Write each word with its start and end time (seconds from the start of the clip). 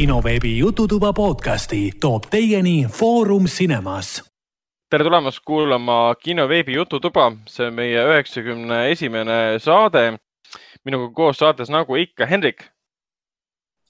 kinoveebi 0.00 0.58
Jututuba 0.58 1.12
podcasti 1.12 1.92
toob 2.00 2.24
teieni 2.30 2.86
Foorum 2.88 3.44
Cinemas. 3.44 4.24
tere 4.90 5.04
tulemast 5.04 5.40
kuulama 5.44 6.14
kinoveebi 6.22 6.72
Jututuba, 6.72 7.32
see 7.46 7.66
on 7.66 7.74
meie 7.74 8.04
üheksakümne 8.08 8.78
esimene 8.90 9.58
saade. 9.58 10.18
minuga 10.84 11.12
koos 11.14 11.36
saates 11.36 11.68
nagu 11.68 11.96
ikka 11.96 12.26
Hendrik. 12.26 12.64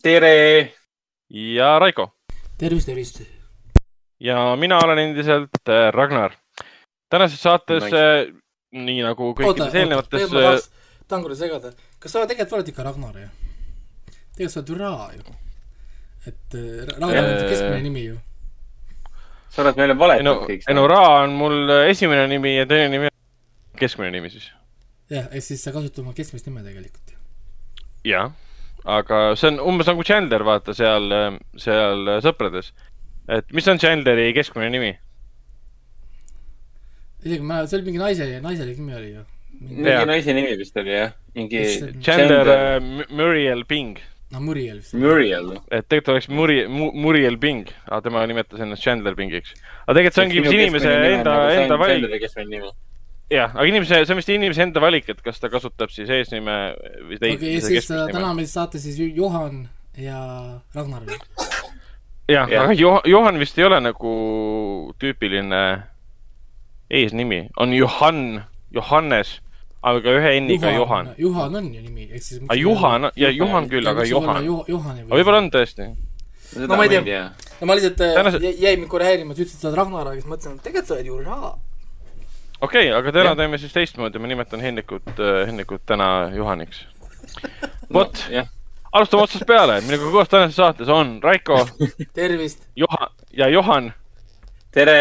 tere! 0.02 0.72
ja 1.30 1.78
Raiko. 1.78 2.08
tervist, 2.58 2.86
tervist! 2.86 3.20
ja 4.20 4.56
mina 4.56 4.78
olen 4.78 4.98
endiselt 4.98 5.68
äh, 5.68 5.92
Ragnar. 5.92 6.32
tänases 7.10 7.42
saates 7.42 7.84
nice., 7.84 8.32
nii 8.72 9.02
nagu 9.02 9.30
kõikides 9.34 9.78
eelnevates. 9.78 10.26
Äh, 10.34 10.58
tahan 11.06 11.22
korra 11.22 11.38
segada, 11.38 11.70
kas 12.00 12.12
sa 12.12 12.26
tegelikult 12.26 12.58
oled 12.58 12.74
ikka 12.74 12.88
Ragnar 12.88 13.22
ju? 13.22 13.28
tegelikult 14.34 14.52
sa 14.56 14.60
oled 14.60 14.74
ju 14.74 14.80
Ra 14.82 15.12
ju. 15.14 15.49
Et 16.26 16.54
äh, 16.54 16.84
Ragnar 16.86 17.24
on 17.24 17.48
keskmine 17.48 17.80
nimi 17.82 18.04
ju. 18.04 18.18
sa 19.50 19.62
oled 19.64 19.78
meile 19.80 19.96
valetanud 19.98 20.28
no, 20.28 20.48
kõik. 20.48 20.66
ei 20.68 20.76
no 20.76 20.84
Ra 20.90 21.00
on 21.22 21.34
mul 21.38 21.72
esimene 21.88 22.26
nimi 22.30 22.54
ja 22.58 22.66
teine 22.68 22.90
nimi 22.92 23.08
on 23.08 23.80
keskmine 23.80 24.12
nimi 24.12 24.32
siis. 24.32 24.50
jah, 25.12 25.30
ehk 25.32 25.46
siis 25.46 25.64
sa 25.64 25.72
kasutad 25.74 26.04
oma 26.04 26.14
keskmist 26.16 26.48
nime 26.50 26.64
tegelikult. 26.66 27.16
jah, 28.06 28.34
aga 28.84 29.22
see 29.40 29.52
on 29.54 29.60
umbes 29.72 29.88
nagu 29.88 30.04
Chandler, 30.04 30.44
vaata 30.44 30.76
seal, 30.76 31.08
seal 31.56 32.16
Sõprades. 32.26 32.72
et 33.28 33.56
mis 33.56 33.72
on 33.72 33.80
Chandleri 33.80 34.30
keskmine 34.36 34.70
nimi? 34.76 34.94
isegi 37.24 37.44
ma, 37.44 37.64
see 37.64 37.80
oli 37.80 37.90
mingi 37.90 38.04
naise, 38.04 38.32
naiselik 38.44 38.80
nimi 38.80 38.96
oli 39.00 39.12
ju. 39.14 39.26
mingi 39.56 40.06
naise 40.12 40.36
nimi 40.36 40.52
vist 40.60 40.76
oli 40.84 40.96
jah, 40.98 41.16
mingi. 41.34 41.64
Chandler 42.04 42.54
uh, 42.54 43.04
Muriel 43.08 43.64
Bing 43.64 43.96
no 44.30 44.40
Muriel 44.40 44.78
vist. 44.78 44.94
Muriel. 44.94 45.50
et 45.70 45.88
tegelikult 45.88 46.14
oleks 46.14 46.28
Muri- 46.28 46.66
mu,, 46.68 46.90
Muriel 46.94 47.36
Bing, 47.36 47.66
aga 47.88 48.00
tema 48.06 48.22
nimetas 48.30 48.60
ennast 48.62 48.82
Chandler 48.84 49.16
Bingiks. 49.18 49.54
aga 49.86 49.96
tegelikult 49.98 50.14
see 50.14 50.24
ongi 50.26 50.44
vist 50.44 50.56
inimese 50.58 50.94
enda, 51.16 51.34
enda 51.56 51.78
valik. 51.80 52.70
jah, 53.30 53.50
aga 53.54 53.66
inimese, 53.66 54.04
see 54.04 54.14
on 54.14 54.22
vist 54.22 54.32
inimese 54.34 54.62
enda 54.66 54.82
valik, 54.82 55.08
et 55.10 55.22
kas 55.26 55.42
ta 55.42 55.50
kasutab 55.52 55.90
siis 55.94 56.10
eesnime 56.10 56.56
või 57.08 57.18
teist. 57.18 57.42
okei 57.42 57.60
siis 57.60 57.90
täna 57.90 58.32
meil 58.34 58.48
saates 58.50 58.86
siis 58.86 58.98
Juhan 59.16 59.64
ja 59.98 60.20
Ragnar. 60.74 61.02
jah 62.30 62.46
ja., 62.48 62.64
aga 62.64 62.74
Johan, 62.78 63.02
Johan 63.10 63.38
vist 63.42 63.58
ei 63.58 63.66
ole 63.66 63.80
nagu 63.82 64.14
tüüpiline 65.02 65.64
eesnimi, 66.90 67.48
on 67.56 67.72
Johan, 67.74 68.44
Johannes 68.74 69.40
aga 69.82 70.12
ühe 70.18 70.34
N-iga 70.40 70.72
Juhan. 70.74 71.14
Juhan 71.18 71.54
on 71.56 71.72
ju 71.74 71.80
nimi, 71.82 72.06
ehk 72.12 72.22
siis. 72.22 72.42
Juhan, 72.56 73.10
ja 73.16 73.30
Juhan 73.32 73.68
küll, 73.70 73.88
aga 73.88 74.04
Juhan. 74.04 74.46
võib-olla 75.08 75.40
on 75.40 75.50
tõesti. 75.54 75.88
no 76.60 76.76
ma 76.76 76.84
ei 76.84 76.92
tea, 76.92 77.24
no 77.60 77.66
ma 77.70 77.76
lihtsalt 77.78 78.00
äh, 78.02 78.14
Tänase... 78.18 78.38
jäi 78.42 78.74
mind 78.76 78.90
korra 78.90 79.06
häirima, 79.06 79.36
sa 79.36 79.44
ütlesid, 79.44 79.60
et 79.60 79.62
sa 79.62 79.68
oled 79.68 79.78
Ragnar, 79.78 80.08
aga 80.10 80.18
siis 80.18 80.26
mõtlesin, 80.26 80.56
et 80.58 80.64
tegelikult 80.66 80.90
sa 80.90 80.96
oled 80.96 81.10
ju 81.10 81.18
Ra. 81.22 81.52
okei 82.60 82.88
okay,, 82.88 82.90
aga 82.98 83.12
täna 83.14 83.36
teeme 83.38 83.60
siis 83.62 83.76
teistmoodi, 83.76 84.18
ma 84.18 84.32
nimetan 84.32 84.64
Hennikut, 84.64 85.12
äh, 85.14 85.44
Hennikut 85.46 85.86
täna 85.86 86.08
Juhaniks. 86.34 86.82
vot 87.94 88.24
no,, 88.34 88.44
alustame 88.90 89.28
otsast 89.28 89.46
peale, 89.46 89.78
minuga 89.86 90.10
koos 90.10 90.34
tänases 90.34 90.58
saates 90.58 90.90
on 90.90 91.20
Raiko 91.22 91.62
tervist! 92.18 92.66
Juhan 92.76 93.14
ja 93.30 93.48
Johan. 93.48 93.92
tere! 94.74 95.00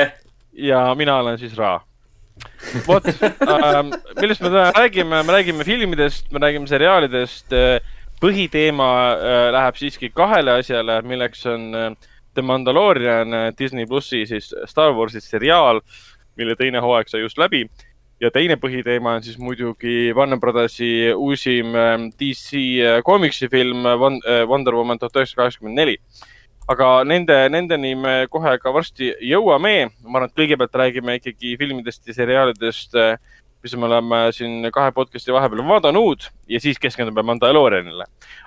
ja 0.53 0.85
mina 0.95 1.17
olen 1.17 1.41
siis 1.41 1.57
Ra 1.57 1.79
vot 2.87 3.05
ähm,, 3.07 3.91
millest 4.19 4.41
me 4.43 4.51
täna 4.51 4.69
räägime, 4.75 5.23
me 5.23 5.33
räägime 5.33 5.65
filmidest, 5.67 6.31
me 6.31 6.41
räägime 6.43 6.67
seriaalidest. 6.67 7.53
Äh, 7.53 7.79
põhiteema 8.19 8.87
äh, 9.15 9.49
läheb 9.55 9.77
siiski 9.79 10.09
kahele 10.11 10.57
asjale, 10.59 10.99
milleks 11.07 11.45
on 11.47 11.69
äh, 11.75 11.91
The 12.35 12.43
Mandalorian 12.43 13.35
Disney 13.59 13.87
plussi 13.87 14.25
siis 14.27 14.51
Star 14.67 14.91
Warsi 14.95 15.21
seriaal, 15.23 15.79
mille 16.37 16.55
teine 16.59 16.81
hooaeg 16.83 17.07
sai 17.09 17.23
just 17.23 17.39
läbi. 17.39 17.67
ja 18.19 18.27
teine 18.35 18.57
põhiteema 18.59 19.13
on 19.15 19.23
siis 19.23 19.37
muidugi 19.39 20.11
Warner 20.11 20.39
Brothersi 20.39 21.13
uusim 21.15 21.71
DC 22.19 22.59
koomiksifilm 23.07 23.87
Wonder 24.49 24.75
Woman 24.75 24.99
tuhat 24.99 25.15
üheksasada 25.15 25.45
kaheksakümmend 25.45 25.79
neli 25.79 25.95
aga 26.69 26.89
nende, 27.07 27.35
nendeni 27.49 27.95
me 27.97 28.13
kohe 28.31 28.55
ka 28.61 28.73
varsti 28.73 29.13
jõuame. 29.25 29.89
ma 30.05 30.19
arvan, 30.19 30.29
et 30.29 30.37
kõigepealt 30.37 30.79
räägime 30.83 31.17
ikkagi 31.19 31.55
filmidest 31.57 32.07
ja 32.07 32.15
seriaalidest, 32.17 32.97
mis 33.63 33.75
me 33.75 33.87
oleme 33.89 34.19
siin 34.35 34.69
kahe 34.73 34.91
podcast'i 34.95 35.33
vahepeal 35.35 35.65
vaadanud 35.67 36.27
ja 36.47 36.61
siis 36.63 36.79
keskendume 36.79 37.25
Mandalorianile. 37.25 38.05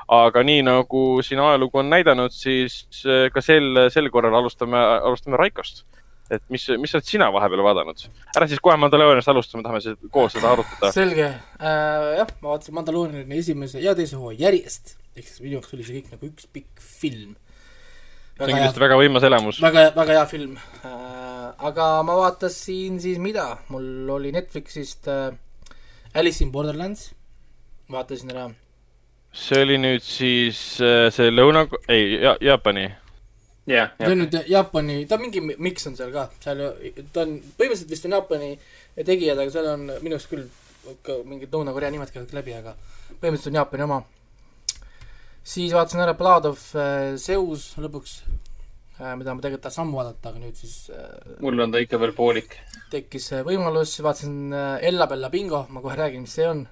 aga 0.08 0.42
nii 0.42 0.62
nagu 0.68 1.02
siin 1.22 1.40
ajalugu 1.40 1.82
on 1.82 1.90
näidanud, 1.90 2.32
siis 2.32 3.02
ka 3.32 3.42
sel, 3.42 3.88
sel 3.90 4.10
korral 4.10 4.38
alustame, 4.38 4.78
alustame 4.78 5.40
Raikost 5.40 5.84
et 6.32 6.42
mis, 6.48 6.64
mis 6.80 6.94
oled 6.96 7.04
sina 7.04 7.28
vahepeal 7.34 7.60
vaadanud? 7.66 8.06
ära 8.36 8.48
siis 8.48 8.62
kohe 8.62 8.78
Mandalorianist 8.80 9.28
alusta, 9.28 9.58
me 9.58 9.66
tahame 9.66 9.82
seda, 9.84 10.10
koos 10.14 10.36
seda 10.36 10.52
arutada. 10.54 10.92
selge 10.94 11.26
äh,, 11.26 12.10
jah, 12.20 12.34
ma 12.40 12.54
vaatasin 12.54 12.78
Mandaloriani 12.78 13.40
esimese 13.42 13.82
ja 13.82 13.96
teise 13.98 14.20
hooaja 14.20 14.46
järjest, 14.46 14.96
ehk 15.16 15.26
siis 15.26 15.42
minu 15.44 15.58
jaoks 15.58 15.74
oli 15.74 15.86
see 15.86 15.98
kõik 15.98 16.14
nagu 16.14 16.30
üks 16.30 16.48
pikk 16.54 16.86
film 17.02 17.34
see 18.46 18.52
on 18.52 18.58
kindlasti 18.58 18.82
väga 18.82 18.98
võimas 18.98 19.26
elamus. 19.28 19.60
väga, 19.62 19.84
väga 19.96 20.18
hea 20.18 20.24
film 20.30 20.56
äh,. 20.58 21.50
aga 21.68 21.88
ma 22.06 22.16
vaatasin 22.18 22.98
siis 23.02 23.20
mida, 23.22 23.46
mul 23.72 24.10
oli 24.10 24.32
Netflixist 24.34 25.08
äh, 25.08 25.34
Alice 26.14 26.44
in 26.44 26.50
Borderlands, 26.52 27.12
vaatasin 27.92 28.32
ära. 28.34 28.48
see 29.32 29.62
oli 29.62 29.78
nüüd 29.80 30.02
siis 30.04 30.80
äh, 30.82 31.08
see 31.14 31.30
lõuna, 31.30 31.66
ei 31.88 32.18
ja,, 32.22 32.36
Jaapani 32.40 32.88
yeah,. 33.68 33.92
see 33.98 34.10
on 34.10 34.24
nüüd 34.24 34.40
Jaapani, 34.50 35.02
ta 35.06 35.18
on 35.18 35.26
mingi 35.26 35.44
miks 35.52 35.86
on 35.90 35.98
seal 35.98 36.10
ka, 36.14 36.28
seal, 36.42 36.64
ta 37.14 37.26
on, 37.26 37.38
põhimõtteliselt 37.58 37.94
vist 37.94 38.08
on 38.10 38.18
Jaapani 38.18 38.56
tegijad, 39.06 39.38
aga 39.38 39.54
seal 39.54 39.70
on 39.76 39.86
minu 40.00 40.18
arust 40.18 40.32
küll 40.32 40.48
ka 41.06 41.20
mingid 41.28 41.52
Lõuna-Korea 41.54 41.92
nimed 41.94 42.10
käivad 42.10 42.34
läbi, 42.34 42.56
aga 42.58 42.74
põhimõtteliselt 43.20 43.52
on 43.52 43.62
Jaapani 43.62 43.86
oma 43.86 44.02
siis 45.42 45.74
vaatasin 45.74 46.04
ära 46.04 46.14
Blood 46.18 46.46
of 46.52 46.64
äh, 46.78 47.14
Zeus 47.18 47.72
lõpuks 47.82 48.20
äh,, 49.00 49.14
mida 49.18 49.34
ma 49.34 49.42
tegelikult 49.42 49.66
tahtsin 49.66 49.84
ammu 49.84 49.98
vaadata, 49.98 50.30
aga 50.30 50.42
nüüd 50.42 50.58
siis 50.58 50.76
äh, 50.94 51.34
mul 51.42 51.58
on 51.64 51.74
ta 51.74 51.82
ikka 51.82 51.98
veel 52.02 52.14
poolik. 52.16 52.56
tekkis 52.92 53.32
võimalus, 53.46 53.96
vaatasin 54.04 54.54
Ella 54.54 55.08
Bella 55.10 55.32
Bingo, 55.32 55.64
ma 55.70 55.82
kohe 55.82 55.98
räägin, 55.98 56.26
mis 56.26 56.36
see 56.38 56.46
on 56.48 56.64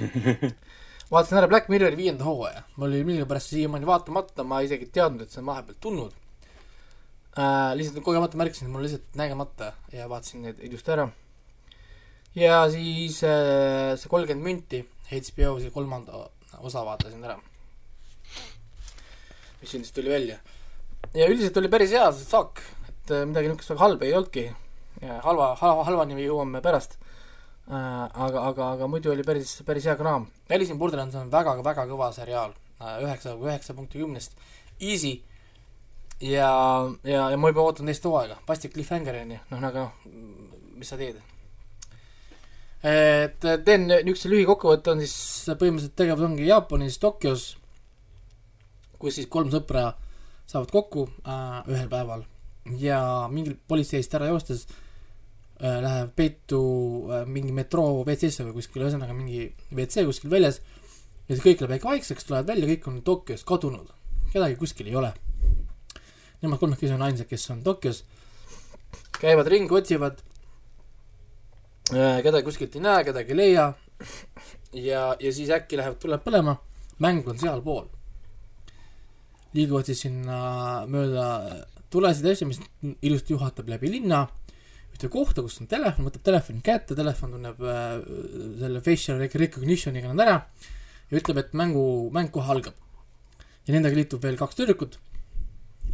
vaatasin 1.12 1.42
ära 1.42 1.50
Black 1.52 1.68
Mirrori 1.72 1.98
viienda 1.98 2.24
hooaja, 2.24 2.64
mul 2.78 2.88
oli 2.88 3.04
millegipärast 3.10 3.52
siiamaani 3.52 3.88
vaatamata, 3.88 4.46
ma 4.48 4.62
isegi 4.64 4.88
ei 4.88 4.96
teadnud, 4.96 5.26
et 5.26 5.34
see 5.34 5.44
on 5.44 5.50
vahepeal 5.52 5.80
tulnud 5.84 6.16
äh,. 7.36 7.74
lihtsalt 7.76 8.00
kogemata 8.06 8.40
märkasin, 8.40 8.70
et 8.70 8.72
mul 8.72 8.86
lihtsalt 8.88 9.20
nägemata 9.20 9.74
ja 9.92 10.08
vaatasin 10.08 10.48
need 10.48 10.64
ilusti 10.64 10.96
ära. 10.96 11.10
ja 12.40 12.64
siis 12.72 13.20
äh, 13.28 13.92
see 14.00 14.08
kolmkümmend 14.08 14.48
münti, 14.48 14.84
HBO 15.12 15.58
see 15.60 15.74
kolmanda 15.74 16.24
osa 16.64 16.86
vaatasin 16.88 17.24
ära 17.28 17.36
mis 19.62 19.70
siin 19.70 19.84
siis 19.86 19.94
tuli 19.94 20.10
välja. 20.10 20.38
ja 21.14 21.28
üldiselt 21.30 21.56
oli 21.56 21.70
päris 21.70 21.94
hea 21.94 22.10
see 22.12 22.26
saak, 22.26 22.62
et 22.88 23.14
äh, 23.14 23.24
midagi 23.28 23.48
niisugust 23.48 23.72
väga 23.72 23.84
halba 23.86 24.06
ei 24.06 24.14
olnudki. 24.18 24.44
halva, 25.02 25.54
halva, 25.60 25.86
halvani 25.88 26.18
me 26.18 26.26
jõuame 26.26 26.62
pärast 26.62 26.98
äh,. 27.70 28.06
aga, 28.26 28.46
aga, 28.50 28.70
aga 28.76 28.88
muidu 28.90 29.12
oli 29.14 29.24
päris, 29.26 29.60
päris 29.66 29.86
hea 29.86 29.96
kraam. 29.96 30.28
Alice 30.50 30.72
in 30.72 30.78
Borderlands 30.78 31.16
on 31.18 31.30
väga, 31.30 31.56
väga 31.62 31.86
kõva 31.90 32.12
seriaal 32.14 32.54
äh,. 32.80 32.98
üheksa, 33.06 33.36
üheksa 33.38 33.74
punkti 33.78 34.02
kümnest. 34.02 34.34
Easy. 34.80 35.20
ja, 36.20 36.52
ja, 37.04 37.28
ja 37.30 37.36
ma 37.38 37.52
juba 37.54 37.66
ootan 37.66 37.86
teist 37.86 38.04
hooaega. 38.06 38.40
vastik 38.48 38.74
cliffhanger'ini, 38.74 39.40
noh, 39.50 39.68
aga 39.70 39.86
noh, 39.86 40.16
mis 40.78 40.90
sa 40.90 40.98
teed 40.98 41.22
et 42.82 43.44
teen 43.62 43.84
niisuguse 43.86 44.26
lühikokkuvõtte, 44.26 44.90
on 44.90 45.02
siis 45.04 45.14
põhimõtteliselt 45.54 45.94
tegevus 46.00 46.26
ongi 46.26 46.48
Jaapanis, 46.48 46.96
Tokyos 46.98 47.44
kus 49.02 49.18
siis 49.18 49.28
kolm 49.30 49.50
sõpra 49.50 49.90
saavad 50.46 50.70
kokku 50.72 51.06
äh, 51.26 51.58
ühel 51.70 51.90
päeval. 51.90 52.24
Ja 52.78 53.26
mingil 53.32 53.56
politseist 53.68 54.14
ära 54.14 54.28
joostes 54.30 54.66
äh, 54.68 55.80
läheb 55.82 56.12
peitu 56.18 56.62
äh, 57.10 57.24
mingi 57.26 57.54
metroo 57.56 58.04
WC-sse 58.06 58.46
või 58.46 58.60
kuskil, 58.60 58.84
ühesõnaga 58.86 59.16
mingi 59.16 59.48
WC 59.72 60.06
kuskil 60.08 60.32
väljas. 60.32 60.60
Ja 61.26 61.34
siis 61.34 61.44
kõik 61.44 61.62
läheb 61.62 61.76
väike 61.76 61.90
vaikseks, 61.90 62.26
tulevad 62.28 62.50
välja, 62.50 62.68
kõik 62.70 62.88
on 62.90 63.00
Tokyos 63.06 63.46
kadunud, 63.48 63.90
kedagi 64.32 64.58
kuskil 64.60 64.90
ei 64.90 64.98
ole. 64.98 65.12
Nemad 66.42 66.58
kolmekesi 66.58 66.94
on 66.94 67.06
ainsad, 67.06 67.28
kes 67.30 67.46
on 67.54 67.62
Tokyos, 67.66 68.02
käivad 69.20 69.50
ringi, 69.50 69.70
otsivad 69.78 70.18
äh,, 71.94 72.18
kedagi 72.26 72.44
kuskilt 72.46 72.74
ei 72.76 72.82
näe, 72.82 73.06
kedagi 73.06 73.34
ei 73.34 73.38
leia. 73.38 73.72
Ja, 74.72 75.02
ja 75.20 75.32
siis 75.32 75.50
äkki 75.54 75.78
läheb, 75.78 75.98
tuleb 76.02 76.24
põlema, 76.24 76.56
mäng 77.04 77.26
on 77.30 77.38
sealpool 77.38 77.86
liiguvad 79.56 79.88
siis 79.88 80.04
sinna 80.06 80.38
mööda 80.90 81.26
tulesid 81.92 82.28
asju, 82.30 82.48
mis 82.48 82.60
ilusti 83.04 83.34
juhatab 83.34 83.68
läbi 83.68 83.90
linna 83.92 84.24
ühte 84.92 85.08
kohta, 85.12 85.42
kus 85.44 85.58
on 85.62 85.68
telefon, 85.70 86.06
võtab 86.08 86.24
telefoni 86.26 86.62
kätte, 86.64 86.96
telefon 86.96 87.34
tunneb 87.36 87.62
äh, 87.64 87.96
selle 88.60 88.82
facial 88.84 89.22
recognition'iga 89.24 90.12
nad 90.12 90.24
ära 90.24 90.36
ja 91.10 91.18
ütleb, 91.20 91.40
et 91.40 91.56
mängu, 91.58 91.84
mäng 92.14 92.32
kohe 92.32 92.52
algab. 92.52 92.76
ja 93.66 93.74
nendega 93.74 93.96
liitub 93.96 94.22
veel 94.24 94.36
kaks 94.36 94.58
tüdrukut, 94.58 94.98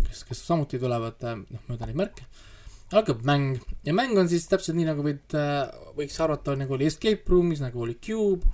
kes, 0.08 0.25
kes 0.28 0.44
samuti 0.44 0.81
tulevad 0.82 1.22
äh, 1.25 1.38
noh, 1.38 1.64
mööda 1.70 1.87
neid 1.87 1.99
märke. 1.99 2.26
algab 2.93 3.22
mäng 3.22 3.58
ja 3.87 3.94
mäng 3.94 4.19
on 4.19 4.31
siis 4.31 4.46
täpselt 4.50 4.78
nii, 4.78 4.90
nagu 4.90 5.06
võid, 5.06 5.38
võiks 5.99 6.20
arvata, 6.25 6.56
nagu 6.58 6.75
oli 6.75 6.90
Escape 6.90 7.31
Room'is, 7.31 7.62
nagu 7.62 7.87
oli 7.87 7.99
Cube, 8.02 8.46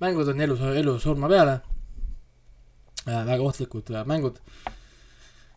mängud 0.00 0.28
on 0.28 0.40
elu, 0.40 0.60
elu 0.80 0.98
surma 1.00 1.28
peale 1.30 1.60
äh,, 1.60 1.79
väga 3.06 3.42
ohtlikud 3.42 3.90
äh, 3.94 4.04
mängud. 4.06 4.40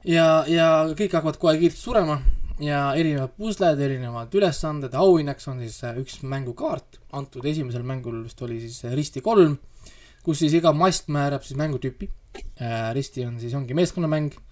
ja, 0.05 0.45
ja 0.47 0.69
kõik 0.93 1.13
hakkavad 1.17 1.39
kohe 1.41 1.57
kiiresti 1.59 1.81
surema 1.81 2.21
ja 2.61 2.93
erinevad 2.97 3.33
pusled, 3.37 3.81
erinevad 3.81 4.33
ülesanded, 4.37 4.93
auhinnaks 4.93 5.47
on 5.51 5.61
siis 5.63 5.79
äh, 5.87 5.97
üks 6.01 6.21
mängukaart, 6.29 6.99
antud 7.17 7.45
esimesel 7.49 7.85
mängul 7.87 8.21
vist 8.23 8.41
oli 8.45 8.59
siis 8.61 8.83
äh, 8.85 8.95
risti 8.97 9.23
kolm, 9.25 9.57
kus 10.23 10.43
siis 10.43 10.55
iga 10.59 10.73
mast 10.75 11.09
määrab 11.11 11.45
siis 11.45 11.59
mängutüüpi 11.59 12.09
äh,. 12.61 12.91
risti 12.95 13.25
on 13.27 13.39
siis, 13.41 13.55
ongi 13.57 13.75
meeskonnamäng 13.77 14.31
äh,, 14.33 14.43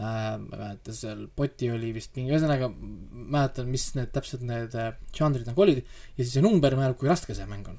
ma 0.00 0.40
ei 0.40 0.62
mäleta, 0.62 0.96
seal 0.96 1.26
poti 1.36 1.70
oli 1.72 1.92
vist 1.96 2.16
mingi, 2.16 2.32
ühesõnaga 2.32 2.70
mäletan, 2.72 3.68
mis 3.70 3.90
need 3.98 4.10
täpselt 4.14 4.46
need 4.46 4.74
äh, 4.78 4.94
žanrid 5.16 5.46
nagu 5.48 5.66
olid 5.66 5.84
ja 5.84 6.22
siis 6.22 6.38
see 6.38 6.44
number 6.44 6.78
määrab, 6.78 6.98
kui 7.00 7.12
raske 7.12 7.36
see 7.36 7.48
mäng 7.50 7.68
on. 7.68 7.78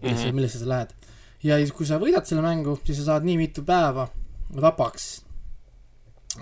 millesse 0.00 0.28
-hmm. 0.28 0.34
millesse 0.34 0.58
sa 0.58 0.68
lähed. 0.68 0.96
Ja 1.42 1.58
siis, 1.60 1.72
kui 1.74 1.86
sa 1.88 1.98
võidad 2.02 2.26
selle 2.28 2.44
mängu, 2.44 2.76
siis 2.86 3.00
sa 3.00 3.12
saad 3.12 3.26
nii 3.26 3.38
mitu 3.40 3.64
päeva 3.66 4.06
vabaks. 4.52 5.08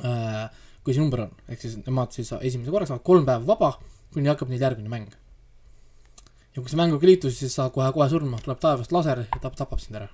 Äh, 0.04 0.46
kui 0.84 0.94
see 0.94 1.02
number 1.02 1.26
on, 1.26 1.32
ehk 1.50 1.62
siis 1.62 1.78
nemad 1.82 2.14
siis 2.14 2.30
esimese 2.40 2.72
korra 2.72 2.88
saavad 2.88 3.04
kolm 3.06 3.26
päeva 3.28 3.46
vaba, 3.48 3.74
kuni 4.14 4.30
hakkab 4.30 4.50
neil 4.50 4.62
järgmine 4.62 4.92
mäng. 4.92 5.10
ja 6.54 6.62
kui 6.62 6.70
sa 6.70 6.78
mänguga 6.80 7.06
liitud, 7.06 7.30
siis 7.34 7.54
saad 7.54 7.70
kohe-kohe 7.74 8.08
surma, 8.10 8.40
tuleb 8.42 8.58
taevast 8.62 8.92
laser 8.92 9.22
ja 9.22 9.40
tap-, 9.42 9.56
tapab 9.58 9.78
sind 9.82 10.00
ära. 10.00 10.08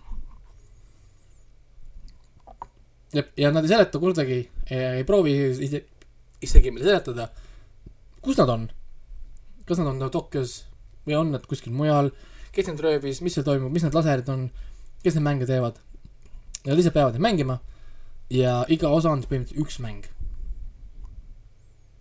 Ja, 3.38 3.52
nad 3.54 3.64
ei 3.64 3.70
seleta 3.70 4.00
kordagi, 4.02 4.42
ei 4.68 5.04
proovi 5.08 5.32
ise, 5.64 5.80
isegi 6.44 6.72
meile 6.74 6.90
seletada, 6.90 7.30
kus 8.20 8.36
nad 8.42 8.52
on. 8.52 8.66
kas 9.66 9.80
nad 9.80 9.88
on 9.88 10.10
Tokyos 10.12 10.66
või 11.06 11.16
on 11.18 11.32
nad 11.34 11.46
kuskil 11.48 11.72
mujal, 11.74 12.10
kes 12.54 12.68
neid 12.68 12.82
röövis, 12.84 13.22
mis 13.24 13.34
seal 13.34 13.46
toimub, 13.46 13.72
mis 13.72 13.86
need 13.86 13.96
laserid 13.96 14.28
on, 14.30 14.44
kes 15.06 15.16
neid 15.16 15.26
mänge 15.26 15.48
teevad. 15.48 15.80
Nad 16.66 16.76
lihtsalt 16.76 16.96
peavad 16.98 17.16
neid 17.16 17.24
mängima 17.24 17.58
ja 18.34 18.60
iga 18.72 18.90
osa 18.90 19.12
on 19.14 19.22
põhimõtteliselt 19.22 19.62
üks 19.62 19.80
mäng. 19.82 20.04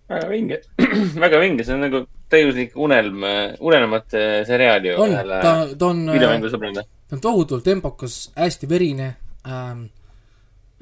väga 0.09 0.29
vinge 0.29 0.59
väga 1.25 1.39
vinge, 1.41 1.63
see 1.65 1.73
on 1.73 1.81
nagu 1.81 2.03
täiuslik 2.29 2.75
unelm, 2.77 3.23
unelmate 3.57 4.19
seriaal 4.45 4.85
ju. 4.85 4.97
on, 5.01 5.15
ta, 5.17 5.53
ta 5.73 5.87
on, 5.87 6.03
videomängusõbrale. 6.13 6.83
ta 7.09 7.17
on 7.17 7.21
tohutult 7.23 7.65
tempokas, 7.65 8.19
hästi 8.37 8.69
verine 8.69 9.07
ähm, 9.49 9.87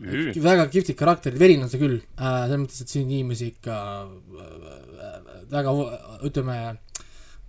Mm. 0.03 0.33
väga 0.41 0.65
kihvtid 0.73 0.97
karakterid, 0.97 1.37
verine 1.37 1.67
on 1.67 1.69
see 1.69 1.79
küll 1.79 1.99
äh,, 2.01 2.47
selles 2.47 2.59
mõttes, 2.63 2.79
et 2.81 2.91
siin 2.91 3.11
inimesi 3.13 3.51
ikka 3.53 3.75
äh, 4.03 5.19
väga, 5.51 5.73
ütleme, 6.25 6.55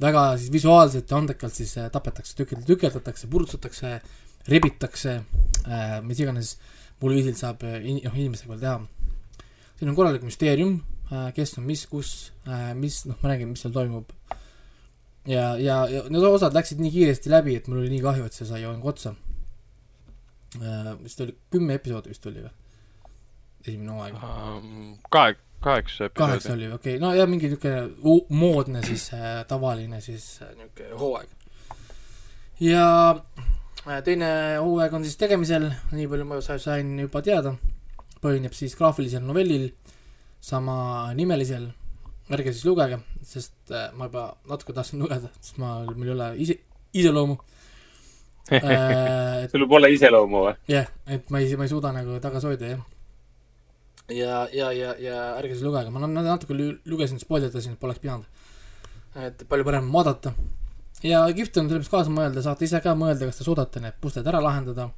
väga 0.05 0.25
siis 0.37 0.53
visuaalselt 0.53 1.09
ja 1.09 1.23
andekalt 1.23 1.56
siis 1.56 1.73
äh, 1.81 1.88
tapetakse, 1.94 2.37
tükeld-, 2.37 2.67
tükeldatakse, 2.69 3.31
purutsutakse, 3.32 3.94
rebitakse 4.50 5.20
äh,, 5.64 6.00
mis 6.05 6.20
iganes 6.20 6.56
muul 7.00 7.17
viisil 7.19 7.37
saab 7.38 7.64
äh, 7.67 7.81
in-, 7.82 8.02
noh, 8.05 8.17
inimestega 8.17 8.55
veel 8.55 8.64
teha. 8.64 8.81
siin 9.79 9.93
on 9.93 9.99
korralik 9.99 10.26
müsteerium 10.26 10.81
äh,, 11.11 11.31
kes 11.37 11.58
on 11.58 11.69
mis, 11.69 11.87
kus 11.91 12.32
äh,, 12.49 12.73
mis, 12.79 13.05
noh, 13.08 13.19
ma 13.23 13.32
räägin, 13.32 13.52
mis 13.55 13.64
seal 13.64 13.75
toimub. 13.75 14.12
ja, 15.26 15.55
ja, 15.56 15.85
ja 15.88 16.05
need 16.08 16.29
osad 16.29 16.56
läksid 16.56 16.82
nii 16.82 16.93
kiiresti 16.99 17.32
läbi, 17.32 17.56
et 17.56 17.69
mul 17.69 17.85
oli 17.85 17.94
nii 17.96 18.05
kahju, 18.05 18.26
et 18.29 18.37
see 18.37 18.49
sai 18.49 18.64
joonega 18.67 18.93
otsa 18.93 19.17
Äh, 20.62 21.02
vist 21.02 21.20
oli 21.20 21.35
kümme 21.50 21.75
episoodi 21.75 22.12
vist 22.12 22.26
oli 22.31 22.43
või? 22.44 22.50
esimene 23.64 23.91
hooaeg 23.91 24.19
um,. 24.20 24.93
Kahek-, 25.11 25.41
kaheksa 25.64 26.06
episoodi. 26.06 26.19
kaheksa 26.20 26.52
oli, 26.52 26.69
okei 26.70 26.94
okay., 26.94 27.02
no 27.02 27.11
ja 27.17 27.26
mingi 27.26 27.50
niisugune 27.50 28.20
moodne 28.31 28.82
siis 28.87 29.08
äh,, 29.17 29.41
tavaline 29.50 29.99
siis 30.05 30.29
äh, 30.46 30.52
niisugune 30.55 31.00
hooaeg. 31.00 31.32
ja 32.62 32.87
teine 34.05 34.29
hooaeg 34.63 34.95
on 34.97 35.05
siis 35.05 35.19
tegemisel, 35.21 35.67
nii 35.93 36.07
palju 36.09 36.27
ma 36.29 36.41
sain 36.43 36.95
juba 37.03 37.21
teada, 37.25 37.55
põhineb 38.25 38.55
siis 38.57 38.77
graafilisel 38.79 39.25
novellil, 39.25 39.67
samanimelisel, 40.45 41.67
ärge 42.33 42.55
siis 42.55 42.65
lugege, 42.69 43.01
sest 43.29 43.73
äh, 43.73 43.91
ma 43.97 44.09
juba 44.09 44.31
natuke 44.49 44.77
tahtsin 44.77 45.05
lugeda, 45.05 45.29
sest 45.41 45.61
ma, 45.61 45.77
mul 45.91 46.09
ei 46.09 46.15
ole 46.15 46.31
ise, 46.47 46.57
iseloomu 46.97 47.37
äh, 48.57 49.45
sul 49.53 49.69
pole 49.69 49.93
iseloomu 49.93 50.47
või? 50.47 50.57
jah 50.69 50.89
yeah,, 50.89 50.91
et 51.19 51.31
ma 51.33 51.41
ei, 51.45 51.53
ma 51.61 51.69
ei 51.69 51.73
suuda 51.73 51.93
nagu 51.97 52.17
tagasi 52.25 52.51
hoida, 52.51 52.73
jah. 52.75 52.83
ja, 54.09 54.43
ja, 54.53 54.73
ja, 54.73 54.97
ja 55.01 55.21
ärge 55.37 55.59
siis 55.59 55.69
lugege, 55.69 55.93
ma 55.93 56.09
natuke 56.09 56.57
lugesin, 56.57 57.21
spoilitasin, 57.21 57.77
et 57.77 57.85
poleks 57.85 58.01
pidanud. 58.01 58.45
et 59.21 59.45
palju 59.49 59.69
parem 59.69 59.93
vaadata. 59.93 60.33
Ja 61.05 61.21
kihvt 61.37 61.61
on 61.61 61.71
sellest 61.71 61.93
kaasa 61.93 62.12
mõelda, 62.12 62.43
saate 62.45 62.67
ise 62.67 62.81
ka 62.85 62.95
mõelda, 62.99 63.29
kas 63.29 63.41
te 63.41 63.47
suudate 63.47 63.83
need 63.85 63.97
pusled 64.03 64.27
ära 64.31 64.41
lahendada, 64.45 64.89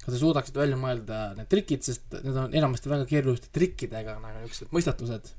kas 0.00 0.08
te 0.08 0.18
suudaksite 0.20 0.62
välja 0.62 0.78
mõelda 0.80 1.22
need 1.38 1.50
trikid, 1.52 1.84
sest 1.86 2.18
need 2.20 2.36
on 2.36 2.56
enamasti 2.56 2.92
väga 2.92 3.08
keeruliste 3.10 3.52
trikkidega, 3.54 4.18
nagu 4.22 4.42
niisugused 4.42 4.74
mõistatused. 4.74 5.32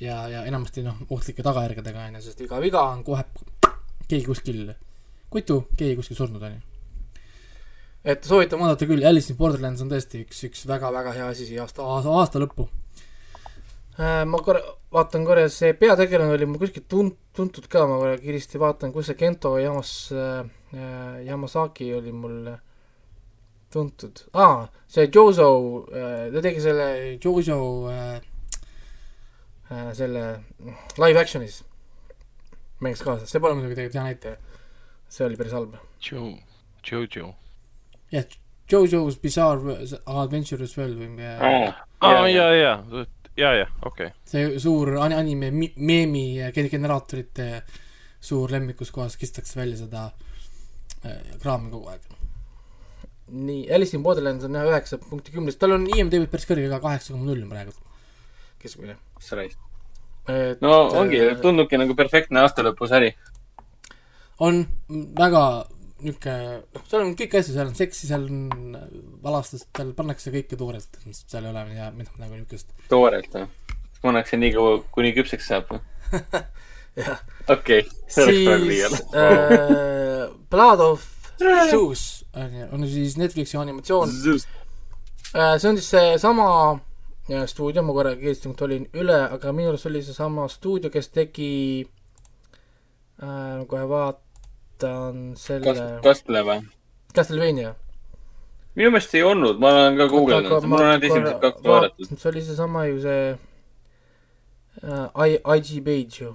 ja, 0.00 0.24
ja 0.28 0.44
enamasti 0.48 0.82
noh, 0.82 0.96
ohtlike 1.14 1.44
tagajärgedega, 1.46 2.08
on 2.08 2.18
ju, 2.18 2.26
sest 2.28 2.40
iga 2.42 2.60
viga 2.62 2.82
on 2.90 3.04
kohe 3.06 3.24
keegi 4.08 4.24
kuskil 4.26 4.72
kutu, 5.30 5.64
keegi 5.76 5.98
kuskil 6.00 6.18
surnud, 6.18 6.42
on 6.42 6.56
ju 6.56 6.62
et 8.04 8.24
soovitan 8.24 8.60
vaadata 8.60 8.88
küll, 8.88 9.04
Alice 9.06 9.32
in 9.32 9.38
Borderlands 9.38 9.80
on 9.80 9.92
tõesti 9.92 10.24
üks, 10.26 10.42
üks 10.48 10.66
väga-väga 10.68 11.14
hea 11.16 11.28
asi 11.32 11.46
siia 11.48 11.64
aasta, 11.64 11.84
aasta 11.84 12.42
lõppu 12.42 12.66
äh,. 12.68 12.83
Ma 13.98 14.38
korra, 14.42 14.60
vaatan 14.92 15.24
korra, 15.26 15.46
see 15.52 15.74
peategelane 15.78 16.34
oli 16.34 16.46
mul 16.50 16.58
kuskilt 16.62 16.88
tun-, 16.90 17.14
tuntud 17.36 17.68
ka, 17.70 17.86
ma 17.86 17.98
korra 18.00 18.18
kiiresti 18.18 18.58
vaatan, 18.62 18.92
kus 18.94 19.10
see 19.10 19.18
Gento 19.18 19.54
Yamas 19.62 19.92
äh,, 20.12 20.46
Yamasaki 21.26 21.92
oli 21.94 22.12
mul 22.12 22.48
tuntud. 23.70 24.24
Ah,, 24.34 24.66
see 24.90 25.06
Jozo 25.14 25.48
äh,, 25.90 26.32
ta 26.34 26.42
tegi 26.42 26.62
selle 26.64 26.88
Jojo 27.22 27.60
äh, 27.90 28.18
äh, 29.70 29.92
selle 29.94 30.26
live 30.98 31.22
action'is. 31.22 31.62
Mängis 32.82 33.02
kaasa, 33.06 33.30
see 33.30 33.40
pole 33.42 33.54
muidugi 33.54 33.78
tegelikult 33.78 34.00
hea 34.00 34.08
näitaja. 34.10 34.36
see 35.08 35.26
oli 35.26 35.36
päris 35.38 35.52
halb. 35.54 35.76
Joe, 36.02 36.34
Jojo. 36.82 37.34
Jah, 38.10 38.24
Jojo's 38.70 39.16
Bizarre 39.22 39.76
Adventure 40.06 40.64
as 40.64 40.74
well 40.78 40.96
või? 40.98 41.14
Aa, 41.22 41.84
aa, 42.02 42.26
ja, 42.28 42.48
ja, 42.54 42.72
ja, 43.36 43.54
ja, 43.54 43.66
okei 43.82 44.06
okay.. 44.06 44.20
see 44.28 44.58
suur 44.62 44.96
anime 45.04 45.50
meemi 45.76 46.24
generaatorite 46.70 47.48
suur 48.24 48.52
lemmik, 48.52 48.78
kus 48.80 48.92
kohas 48.94 49.18
kistakse 49.20 49.58
välja 49.58 49.82
seda 49.82 50.06
äh, 51.04 51.34
kraami 51.42 51.70
kogu 51.72 51.90
aeg. 51.92 52.06
nii, 53.34 53.66
Alice 53.74 53.96
in 53.96 54.04
Borderlands 54.04 54.46
on 54.46 54.56
jah 54.56 54.70
üheksa 54.70 54.98
punkti 55.02 55.34
kümnest, 55.34 55.60
tal 55.60 55.76
on 55.76 55.86
IMDB 55.90 56.28
päris 56.32 56.48
kõrge 56.48 56.70
ka, 56.72 56.80
kaheksa 56.84 57.14
koma 57.14 57.28
null 57.28 57.44
praegu. 57.50 57.74
keskmine. 58.62 58.96
mis 59.18 59.28
sa 59.28 59.40
räägid? 59.40 59.60
no 60.64 60.72
ongi, 61.02 61.20
äh, 61.20 61.36
tundubki 61.40 61.80
nagu 61.80 61.96
perfektne 61.98 62.44
aastalõpusari. 62.44 63.12
on 64.40 64.64
väga 65.18 65.44
niisugune, 66.02 66.58
noh, 66.74 66.84
seal 66.90 67.04
on 67.04 67.14
kõiki 67.18 67.40
asju, 67.40 67.54
seal 67.54 67.70
on 67.70 67.78
seksi, 67.78 68.08
seal 68.10 68.26
on 68.26 68.76
valastust, 69.24 69.68
seal 69.76 69.94
pannakse 69.96 70.32
kõike 70.34 70.58
toorelt, 70.60 71.00
mis 71.06 71.22
seal 71.30 71.46
ei 71.46 71.52
ole 71.52 71.64
ja 71.76 71.90
midagi 71.94 72.22
nagu 72.22 72.38
niisugust. 72.38 72.74
toorelt 72.90 73.38
või? 73.38 73.46
pannakse 74.04 74.36
nii 74.36 74.52
kaua, 74.56 74.76
kuni 74.94 75.14
küpseks 75.16 75.48
saab 75.52 75.70
või? 75.70 75.80
jah. 77.00 77.22
okei, 77.54 77.86
see 78.10 78.26
oleks 78.26 78.44
praegu 78.44 78.70
liial 78.70 78.98
äh, 78.98 80.26
Blood 80.50 80.82
of 80.84 81.10
Zeus 81.70 82.24
on 82.34 82.54
ju, 82.54 82.66
on 82.72 82.88
siis 82.88 83.16
Netflixi 83.16 83.56
animatsioon. 83.56 84.10
Äh, 85.34 85.56
see 85.58 85.68
on 85.68 85.78
siis 85.78 85.90
seesama 85.90 86.48
äh, 87.30 87.46
stuudio, 87.46 87.82
ma 87.82 87.92
korra 87.96 88.14
kiiresti 88.18 88.52
olin 88.66 88.86
üle, 88.94 89.18
aga 89.34 89.52
minu 89.52 89.72
arust 89.72 89.88
oli 89.90 90.02
seesama 90.02 90.46
stuudio, 90.48 90.90
kes 90.94 91.10
tegi 91.14 91.52
äh, 93.22 93.64
kohe 93.66 93.88
vaat-, 94.82 94.84
vaatan 94.84 95.34
selle 95.36 95.64
Kas-, 95.64 96.02
Kastle 96.02 96.44
või? 96.44 96.60
Castlevania. 97.14 97.74
minu 98.74 98.90
meelest 98.90 99.14
ei 99.14 99.22
olnud, 99.22 99.58
ma 99.62 99.70
olen 99.70 99.98
ka 99.98 100.06
guugeldanud, 100.10 100.64
mul 100.66 100.80
on 100.80 100.86
ainult 100.88 101.04
esimesed 101.04 101.40
kaks 101.42 101.66
vaadatud. 101.66 102.16
see 102.18 102.30
oli 102.30 102.42
seesama 102.42 102.86
ju 102.86 103.00
see 103.04 103.36
äh, 104.82 105.28
I, 105.28 105.38
IG 105.56 105.84
Page 105.84 106.24
ju. 106.24 106.32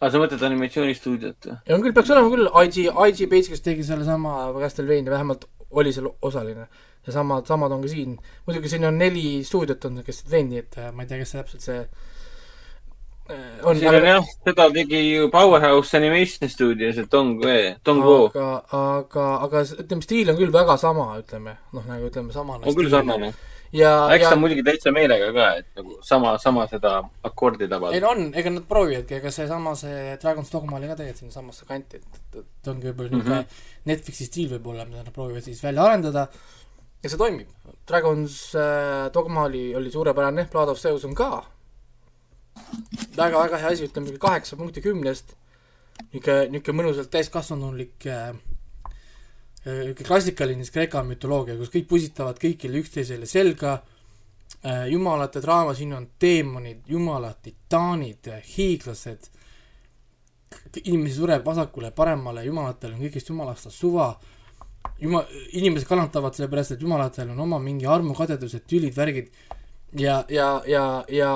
aa, 0.00 0.10
sa 0.10 0.20
mõtled 0.22 0.44
animatsioonistuudiot 0.46 1.50
või? 1.50 1.56
ja 1.66 1.74
on 1.74 1.82
küll, 1.82 1.96
peaks 1.96 2.14
olema 2.14 2.30
küll 2.30 2.52
IG, 2.62 2.86
IG 2.86 3.26
Page, 3.32 3.50
kes 3.50 3.66
tegi 3.66 3.86
sellesama 3.86 4.52
Castlevania, 4.60 5.10
vähemalt 5.10 5.48
oli 5.70 5.92
seal 5.94 6.10
osaline. 6.22 6.68
ja 7.06 7.12
samad, 7.12 7.46
samad 7.50 7.72
on 7.72 7.82
ka 7.82 7.90
siin. 7.90 8.18
muidugi 8.46 8.68
siin 8.70 8.86
on 8.86 8.98
neli 8.98 9.42
stuudiot 9.44 9.84
on 9.84 10.04
Castlevania, 10.06 10.62
et 10.62 10.78
äh, 10.78 10.92
ma 10.94 11.02
ei 11.02 11.10
tea, 11.10 11.18
kes 11.18 11.34
see 11.34 11.42
täpselt 11.42 11.66
see 11.66 11.82
on 13.62 13.78
siin 13.78 13.94
on 13.94 14.06
jah, 14.06 14.26
seda 14.46 14.66
tegi 14.74 15.00
ju 15.04 15.28
Powerhouse 15.32 15.96
Animation 15.96 16.50
Studios 16.50 16.96
ja 16.96 17.04
Dong, 17.12 17.38
Dong 17.86 18.02
Wo. 18.04 18.18
aga, 18.26 18.48
aga, 18.78 19.28
aga 19.46 19.62
ütleme, 19.84 20.04
stiil 20.04 20.32
on 20.32 20.38
küll 20.40 20.52
väga 20.54 20.76
sama, 20.80 21.12
ütleme, 21.20 21.56
noh, 21.76 21.86
nagu 21.88 22.10
ütleme, 22.10 22.32
samane. 22.34 22.66
on 22.66 22.76
küll 22.76 22.90
sarnane. 22.92 23.32
ja, 23.76 23.92
eks 24.14 24.26
ja 24.26 24.32
ta 24.34 24.40
muidugi 24.40 24.64
täitsa 24.66 24.92
meelega 24.94 25.30
ka, 25.36 25.48
et 25.62 25.68
nagu 25.80 25.98
sama, 26.06 26.36
sama 26.42 26.66
seda 26.70 26.96
akordi 27.26 27.66
ei 27.66 27.72
tabada. 27.72 28.00
no 28.02 28.14
on, 28.14 28.30
ega 28.40 28.54
nad 28.54 28.66
proovivadki, 28.70 29.20
ega 29.20 29.34
seesama 29.34 29.76
see 29.78 30.16
Dragon's 30.22 30.52
Dogma 30.52 30.80
oli 30.80 30.90
ka 30.90 30.98
tegelikult 31.00 31.24
sinnasamasse 31.24 31.68
kanti, 31.68 32.00
et, 32.02 32.20
et, 32.20 32.40
et 32.42 32.72
ongi 32.72 32.90
võib-olla 32.90 33.14
niisugune 33.14 33.36
mm 33.36 33.46
-hmm. 33.46 33.68
Netflixi 33.92 34.26
stiil 34.28 34.50
võib-olla, 34.56 34.88
mida 34.88 35.04
nad 35.04 35.14
proovivad 35.14 35.46
siis 35.46 35.62
välja 35.64 35.86
arendada 35.86 36.28
ja 37.02 37.08
see 37.08 37.18
toimib. 37.18 37.48
Dragon's 37.88 38.42
äh, 38.54 39.08
Dogma 39.14 39.46
oli, 39.48 39.74
oli 39.74 39.90
suurepärane, 39.90 40.48
Blood 40.52 40.68
of 40.68 40.78
Zeus 40.78 41.04
on 41.04 41.14
ka 41.14 41.30
väga-väga 43.16 43.60
hea 43.60 43.74
asi, 43.74 43.88
ütleme 43.90 44.16
kaheksa 44.20 44.58
punkti 44.58 44.82
kümnest, 44.84 45.34
niisugune, 46.10 46.48
niisugune 46.54 46.82
mõnusalt 46.82 47.10
täiskasvanulik 47.12 48.06
äh, 48.10 48.30
niisugune 49.64 50.06
klassikaline 50.06 50.66
Kreeka 50.72 51.02
mütoloogia, 51.06 51.58
kus 51.60 51.72
kõik 51.72 51.88
pusitavad 51.90 52.40
kõigile 52.40 52.80
üksteisele 52.80 53.28
selga. 53.28 53.80
Äh,, 54.60 54.88
jumalate 54.92 55.40
draama, 55.40 55.74
siin 55.76 55.92
on 55.96 56.08
teemonid, 56.20 56.82
jumalad, 56.90 57.38
titaanid, 57.44 58.26
hiiglased, 58.56 59.30
inimesi 60.84 61.14
sureb 61.16 61.46
vasakule, 61.46 61.92
paremale, 61.96 62.42
jumalatel 62.44 62.96
on 62.96 63.04
kõigest 63.04 63.30
jumalast 63.30 63.70
suva, 63.72 64.10
juma-, 65.00 65.22
inimesed 65.56 65.88
kannatavad 65.88 66.36
sellepärast, 66.36 66.74
et 66.74 66.84
jumalatel 66.84 67.30
on 67.32 67.40
oma 67.46 67.60
mingi 67.62 67.88
armukadedused, 67.88 68.66
tülid, 68.68 68.96
värgid 68.96 69.30
ja, 69.98 70.24
ja, 70.28 70.62
ja, 70.66 70.84
ja 71.08 71.30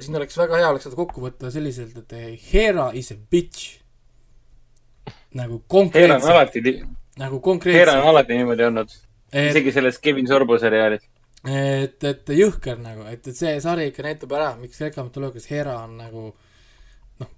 siin 0.00 0.16
oleks 0.16 0.38
väga 0.38 0.60
hea 0.60 0.70
oleks 0.70 0.88
seda 0.88 0.98
kokku 0.98 1.22
võtta 1.24 1.52
selliselt, 1.52 1.96
et 2.00 2.16
eh, 2.16 2.48
Hera 2.52 2.88
is 2.96 3.12
a 3.12 3.18
bitch. 3.18 3.78
nagu 5.38 5.58
Heera 5.58 5.58
on 5.58 5.68
konkreetselt, 5.68 6.32
alati, 6.32 6.62
nagu 6.62 6.74
Heera 7.20 7.34
on 7.36 7.40
konkreetselt, 7.44 8.10
alati 8.12 8.38
niimoodi 8.38 8.68
olnud. 8.68 8.98
et, 9.32 9.50
isegi 9.50 9.72
selles 9.76 9.98
Kevin 9.98 10.28
Sorbo 10.30 10.58
seriaalis. 10.58 11.08
et, 11.44 12.04
et 12.04 12.34
jõhker 12.34 12.78
nagu, 12.82 13.06
et, 13.12 13.26
et 13.26 13.36
see 13.36 13.56
sari 13.62 13.90
ikka 13.92 14.06
näitab 14.06 14.36
ära, 14.38 14.52
miks 14.60 14.80
Kreeka 14.80 15.04
mütoloogias 15.06 15.48
Hera 15.50 15.80
on 15.84 15.98
nagu 16.00 16.28
noh, 17.20 17.34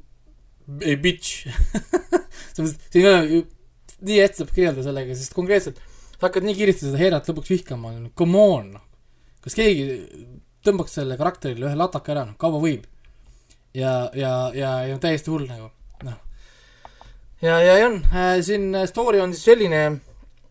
ei 0.80 0.96
bitch. 0.96 1.48
selles 2.54 2.76
mõttes, 2.76 2.92
siin 2.92 3.06
ei 3.06 3.10
ole 3.10 3.46
nii 4.00 4.20
hästi 4.22 4.40
saab 4.40 4.52
kirjeldada 4.54 4.86
sellega, 4.86 5.16
sest 5.18 5.34
konkreetselt 5.36 5.80
sa 6.20 6.28
hakkad 6.28 6.44
nii 6.44 6.56
kiiresti 6.56 6.86
seda 6.86 7.00
Herat 7.00 7.28
lõpuks 7.30 7.52
vihkama, 7.52 7.92
come 8.16 8.40
on, 8.40 8.70
noh. 8.76 8.86
kas 9.44 9.56
keegi 9.56 9.84
tõmbaks 10.64 10.98
selle 11.00 11.16
karakterile 11.20 11.70
ühe 11.70 11.78
lataka 11.78 12.12
ära, 12.14 12.24
noh, 12.28 12.38
kaua 12.40 12.60
võib? 12.62 12.86
ja, 13.74 14.10
ja, 14.14 14.50
ja, 14.54 14.70
ja 14.90 14.98
täiesti 14.98 15.30
hull 15.30 15.46
nagu, 15.48 15.70
noh. 16.06 16.18
ja, 17.42 17.58
ja, 17.62 17.76
ja 17.78 17.88
on 17.88 18.00
äh,, 18.10 18.38
siin 18.44 18.74
äh, 18.74 18.86
story 18.90 19.20
on 19.22 19.34
siis 19.34 19.46
selline, 19.52 19.84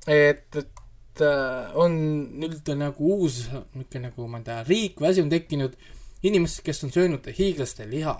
et, 0.07 0.47
et 0.55 1.23
äh, 1.25 1.75
on 1.79 1.97
nüüd 2.39 2.73
nagu 2.79 3.15
uus 3.19 3.45
niisugune 3.49 4.07
nagu 4.07 4.29
ma 4.31 4.41
ei 4.41 4.47
tea, 4.47 4.61
riik 4.67 5.01
või 5.01 5.11
asi 5.11 5.25
on 5.25 5.31
tekkinud, 5.33 5.75
inimesed, 6.23 6.63
kes 6.65 6.83
on 6.87 6.95
söönud 6.95 7.27
hiiglaste 7.35 7.87
liha. 7.89 8.17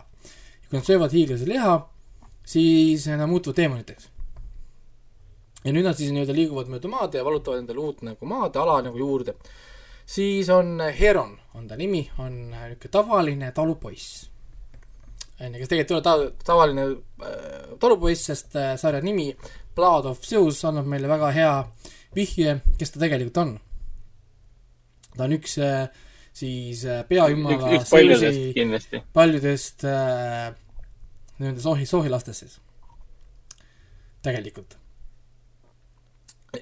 kui 0.69 0.77
nad 0.77 0.85
söövad 0.85 1.15
hiiglase 1.15 1.47
liha, 1.49 1.79
siis 2.45 3.07
nad 3.07 3.29
muutuvad 3.29 3.55
teemoniteks. 3.55 4.09
ja 5.63 5.73
nüüd 5.75 5.87
nad 5.87 5.97
siis 5.97 6.11
nii-öelda 6.11 6.35
liiguvad 6.35 6.69
mööda 6.71 6.91
maad 6.91 7.15
ja 7.15 7.23
valutavad 7.25 7.63
endale 7.63 7.79
uut 7.83 8.03
nagu 8.03 8.25
maad, 8.25 8.55
ala 8.55 8.81
nagu 8.81 8.97
juurde. 8.97 9.35
siis 10.05 10.49
on 10.49 10.79
Heron, 10.99 11.37
on 11.59 11.67
ta 11.67 11.77
nimi, 11.79 12.03
on 12.23 12.35
niisugune 12.49 12.91
tavaline 12.91 13.51
talupoiss. 13.55 14.27
on 15.39 15.53
ju, 15.53 15.61
kes 15.61 15.71
tegelikult 15.71 15.91
ei 15.91 15.97
ole 15.99 16.07
ta-, 16.07 16.45
tavaline 16.51 16.85
äh, 16.89 17.77
talupoiss, 17.79 18.27
sest 18.31 18.55
äh, 18.59 18.75
sarja 18.79 19.01
nimi 19.05 19.31
Blood 19.75 20.09
of 20.09 20.23
Zeus 20.25 20.63
annab 20.67 20.87
meile 20.91 21.07
väga 21.11 21.31
hea 21.35 21.55
vihje, 22.15 22.59
kes 22.79 22.95
ta 22.95 23.03
tegelikult 23.03 23.43
on. 23.43 23.57
ta 25.15 25.27
on 25.27 25.35
üks 25.37 25.59
äh, 25.63 25.87
siis 26.33 26.85
äh, 26.87 27.03
üks, 27.03 27.09
peajumala 27.11 27.75
üks 27.77 27.91
paljudest 27.91 28.25
Zeusi 28.25 28.51
kindlasti. 28.55 29.03
paljudest 29.13 29.85
äh, 29.87 30.49
nii-öelda 31.39 31.63
sohi, 31.63 31.87
sohilastest 31.89 32.45
siis. 32.45 32.59
tegelikult. 34.23 34.78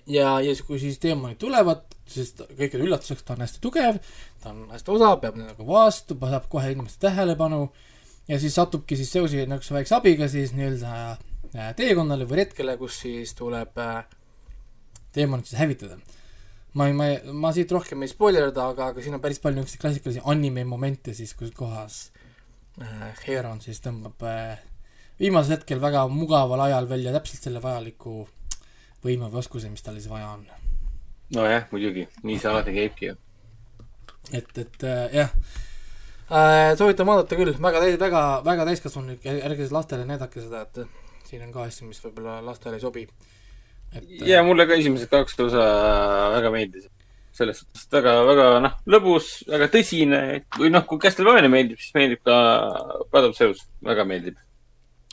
ja, 0.08 0.38
ja 0.42 0.56
kui 0.68 0.80
siis 0.82 1.00
teemonid 1.04 1.40
tulevad, 1.42 1.86
siis 2.10 2.34
kõikide 2.38 2.84
üllatuseks 2.86 3.26
ta 3.26 3.36
on 3.36 3.44
hästi 3.46 3.62
tugev, 3.64 4.00
ta 4.44 4.52
on 4.52 4.66
hästi 4.74 4.94
osav, 4.94 5.20
peab 5.24 5.40
nagu 5.40 5.68
vastu, 5.68 6.18
saab 6.22 6.50
kohe 6.52 6.72
inimeste 6.74 7.08
tähelepanu 7.08 7.68
ja 8.28 8.40
siis 8.40 8.56
satubki 8.58 8.98
siis 9.00 9.12
Zeusi 9.14 9.44
niisuguse 9.46 9.78
väikse 9.78 9.98
abiga 9.98 10.28
siis 10.32 10.54
nii-öelda 10.58 10.94
äh, 11.12 11.74
teekonnale 11.80 12.28
või 12.28 12.44
retkele, 12.44 12.78
kus 12.80 13.02
siis 13.06 13.34
tuleb 13.38 13.80
äh, 13.82 14.04
teemonid 15.16 15.48
siis 15.48 15.60
hävitada. 15.62 16.00
ma 16.74 16.88
ei, 16.88 16.94
ma 16.94 17.10
ei, 17.12 17.20
ma 17.34 17.52
siit 17.56 17.72
rohkem 17.72 18.04
ei 18.04 18.12
spoilerda, 18.12 18.70
aga, 18.74 18.92
aga 18.92 19.04
siin 19.04 19.18
on 19.18 19.24
päris 19.24 19.40
palju 19.44 19.62
niisuguseid 19.62 19.82
klassikalisi 19.82 20.26
anime 20.26 20.66
momente 20.68 21.14
siis, 21.14 21.34
kus 21.34 21.54
kohas 21.56 22.12
äh, 22.82 23.14
Heron 23.28 23.62
siis 23.64 23.80
tõmbab 23.84 24.28
viimasel 25.18 25.58
hetkel 25.58 25.82
väga 25.82 26.06
mugaval 26.12 26.68
ajal 26.68 26.90
välja 26.90 27.16
täpselt 27.16 27.48
selle 27.48 27.62
vajaliku 27.64 28.28
võime 29.08 29.32
või 29.32 29.42
oskuse, 29.44 29.72
mis 29.72 29.86
tal 29.86 29.98
siis 30.00 30.10
vaja 30.12 30.30
on. 30.34 30.46
nojah, 31.36 31.66
muidugi, 31.72 32.08
nii 32.24 32.38
see 32.42 32.52
alati 32.52 32.76
käibki 32.76 33.10
ju. 33.10 33.16
et, 34.32 34.52
et 34.58 34.86
äh, 34.88 35.18
jah 35.22 35.34
äh,, 36.32 36.76
soovitan 36.80 37.08
vaadata 37.08 37.40
küll, 37.40 37.56
väga 37.64 37.84
täis, 37.84 37.98
väga, 38.02 38.24
väga 38.46 38.68
täiskasvanulik, 38.70 39.26
ärge 39.38 39.64
siis 39.64 39.76
lastele 39.76 40.08
näidake 40.08 40.44
seda, 40.44 40.66
et 40.68 40.84
siin 41.28 41.44
on 41.44 41.56
ka 41.56 41.66
asju, 41.68 41.88
mis 41.90 42.00
võib-olla 42.04 42.40
lastele 42.46 42.80
ei 42.80 42.84
sobi. 42.84 43.08
et 43.94 44.04
äh, 44.04 44.28
ja 44.34 44.44
mulle 44.48 44.68
ka 44.68 44.78
esimesed 44.80 45.12
kaks 45.12 45.40
osa 45.48 45.66
väga 46.36 46.54
meeldisid. 46.54 46.94
selles 47.38 47.60
suhtes, 47.62 47.84
väga, 47.94 48.14
väga 48.26 48.46
noh, 48.66 48.78
lõbus, 48.90 49.28
väga 49.52 49.68
tõsine 49.74 50.22
või 50.58 50.72
noh, 50.74 50.88
kui 50.90 50.98
Castlevania 51.04 51.52
meeldib, 51.54 51.78
siis 51.78 51.94
meeldib 51.94 52.24
ka 52.26 52.38
Blood 53.12 53.30
of 53.30 53.36
Zeus, 53.38 53.68
väga 53.86 54.08
meeldib. 54.10 54.40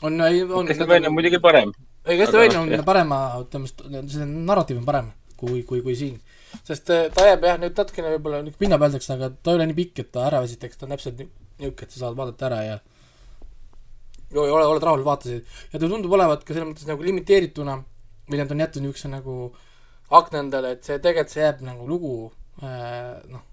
on, 0.01 0.21
on 0.21 0.71
Castlevania 0.71 1.11
on 1.11 1.19
muidugi 1.19 1.39
parem. 1.43 1.75
ei, 2.05 2.17
Castlevania 2.19 2.61
on 2.61 2.71
jah. 2.73 2.85
parema, 2.85 3.19
ütleme, 3.41 3.69
see 4.11 4.25
narratiiv 4.25 4.81
on 4.81 4.87
parem 4.87 5.11
kui, 5.39 5.63
kui, 5.67 5.81
kui 5.85 5.95
siin. 5.99 6.19
sest 6.63 6.89
äh, 6.93 7.07
ta 7.13 7.27
jääb 7.29 7.45
jah, 7.49 7.57
nüüd 7.61 7.77
natukene 7.77 8.13
võib-olla 8.15 8.41
niisugune 8.43 8.61
pinnapealseks, 8.63 9.09
aga 9.15 9.31
ta 9.35 9.51
ei 9.51 9.59
ole 9.59 9.69
nii 9.69 9.77
pikk, 9.79 10.03
et 10.05 10.11
ta 10.15 10.27
ära 10.29 10.41
väsitaks, 10.45 10.79
ta 10.79 10.87
on 10.87 10.95
täpselt 10.95 11.19
ni- 11.19 11.27
niisugune, 11.59 11.87
et 11.87 11.95
sa 11.95 12.03
saad 12.05 12.19
vaadata 12.19 12.47
ära 12.49 12.61
ja 12.63 12.77
ja 14.35 14.41
ole, 14.41 14.63
oled 14.63 14.83
rahul, 14.83 15.03
vaatasid. 15.05 15.43
ja 15.73 15.81
ta 15.81 15.89
tundub 15.89 16.15
olevat 16.15 16.45
ka 16.45 16.55
selles 16.55 16.69
mõttes 16.71 16.87
nagu 16.89 17.03
limiteerituna 17.05 17.75
või 18.29 18.41
nad 18.41 18.53
on 18.53 18.63
jätnud 18.63 18.87
niisuguse 18.87 19.11
nagu 19.11 19.35
akna 20.15 20.41
endale, 20.45 20.75
et 20.77 20.87
see 20.87 21.01
tegelikult, 21.01 21.33
see 21.33 21.43
jääb 21.43 21.61
nagu 21.65 21.87
lugu 21.89 22.15
äh, 22.63 23.19
noh, 23.33 23.43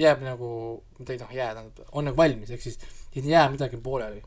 jääb 0.00 0.24
nagu, 0.26 0.50
mitte 0.98 1.14
ei 1.14 1.22
noh, 1.22 1.32
jää, 1.32 1.54
tähendab, 1.54 1.90
on 1.92 2.10
nagu 2.10 2.18
valmis, 2.18 2.50
ehk 2.50 2.64
siis 2.64 2.80
ei 3.14 3.28
jää 3.30 3.46
midagi 3.52 3.78
pooleli 3.78 4.22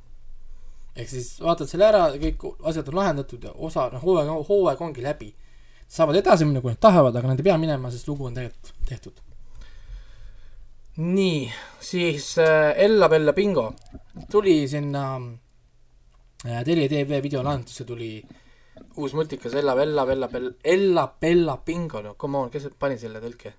ehk 0.97 1.09
siis 1.11 1.35
vaatad 1.43 1.69
selle 1.69 1.87
ära, 1.87 2.07
kõik 2.21 2.45
asjad 2.69 2.89
on 2.91 2.97
lahendatud 2.99 3.43
ja 3.47 3.53
osa, 3.53 3.87
noh, 3.93 4.03
hooaeg, 4.03 4.31
hooaeg 4.49 4.81
ongi 4.81 5.05
läbi. 5.05 5.33
saavad 5.87 6.17
edasi 6.19 6.45
minna, 6.45 6.59
kui 6.61 6.73
nad 6.73 6.81
tahavad, 6.83 7.15
aga 7.15 7.29
nad 7.29 7.39
ei 7.39 7.45
pea 7.47 7.57
minema, 7.57 7.91
sest 7.91 8.07
lugu 8.09 8.25
on 8.27 8.35
tegelikult 8.35 8.73
tehtud. 8.89 9.21
nii, 10.97 11.51
siis 11.79 12.37
äh, 12.41 12.73
Ella 12.85 13.09
Bella 13.09 13.33
Bingo 13.33 13.73
tuli 14.31 14.67
sinna 14.67 15.03
äh, 16.45 16.63
Telia 16.65 16.89
tv 16.89 17.21
videolahendusse 17.23 17.85
tuli 17.85 18.25
uus 18.97 19.13
multikas 19.13 19.53
Ella 19.53 19.75
Bella 19.75 20.05
Bella 20.05 20.27
Bella 20.27 20.51
Ella 20.63 21.07
Bella 21.21 21.57
Bingo, 21.65 22.01
no 22.01 22.15
come 22.15 22.37
on, 22.37 22.49
kes 22.49 22.69
pani 22.79 22.97
selle 22.97 23.21
tõlke? 23.21 23.53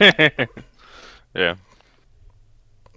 jah, 1.44 1.58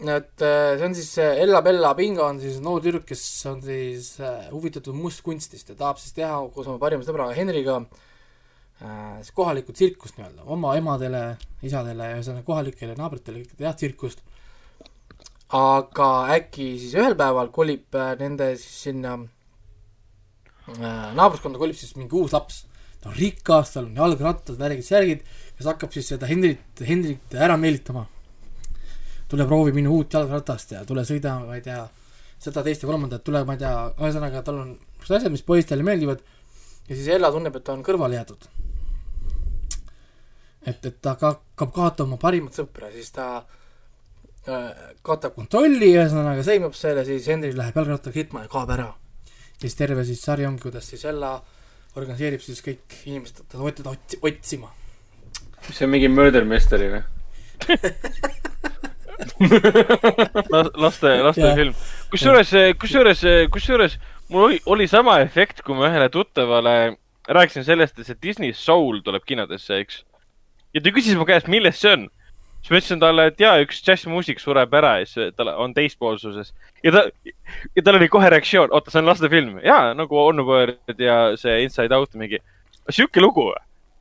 et 0.10 0.42
äh, 0.44 0.76
see 0.78 0.86
on 0.88 0.96
siis 0.98 1.12
Ella 1.22 1.62
Bella 1.64 1.94
Bingo 1.96 2.26
on 2.26 2.40
siis 2.42 2.58
noor 2.64 2.82
tüdruk, 2.84 3.06
kes 3.08 3.24
on 3.50 3.62
siis 3.64 4.14
äh, 4.20 4.50
huvitatud 4.52 4.96
mustkunstist 4.98 5.70
ja 5.72 5.76
tahab 5.80 6.00
siis 6.02 6.16
teha 6.18 6.40
koos 6.54 6.68
oma 6.68 6.82
parima 6.82 7.06
sõbraga 7.06 7.36
Henriga 7.38 7.78
äh, 7.80 9.22
siis 9.22 9.32
kohalikku 9.38 9.76
tsirkust 9.76 10.18
nii-öelda, 10.18 10.48
oma 10.56 10.74
emadele, 10.80 11.24
isadele, 11.64 12.10
ühesõnaga 12.18 12.48
kohalikele 12.48 12.98
naabritele 13.00 13.46
teha 13.54 13.74
tsirkust. 13.78 14.24
aga 15.54 16.10
äkki 16.36 16.74
siis 16.82 16.98
ühel 16.98 17.16
päeval 17.20 17.54
kolib 17.54 17.96
nende 18.20 18.54
siis 18.58 18.80
sinna 18.90 19.18
naabruskonda 21.14 21.60
kolib 21.62 21.78
siis 21.78 21.96
mingi 22.00 22.16
uus 22.18 22.34
laps. 22.34 22.64
ta 23.00 23.12
on 23.12 23.16
rikas, 23.20 23.76
tal 23.76 23.86
on 23.92 23.96
jalgrattad, 24.00 24.58
värgid, 24.58 24.88
särgid, 24.88 25.24
kes 25.58 25.70
hakkab 25.70 25.92
siis 25.94 26.08
seda 26.16 26.28
Henrit, 26.28 26.84
Henrit 26.88 27.36
ära 27.36 27.60
meelitama 27.60 28.08
tule 29.34 29.48
proovi 29.50 29.74
minu 29.74 29.96
uut 29.98 30.14
jalgratast 30.14 30.76
ja 30.76 30.84
tule 30.86 31.02
sõida, 31.08 31.40
ma 31.42 31.58
ei 31.58 31.64
tea, 31.66 31.82
seda, 32.44 32.62
teist 32.66 32.84
ja 32.86 32.90
kolmandat, 32.92 33.24
tule, 33.26 33.42
ma 33.48 33.56
ei 33.58 33.64
tea, 33.64 33.74
ühesõnaga 33.98 34.44
tal 34.46 34.60
on 34.62 34.70
niisugused 34.76 35.18
asjad, 35.18 35.34
mis 35.34 35.46
poistele 35.48 35.86
meeldivad 35.86 36.22
ja 36.90 36.94
siis 36.94 37.10
Ella 37.16 37.32
tunneb, 37.34 37.56
et 37.58 37.66
ta 37.66 37.74
on 37.74 37.82
kõrvale 37.86 38.20
jäetud. 38.20 38.46
et, 40.70 40.86
et 40.86 41.02
ta 41.02 41.16
ka 41.20 41.34
hakkab 41.34 41.74
kaotama 41.76 42.20
parimat 42.22 42.56
sõpra, 42.62 42.92
siis 42.94 43.10
ta 43.16 43.28
kaotab 44.44 45.36
kontrolli, 45.38 45.94
ühesõnaga 45.96 46.44
sõimab 46.44 46.76
selle, 46.76 47.06
siis 47.08 47.28
Henry 47.32 47.54
läheb 47.56 47.78
jalgrattaga 47.80 48.20
sõitma 48.20 48.46
ja 48.46 48.52
kaob 48.52 48.70
ära. 48.76 48.90
siis 49.62 49.76
terve 49.80 50.06
siis 50.06 50.22
sari 50.22 50.46
ongi, 50.46 50.62
kuidas 50.68 50.88
siis 50.94 51.06
Ella 51.10 51.38
organiseerib 51.96 52.42
siis 52.42 52.62
kõik 52.62 53.02
inimesed 53.06 53.46
teda 53.48 53.64
otsi- 53.64 54.20
otsima. 54.22 54.70
mis 55.68 55.78
see 55.78 55.86
on 55.86 55.92
mingi 55.92 56.10
Murder 56.12 56.46
Mystery 56.46 56.92
või? 56.92 57.04
laste, 60.86 61.14
lastefilm. 61.24 61.74
kusjuures, 62.12 62.52
kusjuures, 62.82 63.24
kusjuures 63.54 64.00
mul 64.34 64.44
oli, 64.44 64.60
oli 64.66 64.88
sama 64.88 65.20
efekt, 65.22 65.62
kui 65.62 65.76
ma 65.78 65.88
ühele 65.90 66.10
tuttavale 66.10 66.96
rääkisin 67.30 67.66
sellest, 67.66 68.00
et 68.00 68.10
see 68.10 68.20
Disney 68.24 68.54
Soul 68.54 69.00
tuleb 69.06 69.24
kinodesse, 69.28 69.80
eks. 69.84 70.04
ja 70.74 70.82
ta 70.82 70.94
küsis 70.94 71.18
mu 71.18 71.28
käest, 71.30 71.48
millest 71.52 71.84
see 71.84 71.94
on. 71.94 72.08
siis 72.64 72.72
ma 72.72 72.80
ütlesin 72.80 73.02
talle, 73.04 73.26
et 73.32 73.42
jaa, 73.44 73.58
üks 73.64 73.82
džässmuusik 73.84 74.40
sureb 74.40 74.74
ära 74.74 74.98
ja 75.02 75.08
siis 75.08 75.34
tal 75.38 75.52
on 75.54 75.76
teispoolsuses. 75.76 76.54
ja 76.84 76.96
ta, 76.96 77.04
ja 77.76 77.84
tal 77.84 78.00
oli 78.00 78.10
kohe 78.10 78.30
reaktsioon, 78.32 78.72
oota, 78.72 78.92
see 78.92 79.04
on 79.04 79.12
lastefilm. 79.12 79.60
jaa, 79.64 79.94
nagu 79.98 80.20
Onward 80.20 81.00
ja 81.00 81.38
see 81.40 81.64
Inside 81.68 81.96
Out 81.96 82.16
mingi. 82.20 82.40
sihuke 82.90 83.22
lugu, 83.22 83.52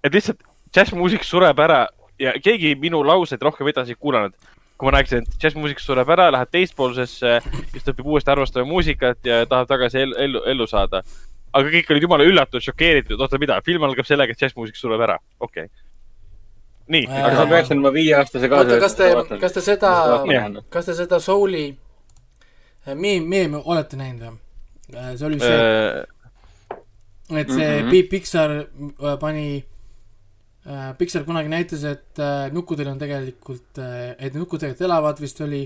et 0.05 0.15
lihtsalt 0.15 0.43
džässmuusik 0.73 1.27
sureb 1.27 1.59
ära 1.61 1.87
ja 2.19 2.33
keegi 2.43 2.75
minu 2.79 3.03
lauseid 3.07 3.43
rohkem 3.43 3.69
edasi 3.69 3.95
ei 3.95 4.01
kuulanud 4.01 4.35
kui 4.83 4.89
ma 4.91 4.97
rääkisin, 4.97 5.23
et 5.23 5.35
džässmuusik 5.39 5.79
sureb 5.79 6.09
ära, 6.11 6.25
läheb 6.35 6.49
teispoolsesse, 6.51 7.37
siis 7.71 7.85
ta 7.87 7.93
õpib 7.95 8.09
uuesti 8.11 8.33
armastama 8.33 8.67
muusikat 8.67 9.21
ja 9.29 9.45
tahab 9.47 9.69
tagasi 9.71 10.01
ellu, 10.01 10.17
ellu, 10.19 10.41
ellu 10.51 10.67
saada. 10.67 11.05
aga 11.53 11.69
kõik 11.69 11.91
olid 11.93 12.03
jumala 12.03 12.25
üllatunud, 12.27 12.65
šokeeritud, 12.65 13.21
oota, 13.21 13.39
mida, 13.39 13.61
film 13.63 13.85
algab 13.87 14.09
sellega, 14.09 14.35
et 14.35 14.41
džässmuusik 14.43 14.75
sureb 14.77 15.05
ära, 15.07 15.19
okei 15.39 15.69
okay.. 15.69 15.85
nii, 16.89 17.05
Äh, 17.07 17.25
aga 17.29 17.37
sa 17.37 17.47
peaksid 17.53 17.77
oma 17.79 17.93
viieaastase 17.95 18.49
kaasa 18.51 18.75
oota, 18.75 18.81
kas 18.83 18.99
te, 18.99 19.39
kas 19.45 19.53
te 19.55 19.61
seda 19.69 19.93
kas 20.75 20.91
te 20.91 20.95
seda 20.99 21.21
Souli 21.23 21.67
meem, 22.95 23.29
meemi 23.29 23.61
olete 23.63 23.97
näinud 24.01 24.25
või? 24.27 24.39
see 25.17 25.27
oli 25.29 25.39
see, 25.39 25.61
Äh, 25.63 27.39
et 27.39 27.55
see 27.55 27.71
Mhm. 27.83 27.91
Pi- 27.91 28.09
Pixar 28.11 28.51
äh, 28.67 29.19
pani, 29.21 29.65
Pixar 30.99 31.25
kunagi 31.27 31.51
näitas, 31.51 31.83
et 31.89 32.21
äh, 32.23 32.47
nukkudel 32.55 32.93
on 32.93 33.01
tegelikult, 33.01 33.81
et 33.83 34.37
nukud 34.39 34.63
tegelikult 34.63 34.87
elavad, 34.87 35.23
vist 35.23 35.41
oli, 35.43 35.65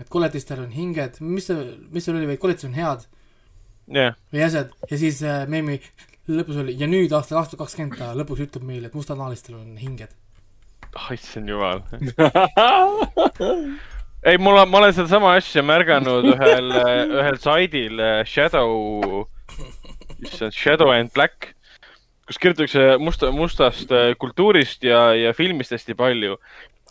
et 0.00 0.10
koletistel 0.12 0.60
on 0.60 0.72
hinged, 0.74 1.20
mis 1.24 1.48
see, 1.48 1.62
mis 1.94 2.04
seal 2.04 2.18
oli, 2.18 2.28
vaid 2.28 2.42
koletised 2.42 2.68
on 2.68 2.76
head. 2.76 3.06
Jah, 3.92 4.14
või 4.32 4.40
jäsed 4.40 4.70
ja 4.88 4.96
siis 4.96 5.18
äh, 5.28 5.42
meemi 5.50 5.76
lõpus 6.32 6.56
oli 6.62 6.72
ja 6.80 6.86
nüüd 6.88 7.12
aastal 7.12 7.42
tuhat 7.42 7.58
kakskümmend 7.60 7.98
ta 8.00 8.14
lõpuks 8.16 8.46
ütleb 8.46 8.64
meile, 8.64 8.88
et 8.88 8.96
mustanahalistel 8.96 9.58
on 9.58 9.74
hinged. 9.76 10.14
issand 11.12 11.50
jumal. 11.50 11.82
ei, 14.28 14.38
mul 14.40 14.56
on, 14.56 14.70
ma 14.70 14.80
olen 14.80 14.96
sedasama 14.96 15.34
asja 15.36 15.62
märganud 15.66 16.30
ühel, 16.32 16.72
ühel 17.20 17.38
saidil 17.42 18.00
äh, 18.00 18.22
Shadow, 18.24 19.26
issand, 20.24 20.56
Shadow 20.56 20.94
and 20.94 21.12
Black, 21.12 21.52
kus 22.28 22.38
kirjutatakse 22.40 22.94
musta, 23.02 23.30
mustast 23.34 23.90
äh, 23.92 24.12
kultuurist 24.20 24.84
ja, 24.86 25.10
ja 25.16 25.32
filmist 25.36 25.74
hästi 25.74 25.96
palju. 25.98 26.38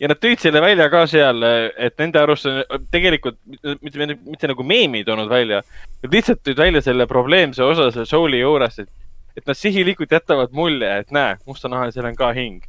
ja 0.01 0.09
nad 0.09 0.17
tõid 0.21 0.41
selle 0.41 0.61
välja 0.61 0.87
ka 0.89 1.03
seal, 1.09 1.45
et 1.77 1.93
nende 2.01 2.19
arust 2.21 2.47
on 2.49 2.87
tegelikult 2.91 3.37
mitte, 3.45 3.97
mitte, 3.99 4.17
mitte 4.25 4.49
nagu 4.49 4.65
meemi 4.65 5.03
toonud 5.05 5.29
välja, 5.31 5.61
nad 6.03 6.17
lihtsalt 6.17 6.41
tõid 6.45 6.59
välja 6.59 6.81
selle 6.85 7.07
probleemse 7.09 7.63
osa 7.63 7.91
selle 7.93 8.09
soul'i 8.09 8.41
juures, 8.41 8.79
et, 8.81 8.89
et 9.37 9.45
nad 9.49 9.57
sihilikult 9.57 10.13
jätavad 10.13 10.53
mulje, 10.53 10.89
et 11.03 11.13
näe, 11.13 11.37
mustanahalisel 11.49 12.09
on 12.09 12.17
ka 12.17 12.31
hing. 12.37 12.65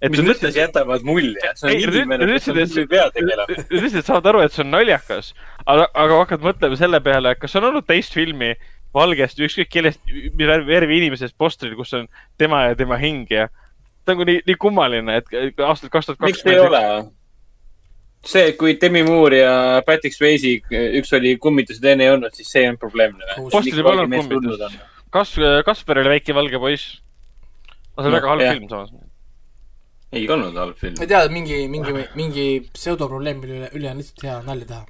et 0.00 0.14
mis 0.14 0.22
mõttes 0.24 0.56
jätavad 0.56 1.02
mulje? 1.04 1.52
see 1.58 1.74
on 1.74 1.82
inimene 1.84 2.22
kes 2.22 2.26
on 2.26 2.34
ütlesid, 2.36 2.60
et- 2.62 2.74
filmi 2.74 2.92
peategelane. 2.94 3.56
Nad 3.60 3.86
lihtsalt 3.86 4.12
saavad 4.12 4.30
aru, 4.32 4.44
et 4.46 4.54
see 4.54 4.64
on 4.64 4.70
naljakas, 4.78 5.34
aga, 5.66 5.90
aga 5.94 6.20
hakkad 6.24 6.46
mõtlema 6.46 6.78
selle 6.80 7.02
peale, 7.04 7.34
kas 7.38 7.58
on 7.60 7.66
olnud 7.70 7.86
teist 7.90 8.14
filmi 8.16 8.54
valgest 8.94 9.38
ükskõik 9.38 9.68
kellest, 9.70 10.00
mis 10.10 10.46
värvi, 10.66 10.96
inimesest 10.98 11.36
postril, 11.38 11.76
kus 11.78 11.92
on 11.94 12.08
tema 12.38 12.64
ja 12.70 12.76
tema 12.78 12.96
hing 12.98 13.28
ja 13.30 13.48
ta 14.04 14.16
on 14.16 14.24
nii, 14.26 14.40
nii 14.48 14.56
kummaline, 14.58 15.20
et 15.20 15.60
aastal 15.62 15.92
kaks 15.92 16.08
tuhat 16.10 16.22
miks 16.26 16.42
ei 16.48 16.58
ole? 16.58 16.80
see, 18.26 18.52
kui 18.58 18.74
Demi 18.80 19.02
Moore 19.06 19.38
ja 19.40 19.52
Patrick 19.86 20.12
Swayze, 20.16 20.56
üks 20.98 21.12
oli 21.16 21.36
kummitus 21.40 21.78
ja 21.78 21.86
teine 21.90 22.04
ei 22.04 22.10
olnud, 22.16 22.34
siis 22.36 22.50
see 22.52 22.66
on 22.68 22.76
probleemne 22.80 23.24
või? 23.36 23.46
Postil 23.54 23.78
ei 23.80 23.86
olnud 23.92 24.12
kummitust. 24.16 24.80
kas, 25.14 25.36
Kasper 25.66 26.02
oli 26.02 26.12
väike 26.16 26.34
valge 26.36 26.58
poiss. 26.60 26.98
aga 27.96 28.02
see 28.02 28.10
on 28.10 28.12
No, 28.12 28.16
väga 28.18 28.28
halb 28.34 28.44
jah. 28.44 28.54
film 28.58 28.68
samas. 28.68 28.90
ei 30.12 30.26
olnud 30.28 30.56
halb 30.58 30.76
film 30.76 30.94
ma 30.98 31.04
ei. 31.06 31.08
tea, 31.14 31.22
mingi, 31.32 31.60
mingi, 31.68 31.92
mingi 32.18 32.46
pseudoprobleem, 32.74 33.40
mille 33.40 33.56
üle, 33.60 33.70
üle 33.78 33.90
on 33.94 34.02
lihtsalt 34.02 34.24
hea 34.26 34.36
nalja 34.50 34.66
teha. 34.74 34.84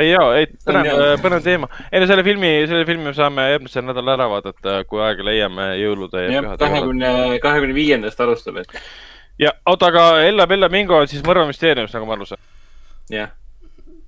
Ei 0.00 0.08
jaa, 0.08 0.28
ei, 0.38 0.46
põnev 0.64 0.88
jah., 0.88 1.14
põnev 1.22 1.44
teema. 1.44 1.68
ei 1.90 2.00
no 2.00 2.08
selle 2.08 2.24
filmi, 2.26 2.50
selle 2.70 2.86
filmi 2.88 3.10
me 3.10 3.14
saame 3.16 3.48
järgmisel 3.50 3.84
nädalal 3.88 4.14
ära 4.16 4.28
vaadata, 4.32 4.78
kui 4.88 5.02
aega 5.04 5.26
leiame 5.28 5.68
jõulude 5.80 6.24
ja 6.24 6.36
jah, 6.36 6.46
pühade 6.46 6.64
kahekümne, 6.64 7.12
kahekümne 7.44 7.76
viiendast 7.76 8.20
alustab, 8.24 8.62
et 8.62 8.72
ja 9.42 9.52
oota, 9.68 9.90
aga 9.92 10.06
Ella 10.24 10.46
Bella 10.48 10.68
Mingo 10.72 10.98
on 11.00 11.08
siis 11.10 11.24
Mõrva 11.26 11.46
müsteeriumis, 11.48 11.94
nagu 11.96 12.08
ma 12.08 12.16
aru 12.16 12.28
saan. 12.28 12.42
jah. 13.12 13.32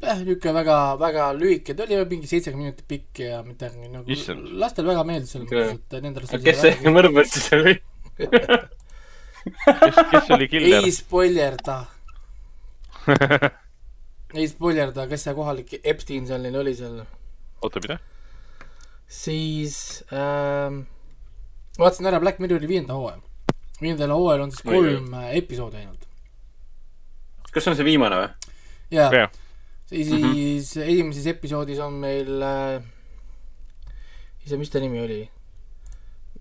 jah, 0.05 0.21
niisugune 0.21 0.55
väga, 0.59 0.79
väga 1.01 1.31
lühike, 1.39 1.77
ta 1.77 1.87
oli 1.87 2.01
mingi 2.13 2.31
seitsekümmend 2.31 2.71
minutit 2.71 2.89
pikk 2.91 3.25
ja 3.25 3.43
midagi 3.47 3.89
nagu 3.89 4.05
Issand. 4.13 4.55
lastel 4.61 4.89
väga 4.89 5.05
meeldis 5.09 5.35
selles 5.37 5.51
mõttes, 5.51 5.81
et 5.81 5.99
nendel 6.05 6.29
aga 6.29 6.43
kes 6.49 6.63
see 6.65 6.95
mõrvar 6.97 7.29
siis 7.29 7.51
oli? 7.59 7.75
kes, 8.17 10.01
kes 10.13 10.33
oli 10.37 10.49
killer 10.53 10.81
ei? 10.89 10.95
spoilerda, 10.95 11.79
ei 14.35 14.49
spoilerda, 14.51 15.07
kes 15.11 15.27
see 15.29 15.35
kohalik 15.37 15.77
Epstein 15.83 16.27
seal 16.29 16.43
neil 16.45 16.57
oli 16.61 16.75
seal, 16.79 17.03
oota, 17.63 17.83
mida? 17.85 17.99
siis 19.07 19.77
ähm, 20.13 20.83
vaatasin 21.79 22.11
ära 22.11 22.21
Black 22.23 22.43
Mirrori 22.43 22.69
viienda 22.69 22.97
hooaja. 22.99 23.21
viiendal 23.81 24.15
hooajal 24.15 24.47
on 24.47 24.55
siis 24.55 24.67
kolm 24.67 25.15
äh, 25.21 25.31
episoodi 25.39 25.83
ainult. 25.83 26.09
kas 27.53 27.65
see 27.65 27.75
on 27.75 27.79
see 27.79 27.87
viimane 27.87 28.19
või? 28.23 28.53
ja 28.95 29.09
jah, 29.13 29.39
siis 29.87 30.11
mm 30.11 30.27
-hmm. 30.27 30.83
esimeses 30.89 31.31
episoodis 31.35 31.79
on 31.79 32.01
meil 32.03 32.43
äh,, 32.43 32.83
ise, 34.47 34.57
mis 34.57 34.71
ta 34.71 34.81
nimi 34.81 35.01
oli? 35.01 35.23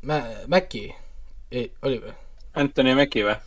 Mä-, 0.04 0.48
Maci, 0.48 0.90
oli 1.82 2.00
või? 2.04 2.14
Anthony 2.54 2.96
Mackie 2.96 3.24
või? 3.26 3.38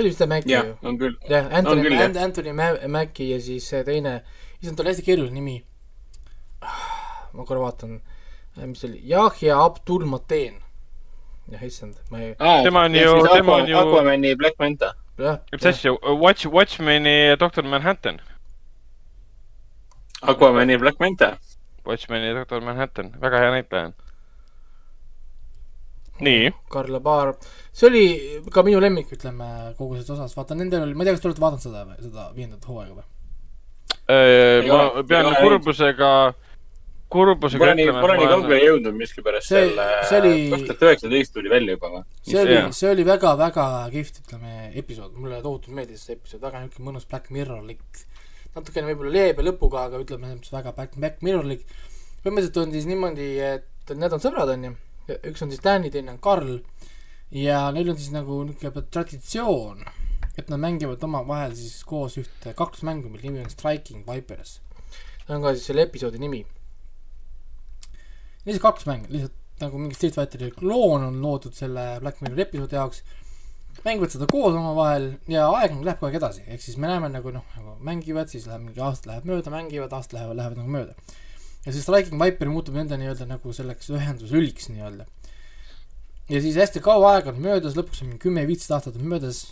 Oli 0.00 0.08
vist 0.12 0.18
ta 0.18 0.26
Maci 0.26 0.50
jah 0.52 0.64
ju?, 0.66 0.76
on 0.82 0.98
küll. 0.98 1.16
jah, 1.28 1.46
On 1.46 1.52
Anthony 1.60 1.82
küll,, 1.82 1.96
jah. 1.98 2.22
Anthony 2.24 2.52
Ma- 2.52 2.88
Maci 2.88 3.30
ja 3.30 3.40
siis 3.40 3.66
see 3.68 3.82
teine, 3.84 4.20
issand, 4.60 4.76
tal 4.76 4.86
oli 4.86 4.92
hästi 4.94 5.04
keeruline 5.06 5.34
nimi. 5.34 5.56
ma 7.34 7.44
korra 7.44 7.60
vaatan, 7.66 8.00
mis 8.66 8.80
see 8.80 8.88
oli, 8.90 9.00
Yahya 9.10 9.58
Abdul 9.64 10.04
Mateen. 10.06 10.54
jah, 11.52 11.62
issand, 11.64 11.94
ma 12.10 12.18
ei, 12.22 12.34
Tema 12.64 12.84
on 12.84 12.94
ju- 12.94 13.28
tema 13.32 13.54
on 13.60 13.68
ju- 13.68 13.78
Aquamani 13.78 14.34
Black 14.36 14.58
Manta. 14.58 14.94
mis 15.52 15.66
asja, 15.66 15.92
Watch, 16.20 16.46
Watchmeni 16.46 17.36
Doctor 17.38 17.64
Manhattan. 17.64 18.20
Aquamani 20.22 20.76
Black 20.78 20.98
Manta. 21.00 21.38
Watchmeni 21.86 22.34
Doctor 22.34 22.60
Manhattan, 22.60 23.12
väga 23.20 23.38
hea 23.38 23.50
näitleja 23.50 23.84
on. 23.86 23.94
nii, 26.24 26.50
Karl 26.72 26.98
Baar, 27.04 27.34
see 27.72 27.86
oli 27.90 28.04
ka 28.54 28.62
minu 28.66 28.80
lemmik, 28.82 29.10
ütleme, 29.14 29.48
kogu 29.78 29.94
selles 29.98 30.10
osas, 30.16 30.34
vaata 30.36 30.56
nendel 30.58 30.82
oli, 30.86 30.94
ma 30.94 31.04
ei 31.04 31.10
tea, 31.10 31.16
kas 31.18 31.22
te 31.24 31.28
olete 31.30 31.44
vaadanud 31.44 31.62
seda, 31.64 31.84
seda 32.02 32.28
viiendat 32.36 32.64
hooaega 32.68 32.98
või? 32.98 33.06
Ei 34.08 34.68
ma 34.68 34.76
ole, 34.88 35.02
pean 35.08 35.26
kurbusega, 35.36 36.10
kurbusega 37.12 37.74
nii, 37.76 37.86
ütlema, 37.88 38.00
pole 38.04 38.16
nii 38.18 38.24
et 38.24 38.30
ma 38.30 38.34
kaugele 38.34 38.54
olen, 38.56 38.66
jõudnud 38.68 38.96
miskipärast 39.00 39.48
See- 39.48 39.64
selle, 39.68 39.86
see 40.08 40.20
oli- 40.20 40.50
kaks 40.52 40.66
tuhat 40.68 40.84
üheksateist 40.88 41.34
tuli 41.36 41.52
välja 41.52 41.76
juba 41.76 41.90
või? 41.94 42.02
see 42.28 42.40
oli 42.42 42.56
see 42.80 42.90
oli 42.90 43.04
väga-väga 43.08 43.66
kihvt, 43.94 44.20
ütleme, 44.24 44.54
episood, 44.82 45.12
mulle 45.16 45.40
tohutult 45.44 45.76
meeldis 45.76 46.04
see 46.08 46.16
episood, 46.18 46.40
väga 46.44 46.64
niisugune 46.64 46.90
mõnus 46.90 47.08
Black 47.08 47.30
Mirrorlik. 47.30 47.84
natukene 48.56 48.88
võib-olla 48.90 49.12
leebe 49.12 49.44
lõpuga, 49.44 49.84
aga 49.88 50.00
ütleme, 50.02 50.34
väga 50.52 50.72
Black, 50.76 50.96
Black 50.96 51.22
Mirrorlik. 51.22 51.64
põhimõtteliselt 52.24 52.56
on 52.64 52.72
siis 52.72 52.86
niimoodi, 52.88 53.28
et 53.40 53.94
need 53.94 54.12
on 54.12 54.20
sõbrad, 54.20 54.48
on 54.56 54.64
ju, 54.64 54.76
üks 55.08 55.42
on 55.44 55.52
siis 55.52 55.62
Danny, 55.64 55.90
teine 55.90 56.14
on 56.14 56.20
Karl 56.22 56.58
ja 57.34 57.68
neil 57.74 57.90
on 57.92 57.98
siis 57.98 58.12
nagu 58.14 58.42
niisugune 58.46 58.84
traditsioon, 58.92 59.82
et 60.38 60.48
nad 60.52 60.60
mängivad 60.62 61.02
omavahel 61.04 61.54
siis 61.56 61.82
koos 61.88 62.18
ühte 62.20 62.54
kaklusmängu, 62.56 63.10
mille 63.12 63.28
nimi 63.28 63.44
on 63.44 63.50
Striking 63.52 64.06
Vipers. 64.08 64.60
see 65.26 65.36
on 65.36 65.44
ka 65.44 65.52
siis 65.54 65.66
selle 65.68 65.84
episoodi 65.84 66.18
nimi. 66.18 66.46
lihtsalt 68.46 68.62
kaks 68.62 68.86
mängu, 68.88 69.12
lihtsalt 69.12 69.36
nagu 69.60 69.78
mingi 69.78 69.96
Street 69.98 70.14
Fighteri 70.14 70.50
kloon 70.54 71.04
on 71.04 71.22
loodud 71.22 71.54
selle 71.54 71.98
Black 72.00 72.20
Mirrori 72.22 72.46
episoodi 72.46 72.78
jaoks. 72.78 73.02
mängivad 73.84 74.10
seda 74.10 74.26
koos 74.26 74.54
omavahel 74.54 75.12
ja 75.28 75.48
aeg 75.54 75.72
nagu 75.74 75.84
läheb 75.86 76.00
kogu 76.00 76.10
aeg 76.10 76.20
edasi, 76.20 76.42
ehk 76.46 76.62
siis 76.62 76.76
me 76.76 76.88
näeme 76.90 77.10
nagu 77.12 77.30
noh, 77.34 77.44
nagu 77.56 77.76
mängivad, 77.84 78.30
siis 78.32 78.46
läheb 78.48 78.64
mingi 78.64 78.82
aasta 78.82 79.12
läheb 79.12 79.28
mööda, 79.28 79.52
mängivad, 79.54 79.92
aastad 79.92 80.18
lähevad, 80.18 80.40
lähevad 80.40 80.62
nagu 80.62 80.76
mööda. 80.78 81.18
Ja 81.66 81.72
siis 81.72 81.84
Striking 81.84 82.20
Viper 82.22 82.50
muutub 82.52 82.76
nende 82.78 82.98
nii-öelda 83.00 83.28
nagu 83.28 83.52
selleks 83.52 83.90
ühenduslüliks 83.94 84.70
nii-öelda. 84.72 85.08
ja 86.28 86.42
siis 86.44 86.58
hästi 86.60 86.84
kaua 86.84 87.16
aega 87.16 87.32
on 87.34 87.40
möödas, 87.44 87.76
lõpuks 87.78 88.04
on 88.04 88.18
kümme-viisteist 88.22 88.76
aastat 88.76 89.00
on 89.00 89.08
möödas, 89.14 89.46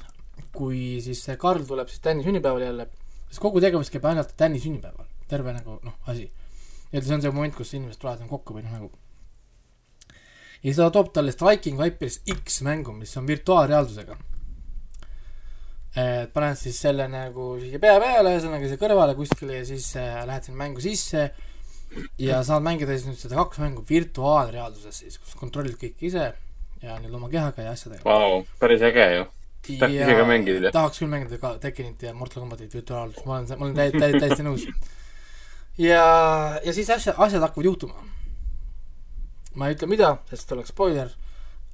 kui 0.56 1.00
siis 1.04 1.24
see 1.24 1.36
Karl 1.40 1.66
tuleb 1.66 1.90
siis 1.92 2.04
Tänni 2.04 2.24
sünnipäevale 2.26 2.70
jälle 2.70 2.88
sest 3.30 3.42
kogu 3.42 3.60
tegevus 3.62 3.90
käib 3.92 4.06
ainult 4.08 4.36
Tänni 4.36 4.60
sünnipäeval, 4.62 5.08
terve 5.28 5.54
nagu 5.56 5.80
noh, 5.82 5.96
asi. 6.06 6.30
ja 6.92 7.02
see 7.02 7.16
on 7.16 7.24
see 7.24 7.34
moment, 7.34 7.56
kus 7.56 7.74
inimesed 7.74 8.00
tulevad 8.00 8.22
nagu 8.22 8.36
kokku 8.36 8.56
või 8.56 8.64
noh, 8.66 8.78
nagu 8.78 8.92
ja 10.62 10.70
siis 10.70 10.80
ta 10.80 10.88
toob 10.94 11.12
talle 11.14 11.34
Striking 11.34 11.80
Vipers 11.80 12.20
X 12.32 12.62
mängu, 12.66 12.94
mis 12.96 13.12
on 13.18 13.26
virtuaalreaalsusega. 13.28 14.16
et 15.96 16.32
paned 16.32 16.58
siis 16.60 16.78
selle 16.80 17.06
nagu 17.08 17.54
siia 17.60 17.80
pea 17.80 17.98
peale, 18.00 18.34
ühesõnaga 18.36 18.68
siia 18.68 18.80
kõrvale 18.80 19.14
kuskile 19.16 19.60
ja 19.62 19.66
siis 19.68 19.94
äh, 19.96 20.22
lähed 20.28 20.44
sinna 20.48 20.60
mängu 20.64 20.82
sisse 20.84 21.30
ja 22.20 22.42
saad 22.46 22.64
mängida 22.64 22.96
siis 22.96 23.06
nüüd 23.08 23.20
seda 23.20 23.38
kaks 23.40 23.60
mängu 23.62 23.84
virtuaalreaalsuses 23.88 25.00
siis, 25.04 25.18
kus 25.22 25.36
kontrollid 25.38 25.78
kõike 25.80 26.08
ise 26.08 26.26
ja 26.82 26.98
nüüd 27.02 27.14
oma 27.16 27.30
kehaga 27.32 27.66
ja 27.66 27.74
asjadega. 27.76 28.04
Vau, 28.04 28.44
päris 28.60 28.84
äge 28.86 29.06
ju. 29.14 29.26
tahaks 29.66 29.94
ise 29.94 30.16
ka 30.18 30.26
mängida. 30.28 30.72
tahaks 30.74 31.00
küll 31.02 31.12
mängida 31.12 31.38
ka 31.42 31.54
Tekkenit 31.62 32.02
ja 32.02 32.14
Mortal 32.14 32.44
Combatit 32.44 32.74
virtuaalselt, 32.74 33.26
ma 33.26 33.38
olen, 33.38 33.48
ma 33.58 33.68
olen 33.68 33.78
täiesti, 33.78 34.02
täiesti, 34.02 34.20
täiesti 34.24 34.46
nõus. 34.46 34.66
ja, 35.78 36.04
ja 36.64 36.76
siis 36.76 36.90
asja, 36.90 37.16
asjad 37.16 37.44
hakkavad 37.46 37.70
juhtuma. 37.70 38.04
ma 39.54 39.68
ei 39.70 39.78
ütle, 39.78 39.88
mida, 39.90 40.16
sest 40.30 40.52
oleks 40.52 40.74
spoiler, 40.74 41.14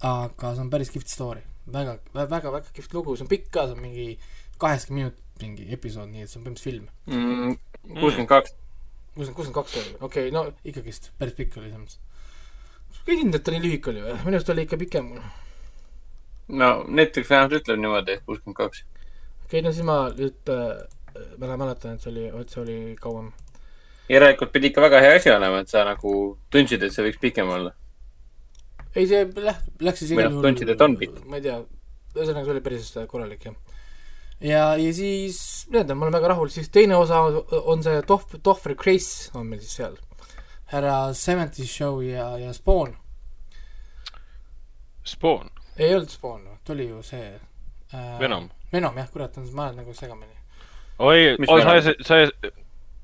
aga 0.06 0.54
see 0.54 0.64
on 0.64 0.70
päris 0.70 0.92
kihvt 0.94 1.10
story. 1.10 1.42
väga, 1.72 1.98
väga, 2.14 2.52
väga 2.52 2.64
kihvt 2.72 2.94
lugu, 2.94 3.16
see 3.16 3.26
on 3.26 3.32
pikk 3.32 3.50
ka, 3.50 3.66
see 3.66 3.76
on 3.76 3.84
mingi 3.84 4.08
kaheksakümmend 4.62 5.10
minutit 5.10 5.22
mingi 5.42 5.68
episood, 5.74 6.10
nii 6.12 6.24
et 6.24 6.30
see 6.30 6.38
on 6.38 6.44
põhimõtteliselt 6.46 6.68
film. 6.68 6.90
Mm, 7.10 7.56
kuuskümmend 7.98 8.30
kaks. 8.30 8.54
kuuskümmend, 9.14 9.36
kuuskümmend 9.36 9.58
kaks 9.60 9.76
oli, 9.82 9.94
okei 10.00 10.28
okay,, 10.28 10.34
no 10.34 10.46
ikkagist 10.64 11.12
päris 11.18 11.36
pikk 11.38 11.60
oli 11.60 11.70
selles 11.70 11.84
mõttes. 11.84 12.00
ei 13.06 13.16
tundnud, 13.16 13.38
et 13.38 13.44
ta 13.46 13.54
nii 13.54 13.64
lühike 13.66 13.92
oli 13.92 14.04
või? 14.04 14.18
minu 14.24 14.38
arust 14.38 14.52
oli 14.54 14.66
ikka 14.66 14.80
pikem. 14.80 15.12
okei 15.18 15.42
no 16.48 16.72
Netflix 16.88 17.30
vähemalt 17.30 17.60
ütleb 17.60 17.80
niimoodi, 17.80 18.18
et 18.18 18.26
kuuskümmend 18.26 18.56
kaks. 18.58 18.84
okay,, 19.46 19.62
no 19.62 19.72
siis 19.72 19.86
ma 19.86 19.98
nüüd 20.16 20.52
äh, 20.52 20.82
ma 21.38 21.56
mäletan, 21.56 21.96
et 21.96 22.04
see 22.04 22.12
oli, 22.12 22.26
et 22.40 22.52
see 22.52 22.62
oli 22.62 22.78
kauem 23.00 23.32
järelikult 24.12 24.52
pidi 24.52 24.72
ikka 24.72 24.82
väga 24.84 25.00
hea 25.04 25.14
asi 25.18 25.30
olema, 25.32 25.62
et 25.62 25.70
sa 25.72 25.84
nagu 25.88 26.14
tundsid, 26.52 26.82
et 26.82 26.94
see 26.94 27.06
võiks 27.06 27.20
pikem 27.22 27.52
olla. 27.52 27.72
ei, 28.94 29.06
see 29.08 29.24
läht-, 29.24 29.70
läks 29.80 30.04
siis 30.04 30.16
noh, 30.18 30.40
tundsid, 30.44 30.72
et 30.74 30.84
on 30.84 30.96
pikk. 31.00 31.22
ma 31.28 31.38
ei 31.38 31.46
tea, 31.46 31.60
ühesõnaga 32.16 32.44
see 32.46 32.56
oli 32.56 32.64
päris 32.64 32.90
korralik, 33.08 33.46
jah. 33.48 33.71
ja, 34.42 34.76
ja 34.76 34.94
siis, 34.94 35.66
tea, 35.72 35.94
ma 35.94 36.06
olen 36.06 36.16
väga 36.16 36.32
rahul, 36.34 36.50
siis 36.52 36.70
teine 36.70 36.96
osa 36.96 37.20
on 37.62 37.82
see 37.84 38.02
Toh-, 38.08 38.38
Tohvri 38.42 38.74
Grace 38.78 39.30
on 39.38 39.46
meil 39.46 39.62
siis 39.62 39.76
seal. 39.80 39.96
härra 40.72 41.14
Seventies 41.14 41.70
Show 41.76 42.02
ja, 42.02 42.32
ja 42.38 42.52
Spawn. 42.56 42.96
Spawn, 45.04 45.50
ei 45.76 45.94
olnud 45.94 46.10
Spawn, 46.10 46.46
ta 46.64 46.72
oli 46.72 46.88
ju 46.88 47.02
see 47.06 47.32
äh, 47.94 48.18
Venom. 48.20 48.50
Venom 48.72 48.96
jah, 48.96 49.10
kurat, 49.12 49.36
ma 49.52 49.66
olen 49.68 49.82
nagu 49.82 49.94
segamini. 49.94 50.38
oi, 50.98 51.36
oi, 51.48 51.60
sa 51.62 51.94
sa, 52.00 52.22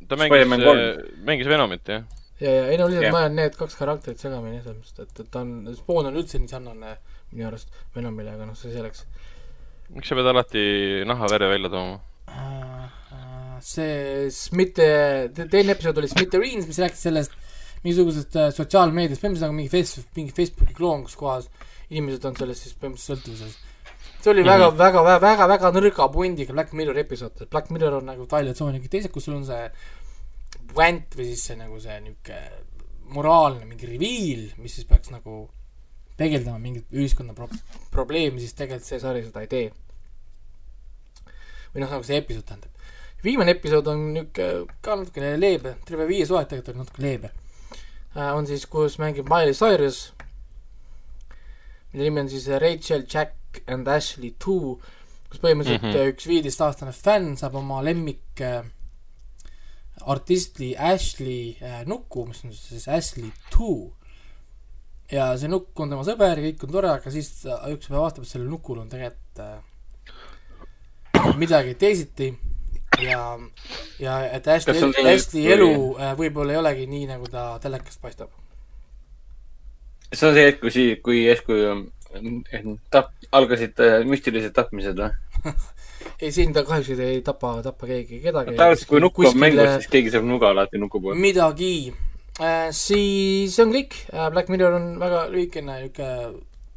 ta 0.08 0.16
mängis 0.16 0.64
kolm. 0.64 1.12
mängis 1.26 1.48
Venomit, 1.48 1.88
jah? 1.88 2.06
ja, 2.40 2.50
ja 2.50 2.66
ei 2.66 2.78
no 2.78 2.86
lihtsalt 2.88 3.04
Jah. 3.04 3.12
ma 3.12 3.24
olen 3.26 3.36
need 3.36 3.56
kaks 3.58 3.76
karakterit 3.76 4.20
segamini, 4.22 4.62
selles 4.62 4.78
mõttes, 4.78 4.98
et, 5.02 5.20
et 5.24 5.30
ta 5.30 5.42
on, 5.42 5.74
Spawn 5.76 6.10
on 6.10 6.20
üldse 6.20 6.40
nii 6.40 6.50
sarnane 6.50 6.96
minu 7.32 7.48
arust 7.50 7.72
Venomile, 7.96 8.32
aga 8.36 8.46
noh, 8.48 8.56
see 8.56 8.72
selleks 8.72 9.04
miks 9.94 10.10
sa 10.10 10.18
pead 10.18 10.30
alati 10.32 10.64
nahavere 11.08 11.50
välja 11.52 11.72
tooma? 11.72 11.98
See 13.64 14.28
Smith, 14.32 14.78
teine 14.78 15.74
episood 15.74 15.98
oli 15.98 16.08
Smithereens, 16.10 16.68
mis 16.68 16.78
rääkis 16.78 17.02
sellest 17.08 17.34
mingisugusest 17.84 18.36
äh, 18.38 18.52
sotsiaalmeediast, 18.54 19.22
põhimõtteliselt 19.22 19.46
nagu 19.46 19.56
mingi 19.56 19.72
Facebook, 19.72 20.08
mingi 20.18 20.34
Facebooki 20.34 20.76
kloon, 20.76 21.04
kus 21.06 21.18
kohas 21.18 21.48
inimesed 21.88 22.24
on 22.28 22.38
sellest 22.38 22.66
siis 22.66 22.78
põhimõtteliselt 22.78 23.22
sõltuvuses. 23.22 23.58
see 24.22 24.32
oli 24.32 24.44
väga, 24.46 24.70
väga, 24.76 25.02
väga, 25.06 25.20
väga, 25.26 25.48
väga 25.54 25.72
nõrga 25.76 26.08
pundiga 26.14 26.56
Black 26.56 26.74
Mirror 26.78 27.02
episood, 27.04 27.44
Black 27.50 27.70
Mirror 27.74 28.00
on 28.00 28.10
nagu 28.10 28.26
variatsiooniga 28.30 28.90
teised, 28.90 29.12
kus 29.14 29.28
sul 29.28 29.38
on 29.38 29.46
see 29.46 29.68
vänt 30.78 31.14
või 31.18 31.30
siis 31.30 31.44
see 31.50 31.58
nagu 31.58 31.78
see 31.82 32.00
niisugune 32.02 32.66
moraalne 33.14 33.64
mingi 33.64 33.88
reveal, 33.88 34.42
mis 34.60 34.74
siis 34.76 34.88
peaks 34.88 35.12
nagu 35.14 35.46
peegeldama 36.18 36.58
mingit 36.62 36.94
ühiskonna 36.94 37.34
pro-, 37.36 37.50
probleemi, 37.94 38.42
siis 38.42 38.56
tegelikult 38.58 38.88
see 38.88 39.00
sari 39.02 39.22
seda 39.26 39.44
ei 39.44 39.50
tee. 39.52 39.68
või 41.74 41.84
noh, 41.84 41.92
nagu 41.92 42.06
see 42.06 42.18
episood 42.18 42.46
tähendab. 42.48 42.70
viimane 43.24 43.54
episood 43.56 43.90
on 43.92 44.06
niisugune 44.14 44.78
ka 44.82 44.96
natukene 44.96 45.34
leebe, 45.40 45.76
terve 45.86 46.06
viies 46.08 46.30
hooaeg 46.32 46.48
tegelikult 46.50 46.74
oli 46.74 46.84
natuke 46.84 47.04
leebe 47.04 47.32
äh,. 48.16 48.32
on 48.34 48.46
siis, 48.46 48.66
kus 48.66 48.98
mängib 49.02 49.28
Miley 49.30 49.54
Cyrus, 49.54 50.12
mille 51.92 52.08
nimi 52.08 52.24
on 52.24 52.32
siis 52.32 52.48
Rachel, 52.62 53.04
Jack 53.08 53.62
and 53.66 53.88
Ashley 53.88 54.34
Two, 54.38 54.78
kus 55.28 55.40
põhimõtteliselt 55.42 55.84
mm. 55.84 55.92
-hmm. 55.92 56.14
üks 56.14 56.26
viieteistaastane 56.28 56.92
fänn 56.92 57.36
saab 57.36 57.58
oma 57.60 57.82
lemmik 57.84 58.42
äh, 58.44 58.64
artisti 60.06 60.74
Ashley 60.76 61.56
äh, 61.62 61.84
nuku, 61.86 62.26
mis 62.26 62.44
on 62.44 62.52
siis 62.52 62.88
Ashley 62.88 63.32
Two. 63.50 63.92
Ja 65.12 65.30
see 65.40 65.48
nukk 65.50 65.80
on 65.80 65.92
tema 65.92 66.04
sõber 66.06 66.36
ja 66.36 66.44
kõik 66.44 66.64
on 66.66 66.74
tore, 66.74 66.90
aga 66.92 67.12
siis 67.12 67.30
ta 67.40 67.60
üks 67.72 67.88
päev 67.88 68.02
avastab, 68.02 68.26
et 68.26 68.32
sellel 68.32 68.50
nukul 68.52 68.82
on 68.82 68.90
tegelikult 68.92 69.40
äh, 69.44 69.58
midagi 71.40 71.74
teisiti 71.80 72.28
ja, 73.02 73.22
ja 74.02 74.18
et 74.36 74.44
see- 74.44 74.90
Ashley 75.12 75.46
elu 75.54 75.70
äh, 75.96 76.12
võib-olla 76.18 76.54
ei 76.54 76.60
olegi 76.60 76.88
nii, 76.90 77.06
nagu 77.10 77.30
ta 77.32 77.50
telekast 77.62 78.02
paistab. 78.02 78.34
see 80.12 80.28
on 80.28 80.36
see 80.36 80.44
hetk, 80.46 80.60
kui 80.60 80.74
sii-, 80.74 80.98
kui 81.04 81.22
järsku 81.24 81.56
eh, 81.56 82.68
tap-, 82.92 83.14
algasid 83.32 83.80
äh, 83.84 84.04
müstilised 84.08 84.52
tapmised 84.56 85.00
või? 85.00 85.10
ei, 86.22 86.32
siin 86.34 86.52
ta 86.52 86.66
kahjuks 86.68 87.00
ei 87.00 87.22
tapa, 87.24 87.58
tapa 87.64 87.88
keegi 87.88 88.20
kedagi. 88.24 88.56
tavaliselt, 88.60 88.90
kui 88.92 89.00
nukk 89.04 89.24
on 89.24 89.40
mängus, 89.40 89.72
siis 89.78 89.90
keegi 89.96 90.12
saab 90.12 90.28
nuga 90.28 90.52
alati 90.52 90.80
nuku 90.80 91.00
poole. 91.00 91.16
midagi 91.16 91.72
äh,. 91.94 92.07
Siis 92.38 93.54
see 93.56 93.64
on 93.64 93.72
kõik 93.74 93.96
äh,, 94.12 94.28
Black 94.30 94.50
Mirror 94.52 94.76
on 94.76 94.92
väga 95.00 95.24
lühikene 95.32 95.80
niuke, 95.82 96.06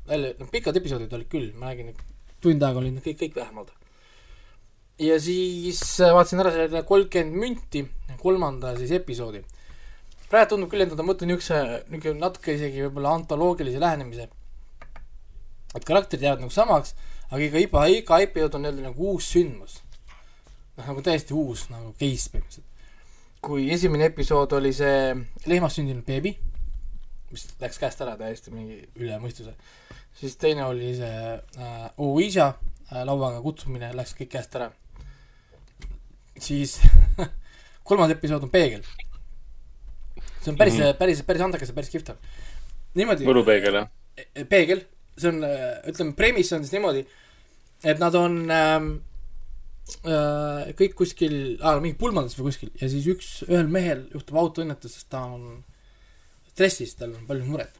jälle, 0.09 0.33
noh, 0.39 0.49
pikad 0.49 0.77
episoodid 0.79 1.13
olid 1.13 1.29
küll, 1.29 1.51
ma 1.57 1.69
räägin, 1.69 1.93
tund 2.41 2.65
aega 2.65 2.81
olid 2.81 2.95
need 2.95 3.05
kõik, 3.05 3.19
kõik 3.19 3.37
vähemalt. 3.37 3.69
ja 5.01 5.19
siis 5.21 5.81
äh, 6.01 6.13
vaatasin 6.15 6.41
ära 6.41 6.53
selle 6.55 6.81
kolmkümmend 6.87 7.37
münti, 7.43 7.83
kolmanda 8.23 8.73
siis 8.79 8.93
episoodi. 8.97 9.43
praegu 10.31 10.55
tundub 10.55 10.71
küll, 10.71 10.81
et 10.81 10.89
nad 10.89 11.03
on 11.03 11.11
võtnud 11.11 11.29
niisuguse, 11.29 11.61
niisugune 11.91 12.25
natuke 12.25 12.57
isegi 12.57 12.81
võib-olla 12.87 13.13
antoloogilise 13.19 13.83
lähenemise. 13.83 14.29
et 15.75 15.85
karakterid 15.85 16.25
jäävad 16.25 16.41
nagu 16.47 16.57
samaks, 16.57 16.95
aga 17.29 17.43
iga, 17.45 17.61
iga, 17.61 17.85
iga 17.99 18.19
episood 18.25 18.57
on 18.57 18.65
jälle 18.65 18.89
nagu 18.89 19.13
uus 19.13 19.29
sündmus. 19.37 19.77
noh, 20.77 20.89
nagu 20.89 21.05
täiesti 21.05 21.37
uus 21.37 21.69
nagu 21.69 21.93
case 21.93 22.33
põhimõtteliselt 22.33 22.70
kui 23.41 23.71
esimene 23.73 24.11
episood 24.11 24.53
oli 24.57 24.71
see 24.75 25.13
lehmast 25.49 25.79
sündinud 25.79 26.05
beebi, 26.05 26.35
mis 27.31 27.47
läks 27.61 27.79
käest 27.81 28.03
ära 28.05 28.13
täiesti 28.19 28.53
mingi 28.53 28.77
üle 29.01 29.17
mõistuse, 29.23 29.55
siis 30.17 30.37
teine 30.41 30.67
oli 30.67 30.91
see 30.99 31.33
äh, 31.33 31.87
Ouija 32.05 32.51
äh, 32.51 33.01
lauaga 33.07 33.41
kutsumine, 33.41 33.91
läks 33.97 34.13
kõik 34.19 34.31
käest 34.35 34.57
ära. 34.59 34.69
siis 36.41 36.79
kolmas 37.87 38.13
episood 38.13 38.45
on 38.45 38.53
peegel. 38.53 38.85
see 40.41 40.51
on 40.51 40.57
päris 40.57 40.77
mm, 40.77 40.83
-hmm. 40.83 40.97
päris, 40.97 41.23
päris 41.23 41.41
andekas 41.41 41.69
ja 41.69 41.75
päris 41.75 41.89
kihvt 41.89 42.09
on. 42.09 42.17
niimoodi, 42.93 43.25
võlupeegel 43.25 43.73
jah? 43.73 43.89
peegel, 44.49 44.85
see 45.17 45.29
on, 45.29 45.41
ütleme, 45.89 46.13
premise 46.13 46.55
on 46.55 46.63
siis 46.63 46.77
niimoodi, 46.77 47.07
et 47.83 47.99
nad 47.99 48.15
on 48.15 48.43
äh, 48.51 48.79
kõik 49.99 50.95
kuskil 50.97 51.35
ah,, 51.59 51.79
mingi 51.83 51.97
pulmades 51.99 52.37
või 52.37 52.49
kuskil 52.49 52.71
ja 52.79 52.89
siis 52.91 53.07
üks, 53.11 53.29
ühel 53.47 53.69
mehel 53.71 54.05
juhtub 54.13 54.39
autoõnnetus, 54.41 54.95
sest 54.97 55.09
ta 55.11 55.23
on 55.27 55.63
stressis, 56.51 56.95
tal 56.99 57.15
on 57.15 57.27
palju 57.29 57.47
muret. 57.49 57.79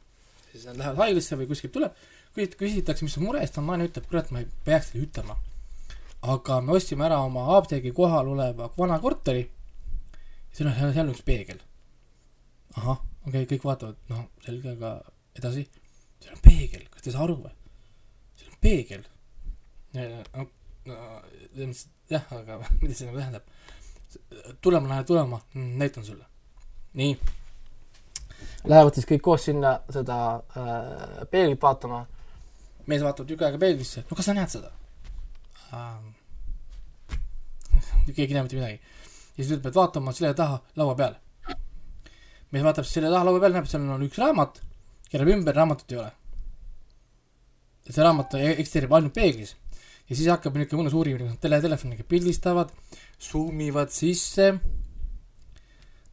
siis 0.50 0.66
nad 0.68 0.76
lähevad 0.80 1.00
haiglasse 1.04 1.38
või 1.40 1.48
kuskilt 1.50 1.72
tuleb, 1.72 1.96
küsit-, 2.36 2.58
küsitakse, 2.60 3.06
mis 3.06 3.16
on 3.18 3.26
mure, 3.28 3.40
siis 3.40 3.54
ta 3.56 3.64
naine 3.64 3.88
ütleb, 3.88 4.06
kurat, 4.10 4.30
ma 4.34 4.42
ei 4.42 4.48
peaks 4.66 4.92
teile 4.92 5.06
ütlema. 5.08 5.36
aga 6.22 6.60
me 6.60 6.76
ostsime 6.76 7.06
ära 7.08 7.20
oma 7.24 7.48
apteegi 7.56 7.92
kohal 7.96 8.28
oleva 8.34 8.70
vana 8.78 8.98
korteri. 9.00 9.48
seal 10.52 10.68
on, 10.68 10.78
seal 10.92 11.06
on 11.06 11.14
üks 11.14 11.24
peegel. 11.26 11.62
ahah, 12.76 13.00
okei 13.26 13.42
okay,, 13.42 13.50
kõik 13.56 13.68
vaatavad, 13.70 14.02
noh, 14.08 14.26
selge, 14.44 14.76
aga 14.76 14.98
edasi 15.38 15.66
seal 16.22 16.36
on 16.36 16.42
peegel, 16.44 16.86
kas 16.90 17.02
te 17.02 17.10
ei 17.10 17.16
saa 17.16 17.24
aru 17.26 17.38
või? 17.42 17.54
seal 18.38 18.52
on 18.52 18.60
peegel. 18.62 19.06
no, 20.88 20.98
mõttes, 21.56 21.86
jah, 22.10 22.26
aga 22.38 22.58
mida 22.82 22.94
see 22.96 23.08
nagu 23.08 23.20
tähendab? 23.20 23.46
tulema, 24.60 24.88
lähe 24.88 25.04
tulema, 25.04 25.40
näitan 25.54 26.04
sulle. 26.04 26.24
nii. 26.94 27.16
Lähevad 28.68 28.94
siis 28.94 29.06
kõik 29.06 29.22
koos 29.22 29.44
sinna 29.48 29.76
seda 29.90 30.16
äh, 30.58 31.22
peeglit 31.30 31.62
vaatama. 31.62 32.06
mees 32.86 33.02
vaatab 33.02 33.26
tükk 33.26 33.42
aega 33.46 33.58
peeglisse, 33.62 34.02
no 34.10 34.16
kas 34.18 34.26
sa 34.26 34.34
näed 34.34 34.50
seda 34.50 34.72
ähm? 35.72 36.08
keegi 38.16 38.32
ei 38.32 38.34
näe 38.34 38.42
mitte 38.42 38.58
midagi. 38.58 38.80
ja 39.36 39.44
siis 39.44 39.52
ütleb, 39.52 39.68
et 39.70 39.78
vaata 39.78 40.00
oma 40.00 40.12
selja 40.12 40.34
taha 40.34 40.58
laua 40.76 40.94
peale. 40.98 41.20
mees 42.50 42.64
vaatab 42.64 42.88
selja 42.88 43.10
taha 43.10 43.28
laua 43.28 43.40
peale, 43.40 43.58
näeb, 43.58 43.70
seal 43.70 43.86
on 43.86 44.06
üks 44.06 44.18
raamat, 44.18 44.60
keerab 45.08 45.32
ümber, 45.36 45.56
raamatut 45.56 45.94
ei 45.94 46.02
ole. 46.02 46.12
see 47.88 48.04
raamat 48.04 48.34
eksisteerib 48.42 48.92
ainult 48.98 49.14
peeglis. 49.14 49.56
Ja 50.08 50.16
siis 50.16 50.28
hakkab 50.28 50.56
niisugune 50.56 50.82
mõnus 50.84 50.96
uurimine, 50.98 51.36
tele, 51.40 51.60
telefoniga 51.62 52.04
pildistavad, 52.08 52.72
zoom 53.22 53.60
ivad 53.64 53.92
sisse, 53.94 54.52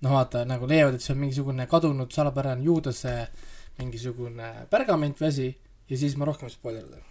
noh 0.04 0.16
vaata, 0.16 0.46
nagu 0.48 0.68
leiavad, 0.70 0.96
et 0.96 1.04
see 1.04 1.16
on 1.16 1.24
mingisugune 1.24 1.66
kadunud 1.70 2.12
salapärane 2.16 2.64
juudase 2.64 3.16
mingisugune 3.80 4.52
pergament 4.72 5.20
või 5.20 5.32
asi 5.32 5.50
ja 5.90 5.98
siis 5.98 6.16
ma 6.20 6.28
rohkem 6.30 6.50
ei 6.50 6.54
spoilerda. 6.54 7.02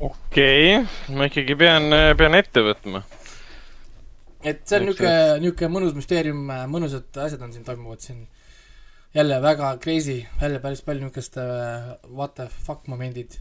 okei 0.00 0.76
okay., 0.80 1.16
ma 1.16 1.28
ikkagi 1.30 1.56
pean, 1.58 1.90
pean 2.18 2.36
ette 2.38 2.64
võtma. 2.64 3.02
et 4.42 4.62
see 4.64 4.80
on 4.80 4.88
niisugune, 4.88 5.40
niisugune 5.44 5.72
mõnus 5.76 5.96
müsteerium, 5.98 6.44
mõnusad 6.72 7.20
asjad 7.26 7.42
on 7.46 7.52
siin 7.56 7.66
toimuvad 7.66 8.04
siin. 8.04 8.26
jälle 9.14 9.42
väga 9.42 9.76
crazy, 9.82 10.22
jälle 10.40 10.60
päris 10.60 10.82
palju 10.86 11.04
niisugust 11.04 11.36
äh, 11.38 11.94
what 12.08 12.34
the 12.34 12.48
fuck 12.48 12.86
momendid. 12.88 13.38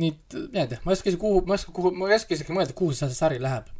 Nii 0.00 0.10
et 0.12 0.36
ma 0.54 0.64
ei 0.64 0.68
tea, 0.70 0.80
ma 0.84 0.92
ei 0.92 0.98
oska 0.98 1.10
isegi 1.10 1.20
kuhu, 1.20 1.44
ma 1.46 1.54
ei 1.56 1.60
oska 1.60 1.72
kuhu, 1.76 1.92
ma 1.96 2.10
ei 2.10 2.16
oska 2.16 2.36
isegi 2.36 2.56
mõelda, 2.56 2.76
kuhu 2.76 2.94
see 2.96 3.10
sari 3.12 3.40
läheb. 3.42 3.70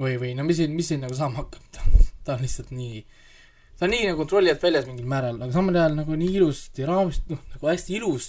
või, 0.00 0.16
või 0.20 0.32
no 0.34 0.44
mis 0.44 0.58
siin, 0.58 0.74
mis 0.74 0.88
siin 0.90 1.04
nagu 1.04 1.14
saama 1.14 1.44
hakkab, 1.44 1.62
ta 2.24 2.34
on 2.34 2.42
lihtsalt 2.42 2.72
nii, 2.74 3.04
ta 3.78 3.86
on 3.86 3.94
nii 3.94 4.08
nagu 4.08 4.18
kontrolli 4.24 4.50
alt 4.50 4.64
väljas 4.64 4.88
mingil 4.88 5.06
määral, 5.10 5.38
aga 5.38 5.54
samal 5.54 5.76
ajal 5.78 5.94
nagu 6.00 6.18
nii 6.18 6.34
ilusti 6.40 6.88
raamist, 6.88 7.28
noh 7.30 7.40
nagu 7.52 7.70
hästi 7.70 7.94
ilus 8.00 8.28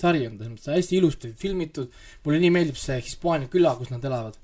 sari 0.00 0.26
on 0.28 0.36
ta, 0.36 0.44
selles 0.44 0.52
mõttes 0.58 0.76
hästi 0.76 0.96
ilusti 1.00 1.32
filmitud, 1.40 1.90
mulle 2.24 2.38
nii 2.42 2.52
meeldib 2.54 2.78
see 2.80 3.00
Hispaania 3.00 3.48
küla, 3.52 3.74
kus 3.78 3.90
nad 3.92 4.04
elavad 4.04 4.36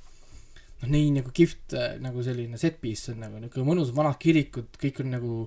noh, 0.80 0.88
nii 0.92 1.12
nagu 1.18 1.32
kihvt 1.36 1.76
äh, 1.76 1.94
nagu 2.02 2.24
selline 2.24 2.58
set 2.60 2.80
piece 2.82 3.12
on 3.12 3.22
nagu 3.24 3.40
niisugune 3.40 3.68
mõnus 3.70 3.92
vanad 3.96 4.18
kirikud, 4.20 4.74
kõik 4.80 5.00
on 5.04 5.12
nagu 5.16 5.38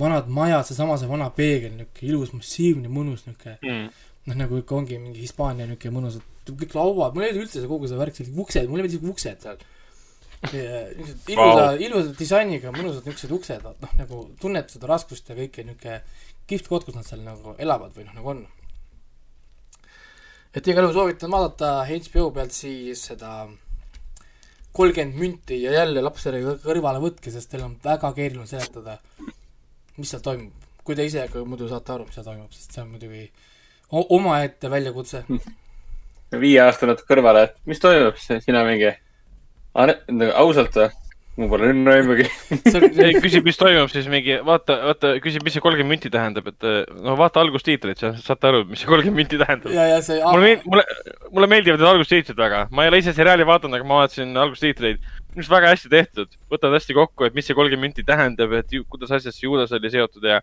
vanad 0.00 0.28
majad, 0.32 0.64
seesama 0.68 0.96
see 1.00 1.08
vana 1.10 1.28
peegel, 1.36 1.74
niisugune 1.76 2.12
ilus 2.12 2.32
massiivne 2.36 2.92
mõnus 2.92 3.24
niisugune 3.28 3.58
Mm. 3.66 3.88
noh, 4.26 4.36
nagu 4.36 4.58
ikka 4.60 4.76
ongi 4.76 4.98
mingi 5.00 5.22
Hispaania 5.22 5.68
niisugune 5.68 5.96
mõnusad, 6.00 6.26
kõik 6.50 6.76
lauad, 6.76 7.14
mulle 7.14 7.28
ei 7.28 7.32
meeldi 7.32 7.44
üldse 7.44 7.62
see 7.62 7.70
kogu 7.70 7.90
see 7.90 7.98
värk, 8.00 8.18
sellised 8.18 8.40
uksed, 8.44 8.70
mulle 8.70 8.86
meeldisid 8.86 9.10
uksed 9.12 9.46
seal. 9.46 9.64
niisugused 10.46 11.30
ilusa 11.32 11.62
Vau., 11.62 11.78
ilusa 11.88 12.14
disainiga 12.18 12.74
mõnusad 12.74 13.06
niisugused 13.06 13.36
uksed, 13.38 13.68
noh 13.82 13.94
nagu 14.00 14.22
tunned 14.42 14.72
seda 14.72 14.90
raskust 14.90 15.30
ja 15.30 15.38
kõike 15.38 15.66
niisugune 15.66 16.00
kihvt 16.50 16.70
koht, 16.70 16.86
kus 16.86 16.98
nad 16.98 17.06
seal 17.06 17.22
nagu 17.26 17.56
elavad 17.62 17.94
või 17.96 18.06
noh, 18.08 18.18
nagu 18.18 18.32
on. 18.34 18.42
et 20.56 20.66
igal 20.66 20.86
juhul 20.86 20.98
soovitan 20.98 21.32
vaadata 21.32 21.70
HBO 21.86 22.30
pealt 22.34 22.54
siis 22.54 23.02
seda 23.10 23.32
kolmkümmend 24.76 25.16
münti 25.16 25.62
ja 25.62 25.72
jälle 25.72 26.02
lapsele 26.04 26.42
kõrvale 26.60 27.00
võtke, 27.00 27.32
sest 27.32 27.50
teil 27.50 27.64
on 27.64 27.76
väga 27.82 28.12
keeruline 28.16 28.48
seletada, 28.50 28.98
mis 29.96 30.10
seal 30.12 30.22
toimub. 30.24 30.64
kui 30.86 30.94
te 30.94 31.06
ise 31.06 31.24
ka 31.32 31.42
muidu 31.42 31.66
saate 31.70 31.94
aru, 31.94 32.04
mis 32.06 32.14
seal 32.14 32.26
toimub, 32.26 32.52
sest 32.54 32.74
see 32.74 32.82
on 32.82 32.92
muidugi 32.92 33.24
omaette 33.92 34.70
väljakutse. 34.70 35.24
viieaastane 36.46 36.96
kõrvale, 37.08 37.48
et 37.48 37.58
mis 37.66 37.80
toimub, 37.80 38.16
sina 38.18 38.64
mingi. 38.66 38.92
ausalt 40.34 40.74
või? 40.76 40.90
mul 41.36 41.50
pole 41.52 41.68
õnne 41.68 41.92
aimugi. 41.98 42.26
ei, 43.04 43.16
küsib, 43.20 43.44
mis 43.44 43.58
toimub, 43.60 43.90
siis 43.92 44.06
mingi 44.08 44.38
vaata, 44.44 44.78
vaata, 44.88 45.10
küsib, 45.20 45.44
mis 45.44 45.56
see 45.56 45.64
kolmkümmend 45.64 45.92
minti 45.92 46.10
tähendab, 46.12 46.48
et 46.48 46.66
no 47.04 47.16
vaata 47.18 47.42
algustiitrit, 47.42 48.00
sa 48.00 48.14
saate 48.16 48.48
aru, 48.50 48.62
mis 48.70 48.80
see 48.82 48.88
kolmkümmend 48.88 49.20
minti 49.20 49.40
tähendab. 49.40 49.74
ja, 49.74 49.84
ja 49.92 49.98
see 50.04 50.16
mulle 50.24 50.54
mulle, 50.64 50.86
mulle 51.28 51.50
meeldivad 51.52 51.82
need 51.82 51.90
algustiitrid 51.90 52.40
väga, 52.40 52.62
ma 52.72 52.86
ei 52.86 52.92
ole 52.92 53.02
ise 53.02 53.12
seriaali 53.16 53.46
vaadanud, 53.48 53.76
aga 53.76 53.88
ma 53.88 54.00
vaatasin 54.00 54.32
algustiitreid. 54.46 55.02
minu 55.34 55.44
arust 55.44 55.52
väga 55.52 55.74
hästi 55.74 55.92
tehtud, 55.92 56.32
võtavad 56.52 56.78
hästi 56.80 56.96
kokku, 56.96 57.28
et 57.28 57.36
mis 57.36 57.44
see 57.48 57.58
kolmkümmend 57.58 57.90
minti 57.90 58.06
tähendab, 58.08 58.56
et 58.56 58.72
ju, 58.72 58.86
kuidas 58.88 59.12
asjasse 59.18 59.44
Juudas 59.44 59.76
oli 59.76 59.92
seotud 59.92 60.24
ja 60.24 60.40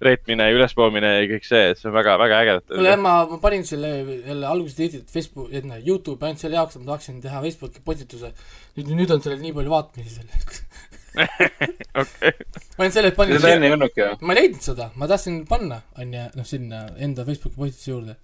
reetmine 0.00 0.46
ja 0.48 0.56
ülespoomine 0.56 1.10
ja 1.12 1.26
kõik 1.28 1.44
see, 1.44 1.60
et 1.72 1.80
see 1.80 1.88
on 1.90 1.94
väga, 1.94 2.14
väga 2.20 2.38
äge. 2.44 2.54
kuule, 2.70 2.88
jah, 2.88 3.00
ma, 3.00 3.14
ma 3.28 3.38
panin 3.42 3.66
selle 3.68 3.90
jälle 4.00 4.48
alguses 4.48 4.78
tiitrit 4.78 5.12
Facebook, 5.12 5.50
et 5.52 5.66
noh, 5.68 5.80
Youtube'i 5.84 6.30
ainult 6.30 6.42
selle 6.42 6.56
jaoks, 6.56 6.76
et 6.76 6.84
ma 6.84 6.92
tahaksin 6.92 7.20
teha 7.24 7.42
Facebooki 7.44 7.84
postituse. 7.84 8.32
nüüd, 8.78 8.94
nüüd 8.96 9.12
on 9.12 9.20
sellel 9.24 9.42
nii 9.44 9.52
palju 9.58 9.74
vaatamisi 9.74 10.16
selleks. 10.16 10.62
okei, 12.00 12.32
ma 12.78 12.86
ainult 12.86 12.96
selle 12.96 13.12
panin 13.18 13.36
seda 13.36 13.52
enne 13.56 13.68
ei 13.68 13.76
olnudki 13.76 14.04
ju. 14.04 14.10
ma 14.24 14.34
ei 14.34 14.40
leidnud 14.40 14.64
seda, 14.70 14.88
ma 14.96 15.10
tahtsin 15.10 15.42
panna, 15.50 15.82
onju, 16.00 16.26
noh, 16.38 16.48
sinna 16.48 16.82
enda 17.08 17.26
Facebooki 17.28 17.60
postituse 17.60 17.92
juurde. 17.92 18.16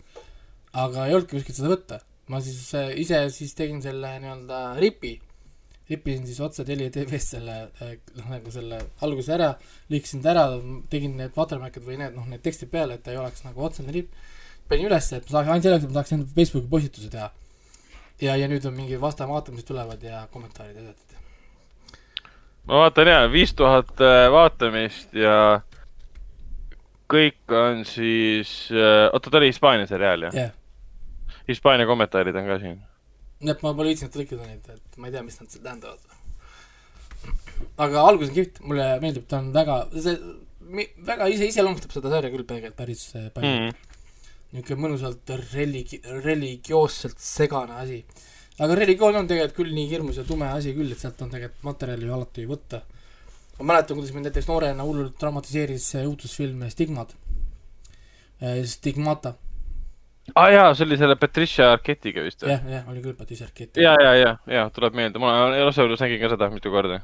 aga 0.87 1.09
ei 1.11 1.19
olnudki 1.19 1.37
kuskilt 1.37 1.61
seda 1.61 1.75
võtta. 1.75 2.01
ma 2.33 2.41
siis 2.41 2.73
äh, 2.79 2.95
ise 3.05 3.27
siis 3.35 3.53
tegin 3.59 3.85
selle 3.85 4.17
nii-öelda 4.23 4.65
ripi. 4.81 5.19
Ripisin 5.91 6.27
siis 6.27 6.41
otse 6.43 6.65
Telia 6.67 6.91
TV-st 6.91 7.37
selle, 7.37 7.57
noh, 8.19 8.31
nagu 8.33 8.53
selle 8.55 8.81
alguse 9.07 9.35
ära, 9.37 9.53
lõikasin 9.93 10.25
ta 10.25 10.33
ära, 10.33 10.47
tegin 10.91 11.15
need 11.21 11.37
watermark'id 11.37 11.87
või 11.87 12.01
need, 12.01 12.17
noh, 12.17 12.27
need 12.31 12.43
tekstid 12.43 12.73
peale, 12.73 12.97
et 12.97 13.05
ta 13.07 13.15
ei 13.15 13.21
oleks 13.21 13.45
nagu 13.47 13.67
otsene 13.69 13.95
ripp. 13.95 14.11
panin 14.69 14.89
ülesse, 14.89 15.21
et 15.21 15.29
ma 15.29 15.37
saaks, 15.37 15.49
ainult 15.53 15.69
selleks, 15.69 15.85
et 15.85 15.93
ma 15.93 15.99
tahaks 16.01 16.15
enda 16.17 16.27
Facebooki 16.35 16.71
postituse 16.71 17.11
teha. 17.11 17.31
ja, 18.21 18.35
ja 18.35 18.49
nüüd 18.51 18.67
on 18.67 18.75
mingi 18.75 19.01
vastaja 19.01 19.29
vaatamised 19.31 19.67
tulevad 19.69 20.03
ja 20.03 20.27
kommentaarid 20.33 20.77
ja 20.77 20.83
asjad. 20.83 21.17
ma 22.67 22.83
vaatan 22.83 23.13
ja 23.13 23.23
viis 23.31 23.55
tuhat 23.55 23.95
äh, 24.01 24.27
vaatamist 24.33 25.15
ja 25.15 25.61
kõik 27.07 27.55
on 27.55 27.85
siis, 27.87 28.73
oota, 29.13 29.31
ta 29.31 29.39
oli 29.39 29.53
Hispaania 29.53 29.87
seriaal 29.87 30.27
jah? 30.27 30.35
jah, 30.35 30.55
Hispaania 31.49 31.87
kommentaarid 31.87 32.35
on 32.35 32.47
ka 32.51 32.59
siin. 32.59 32.81
Nii 33.43 33.53
et 33.53 33.63
ma 33.65 33.73
pole 33.77 33.93
viitsinud 33.93 34.15
tõlkida 34.15 34.47
neid, 34.49 34.69
et 34.73 35.01
ma 35.01 35.09
ei 35.09 35.15
tea, 35.15 35.23
mis 35.27 35.37
nad 35.41 35.53
tähendavad. 35.53 35.99
aga 37.85 38.05
algus 38.09 38.31
on 38.31 38.37
kihvt, 38.37 38.61
mulle 38.65 38.87
meeldib, 39.03 39.27
ta 39.29 39.41
on 39.43 39.51
väga, 39.53 39.77
see 39.97 40.17
mi- 40.73 40.89
väga 41.11 41.29
ise 41.33 41.49
iseloomustab 41.51 41.93
seda 41.97 42.13
sarja 42.13 42.33
küll 42.33 42.47
tegelikult 42.49 42.79
päris 42.79 43.05
äh, 43.17 43.29
palju 43.35 43.51
mm.. 43.51 43.67
Mm. 43.67 44.57
niisugune 44.57 44.83
mõnusalt 44.87 45.33
religi-, 45.53 46.01
religioosselt 46.25 47.21
segane 47.23 47.77
asi. 47.83 48.01
aga 48.59 48.79
religioon 48.79 49.21
on 49.21 49.29
tegelikult 49.31 49.59
küll 49.61 49.75
nii 49.77 49.89
hirmus 49.91 50.21
ja 50.21 50.25
tume 50.29 50.49
asi 50.49 50.75
küll, 50.77 50.93
et 50.93 51.03
sealt 51.03 51.21
on 51.23 51.33
tegelikult 51.33 51.67
materjali 51.71 52.09
ju 52.09 52.17
alati 52.17 52.47
võtta. 52.49 52.83
ma 53.59 53.73
mäletan, 53.73 53.97
kuidas 53.99 54.15
mind 54.17 54.31
näiteks 54.31 54.49
noorena 54.49 54.85
hullult 54.89 55.19
traumatiseeris 55.21 55.91
see 55.93 56.05
õudusfilm 56.09 56.65
Stigmad. 56.73 57.13
Stigmata, 58.69 59.31
aa 60.35 60.45
ah, 60.45 60.51
jaa, 60.51 60.71
see 60.75 60.87
oli 60.87 60.99
selle 60.99 61.17
Patricia 61.21 61.69
Arquettiga 61.77 62.25
vist 62.25 62.43
või? 62.43 62.51
jah, 62.51 62.65
jah, 62.73 62.89
oli 62.91 63.03
küll 63.05 63.15
Patricia 63.19 63.47
Arquette. 63.47 63.81
ja, 63.83 63.95
ja, 64.03 64.15
ja, 64.19 64.33
ja 64.51 64.65
tuleb 64.75 64.97
meelde, 64.99 65.23
ma 65.23 65.35
Rosevõlus 65.55 66.03
nägin 66.03 66.21
ka 66.23 66.33
seda 66.33 66.49
mitu 66.51 66.73
korda. 66.75 66.99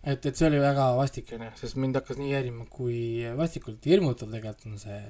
et, 0.00 0.24
et 0.24 0.32
see 0.32 0.48
oli 0.48 0.62
väga 0.62 0.90
vastik, 0.96 1.28
onju, 1.36 1.50
sest 1.60 1.76
mind 1.80 2.00
hakkas 2.00 2.20
nii 2.20 2.32
häirima, 2.32 2.64
kui 2.72 3.00
vastikult 3.36 3.84
hirmutav 3.90 4.32
tegelikult 4.32 4.72
on 4.72 4.80
see 4.80 5.02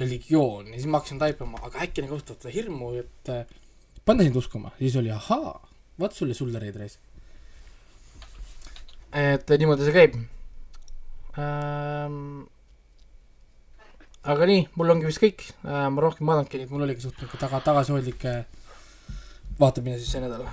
religioon 0.00 0.72
ja 0.72 0.80
siis 0.80 0.90
ma 0.90 0.98
hakkasin 0.98 1.22
taipama, 1.22 1.62
aga 1.70 1.86
äkki 1.86 2.02
nad 2.02 2.12
kasutavad 2.12 2.42
seda 2.42 2.54
hirmu, 2.56 2.90
et 2.98 3.32
äh, 3.34 3.56
panna 4.06 4.26
sind 4.26 4.42
uskuma, 4.42 4.74
siis 4.82 4.98
oli 4.98 5.14
ahaa, 5.14 5.54
vot 6.02 6.18
sulle 6.18 6.34
sullereid 6.34 6.82
reis. 6.82 6.98
et 9.14 9.58
niimoodi 9.58 9.86
see 9.86 9.94
käib 9.94 10.18
ähm,. 11.38 12.48
Aga 14.24 14.48
nii, 14.50 14.68
mul 14.76 14.94
ongi 14.94 15.08
vist 15.08 15.22
kõik 15.22 15.44
äh,, 15.64 15.88
ma 15.90 16.04
rohkem 16.04 16.26
vaadanudki 16.26 16.62
neid, 16.62 16.70
mul 16.72 16.86
oligi 16.86 17.04
suht 17.04 17.18
niisugune 17.18 17.42
taga, 17.42 17.60
tagasihoidlik 17.66 18.24
äh, 18.28 18.40
vaatamine 19.60 19.98
siis 19.98 20.14
see 20.14 20.22
nädal. 20.22 20.46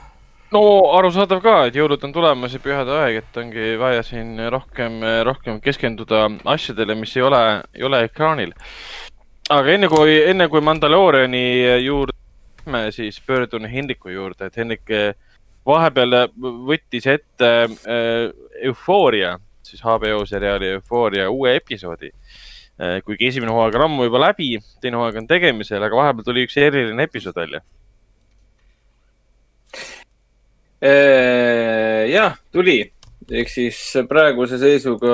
no 0.55 0.65
arusaadav 0.97 1.41
ka, 1.43 1.55
et 1.69 1.79
jõulud 1.79 2.03
on 2.05 2.13
tulemas 2.15 2.53
ja 2.53 2.61
pühade 2.63 2.93
aeg, 2.99 3.21
et 3.23 3.39
ongi 3.41 3.73
vaja 3.81 4.03
siin 4.05 4.37
rohkem, 4.53 5.01
rohkem 5.25 5.61
keskenduda 5.61 6.27
asjadele, 6.55 6.95
mis 6.99 7.15
ei 7.17 7.25
ole, 7.25 7.41
ei 7.73 7.87
ole 7.87 8.03
ekraanil. 8.09 8.53
aga 9.49 9.73
enne 9.77 9.89
kui, 9.89 10.19
enne 10.29 10.49
kui 10.49 10.61
Mandalooriani 10.61 11.47
juurde 11.85 12.15
lähme, 12.65 12.91
siis 12.91 13.21
pöördun 13.27 13.65
Hendriku 13.65 14.09
juurde, 14.09 14.45
et 14.45 14.57
Hendrik 14.57 14.89
eh, 14.89 15.13
vahepeal 15.65 16.29
võttis 16.39 17.07
ette 17.07 17.51
äh, 17.65 18.31
Eufooria, 18.63 19.39
siis 19.63 19.81
HBO 19.83 20.25
seriaali 20.25 20.67
Eufooria 20.77 21.29
uue 21.29 21.55
episoodi. 21.55 22.11
Kuigi 22.77 23.29
esimene 23.29 23.53
hooaeg 23.55 23.77
on 23.79 23.85
ammu 23.85 24.09
juba 24.09 24.19
läbi, 24.25 24.49
teine 24.83 24.99
hooaeg 24.99 25.21
on 25.21 25.27
tegemisel, 25.29 25.83
aga 25.83 25.95
vahepeal 25.95 26.27
tuli 26.27 26.43
üks 26.47 26.57
eriline 26.59 27.05
episood 27.07 27.37
välja. 27.39 27.61
Äh, 30.85 32.09
jah, 32.11 32.35
tuli. 32.51 32.91
ehk 33.25 33.49
siis 33.49 33.77
praeguse 34.05 34.59
seisuga 34.61 35.13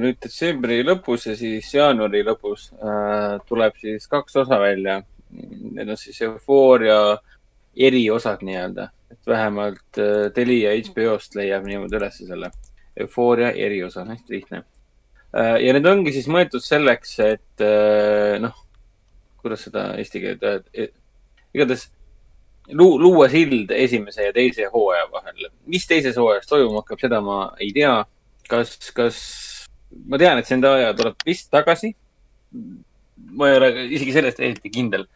nüüd 0.00 0.16
detsembri 0.22 0.78
lõpus 0.86 1.26
ja 1.28 1.34
siis 1.36 1.66
jaanuari 1.74 2.22
lõpus 2.24 2.70
äh, 2.72 3.34
tuleb 3.44 3.76
siis 3.82 4.06
kaks 4.08 4.38
osa 4.44 4.56
välja. 4.62 5.02
Need 5.30 5.90
on 5.92 5.98
siis 6.00 6.22
Eufooria 6.24 7.18
eriosad 7.76 8.40
nii-öelda, 8.46 8.88
et 9.12 9.28
vähemalt 9.28 10.00
äh, 10.00 10.30
Telia 10.34 10.72
HBO-st 10.78 11.36
leiab 11.36 11.68
niimoodi 11.68 12.00
ülesse 12.00 12.26
selle 12.30 12.48
Eufooria 12.96 13.52
eriosa, 13.52 14.06
hästi 14.08 14.38
lihtne 14.38 14.62
äh,. 14.62 14.79
Ja 15.32 15.76
need 15.76 15.86
ongi 15.86 16.12
siis 16.14 16.26
mõeldud 16.30 16.64
selleks, 16.64 17.14
et 17.22 17.64
äh, 17.64 18.36
noh, 18.42 18.56
kuidas 19.40 19.64
seda 19.68 19.92
eesti 20.00 20.22
keelt 20.24 20.44
öelda, 20.44 20.88
igatahes 21.54 21.88
lu-, 22.72 22.98
luua 22.98 23.28
sild 23.32 23.70
esimese 23.74 24.28
ja 24.28 24.34
teise 24.34 24.68
hooaja 24.72 25.06
vahel. 25.12 25.48
mis 25.66 25.86
teises 25.86 26.18
hooajas 26.18 26.48
toimuma 26.50 26.82
hakkab, 26.82 27.00
seda 27.02 27.20
ma 27.24 27.40
ei 27.60 27.72
tea. 27.76 27.94
kas, 28.50 28.74
kas, 28.94 29.18
ma 30.10 30.18
tean, 30.18 30.40
et 30.40 30.48
Zendaya 30.48 30.90
tuleb 30.96 31.22
vist 31.26 31.50
tagasi. 31.50 31.94
ma 33.30 33.50
ei 33.50 33.56
ole 33.56 33.70
isegi 33.94 34.12
sellest 34.12 34.40
eriti 34.40 34.70
kindel. 34.70 35.06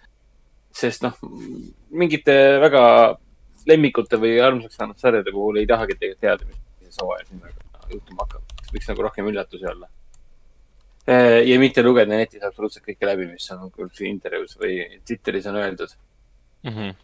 sest 0.75 1.03
noh, 1.07 1.19
mingite 1.91 2.35
väga 2.63 2.85
lemmikute 3.67 4.19
või 4.21 4.39
armsaks 4.43 4.77
saanud 4.77 4.99
sarjade 5.01 5.33
puhul 5.33 5.61
ei 5.61 5.67
tahagi 5.67 5.95
tegelikult 5.99 6.21
teada, 6.21 6.49
mis 6.83 6.99
hooajas 7.01 7.31
nendega 7.31 7.93
juhtuma 7.93 8.27
hakkab. 8.27 8.43
võiks 8.73 8.91
nagu 8.91 9.07
rohkem 9.07 9.31
üllatusi 9.31 9.71
olla. 9.71 9.89
Ja 11.07 11.59
mitte 11.61 11.83
lugeda 11.85 12.17
netis 12.17 12.43
absoluutselt 12.43 12.87
kõike 12.87 13.09
läbi, 13.09 13.27
mis 13.29 13.51
on 13.53 13.71
intervjuus 14.09 14.57
või 14.57 14.79
Twitteris 15.07 15.47
on 15.51 15.59
öeldud 15.61 15.91
mm. 16.65 16.71
-hmm. 16.71 16.95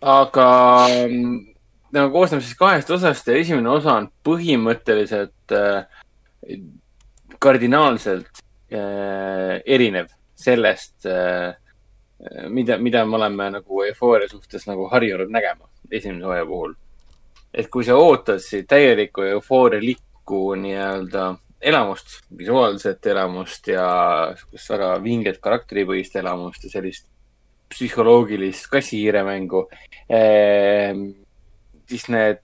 aga 0.00 0.46
nagu 1.92 2.12
koosneb 2.12 2.40
siis 2.40 2.56
kahest 2.58 2.90
osast 2.90 3.28
ja 3.28 3.36
esimene 3.36 3.68
osa 3.68 3.98
on 4.00 4.08
põhimõtteliselt 4.24 5.52
äh, 5.52 5.84
kardinaalselt 7.42 8.42
äh, 8.72 9.60
erinev 9.66 10.08
sellest 10.34 11.06
äh,, 11.06 11.52
mida, 12.48 12.78
mida 12.78 13.04
me 13.06 13.18
oleme 13.20 13.50
nagu 13.58 13.84
eufooria 13.84 14.30
suhtes 14.30 14.66
nagu 14.66 14.88
harjunud 14.88 15.30
nägema 15.30 15.68
esimese 15.90 16.24
hooaja 16.24 16.46
puhul. 16.46 16.74
et 17.54 17.68
kui 17.68 17.84
sa 17.84 17.96
ootasid 18.00 18.64
täielikku 18.68 19.22
eufoorialikku 19.34 20.54
nii-öelda 20.54 21.34
elamust, 21.62 22.20
visuaalset 22.38 23.06
elamust 23.06 23.68
ja 23.70 23.86
sihukest 24.36 24.70
väga 24.74 24.92
vinget 25.04 25.40
karakteripõhist 25.42 26.16
elamust 26.18 26.64
ja 26.66 26.70
sellist 26.76 27.08
psühholoogilist 27.72 28.66
kassihiiremängu 28.72 29.66
eh, 30.10 30.96
siis 31.88 32.08
need, 32.12 32.42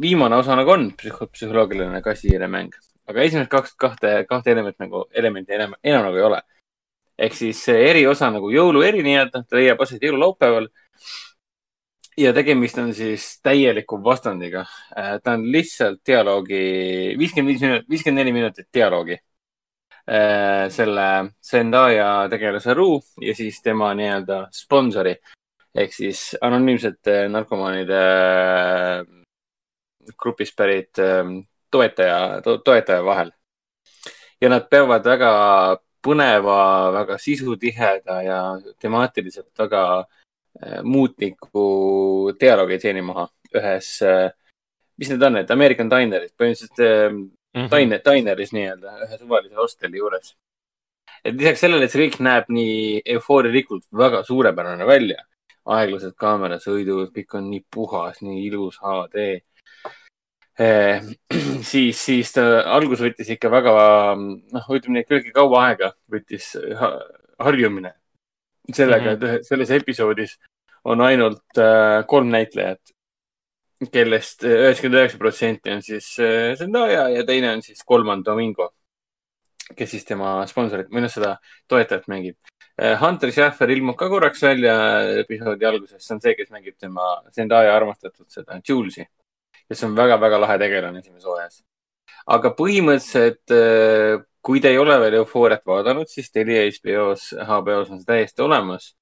viimane 0.00 0.36
osa 0.40 0.56
nagu 0.58 0.72
on 0.74 0.90
psühho, 0.98 1.28
psühholoogiline 1.32 2.00
kassihiiremäng, 2.04 2.72
aga 3.08 3.26
esimesed 3.26 3.50
kaks, 3.52 3.74
kahte, 3.80 4.14
kahte 4.28 4.52
elementi 4.54 4.84
nagu, 4.84 5.04
elementi 5.22 5.56
enam, 5.56 5.76
enam 5.84 6.08
nagu 6.08 6.20
ei 6.20 6.26
ole. 6.28 6.42
ehk 7.22 7.34
siis 7.36 7.58
eriosa 7.68 8.30
nagu 8.34 8.48
jõulueri 8.50 9.02
nii-öelda, 9.04 9.42
ta 9.46 9.58
leiab 9.58 9.82
aset 9.84 10.02
jõululaupäeval. 10.02 10.66
Ja 12.16 12.32
tegemist 12.32 12.78
on 12.78 12.94
siis 12.94 13.40
täieliku 13.42 13.98
vastandiga. 14.04 14.64
Äh, 14.98 15.18
ta 15.22 15.32
on 15.32 15.46
lihtsalt 15.52 16.00
dialoogi, 16.06 16.62
viiskümmend 17.18 17.52
viis 17.52 17.62
minutit, 17.62 17.88
viiskümmend 17.90 18.20
neli 18.20 18.32
minutit 18.32 18.68
dialoogi 18.74 19.16
äh, 19.16 20.68
selle 20.70 21.06
Zendaya 21.42 22.28
tegelase 22.30 22.74
Ru 22.74 23.00
ja 23.20 23.34
siis 23.34 23.62
tema 23.62 23.92
nii-öelda 23.94 24.46
sponsori 24.52 25.16
ehk 25.74 25.94
siis 25.94 26.32
anonüümsete 26.40 27.28
narkomaanide 27.32 28.02
äh, 28.02 29.06
grupist 30.18 30.56
pärit 30.56 30.98
äh, 30.98 31.24
toetaja 31.70 32.42
to,, 32.44 32.58
toetaja 32.58 33.04
vahel. 33.04 33.32
ja 34.40 34.48
nad 34.48 34.68
peavad 34.68 35.04
väga 35.06 35.32
põneva, 36.02 36.58
väga 36.92 37.16
sisutiheda 37.18 38.22
ja 38.26 38.38
temaatiliselt 38.82 39.58
väga 39.58 39.82
äh, 40.00 40.21
muutliku 40.84 42.32
dialoogi 42.40 42.78
teeni 42.78 43.02
maha 43.02 43.26
ühes, 43.56 43.88
mis 45.00 45.10
need 45.10 45.22
on, 45.26 45.38
need 45.38 45.50
American 45.50 45.90
Dinerid, 45.90 46.34
põhimõtteliselt 46.38 46.82
mm 46.82 47.20
-hmm. 47.54 47.68
Diner, 47.72 48.00
Dineris 48.04 48.52
nii-öelda, 48.52 48.96
ühe 49.06 49.18
suvalise 49.18 49.54
hosteli 49.54 49.98
juures. 49.98 50.36
et 51.24 51.34
lisaks 51.34 51.60
sellele, 51.60 51.84
et 51.84 51.90
see 51.90 52.02
kõik 52.06 52.18
näeb 52.20 52.48
nii 52.48 53.02
eufoorialikult 53.14 53.84
väga 53.94 54.22
suurepärane 54.26 54.86
välja 54.86 55.22
aeglased 55.64 56.14
kaamerasõidud, 56.18 57.12
kõik 57.14 57.36
on 57.38 57.50
nii 57.50 57.64
puhas, 57.70 58.22
nii 58.22 58.46
ilus 58.46 58.78
HD 58.82 59.42
eh,. 60.58 61.02
siis, 61.70 62.04
siis 62.04 62.32
ta 62.32 62.62
algus 62.76 63.00
võttis 63.00 63.30
ikka 63.30 63.50
väga, 63.50 63.72
noh, 64.16 64.70
ütleme 64.76 64.98
nii, 64.98 65.06
küllaltki 65.08 65.32
kaua 65.32 65.66
aega 65.68 65.92
võttis 66.10 66.52
harjumine 67.38 67.94
sellega 68.70 69.14
mm, 69.14 69.20
-hmm. 69.20 69.38
et 69.38 69.46
selles 69.46 69.70
episoodis 69.70 70.38
on 70.84 71.00
ainult 71.00 71.58
äh, 71.58 72.04
kolm 72.06 72.30
näitlejat, 72.30 72.94
kellest 73.92 74.44
üheksakümmend 74.46 75.00
üheksa 75.00 75.18
protsenti 75.18 75.70
on 75.70 75.82
siis 75.82 76.14
äh, 76.18 76.54
Zendaya 76.58 77.08
ja 77.08 77.26
teine 77.26 77.52
on 77.52 77.62
siis 77.62 77.82
kolmand 77.86 78.24
Domingo, 78.24 78.72
kes 79.76 79.90
siis 79.90 80.04
tema 80.04 80.46
sponsorit 80.46 80.90
või 80.90 81.02
noh, 81.06 81.10
seda 81.10 81.36
toetajat 81.68 82.08
mängib. 82.08 82.36
Eh, 82.80 82.96
Hunter 82.96 83.30
Schaffer 83.32 83.70
ilmub 83.70 83.98
ka 84.00 84.08
korraks 84.08 84.42
välja 84.42 84.74
episoodi 85.20 85.66
alguses, 85.68 86.00
see 86.00 86.14
on 86.14 86.22
see, 86.24 86.32
kes 86.38 86.48
mängib 86.54 86.78
tema 86.80 87.04
Zendaya 87.34 87.74
armastatud 87.76 88.26
seda 88.32 88.56
Jules'i, 88.64 89.04
kes 89.68 89.84
on 89.84 89.96
väga-väga 89.98 90.38
lahe 90.40 90.56
tegelane 90.62 91.02
esimeses 91.04 91.28
hooajas. 91.28 91.60
aga 92.32 92.52
põhimõtteliselt, 92.56 93.50
eh, 93.50 94.16
kui 94.42 94.60
te 94.60 94.72
ei 94.72 94.78
ole 94.78 94.98
veel 95.00 95.20
eufooriat 95.20 95.64
vaadanud, 95.66 96.10
siis 96.10 96.30
Telia 96.34 96.64
HBO-s, 96.66 97.32
HBO-s 97.46 97.94
on 97.94 98.02
see 98.02 98.08
täiesti 98.08 98.42
olemas. 98.42 98.92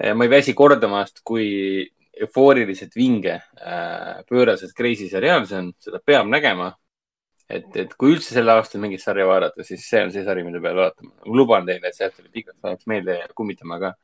Eh, 0.00 0.12
ma 0.14 0.26
ei 0.26 0.32
väsi 0.32 0.54
kordamast, 0.54 1.22
kui 1.24 1.46
eufooriliselt 2.14 2.94
vinge, 2.94 3.40
pööraselt 4.28 4.70
crazy 4.78 5.08
seriaal 5.10 5.48
see 5.50 5.58
on, 5.58 5.72
seda 5.82 5.98
peab 5.98 6.28
nägema 6.30 6.68
et, 7.48 7.76
et 7.76 7.92
kui 7.98 8.14
üldse 8.14 8.34
sel 8.34 8.50
aastal 8.52 8.82
mingit 8.82 9.02
sarja 9.02 9.26
vaadata, 9.28 9.64
siis 9.66 9.84
see 9.88 10.02
on 10.04 10.12
see 10.14 10.24
sari, 10.26 10.44
mida 10.46 10.60
peab 10.64 10.78
vaatama. 10.80 11.12
ma 11.26 11.38
luban 11.40 11.68
teile, 11.68 11.90
et 11.90 11.98
sealt 11.98 12.16
tuleb 12.18 12.42
igaks 12.42 12.58
ajaks 12.70 12.90
meelde 12.90 13.18
kummitama 13.36 13.80
ka. 13.82 13.94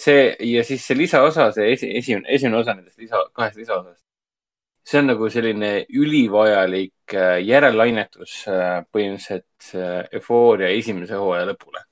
see 0.00 0.36
ja 0.52 0.64
siis 0.64 0.86
see 0.86 0.98
lisaosa, 0.98 1.50
see 1.56 1.72
esi, 1.72 1.90
esimene, 1.98 2.28
esimene 2.36 2.60
osa 2.60 2.74
nendest 2.74 2.98
lisa, 3.00 3.24
kahest 3.34 3.58
lisaosast. 3.60 4.03
See 4.84 5.00
on 5.00 5.08
nagu 5.12 5.30
selline 5.32 5.72
ülivajalik 5.88 7.14
äh, 7.16 7.38
järellainetus 7.44 8.42
äh, 8.52 8.82
põhimõtteliselt 8.92 9.70
äh, 9.78 10.02
eufooria 10.20 10.68
esimese 10.76 11.16
hooaja 11.20 11.48
lõpule. 11.52 11.84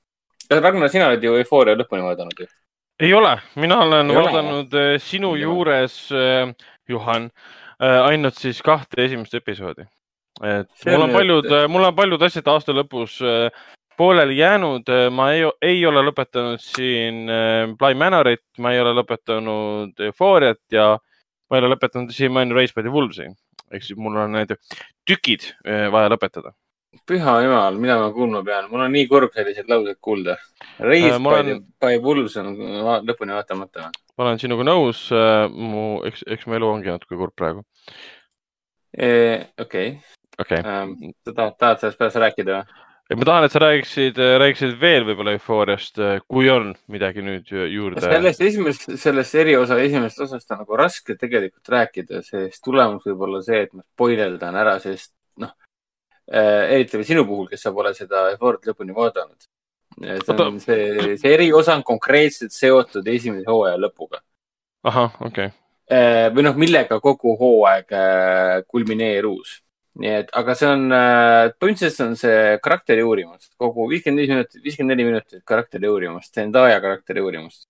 Ragnar, 0.53 0.91
sina 0.93 1.09
oled 1.09 1.23
ju 1.23 1.33
eufooria 1.39 1.77
lõpuni 1.79 2.05
vaadanud 2.05 2.45
ju? 2.45 2.49
ei 3.03 3.09
ole, 3.17 3.33
mina 3.57 3.79
olen 3.81 4.11
ei 4.11 4.15
vaadanud 4.15 4.75
ole. 4.77 4.99
sinu 5.01 5.33
juures, 5.35 5.95
Juhan, 6.87 7.25
ainult 7.81 8.37
siis 8.37 8.61
kahte 8.63 9.01
esimest 9.01 9.33
episoodi 9.33 9.87
et 10.41 10.69
see 10.79 10.93
mul 10.93 11.05
on 11.05 11.13
paljud, 11.13 11.47
mul 11.69 11.87
on 11.89 11.95
paljud 11.95 12.25
asjad 12.25 12.47
aasta 12.49 12.73
lõpus 12.73 13.19
äh, 13.21 13.65
pooleli 13.97 14.39
jäänud, 14.39 14.89
ma 15.13 15.29
ei, 15.35 15.45
ei 15.61 15.83
ole 15.85 16.01
lõpetanud 16.07 16.61
siin 16.63 17.27
äh, 17.29 17.73
Bly 17.77 17.97
Manorit, 17.99 18.45
ma 18.63 18.73
ei 18.73 18.81
ole 18.81 18.95
lõpetanud 18.97 20.01
Euphoriat 20.07 20.61
ja 20.73 20.95
ma 21.53 21.59
ei 21.59 21.63
ole 21.63 21.75
lõpetanud 21.75 22.13
siin 22.13 22.33
Mine 22.33 22.55
Race 22.57 22.73
by 22.73 22.81
the 22.81 22.91
Wolves'i. 22.93 23.29
ehk 23.73 23.85
siis 23.85 23.97
mul 23.97 24.17
on 24.17 24.33
need 24.33 24.53
tükid 25.09 25.45
äh, 25.65 25.85
vaja 25.93 26.09
lõpetada. 26.09 26.55
püha 27.09 27.35
jumal, 27.45 27.77
mida 27.81 27.99
ma 28.01 28.09
kuulma 28.13 28.41
pean, 28.45 28.69
mul 28.71 28.85
on 28.85 28.91
nii 28.93 29.05
kurb 29.09 29.33
selliseid 29.33 29.69
lauseid 29.69 29.97
kuulda. 30.01 30.35
Race 30.79 31.19
by, 31.19 31.29
olen... 31.29 31.61
by 31.81 32.01
Wolves 32.01 32.37
on 32.41 32.57
lõpuni 33.05 33.37
vaatamata. 33.37 33.91
ma 34.17 34.25
olen 34.27 34.41
sinuga 34.41 34.65
nõus, 34.65 35.05
mu, 35.53 35.85
eks, 36.09 36.25
eks 36.37 36.49
mu 36.49 36.57
elu 36.57 36.73
ongi 36.73 36.93
natuke 36.93 37.19
kurb 37.21 37.37
praegu. 37.37 37.63
okei 39.61 39.95
okei 40.39 40.59
ähm,. 40.65 40.97
sa 41.25 41.33
tahad, 41.33 41.57
tahad 41.57 41.81
sellest 41.81 42.01
pärast 42.01 42.21
rääkida 42.21 42.59
või? 42.59 42.81
Ma 43.11 43.25
tahan, 43.27 43.45
et 43.45 43.51
sa 43.51 43.59
räägiksid, 43.59 44.19
räägiksid 44.41 44.77
veel 44.79 45.03
võib-olla 45.07 45.33
eufooriast, 45.35 45.99
kui 46.31 46.47
on 46.51 46.71
midagi 46.91 47.23
nüüd 47.25 47.49
juurde. 47.51 48.01
sellest 48.01 48.41
esimesest, 48.41 48.93
sellest 49.01 49.35
eriosa 49.35 49.77
esimesest 49.83 50.23
osast 50.27 50.53
on 50.55 50.61
nagu 50.63 50.77
raske 50.79 51.17
tegelikult 51.19 51.73
rääkida, 51.73 52.21
sest 52.23 52.63
tulemus 52.63 53.03
võib 53.09 53.25
olla 53.27 53.41
see, 53.43 53.65
et 53.67 53.73
ma 53.75 53.83
spoilerdan 53.83 54.59
ära, 54.61 54.77
sest 54.83 55.11
noh 55.43 55.51
äh,, 56.31 56.77
eriti 56.77 56.97
veel 56.99 57.09
sinu 57.09 57.25
puhul, 57.27 57.49
kes 57.51 57.65
sa 57.67 57.73
pole 57.75 57.91
seda 57.97 58.29
eufooriat 58.33 58.71
lõpuni 58.71 58.95
vaadanud. 58.95 59.49
see 59.99 60.37
on 60.39 60.59
see, 60.63 61.17
see 61.21 61.33
eriosa 61.33 61.75
on 61.75 61.83
konkreetselt 61.83 62.55
seotud 62.55 63.07
esimese 63.07 63.51
hooaja 63.51 63.75
lõpuga. 63.83 64.23
ahah, 64.87 65.19
okei 65.19 65.51
okay. 65.51 65.57
äh,. 65.91 66.31
või 66.31 66.47
noh, 66.47 66.55
millega 66.55 67.01
kogu 67.03 67.35
hooaeg 67.35 67.91
äh, 67.91 68.63
kulmineerus 68.67 69.59
nii 70.01 70.13
et, 70.23 70.31
aga 70.39 70.55
see 70.57 70.69
on 70.69 70.87
äh,, 70.95 71.51
põhimõtteliselt 71.61 72.07
on 72.07 72.15
see 72.17 72.37
karakteri 72.65 73.03
uurimus, 73.05 73.51
kogu 73.61 73.85
viiskümmend 73.91 74.23
viis 74.23 74.31
minutit, 74.31 74.63
viiskümmend 74.63 74.95
neli 74.95 75.05
minutit 75.11 75.43
karakteri 75.45 75.89
uurimust, 75.89 76.33
Zendaya 76.33 76.79
karakteri 76.81 77.21
uurimust 77.21 77.67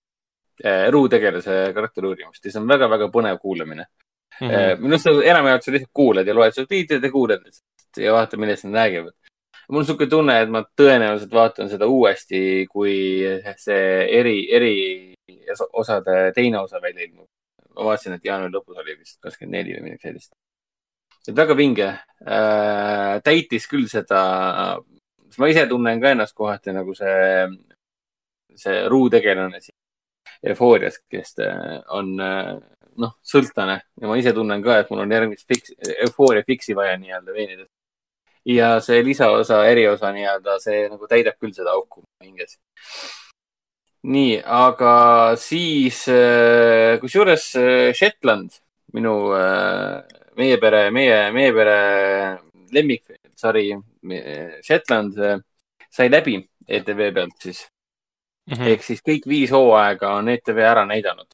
äh,, 0.64 0.86
ruutegelase 0.94 1.58
karakteri 1.76 2.08
uurimust 2.12 2.44
ja 2.44 2.54
see 2.54 2.62
on 2.62 2.70
väga-väga 2.70 3.10
põnev 3.12 3.40
kuulamine 3.42 3.84
mm. 3.84 4.48
-hmm. 4.48 4.80
minu 4.80 4.96
arust 4.96 5.28
enamjaolt 5.32 5.66
sa 5.66 5.74
lihtsalt 5.74 5.92
kuulad 5.92 6.26
ja 6.26 6.34
loed 6.34 6.56
subtiitreid 6.56 7.04
ja 7.04 7.10
kuulad 7.12 7.44
lihtsalt 7.44 8.00
ja 8.06 8.12
vaatad, 8.12 8.40
millest 8.40 8.64
nad 8.64 8.80
räägivad. 8.80 9.12
mul 9.68 9.78
on 9.78 9.82
niisugune 9.82 10.10
tunne, 10.10 10.40
et 10.40 10.50
ma 10.50 10.64
tõenäoliselt 10.80 11.32
vaatan 11.32 11.68
seda 11.68 11.86
uuesti, 11.86 12.66
kui 12.70 12.96
see 13.56 13.84
eri, 14.20 14.38
eri 14.52 14.74
osade 15.72 16.32
teine 16.34 16.58
osa 16.58 16.80
välja 16.82 17.04
ilmub. 17.04 17.28
ma 17.76 17.84
vaatasin, 17.84 18.12
et 18.12 18.24
jaanuari 18.24 18.52
lõpus 18.52 18.80
oli 18.80 18.98
vist 18.98 19.20
kakskümmend 19.20 19.56
neli 19.56 19.76
või 19.76 19.86
midagi 19.88 20.08
sellist 20.08 20.32
et 21.28 21.36
väga 21.36 21.56
vinge 21.56 21.88
äh,. 22.26 23.20
täitis 23.24 23.68
küll 23.70 23.88
seda, 23.88 24.24
ma 25.38 25.48
ise 25.50 25.66
tunnen 25.70 26.00
ka 26.00 26.12
ennast 26.14 26.36
kohati 26.36 26.74
nagu 26.76 26.94
see, 26.96 27.48
see 28.58 28.84
ruutegelane 28.88 29.60
siin 29.60 29.76
eufoorias, 30.44 30.98
kes 31.10 31.34
äh, 31.40 31.80
on 31.96 32.14
äh, 32.20 32.54
noh, 33.00 33.14
sõltlane 33.24 33.78
ja 34.00 34.08
ma 34.08 34.18
ise 34.20 34.34
tunnen 34.36 34.62
ka, 34.64 34.78
et 34.80 34.90
mul 34.92 35.04
on 35.04 35.14
järgmist 35.14 35.46
fix, 35.48 35.74
eufooria 36.06 36.44
fix'i 36.46 36.76
vaja 36.76 36.96
nii-öelda 37.00 37.34
veenides. 37.34 37.68
ja 38.44 38.78
see 38.84 39.02
lisaosa, 39.04 39.62
eriosa 39.66 40.12
nii-öelda, 40.12 40.58
see 40.60 40.86
nagu 40.92 41.08
täidab 41.08 41.38
küll 41.40 41.54
seda 41.56 41.72
auku 41.72 42.04
hinges. 42.22 42.58
nii, 44.04 44.42
aga 44.44 44.94
siis 45.40 46.04
äh, 46.12 47.00
kusjuures 47.00 47.48
äh, 47.56 47.92
Shetland, 47.96 48.60
minu, 48.94 49.16
meie 50.36 50.58
pere, 50.58 50.90
meie, 50.90 51.30
meie 51.32 51.52
pere 51.52 51.78
lemmiksari 52.72 53.68
äh, 53.74 54.58
Shetland 54.62 55.18
äh, 55.18 55.38
sai 55.90 56.10
läbi 56.10 56.38
ETV 56.68 57.12
pealt 57.14 57.38
siis 57.42 57.66
Mhm. 58.50 58.66
ehk 58.68 58.82
siis 58.84 59.00
kõik 59.04 59.26
viis 59.28 59.52
hooaega 59.54 60.14
on 60.18 60.28
ETV 60.28 60.58
ära 60.60 60.84
näidanud. 60.86 61.28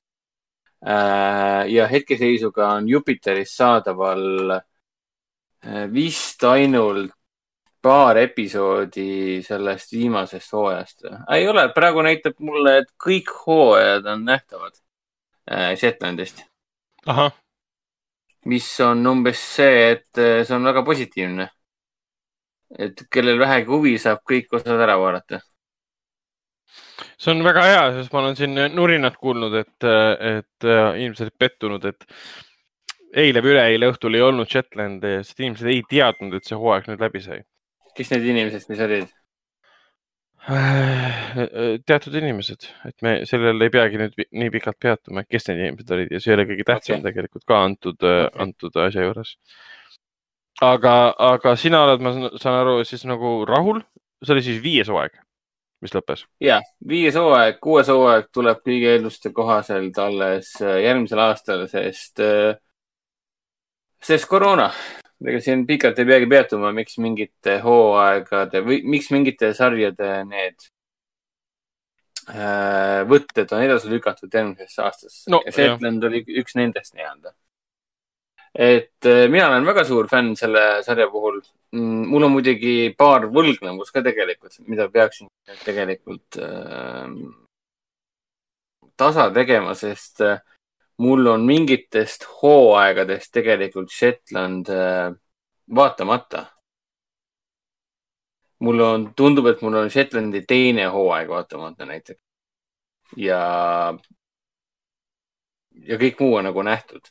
ja 1.68 1.86
hetkeseisuga 1.86 2.68
on 2.78 2.86
Jupiteris 2.88 3.50
saadaval 3.56 4.50
äh, 4.50 5.92
vist 5.92 6.44
ainult 6.44 7.12
paar 7.82 8.16
episoodi 8.16 9.42
sellest 9.42 9.92
viimasest 9.92 10.52
hooajast. 10.52 11.04
ei 11.34 11.48
ole, 11.48 11.68
praegu 11.74 12.02
näitab 12.02 12.38
mulle, 12.38 12.78
et 12.78 12.88
kõik 12.96 13.28
hooajad 13.46 14.06
on 14.06 14.24
nähtavad 14.24 14.72
äh, 15.50 15.76
Shetlandist, 15.76 16.44
ahah, 17.06 17.32
mis 18.48 18.68
on 18.80 19.06
umbes 19.06 19.40
see, 19.56 19.90
et 19.94 20.18
äh, 20.20 20.42
see 20.46 20.56
on 20.56 20.68
väga 20.68 20.84
positiivne. 20.86 21.48
et 22.78 23.00
kellel 23.10 23.38
vähegi 23.40 23.66
huvi, 23.66 23.96
saab 23.98 24.20
kõik 24.30 24.52
osad 24.54 24.78
ära 24.80 24.94
vaadata. 25.00 25.40
see 27.18 27.32
on 27.32 27.42
väga 27.44 27.64
hea, 27.66 27.82
sest 27.98 28.12
ma 28.12 28.22
olen 28.22 28.36
siin 28.38 28.54
nurinat 28.74 29.16
kuulnud, 29.16 29.54
et, 29.60 29.76
et 29.84 30.68
äh, 30.68 31.00
inimesed 31.02 31.34
pettunud, 31.38 31.84
et 31.84 32.06
eile 33.16 33.42
või 33.42 33.56
üleeile 33.56 33.90
õhtul 33.90 34.14
ei 34.14 34.22
olnud 34.22 34.48
Shetlandi, 34.48 35.18
sest 35.24 35.40
inimesed 35.42 35.72
ei 35.72 35.82
teadnud, 35.90 36.36
et 36.38 36.46
see 36.46 36.58
hooaeg 36.58 36.86
nüüd 36.88 37.02
läbi 37.02 37.24
sai. 37.24 37.42
kes 37.96 38.14
need 38.14 38.28
inimesed 38.32 38.64
siis 38.64 38.86
olid? 38.86 39.19
Teatud 40.48 42.14
inimesed, 42.16 42.64
et 42.88 43.02
me 43.04 43.12
sellel 43.28 43.60
ei 43.60 43.72
peagi 43.72 43.98
nüüd 44.00 44.14
nii 44.16 44.52
pikalt 44.54 44.78
peatuma, 44.80 45.24
kes 45.28 45.48
need 45.48 45.60
inimesed 45.60 45.90
olid 45.96 46.14
ja 46.14 46.20
see 46.22 46.32
ei 46.32 46.38
ole 46.38 46.46
kõige 46.48 46.64
tähtsam 46.70 46.96
okay. 46.96 47.06
tegelikult 47.10 47.44
ka 47.48 47.58
antud 47.66 47.98
okay. 47.98 48.22
Okei., 48.24 48.42
antud 48.46 48.78
asja 48.80 49.04
juures. 49.04 49.34
aga, 50.64 50.94
aga 51.26 51.56
sina 51.60 51.82
oled, 51.84 52.04
ma 52.04 52.14
saan- 52.40 52.60
aru, 52.62 52.78
siis 52.88 53.04
nagu 53.08 53.44
rahul, 53.48 53.82
see 54.24 54.34
oli 54.36 54.46
siis 54.46 54.62
viies 54.64 54.88
hooaeg, 54.88 55.20
mis 55.84 55.94
lõppes. 55.96 56.24
ja 56.40 56.62
viies 56.88 57.20
hooaeg, 57.20 57.60
kuues 57.60 57.92
hooaeg 57.92 58.32
tuleb 58.32 58.64
kõigi 58.64 58.90
eelduste 58.94 59.34
kohaselt 59.36 60.00
alles 60.00 60.54
äh, 60.64 60.80
järgmisel 60.86 61.20
aastal, 61.28 61.68
sest, 61.68 62.24
sest 64.00 64.28
koroona. 64.32 64.72
Ega 65.26 65.40
siin 65.44 65.66
pikalt 65.68 65.98
ei 66.00 66.08
peagi 66.08 66.28
peatuma, 66.30 66.72
miks 66.76 66.96
mingite 67.02 67.58
hooaegade 67.64 68.62
või 68.64 68.80
miks 68.88 69.10
mingite 69.12 69.52
sarjade 69.56 70.12
need 70.28 70.68
äh, 72.30 73.02
võtted 73.10 73.52
on 73.56 73.66
edasi 73.66 73.92
lükatud 73.92 74.32
järgmisesse 74.32 74.82
aastasse 74.86 75.32
No, 75.32 75.42
Shetland 75.48 76.04
oli 76.08 76.24
üks 76.40 76.56
nendest 76.56 76.96
nii-öelda. 76.96 77.34
et 78.54 79.10
äh, 79.10 79.26
mina 79.32 79.50
olen 79.50 79.68
väga 79.68 79.84
suur 79.88 80.08
fänn 80.08 80.32
selle 80.40 80.82
sarja 80.86 81.10
puhul. 81.12 81.42
mul 81.76 82.26
on 82.26 82.34
muidugi 82.38 82.94
paar 82.98 83.28
võlgnevust 83.30 83.92
ka 83.94 84.02
tegelikult, 84.06 84.56
mida 84.66 84.88
peaksin 84.88 85.28
tegelikult 85.64 86.40
äh, 86.40 87.12
tasa 88.96 89.30
tegema, 89.34 89.74
sest 89.78 90.24
äh, 90.24 90.40
mul 91.00 91.26
on 91.26 91.44
mingitest 91.48 92.26
hooaegadest 92.42 93.32
tegelikult 93.32 93.92
Shetland 93.92 94.68
äh, 94.68 95.12
vaatamata. 95.74 96.46
mul 98.60 98.80
on, 98.84 99.06
tundub, 99.16 99.46
et 99.48 99.62
mul 99.64 99.78
on 99.80 99.88
Shetlandi 99.90 100.42
teine 100.44 100.84
hooaeg 100.92 101.28
vaatamata 101.28 101.86
näiteks. 101.88 102.20
ja, 103.16 103.40
ja 105.88 105.98
kõik 106.02 106.20
muu 106.20 106.34
on 106.36 106.44
nagu 106.50 106.62
nähtud. 106.62 107.08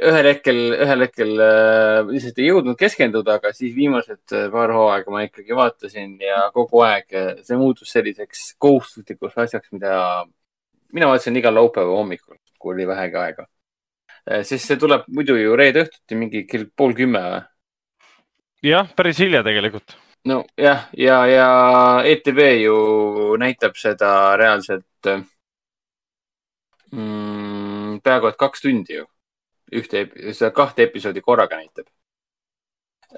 ühel 0.00 0.26
hetkel, 0.30 0.60
ühel 0.72 1.04
hetkel 1.04 1.32
äh, 1.44 1.98
lihtsalt 2.08 2.38
ei 2.40 2.48
jõudnud 2.48 2.78
keskenduda, 2.80 3.36
aga 3.36 3.52
siis 3.52 3.74
viimased 3.76 4.32
äh, 4.32 4.48
paar 4.54 4.72
hooaega 4.72 5.12
ma 5.12 5.26
ikkagi 5.26 5.58
vaatasin 5.58 6.16
ja 6.24 6.46
kogu 6.54 6.80
aeg 6.88 7.12
see 7.42 7.60
muutus 7.60 7.92
selliseks 7.92 8.54
kohustuslikuks 8.56 9.36
asjaks, 9.44 9.68
mida 9.76 10.24
mina 10.92 11.12
vaatasin 11.12 11.36
igal 11.36 11.54
laupäeva 11.60 12.00
hommikul, 12.00 12.40
kui 12.62 12.74
oli 12.74 12.86
vähegi 12.88 13.18
aega. 13.20 13.46
sest 14.46 14.68
see 14.70 14.78
tuleb 14.78 15.08
muidu 15.10 15.36
ju 15.36 15.56
reede 15.58 15.82
õhtuti 15.84 16.18
mingi 16.18 16.46
kell 16.46 16.68
pool 16.76 16.94
kümme 16.94 17.22
või? 17.34 17.42
jah, 18.62 18.88
päris 18.96 19.18
hilja 19.18 19.42
tegelikult. 19.42 19.96
nojah, 20.24 20.86
ja, 20.96 21.18
ja 21.26 21.48
ETV 22.06 22.40
ju 22.62 22.76
näitab 23.42 23.74
seda 23.76 24.12
reaalselt 24.38 25.10
mm, 26.92 27.98
peaaegu 28.04 28.30
et 28.30 28.38
kaks 28.38 28.62
tundi 28.62 29.00
ju. 29.00 29.08
ühte, 29.72 30.06
seda 30.36 30.52
kahte 30.54 30.86
episoodi 30.86 31.20
korraga 31.24 31.56
näitab 31.56 31.86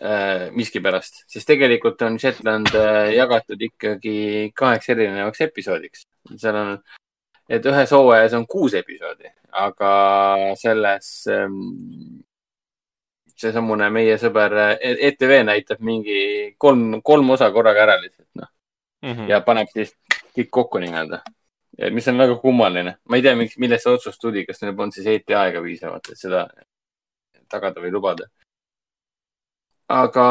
äh,. 0.00 0.50
miskipärast, 0.54 1.24
siis 1.28 1.44
tegelikult 1.44 2.02
on 2.02 2.18
Shetland 2.18 2.72
äh, 2.78 3.12
jagatud 3.14 3.60
ikkagi 3.60 4.52
kaheks 4.56 4.88
erinevaks 4.94 5.40
episoodiks. 5.48 6.06
seal 6.36 6.56
on, 6.56 6.78
et 7.48 7.66
ühes 7.66 7.92
hooajas 7.92 8.36
on 8.38 8.46
kuus 8.46 8.74
episoodi, 8.78 9.30
aga 9.64 9.92
selles 10.60 11.10
ähm, 11.32 11.60
seesamune 13.36 13.88
meie 13.92 14.16
sõber 14.20 14.56
ETV 14.80 15.38
näitab 15.48 15.82
mingi 15.84 16.54
kolm, 16.58 17.00
kolm 17.02 17.34
osa 17.34 17.50
korraga 17.54 17.86
ära 17.86 17.96
lihtsalt, 18.02 18.30
noh. 18.40 18.50
Mhm. 19.04 19.28
ja 19.28 19.42
paneb 19.44 19.68
siis 19.72 19.92
kõik 20.34 20.50
kokku 20.50 20.80
nii-öelda. 20.80 21.20
mis 21.92 22.06
on 22.08 22.18
väga 22.18 22.36
kummaline. 22.40 22.96
ma 23.08 23.16
ei 23.16 23.22
tea, 23.22 23.34
miks, 23.36 23.58
millest 23.58 23.84
see 23.84 23.92
otsus 23.92 24.18
tuli, 24.18 24.46
kas 24.46 24.62
neil 24.62 24.74
polnud 24.74 24.94
siis 24.94 25.06
eetriaega 25.10 25.62
piisavalt, 25.62 26.08
et 26.10 26.18
seda 26.18 26.46
tagada 27.50 27.80
või 27.80 27.92
lubada. 27.92 28.28
Aga 29.88 30.26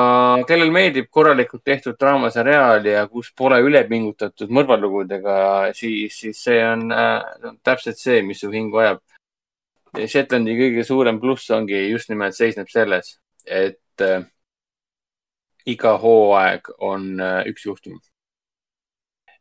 kellel 0.48 0.72
meeldib 0.74 1.10
korralikult 1.14 1.64
tehtud 1.64 1.98
draamaseriaal 2.00 2.86
ja 2.90 3.08
kus 3.08 3.32
pole 3.38 3.60
üle 3.62 3.84
pingutatud 3.90 4.50
mõrvalugudega, 4.50 5.36
siis, 5.78 6.18
siis 6.20 6.44
see 6.44 6.62
on 6.66 6.88
äh, 6.92 7.20
täpselt 7.64 8.00
see, 8.02 8.22
mis 8.26 8.42
su 8.42 8.52
hingu 8.54 8.82
ajab. 8.82 9.04
Shetlandi 9.94 10.56
kõige 10.58 10.84
suurem 10.88 11.20
pluss 11.22 11.52
ongi 11.54 11.84
just 11.92 12.10
nimelt 12.10 12.34
seisneb 12.34 12.72
selles, 12.72 13.20
et 13.46 14.02
äh, 14.02 14.26
iga 15.70 15.98
hooaeg 16.02 16.74
on 16.82 17.14
äh, 17.22 17.44
üks 17.52 17.70
juhtum 17.70 18.02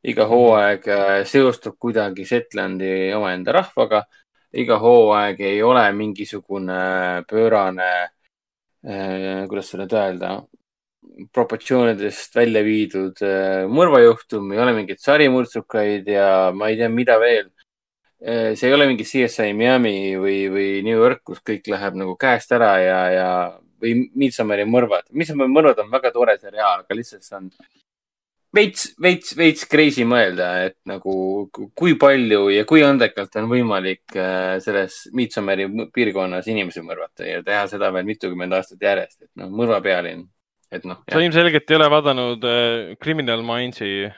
iga 0.02 0.26
hooaeg 0.26 0.88
äh, 0.88 1.24
seostub 1.28 1.76
kuidagi 1.78 2.26
Shetlandi 2.26 3.12
omaenda 3.14 3.52
rahvaga. 3.52 4.04
iga 4.52 4.76
hooaeg 4.78 5.40
ei 5.40 5.62
ole 5.62 5.84
mingisugune 5.96 7.24
pöörane, 7.28 8.10
kuidas 8.82 9.68
seda 9.70 9.84
nüüd 9.84 9.94
öelda, 9.94 10.30
proportsioonidest 11.34 12.36
välja 12.36 12.62
viidud 12.66 13.20
äh, 13.26 13.64
mõrvajuhtum, 13.70 14.52
ei 14.54 14.62
ole 14.62 14.76
mingeid 14.76 15.02
sarimõrtsukaid 15.02 16.08
ja 16.10 16.28
ma 16.56 16.70
ei 16.70 16.78
tea, 16.80 16.88
mida 16.92 17.18
veel. 17.22 17.50
see 18.22 18.68
ei 18.68 18.74
ole 18.74 18.86
mingi 18.86 19.02
CSI 19.02 19.50
Miami 19.58 20.14
või, 20.14 20.36
või 20.46 20.66
New 20.86 20.94
York, 20.94 21.24
kus 21.26 21.40
kõik 21.42 21.66
läheb 21.72 21.96
nagu 21.98 22.12
käest 22.14 22.52
ära 22.54 22.76
ja, 22.78 22.98
ja 23.10 23.30
või 23.82 23.96
Midsomeri 24.14 24.62
mõrvad. 24.62 25.08
Midsomeri 25.10 25.50
mõrvad 25.50 25.80
on 25.82 25.90
väga 25.90 26.12
tore 26.14 26.36
seriaal, 26.38 26.84
aga 26.84 26.94
lihtsalt 26.94 27.26
see 27.26 27.38
on 27.40 27.48
veits, 28.54 28.88
veits, 29.02 29.36
veits 29.38 29.66
crazy 29.70 30.04
mõelda, 30.08 30.50
et 30.68 30.76
nagu 30.88 31.14
ku- 31.54 31.70
kui 31.78 31.96
palju 32.00 32.48
ja 32.54 32.64
kui 32.68 32.84
andekalt 32.86 33.36
on 33.40 33.48
võimalik 33.50 34.16
äh, 34.16 34.58
selles 34.64 35.06
Midsomeri 35.16 35.68
piirkonnas 35.94 36.48
inimesi 36.52 36.84
mõrvata 36.84 37.28
ja 37.28 37.42
teha 37.46 37.66
seda 37.70 37.92
veel 37.94 38.08
mitukümmend 38.08 38.58
aastat 38.58 38.82
järjest, 38.82 39.22
et 39.24 39.30
noh, 39.40 39.52
mõrvapealinn, 39.62 40.26
et 40.72 40.84
noh. 40.88 41.04
sa 41.10 41.22
ilmselgelt 41.22 41.70
ei 41.70 41.80
ole 41.80 41.92
vaadanud 41.96 42.48
äh, 42.48 42.98
Criminal 43.02 43.44
Minds'i 43.46 44.10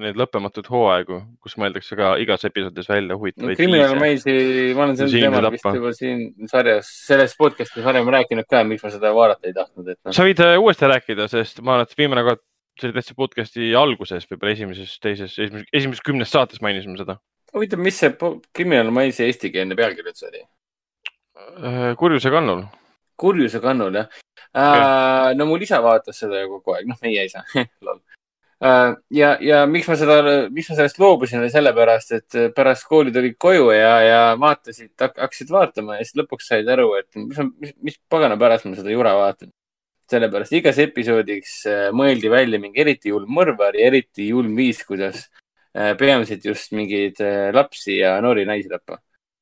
neid 0.00 0.16
lõppematuid 0.16 0.68
hooaegu, 0.72 1.18
kus 1.44 1.58
mõeldakse 1.60 1.96
ka 1.98 2.14
igas 2.22 2.46
episoodis 2.48 2.88
välja 2.88 3.18
huvitavaid 3.18 3.58
Criminal 3.58 3.92
viise. 3.92 4.00
Mindsi, 4.00 4.32
ma 4.74 4.86
olen 4.86 4.96
Kuidas 4.96 5.10
sel 5.12 5.18
inimene 5.20 5.36
teemal 5.36 5.52
vist 5.52 5.68
juba 5.76 5.92
siin 5.98 6.48
sarjas, 6.50 6.88
selles 7.10 7.36
podcast'is 7.38 7.84
varem 7.84 8.08
rääkinud 8.16 8.48
ka, 8.48 8.62
miks 8.66 8.84
ma 8.86 8.92
seda 8.94 9.12
vaadata 9.14 9.50
ei 9.50 9.56
tahtnud, 9.56 9.92
et 9.92 10.00
noh. 10.00 10.16
sa 10.16 10.26
võid 10.26 10.40
äh, 10.40 10.56
uuesti 10.62 10.90
rääkida, 10.90 11.28
sest 11.30 11.60
ma 11.60 11.76
arvan, 11.76 11.90
et 11.90 12.00
viimane 12.00 12.24
kord, 12.26 12.42
see 12.80 12.88
oli 12.88 12.96
täitsa 12.98 13.16
podcast'i 13.18 13.70
alguses, 13.78 14.26
võib-olla 14.30 14.54
esimeses, 14.54 14.96
teises, 15.02 15.36
esimeses, 15.38 15.68
esimeses 15.72 16.04
kümnes 16.04 16.32
saates 16.34 16.62
mainisime 16.64 16.98
seda. 17.00 17.18
huvitav, 17.54 17.82
mis 17.82 17.98
see 18.00 18.14
Criminal 18.56 18.90
Mindsi 18.94 19.26
eestikeelne 19.28 19.76
pealkiri 19.78 20.10
üldse 20.10 20.30
oli? 20.30 20.44
kurjuse 21.98 22.30
kannul. 22.30 22.64
kurjuse 23.20 23.60
kannul 23.62 24.00
jah 24.00 24.08
äh,. 24.54 25.34
no 25.38 25.46
mul 25.46 25.62
isa 25.62 25.82
vaatas 25.82 26.18
seda 26.22 26.42
ju 26.42 26.56
kogu 26.56 26.76
aeg, 26.76 26.90
noh, 26.90 27.00
meie 27.02 27.30
isa. 27.30 27.46
Äh, 28.64 28.94
ja, 29.10 29.34
ja 29.42 29.64
miks 29.68 29.88
ma 29.90 29.96
seda, 29.98 30.14
miks 30.54 30.70
ma 30.70 30.76
sellest 30.78 30.96
loobusin, 31.02 31.40
oli 31.42 31.50
sellepärast, 31.52 32.12
et 32.16 32.36
pärast 32.56 32.86
kooli 32.88 33.12
tulid 33.12 33.34
koju 33.42 33.66
ja, 33.74 33.90
ja 34.00 34.20
vaatasid, 34.40 34.92
hakkasid 35.00 35.50
vaatama 35.52 35.98
ja 35.98 36.06
siis 36.06 36.16
lõpuks 36.22 36.46
said 36.48 36.70
aru, 36.72 36.86
et 37.00 37.18
mis, 37.18 37.42
mis, 37.60 37.74
mis 37.90 37.98
pagana 38.08 38.38
pärast 38.40 38.64
ma 38.64 38.78
seda 38.78 38.94
jura 38.94 39.12
vaatan. 39.18 39.50
Sellepärast 40.10 40.52
igas 40.58 40.78
episoodiks 40.82 41.54
äh, 41.70 41.86
mõeldi 41.96 42.30
välja 42.32 42.60
mingi 42.60 42.82
eriti 42.84 43.12
julm 43.12 43.30
mõrvar 43.38 43.76
ja 43.78 43.88
eriti 43.88 44.28
julm 44.30 44.56
viis, 44.56 44.82
kuidas 44.86 45.26
peamiselt 45.98 46.44
just 46.44 46.72
mingeid 46.76 47.20
äh, 47.24 47.48
lapsi 47.54 47.98
ja 47.98 48.14
noori 48.22 48.44
naisi 48.46 48.68
tappa. 48.70 49.00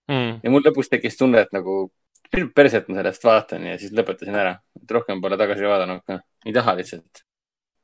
mm.. 0.08 0.38
ja 0.42 0.50
mul 0.50 0.64
lõpus 0.64 0.88
tekkis 0.88 1.18
tunne, 1.18 1.42
et 1.44 1.52
nagu 1.52 1.90
perset 2.56 2.88
ma 2.88 2.96
sellest 3.00 3.26
vaatan 3.26 3.66
ja 3.68 3.74
siis 3.78 3.92
lõpetasin 3.92 4.38
ära. 4.38 4.56
et 4.80 4.94
rohkem 4.96 5.20
pole 5.20 5.36
tagasi 5.36 5.68
vaadanud 5.68 6.00
ka, 6.06 6.22
ei 6.46 6.54
taha 6.56 6.76
lihtsalt. 6.78 7.24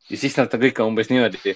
ja 0.09 0.16
siis 0.16 0.39
nad 0.39 0.55
on 0.55 0.62
kõik 0.62 0.81
umbes 0.87 1.12
niimoodi, 1.12 1.55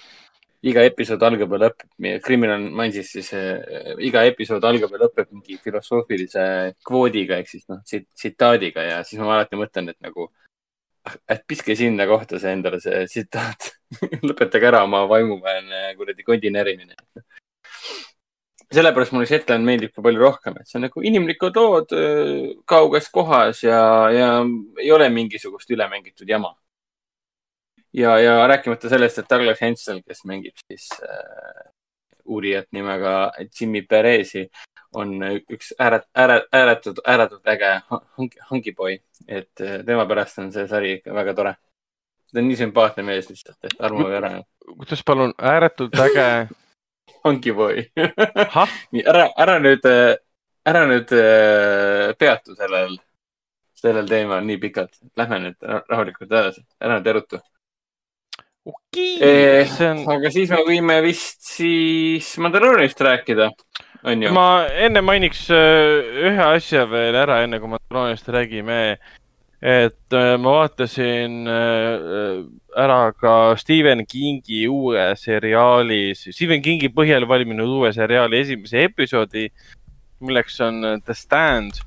iga 0.68 0.84
episood 0.86 1.22
algab 1.26 1.56
ja 1.56 1.62
lõpeb, 1.64 1.88
Criminal 2.22 2.68
Minds'is 2.68 3.14
siis 3.16 3.32
äh, 3.34 3.96
iga 4.04 4.26
episood 4.28 4.64
algab 4.68 4.92
ja 4.92 5.02
lõpeb 5.06 5.32
mingi 5.32 5.56
filosoofilise 5.64 6.44
kvoodiga 6.84 7.40
ehk 7.40 7.50
siis 7.50 7.64
noh, 7.72 7.80
tsitaadiga 7.88 8.84
ja 8.84 9.00
siis 9.06 9.22
ma 9.22 9.32
alati 9.38 9.58
mõtlen, 9.58 9.90
et 9.94 9.98
nagu, 10.04 10.28
et 11.28 11.44
piske 11.48 11.76
sinna 11.76 12.06
kohta 12.06 12.38
see 12.38 12.52
endale 12.56 12.80
see 12.80 13.04
tsitaat. 13.10 13.72
lõpetage 14.28 14.68
ära 14.70 14.84
oma 14.86 15.04
vaimuväelne 15.10 15.92
kuradi 15.98 16.24
kondi 16.24 16.50
närimine 16.54 16.96
sellepärast 18.72 19.12
mulle 19.12 19.28
Shetland 19.28 19.66
meeldib 19.66 19.92
ka 19.94 20.04
palju 20.04 20.22
rohkem, 20.22 20.56
et 20.58 20.68
see 20.68 20.78
on 20.78 20.86
nagu 20.86 21.04
inimlikud 21.04 21.58
lood 21.58 21.94
kauges 22.68 23.08
kohas 23.12 23.62
ja, 23.64 23.82
ja 24.12 24.28
ei 24.80 24.92
ole 24.94 25.08
mingisugust 25.12 25.70
ülemängitud 25.70 26.28
jama. 26.28 26.54
ja, 27.92 28.16
ja 28.18 28.46
rääkimata 28.48 28.88
sellest, 28.88 29.18
et 29.18 29.30
Douglas 29.30 29.60
Hensel, 29.60 30.00
kes 30.06 30.24
mängib 30.28 30.56
siis 30.66 30.88
äh, 31.04 31.68
uurijat 32.24 32.70
nimega 32.72 33.32
Jimmy 33.60 33.82
Perezi, 33.82 34.46
on 34.94 35.12
üks 35.50 35.72
ääret-, 35.78 36.08
ääret-, 36.18 36.48
ääretult, 36.52 36.98
ääretult 37.06 37.46
äge 37.48 37.70
hangi, 37.90 38.36
hangipoi, 38.50 38.96
et 39.28 39.60
äh, 39.60 39.78
tema 39.86 40.06
pärast 40.06 40.38
on 40.42 40.50
see 40.52 40.66
sari 40.68 40.92
ikka 40.98 41.14
väga 41.14 41.34
tore. 41.34 41.54
ta 42.32 42.40
on 42.40 42.48
nii 42.48 42.56
sümpaatne 42.56 43.02
mees 43.04 43.28
lihtsalt, 43.30 43.58
et 43.64 43.74
armuge 43.80 44.16
ära. 44.16 44.32
kuidas 44.78 45.02
palun, 45.04 45.34
ääretult 45.38 45.94
äge. 46.00 46.26
hangipoi 47.24 47.86
nii 48.92 49.04
ära, 49.06 49.28
ära 49.38 49.58
nüüd, 49.62 49.86
ära 50.66 50.84
nüüd 50.90 51.12
äh, 51.18 52.12
peatu 52.18 52.54
sellel, 52.58 52.96
sellel 53.78 54.06
teemal 54.08 54.44
nii 54.46 54.58
pikalt. 54.62 54.94
Lähme 55.18 55.38
nüüd 55.46 55.56
ra- 55.66 55.82
rahulikult 55.90 56.30
edasi, 56.30 56.62
ära 56.80 56.98
nüüd 57.00 57.10
erutu. 57.14 57.40
okei, 58.64 59.18
Eh, 59.22 59.66
see 59.70 59.88
on, 59.90 60.02
aga 60.16 60.30
siis 60.30 60.50
me 60.50 60.60
võime 60.66 61.00
vist 61.02 61.40
siis 61.46 62.36
Mandaloonist 62.38 63.00
rääkida? 63.02 63.50
Ma 64.34 64.66
enne 64.82 65.00
mainiks 65.04 65.44
äh, 65.54 66.26
ühe 66.26 66.46
asja 66.56 66.86
veel 66.90 67.14
ära, 67.14 67.42
enne 67.44 67.60
kui 67.62 67.70
Mandaloonist 67.70 68.30
räägime. 68.34 68.98
et 69.62 70.10
äh, 70.18 70.36
ma 70.42 70.56
vaatasin 70.56 71.46
äh, 71.46 72.40
ära 72.74 73.12
ka 73.14 73.54
Stephen 73.56 74.02
Kingi 74.06 74.66
uue 74.66 75.04
seriaali, 75.14 76.16
Stephen 76.18 76.62
Kingi 76.62 76.90
põhjal 76.90 77.28
valminud 77.30 77.70
uue 77.70 77.92
seriaali 77.94 78.40
esimese 78.40 78.82
episoodi, 78.88 79.46
milleks 80.20 80.58
on 80.60 80.82
The 81.06 81.14
Stand. 81.14 81.78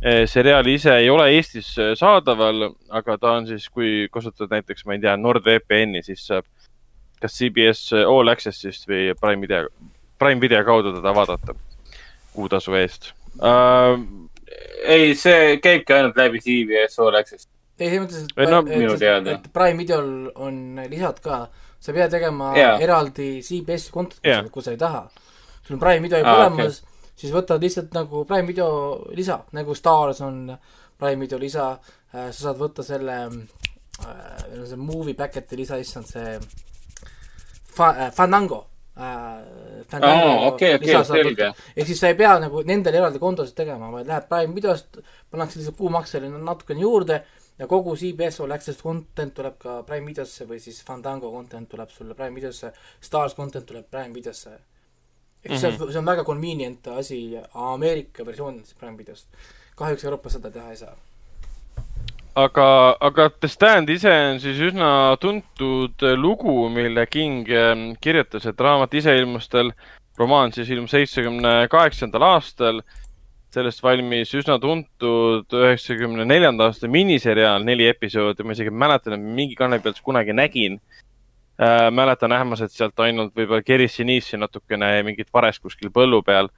seriaal 0.00 0.64
ise 0.64 0.94
ei 0.96 1.10
ole 1.12 1.26
Eestis 1.36 1.74
saadaval, 1.76 2.70
aga 2.88 3.18
ta 3.20 3.34
on 3.36 3.46
siis, 3.46 3.68
kui 3.68 4.08
kasutad 4.08 4.48
näiteks, 4.48 4.86
ma 4.88 4.96
ei 4.96 5.02
tea, 5.04 5.12
NordVPN-i, 5.20 6.00
siis 6.00 6.24
saab 6.24 6.48
kas 7.20 7.36
CBS 7.36 7.90
All 8.00 8.32
Access'ist 8.32 8.88
või 8.88 9.10
Prime 9.20 9.44
video, 9.44 9.68
Prime 10.20 10.40
video 10.40 10.64
kaudu 10.64 10.92
teda 10.98 11.14
vaadata 11.16 11.54
kuutasu 12.34 12.74
eest 12.78 13.10
uh,. 13.40 13.96
ei, 14.84 15.14
see 15.16 15.56
käibki 15.64 15.94
ainult 15.96 16.18
läbi 16.20 16.40
CBS 16.44 17.00
All 17.00 17.16
Access. 17.16 17.48
ei, 17.80 17.88
selles 17.88 18.04
mõttes, 18.04 18.26
Ei, 18.36 18.50
no 18.50 18.60
et, 18.94 19.02
et, 19.08 19.32
et 19.34 19.48
Prime 19.52 19.80
videol 19.80 20.10
on 20.36 20.80
lisad 20.92 21.20
ka, 21.24 21.40
sa 21.80 21.92
ei 21.92 21.98
pea 22.00 22.08
tegema 22.12 22.52
Jaa. 22.56 22.76
eraldi 22.84 23.30
CBS-i 23.44 23.92
kontot 23.94 24.24
Jaa., 24.26 24.44
kui 24.52 24.64
sa 24.64 24.74
ei 24.74 24.80
taha. 24.80 25.06
sul 25.62 25.78
on 25.78 25.82
Prime 25.82 26.04
video 26.04 26.20
juba 26.20 26.36
Aa, 26.36 26.46
olemas, 26.46 26.82
siis 27.16 27.32
võtad 27.32 27.62
lihtsalt 27.62 27.96
nagu 27.96 28.24
Prime 28.28 28.48
video 28.48 28.70
lisa, 29.16 29.40
nagu 29.56 29.74
Stars 29.74 30.20
on 30.26 30.42
Prime 31.00 31.24
video 31.24 31.38
lisa, 31.40 31.70
sa 32.12 32.32
saad 32.34 32.60
võtta 32.60 32.84
selle 32.84 33.16
äh,, 33.24 34.64
see 34.68 34.76
movie 34.76 35.16
packet'i 35.16 35.56
lisa, 35.56 35.80
issand 35.80 36.08
see 36.08 36.36
fa, 37.72 37.94
äh, 37.94 38.12
Fandango 38.12 38.66
äh,. 39.00 40.00
aa, 40.02 40.46
okei, 40.46 40.74
okei, 40.74 41.04
selge. 41.04 41.50
ehk 41.76 41.86
siis 41.88 42.00
sa 42.00 42.10
ei 42.10 42.16
pea 42.18 42.36
nagu 42.42 42.62
nendel 42.66 42.98
eraldi 43.00 43.20
kontosid 43.22 43.56
tegema, 43.56 43.90
vaid 43.92 44.08
lähed 44.10 44.28
Prime 44.28 44.54
videost, 44.54 45.00
pannakse 45.30 45.60
lihtsalt 45.60 45.78
kuumaksele 45.78 46.28
natukene 46.36 46.84
juurde 46.84 47.20
ja 47.58 47.68
kogu 47.70 47.96
CBS 47.96 48.40
All 48.40 48.56
Access 48.56 48.82
content 48.82 49.34
tuleb 49.36 49.58
ka 49.60 49.82
Prime 49.88 50.06
videosse 50.06 50.48
või 50.48 50.60
siis 50.62 50.82
Fandango 50.86 51.32
content 51.32 51.68
tuleb 51.68 51.92
sulle 51.94 52.16
Prime 52.18 52.36
videosse, 52.36 52.72
Stars 53.00 53.36
content 53.36 53.66
tuleb 53.66 53.88
Prime 53.90 54.14
videosse. 54.14 54.50
ehk 55.44 55.52
siis 55.52 55.62
mm 55.62 55.68
-hmm. 55.68 55.76
see 55.76 55.86
on, 55.86 55.92
see 55.92 55.98
on 55.98 56.06
väga 56.06 56.24
convenient 56.24 56.86
asi 56.86 57.20
Ameerika 57.54 58.26
versioonides 58.26 58.74
Prime 58.74 58.98
videost. 58.98 59.28
kahjuks 59.76 60.04
Euroopas 60.04 60.32
seda 60.32 60.50
teha 60.50 60.70
ei 60.70 60.76
saa. 60.76 60.96
aga, 62.44 62.96
aga 63.00 63.28
The 63.40 63.48
Stand 63.48 63.90
ise 63.92 64.10
on 64.10 64.40
siis 64.42 64.58
üsna 64.70 65.16
tuntud 65.20 66.02
lugu, 66.18 66.54
mille 66.72 67.06
King 67.10 67.48
ähm, 67.50 67.84
kirjutas, 68.02 68.46
et 68.48 68.60
raamat 68.60 68.94
ise 68.98 69.14
ilmus 69.18 69.48
tal, 69.52 69.72
romaan 70.18 70.52
siis 70.54 70.70
ilmus 70.70 70.94
seitsmekümne 70.96 71.68
kaheksandal 71.72 72.26
aastal. 72.34 72.82
sellest 73.50 73.82
valmis 73.82 74.30
üsna 74.38 74.60
tuntud 74.62 75.54
üheksakümne 75.58 76.22
neljanda 76.22 76.68
aasta 76.70 76.86
miniseriaal, 76.86 77.64
neli 77.66 77.88
episoodi, 77.90 78.44
ma 78.46 78.54
isegi 78.54 78.70
mäletan, 78.70 79.16
et 79.16 79.24
mingi 79.38 79.56
kanali 79.58 79.82
pealt 79.82 79.98
kunagi 80.06 80.32
nägin 80.32 80.76
äh,. 81.58 81.88
mäletan 81.90 82.32
ähmaselt 82.32 82.70
sealt 82.70 83.02
ainult 83.02 83.34
võib-olla 83.34 83.66
Kerry 83.66 83.88
Sinise 83.88 84.38
natukene 84.38 84.92
ja 84.96 85.02
mingit 85.02 85.34
vares 85.34 85.58
kuskil 85.58 85.90
põllu 85.90 86.22
peal. 86.22 86.52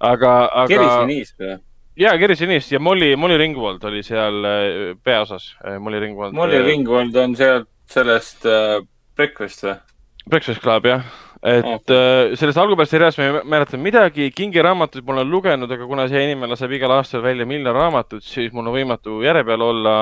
aga, 0.00 0.32
aga. 0.46 0.68
Kerisi 0.72 1.06
Niis 1.10 1.36
või? 1.36 1.58
Ja 1.96 2.14
Kerry 2.18 2.36
Sinise 2.36 2.76
ja 2.76 2.80
Molly, 2.80 3.16
Molly 3.16 3.36
Ringwald 3.40 3.84
oli 3.84 4.02
seal 4.06 4.44
äh, 4.48 4.96
peaosas. 5.04 5.52
Molly 5.80 6.00
Ringwald. 6.00 6.36
Molly 6.36 6.62
Ringwald 6.64 7.16
on 7.16 7.36
sealt 7.36 7.68
sellest 7.92 8.46
äh, 8.48 8.80
Breakfast 9.16 9.66
või? 9.66 9.76
Breakfast 10.30 10.62
Club 10.62 10.86
jah, 10.86 11.06
et 11.42 11.66
okay. 11.66 12.36
sellest 12.38 12.60
algupärasest 12.62 12.94
seriaalist 12.94 13.18
ma 13.18 13.24
ei 13.26 13.48
mäleta 13.54 13.78
midagi, 13.80 14.28
Kingi 14.34 14.62
raamatuid 14.62 15.06
ma 15.06 15.16
olen 15.16 15.30
lugenud, 15.30 15.70
aga 15.74 15.88
kuna 15.90 16.06
see 16.10 16.22
inimene 16.28 16.54
laseb 16.54 16.74
igal 16.76 16.94
aastal 16.94 17.24
välja 17.24 17.46
miljon 17.48 17.74
raamatut, 17.74 18.22
siis 18.22 18.52
mul 18.54 18.70
on 18.70 18.76
võimatu 18.76 19.18
järje 19.26 19.42
peal 19.48 19.66
olla. 19.70 19.96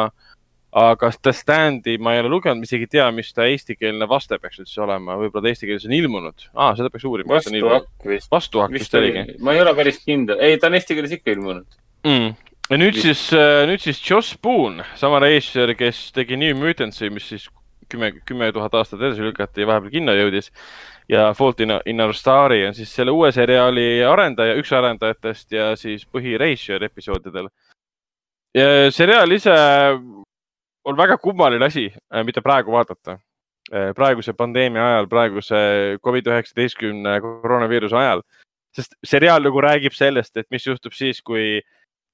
aga 0.70 1.08
The 1.18 1.32
Standi 1.34 1.96
ma 1.98 2.12
ei 2.14 2.20
ole 2.22 2.28
lugenud, 2.30 2.60
ma 2.60 2.68
isegi 2.68 2.84
ei 2.86 2.90
tea, 2.92 3.08
mis 3.10 3.32
ta 3.34 3.42
eestikeelne 3.50 4.06
vaste 4.06 4.36
peaks 4.38 4.60
üldse 4.62 4.84
olema, 4.84 5.16
võib-olla 5.18 5.48
ta 5.48 5.50
eesti 5.50 5.66
keeles 5.66 5.86
on 5.88 5.94
ilmunud 5.96 6.44
ah,, 6.54 6.76
seda 6.78 6.92
peaks 6.94 7.08
uurima. 7.10 7.32
vastuhakk 7.32 8.06
vist. 8.06 8.30
vastuhakk 8.30 8.76
vist 8.76 8.94
oligi 8.94 9.24
oli, 9.24 9.34
ma 9.42 9.56
ei 9.56 9.64
ole 9.64 9.72
päris 9.74 9.98
kindel, 10.04 10.38
ei, 10.38 10.60
ta 10.62 10.68
on 10.70 10.78
eesti 10.78 10.94
keeles 10.94 11.16
ikka 11.16 11.34
ilmunud. 11.34 11.79
mm.. 12.04 12.34
ja 12.70 12.80
nüüd 12.80 12.98
siis, 13.00 13.28
nüüd 13.68 13.82
siis 13.82 14.02
Joss 14.10 14.36
Boone, 14.42 14.84
sama 14.96 15.20
režissöör, 15.22 15.74
kes 15.78 16.10
tegi 16.16 16.38
New 16.40 16.56
Mutantsi, 16.58 17.10
mis 17.10 17.28
siis 17.32 17.48
kümme, 17.90 18.12
kümme 18.26 18.52
tuhat 18.52 18.74
aastat 18.74 19.00
edasi 19.00 19.24
lükati 19.24 19.64
ja 19.64 19.68
vahepeal 19.70 19.92
kinno 19.94 20.14
jõudis. 20.14 20.50
ja 21.10 21.32
Fault 21.34 21.60
in, 21.60 21.74
in 21.90 22.00
Our 22.00 22.14
Star'i 22.14 22.62
on 22.68 22.74
siis 22.74 22.92
selle 22.94 23.10
uue 23.10 23.32
seriaali 23.34 24.04
arendaja, 24.06 24.54
üks 24.60 24.70
arendajatest 24.76 25.52
ja 25.52 25.72
siis 25.76 26.06
põhirežissöör 26.06 26.86
episoodidel. 26.86 27.48
ja 28.54 28.90
seriaal 28.90 29.32
ise 29.32 29.56
on 30.84 30.96
väga 30.96 31.18
kummaline 31.18 31.66
asi, 31.66 31.90
mida 32.24 32.42
praegu 32.42 32.72
vaadata. 32.72 33.18
praeguse 33.94 34.32
pandeemia 34.34 34.82
ajal, 34.82 35.06
praeguse 35.06 35.58
Covid 36.04 36.26
üheksateistkümne 36.26 37.20
koroonaviiruse 37.22 37.96
ajal, 37.96 38.22
sest 38.74 38.96
seriaal 39.06 39.44
nagu 39.44 39.60
räägib 39.62 39.94
sellest, 39.94 40.36
et 40.36 40.46
mis 40.50 40.66
juhtub 40.66 40.92
siis, 40.92 41.20
kui 41.22 41.60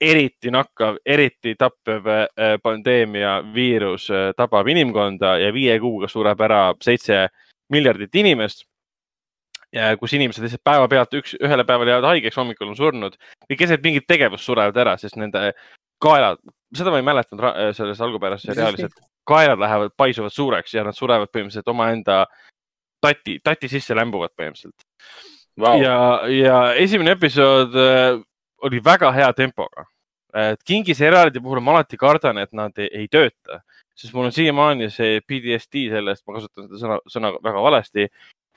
eriti 0.01 0.51
nakkav, 0.53 0.99
eriti 1.07 1.55
tappev 1.59 2.07
äh, 2.13 2.57
pandeemia 2.63 3.39
viirus 3.55 4.11
äh, 4.11 4.31
tabab 4.37 4.69
inimkonda 4.69 5.37
ja 5.41 5.53
viie 5.55 5.79
kuuga 5.81 6.09
sureb 6.09 6.41
ära 6.45 6.63
seitse 6.85 7.27
miljardit 7.73 8.15
inimest. 8.15 8.67
kus 10.01 10.13
inimesed 10.15 10.45
lihtsalt 10.45 10.63
päevapealt 10.65 11.15
üks, 11.19 11.33
ühele 11.43 11.65
päevale 11.67 11.91
jäävad 11.91 12.07
haigeks, 12.09 12.37
hommikul 12.39 12.71
on 12.71 12.77
surnud 12.79 13.17
või 13.51 13.57
keset 13.59 13.83
mingit 13.85 14.07
tegevust 14.09 14.47
surevad 14.47 14.77
ära, 14.79 14.95
sest 14.97 15.19
nende 15.21 15.51
kaelad, 16.01 16.39
seda 16.77 16.93
ma 16.93 17.01
ei 17.01 17.05
mäletanud 17.05 17.45
äh, 17.45 17.73
selles 17.77 18.01
algupärases 18.01 18.47
seriaalis, 18.47 18.87
et 18.87 19.09
kaelad 19.29 19.61
lähevad, 19.61 19.93
paisuvad 19.99 20.33
suureks 20.33 20.75
ja 20.75 20.85
nad 20.87 20.97
surevad 20.97 21.29
põhimõtteliselt 21.33 21.73
omaenda 21.73 22.23
tati, 23.03 23.39
tati 23.45 23.69
sisse 23.69 23.97
lämbuvad 23.99 24.33
põhimõtteliselt 24.39 24.87
Vau. 25.61 25.77
ja, 25.81 25.99
ja 26.31 26.57
esimene 26.77 27.17
episood 27.17 27.77
oli 28.65 28.81
väga 28.85 29.13
hea 29.13 29.33
tempoga. 29.33 29.87
et 30.37 30.61
Kingi 30.69 30.95
seriaalide 30.95 31.41
puhul 31.41 31.63
ma 31.65 31.73
alati 31.73 31.97
kardan, 31.97 32.39
et 32.39 32.53
nad 32.53 32.73
ei, 32.77 32.89
ei 32.93 33.07
tööta, 33.09 33.63
sest 33.97 34.13
mul 34.13 34.29
on 34.29 34.35
siiamaani 34.35 34.91
see 34.93 35.23
PTSD 35.25 35.87
sellest, 35.95 36.27
ma 36.27 36.37
kasutan 36.37 36.67
seda 36.67 36.81
sõna, 36.83 36.99
sõna 37.13 37.31
väga 37.45 37.63
valesti. 37.69 38.09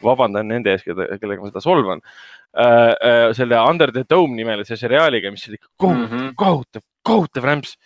vabandan 0.03 0.47
nende 0.47 0.71
ees, 0.71 0.83
keda, 0.83 1.09
kellega 1.19 1.43
ma 1.43 1.49
seda 1.49 1.59
solvan 1.59 2.01
äh,. 2.55 3.33
selle 3.35 3.57
Under 3.59 3.91
the 3.91 4.05
Dome 4.09 4.35
nimelise 4.35 4.77
seriaaliga, 4.79 5.31
mis 5.31 5.47
oli 5.49 5.57
kohutav 5.77 6.11
mm. 6.11 6.19
-hmm. 6.19 6.35
kohutav, 6.35 6.81
kohutav 7.03 7.43
rämps. 7.43 7.77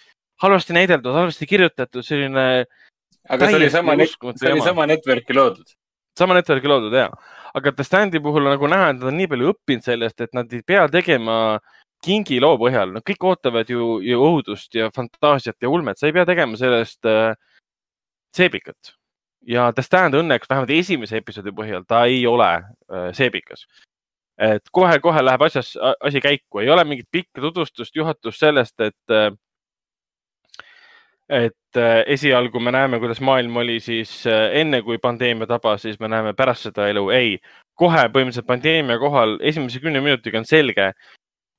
halvasti 0.42 0.74
näideldud, 0.74 1.14
halvasti 1.14 1.46
kirjutatud, 1.46 2.06
selline 2.06 2.66
aga 3.30 3.48
see 3.48 3.56
oli 3.56 3.70
sama, 3.70 3.96
see 4.36 4.52
oli 4.52 4.62
sama 4.62 4.86
network'i 4.90 5.36
loodud. 5.36 5.76
sama 6.18 6.36
network'i 6.38 6.68
loodud 6.68 6.94
ja, 6.94 7.08
aga 7.54 7.72
The 7.72 7.84
Standi 7.84 8.20
puhul 8.20 8.48
on 8.48 8.56
nagu 8.58 8.68
näha, 8.68 8.90
et 8.92 9.00
nad 9.00 9.10
on 9.12 9.18
nii 9.18 9.30
palju 9.32 9.54
õppinud 9.54 9.86
sellest, 9.86 10.22
et 10.22 10.34
nad 10.38 10.52
ei 10.54 10.64
pea 10.66 10.86
tegema 10.92 11.38
kingi 12.04 12.40
loo 12.44 12.58
põhjal, 12.62 12.92
no 12.94 13.02
kõik 13.06 13.24
ootavad 13.30 13.70
ju, 13.70 14.00
ju 14.04 14.20
õudust 14.20 14.76
ja 14.76 14.90
fantaasiat 14.96 15.58
ja 15.62 15.72
ulmet, 15.72 16.00
sa 16.00 16.10
ei 16.10 16.16
pea 16.16 16.26
tegema 16.28 16.60
sellest 16.60 17.08
äh, 17.10 17.34
seebikat. 18.36 18.96
ja 19.48 19.72
The 19.76 19.84
Stand 19.84 20.16
õnneks 20.16 20.50
vähemalt 20.50 20.72
esimese 20.72 21.18
episoodi 21.20 21.52
põhjal, 21.56 21.84
ta 21.88 22.06
ei 22.06 22.26
ole 22.28 22.52
äh, 22.54 23.10
seebikas. 23.14 23.66
et 24.38 24.70
kohe-kohe 24.72 25.22
läheb 25.22 25.42
asjas, 25.46 25.76
asi 26.02 26.22
käiku, 26.22 26.60
ei 26.60 26.70
ole 26.70 26.84
mingit 26.84 27.08
pikka 27.12 27.42
tutvustust, 27.42 27.96
juhatust 27.96 28.40
sellest, 28.40 28.80
et 28.82 29.12
äh, 29.14 29.32
et 31.30 31.78
äh, 31.78 32.04
esialgu 32.08 32.60
me 32.60 32.72
näeme, 32.72 33.00
kuidas 33.00 33.22
maailm 33.22 33.58
oli 33.58 33.80
siis 33.80 34.26
äh, 34.28 34.52
enne, 34.60 34.82
kui 34.82 34.98
pandeemia 34.98 35.48
tabas, 35.48 35.82
siis 35.82 36.00
me 36.00 36.08
näeme 36.08 36.34
pärast 36.34 36.68
seda 36.68 36.88
elu. 36.92 37.10
ei, 37.10 37.38
kohe 37.80 38.08
põhimõtteliselt 38.14 38.48
pandeemia 38.48 39.00
kohal 39.00 39.38
esimese 39.42 39.80
kümne 39.80 40.02
minutiga 40.04 40.42
on 40.42 40.46
selge, 40.46 40.92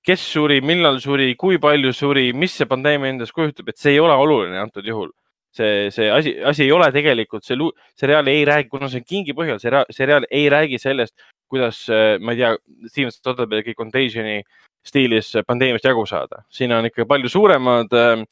kes 0.04 0.24
suri, 0.34 0.60
millal 0.64 1.00
suri, 1.00 1.32
kui 1.40 1.58
palju 1.62 1.92
suri, 1.96 2.30
mis 2.36 2.54
see 2.58 2.68
pandeemia 2.68 3.12
endast 3.14 3.34
kujutab, 3.36 3.70
et 3.70 3.80
see 3.80 3.94
ei 3.96 4.02
ole 4.02 4.16
oluline 4.20 4.58
antud 4.60 4.86
juhul. 4.86 5.12
see, 5.54 5.90
see 5.94 6.08
asi, 6.10 6.32
asi 6.42 6.64
ei 6.64 6.72
ole 6.74 6.88
tegelikult, 6.90 7.44
see 7.46 7.54
seriaal 7.94 8.26
ei 8.26 8.40
räägi, 8.44 8.68
kuna 8.72 8.88
see 8.90 8.98
on 8.98 9.04
kingi 9.06 9.36
põhjal, 9.38 9.60
seriaal 9.94 10.26
ei 10.26 10.48
räägi 10.50 10.80
sellest, 10.82 11.14
kuidas, 11.46 11.84
äh, 11.94 12.16
ma 12.18 12.34
ei 12.34 12.40
tea, 12.40 12.56
Steven 12.90 13.12
Soderberghi 13.14 13.76
Contagion'i 13.78 14.40
stiilis 14.84 15.30
pandeemiast 15.46 15.86
jagu 15.86 16.02
saada. 16.10 16.42
siin 16.50 16.74
on 16.74 16.90
ikka 16.90 17.06
palju 17.06 17.30
suuremad 17.30 17.94
äh, 17.94 18.24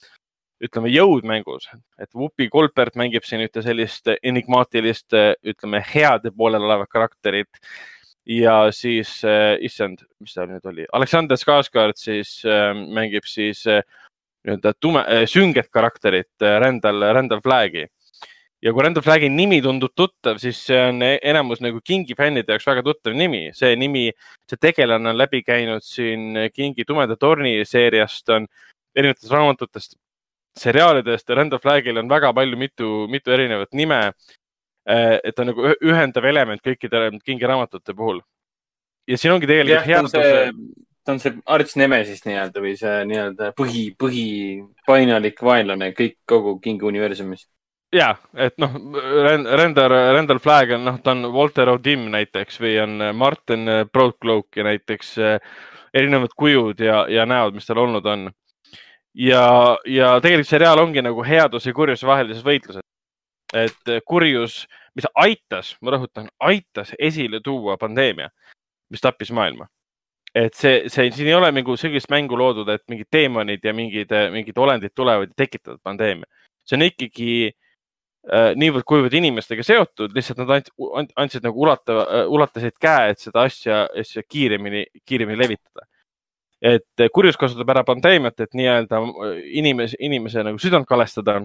ütleme, 0.62 0.91
jõud 0.93 1.27
mängus, 1.27 1.68
et 1.99 2.11
Whoopi 2.14 2.49
Goldberg 2.53 2.99
mängib 2.99 3.27
siin 3.27 3.43
ühte 3.45 3.62
sellist 3.64 4.11
enigmaatilist, 4.14 5.14
ütleme, 5.55 5.83
heade 5.93 6.31
poolel 6.37 6.62
olevat 6.62 6.91
karakterit. 6.93 7.62
Ja 8.27 8.57
siis 8.75 9.20
äh,, 9.25 9.57
issand, 9.66 10.05
mis 10.23 10.35
ta 10.37 10.47
nüüd 10.47 10.66
oli, 10.70 10.87
Aleksander 10.95 11.39
Skarsgård 11.41 11.99
siis 11.99 12.41
äh, 12.47 12.70
mängib 12.75 13.27
siis 13.27 13.64
äh, 13.66 13.83
nii-öelda 14.47 14.75
tume 14.81 15.03
äh,, 15.07 15.25
sünget 15.31 15.70
karakterit 15.75 16.31
äh,, 16.43 16.59
Randall, 16.62 17.03
Randall 17.14 17.43
Flaggi. 17.43 17.87
ja 18.62 18.73
kui 18.73 18.85
Randall 18.85 19.03
Flaggi 19.03 19.31
nimi 19.33 19.59
tundub 19.62 19.91
tuttav, 19.99 20.39
siis 20.39 20.61
see 20.68 20.79
on 20.79 21.03
enamus 21.03 21.62
nagu 21.64 21.81
Kingi 21.83 22.14
fännide 22.18 22.55
jaoks 22.55 22.68
väga 22.70 22.85
tuttav 22.87 23.16
nimi. 23.18 23.49
see 23.59 23.75
nimi, 23.77 24.11
see 24.47 24.61
tegelane 24.61 25.11
on 25.11 25.18
läbi 25.18 25.43
käinud 25.43 25.83
siin 25.83 26.47
Kingi 26.55 26.87
Tumeda 26.87 27.16
torni 27.16 27.59
seeriast, 27.66 28.29
on 28.31 28.47
erinevatest 28.95 29.33
raamatutest 29.33 29.99
seriaalidest 30.59 31.31
Randall 31.31 31.59
Flaggil 31.59 31.99
on 31.99 32.09
väga 32.09 32.33
palju, 32.37 32.57
mitu, 32.57 32.91
mitu 33.09 33.33
erinevat 33.33 33.73
nime. 33.73 34.12
Eh, 34.83 35.20
et 35.22 35.35
ta 35.35 35.45
on 35.45 35.53
nagu 35.53 35.72
ühendav 35.78 36.24
element 36.26 36.62
kõikide 36.64 37.05
Kingi 37.22 37.47
raamatute 37.47 37.95
puhul. 37.95 38.20
ja 39.07 39.18
siin 39.18 39.33
ongi 39.35 39.47
tegelikult 39.47 39.87
hea. 39.87 40.51
ta 41.05 41.12
on 41.12 41.20
see 41.22 41.35
Arts 41.47 41.76
Nemesis 41.76 42.24
nii-öelda 42.26 42.62
või 42.62 42.74
see 42.78 43.05
nii-öelda 43.11 43.53
põhi, 43.59 43.89
põhipainalik 43.99 45.43
vaenlane 45.43 45.93
kõik 45.99 46.16
kogu 46.26 46.57
Kingi 46.62 46.87
universumis 46.87 47.47
ja, 47.95 48.16
et 48.35 48.59
noh, 48.59 48.74
Randall, 49.59 49.95
Randall 50.16 50.43
Flagg 50.43 50.74
on, 50.74 50.85
noh, 50.87 50.99
ta 51.03 51.14
on 51.14 51.30
Walter 51.35 51.70
O'Dim 51.74 52.09
näiteks 52.11 52.59
või 52.62 52.76
on 52.83 53.09
Martin 53.14 53.66
Broadcloak 53.93 54.59
ja 54.59 54.66
näiteks 54.66 55.16
erinevad 55.95 56.35
kujud 56.39 56.80
ja, 56.83 57.05
ja 57.11 57.26
näod, 57.26 57.55
mis 57.55 57.66
tal 57.66 57.83
olnud 57.83 58.07
on 58.07 58.30
ja, 59.14 59.78
ja 59.87 60.14
tegelikult 60.22 60.51
seriaal 60.51 60.83
ongi 60.83 61.03
nagu 61.05 61.22
headuse 61.26 61.70
ja 61.70 61.76
kurjuse 61.76 62.07
vahelises 62.07 62.43
võitluses. 62.47 62.83
Et 63.53 63.92
kurjus, 64.09 64.62
mis 64.96 65.07
aitas, 65.14 65.74
ma 65.80 65.94
rõhutan, 65.94 66.28
aitas 66.40 66.92
esile 66.98 67.40
tuua 67.44 67.76
pandeemia, 67.80 68.30
mis 68.92 69.05
tappis 69.05 69.32
maailma. 69.32 69.68
et 70.34 70.55
see, 70.57 70.88
see, 70.88 71.11
siin 71.12 71.28
ei 71.28 71.34
ole 71.36 71.50
nagu 71.53 71.74
sellist 71.76 72.09
mängu 72.09 72.36
loodud, 72.40 72.68
et 72.72 72.80
mingid 72.88 73.11
teemonid 73.12 73.64
ja 73.64 73.74
mingid, 73.76 74.14
mingid 74.32 74.57
olendid 74.57 74.94
tulevad 74.96 75.28
ja 75.28 75.44
tekitavad 75.44 75.80
pandeemia. 75.84 76.24
see 76.64 76.76
on 76.78 76.86
ikkagi 76.86 77.30
äh, 78.32 78.53
niivõrd-kuivõrd 78.57 79.12
inimestega 79.18 79.64
seotud, 79.66 80.14
lihtsalt 80.16 80.40
nad 80.40 80.55
andsid, 80.57 81.12
andsid 81.16 81.44
nagu 81.44 81.61
ulata, 81.61 82.26
ulatasid 82.32 82.78
käe, 82.80 83.11
et 83.12 83.20
seda 83.20 83.44
asja, 83.48 83.84
asja 83.98 84.22
kiiremini, 84.28 84.86
kiiremini 85.05 85.40
levitada 85.42 85.88
et 86.62 87.05
kurjus 87.14 87.36
kasutab 87.38 87.72
ära 87.74 87.82
pandeemiat, 87.86 88.38
et 88.40 88.55
nii-öelda 88.55 89.00
inimese, 89.59 89.98
inimese 90.00 90.44
nagu 90.46 90.61
südant 90.62 90.86
kalestada. 90.88 91.40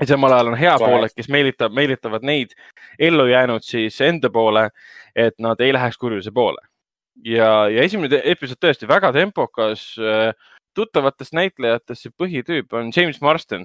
Ja 0.00 0.06
samal 0.06 0.32
ajal 0.32 0.52
on 0.52 0.58
hea 0.58 0.74
pool, 0.78 1.06
et 1.06 1.14
kes 1.16 1.28
meelitab, 1.32 1.74
meelitavad 1.74 2.26
neid 2.26 2.54
ellujäänud 2.98 3.64
siis 3.66 4.00
enda 4.04 4.30
poole, 4.30 4.68
et 5.16 5.38
nad 5.42 5.60
ei 5.60 5.72
läheks 5.72 5.98
kurjuse 5.98 6.32
poole. 6.34 6.62
ja, 7.24 7.68
ja 7.68 7.82
esimene 7.82 8.20
episood 8.24 8.60
tõesti 8.62 8.88
väga 8.88 9.12
tempokas. 9.12 9.90
Äh, 9.98 10.34
tuttavatest 10.78 11.32
näitlejatest 11.34 12.04
see 12.04 12.12
põhitüüp 12.14 12.74
on 12.78 12.92
James 12.94 13.18
Marston, 13.20 13.64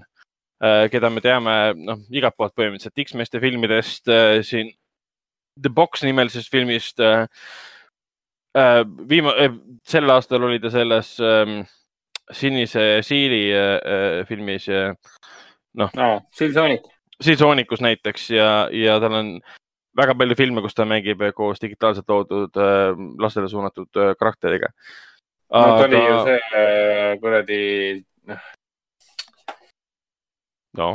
äh, 0.63 0.87
keda 0.89 1.11
me 1.13 1.21
teame 1.21 1.57
noh, 1.77 1.99
igalt 2.09 2.33
poolt 2.37 2.55
põhimõtteliselt 2.57 3.03
X-meeste 3.05 3.41
filmidest 3.43 4.09
siin 4.47 4.71
The 5.61 5.69
Box 5.69 6.01
nimelisest 6.03 6.49
filmist 6.51 6.99
äh, 6.99 7.27
äh, 8.57 8.81
viima- 9.09 9.35
äh,, 9.37 9.53
sel 9.85 10.09
aastal 10.09 10.43
oli 10.43 10.59
ta 10.59 10.71
selles 10.73 11.19
äh, 11.19 11.61
Sinise 12.31 13.01
siili 13.03 13.51
äh, 13.51 13.75
äh, 13.77 14.25
filmis 14.27 14.69
äh,. 14.69 14.95
Noh 15.79 15.93
no,. 15.97 16.09
Silsoonik. 16.35 16.87
Silsoonikus 17.23 17.81
näiteks 17.81 18.29
ja, 18.33 18.49
ja 18.73 18.99
tal 18.99 19.13
on 19.19 19.29
väga 19.97 20.15
palju 20.17 20.37
filme, 20.37 20.61
kus 20.65 20.75
ta 20.75 20.85
mängib 20.89 21.21
koos 21.37 21.61
digitaalselt 21.61 22.09
loodud 22.09 22.59
äh, 22.59 22.91
lastele 23.21 23.49
suunatud 23.49 24.01
äh, 24.01 24.13
karakteriga. 24.19 24.73
Aga... 25.53 25.67
no 25.67 25.77
ta 25.77 25.87
oli 25.87 26.03
ju 26.03 26.19
see 26.27 26.37
äh, 26.59 27.15
kuradi, 27.21 27.63
noh. 28.29 28.45
no 30.77 30.89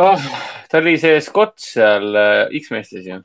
oh,. 0.00 0.28
ta 0.70 0.80
oli 0.80 0.96
see 1.00 1.20
Scott 1.24 1.58
seal 1.60 2.16
äh, 2.16 2.60
X-meestes 2.62 3.04
ju 3.04 3.20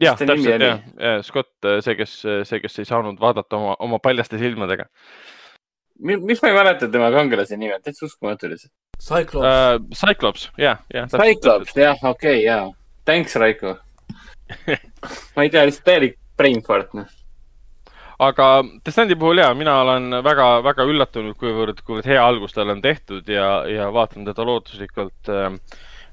jah, 0.00 0.16
täpselt 0.16 0.64
jah, 0.64 0.80
ja 0.96 1.18
Scott, 1.26 1.52
äh, 1.66 1.82
see, 1.84 1.98
kes, 1.98 2.20
see, 2.22 2.62
kes 2.64 2.80
ei 2.80 2.88
saanud 2.88 3.20
vaadata 3.20 3.58
oma, 3.60 3.76
oma 3.84 4.00
paljaste 4.02 4.40
silmadega. 4.40 4.88
miks 5.98 6.42
ma 6.42 6.52
ei 6.52 6.56
mäleta 6.56 6.88
tema 6.88 7.10
kangelase 7.12 7.58
nime, 7.60 7.80
täitsa 7.84 8.06
uskumatu 8.06 8.48
lihtsalt. 8.48 8.72
Cyclops 8.98 9.46
uh,. 9.46 9.76
Cyclops, 9.94 10.48
jah, 10.58 10.82
jah. 10.94 11.10
Cyclops, 11.12 11.76
jah, 11.76 11.98
okei 12.02 12.42
okay,, 12.42 12.42
jaa. 12.46 12.72
Thanks, 13.08 13.36
Raiko 13.36 13.76
ma 15.36 15.44
ei 15.44 15.52
tea, 15.52 15.66
lihtsalt 15.68 15.86
täielik 15.86 16.18
brain 16.38 16.62
fart, 16.64 16.94
noh 16.96 17.08
aga 18.18 18.46
Destandi 18.86 19.14
puhul 19.18 19.38
ja 19.38 19.52
mina 19.54 19.76
olen 19.84 20.18
väga-väga 20.26 20.86
üllatunud, 20.90 21.36
kuivõrd, 21.38 21.84
kuivõrd 21.86 22.08
hea 22.10 22.22
algus 22.22 22.56
tal 22.56 22.72
on 22.74 22.82
tehtud 22.82 23.28
ja, 23.30 23.62
ja 23.70 23.92
vaatan 23.94 24.26
teda 24.26 24.46
lootuslikult 24.46 25.30
äh, 25.30 25.52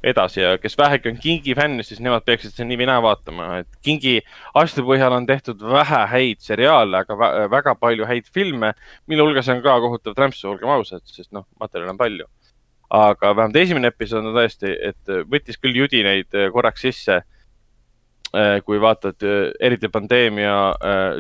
edasi 0.06 0.44
ja 0.44 0.54
kes 0.62 0.78
vähegi 0.78 1.10
on 1.10 1.18
Kingi 1.22 1.56
fänn, 1.58 1.82
siis 1.84 2.02
nemad 2.04 2.26
peaksid 2.28 2.54
seda 2.54 2.68
nii 2.70 2.78
või 2.84 2.90
naa 2.92 3.02
vaatama, 3.04 3.48
et 3.64 3.80
Kingi 3.86 4.20
asjade 4.54 4.86
põhjal 4.86 5.18
on 5.18 5.26
tehtud 5.30 5.66
vähe 5.66 6.02
häid 6.12 6.46
seriaale, 6.46 7.02
aga 7.02 7.32
väga 7.52 7.74
palju 7.82 8.06
häid 8.10 8.30
filme, 8.34 8.76
mille 9.10 9.26
hulgas 9.26 9.50
on 9.50 9.64
ka 9.66 9.80
kohutav 9.82 10.18
trämpsu, 10.18 10.52
olgem 10.52 10.70
ausad, 10.76 11.02
sest 11.10 11.32
noh, 11.34 11.48
materjali 11.62 11.96
on 11.96 12.02
palju. 12.02 12.30
Aga 12.96 13.32
vähemalt 13.36 13.58
esimene 13.60 13.92
episood 13.92 14.26
on 14.26 14.36
tõesti, 14.36 14.72
et 14.90 15.16
võttis 15.32 15.60
küll 15.62 15.78
judinaid 15.82 16.36
äh, 16.36 16.52
korraks 16.54 16.86
sisse. 16.88 17.22
Äh, 18.36 18.58
kui 18.68 18.82
vaatad 18.82 19.24
äh, 19.24 19.52
eriti 19.64 19.88
pandeemia 19.88 20.56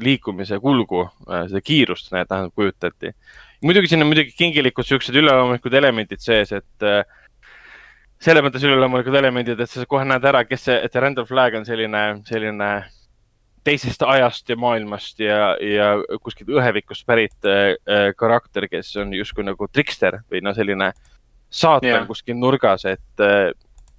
liikumise 0.03 0.57
kulgu, 0.59 1.05
seda 1.29 1.61
kiirust, 1.63 2.09
tähendab, 2.11 2.51
kujutati. 2.55 3.13
muidugi 3.63 3.87
siin 3.87 4.03
on 4.03 4.09
muidugi 4.09 4.33
kingilikud 4.37 4.85
siuksed 4.85 5.15
üleloomulikud 5.15 5.73
elemendid 5.73 6.19
sees, 6.19 6.51
et 6.51 6.87
selles 8.19 8.43
mõttes 8.43 8.65
üleloomulikud 8.67 9.15
elemendid, 9.15 9.59
et 9.59 9.71
sa 9.71 9.85
kohe 9.87 10.03
näed 10.05 10.27
ära, 10.27 10.43
kes 10.49 10.67
see, 10.67 10.75
et 10.75 10.99
Randall 10.99 11.27
Flagg 11.29 11.55
on 11.55 11.65
selline, 11.65 12.03
selline 12.27 12.69
teisest 13.65 14.03
ajast 14.05 14.49
ja 14.49 14.57
maailmast 14.59 15.19
ja, 15.23 15.55
ja 15.61 15.89
kuskilt 16.21 16.51
õhevikust 16.53 17.05
pärit 17.07 17.47
äh, 17.49 18.11
karakter, 18.17 18.67
kes 18.69 18.91
on 19.01 19.13
justkui 19.15 19.45
nagu 19.47 19.67
trikster 19.71 20.19
või 20.29 20.43
no 20.45 20.53
selline 20.57 20.91
saatan 21.49 21.89
yeah. 21.89 22.07
kuskil 22.07 22.37
nurgas, 22.39 22.85
et, 22.89 23.25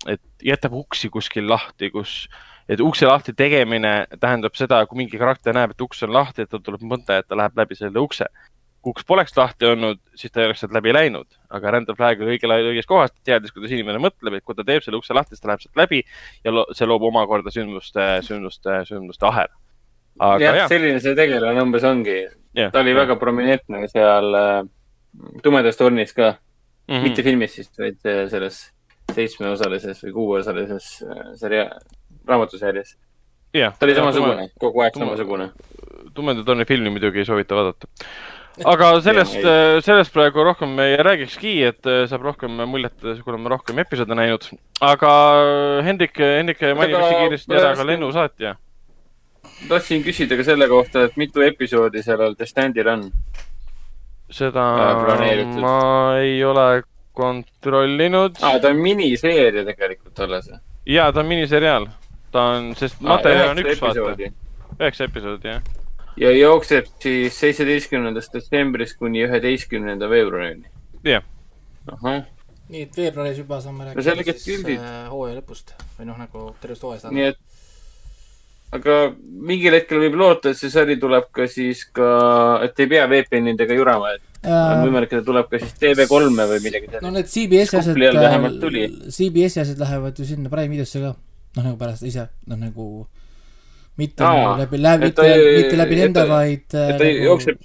et 0.07 0.45
jätab 0.45 0.77
uksi 0.77 1.11
kuskil 1.13 1.49
lahti, 1.49 1.91
kus, 1.95 2.27
et 2.69 2.83
ukse 2.83 3.09
lahti 3.09 3.35
tegemine 3.37 4.07
tähendab 4.21 4.59
seda, 4.59 4.83
kui 4.87 5.05
mingi 5.05 5.21
karakter 5.21 5.57
näeb, 5.57 5.73
et 5.75 5.87
uks 5.87 6.05
on 6.07 6.15
lahti, 6.17 6.45
et 6.45 6.53
tal 6.53 6.65
tuleb 6.65 6.85
mõte, 6.87 7.21
et 7.21 7.29
ta 7.29 7.39
läheb 7.39 7.57
läbi 7.59 7.79
selle 7.79 8.03
ukse 8.03 8.29
kui 8.87 8.95
uks 8.95 9.07
poleks 9.07 9.35
lahti 9.35 9.67
olnud, 9.67 9.99
siis 10.15 10.31
ta 10.31 10.43
ei 10.43 10.47
oleks 10.47 10.61
sealt 10.63 10.75
läbi 10.77 10.93
läinud, 10.95 11.27
aga 11.51 11.73
Randall 11.75 11.99
Flagg 11.99 12.21
oli 12.23 12.37
õigel 12.37 12.53
ajal 12.55 12.69
õiges 12.71 12.87
kohas, 12.87 13.11
teadis, 13.27 13.51
kuidas 13.55 13.73
inimene 13.75 13.99
mõtleb, 14.03 14.37
et 14.39 14.45
kui 14.47 14.55
ta 14.55 14.63
teeb 14.67 14.85
selle 14.85 15.01
ukse 15.01 15.17
lahti, 15.17 15.35
siis 15.35 15.43
ta 15.43 15.51
läheb 15.51 15.65
sealt 15.65 15.81
läbi 15.81 16.03
ja 16.47 16.55
lo 16.55 16.63
see 16.77 16.87
loob 16.87 17.09
omakorda 17.09 17.51
sündmuste, 17.51 18.05
sündmuste, 18.27 18.79
sündmuste 18.87 19.27
ahela. 19.27 19.59
jah 20.39 20.61
ja., 20.63 20.69
selline 20.71 21.03
see 21.03 21.19
tegelane 21.19 21.65
umbes 21.67 21.87
ongi. 21.89 22.21
ta 22.55 22.85
oli 22.85 22.95
ja. 22.95 23.01
väga 23.03 23.19
prominentne 23.21 23.83
seal 23.91 24.39
äh, 24.39 24.61
Tumedas 25.43 25.81
tornis 25.81 26.15
ka 26.15 26.37
mm, 26.89 26.95
-hmm. 26.95 27.03
mitte 27.03 27.23
filmis 27.23 27.55
siis, 27.55 27.71
vaid 27.79 27.99
äh, 28.07 28.25
selles 28.31 28.63
seitsmeosalises 29.15 30.03
või 30.05 30.13
kuueosalises 30.13 31.03
äh, 31.03 31.27
seria-, 31.41 31.71
raamatusarjas 32.27 32.97
jah. 33.55 33.77
ta 33.79 33.87
oli 33.87 33.95
samasugune, 33.95 34.49
kogu 34.61 34.83
aeg 34.85 34.95
tume- 34.95 35.07
samasugune. 35.07 35.51
tumeda 36.15 36.45
tooni 36.45 36.67
filmi 36.69 36.91
muidugi 36.91 37.23
ei 37.23 37.29
soovita 37.29 37.57
vaadata. 37.59 37.89
aga 38.73 38.91
sellest 39.05 39.49
sellest 39.85 40.13
praegu 40.15 40.45
rohkem 40.45 40.79
ei 40.85 40.97
räägikski, 40.97 41.57
et 41.71 41.87
äh, 41.91 42.05
saab 42.11 42.25
rohkem 42.31 42.63
muljet, 42.69 42.97
kui 43.01 43.33
oleme 43.35 43.53
rohkem 43.53 43.79
episoode 43.85 44.17
näinud. 44.19 44.49
aga 44.81 45.11
Hendrik, 45.87 46.19
Hendrik 46.19 46.63
mainib 46.63 47.01
hästi 47.01 47.19
kiiresti 47.25 47.61
ära 47.61 47.75
ka 47.77 47.87
lennusaatja. 47.87 48.57
tahtsin 49.69 50.05
küsida 50.05 50.39
ka 50.39 50.45
selle 50.45 50.69
kohta, 50.69 51.07
et 51.09 51.17
mitu 51.17 51.45
episoodi 51.45 52.03
sellel 52.03 52.35
The 52.35 52.47
Standil 52.47 52.89
on. 52.89 53.11
Seda 54.31 54.65
Äh, 55.23 55.47
ma 55.61 56.19
ei 56.19 56.45
ole 56.45 56.83
kontrollinud 57.17 58.37
aa, 58.43 58.59
ta 58.61 58.69
on 58.73 58.81
miniseeria 58.83 59.65
tegelikult 59.65 60.21
alles. 60.21 60.51
ja 60.87 61.13
ta 61.13 61.21
on 61.21 61.27
miniseriaal. 61.31 61.89
ta 62.33 62.43
on, 62.57 62.75
sest 62.77 63.01
materjal 63.01 63.55
on 63.55 63.63
üks, 63.63 63.81
vaata. 63.81 64.31
üheksa 64.81 65.09
episoodi, 65.09 65.49
jah. 65.49 65.63
ja 66.17 66.33
jookseb 66.37 66.91
siis 67.03 67.41
seitseteistkümnendast 67.41 68.35
detsembrist 68.35 68.99
kuni 68.99 69.25
üheteistkümnenda 69.25 70.11
veebruarini. 70.11 70.69
jah, 71.05 71.25
ahah, 71.93 72.27
nii 72.69 72.83
et 72.89 72.97
veebruaris 72.97 73.39
juba 73.45 73.61
saame 73.65 73.85
No 73.85 73.91
rääkida 73.95 74.09
selged 74.11 74.43
siis 74.43 74.67
äh, 74.77 75.07
hooaja 75.11 75.39
lõpust 75.41 75.73
või 75.99 76.11
noh, 76.11 76.19
nagu 76.21 76.51
tervest 76.61 76.83
hooajast. 76.85 77.13
nii 77.15 77.31
et 77.31 77.41
aga 78.75 78.95
mingil 79.47 79.77
hetkel 79.77 80.01
võib 80.03 80.17
loota, 80.19 80.51
et 80.51 80.59
see 80.59 80.73
sari 80.73 80.97
tuleb 81.01 81.29
ka 81.35 81.47
siis 81.51 81.85
ka, 81.95 82.09
et 82.67 82.81
ei 82.83 82.91
pea 82.91 83.05
VPN-idega 83.11 83.77
jurama, 83.79 84.15
et 84.17 84.49
on 84.51 84.83
võimalik, 84.85 85.13
et 85.13 85.23
ta 85.23 85.27
tuleb 85.27 85.51
ka 85.51 85.61
siis 85.63 85.77
TV3-e 85.81 86.49
või 86.51 86.63
midagi 86.65 86.91
no 86.91 86.99
sellist. 86.99 87.15
need 87.17 87.31
CBS-i 87.35 87.81
asjad 87.83 88.01
CBS-i 89.19 89.63
asjad 89.63 89.85
lähevad 89.85 90.19
ju 90.19 90.27
sinna 90.29 90.53
Prime 90.53 90.73
videosse 90.73 91.03
ka. 91.03 91.15
noh, 91.57 91.63
nagu 91.63 91.79
pärast 91.81 92.05
ise, 92.07 92.29
noh 92.51 92.61
nagu 92.61 93.07
mitte 93.97 94.25
Aa, 94.25 94.35
nagu 94.37 94.57
läbi, 94.61 94.83
läbi, 94.83 95.09
mitte 95.09 95.27
mitte 95.57 95.77
läbi 95.81 95.99
nende, 96.03 96.27
vaid. 96.29 96.67
äh, 96.75 96.91
et 96.93 96.99
ta 97.01 97.09
jookseb, 97.09 97.63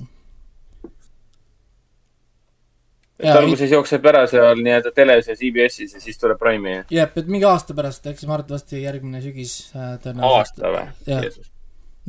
et 3.22 3.32
alguses 3.32 3.72
jookseb 3.72 4.06
ära 4.12 4.26
seal 4.30 4.62
nii-öelda 4.62 4.92
teles 4.96 5.30
ja 5.30 5.38
CBS-is 5.38 5.96
ja 5.96 6.04
siis 6.04 6.20
tuleb 6.22 6.40
Prime'i. 6.42 6.84
jah, 6.92 7.10
et 7.16 7.32
mingi 7.32 7.48
aasta 7.48 7.76
pärast, 7.78 8.06
eks 8.12 8.28
arvatavasti 8.28 8.84
järgmine 8.84 9.22
sügis 9.24 9.56
äh, 9.76 9.96
tõenäoliselt. 10.04 10.62
aasta 10.62 10.74
või 10.76 11.50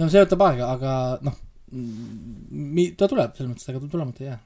no 0.01 0.09
see 0.13 0.25
võtab 0.25 0.47
aega, 0.49 0.71
aga 0.77 0.95
noh, 1.27 1.37
ta 2.97 3.11
tuleb 3.11 3.37
selles 3.37 3.53
mõttes, 3.53 3.69
ega 3.69 3.83
ta 3.83 3.93
tulemata 3.93 4.25
ei 4.25 4.31
jää. 4.31 4.41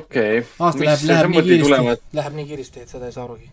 okei. 0.00 0.46
aasta 0.58 0.88
läheb, 0.88 1.04
läheb 1.10 1.34
nii 1.34 1.44
kiiresti, 1.50 2.16
läheb 2.20 2.40
nii 2.40 2.48
kiiresti, 2.52 2.86
et 2.86 2.96
seda 2.96 3.10
ei 3.10 3.16
saa 3.16 3.26
arugi. 3.26 3.50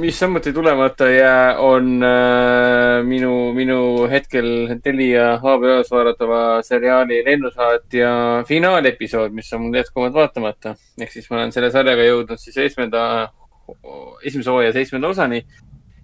Mis 0.00 0.18
samuti 0.18 0.52
tulemata 0.52 1.08
ei 1.10 1.18
jää, 1.18 1.58
on 1.58 2.02
äh, 2.02 3.04
minu, 3.04 3.52
minu 3.52 3.78
hetkel 4.08 4.46
Telia 4.82 5.34
HBO-s 5.42 5.90
vaadatava 5.92 6.62
seriaali 6.64 7.18
Lennusaatja 7.24 8.12
finaalepisood, 8.48 9.34
mis 9.36 9.52
on 9.52 9.66
mul 9.66 9.76
jätkuvalt 9.76 10.14
vaatamata. 10.14 10.74
ehk 11.00 11.12
siis 11.12 11.28
ma 11.30 11.36
olen 11.36 11.52
selle 11.52 11.70
sarjaga 11.70 12.06
jõudnud 12.06 12.40
siis 12.40 12.56
seitsmenda, 12.56 13.02
esimese 14.24 14.50
hooaja 14.50 14.72
seitsmenda 14.72 15.10
osani 15.12 15.42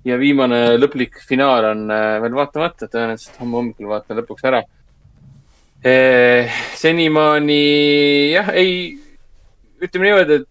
ja 0.05 0.19
viimane 0.21 0.61
lõplik 0.77 1.17
finaal 1.29 1.71
on 1.71 1.87
äh, 1.91 2.19
veel 2.25 2.37
vaatamata, 2.37 2.91
tõenäoliselt 2.93 3.41
homme 3.41 3.61
hommikul 3.63 3.89
vaatan 3.95 4.21
lõpuks 4.21 4.45
ära. 4.51 4.63
senimaani 6.75 7.63
jah, 8.33 8.49
ei, 8.59 8.99
ütleme 9.81 10.09
niimoodi, 10.11 10.41
et 10.43 10.49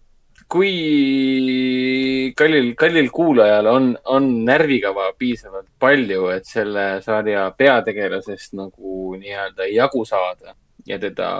kui 0.48 2.32
kallil, 2.38 2.70
kallil 2.78 3.08
kuulajal 3.10 3.66
on, 3.66 3.88
on 4.14 4.28
närvikava 4.46 5.10
piisavalt 5.18 5.66
palju, 5.82 6.28
et 6.36 6.46
selle 6.46 6.86
sarja 7.04 7.48
peategelasest 7.58 8.54
nagu 8.58 9.16
nii-öelda 9.18 9.66
jagu 9.72 10.04
saada 10.06 10.54
ja 10.86 11.00
teda, 11.02 11.30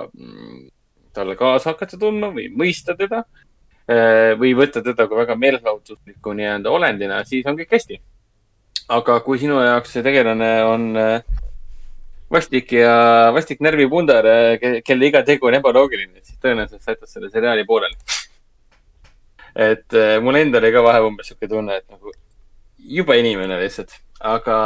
talle 1.14 1.38
kaasa 1.38 1.74
hakata 1.74 2.00
tundma 2.00 2.32
või 2.34 2.48
mõista 2.50 2.96
teda 2.98 3.22
eh, 3.86 4.34
või 4.40 4.57
võtta 4.59 4.82
teda 4.82 5.07
kui 5.07 5.22
väga 5.22 5.38
meelelahutuslikku 5.38 6.34
nii-öelda 6.34 6.74
olendina, 6.74 7.22
siis 7.24 7.46
on 7.46 7.59
kõik 7.61 7.78
hästi. 7.78 8.02
aga 8.88 9.20
kui 9.20 9.38
sinu 9.38 9.62
jaoks 9.62 9.94
see 9.94 10.02
tegelane 10.02 10.52
on 10.66 10.90
eh, 10.98 11.22
vastik 12.30 12.72
ja 12.74 13.30
vastik 13.34 13.62
närvipundar, 13.62 14.26
kelle 14.82 15.07
iga 15.07 15.22
tegu 15.22 15.46
on 15.46 15.54
ebaloogiline, 15.61 16.24
siis 16.26 16.42
tõenäoliselt 16.42 16.82
sa 16.82 16.96
jätad 16.96 17.07
selle 17.12 17.30
seriaali 17.30 17.62
pooleli 17.64 18.16
et 19.57 19.96
äh, 19.96 20.16
mul 20.22 20.36
endal 20.36 20.64
oli 20.64 20.72
ka 20.74 20.84
vahe 20.84 21.02
umbes 21.07 21.30
sihuke 21.30 21.48
tunne, 21.50 21.80
et 21.80 21.86
nagu 21.88 22.12
jube 22.96 23.16
inimene 23.18 23.59
lihtsalt, 23.62 23.94
aga, 24.20 24.57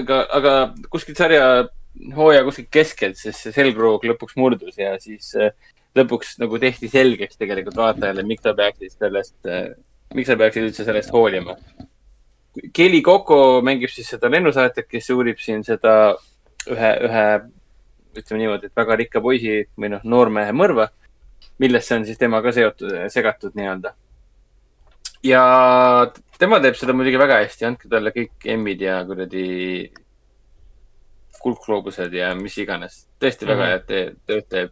aga, 0.00 0.22
aga 0.38 0.54
kuskilt 0.88 1.20
sarja 1.20 1.68
hooaja 2.16 2.44
kuskilt 2.46 2.70
keskelt, 2.72 3.18
siis 3.20 3.36
see 3.42 3.52
selgroog 3.54 4.06
lõpuks 4.08 4.38
murdus 4.40 4.78
ja 4.80 4.94
siis 5.02 5.34
äh, 5.36 5.52
lõpuks 5.98 6.36
nagu 6.42 6.60
tehti 6.62 6.90
selgeks 6.92 7.40
tegelikult 7.40 7.78
vaatajale, 7.78 8.24
miks 8.26 8.44
ta 8.44 8.54
peaks 8.56 8.80
siis 8.82 8.96
sellest 8.96 9.50
äh,, 9.50 9.70
miks 10.16 10.30
sa 10.30 10.38
peaksid 10.40 10.70
üldse 10.70 10.86
sellest 10.86 11.12
hoolima. 11.12 11.56
Kelly 12.74 13.02
Coco 13.04 13.60
mängib 13.62 13.92
siis 13.92 14.08
seda 14.10 14.30
lennusaatjat, 14.32 14.88
kes 14.90 15.10
uurib 15.14 15.38
siin 15.42 15.60
seda 15.66 16.14
ühe, 16.68 16.92
ühe, 17.06 17.26
ütleme 18.18 18.40
niimoodi, 18.42 18.70
et 18.70 18.80
väga 18.80 18.96
rikka 18.98 19.22
poisi 19.22 19.60
või 19.78 19.92
noh, 19.92 20.04
noormehe 20.04 20.54
mõrva 20.56 20.88
millesse 21.58 21.94
on 21.96 22.04
siis 22.06 22.18
tema 22.18 22.42
ka 22.42 22.52
seotud, 22.52 22.92
segatud 23.10 23.54
nii-öelda. 23.58 23.92
ja 25.26 25.42
tema 26.38 26.60
teeb 26.62 26.76
seda 26.78 26.92
muidugi 26.94 27.18
väga 27.18 27.40
hästi, 27.42 27.64
andke 27.66 27.88
talle 27.90 28.10
kõik 28.14 28.46
Emmid 28.54 28.80
ja 28.80 29.00
kuradi 29.04 29.90
kuldgloobused 31.42 32.12
ja 32.14 32.32
mis 32.34 32.56
iganes. 32.58 33.06
tõesti 33.20 33.46
väga 33.46 33.62
Mhm. 33.62 33.70
head 33.70 33.86
te- 33.86 34.14
tööd 34.26 34.48
teeb. 34.48 34.70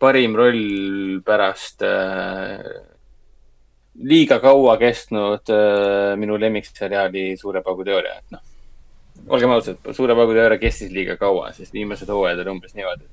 parim 0.00 0.34
roll 0.34 1.20
pärast 1.20 1.82
äh, 1.82 2.58
liiga 4.02 4.38
kaua 4.40 4.76
kestnud 4.78 5.50
äh, 5.50 6.16
minu 6.16 6.38
lemmikseriaali 6.40 7.36
Suure 7.36 7.60
paugu 7.62 7.84
teooria, 7.84 8.14
et 8.18 8.24
noh. 8.30 8.40
olgem 9.28 9.50
ausad, 9.50 9.76
Suure 9.92 10.14
paugu 10.14 10.32
teooria 10.32 10.58
kestis 10.58 10.90
liiga 10.90 11.16
kaua, 11.16 11.52
sest 11.52 11.72
viimased 11.74 12.08
hooajad 12.08 12.38
olid 12.38 12.48
umbes 12.48 12.74
niimoodi. 12.74 13.04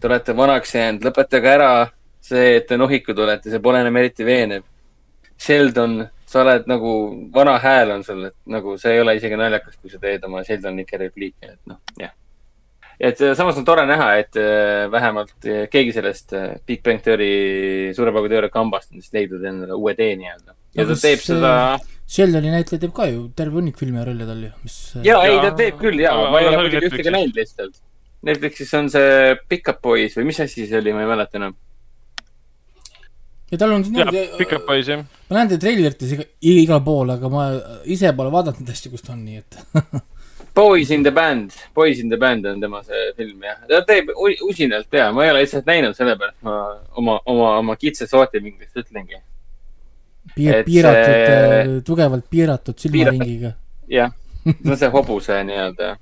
Te 0.00 0.06
olete 0.06 0.36
vanaks 0.36 0.74
jäänud, 0.74 1.02
lõpetage 1.02 1.46
ära 1.50 1.90
see, 2.26 2.56
et 2.58 2.66
te 2.68 2.78
nohikud 2.80 3.18
olete, 3.22 3.52
see 3.52 3.62
pole 3.62 3.80
enam 3.84 3.96
eriti 4.00 4.26
veenev. 4.26 4.66
Sheldon, 5.36 5.98
sa 6.26 6.40
oled 6.42 6.68
nagu, 6.70 6.92
vana 7.34 7.58
hääl 7.60 7.92
on 7.92 8.04
sul, 8.04 8.22
et 8.30 8.36
nagu 8.50 8.76
see 8.80 8.94
ei 8.96 9.02
ole 9.02 9.16
isegi 9.18 9.36
naljakas, 9.38 9.76
kui 9.80 9.92
sa 9.92 10.00
teed 10.02 10.24
oma 10.26 10.42
Sheldonike 10.46 11.00
repliike, 11.02 11.50
et 11.52 11.60
noh, 11.68 11.80
jah. 12.00 12.14
et 12.96 13.20
samas 13.36 13.58
on 13.60 13.66
tore 13.68 13.84
näha, 13.86 14.06
et 14.22 14.38
äh, 14.40 14.86
vähemalt 14.92 15.34
äh, 15.44 15.66
keegi 15.68 15.92
sellest 15.92 16.32
äh, 16.32 16.54
Big 16.66 16.80
Bang 16.82 17.02
Theory 17.04 17.92
suure 17.94 18.14
paugu 18.16 18.30
teooria 18.32 18.48
kambast 18.54 18.94
on 18.94 19.04
siis 19.04 19.12
leidnud 19.12 19.44
endale 19.44 19.76
uue 19.76 19.92
tee 19.98 20.14
nii-öelda. 20.16 20.56
ja 20.78 20.86
No 20.86 20.94
ta 20.94 20.96
teeb 21.02 21.20
seda, 21.20 21.52
Sheldoni 22.08 22.54
näitleja 22.54 22.86
teeb 22.86 22.94
ka 22.96 23.10
ju 23.10 23.26
terve 23.36 23.60
hunnik 23.60 23.76
filme 23.76 24.00
ja 24.00 24.06
rolle 24.08 24.26
tal 24.28 24.40
ju, 24.46 24.54
mis. 24.64 24.78
ja 25.04 25.20
ei, 25.28 25.36
ta 25.44 25.52
teeb 25.58 25.76
küll 25.82 26.00
ja 26.00 26.16
ma 26.16 26.40
ei 26.40 26.48
ole 26.48 26.62
muidugi 26.62 26.88
ühtegi 26.88 27.12
näinud 27.12 27.36
lihtsalt. 27.36 27.76
Netflixis 28.26 28.72
on 28.74 28.88
see 28.90 29.36
Pickup 29.50 29.82
Boys 29.84 30.16
või 30.16 30.30
mis 30.30 30.40
asi 30.42 30.64
see 30.66 30.80
oli, 30.80 30.94
ma 30.96 31.04
ei 31.04 31.10
mäleta 31.10 31.38
enam. 31.38 31.54
Ja 33.50 33.58
tal 33.58 33.72
on 33.76 33.86
niimoodi, 33.86 34.26
Pickup 34.38 34.66
Boys 34.66 34.88
jah. 34.90 35.04
ma 35.30 35.38
näen 35.38 35.52
teda 35.52 35.62
treilerites 35.62 36.12
iga, 36.16 36.26
igal 36.50 36.82
pool, 36.84 37.14
aga 37.14 37.30
ma 37.30 37.46
ise 37.84 38.12
pole 38.16 38.32
vaadanud 38.34 38.62
neid 38.62 38.74
asju, 38.74 38.92
kus 38.94 39.06
ta 39.06 39.14
on, 39.14 39.24
nii 39.26 39.42
et 39.42 39.58
Boys 40.56 40.90
in 40.90 41.02
the 41.04 41.12
band, 41.12 41.52
Boys 41.74 41.98
in 42.00 42.08
the 42.08 42.16
band 42.16 42.46
on 42.46 42.60
tema 42.60 42.82
see 42.82 43.12
film 43.16 43.42
jah. 43.44 43.58
ta 43.68 43.82
teeb 43.84 44.10
usinalt 44.48 44.92
ja 44.92 45.10
ma 45.12 45.26
ei 45.26 45.30
ole 45.34 45.44
lihtsalt 45.44 45.68
näinud, 45.68 45.96
sellepärast 45.98 46.40
ma 46.46 46.56
oma, 46.96 47.18
oma, 47.28 47.50
oma 47.60 47.76
kitsas 47.76 48.12
vaatevinklist 48.16 48.80
ütlengi. 48.80 49.20
piir, 50.34 50.62
piiratud 50.64 51.12
see-, 51.12 51.84
tugevalt 51.86 52.26
piiratud 52.30 52.80
silmaringiga. 52.80 53.52
jah, 53.92 54.16
see 54.46 54.72
on 54.72 54.80
see 54.80 54.90
hobuse 54.96 55.38
nii-öelda. 55.50 55.92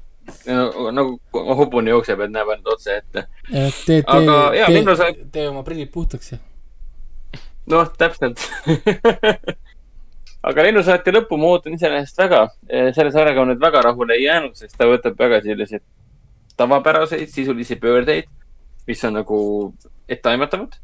nagu 0.96 1.44
hobune 1.58 1.90
jookseb, 1.90 2.22
et 2.24 2.32
näeb 2.32 2.54
ainult 2.54 2.76
otse 2.78 2.96
ette. 3.02 3.26
tee, 3.50 4.00
Aga 4.06 4.38
tee 4.54 4.82
tee, 4.86 5.30
tee 5.34 5.48
oma 5.50 5.66
prillid 5.66 5.90
puhtaks 5.92 6.32
ja. 6.32 6.38
noh, 7.72 7.90
täpselt. 7.98 8.40
aga 10.44 10.64
lennusaate 10.66 11.12
lõppu 11.14 11.38
ma 11.40 11.54
ootan 11.54 11.76
iseenesest 11.76 12.18
väga. 12.20 12.46
selle 12.96 13.12
sarjaga 13.12 13.42
on 13.42 13.52
nüüd 13.54 13.62
väga 13.62 13.84
rahule 13.88 14.18
ei 14.18 14.26
jäänud, 14.26 14.56
sest 14.58 14.76
ta 14.78 14.88
võtab 14.90 15.16
väga 15.18 15.40
selliseid 15.44 15.84
tavapäraseid 16.56 17.28
sisulisi 17.28 17.76
pöördeid, 17.76 18.28
mis 18.86 19.04
on 19.04 19.16
nagu 19.20 19.38
etteaimatavad. 20.08 20.80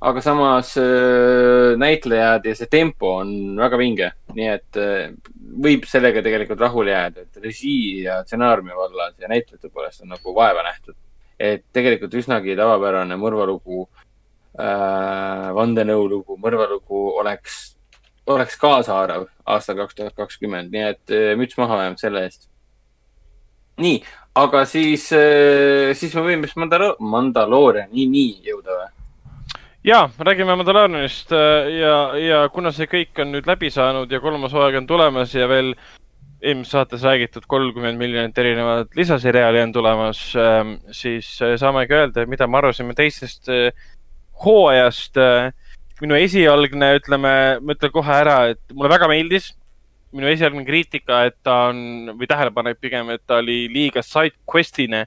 aga 0.00 0.20
samas 0.22 0.76
äh, 0.78 1.74
näitlejad 1.74 2.44
ja 2.46 2.52
see 2.54 2.68
tempo 2.70 3.16
on 3.18 3.56
väga 3.58 3.78
vinge, 3.80 4.12
nii 4.30 4.44
et 4.52 4.78
äh, 4.78 5.08
võib 5.64 5.88
sellega 5.90 6.22
tegelikult 6.22 6.60
rahule 6.62 6.92
jääda, 6.92 7.24
et 7.24 7.40
režii 7.42 8.04
ja 8.04 8.20
stsenaariumi 8.22 8.76
vallas 8.78 9.16
ja 9.18 9.26
näitlejate 9.32 9.72
poolest 9.74 10.04
on 10.04 10.14
nagu 10.14 10.34
vaeva 10.36 10.62
nähtud. 10.62 10.94
et 11.38 11.64
tegelikult 11.72 12.14
üsnagi 12.14 12.56
tavapärane 12.58 13.14
mõrvalugu 13.18 13.88
äh, 14.58 15.48
vandenõulugu, 15.56 16.38
mõrvalugu 16.42 17.04
oleks 17.22 17.76
oleks 18.28 18.58
kaasaarv 18.60 19.24
aastal 19.48 19.78
kaks 19.78 19.96
tuhat 19.96 20.16
kakskümmend, 20.16 20.72
nii 20.74 20.86
et 20.90 21.14
äh, 21.14 21.32
müts 21.40 21.56
maha 21.60 21.80
vähemalt 21.80 22.02
selle 22.02 22.26
eest. 22.26 22.48
nii, 23.78 24.02
aga 24.34 24.64
siis, 24.66 25.08
siis 25.98 26.14
me 26.18 26.24
võime 26.26 26.48
siis 26.50 26.58
Mandalo-, 26.58 26.96
Mandalooriani 26.98 28.08
nii 28.10 28.32
jõuda 28.50 28.74
või? 28.82 28.88
ja 29.84 30.08
räägime 30.18 30.56
Mandalorianist 30.56 31.32
äh, 31.32 31.70
ja, 31.78 31.94
ja 32.18 32.42
kuna 32.52 32.72
see 32.74 32.88
kõik 32.90 33.22
on 33.22 33.32
nüüd 33.32 33.46
läbi 33.48 33.70
saanud 33.70 34.10
ja 34.12 34.20
kolmas 34.20 34.52
hooaeg 34.52 34.82
on 34.82 34.88
tulemas 34.90 35.34
ja 35.34 35.48
veel 35.48 35.72
eelmises 36.42 36.72
saates 36.74 37.02
räägitud 37.02 37.46
kolmkümmend 37.50 37.98
miljonit 37.98 38.38
erinevat 38.38 38.94
lisaseriaali 38.96 39.62
on 39.62 39.72
tulemas, 39.72 40.20
siis 40.94 41.30
äh, 41.42 41.56
saamegi 41.58 41.94
öelda, 41.94 42.26
mida 42.30 42.46
me 42.46 42.60
arvasime 42.60 42.94
teisest 42.98 43.50
äh, 43.50 43.70
hooajast. 44.44 45.18
minu 45.98 46.14
esialgne, 46.14 46.92
ütleme, 47.00 47.32
ma 47.58 47.74
ütlen 47.74 47.90
kohe 47.90 48.12
ära, 48.14 48.36
et 48.52 48.60
mulle 48.72 48.90
väga 48.92 49.08
meeldis. 49.10 49.54
minu 50.12 50.28
esialgne 50.30 50.64
kriitika, 50.64 51.24
et 51.28 51.36
ta 51.44 51.68
on 51.68 52.14
või 52.16 52.28
tähelepanek 52.30 52.78
pigem, 52.80 53.10
et 53.10 53.20
ta 53.26 53.42
oli 53.42 53.66
liiga 53.68 54.02
side 54.02 54.38
quest'ine 54.48 55.06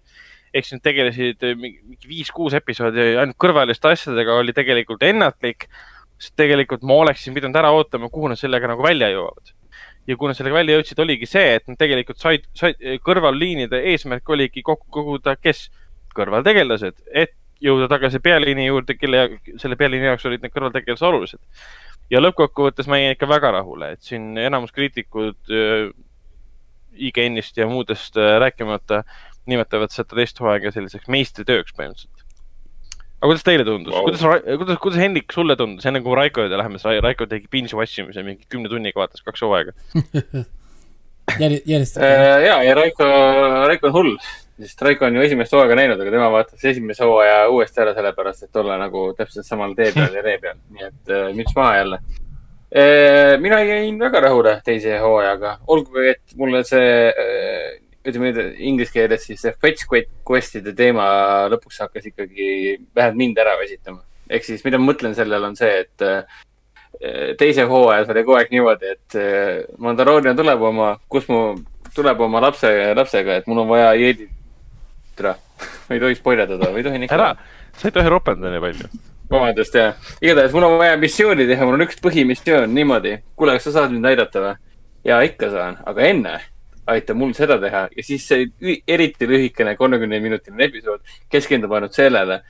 ehk 0.51 0.67
siis 0.67 0.77
nad 0.77 0.83
tegelesid 0.83 1.45
mingi 1.55 1.79
mingi 1.85 2.09
viis-kuus 2.11 2.55
episoodi 2.59 3.15
ainult 3.21 3.39
kõrvaliste 3.39 3.91
asjadega, 3.91 4.35
oli 4.41 4.55
tegelikult 4.55 5.03
ennatlik. 5.07 5.67
sest 6.21 6.35
tegelikult 6.37 6.83
ma 6.85 6.99
oleksin 7.01 7.33
pidanud 7.33 7.55
ära 7.57 7.71
ootama, 7.73 8.09
kuhu 8.13 8.27
nad 8.29 8.37
sellega 8.37 8.67
nagu 8.69 8.83
välja 8.83 9.09
jõuavad. 9.09 9.53
ja 10.07 10.15
kui 10.17 10.27
nad 10.27 10.37
sellega 10.37 10.55
välja 10.55 10.77
jõudsid, 10.77 10.99
oligi 10.99 11.29
see, 11.29 11.55
et 11.55 11.67
nad 11.67 11.77
tegelikult 11.77 12.19
said, 12.19 12.45
said 12.57 12.75
kõrvalliinide 13.05 13.79
eesmärk 13.93 14.29
oligi 14.29 14.63
kokku 14.65 14.89
koguda, 14.89 15.35
kes 15.37 15.69
kõrvaltegelased, 16.17 16.97
et 17.13 17.33
jõuda 17.61 17.87
tagasi 17.91 18.21
pealiini 18.23 18.67
juurde, 18.67 18.95
kelle, 18.97 19.25
selle 19.61 19.77
pealiini 19.79 20.09
jaoks 20.09 20.25
olid 20.29 20.43
need 20.43 20.53
kõrvaltegelased 20.53 21.07
olulised. 21.07 21.41
ja 22.11 22.21
lõppkokkuvõttes 22.21 22.89
ma 22.91 22.99
jäin 22.99 23.15
ikka 23.15 23.29
väga 23.29 23.53
rahule, 23.57 23.93
et 23.95 24.01
siin 24.05 24.33
enamus 24.37 24.73
kriitikud 24.75 25.53
äh, 25.53 25.91
IGN-ist 26.91 27.57
ja 27.57 27.67
muudest 27.69 28.17
äh, 28.19 28.37
rääkimata 28.43 29.03
nimetavad 29.49 29.93
seda 29.93 30.17
teist 30.17 30.41
hooaega 30.41 30.73
selliseks 30.73 31.09
meistritööks 31.11 31.73
põhimõtteliselt. 31.77 32.25
aga 33.21 33.29
kuidas 33.29 33.45
teile 33.47 33.65
tundus 33.67 33.93
wow., 33.95 34.07
kuidas, 34.09 34.25
kuidas, 34.61 34.81
kuidas 34.83 35.01
Hendrik 35.01 35.33
sulle 35.33 35.55
tundus, 35.59 35.85
enne 35.89 36.01
kui 36.03 36.17
Raiko 36.17 36.45
juurde 36.45 36.59
läheme, 36.59 36.81
sest 36.81 37.05
Raiko 37.05 37.29
tegi 37.29 37.49
binge 37.51 37.77
watch 37.77 38.01
imise 38.03 38.25
mingi 38.25 38.49
kümne 38.49 38.69
tunniga 38.71 39.01
vaatas 39.03 39.23
kaks 39.25 39.45
hooaega. 39.45 39.75
järjest, 41.41 41.67
järjest. 41.69 41.97
Äh, 41.97 42.43
ja, 42.45 42.61
ja 42.63 42.75
Raiko, 42.75 43.07
Raiko 43.69 43.89
on 43.89 43.93
hull, 43.93 44.15
sest 44.65 44.81
Raiko 44.85 45.05
on 45.07 45.15
ju 45.17 45.25
esimest 45.25 45.53
hooaega 45.55 45.77
näinud, 45.79 46.01
aga 46.01 46.13
tema 46.13 46.31
vaatas 46.33 46.65
esimese 46.71 47.05
hooaja 47.07 47.45
uuesti 47.53 47.83
ära 47.83 47.93
sellepärast, 47.97 48.47
et 48.47 48.61
olla 48.61 48.77
nagu 48.81 49.05
täpselt 49.17 49.47
samal 49.47 49.75
tee 49.77 49.91
peal 49.95 50.17
ja 50.17 50.25
ree 50.25 50.37
peal, 50.41 50.59
nii 50.73 50.87
et 50.89 51.13
äh, 51.13 51.29
müts 51.37 51.55
maha 51.57 51.77
jälle. 51.81 52.01
mina 53.43 53.57
jäin 53.67 53.97
väga 53.99 54.19
rahule 54.23 54.53
teise 54.63 54.97
hooajaga, 55.03 55.57
olgugi 55.67 56.05
et 56.13 56.35
mulle 56.39 56.61
see, 56.63 57.09
ütleme 58.07 58.31
nüüd 58.31 58.61
inglise 58.63 58.93
keeles 58.95 59.25
siis 59.27 59.41
see 59.43 59.51
fetch 59.61 59.89
quest'ide 60.25 60.73
teema 60.77 61.09
lõpuks 61.51 61.81
hakkas 61.83 62.07
ikkagi 62.09 62.77
vähemalt 62.95 63.19
mind 63.19 63.41
ära 63.43 63.57
väsitama. 63.59 63.99
ehk 64.29 64.47
siis, 64.47 64.63
mida 64.63 64.79
ma 64.79 64.87
mõtlen 64.93 65.13
sellele, 65.17 65.51
on 65.51 65.59
see, 65.59 65.83
et 65.83 66.05
äh, 66.07 66.39
teise 67.37 67.65
hooajas 67.69 68.09
oli 68.13 68.23
kogu 68.23 68.37
aeg 68.39 68.53
niimoodi, 68.53 68.93
et 68.95 69.17
äh, 69.19 69.63
Mandaloorian 69.81 70.37
tuleb 70.37 70.61
oma, 70.71 70.93
kus 71.11 71.27
mu, 71.29 71.41
tuleb 71.95 72.21
oma 72.21 72.41
lapse, 72.43 72.71
lapsega, 72.97 73.39
et 73.41 73.49
mul 73.49 73.63
on 73.63 73.71
vaja 73.71 73.93
jeedi. 73.99 74.29
Tere, 75.21 75.37
ma 75.87 75.95
ei 75.95 76.03
tohi 76.03 76.19
spoilerdada 76.19 76.73
või 76.73 76.85
tohin 76.85 77.07
ikka? 77.07 77.17
ära, 77.17 77.31
sa 77.77 77.89
ei 77.89 77.95
tohi 77.95 78.11
ropendada 78.11 78.53
nii 78.55 78.63
palju. 78.65 78.91
vabandust, 79.31 79.77
jah. 79.77 80.13
igatahes 80.21 80.55
mul 80.55 80.67
on 80.67 80.79
vaja 80.81 80.97
missiooni 81.01 81.47
teha, 81.49 81.67
mul 81.67 81.79
on 81.79 81.85
üks 81.87 82.01
põhimissioon 82.03 82.73
niimoodi. 82.75 83.17
kuule, 83.35 83.57
kas 83.57 83.69
sa 83.69 83.77
saad 83.79 83.93
mind 83.95 84.09
aidata 84.11 84.45
või? 84.45 84.55
ja 85.07 85.21
ikka 85.25 85.51
saan, 85.53 85.77
aga 85.87 86.07
enne 86.07 86.39
aita 86.91 87.13
mul 87.17 87.35
seda 87.37 87.57
teha 87.61 87.85
ja 87.95 88.05
siis 88.05 88.25
see 88.27 88.79
eriti 88.89 89.27
lühikene 89.29 89.75
kolmekümne 89.79 90.19
minutiline 90.23 90.67
episood 90.67 91.05
keskendub 91.31 91.73
ainult 91.77 91.95
sellele, 91.95 92.41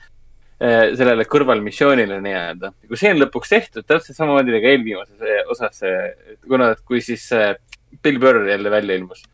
sellele 0.58 1.26
kõrvalmissioonile 1.28 2.20
nii-öelda. 2.24 2.72
kui 2.88 3.00
see 3.00 3.12
on 3.12 3.20
lõpuks 3.22 3.52
tehtud, 3.52 3.86
täpselt 3.86 4.16
samamoodi 4.16 4.56
nagu 4.56 4.70
eelviimases 4.72 5.28
eh, 5.28 5.44
osas, 5.52 5.84
kuna, 6.48 6.72
kui 6.88 7.02
siis 7.04 7.28
Bill 8.02 8.18
Burr 8.18 8.48
jälle 8.48 8.70
välja 8.70 8.96
ilmus. 8.96 9.24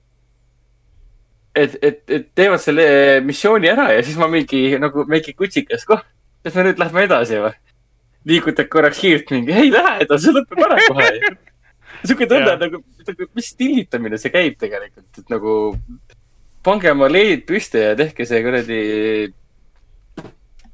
et, 1.58 1.74
et, 1.82 2.02
et 2.10 2.28
teevad 2.38 2.62
selle 2.62 2.86
missiooni 3.26 3.70
ära 3.70 3.90
ja 3.94 4.04
siis 4.06 4.18
ma 4.20 4.28
mingi 4.30 4.62
nagu 4.80 5.04
mingi 5.10 5.34
kutsikas, 5.38 5.86
koh, 5.88 6.02
kas 6.44 6.58
me 6.58 6.68
nüüd 6.68 6.80
lähme 6.82 7.06
edasi 7.08 7.40
või? 7.42 7.54
liigutad 8.28 8.68
korraks 8.68 9.00
hiirt 9.02 9.30
mingi, 9.32 9.54
ei 9.54 9.70
lähe 9.72 10.02
edasi, 10.04 10.32
lõpeb 10.34 10.64
ära 10.66 10.78
kohe. 10.84 11.08
sihuke 12.06 12.26
tunne 12.28 12.54
nagu, 12.60 12.80
nagu, 13.06 13.28
mis 13.38 13.50
tillitamine 13.58 14.18
see 14.20 14.32
käib 14.34 14.58
tegelikult, 14.60 15.08
et 15.22 15.32
nagu 15.32 15.54
pange 16.66 16.90
oma 16.92 17.08
leedid 17.10 17.46
püsti 17.48 17.84
ja 17.86 17.94
tehke 17.98 18.26
see 18.28 18.42
kuradi, 18.44 18.80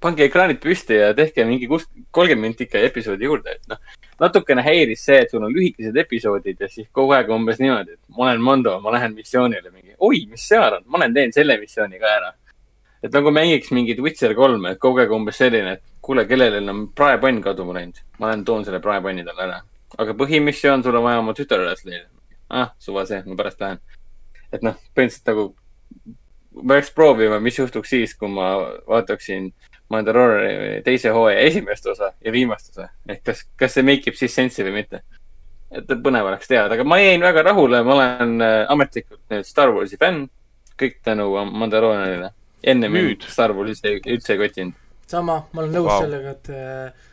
pange 0.02 0.26
ekraanid 0.26 0.60
püsti 0.62 0.98
ja 0.98 1.12
tehke 1.16 1.46
mingi 1.48 1.68
kus-, 1.70 1.86
kolmkümmend 2.14 2.48
minutit 2.48 2.66
ikka 2.68 2.82
episoodi 2.88 3.28
juurde, 3.28 3.54
et 3.54 3.70
noh. 3.70 3.80
Natukene 4.20 4.62
häiris 4.62 5.04
see, 5.04 5.18
et 5.24 5.30
sul 5.30 5.42
on 5.42 5.52
lühikesed 5.54 5.96
episoodid 6.04 6.60
ja 6.60 6.68
siis 6.68 6.88
kogu 6.92 7.16
aeg 7.16 7.30
umbes 7.34 7.58
niimoodi, 7.62 7.98
et 7.98 8.16
ma 8.16 8.28
olen 8.28 8.40
Mondo, 8.40 8.78
ma 8.80 8.92
lähen 8.94 9.14
missioonile 9.14 9.70
mingi, 9.70 9.96
oi, 9.98 10.24
mis 10.30 10.48
seal 10.48 10.78
on, 10.78 10.86
ma 10.86 11.02
lähen 11.02 11.14
teen 11.14 11.32
selle 11.34 11.58
missiooni 11.60 11.98
ka 12.02 12.16
ära 12.18 12.32
et 13.04 13.12
nagu 13.12 13.30
mängiks 13.34 13.72
mingit 13.76 14.00
Witcher 14.00 14.32
kolme, 14.36 14.72
et 14.72 14.80
kogu 14.80 15.02
aeg 15.02 15.12
umbes 15.12 15.36
selline, 15.36 15.76
et 15.76 15.82
kuule, 16.04 16.24
kellelel 16.28 16.68
on 16.72 16.86
praepann 16.96 17.42
kaduma 17.44 17.76
läinud. 17.76 18.00
ma 18.18 18.30
lähen 18.30 18.44
toon 18.44 18.64
selle 18.64 18.80
praepanni 18.80 19.24
talle 19.24 19.44
ära. 19.44 19.60
aga 19.98 20.14
põhimissioon, 20.20 20.82
sul 20.82 20.96
on 20.96 21.04
vaja 21.04 21.20
oma 21.20 21.34
tütar 21.36 21.60
üles 21.60 21.84
leida. 21.84 22.08
ah, 22.48 22.72
suva 22.78 23.04
see, 23.06 23.20
ma 23.26 23.36
pärast 23.36 23.60
lähen. 23.60 23.82
et 24.52 24.64
noh, 24.64 24.78
põhimõtteliselt 24.96 25.28
nagu, 25.32 25.46
ma 26.62 26.78
peaks 26.78 26.94
proovima, 26.96 27.40
mis 27.44 27.58
juhtuks 27.58 27.92
siis, 27.92 28.16
kui 28.16 28.32
ma 28.32 28.48
vaataksin 28.88 29.52
Mandaloriani 29.92 30.80
teise 30.84 31.12
hooaja 31.12 31.40
esimest 31.48 31.86
osa 31.92 32.12
ja 32.24 32.32
viimast 32.32 32.70
osa. 32.72 32.88
ehk 33.08 33.24
kas, 33.24 33.44
kas 33.56 33.76
see 33.76 33.84
make 33.86 34.10
ib 34.10 34.16
siis 34.18 34.34
sensi 34.34 34.64
või 34.64 34.78
mitte. 34.80 35.02
et 35.74 35.90
põnev 36.04 36.28
oleks 36.30 36.48
teada, 36.48 36.74
aga 36.74 36.84
ma 36.86 37.00
jäin 37.02 37.24
väga 37.24 37.42
rahule, 37.42 37.82
ma 37.82 37.94
olen 37.94 38.40
äh, 38.40 38.60
ametlikult 38.70 39.20
nüüd 39.30 39.46
Star 39.46 39.72
Warsi 39.74 39.98
fänn. 40.00 40.28
kõik 40.80 41.00
tänu 41.04 41.30
Mandalorianile. 41.50 42.30
enne 42.62 42.88
Nüüd. 42.88 42.94
mind 42.94 43.26
Star 43.28 43.52
Wars 43.52 43.70
üldse, 43.70 43.98
üldse 44.06 44.32
ei 44.32 44.38
kotinud. 44.38 44.78
sama, 45.06 45.42
ma 45.52 45.62
olen 45.62 45.74
nõus 45.74 45.90
wow. 45.90 46.00
sellega, 46.06 46.30
et 46.30 46.48
äh, 46.50 47.10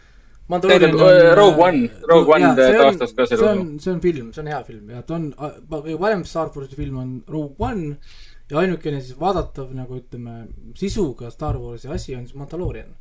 Tähendab, 0.51 0.99
äh, 0.99 1.35
Rogue 1.35 1.63
One- 1.63 1.89
Rogue 2.07 2.35
One 2.35 2.55
taastas 2.55 3.13
ka 3.15 3.25
selle 3.25 3.39
see 3.39 3.51
on 3.51 3.79
see 3.79 3.91
on 3.93 4.01
film, 4.03 4.33
see 4.33 4.41
on 4.41 4.47
hea 4.51 4.63
film 4.67 4.89
ja 4.91 5.01
ta 5.07 5.15
on, 5.15 5.29
kõige 5.31 5.99
parem 6.01 6.25
Star 6.27 6.51
Warsi 6.55 6.75
film 6.75 6.97
on 6.99 7.13
Rogue 7.27 7.55
One 7.59 7.95
ja 8.51 8.59
ainukene 8.59 8.99
siis 8.99 9.15
vaadatav 9.19 9.71
nagu 9.75 9.95
ütleme, 9.95 10.45
sisuga 10.79 11.31
Star 11.31 11.59
Warsi 11.61 11.89
asi 11.91 12.15
on 12.17 12.27
siis 12.27 12.37
Mandalorian. 12.39 12.91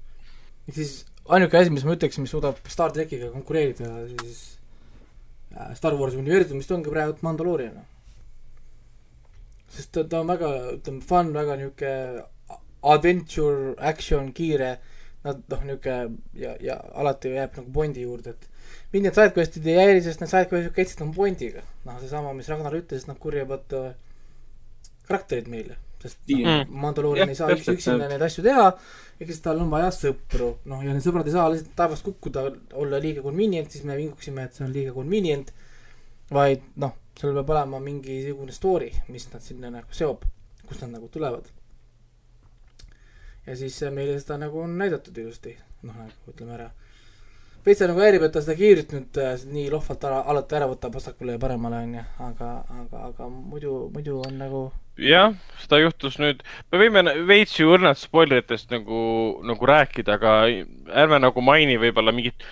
ehk 0.68 0.76
siis 0.76 1.04
ainuke 1.26 1.58
asi, 1.58 1.72
mis 1.74 1.84
ma 1.84 1.96
ütleks, 1.96 2.18
mis 2.22 2.30
suudab 2.30 2.60
Star 2.70 2.94
trackiga 2.94 3.32
konkureerida 3.34 3.90
siis 4.12 4.42
äh, 5.56 5.72
Star 5.78 5.96
Warsi 5.98 6.20
universumist 6.22 6.70
ongi 6.76 6.92
praegu 6.92 7.18
Mandalorian. 7.26 7.80
sest 9.70 9.92
ta, 9.94 10.04
ta 10.04 10.20
on 10.22 10.30
väga, 10.30 10.52
ütleme, 10.76 11.02
fun, 11.06 11.32
väga 11.34 11.56
niuke 11.58 11.90
adventure, 12.82 13.74
action, 13.90 14.30
kiire 14.32 14.76
nad 15.24 15.42
noh, 15.52 15.64
niisugune 15.66 16.16
ja, 16.34 16.54
ja 16.64 16.78
alati 16.96 17.34
jääb 17.34 17.58
nagu 17.58 17.72
Bondi 17.74 18.06
juurde, 18.06 18.32
et 18.32 18.94
mind 18.94 19.08
need 19.08 19.18
sidequest'id 19.18 19.66
ei 19.68 19.76
häiri, 19.76 20.04
sest 20.04 20.22
need 20.22 20.30
sidequest'id 20.32 20.72
käisid 20.78 21.02
nagu 21.02 21.12
Bondiga. 21.16 21.64
noh, 21.84 21.98
seesama, 22.00 22.32
mis 22.38 22.48
Ragnar 22.48 22.78
ütles, 22.78 23.04
nad 23.10 23.18
kurjavad 23.20 23.76
äh, 23.76 23.90
karakterid 25.10 25.50
meile, 25.52 25.76
sest 26.02 26.22
Mm. 26.30 26.74
Mandaloorian 26.80 27.28
ei 27.28 27.36
saa 27.38 27.50
üks 27.52 27.68
üksinda 27.74 28.06
neid 28.08 28.22
asju 28.22 28.44
teha, 28.46 28.68
ehk 29.20 29.28
siis 29.32 29.42
tal 29.44 29.58
on 29.60 29.70
vaja 29.72 29.90
sõpru, 29.92 30.52
noh 30.70 30.80
ja 30.86 30.94
need 30.94 31.04
sõbrad 31.04 31.26
ei 31.28 31.34
saa 31.34 31.48
lihtsalt 31.52 31.74
taevast 31.76 32.06
kukkuda, 32.06 32.46
olla 32.80 33.00
liiga 33.02 33.24
convenient, 33.26 33.70
siis 33.74 33.84
me 33.84 33.98
vinguksime, 33.98 34.46
et 34.46 34.56
see 34.56 34.64
on 34.64 34.72
liiga 34.72 34.94
convenient, 34.96 35.50
vaid 36.32 36.62
noh, 36.80 36.94
seal 37.18 37.34
peab 37.36 37.50
olema 37.52 37.80
mingisugune 37.84 38.54
story, 38.54 38.92
mis 39.12 39.26
nad 39.32 39.42
sinna 39.44 39.72
nagu 39.74 39.92
seob, 39.92 40.22
kust 40.68 40.86
nad 40.86 40.94
nagu 40.96 41.10
tulevad. 41.12 41.50
ja 43.46 43.56
siis 43.56 43.80
meile 43.92 44.18
seda 44.20 44.36
nagu 44.38 44.60
on 44.62 44.78
näidatud 44.78 45.16
ilusti, 45.18 45.56
noh 45.82 45.96
nagu 45.96 46.32
ütleme 46.32 46.54
ära. 46.54 46.70
Veits 47.66 47.82
nagu 47.84 48.00
häirib, 48.00 48.24
et 48.26 48.34
ta 48.34 48.42
seda 48.44 48.56
kiirt 48.58 48.94
nüüd 48.96 49.20
äh, 49.20 49.34
nii 49.52 49.68
lohvalt 49.72 50.04
ära, 50.08 50.22
alati 50.32 50.58
ära 50.58 50.68
võtab 50.70 50.96
vasakule 50.98 51.36
ja 51.36 51.42
paremale 51.42 51.82
onju, 51.84 52.04
aga, 52.28 52.52
aga, 52.82 53.02
aga 53.10 53.28
muidu, 53.30 53.74
muidu 53.94 54.20
on 54.26 54.38
nagu 54.40 54.62
jah, 55.00 55.34
seda 55.62 55.80
juhtus 55.80 56.18
nüüd, 56.20 56.42
me 56.72 56.80
võime 56.82 57.04
veits 57.28 57.56
ju 57.58 57.70
õrnalt 57.74 58.00
spoileritest 58.00 58.72
nagu, 58.74 59.00
nagu 59.46 59.70
rääkida, 59.70 60.18
aga 60.18 60.34
ärme 61.02 61.20
nagu 61.22 61.44
maini 61.44 61.78
võib-olla 61.80 62.14
mingit 62.14 62.44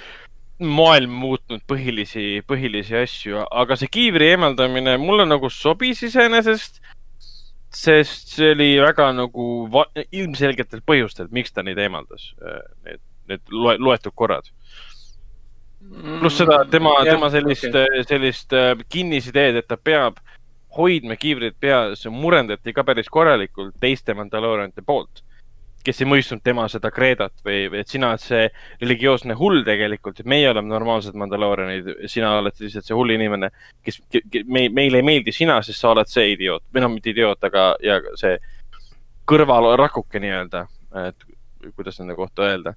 maailm 0.58 1.12
muutnud 1.22 1.62
põhilisi, 1.70 2.42
põhilisi 2.48 2.96
asju, 2.98 3.44
aga 3.46 3.76
see 3.78 3.90
kiivri 3.94 4.32
eemaldamine 4.32 4.96
mulle 4.98 5.26
nagu 5.28 5.50
sobis 5.50 6.02
iseenesest. 6.08 6.80
sest 7.70 8.30
see 8.32 8.54
oli 8.54 8.68
väga 8.80 9.10
nagu 9.12 9.44
ilmselgetel 10.10 10.80
põhjustel, 10.88 11.28
miks 11.30 11.52
ta 11.52 11.62
neid 11.62 11.78
eemaldas, 11.78 12.30
need, 12.84 13.00
need 13.28 13.42
loe-, 13.52 13.76
loetud 13.78 14.14
korrad. 14.16 14.48
Pluss 16.20 16.38
seda 16.40 16.62
tema, 16.70 16.94
tema 17.06 17.30
sellist 17.32 17.68
okei., 17.68 18.02
sellist 18.08 18.52
äh, 18.56 18.74
kinnisideed, 18.88 19.60
et 19.60 19.68
ta 19.68 19.78
peab 19.80 20.18
hoidma 20.78 21.16
kiivrit 21.18 21.56
peas, 21.60 22.04
murendati 22.12 22.74
ka 22.76 22.84
päris 22.86 23.08
korralikult 23.10 23.74
teiste 23.80 24.14
Mandaloorianite 24.14 24.84
poolt, 24.86 25.22
kes 25.84 26.02
ei 26.02 26.08
mõistnud 26.10 26.42
tema 26.44 26.66
seda 26.68 26.90
kreedat 26.92 27.32
või, 27.46 27.64
või 27.72 27.80
et 27.80 27.88
sina 27.90 28.12
oled 28.12 28.22
see 28.22 28.44
religioosne 28.82 29.36
hull 29.38 29.62
tegelikult, 29.66 30.20
et 30.20 30.28
meie 30.28 30.50
oleme 30.50 30.68
normaalsed 30.70 31.16
Mandaloorianid, 31.18 31.90
sina 32.12 32.34
oled 32.42 32.60
lihtsalt 32.60 32.86
see 32.86 32.98
hull 32.98 33.14
inimene, 33.14 33.50
kes, 33.86 34.02
me, 34.44 34.68
meile 34.68 35.00
ei 35.00 35.06
meeldi 35.06 35.34
sina, 35.34 35.60
sest 35.64 35.80
sa 35.80 35.94
oled 35.94 36.10
see 36.10 36.34
idioot 36.34 36.66
või 36.74 36.84
noh, 36.84 36.94
mitte 36.94 37.14
idioot, 37.14 37.48
aga 37.48 37.70
ja 37.84 38.00
see 38.20 38.36
kõrvalrakuke 39.28 40.20
nii-öelda, 40.22 40.66
et 41.08 41.26
kuidas 41.74 41.98
nende 42.00 42.14
kohta 42.16 42.46
öelda 42.48 42.74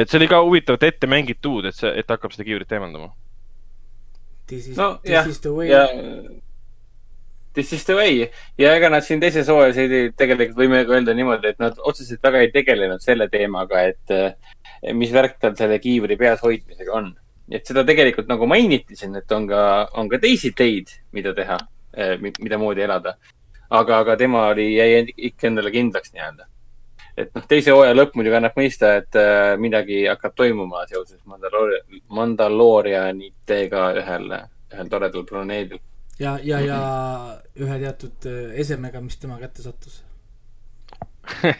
et 0.00 0.10
see 0.10 0.20
oli 0.20 0.30
ka 0.30 0.40
huvitavalt 0.44 0.86
ette 0.88 1.10
mängitud, 1.10 1.68
et 1.68 1.76
see, 1.76 1.92
et 2.00 2.10
hakkab 2.10 2.34
seda 2.34 2.46
kiivrit 2.46 2.72
eemaldama. 2.72 3.12
This 4.46 4.68
is 4.68 4.76
no 4.76 4.98
this 5.02 5.14
jah 5.14 5.28
is 5.28 5.40
the, 5.40 5.52
way 5.56 5.70
ja 5.70 5.86
this 7.54 7.72
is 7.72 7.84
the 7.88 7.94
way 7.96 8.26
ja 8.58 8.74
ega 8.76 8.90
nad 8.92 9.06
siin 9.06 9.22
teises 9.22 9.48
hooajas 9.48 9.78
ei, 9.80 10.08
tegelikult 10.18 10.58
võime 10.58 10.82
ka 10.84 10.98
öelda 10.98 11.14
niimoodi, 11.16 11.54
et 11.54 11.62
nad 11.62 11.78
otseselt 11.80 12.22
väga 12.24 12.42
ei 12.44 12.50
tegelenud 12.52 13.04
selle 13.04 13.28
teemaga, 13.32 13.84
et 13.92 14.14
eh, 14.14 14.34
mis 14.92 15.12
värk 15.14 15.38
tal 15.40 15.54
selle 15.58 15.78
kiivri 15.80 16.18
peas 16.20 16.42
hoidmisega 16.44 16.92
on. 16.92 17.12
et 17.52 17.64
seda 17.66 17.84
tegelikult 17.84 18.28
nagu 18.28 18.46
mainiti 18.48 18.96
siin, 18.96 19.14
et 19.20 19.32
on 19.32 19.46
ka, 19.48 19.62
on 20.00 20.08
ka 20.08 20.18
teisi 20.18 20.52
teid, 20.56 20.90
mida 21.12 21.34
teha, 21.36 21.58
mida 22.18 22.58
moodi 22.58 22.84
elada. 22.84 23.16
aga, 23.70 23.98
aga 23.98 24.16
tema 24.16 24.48
oli, 24.52 24.74
jäi 24.74 25.04
ikka 25.30 25.48
endale 25.48 25.70
kindlaks 25.72 26.12
nii-öelda. 26.12 26.48
Et 27.18 27.30
noh, 27.34 27.44
teise 27.48 27.74
hooaja 27.74 27.94
lõpp 27.96 28.16
muidugi 28.18 28.38
annab 28.38 28.56
mõista, 28.58 28.94
et 29.00 29.18
äh, 29.18 29.54
midagi 29.60 30.04
hakkab 30.10 30.34
toimuma 30.38 30.84
seoses 30.90 31.20
Mandaloori-, 31.30 32.00
Mandaloorianitega 32.14 33.84
ühel, 34.00 34.32
ühel 34.74 34.90
toredal 34.92 35.26
planeedil. 35.28 35.82
ja, 36.18 36.38
ja, 36.42 36.60
ja 36.64 36.80
ühe 37.60 37.78
teatud 37.84 38.28
äh, 38.30 38.58
esemega, 38.64 39.02
mis 39.04 39.20
tema 39.22 39.38
kätte 39.42 39.66
sattus. 39.66 40.02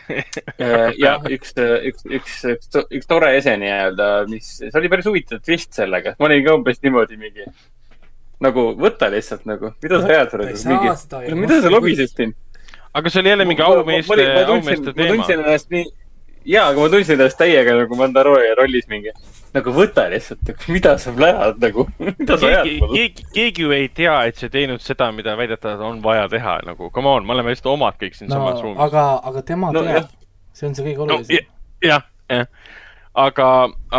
Äh, 0.61 0.93
jah, 1.01 1.23
üks, 1.33 1.55
üks, 1.57 2.05
üks, 2.05 2.35
üks, 2.47 2.69
üks 2.93 3.09
tore 3.09 3.31
ese 3.39 3.55
nii-öelda, 3.59 4.09
mis, 4.29 4.51
see 4.61 4.75
oli 4.79 4.91
päris 4.93 5.09
huvitav 5.09 5.41
twist 5.45 5.73
sellega, 5.75 6.13
ma 6.21 6.29
olin 6.29 6.45
ka 6.45 6.57
umbes 6.59 6.83
niimoodi 6.85 7.17
mingi 7.19 7.47
nagu 8.45 8.67
võta 8.79 9.09
lihtsalt 9.13 9.47
nagu, 9.49 9.73
mida 9.83 10.01
sa 10.03 10.11
ajad 10.13 10.37
mida 11.39 11.61
sa 11.65 11.73
lobisesid 11.73 12.21
siin? 12.21 12.35
Aga 12.95 13.11
see 13.11 13.21
oli 13.21 13.29
jälle 13.29 13.45
mingi 13.45 13.63
aumeeste, 13.63 14.15
aumeeste 14.47 14.87
ma 14.87 14.93
teema 14.93 15.15
tundsin. 15.15 15.41
ennast 15.41 15.71
nii, 15.75 15.85
jaa, 16.45 16.69
aga 16.71 16.81
ma 16.81 16.91
tundsin 16.93 17.17
ennast 17.19 17.39
täiega 17.41 17.75
nagu 17.81 17.99
Mandalori 17.99 18.53
rollis 18.59 18.87
mingi, 18.91 19.13
nagu 19.57 19.75
võta 19.75 20.07
lihtsalt, 20.13 20.53
mida 20.71 20.95
sa 21.03 21.15
plärad 21.17 21.59
nagu, 21.63 21.89
mida 22.21 22.39
sa 22.39 22.51
ajad 22.53 22.69
keegi, 22.69 22.91
keegi, 22.95 23.27
keegi 23.35 23.67
ju 23.67 23.75
ei 23.75 23.91
tea, 23.91 24.15
et 24.29 24.39
see 24.39 24.51
ei 24.51 24.55
teinud 24.61 24.85
seda, 24.85 25.11
mida 25.17 25.35
väidetavalt 25.41 25.89
on 25.89 26.01
vaja 26.05 26.29
teha, 26.33 26.61
nagu 26.69 26.91
come 26.95 27.11
on, 27.11 27.27
me 27.27 27.35
oleme 27.37 27.55
lihtsalt 27.55 27.73
omad 27.75 27.99
kõik 28.01 28.19
siin 28.19 28.31
no 28.31 28.39
samas 28.39 28.63
ruumis. 28.63 28.83
aga, 28.87 29.07
aga 29.31 29.45
tema 29.51 29.73
No 29.75 29.85
teab, 29.87 30.11
see 30.55 30.71
on 30.71 30.79
see 30.79 30.87
kõige 30.93 31.07
olulisem 31.07 31.49
no,. 31.49 31.55
jah, 31.89 32.07
jah. 32.31 32.47
aga, 33.27 33.49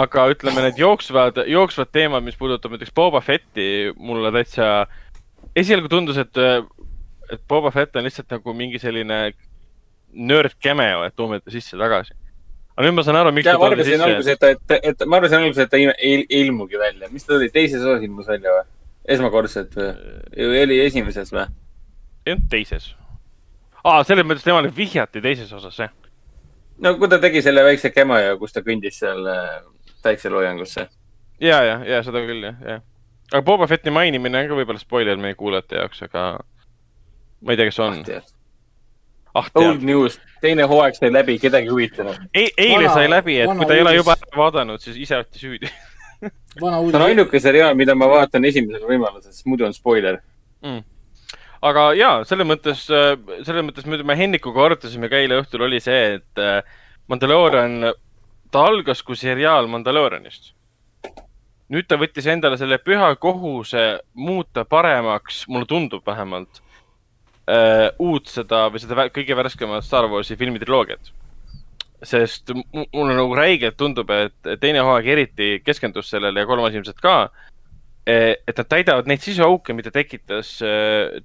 aga 0.05 0.29
ütleme, 0.31 0.63
need 0.69 0.79
jooksvad, 0.79 1.43
jooksvad 1.51 1.91
teemad, 1.91 2.23
mis 2.23 2.39
puudutab 2.39 2.77
näiteks 2.77 2.95
Boba 2.95 3.19
Fetti, 3.25 3.91
mulle 3.99 4.31
täitsa, 4.35 4.85
esialgu 5.55 5.91
tundus, 5.91 6.23
et, 6.23 6.45
et 7.31 7.41
Boba 7.47 7.71
Fett 7.71 7.95
on 7.95 8.05
lihtsalt 8.05 8.31
nagu 8.31 8.53
mingi 8.53 8.79
selline 8.81 9.19
nörd 10.15 10.55
cameo, 10.63 11.03
et 11.05 11.15
toome 11.15 11.39
ta 11.41 11.51
sisse 11.53 11.77
tagasi. 11.79 12.15
aga 12.75 12.87
nüüd 12.87 12.97
ma 12.97 13.03
saan 13.07 13.19
aru, 13.19 13.31
miks 13.35 13.47
ja 13.47 13.55
ta 13.55 13.59
toodi 13.61 13.77
arvasin 13.77 14.01
alguses, 14.03 14.25
sisse. 14.25 14.35
et 14.35 14.61
ta, 14.67 14.75
et, 14.75 14.87
et 14.91 15.05
ma 15.07 15.19
arvasin 15.19 15.39
alguses, 15.39 15.63
et 15.63 15.71
ta 15.71 15.79
ei, 15.79 15.87
ei, 15.95 16.25
ei 16.29 16.41
ilmugi 16.45 16.79
välja. 16.79 17.09
mis 17.11 17.27
ta 17.27 17.35
oli, 17.37 17.49
teises 17.53 17.83
osas 17.83 18.03
ilmus 18.03 18.27
välja 18.27 18.53
või? 18.55 18.65
esmakordselt 19.15 19.75
või? 19.77 19.91
oli 20.63 20.79
esimeses 20.83 21.31
või? 21.35 21.45
ei 22.25 22.35
olnud 22.35 22.49
teises. 22.51 22.89
aa, 23.83 24.01
selles 24.03 24.27
mõttes 24.27 24.47
temale 24.47 24.71
vihjati 24.75 25.23
teises 25.23 25.51
osas, 25.55 25.77
jah. 25.79 25.93
no 26.83 26.95
kui 26.99 27.11
ta 27.11 27.19
tegi 27.23 27.43
selle 27.45 27.63
väikse 27.67 27.93
cameo, 27.95 28.35
kus 28.41 28.55
ta 28.55 28.63
kõndis 28.65 28.99
seal 29.03 29.23
äh, 29.31 29.55
päikseloojangusse. 30.03 30.89
ja, 31.43 31.61
ja, 31.63 31.79
ja 31.85 32.03
seda 32.03 32.23
küll, 32.27 32.43
jah, 32.49 32.59
jah. 32.73 32.83
aga 33.31 33.45
Boba 33.45 33.69
Fetti 33.71 33.93
mainimine 33.93 34.43
on 34.43 34.51
ka 34.51 34.59
võib-olla 34.59 34.83
spoiler 34.83 35.21
meie 35.21 35.37
kuulajate 35.39 35.79
jaoks, 35.79 36.03
aga 36.09 36.27
ma 37.41 37.51
ei 37.53 37.57
tea, 37.59 37.69
kes 37.71 37.79
on. 37.83 37.99
ah, 39.35 39.49
Old 39.55 39.79
tead. 39.79 39.83
news, 39.87 40.19
teine 40.41 40.63
hooaeg 40.69 40.95
sai 40.95 41.11
läbi, 41.13 41.39
kedagi 41.41 41.67
ei 41.67 41.73
huvitanud. 41.73 42.21
ei, 42.33 42.47
eile 42.57 42.85
Vana- 42.85 42.93
sai 42.93 43.09
läbi, 43.11 43.39
et 43.41 43.51
kui 43.57 43.65
ta 43.65 43.75
ei 43.75 43.83
ole 43.83 43.95
juba 43.95 44.15
vaadanud, 44.35 44.81
siis 44.83 44.97
ise 44.97 45.17
olete 45.19 45.39
süüdi 45.41 45.71
vana 46.61 46.79
see 46.79 46.95
on 46.95 47.05
ainuke 47.09 47.39
seriaal, 47.39 47.75
mida 47.75 47.95
ma 47.95 48.07
vaatan 48.09 48.45
esimesel 48.47 48.85
võimalusel, 48.87 49.31
sest 49.33 49.47
muidu 49.49 49.67
on 49.67 49.73
spoiler. 49.75 50.21
mm.. 50.63 50.81
aga 51.65 51.85
ja 51.97 52.11
selles 52.27 52.47
mõttes, 52.47 52.85
selles 52.87 53.65
mõttes 53.67 53.87
me, 53.89 54.01
me 54.03 54.17
Hennikuga 54.17 54.65
arutasime 54.69 55.09
ka 55.11 55.19
eile 55.19 55.41
õhtul 55.43 55.67
oli 55.67 55.81
see, 55.83 56.19
et 56.19 56.41
äh, 56.41 56.59
Mandalorian, 57.11 57.91
ta 58.51 58.65
algas 58.71 59.03
kui 59.05 59.17
seriaal 59.19 59.67
Mandalorianist. 59.69 60.53
nüüd 61.69 61.87
ta 61.89 61.97
võttis 61.97 62.27
endale 62.29 62.57
selle 62.61 62.77
püha 62.77 63.09
kohuse 63.17 63.85
muuta 64.13 64.65
paremaks, 64.69 65.47
mulle 65.49 65.65
tundub 65.65 66.05
vähemalt 66.05 66.61
äh,, 67.49 67.89
uut 67.99 68.27
seda 68.27 68.69
või 68.73 68.79
seda 68.81 69.07
kõige 69.13 69.35
värskemat 69.37 69.83
Star 69.85 70.07
Warsi 70.09 70.35
filmitriloogiat. 70.39 71.11
sest 72.05 72.51
mu- 72.53 72.85
mulle 72.93 73.15
nagu 73.15 73.33
räigelt 73.35 73.77
tundub, 73.79 74.09
et 74.11 74.59
teine 74.61 74.79
hooaeg 74.85 75.07
eriti 75.07 75.47
keskendus 75.65 76.09
sellele 76.11 76.39
ja 76.43 76.45
kolmas 76.45 76.73
ilmselt 76.75 76.99
ka. 77.01 77.29
et 78.05 78.57
nad 78.57 78.67
täidavad 78.69 79.07
neid 79.09 79.19
sisuauke, 79.23 79.73
mida 79.73 79.89
tekitas, 79.89 80.59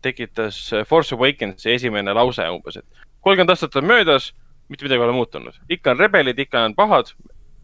tekitas 0.00 0.70
Force 0.88 1.12
Awakensi 1.14 1.74
esimene 1.74 2.14
lause 2.16 2.46
umbes, 2.48 2.76
et 2.80 2.86
kolmkümmend 3.20 3.50
aastat 3.52 3.76
on 3.76 3.84
möödas, 3.84 4.30
mitte 4.70 4.86
midagi 4.86 5.02
ei 5.02 5.04
ole 5.08 5.12
muutunud. 5.12 5.54
ikka 5.68 5.90
on 5.90 5.98
rebelid, 5.98 6.38
ikka 6.38 6.64
on 6.64 6.74
pahad, 6.74 7.12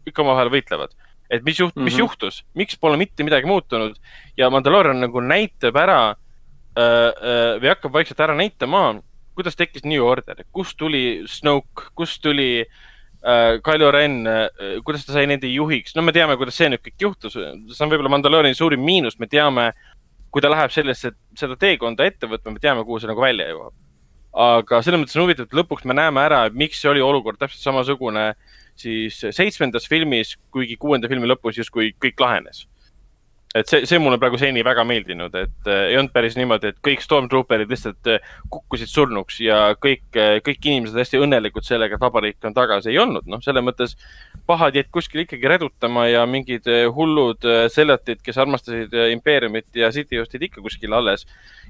ikka 0.05 0.21
omavahel 0.21 0.49
võitlevad. 0.53 0.93
et 1.31 1.43
mis 1.43 1.57
juht-, 1.59 1.75
mis 1.75 1.93
Mhm. 1.95 1.99
juhtus, 1.99 2.43
miks 2.55 2.75
pole 2.77 2.97
mitte 2.97 3.23
midagi 3.23 3.47
muutunud 3.47 3.97
ja 4.37 4.49
Mandalorian 4.49 4.99
nagu 5.01 5.19
näitab 5.19 5.75
ära 5.75 6.15
või 6.77 7.69
hakkab 7.71 7.93
vaikselt 7.95 8.19
ära 8.21 8.35
näitama, 8.37 8.99
kuidas 9.37 9.57
tekkis 9.57 9.85
New 9.85 10.03
Order, 10.05 10.43
kust 10.53 10.77
tuli 10.79 11.23
Snoke, 11.29 11.89
kust 11.97 12.21
tuli 12.25 12.63
äh, 12.63 13.57
Kylo 13.65 13.91
Ren? 13.93 14.19
Äh,, 14.27 14.79
kuidas 14.85 15.05
ta 15.05 15.15
sai 15.15 15.27
nende 15.29 15.49
juhiks, 15.51 15.95
no 15.95 16.03
me 16.05 16.13
teame, 16.15 16.37
kuidas 16.39 16.57
see 16.57 16.69
nüüd 16.73 16.83
kõik 16.85 17.07
juhtus, 17.07 17.37
see 17.37 17.83
on 17.85 17.93
võib-olla 17.93 18.13
Mandaloriani 18.15 18.57
suurim 18.57 18.83
miinus, 18.85 19.19
me 19.21 19.29
teame, 19.31 19.69
kui 20.33 20.43
ta 20.43 20.51
läheb 20.53 20.73
sellesse, 20.73 21.13
seda 21.37 21.57
teekonda 21.59 22.07
ette 22.09 22.29
võtma, 22.29 22.55
me 22.55 22.63
teame, 22.63 22.85
kuhu 22.87 23.01
see 23.01 23.11
nagu 23.11 23.23
välja 23.23 23.49
jõuab. 23.51 23.75
aga 24.37 24.83
selles 24.85 25.01
mõttes 25.01 25.17
on 25.17 25.25
huvitav, 25.25 25.47
et 25.47 25.55
lõpuks 25.57 25.85
me 25.89 25.95
näeme 25.97 26.21
ära, 26.21 26.43
miks 26.53 26.81
see 26.81 26.89
oli 26.91 27.01
olukord 27.01 27.39
täpselt 27.41 27.63
samasugune 27.63 28.31
siis 28.77 29.17
seitsmendas 29.33 29.87
filmis, 29.89 30.35
kuigi 30.53 30.75
kuuenda 30.77 31.09
filmi 31.09 31.29
lõpus 31.29 31.57
justkui 31.57 31.95
kõik 31.97 32.21
lahenes 32.21 32.67
et 33.55 33.69
see, 33.69 33.85
see 33.89 33.99
mulle 34.01 34.19
praegu 34.21 34.37
seni 34.39 34.63
väga 34.65 34.83
meeldinud, 34.87 35.35
et 35.39 35.69
äh, 35.69 35.83
ei 35.91 35.97
olnud 35.99 36.11
päris 36.13 36.35
niimoodi, 36.37 36.73
et 36.73 36.79
kõik 36.83 37.01
Stormtrooperid 37.03 37.71
lihtsalt 37.71 38.09
äh, 38.11 38.25
kukkusid 38.53 38.91
surnuks 38.91 39.39
ja 39.41 39.59
kõik 39.79 40.17
äh,, 40.19 40.37
kõik 40.45 40.67
inimesed 40.67 40.99
hästi 40.99 41.21
õnnelikud 41.23 41.65
sellega, 41.65 41.95
et 41.97 42.03
vabariik 42.03 42.43
on 42.47 42.55
tagasi, 42.57 42.91
ei 42.91 42.99
olnud, 43.01 43.27
noh, 43.31 43.41
selles 43.43 43.63
mõttes 43.65 43.95
pahad 44.47 44.75
jäid 44.77 44.91
kuskil 44.93 45.23
ikkagi 45.23 45.49
redutama 45.51 46.07
ja 46.11 46.25
mingid 46.29 46.67
äh, 46.71 46.85
hullud 46.93 47.47
äh, 47.47 47.65
seljatid, 47.71 48.21
kes 48.25 48.37
armastasid 48.43 48.93
äh, 48.93 49.11
impeeriumit 49.15 49.71
ja 49.75 49.91
Cityhost 49.95 50.35
jäid 50.35 50.49
ikka 50.49 50.65
kuskil 50.65 50.93
alles 50.93 51.25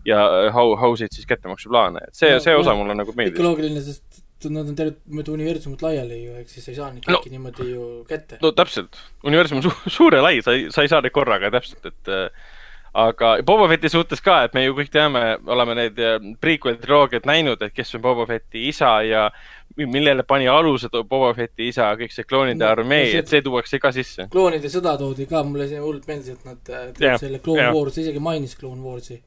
ja 0.05 0.23
äh, 0.25 0.49
hau-, 0.55 0.75
hausid 0.82 1.13
siis 1.13 1.30
kättemaksuplaane, 1.30 2.07
et 2.09 2.17
see 2.17 2.34
No,, 2.38 2.41
see 2.43 2.57
osa 2.57 2.73
mulle 2.78 2.93
nagu 2.97 3.13
meeldis. 3.17 3.41
loogiline, 3.41 3.82
sest 3.86 4.03
nad 4.45 4.67
on 4.69 4.75
terve 4.77 4.95
mööda 5.09 5.31
universumit 5.33 5.81
laiali 5.81 6.19
ju, 6.25 6.35
ehk 6.41 6.49
siis 6.53 6.67
ei 6.69 6.75
saa 6.77 6.91
neid 6.93 7.03
No. 7.07 7.17
kõiki 7.17 7.31
niimoodi 7.33 7.71
ju 7.71 7.88
kätte. 8.09 8.38
no 8.41 8.51
täpselt, 8.51 8.95
universum 9.23 9.57
on 9.57 9.63
su 9.65 9.73
suur 9.97 10.13
ja 10.15 10.21
lai, 10.21 10.41
sa 10.45 10.53
ei, 10.53 10.67
sa 10.71 10.81
ei 10.85 10.88
saa 10.91 11.01
neid 11.01 11.11
korraga 11.15 11.49
täpselt, 11.51 11.85
et 11.89 12.07
äh, 12.13 12.29
aga 12.97 13.35
Boba 13.45 13.67
Fetti 13.69 13.89
suhtes 13.93 14.21
ka, 14.25 14.43
et 14.47 14.53
me 14.57 14.63
ju 14.65 14.73
kõik 14.77 14.89
teame, 14.93 15.21
oleme 15.45 15.75
neid 15.77 15.99
äh, 16.01 16.17
prequel 16.41 16.77
triloogiat 16.81 17.25
näinud, 17.29 17.61
et 17.61 17.73
kes 17.75 17.95
on 17.97 18.01
Boba 18.01 18.25
Fetti 18.29 18.67
isa 18.69 18.95
ja 19.05 19.27
mi- 19.77 19.85
millele 19.85 20.23
pani 20.25 20.47
aluse 20.49 20.89
Boba 21.03 21.33
Fetti 21.38 21.67
isa, 21.69 21.91
kõik 21.99 22.13
see 22.15 22.23
kloonide 22.25 22.63
No, 22.63 22.71
armee 22.71 23.11
no 23.13 23.19
et 23.19 23.27
see 23.33 23.41
tuuakse 23.45 23.79
ka 23.79 23.91
sisse. 23.93 24.27
kloonide 24.33 24.69
sõda 24.73 24.95
toodi 24.97 25.27
ka, 25.29 25.43
mulle 25.45 25.67
see 25.69 25.81
hullult 25.83 26.07
meeldis, 26.09 26.33
et 26.38 26.45
nad 26.45 26.69
äh, 26.73 26.91
yeah, 27.01 27.17
selle 27.21 27.39
Clone 27.39 27.61
yeah. 27.67 27.73
Warsi, 27.75 28.01
isegi 28.05 28.19
mainis 28.23 28.55
Clone 28.57 28.81
Warsi. 28.81 29.19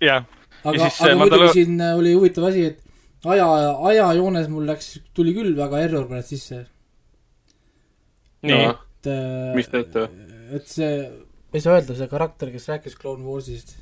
jah, 0.00 0.22
aga 0.62 0.76
Ja, 0.76 0.88
siis, 0.90 1.00
aga 1.02 1.10
äh, 1.12 1.16
muidugi 1.18 1.40
Mandalo- 1.40 1.52
siin 1.56 1.80
äh, 1.80 1.96
oli 1.98 2.12
huvitav 2.14 2.44
asi, 2.50 2.66
et 2.72 2.82
aja, 3.24 3.46
ajajoones 3.90 4.48
mul 4.52 4.66
läks, 4.68 4.96
tuli 5.16 5.34
küll 5.36 5.56
väga 5.56 5.80
error 5.86 6.06
pärast 6.10 6.34
sisse, 6.34 6.62
nii 8.46 8.52
no., 8.52 8.74
et 8.74 9.10
äh, 9.10 9.54
mis 9.56 9.70
et 10.56 10.70
see, 10.70 10.90
ei 11.52 11.62
saa 11.62 11.78
öelda, 11.78 11.96
see 11.98 12.10
karakter, 12.10 12.52
kes 12.54 12.68
rääkis 12.70 12.98
Clone 13.00 13.24
Warsist 13.26 13.74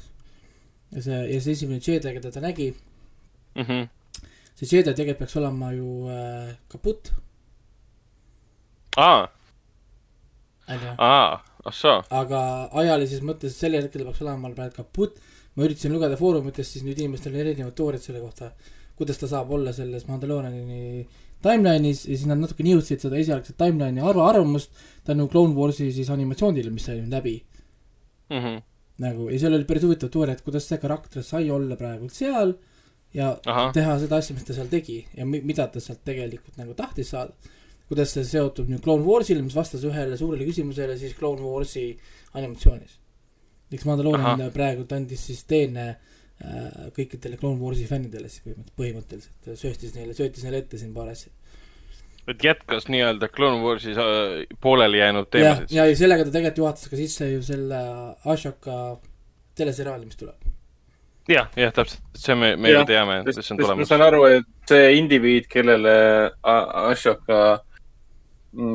ja 0.95 1.03
see, 1.05 1.21
ja 1.35 1.41
see 1.43 1.57
esimene 1.57 1.83
Jedi, 1.83 2.15
keda 2.17 2.33
ta 2.33 2.43
nägi, 2.45 2.71
mm. 3.55 3.63
-hmm. 3.63 3.89
see 4.55 4.69
Jedi 4.71 4.93
tegelikult 4.93 5.25
peaks 5.25 5.37
olema 5.43 5.73
ju 5.73 6.09
äh, 6.09 6.55
kaputt, 6.69 7.13
aa, 8.97 9.27
onju. 10.69 10.95
aa, 10.99 11.33
ah 11.65 11.73
soo, 11.73 12.01
aga 12.13 12.41
ajalises 12.83 13.23
mõttes 13.25 13.57
sel 13.57 13.77
hetkel 13.79 14.05
peaks 14.05 14.23
olema 14.25 14.53
praegu 14.55 14.83
kaputt. 14.83 15.21
ma 15.55 15.63
üritasin 15.63 15.93
lugeda 15.95 16.17
foorumitest, 16.19 16.73
siis 16.73 16.83
nüüd 16.83 16.99
inimestel 16.99 17.31
on 17.31 17.41
erinevad 17.45 17.77
teooriad 17.79 18.03
selle 18.03 18.19
kohta, 18.19 18.49
kuidas 18.97 19.19
ta 19.19 19.27
saab 19.31 19.51
olla 19.51 19.73
selles 19.73 20.07
Mandaloriani 20.09 21.07
timeline'is 21.45 22.05
ja 22.09 22.17
siis 22.17 22.27
nad 22.31 22.39
natuke 22.41 22.63
nihutasid 22.65 23.01
seda 23.05 23.17
esialgset 23.21 23.57
timeline'i 23.61 24.01
arv-, 24.05 24.23
arvamust 24.29 24.71
tänu 25.05 25.27
Clone 25.29 25.55
Warsi 25.59 25.91
siis 25.93 26.11
animatsioonile, 26.11 26.71
mis 26.71 26.85
sai 26.89 27.01
nüüd 27.01 27.11
läbi 27.13 27.35
Mhm. 28.31 28.63
nagu 29.05 29.27
ja 29.31 29.39
seal 29.39 29.53
oli 29.55 29.65
päris 29.69 29.83
huvitav 29.85 30.09
teooria, 30.11 30.33
et 30.39 30.43
kuidas 30.47 30.65
see 30.69 30.79
karakter 30.79 31.23
sai 31.23 31.51
olla 31.51 31.77
praegu 31.77 32.09
seal 32.09 32.55
ja 33.15 33.35
ahah, 33.47 33.73
teha 33.75 33.99
seda 34.01 34.17
asja, 34.17 34.35
mis 34.35 34.45
ta 34.45 34.55
seal 34.55 34.67
tegi 34.73 35.05
ja 35.17 35.27
mi- 35.27 35.43
mida 35.43 35.67
ta 35.67 35.81
sealt 35.81 36.01
tegelikult 36.05 36.57
nagu 36.57 36.75
tahtis 36.75 37.11
saada. 37.11 37.33
kuidas 37.89 38.13
see 38.15 38.25
seotub 38.25 38.69
nüüd 38.69 38.81
Clone 38.83 39.05
Warsile, 39.05 39.43
mis 39.43 39.55
vastas 39.55 39.83
ühele 39.85 40.17
suurele 40.17 40.45
küsimusele 40.49 40.97
siis 40.99 41.13
Clone 41.19 41.43
Warsi 41.43 41.99
animatsioonis. 42.35 42.99
miks 43.71 43.85
Mandalorian 43.85 44.41
Ahah. 44.41 44.51
praegu 44.53 44.87
andis 44.95 45.27
siis 45.27 45.45
teene 45.45 45.89
äh, 45.89 45.97
kõikidele 46.95 47.39
Clone 47.39 47.61
Warsi 47.63 47.87
fännidele 47.89 48.29
siis 48.29 48.57
põhimõtteliselt, 48.79 49.55
sööstis 49.59 49.95
neile, 49.95 50.17
söötis 50.17 50.45
neile 50.45 50.63
ette 50.65 50.81
siin 50.81 50.95
paar 50.95 51.13
asja. 51.13 51.31
et 52.29 52.45
jätkas 52.45 52.89
nii-öelda 52.91 53.29
Clone 53.33 53.63
Warsis 53.63 53.99
äh, 54.01 54.43
pooleli 54.61 54.99
jäänud 54.99 55.29
ja, 55.29 55.31
teemasid 55.37 55.77
ja, 55.77 55.87
ja 55.87 55.97
sellega 55.97 56.27
ta 56.27 56.35
tegelikult 56.35 56.63
juhatas 56.65 56.91
ka 56.91 56.99
sisse 56.99 57.31
ju 57.31 57.43
selle 57.43 57.81
Ashoka 58.25 58.79
teleseriaali, 59.55 60.09
mis 60.09 60.19
tuleb. 60.19 60.51
jah, 61.29 61.49
jah, 61.57 61.73
täpselt, 61.73 62.03
see 62.19 62.35
me, 62.35 62.55
me 62.57 62.75
ju 62.75 62.83
teame, 62.89 63.21
et 63.23 63.31
see 63.31 63.39
on 63.39 63.43
sest 63.45 63.55
ma 63.55 63.63
tulemas. 63.63 63.93
saan 63.93 64.07
aru, 64.09 64.25
et 64.41 64.75
see 64.75 64.91
indiviid, 64.99 65.47
kellele 65.53 65.95
Ashoka 66.43 67.39
mm, 67.39 67.74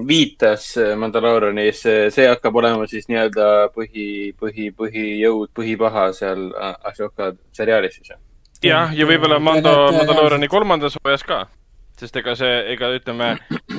viitas 0.07 0.73
Mandalorianis, 0.99 1.83
see 2.13 2.25
hakkab 2.27 2.57
olema 2.59 2.87
siis 2.89 3.07
nii-öelda 3.09 3.69
põhi, 3.75 4.07
põhi, 4.39 4.69
põhijõud, 4.75 5.51
põhipaha 5.55 6.09
seal 6.17 6.49
A- 6.59 6.75
Ashoka 6.91 7.31
seriaalis 7.55 7.99
siis. 7.99 8.11
jah, 8.63 8.91
ja 8.95 9.07
võib-olla 9.07 9.39
Mando, 9.39 9.73
Mandaloriani 9.95 10.49
kolmandas 10.51 10.97
hooajas 10.99 11.23
ka. 11.27 11.45
sest 11.99 12.15
ega 12.15 12.35
see, 12.39 12.59
ega 12.73 12.91
ütleme, 12.95 13.33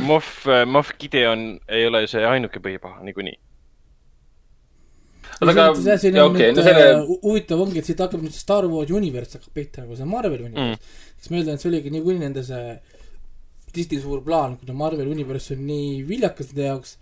Moff, 0.04 0.46
Moff 0.66 0.92
Gideon 1.00 1.54
ei 1.68 1.86
ole 1.88 2.06
see 2.08 2.24
ainuke 2.26 2.60
põhipaha 2.60 3.04
niikuinii. 3.04 3.36
aga 5.40 5.68
see 5.74 5.92
asi 5.92 6.12
on 6.12 6.18
okay, 6.20 6.30
okei, 6.30 6.48
nüüd 6.52 6.56
no 6.60 6.64
selle... 6.64 6.86
selle, 6.86 7.18
huvitav 7.24 7.60
ongi, 7.66 7.80
et 7.80 7.88
siit 7.88 8.00
hakkab 8.00 8.24
nüüd 8.24 8.36
see 8.36 8.44
Star 8.44 8.68
Wars 8.68 8.92
universe 8.92 9.38
hakkab 9.38 9.52
pihta 9.56 9.84
nagu 9.84 9.96
see 9.96 10.08
Marveli 10.08 10.48
universe 10.48 10.80
mm.. 10.80 10.96
siis 11.18 11.32
ma 11.32 11.40
eeldan, 11.40 11.60
et 11.60 11.64
see 11.64 11.70
oligi 11.72 11.92
niikuinii 11.96 12.24
nende 12.24 12.44
see 12.44 12.64
Disney 13.74 14.00
suur 14.02 14.20
plaan, 14.26 14.56
kuna 14.60 14.74
Marveli 14.76 15.10
universe 15.10 15.54
on 15.56 15.64
nii 15.66 16.02
viljakas 16.08 16.50
nende 16.52 16.66
jaoks, 16.68 16.96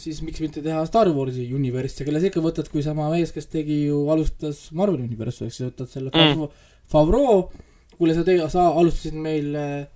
siis 0.00 0.20
miks 0.24 0.40
mitte 0.40 0.62
teha 0.64 0.82
Star 0.88 1.08
Warsi 1.12 1.46
universe'i, 1.54 2.04
kelle 2.08 2.20
sa 2.22 2.30
ikka 2.30 2.40
võtad, 2.44 2.68
kui 2.72 2.82
sama 2.84 3.08
mees, 3.12 3.32
kes 3.36 3.46
tegi 3.52 3.82
ju, 3.88 4.02
alustas 4.12 4.68
Marveli 4.76 5.04
universe'i, 5.08 5.48
ehk 5.48 5.56
siis 5.56 5.68
võtad 5.72 5.90
selle 5.92 6.10
Mm. 6.14 6.46
Favreau, 6.90 7.50
kuule 7.98 8.14
sa 8.16 8.24
tegi, 8.26 8.42
sa 8.50 8.68
alustasid 8.74 9.14
meil 9.14 9.54
äh, 9.54 9.86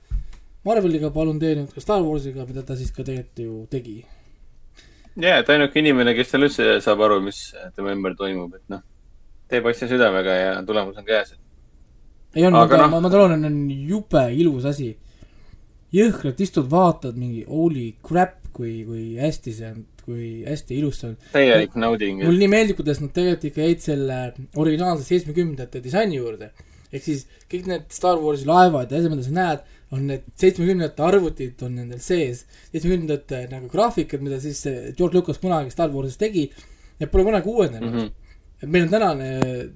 Marveliga, 0.65 1.11
palun 1.11 1.41
tee 1.43 1.55
nüüd 1.59 1.73
ka 1.75 1.81
Star 1.83 2.03
Warsiga, 2.05 2.45
mida 2.47 2.63
ta 2.63 2.77
siis 2.77 2.93
ka 2.95 3.03
tegelikult 3.03 3.41
ju 3.43 3.67
tegi 3.73 3.97
jaa, 5.17 5.39
et 5.41 5.51
ainuke 5.51 5.79
inimene, 5.79 6.15
kes 6.17 6.31
seal 6.33 6.43
üldse 6.47 6.69
saab 6.85 7.01
aru, 7.07 7.21
mis 7.23 7.41
tema 7.77 7.93
ümber 7.95 8.15
toimub, 8.19 8.55
et 8.59 8.65
noh, 8.73 8.81
teeb 9.51 9.67
asja 9.71 9.87
südamega 9.91 10.35
ja 10.39 10.55
tulemus 10.67 10.97
on 10.99 11.05
käes. 11.07 11.35
ei 12.35 12.47
on, 12.47 12.55
Aga 12.59 12.81
noh- 12.81 12.91
ma, 12.91 13.01
ma 13.05 13.11
tahan, 13.13 13.45
on 13.47 13.59
jube 13.71 14.25
ilus 14.35 14.65
asi. 14.71 14.93
Jõhkralt 15.95 16.41
istud, 16.43 16.69
vaatad 16.71 17.19
mingi 17.19 17.45
holy 17.49 17.93
crap, 18.07 18.41
kui, 18.55 18.83
kui 18.87 19.05
hästi 19.19 19.55
see 19.55 19.71
on, 19.71 19.83
kui 20.05 20.29
hästi 20.47 20.79
ilus 20.79 21.01
see 21.01 21.13
on. 21.13 21.17
täielik 21.33 21.77
nauding. 21.81 22.23
mulle 22.23 22.43
nii 22.43 22.51
meeldib, 22.53 22.79
kuidas 22.81 23.01
nad 23.03 23.13
tegelikult 23.15 23.49
ikka 23.51 23.69
jäid 23.69 23.85
selle 23.85 24.19
originaalse 24.61 25.07
seitsmekümnendate 25.09 25.83
disaini 25.85 26.19
juurde. 26.21 26.51
ehk 26.95 27.03
siis 27.03 27.25
kõik 27.51 27.71
need 27.71 27.87
Star 27.95 28.21
Warsi 28.23 28.47
laevad 28.47 28.93
ja 28.93 29.01
asjad, 29.01 29.15
mida 29.15 29.27
sa 29.27 29.35
näed, 29.35 29.65
on 29.95 30.05
need 30.11 30.27
seitsmekümnendate 30.41 31.03
arvutid 31.07 31.65
on 31.67 31.79
nendel 31.81 32.03
sees. 32.03 32.45
seitsmekümnendate 32.73 33.47
nagu 33.51 33.71
graafikad, 33.73 34.23
mida 34.23 34.41
siis 34.43 34.63
George 34.99 35.19
Lucas 35.19 35.41
kunagi 35.43 35.75
Star 35.75 35.91
Warsis 35.95 36.21
tegi, 36.21 36.49
need 37.01 37.11
pole 37.11 37.27
kunagi 37.27 37.51
uuenenud 37.51 37.91
mm. 37.91 37.99
-hmm. 37.99 38.13
et 38.63 38.69
meil 38.69 38.87
on 38.87 38.91
tänane 38.91 39.31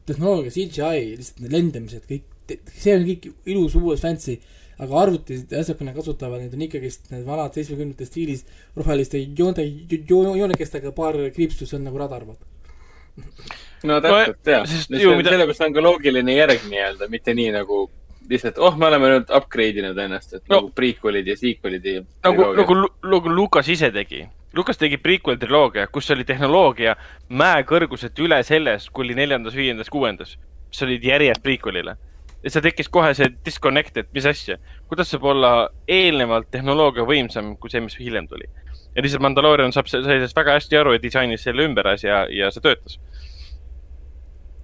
tehnoloogia, 0.07 0.55
CGI, 0.55 1.17
lihtsalt 1.17 1.43
need 1.45 1.57
lendamised, 1.57 2.07
kõik, 2.11 2.57
see 2.75 2.95
on 2.97 3.05
kõik 3.07 3.33
ilus, 3.47 3.75
uus, 3.75 4.01
fancy, 4.01 4.39
aga 4.79 5.01
arvutid 5.03 5.51
ja 5.53 5.61
asjad, 5.63 5.77
kui 5.79 5.87
nad 5.89 5.97
kasutavad 5.97 6.41
neid, 6.43 6.53
on 6.55 6.63
ikkagist 6.69 7.11
need 7.11 7.25
vanad 7.27 7.55
seitsmekümnendate 7.57 8.07
stiilis 8.07 8.45
roheliste 8.79 9.19
joonte, 9.39 9.65
joonekestega 10.15 10.93
paar 10.95 11.19
kriipsu, 11.35 11.67
see 11.67 11.79
on 11.81 11.85
nagu 11.89 11.99
radar, 11.99 12.25
vaata. 12.29 12.45
no 13.89 14.01
täpselt 14.01 14.47
No, 14.47 15.17
mida- 15.19 15.31
sellepärast 15.35 15.65
on 15.67 15.75
ka 15.75 15.83
loogiline 15.83 16.35
järg 16.37 16.65
nii-öelda, 16.71 17.09
mitte 17.11 17.35
nii 17.35 17.51
nagu 17.59 17.89
lihtsalt, 18.31 18.59
oh, 18.63 18.75
me 18.77 18.87
oleme 18.91 19.09
nüüd 19.15 19.31
upgrade 19.35 19.81
inud 19.83 19.99
ennast, 19.99 20.35
et 20.37 20.43
No. 20.49 20.59
nagu 20.61 20.73
prequel'id 20.77 21.27
ja 21.27 21.37
sequel'id 21.37 21.87
ja. 21.89 22.03
nagu, 22.27 22.51
nagu, 22.59 22.75
nagu 23.03 23.29
Lukas 23.35 23.69
ise 23.73 23.91
tegi. 23.95 24.27
Lukas 24.57 24.77
tegi 24.81 24.97
prequel 24.97 25.37
triloogia, 25.39 25.87
kus 25.93 26.11
oli 26.11 26.25
tehnoloogia 26.25 26.95
mäekõrguselt 27.31 28.19
üle 28.25 28.39
sellest, 28.45 28.91
kui 28.93 29.05
oli 29.07 29.15
neljandas, 29.19 29.55
viiendas, 29.57 29.91
kuuendas, 29.93 30.37
mis 30.69 30.83
olid 30.87 31.05
järjest 31.05 31.43
prequel'ile. 31.45 31.97
Ja 32.43 32.53
seal 32.53 32.65
tekkis 32.65 32.91
kohe 32.93 33.11
see 33.19 33.29
disconnect, 33.47 33.97
et 34.01 34.11
mis 34.15 34.27
asja, 34.29 34.59
kuidas 34.91 35.11
saab 35.13 35.27
olla 35.33 35.53
eelnevalt 35.91 36.51
tehnoloogia 36.55 37.07
võimsam 37.09 37.55
kui 37.61 37.73
see, 37.73 37.83
mis 37.85 37.99
hiljem 37.99 38.29
tuli. 38.31 38.49
ja 38.95 39.05
lihtsalt 39.05 39.23
Mandalorian 39.23 39.75
saab, 39.75 39.91
sai 39.91 40.05
sellest 40.07 40.37
väga 40.37 40.59
hästi 40.59 40.79
aru 40.79 40.95
ja 40.97 41.03
disainis 41.03 41.45
selle 41.47 41.67
ümber 41.67 41.91
asja 41.95 42.25
ja 42.35 42.51
see 42.55 42.65
töötas. 42.65 42.99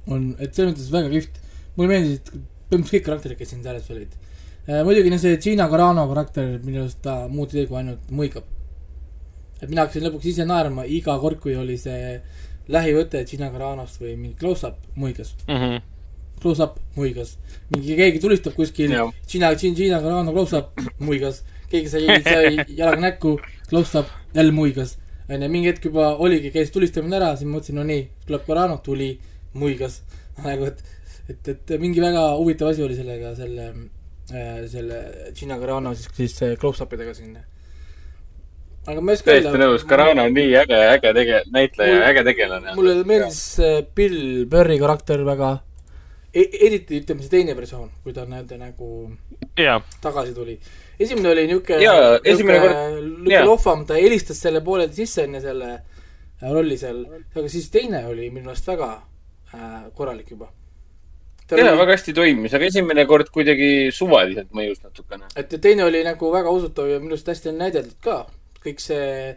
on, 0.07 0.35
et 0.39 0.55
selles 0.55 0.75
mõttes 0.75 0.93
väga 0.93 1.11
kihvt. 1.17 1.41
mulle 1.77 1.91
meeldisid 1.91 2.31
põhimõtteliselt 2.31 2.95
kõik 2.95 3.07
karakterid, 3.09 3.39
kes 3.39 3.51
siin 3.53 3.63
selles 3.63 3.91
olid. 3.91 4.15
muidugi 4.87 5.11
no 5.11 5.19
see 5.21 5.39
Gina 5.43 5.69
Carano 5.71 6.07
karakter, 6.11 6.59
minu 6.65 6.85
arust 6.85 7.03
ta 7.03 7.25
muud 7.29 7.53
ei 7.53 7.63
tee, 7.63 7.71
kui 7.71 7.81
ainult 7.81 8.11
muigab. 8.11 8.45
et 9.61 9.69
mina 9.69 9.85
hakkasin 9.85 10.07
lõpuks 10.07 10.31
ise 10.31 10.47
naerma 10.47 10.87
iga 10.87 11.19
kord, 11.19 11.41
kui 11.43 11.57
oli 11.57 11.77
see 11.81 12.21
lähivõte 12.69 13.25
Gina 13.29 13.51
Caranost 13.51 14.01
või 14.01 14.15
mingi 14.17 14.39
close-up 14.39 14.79
muigas. 14.95 15.35
Close-up 16.45 16.77
muigas. 16.97 17.39
mingi 17.73 17.97
keegi 17.97 18.21
tulistab 18.21 18.53
kuskil 18.53 18.93
Gina, 19.27 19.55
Gina 19.57 20.01
Carano 20.03 20.33
close-up 20.33 20.77
muigas. 21.01 21.41
keegi 21.71 21.89
sai, 21.89 22.19
sai 22.23 22.67
jalaga 22.69 23.01
näkku, 23.01 23.39
close-up 23.71 24.11
jälle 24.37 24.53
muigas. 24.53 24.99
onju, 25.31 25.49
mingi 25.49 25.73
hetk 25.73 25.89
juba 25.89 26.11
oligi, 26.21 26.53
käis 26.53 26.71
tulistamine 26.75 27.17
ära, 27.17 27.33
siis 27.41 27.49
mõtlesin, 27.49 27.81
no 27.81 27.87
nii, 27.89 28.05
tuleb 28.29 28.45
Carano, 28.45 28.77
tuli, 28.85 29.15
muigas. 29.57 30.03
nagu, 30.45 30.69
et, 30.69 30.85
et, 31.31 31.49
et 31.49 31.75
mingi 31.81 32.05
väga 32.05 32.29
huvitav 32.37 32.75
asi 32.75 32.85
oli 32.85 33.01
sellega, 33.01 33.33
selle, 33.41 33.73
selle 34.69 35.03
Gina 35.33 35.57
Carano 35.59 35.97
siis, 35.97 36.13
siis 36.13 36.39
äh, 36.45 36.57
close-up 36.61 36.93
idega 36.93 37.17
siin. 37.17 37.39
aga 38.85 39.01
ma 39.01 39.15
ei 39.15 39.17
oska 39.17 39.33
täiesti 39.33 39.61
nõus, 39.65 39.89
Carano 39.89 40.29
on 40.29 40.35
nii 40.37 40.57
äge, 40.61 40.87
äge 40.93 41.17
tege-, 41.17 41.45
näitleja 41.57 42.09
äge 42.11 42.31
tegelane. 42.35 42.75
mulle 42.77 43.01
meeldis 43.09 43.45
äh, 43.65 43.79
Bill 43.97 44.45
Burri 44.45 44.77
karakter 44.83 45.25
väga 45.25 45.57
eriti 46.35 46.99
ütleme 47.01 47.23
see 47.23 47.31
teine 47.31 47.55
versioon, 47.57 47.91
kui 48.03 48.15
ta 48.15 48.25
nii-öelda 48.27 48.59
nagu 48.59 48.89
ja, 49.61 49.79
tagasi 50.03 50.35
tuli. 50.35 50.57
esimene 51.01 51.31
oli 51.31 51.45
esimene 52.25 52.59
kord- 52.59 52.81
niuke 53.21 53.35
jaa. 53.35 53.45
lohvam, 53.47 53.87
ta 53.87 53.99
helistas 53.99 54.41
selle 54.43 54.63
pooleldi 54.67 55.05
sisse 55.05 55.25
enne 55.29 55.41
selle 55.45 55.71
äh, 55.75 56.51
rolli 56.51 56.77
seal, 56.81 57.05
aga 57.35 57.47
siis 57.49 57.71
teine 57.71 58.05
oli 58.11 58.29
minu 58.31 58.49
meelest 58.51 58.67
väga 58.73 58.91
äh, 59.55 59.81
korralik 59.95 60.35
juba. 60.35 60.51
jaa, 61.51 61.77
väga 61.79 61.93
hästi 61.93 62.17
toimis, 62.17 62.55
aga 62.57 62.71
esimene 62.73 63.07
kord 63.07 63.31
kuidagi 63.35 63.91
suvaliselt 63.95 64.51
mõjus 64.57 64.83
natukene. 64.83 65.31
et 65.37 65.59
teine 65.61 65.87
oli 65.87 66.03
nagu 66.07 66.33
väga 66.35 66.51
usutav 66.51 66.91
ja 66.91 67.01
minu 67.03 67.15
arust 67.15 67.31
hästi 67.31 67.53
on 67.53 67.61
näidatud 67.63 67.99
ka. 68.03 68.25
kõik 68.65 68.81
see 68.81 69.37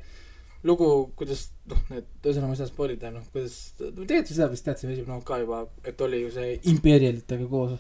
lugu, 0.64 0.88
kuidas, 1.20 1.48
noh, 1.70 1.84
need, 1.92 2.08
ühesõnaga 2.24 2.50
ma 2.50 2.56
ei 2.56 2.62
saa 2.62 2.70
spoil 2.72 2.96
ida, 2.96 3.12
noh, 3.14 3.26
kuidas, 3.34 3.58
tegelikult 3.78 4.32
seda 4.32 4.50
vist 4.52 4.66
teadsime 4.66 4.96
esimene 4.96 5.22
ka 5.28 5.40
juba, 5.44 5.62
et 5.86 6.02
oli 6.02 6.24
ju 6.24 6.32
see 6.34 6.56
impeerialitega 6.74 7.48
koos 7.52 7.78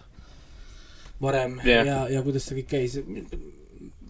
varem 1.23 1.57
yeah. 1.65 1.87
ja, 1.87 1.97
ja 2.13 2.21
kuidas 2.25 2.45
see 2.45 2.59
kõik 2.59 2.69
käis. 2.75 2.99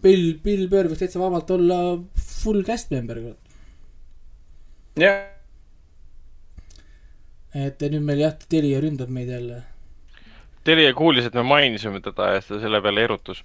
Bill, 0.02 0.36
Bill 0.44 0.68
Burr 0.70 0.90
võiks 0.90 1.00
täitsa 1.02 1.22
vabalt 1.22 1.50
olla 1.56 1.80
full 2.42 2.62
cast 2.66 2.92
member, 2.94 3.22
jah, 5.00 5.26
et 7.56 7.82
nüüd 7.88 8.04
meil 8.04 8.22
jah, 8.22 8.36
Telia 8.50 8.82
ründab 8.84 9.10
meid 9.12 9.32
jälle. 9.32 9.62
Telia 10.68 10.92
kuulis, 10.94 11.26
et 11.26 11.36
me 11.38 11.46
mainisime 11.46 12.02
teda 12.04 12.34
ja 12.34 12.42
ta 12.44 12.60
selle 12.60 12.82
peale 12.84 13.06
erutus. 13.08 13.42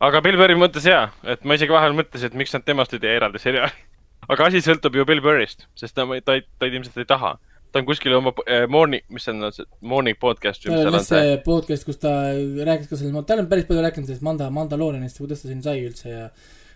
aga 0.00 0.20
Bill 0.22 0.38
Burri 0.40 0.58
mõttes 0.58 0.86
jaa, 0.86 1.08
et 1.22 1.44
ma 1.44 1.54
isegi 1.54 1.74
vahel 1.74 1.94
mõtlesin, 1.96 2.32
et 2.32 2.38
miks 2.38 2.52
nad 2.54 2.66
temast 2.66 2.92
ei 2.94 3.02
tee 3.02 3.14
eraldi 3.16 3.40
seriaali. 3.42 3.87
Aga 4.28 4.48
asi 4.50 4.62
sõltub 4.64 4.96
ju 4.96 5.04
Bill 5.08 5.22
Burrist, 5.24 5.66
sest 5.78 5.96
ta, 5.96 6.06
ta, 6.24 6.38
ta 6.60 6.68
ilmselt 6.70 6.98
ei 7.00 7.08
taha. 7.08 7.36
ta 7.72 7.82
on 7.82 7.88
kuskil 7.88 8.14
oma 8.16 8.32
äh, 8.46 8.64
morning, 8.70 9.04
mis 9.12 9.26
see 9.28 9.34
on, 9.34 9.50
morning 9.84 10.16
podcast 10.16 10.62
tal 10.64 10.78
seal 10.78 10.94
on 10.94 11.04
see. 11.04 11.18
see 11.20 11.34
podcast, 11.44 11.84
kus 11.84 12.00
ta 12.00 12.14
rääkis 12.32 12.88
ka 12.88 12.96
selle, 12.96 13.24
ta 13.28 13.36
on 13.36 13.50
päris 13.50 13.68
palju 13.68 13.84
rääkinud 13.84 14.08
sellest 14.08 14.24
Manda, 14.24 14.48
Mandaloorianist 14.50 15.20
ja 15.20 15.24
kuidas 15.26 15.42
ta 15.42 15.50
siin 15.50 15.60
sai 15.64 15.82
üldse 15.84 16.08
ja 16.08 16.30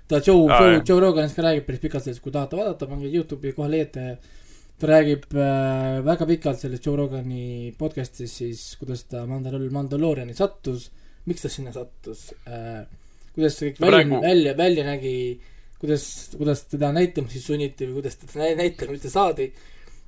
ta 0.08 0.20
Joe 0.20 0.44
ah,, 0.52 0.60
Joe 0.60 0.82
Joe 0.88 1.00
Roganist 1.00 1.38
ka 1.38 1.46
räägib 1.46 1.64
päris 1.68 1.80
pikalt 1.80 2.04
sellest, 2.04 2.22
kui 2.24 2.34
tahate 2.34 2.58
vaadata, 2.60 2.88
pange 2.90 3.08
Youtube'i 3.08 3.54
kohe 3.56 3.70
leiate 3.72 4.06
ta 4.82 4.90
räägib 4.90 5.28
äh, 5.32 6.00
väga 6.04 6.28
pikalt 6.28 6.60
selles 6.60 6.82
Joe 6.84 6.98
Rogani 6.98 7.72
podcast'is 7.78 8.36
siis, 8.42 8.64
kuidas 8.80 9.06
ta 9.08 9.24
Mandal-, 9.30 9.70
Mandalooriani 9.72 10.36
sattus, 10.36 10.90
miks 11.24 11.46
ta 11.46 11.52
sinna 11.52 11.72
sattus 11.72 12.28
äh,, 12.44 12.82
kuidas 13.32 13.56
see 13.56 13.72
kõik 13.72 13.80
välja 13.86 14.20
välja, 14.26 14.54
välja 14.58 14.86
nägi, 14.92 15.16
kuidas, 15.82 16.06
kuidas 16.38 16.64
teda 16.70 16.92
näitama 16.94 17.28
siis 17.32 17.44
sunniti 17.50 17.88
või 17.90 17.98
kuidas 18.00 18.16
teda 18.22 18.38
nä- 18.44 18.56
näitlema 18.62 18.94
üldse 18.96 19.10
saadi, 19.12 19.50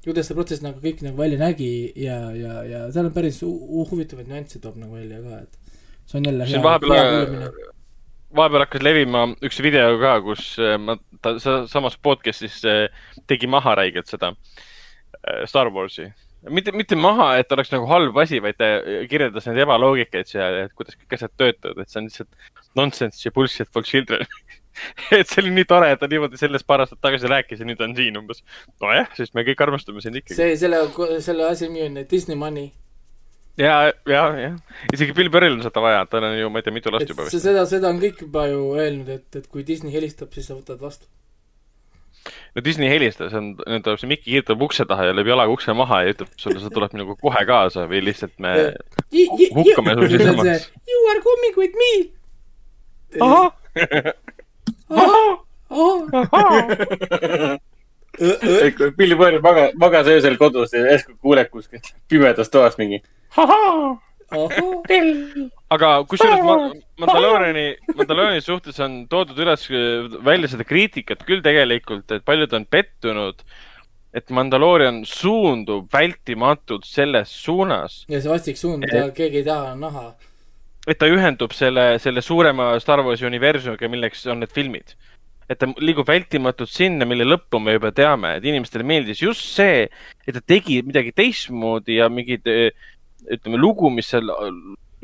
kuidas 0.05 0.29
see 0.31 0.37
protsess 0.39 0.63
nagu 0.65 0.79
kõik 0.85 1.03
nagu 1.05 1.19
välja 1.19 1.39
nägi 1.41 1.71
ja, 1.99 2.19
ja, 2.37 2.57
ja 2.69 2.81
seal 2.95 3.11
on 3.11 3.15
päris 3.17 3.43
hu- 3.43 3.53
hu- 3.69 3.87
huvitavaid 3.91 4.29
nüansse 4.31 4.61
toob 4.63 4.77
nagu 4.81 4.95
välja 4.97 5.21
ka, 5.25 5.43
et 5.45 5.79
see 6.07 6.19
on 6.21 6.29
jälle 6.31 6.47
siin 6.51 6.63
vahepeal 6.65 7.49
vahepeal 8.35 8.65
hakkas 8.67 8.83
levima 8.83 9.25
üks 9.47 9.61
video 9.63 9.95
ka, 10.03 10.17
kus 10.27 10.55
äh, 10.63 10.75
ma, 10.83 10.97
ta 11.23 11.37
sa- 11.43 11.65
samas 11.71 11.97
podcast'is 12.03 12.61
äh, 12.67 12.89
tegi 13.31 13.47
maha 13.51 13.77
räigelt 13.79 14.11
seda 14.11 14.33
äh, 14.35 15.45
Star 15.47 15.71
Warsi. 15.73 16.09
mitte, 16.51 16.73
mitte 16.77 16.97
maha, 17.01 17.31
et 17.41 17.53
oleks 17.57 17.71
nagu 17.73 17.87
halb 17.89 18.19
asi, 18.21 18.41
vaid 18.45 18.59
ta 18.61 18.67
kirjeldas 19.09 19.47
neid 19.49 19.63
ebaloogikaid 19.65 20.29
seal, 20.29 20.59
et 20.67 20.75
kuidas 20.77 20.99
kõik 21.01 21.15
asjad 21.17 21.33
töötavad, 21.41 21.79
et 21.81 21.89
see 21.95 22.01
on 22.03 22.11
lihtsalt 22.11 22.75
nonsense 22.77 23.23
ja 23.25 23.33
bullshit 23.33 23.71
for 23.73 23.83
children. 23.87 24.27
et 25.19 25.29
see 25.29 25.43
oli 25.43 25.53
nii 25.55 25.67
tore, 25.71 25.91
et 25.95 26.01
ta 26.01 26.09
niimoodi 26.11 26.39
sellest 26.41 26.67
paar 26.69 26.85
aastat 26.85 27.01
tagasi 27.05 27.31
rääkis 27.31 27.63
ja 27.63 27.69
nüüd 27.69 27.83
on 27.85 27.95
siin 27.97 28.17
umbes. 28.21 28.43
nojah, 28.83 29.11
sest 29.19 29.37
me 29.37 29.45
kõik 29.47 29.63
armastame 29.67 30.03
sind 30.05 30.19
ikkagi. 30.21 30.39
see, 30.39 30.57
selle, 30.61 30.83
selle 31.25 31.49
asja 31.49 31.71
nimi 31.71 31.87
on 31.87 32.01
Disney 32.11 32.39
Money. 32.39 32.71
ja, 33.61 33.77
ja, 34.11 34.23
jah, 34.41 34.55
isegi 34.93 35.17
Bill 35.17 35.33
Burril 35.33 35.59
on 35.59 35.67
seda 35.67 35.83
vaja, 35.85 36.07
tal 36.11 36.29
on 36.31 36.39
ju, 36.39 36.53
ma 36.53 36.63
ei 36.63 36.67
tea, 36.67 36.77
mitu 36.77 36.95
last 36.95 37.07
et 37.07 37.15
juba 37.15 37.29
seda, 37.33 37.67
seda 37.71 37.91
on 37.93 38.01
kõik 38.03 38.25
juba 38.27 38.49
ju 38.51 38.65
öelnud, 38.79 39.13
et, 39.19 39.29
et 39.43 39.51
kui 39.51 39.67
Disney 39.67 39.95
helistab, 39.95 40.33
siis 40.35 40.51
sa 40.51 40.59
võtad 40.59 40.83
vastu. 40.83 41.07
no 42.57 42.65
Disney 42.67 42.91
helistas, 42.91 43.35
on, 43.39 43.55
nüüd 43.63 43.87
tuleb 43.87 44.03
see 44.03 44.11
Mikki 44.11 44.31
kirjutab 44.33 44.67
ukse 44.67 44.89
taha 44.91 45.11
ja 45.11 45.17
lööb 45.17 45.31
jalaga 45.31 45.55
ukse 45.55 45.77
maha 45.77 46.03
ja 46.05 46.17
ütleb 46.17 46.35
sulle, 46.41 46.63
sa 46.63 46.73
tuled 46.75 46.99
minuga 46.99 47.19
kohe 47.23 47.47
kaasa 47.47 47.87
või 47.91 48.03
lihtsalt 48.11 48.35
me. 48.43 48.57
hukkame 49.15 49.99
su 50.01 50.11
sisse. 50.17 50.59
You 50.91 51.11
are 51.15 51.23
coming 51.23 51.61
with 51.63 51.79
me. 51.79 51.93
ahah, 53.23 53.53
Billy 58.99 59.17
Burr 59.19 59.41
maga-, 59.43 59.71
magas 59.81 60.07
öösel 60.11 60.37
kodus 60.39 60.73
ja 60.75 60.85
järsku 60.87 61.17
kuuleb 61.23 61.51
kuskilt 61.51 61.89
pimedas 62.09 62.51
toas 62.53 62.77
mingi. 62.79 63.01
aga 65.75 65.91
kusjuures 66.09 66.43
ma- 66.47 66.73
Mandalooriani, 67.03 67.65
Mandalooriani 67.99 68.41
suhtes 68.43 68.79
on 68.81 69.01
toodud 69.11 69.39
üles 69.43 69.67
äh, 69.71 70.07
välja 70.25 70.49
seda 70.53 70.65
kriitikat 70.67 71.25
küll 71.27 71.43
tegelikult, 71.45 72.07
et 72.15 72.25
paljud 72.27 72.53
on 72.55 72.65
pettunud, 72.71 73.43
et 74.15 74.31
Mandaloorian 74.31 75.03
suundub 75.09 75.89
vältimatult 75.93 76.87
selles 76.87 77.35
suunas, 77.45 78.05
ja 78.09 78.21
see 78.23 78.31
vastik 78.31 78.59
suund, 78.61 78.87
mida 78.87 79.09
keegi 79.17 79.43
ei 79.43 79.47
taha 79.49 79.75
näha. 79.79 80.07
Et 80.87 81.01
ta 81.01 81.09
ühendub 81.09 81.55
selle, 81.57 81.95
selle 82.03 82.23
suurema 82.25 82.75
Star 82.83 83.03
Warsi 83.05 83.27
universumiga, 83.29 83.89
milleks 83.91 84.27
on 84.31 84.43
need 84.45 84.53
filmid. 84.55 84.97
et 85.45 85.59
ta 85.61 85.67
liigub 85.77 86.09
vältimatult 86.09 86.71
sinna, 86.73 87.05
mille 87.05 87.27
lõppu 87.27 87.59
me 87.61 87.75
juba 87.75 87.91
teame, 87.93 88.31
et 88.39 88.45
inimestele 88.49 88.85
meeldis 88.89 89.21
just 89.21 89.45
see, 89.45 89.83
et 90.25 90.33
ta 90.33 90.41
tegi 90.41 90.79
midagi 90.81 91.13
teistmoodi 91.13 91.99
ja 91.99 92.09
mingid, 92.09 92.49
ütleme, 93.29 93.61
lugu, 93.61 93.91
mis 93.93 94.09
seal 94.09 94.33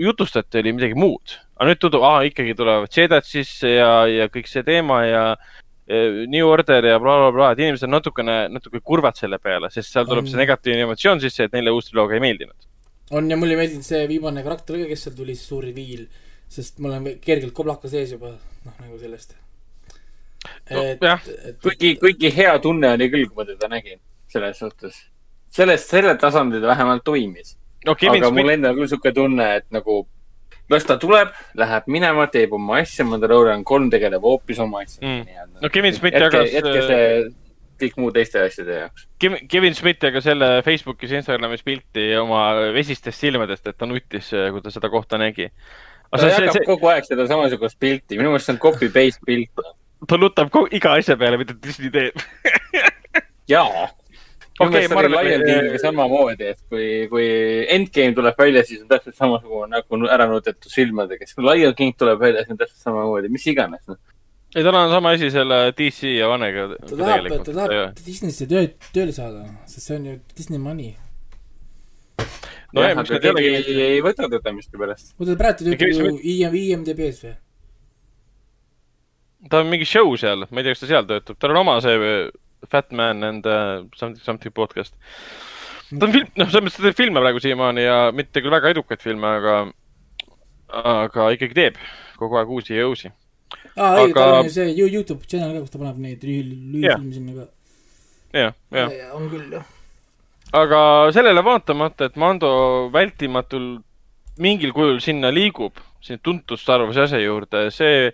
jutustati, 0.00 0.62
oli 0.62 0.72
midagi 0.78 0.96
muud. 0.96 1.36
aga 1.58 1.68
nüüd 1.68 1.82
tundub, 1.82 2.06
aa, 2.08 2.22
ikkagi 2.24 2.54
tulevad 2.56 2.88
Jedid 2.96 3.28
sisse 3.28 3.74
ja, 3.74 3.90
ja 4.08 4.30
kõik 4.32 4.48
see 4.48 4.64
teema 4.64 5.02
ja 5.04 5.24
eh, 5.36 6.24
New 6.24 6.48
Order 6.48 6.88
ja 6.88 6.96
blablabla 7.02 7.36
bla,, 7.36 7.52
et 7.52 7.60
inimesed 7.60 7.84
on 7.84 7.98
natukene, 7.98 8.36
natuke 8.48 8.80
kurvad 8.80 9.20
selle 9.20 9.36
peale, 9.44 9.68
sest 9.74 9.92
seal 9.92 10.08
tuleb 10.08 10.24
On. 10.24 10.32
see 10.32 10.40
negatiivne 10.40 10.88
emotsioon 10.88 11.20
sisse, 11.20 11.44
et 11.44 11.56
neile 11.56 11.76
uus 11.76 11.90
triloogia 11.90 12.16
ei 12.16 12.24
meeldinud. 12.30 12.69
On 13.10 13.30
ja 13.30 13.36
mulle 13.36 13.56
ei 13.56 13.60
meeldinud 13.62 13.86
see 13.86 14.02
viimane 14.10 14.42
karakter 14.46 14.78
ka, 14.82 14.88
kes 14.90 15.06
seal 15.06 15.16
tuli, 15.18 15.36
see 15.38 15.48
suur 15.50 15.66
reveal, 15.66 16.04
sest 16.50 16.78
mul 16.82 16.96
on 16.96 17.08
kergelt 17.22 17.54
koblaka 17.56 17.90
sees 17.90 18.14
juba, 18.16 18.34
noh 18.66 18.82
nagu 18.82 18.98
sellest. 19.00 19.36
No, 20.70 20.82
et 20.82 21.02
jah., 21.04 21.26
et 21.50 21.58
kuigi, 21.62 21.96
kuigi 22.00 22.30
hea 22.32 22.52
tunne 22.62 22.94
oli 22.96 23.10
küll, 23.12 23.26
kui 23.28 23.42
ma 23.42 23.48
teda 23.48 23.68
nägin, 23.72 24.00
selles 24.30 24.62
suhtes. 24.62 25.02
sellest, 25.50 25.90
sellel 25.90 26.16
tasandil 26.16 26.62
ta 26.62 26.70
vähemalt 26.70 27.04
toimis. 27.04 27.56
no 27.86 27.92
aga 27.92 28.30
mul 28.30 28.44
Smith, 28.44 28.54
endal 28.54 28.78
küll 28.78 28.88
sihuke 28.92 29.12
tunne, 29.12 29.48
et 29.58 29.66
nagu 29.74 30.04
las 30.70 30.86
ta 30.86 30.96
tuleb, 31.02 31.34
läheb 31.58 31.88
minema, 31.90 32.28
teeb 32.30 32.52
oma 32.54 32.78
asja, 32.78 33.04
Mandalorian 33.04 33.64
kolm 33.66 33.90
tegeleb 33.90 34.22
hoopis 34.22 34.58
oma 34.62 34.84
asjaga 34.84 35.06
Mm. 35.10 35.56
no 35.62 35.68
Kevin 35.68 35.94
Smith 35.94 36.14
jagas, 36.16 36.52
jätke 36.52 36.82
see 36.86 37.06
kõik 37.80 37.98
muu 38.00 38.10
teiste 38.14 38.40
asjade 38.42 38.78
jaoks. 38.82 39.06
Kevin 39.22 39.46
Kevin 39.50 39.76
Smith 39.76 40.04
jagas 40.04 40.26
jälle 40.28 40.50
Facebookis 40.66 41.14
ja 41.14 41.20
Instagramis 41.20 41.64
pilti 41.66 42.08
oma 42.20 42.42
vesistest 42.74 43.20
silmadest, 43.20 43.66
et 43.66 43.78
ta 43.78 43.88
nuttis, 43.88 44.30
kui 44.30 44.64
ta 44.64 44.72
seda 44.74 44.90
kohta 44.92 45.20
nägi. 45.20 45.50
ta 46.10 46.26
jagab 46.26 46.56
see... 46.56 46.66
kogu 46.66 46.90
aeg 46.92 47.06
seda 47.08 47.28
samasugust 47.30 47.78
pilti, 47.80 48.18
minu 48.20 48.32
meelest 48.32 48.50
see 48.50 48.56
on 48.56 48.62
copy-paste 48.62 49.24
pilt. 49.26 49.64
ta 50.08 50.20
nutab 50.20 50.60
iga 50.70 50.96
asja 50.98 51.16
peale, 51.20 51.40
mida 51.40 51.56
Disney 51.56 51.92
teeb. 51.94 52.20
jaa. 53.54 53.88
Okei, 54.60 54.74
meelest 54.74 54.92
ma 54.92 55.00
arvan, 55.00 55.24
Lion 55.24 55.40
et- 55.40 55.48
Kingiga 55.48 55.78
samamoodi, 55.80 56.48
et 56.52 56.58
kui, 56.68 56.86
kui 57.08 57.26
Endgame 57.72 58.12
tuleb 58.16 58.40
välja, 58.42 58.62
siis 58.68 58.82
on 58.84 58.90
täpselt 58.90 59.16
samasugune 59.16 59.72
nagu 59.72 60.00
ära 60.12 60.26
nutetud 60.28 60.68
silmadega, 60.72 61.24
siis 61.24 61.38
kui 61.38 61.46
Lion 61.48 61.76
King 61.78 61.96
tuleb 61.96 62.20
välja, 62.20 62.44
siis 62.44 62.52
on 62.52 62.60
täpselt 62.60 62.90
samamoodi, 62.90 63.32
mis 63.32 63.46
iganes 63.48 63.86
no.. 63.88 63.96
ei, 64.54 64.64
tal 64.64 64.74
on 64.74 64.90
sama 64.90 65.12
asi 65.14 65.30
selle 65.30 65.60
DC 65.76 66.14
ja 66.16 66.28
Vanega. 66.30 66.66
ta 66.74 66.96
tahab, 66.96 67.28
ta 67.44 67.52
tahab 67.52 68.00
Disneysse 68.06 68.48
tööd, 68.50 68.74
tööle 68.94 69.14
saada, 69.14 69.44
sest 69.70 69.86
see 69.86 69.98
on 69.98 70.08
ju 70.10 70.16
Disney 70.36 70.58
money. 70.62 70.96
no 72.74 72.82
jah, 72.82 72.92
jah, 72.94 72.98
mis 73.02 73.14
aga 73.14 73.34
need 73.36 73.44
ei 73.44 73.54
ei, 73.60 73.78
ei 73.96 74.02
võta 74.04 74.28
teda 74.30 74.54
miskipärast. 74.56 75.14
oota, 75.18 75.38
praegu 75.38 75.70
Ja 75.70 75.78
töötab 75.78 76.10
ju 76.10 76.18
IM, 76.34 76.58
IMDB-s 76.64 77.24
või? 77.28 77.36
ta 79.48 79.62
on 79.62 79.70
mingi 79.72 79.86
show 79.88 80.10
seal, 80.20 80.44
ma 80.50 80.60
ei 80.60 80.66
tea, 80.66 80.74
kas 80.74 80.82
ta 80.84 80.90
seal 80.90 81.06
töötab, 81.08 81.38
tal 81.40 81.54
on 81.54 81.62
oma 81.62 81.78
see 81.84 81.96
äh, 81.96 82.30
Fat 82.68 82.90
Man 82.92 83.24
and 83.24 83.46
uh, 83.46 83.86
something, 83.96 84.22
something 84.24 84.52
podcast. 84.52 84.94
ta 85.90 86.06
on 86.06 86.12
film, 86.12 86.28
noh, 86.36 86.50
selles 86.50 86.66
mõttes 86.66 86.76
ta 86.80 86.88
teeb 86.88 86.98
filme 86.98 87.22
praegu 87.22 87.40
siiamaani 87.42 87.86
ja 87.86 87.96
mitte 88.14 88.42
küll 88.42 88.52
väga 88.52 88.74
edukaid 88.74 89.02
filme, 89.02 89.30
aga, 89.40 89.56
aga 90.82 91.30
ikkagi 91.36 91.56
teeb 91.56 91.80
kogu 92.20 92.36
aeg 92.36 92.52
uusi 92.52 92.76
ja 92.76 92.86
uusi. 92.90 93.10
aa, 93.76 93.96
õige, 94.00 94.12
Aga- 94.12 94.20
tal 94.20 94.34
on 94.40 94.50
see 94.50 94.70
You- 94.76 94.88
Youtube 94.90 95.26
channel 95.26 95.52
ka, 95.54 95.60
kus 95.66 95.70
ta 95.70 95.78
paneb 95.78 95.98
neid 95.98 96.22
lühifilme 96.24 97.12
sinna 97.14 97.32
ka. 97.36 97.46
jah, 98.32 98.54
jah. 98.72 99.14
on 99.16 99.28
küll, 99.30 99.46
jah. 99.52 99.64
aga 100.52 100.80
sellele 101.14 101.42
vaatamata, 101.46 102.04
et 102.10 102.16
Mando 102.16 102.88
vältimatult 102.92 103.84
mingil 104.38 104.72
kujul 104.72 105.00
sinna 105.04 105.30
liigub, 105.30 105.76
sinna 106.00 106.18
tuntud 106.22 106.58
Star 106.58 106.80
Warsi 106.80 107.00
asja 107.04 107.18
juurde, 107.20 107.66
see 107.74 108.10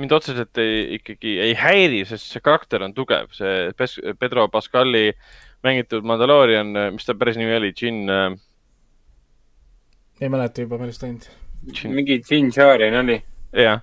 mind 0.00 0.12
otseselt 0.16 0.56
ei, 0.58 0.96
ikkagi 0.98 1.36
ei 1.44 1.54
häiri, 1.54 2.04
sest 2.08 2.30
see 2.32 2.40
karakter 2.40 2.82
on 2.82 2.94
tugev, 2.96 3.28
see 3.36 3.70
Pes- 3.76 4.00
Pedro 4.18 4.48
Pascali 4.48 5.12
mängitud 5.62 6.04
Mandalorian, 6.08 6.70
mis 6.94 7.04
ta 7.04 7.12
päris 7.14 7.36
nimi 7.36 7.52
oli, 7.58 7.72
Jin, 7.76 8.06
ei 10.20 10.28
mäleta 10.28 10.62
juba, 10.64 10.78
millest 10.80 11.02
ainult. 11.04 11.28
mingi 11.84 12.20
Jin 12.30 12.50
Sharian 12.52 12.94
oli. 13.04 13.18
jah, 13.52 13.80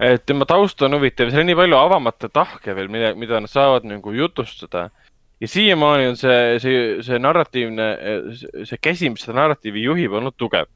et 0.00 0.24
tema 0.26 0.46
taust 0.46 0.82
on 0.86 0.94
huvitav, 0.94 1.32
seal 1.32 1.42
on 1.42 1.50
nii 1.50 1.58
palju 1.58 1.78
avamata 1.78 2.30
tahke 2.30 2.74
veel, 2.76 2.90
mida, 2.92 3.12
mida 3.18 3.40
nad 3.42 3.50
saavad 3.50 3.86
nagu 3.88 4.12
jutustada. 4.14 4.90
ja 5.40 5.48
siiamaani 5.48 6.06
on 6.08 6.16
see, 6.16 6.58
see, 6.58 6.78
see 7.02 7.18
narratiivne, 7.18 7.86
see 8.66 8.78
käsi, 8.82 9.10
mis 9.10 9.22
seda 9.22 9.36
narratiivi 9.38 9.82
juhib, 9.82 10.12
olnud 10.12 10.36
tugev. 10.36 10.70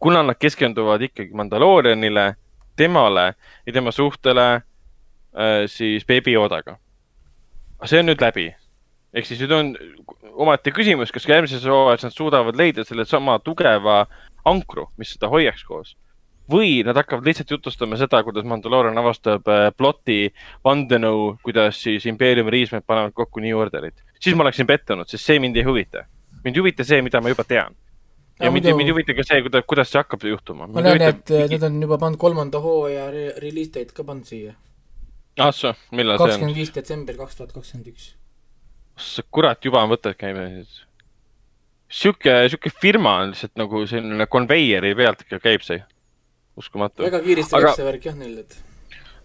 kuna 0.00 0.22
nad 0.22 0.38
keskenduvad 0.40 1.02
ikkagi 1.02 1.34
Mandaloorianile, 1.36 2.34
temale 2.76 3.34
ja 3.66 3.72
tema 3.72 3.92
suhtele, 3.92 4.62
siis 5.66 6.06
Baby 6.06 6.32
Yodaga. 6.32 6.78
see 7.84 8.00
on 8.00 8.08
nüüd 8.08 8.20
läbi. 8.20 8.54
ehk 9.12 9.26
siis 9.26 9.40
nüüd 9.40 9.52
on 9.52 9.76
omaette 10.32 10.70
küsimus, 10.70 11.12
kas 11.12 11.26
ka 11.26 11.36
järgmises 11.36 11.64
hooajas 11.66 12.04
nad 12.04 12.12
suudavad 12.12 12.56
leida 12.56 12.84
selle 12.84 13.04
sama 13.04 13.38
tugeva 13.38 14.06
ankru, 14.44 14.88
mis 14.96 15.12
seda 15.12 15.28
hoiaks 15.28 15.64
koos 15.64 15.96
või 16.50 16.80
nad 16.86 16.96
hakkavad 16.98 17.26
lihtsalt 17.26 17.50
jutustama 17.50 17.96
seda, 18.00 18.22
kuidas 18.26 18.44
Mandalorian 18.48 18.98
avastab 18.98 19.46
äh, 19.48 19.68
ploti 19.76 20.32
vandenõu, 20.64 21.36
kuidas 21.44 21.82
siis 21.82 22.06
impeeriumi 22.10 22.50
riismed 22.50 22.82
panevad 22.86 23.12
kokku 23.14 23.40
New 23.40 23.58
Orderit. 23.58 24.02
siis 24.20 24.34
ma 24.36 24.42
oleksin 24.46 24.66
pettunud, 24.66 25.08
sest 25.08 25.24
see 25.24 25.38
mind 25.38 25.56
ei 25.56 25.62
huvita. 25.66 26.04
mind 26.44 26.56
ei 26.56 26.60
huvita 26.60 26.84
see, 26.84 27.02
mida 27.02 27.20
ma 27.20 27.28
juba 27.28 27.44
tean. 27.44 27.74
ja 28.40 28.46
Ja 28.46 28.50
mind, 28.50 28.64
muidu- 28.64 28.76
mind 28.76 28.88
ei 28.88 28.92
huvita 28.92 29.14
ka 29.14 29.22
see, 29.22 29.42
kuidas, 29.42 29.64
kuidas 29.68 29.90
see 29.92 29.98
hakkab 30.00 30.22
juhtuma. 30.24 30.66
ma 30.66 30.80
näen, 30.80 31.02
et 31.02 31.30
äh, 31.30 31.46
nüüd 31.50 31.62
on 31.66 31.80
juba 31.82 31.98
pannud 31.98 32.18
kolmanda 32.18 32.58
hooaja 32.60 33.10
re- 33.10 33.34
release 33.40 33.70
date 33.74 33.92
ka 33.94 34.04
pannud 34.04 34.24
siia. 34.24 34.54
ah 35.38 35.52
soo, 35.52 35.74
millal 35.92 36.16
see 36.18 36.24
on 36.24 36.30
kakskümmend? 36.30 36.56
viis 36.56 36.72
detsember 36.74 37.16
kaks 37.16 37.36
tuhat 37.36 37.52
kakskümmend 37.52 37.86
üks. 37.92 38.14
kurat, 39.30 39.64
juba 39.64 39.82
on 39.82 39.90
võtted 39.90 40.16
käima. 40.16 40.48
sihuke, 41.90 42.34
sihuke 42.48 42.70
firma 42.80 43.16
on 43.22 43.32
lihtsalt 43.34 43.56
nagu 43.58 43.86
selline 43.86 44.26
konveieri 44.30 44.94
pealt 44.98 45.20
ikka 45.26 45.38
käib 45.42 45.62
see. 45.66 45.82
uskumatu. 46.60 47.02
väga 47.08 47.22
kiiresti 47.24 47.56
Aga- 47.56 47.70
läks 47.72 47.80
see 47.80 47.88
värk 47.88 48.10
jah 48.10 48.18
neil, 48.20 48.38
et 48.44 48.58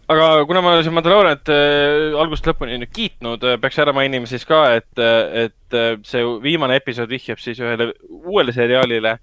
aga 0.08 0.46
kuna 0.46 0.62
ma 0.62 0.74
olen 0.74 0.84
siin 0.86 0.94
Mandalooriat 0.94 1.50
äh, 1.50 2.14
algusest 2.22 2.50
lõpuni 2.52 2.78
nüüd 2.82 2.92
kiitnud 2.94 3.46
äh,, 3.46 3.56
peaks 3.62 3.80
ära 3.82 3.94
mainima 3.96 4.30
siis 4.30 4.46
ka, 4.46 4.60
et, 4.78 4.92
et 5.02 5.78
äh, 5.78 5.96
see 6.06 6.22
viimane 6.44 6.78
episood 6.78 7.10
vihjab 7.10 7.42
siis 7.42 7.62
ühele 7.64 7.90
uuele 8.10 8.54
seriaalile, 8.54 9.16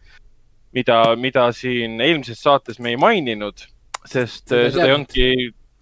mida, 0.74 1.02
mida 1.16 1.46
siin 1.54 2.00
eelmises 2.02 2.42
saates 2.42 2.80
me 2.82 2.94
ei 2.94 2.98
maininud, 2.98 3.62
sest 4.02 4.48
Seda 4.48 4.64
äh, 4.66 4.72
seda 4.74 4.88
ei 4.88 4.96
olnudki 4.96 5.28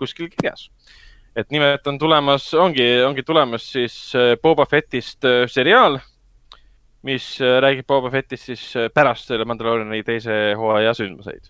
kuskil 0.00 0.28
kirjas. 0.32 0.68
et 1.36 1.48
nimelt 1.54 1.86
on 1.86 1.96
tulemas, 1.98 2.50
ongi, 2.54 2.84
ongi 3.06 3.22
tulemas 3.24 3.70
siis 3.72 3.96
äh, 4.18 4.34
Boba 4.42 4.66
Fettist 4.68 5.24
äh, 5.24 5.46
seriaal, 5.48 5.96
mis 7.06 7.38
äh, 7.40 7.56
räägib 7.64 7.86
Boba 7.88 8.10
Fettist 8.12 8.50
siis 8.50 8.66
äh, 8.76 8.90
pärast 8.92 9.30
selle 9.30 9.48
Mandalooriani 9.48 10.02
teise 10.04 10.42
hooaja 10.60 10.92
sündmuseid 10.98 11.48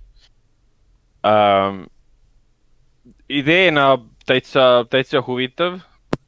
ähm, 1.27 1.85
ideena 3.29 3.99
täitsa, 4.27 4.87
täitsa 4.91 5.23
huvitav 5.27 5.81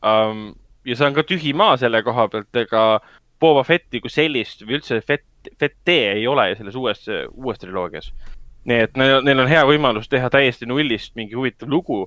um,. 0.03 0.53
ja 0.85 0.97
see 0.99 1.07
on 1.07 1.15
ka 1.15 1.23
tühi 1.27 1.53
maa 1.55 1.77
selle 1.79 2.03
koha 2.03 2.27
pealt, 2.29 2.57
ega 2.59 3.01
Boba 3.43 3.63
Fetti 3.67 4.01
kui 4.03 4.11
sellist 4.11 4.65
või 4.67 4.79
üldse 4.79 5.01
Fett, 5.07 5.51
Fette 5.59 5.99
ei 6.15 6.27
ole 6.31 6.53
selles 6.59 6.79
uues, 6.79 7.05
uues 7.33 7.59
triloogias. 7.63 8.13
nii 8.65 8.87
et 8.87 8.99
neil, 8.99 9.21
neil 9.27 9.43
on 9.43 9.51
hea 9.51 9.63
võimalus 9.67 10.11
teha 10.11 10.31
täiesti 10.31 10.67
nullist 10.67 11.15
mingi 11.19 11.39
huvitav 11.39 11.71
lugu, 11.71 12.05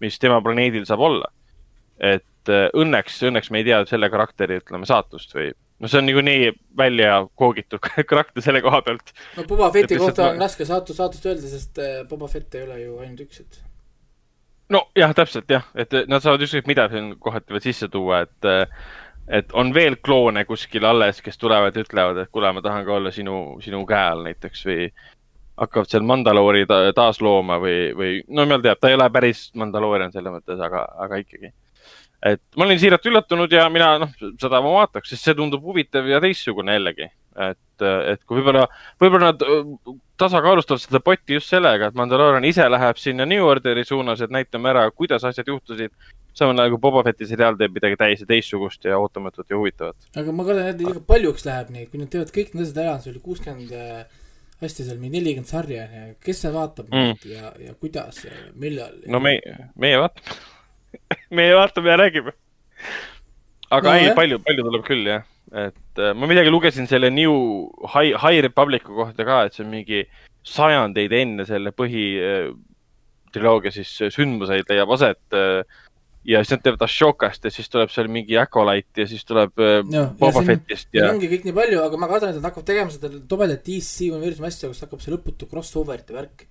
mis 0.00 0.18
tema 0.18 0.40
planeedil 0.44 0.86
saab 0.88 1.00
olla. 1.00 1.32
et 1.98 2.24
õnneks, 2.48 3.22
õnneks 3.28 3.50
me 3.50 3.60
ei 3.60 3.64
tea 3.64 3.82
selle 3.88 4.08
karakteri, 4.10 4.60
ütleme, 4.62 4.86
saatust 4.86 5.34
või 5.34 5.50
no 5.80 5.88
see 5.88 5.98
on 6.00 6.06
niikuinii 6.08 6.52
välja 6.76 7.20
koogitud 7.38 7.80
karakter 8.10 8.42
selle 8.42 8.60
koha 8.64 8.82
pealt. 8.82 9.12
no 9.36 9.44
Boba 9.48 9.70
Fetti 9.74 9.94
Et 9.94 10.00
kohta 10.02 10.22
ma- 10.28 10.36
on 10.36 10.40
raske 10.46 10.64
saatu, 10.68 10.94
saatust 10.94 11.26
öelda, 11.26 11.48
sest 11.50 11.78
äh, 11.82 12.00
Boba 12.08 12.28
Fett 12.28 12.54
ei 12.58 12.64
ole 12.66 12.80
ju 12.82 12.98
ainult 13.02 13.20
üks, 13.26 13.40
et 13.44 13.60
nojah, 14.72 15.14
täpselt 15.16 15.50
jah, 15.50 15.68
et 15.78 15.94
nad 16.08 16.20
saavad 16.24 16.42
ükskõik 16.44 16.66
mida 16.68 16.88
siin 16.92 17.14
kohati 17.22 17.54
veel 17.54 17.62
sisse 17.64 17.88
tuua, 17.88 18.22
et, 18.26 18.48
et 19.38 19.54
on 19.56 19.70
veel 19.74 19.96
kloone 20.04 20.42
kuskil 20.48 20.84
alles, 20.84 21.22
kes 21.24 21.38
tulevad 21.40 21.76
ja 21.76 21.84
ütlevad, 21.86 22.20
et 22.20 22.32
kuule, 22.32 22.50
ma 22.52 22.60
tahan 22.64 22.84
ka 22.84 22.98
olla 22.98 23.12
sinu, 23.14 23.38
sinu 23.64 23.80
käe 23.88 24.02
all 24.10 24.26
näiteks 24.26 24.66
või 24.68 24.90
hakkavad 25.58 25.88
seal 25.90 26.04
Mandaloori 26.06 26.66
ta, 26.70 26.82
taaslooma 26.94 27.56
või, 27.62 27.78
või 27.96 28.12
no 28.28 28.44
jumal 28.44 28.60
teab, 28.62 28.78
ta 28.80 28.92
ei 28.92 28.98
ole 28.98 29.08
päris 29.10 29.46
Mandaloorian 29.58 30.12
selles 30.14 30.36
mõttes, 30.36 30.60
aga, 30.62 30.84
aga 31.06 31.22
ikkagi. 31.24 31.50
Et 32.22 32.42
ma 32.56 32.66
olin 32.66 32.80
siiralt 32.80 33.06
üllatunud 33.06 33.52
ja 33.54 33.68
mina 33.70 33.92
noh, 34.02 34.12
seda 34.40 34.60
ma 34.64 34.74
vaataks, 34.80 35.12
sest 35.12 35.28
see 35.28 35.38
tundub 35.38 35.64
huvitav 35.64 36.06
ja 36.10 36.20
teistsugune 36.22 36.74
jällegi. 36.74 37.10
et, 37.38 37.82
et 37.84 38.22
kui 38.26 38.40
võib-olla, 38.40 38.64
võib-olla 38.98 39.30
nad 39.30 39.42
öö, 39.46 39.60
tasakaalustavad 40.18 40.82
seda 40.82 41.00
potti 41.04 41.36
just 41.36 41.52
sellega, 41.52 41.86
et 41.86 41.98
Mandalorian 41.98 42.44
ise 42.48 42.66
läheb 42.66 42.98
sinna 42.98 43.26
New 43.28 43.44
Orderi 43.46 43.84
suunas, 43.86 44.24
et 44.24 44.34
näitame 44.34 44.72
ära, 44.72 44.88
kuidas 44.90 45.24
asjad 45.24 45.46
juhtusid. 45.46 45.94
samal 46.38 46.58
ajal 46.58 46.70
kui 46.74 46.78
Boba 46.82 47.02
Fetti 47.02 47.26
seriaal 47.26 47.56
teeb 47.58 47.72
midagi 47.74 47.96
täiesti 47.98 48.26
teistsugust 48.26 48.84
ja 48.84 48.98
ootamatut 48.98 49.46
ja 49.50 49.56
huvitavat. 49.56 50.10
aga 50.16 50.32
ma 50.32 50.44
kardan, 50.44 50.68
et 50.68 50.82
liiga 50.82 51.00
paljuks 51.06 51.46
läheb 51.46 51.70
neid, 51.70 51.90
kui 51.90 52.02
nad 52.02 52.10
teevad 52.10 52.34
kõik 52.34 52.54
need 52.54 52.66
asjad 52.66 52.82
ära, 52.84 52.98
see 53.02 53.14
oli 53.14 53.22
kuuskümmend 53.22 53.72
hästi 54.58 54.84
seal 54.84 54.98
mingi 54.98 55.20
nelikümmend 55.20 55.46
sarja 55.46 55.86
on 55.86 55.96
ju, 55.96 56.14
kes 56.26 56.40
see 56.42 56.54
vaatab 56.54 56.90
Mm. 56.90 57.14
ja, 57.30 57.52
ja 57.62 57.74
kuidas 57.74 58.24
ja 58.24 58.34
millal. 58.54 58.98
no 59.06 59.20
me, 59.20 59.38
meie 59.78 59.98
vaatame 60.02 60.57
meie 61.38 61.56
vaatame 61.56 61.92
ja 61.92 61.98
räägime. 62.00 62.34
aga 63.70 63.90
No 63.90 63.96
ei 64.00 64.14
palju, 64.16 64.38
palju 64.44 64.68
tuleb 64.68 64.86
küll 64.86 65.10
jah, 65.10 65.26
et 65.52 66.00
äh, 66.00 66.14
ma 66.16 66.28
midagi 66.30 66.52
lugesin 66.52 66.88
selle 66.90 67.10
New 67.12 67.34
High, 67.94 68.16
High 68.16 68.42
Republicu 68.46 68.96
kohta 68.96 69.26
ka, 69.28 69.42
et 69.46 69.56
see 69.56 69.66
on 69.66 69.72
mingi 69.72 70.04
sajandeid 70.46 71.12
enne 71.12 71.44
selle 71.48 71.74
põhi 71.76 72.06
äh, 72.22 72.48
siis 73.74 73.90
sündmuseid 74.14 74.70
leiab 74.70 74.90
aset 74.96 75.36
äh, 75.36 75.60
ja 76.28 76.40
siis 76.42 76.56
nad 76.56 76.64
teevad 76.64 76.84
Ashokast 76.86 77.44
ja 77.44 77.52
siis 77.52 77.68
tuleb 77.70 77.92
seal 77.92 78.08
mingi 78.12 78.38
Acolyte 78.40 79.04
ja 79.04 79.08
siis 79.10 79.24
tuleb 79.28 79.60
ja 79.92 80.06
Boba 80.18 80.42
Fettist 80.46 80.88
ja 80.96 81.06
ja 81.06 81.12
ongi 81.12 81.28
kõik 81.30 81.44
nii 81.46 81.56
palju, 81.56 81.82
aga 81.84 82.00
ma 82.00 82.08
kardan, 82.10 82.32
et 82.32 82.40
nad 82.40 82.48
hakkavad 82.48 82.68
tegema 82.68 82.94
seda 82.94 83.12
tobedat 83.28 83.66
DC 83.66 84.08
universumi 84.16 84.48
asja, 84.48 84.70
kus 84.72 84.84
hakkab 84.84 85.04
see 85.04 85.12
lõputu 85.14 85.48
crossover'ite 85.50 86.16
värk. 86.16 86.48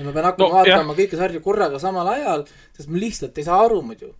Ja 0.00 0.06
ma 0.08 0.16
pean 0.16 0.26
hakkama 0.30 0.48
No, 0.48 0.56
vaatama 0.56 0.96
kõiki 0.96 1.18
sarju 1.20 1.44
korraga 1.44 1.78
samal 1.82 2.08
ajal, 2.16 2.46
sest 2.76 2.88
ma 2.90 3.00
lihtsalt 3.04 3.36
ei 3.38 3.44
saa 3.46 3.60
aru 3.66 3.82
muidu. 3.84 4.12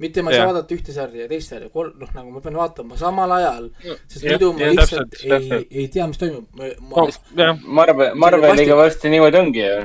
mitte 0.00 0.20
ma 0.20 0.28
ei 0.32 0.36
saa 0.36 0.48
vaadata 0.50 0.74
ühte 0.76 0.92
sarja 0.92 1.22
ja 1.24 1.28
teist 1.30 1.52
sarja, 1.52 1.70
kolm, 1.72 1.94
noh 2.00 2.10
nagu 2.12 2.30
ma 2.34 2.40
pean 2.44 2.56
vaatama 2.58 2.98
samal 3.00 3.30
ajal, 3.32 3.68
sest 4.08 4.24
Jah, 4.24 4.34
muidu 4.34 4.50
ma 4.52 4.64
jah, 4.66 4.72
lihtsalt 4.74 5.12
täpselt, 5.12 5.22
ei 5.24 5.30
täpselt., 5.30 5.70
ei 5.72 5.86
tea, 5.94 6.06
mis 6.10 6.18
toimub. 6.20 6.48
ma, 6.56 6.96
no, 6.96 7.06
jah, 7.40 7.62
Marvel, 7.78 8.10
Marveliga 8.24 8.76
varsti 8.76 9.12
niimoodi 9.14 9.40
ongi 9.40 9.62
ju. 9.64 9.78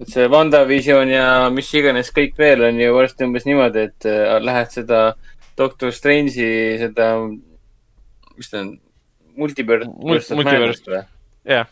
et 0.00 0.08
see 0.14 0.28
WandaVision 0.32 1.12
ja 1.12 1.26
mis 1.52 1.68
iganes 1.76 2.08
kõik 2.16 2.38
veel 2.40 2.64
on 2.70 2.80
ju 2.80 2.94
varsti 2.96 3.26
umbes 3.28 3.44
niimoodi, 3.48 3.82
et 3.90 4.08
äh, 4.08 4.38
lähed 4.40 4.72
seda 4.72 5.02
Doctor 5.60 5.92
Strange'i 5.92 6.78
seda, 6.80 7.10
mis 8.38 8.48
ta 8.48 8.62
on, 8.64 8.72
multiverse 9.36 9.90
Mult-, 9.92 10.32
multiverse. 10.40 10.86
või? 10.88 11.02
jah, 11.52 11.68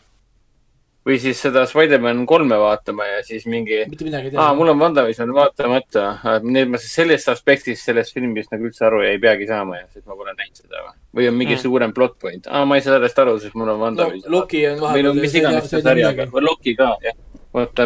või 1.07 1.15
siis 1.19 1.39
seda 1.41 1.63
Spider-man 1.65 2.25
kolme 2.27 2.57
vaatama 2.59 3.05
ja 3.07 3.21
siis 3.23 3.45
mingi, 3.49 3.85
mitte 3.89 4.03
midagi 4.05 4.27
ei 4.29 4.35
aa, 4.37 4.49
tea. 4.49 4.57
mul 4.59 4.67
on 4.73 4.79
WandaVision 4.83 5.31
vaatamata. 5.33 6.03
nüüd 6.43 6.69
ma 6.73 6.77
sellest 6.77 7.29
aspektist 7.31 7.85
sellest 7.87 8.13
filmist 8.13 8.51
nagu 8.51 8.67
üldse 8.67 8.85
aru 8.85 9.01
ei 9.07 9.17
peagi 9.19 9.47
saama 9.47 9.77
ja 9.79 9.87
siis 9.93 10.05
ma 10.05 10.15
pole 10.19 10.33
näinud 10.35 10.59
seda 10.59 10.83
või? 10.83 10.93
või 11.15 11.27
on 11.31 11.39
mingi 11.39 11.55
Mm. 11.55 11.61
suurem 11.63 11.93
plot 11.93 12.19
point? 12.19 12.47
aa, 12.51 12.65
ma 12.65 12.75
ei 12.75 12.81
saa 12.81 12.97
sellest 12.99 13.19
aru, 13.19 13.39
sest 13.39 13.55
mul 13.55 13.69
on 13.69 13.79
no 13.79 13.85
WandaVision. 13.85 14.31
Loki 14.31 14.67
on 14.67 14.77
või 14.77 14.81
no 14.81 15.13
vahepeal 15.15 15.21
mis 15.21 15.35
iganes 15.35 15.69
see 15.71 15.81
sarjaga, 15.81 16.25
või 16.35 16.41
Loki 16.49 16.75
ka, 16.75 16.95
jah. 17.03 17.17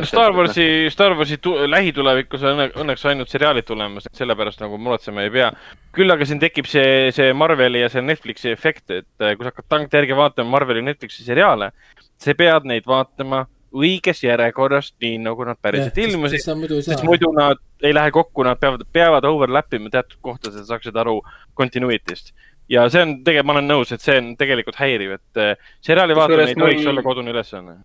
Star 0.03 0.33
Warsi, 0.35 0.89
Star 0.91 1.13
Warsi 1.15 1.37
tu- 1.39 1.53
lähitulevikus 1.71 2.41
on 2.43 2.57
õnne- 2.57 2.73
õnneks 2.81 3.05
ainult 3.07 3.29
seriaalid 3.31 3.63
tulemas, 3.63 4.05
et 4.09 4.15
sellepärast 4.19 4.59
nagu 4.59 4.75
muretsema 4.77 5.23
ei 5.23 5.29
pea. 5.31 5.53
küll 5.95 6.11
aga 6.11 6.25
siin 6.25 6.39
tekib 6.41 6.65
see, 6.67 7.11
see 7.15 7.31
Marveli 7.33 7.79
ja 7.79 7.87
see 7.89 8.01
Netflixi 8.01 8.49
efekt, 8.51 8.89
et 8.91 9.05
eh, 9.21 9.35
kui 9.37 9.45
sa 9.45 9.51
hakkad 9.53 9.69
tagantjärgi 9.69 10.15
vaatama 10.17 10.49
Marveli 10.49 10.79
ja 10.81 10.87
Netflixi 10.89 11.23
seriaale, 11.23 11.71
sa 12.23 12.35
pead 12.37 12.67
neid 12.69 12.87
vaatama 12.87 13.43
õiges 13.73 14.21
järjekorras, 14.21 14.91
nii 15.01 15.17
nagu 15.23 15.45
nad 15.47 15.57
päriselt 15.61 15.97
ilmusid, 15.97 16.43
sest. 16.43 17.03
muidu 17.07 17.31
nad 17.33 17.61
ei 17.83 17.93
lähe 17.95 18.11
kokku, 18.13 18.45
nad 18.45 18.59
peavad, 18.61 18.85
peavad 18.93 19.25
overlap 19.25 19.73
ima 19.73 19.89
teatud 19.93 20.19
kohtades, 20.21 20.59
et 20.61 20.69
saaksid 20.69 20.97
aru 21.01 21.19
continuity'st. 21.57 22.33
ja 22.69 22.85
see 22.89 23.01
on 23.01 23.15
tegelikult, 23.23 23.47
ma 23.49 23.55
olen 23.57 23.71
nõus, 23.71 23.93
et 23.95 24.05
see 24.05 24.19
on 24.21 24.29
tegelikult 24.37 24.77
häiriv, 24.79 25.17
et 25.17 25.41
eh, 25.41 25.71
seriaali 25.81 26.15
vaatamine 26.17 26.53
ei 26.53 26.59
tohiks 26.59 26.83
mul- 26.83 26.93
olla 26.93 27.05
kodune 27.05 27.33
ülesanne. 27.33 27.79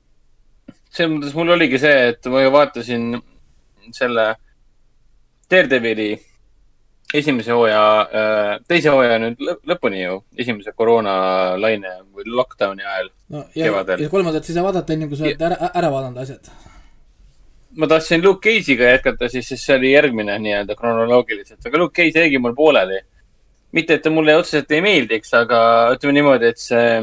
selles 0.90 1.14
mõttes 1.16 1.34
mul 1.36 1.56
oligi 1.56 1.80
see, 1.80 2.12
et 2.12 2.28
ma 2.32 2.44
ju 2.44 2.52
vaatasin 2.52 3.08
selle 3.96 4.28
Daredevili 5.48 6.10
esimese 7.14 7.52
hooaja, 7.56 7.82
teise 8.68 8.90
hooaja 8.92 9.18
nüüd 9.22 9.38
lõ- 9.40 9.58
lõpuni 9.70 10.02
ju, 10.02 10.18
esimese 10.36 10.72
koroonalaine 10.76 11.94
või 12.12 12.26
lockdown'i 12.28 12.84
ajal. 12.84 13.10
no 13.32 13.44
ja, 13.56 13.70
ja 13.98 14.08
kolmandat 14.12 14.44
sa 14.44 14.58
ei 14.58 14.64
vaadata 14.66 14.92
enne, 14.92 15.08
kui 15.08 15.16
sa 15.16 15.24
oled 15.24 15.44
ära, 15.48 15.70
ära 15.74 15.90
vaadanud 15.92 16.20
asjad. 16.20 16.50
ma 17.80 17.86
tahtsin 17.88 18.24
Luke 18.24 18.44
Cage'iga 18.44 18.90
jätkata 18.92 19.28
siis, 19.32 19.48
sest 19.48 19.64
see 19.64 19.76
oli 19.76 19.92
järgmine 19.92 20.36
nii-öelda 20.38 20.76
kronoloogiliselt, 20.76 21.64
aga 21.66 21.78
Luke 21.80 21.96
Cage 21.96 22.26
jäigi 22.26 22.38
mul 22.38 22.54
pooleli. 22.54 23.00
mitte, 23.72 23.94
et 23.94 24.02
ta 24.02 24.10
mulle 24.10 24.36
otseselt 24.36 24.70
ei 24.72 24.80
meeldiks, 24.84 25.32
aga 25.36 25.60
ütleme 25.94 26.12
niimoodi, 26.16 26.52
et 26.52 26.60
see, 26.60 27.00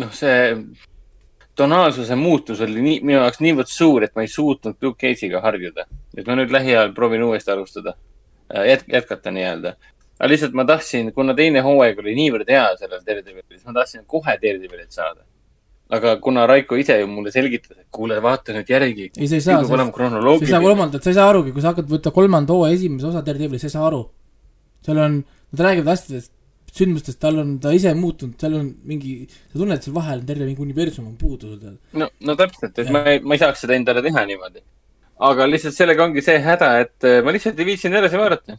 noh, 0.00 0.12
see 0.12 0.36
tonaalsuse 1.58 2.14
muutus 2.16 2.60
oli 2.64 2.80
nii, 2.84 3.00
minu 3.00 3.18
jaoks 3.18 3.40
niivõrd 3.44 3.68
suur, 3.72 4.04
et 4.04 4.14
ma 4.16 4.22
ei 4.24 4.30
suutnud 4.32 4.76
Luke 4.82 5.00
Cage'iga 5.00 5.40
harjuda. 5.44 5.84
et 6.16 6.26
ma 6.26 6.36
nüüd 6.36 6.52
lähiajal 6.52 6.92
proovin 6.96 7.22
uuesti 7.22 7.50
alustada, 7.50 7.94
jät-, 8.54 8.88
jätkata 8.92 9.32
nii-öelda. 9.34 9.74
aga 10.18 10.28
lihtsalt 10.32 10.54
ma 10.58 10.64
tahtsin, 10.66 11.12
kuna 11.14 11.34
teine 11.34 11.62
hooaeg 11.62 11.98
oli 12.02 12.14
niivõrd 12.18 12.48
hea 12.50 12.66
sellel 12.80 13.02
Daredevilil, 13.06 13.56
siis 13.56 13.66
ma 13.66 13.74
tahtsin 13.80 14.04
kohe 14.06 14.38
Daredevilit 14.42 14.92
saada. 14.92 15.22
aga 15.90 16.16
kuna 16.20 16.46
Raiko 16.46 16.76
ise 16.76 16.98
ju 17.00 17.06
mulle 17.08 17.30
selgitas, 17.32 17.78
et 17.78 17.86
kuule, 17.90 18.18
vaata 18.22 18.52
nüüd 18.52 18.68
järgi. 18.68 19.10
ei, 19.16 19.28
sa 19.28 19.34
ei 19.38 19.40
saa, 19.40 19.62
sa 19.64 19.84
ei 19.84 20.46
saa 20.46 20.60
kolmandat, 20.60 21.02
sa 21.02 21.10
ei 21.10 21.20
saa 21.20 21.28
arugi, 21.30 21.52
kui 21.52 21.62
sa 21.62 21.72
hakkad 21.72 21.88
võtta 21.92 22.12
kolmanda 22.14 22.52
hooaja 22.52 22.74
esimese 22.76 23.06
osa 23.12 23.22
Daredevilist, 23.24 23.66
sa 23.66 23.70
ei 23.70 23.76
saa 23.76 23.86
aru. 23.86 24.02
seal 24.84 24.98
on, 25.04 25.22
nad 25.52 25.64
räägivad 25.66 25.94
asjadest, 25.94 26.32
sündmustest, 26.74 27.18
tal 27.20 27.38
on, 27.40 27.54
ta 27.62 27.72
ise 27.74 27.92
muutunud, 27.96 28.36
seal 28.40 28.56
on 28.58 28.68
mingi, 28.88 29.20
sa 29.52 29.60
tunned, 29.60 29.82
seal 29.84 29.94
vahel 29.96 30.20
on 30.22 30.26
terve 30.28 30.46
mingi 30.48 30.62
universum 30.64 31.06
on 31.08 31.16
puudu 31.20 31.54
seal. 31.56 31.78
no, 32.00 32.10
no 32.20 32.36
täpselt, 32.38 32.76
et 32.78 32.90
ma 32.92 33.04
ei, 33.12 33.22
ma 33.24 33.36
ei 33.36 33.42
saaks 33.42 33.64
seda 33.64 33.76
endale 33.78 34.02
teha 34.04 34.24
niimoodi. 34.28 34.62
Aga 35.18 35.46
lihtsalt 35.50 35.76
sellega 35.76 36.04
ongi 36.06 36.22
see 36.24 36.38
häda, 36.42 36.72
et 36.84 37.06
äh, 37.06 37.20
ma 37.26 37.34
lihtsalt 37.34 37.58
ei 37.58 37.68
viitsinud 37.68 38.00
edasi 38.00 38.20
vaadata. 38.20 38.58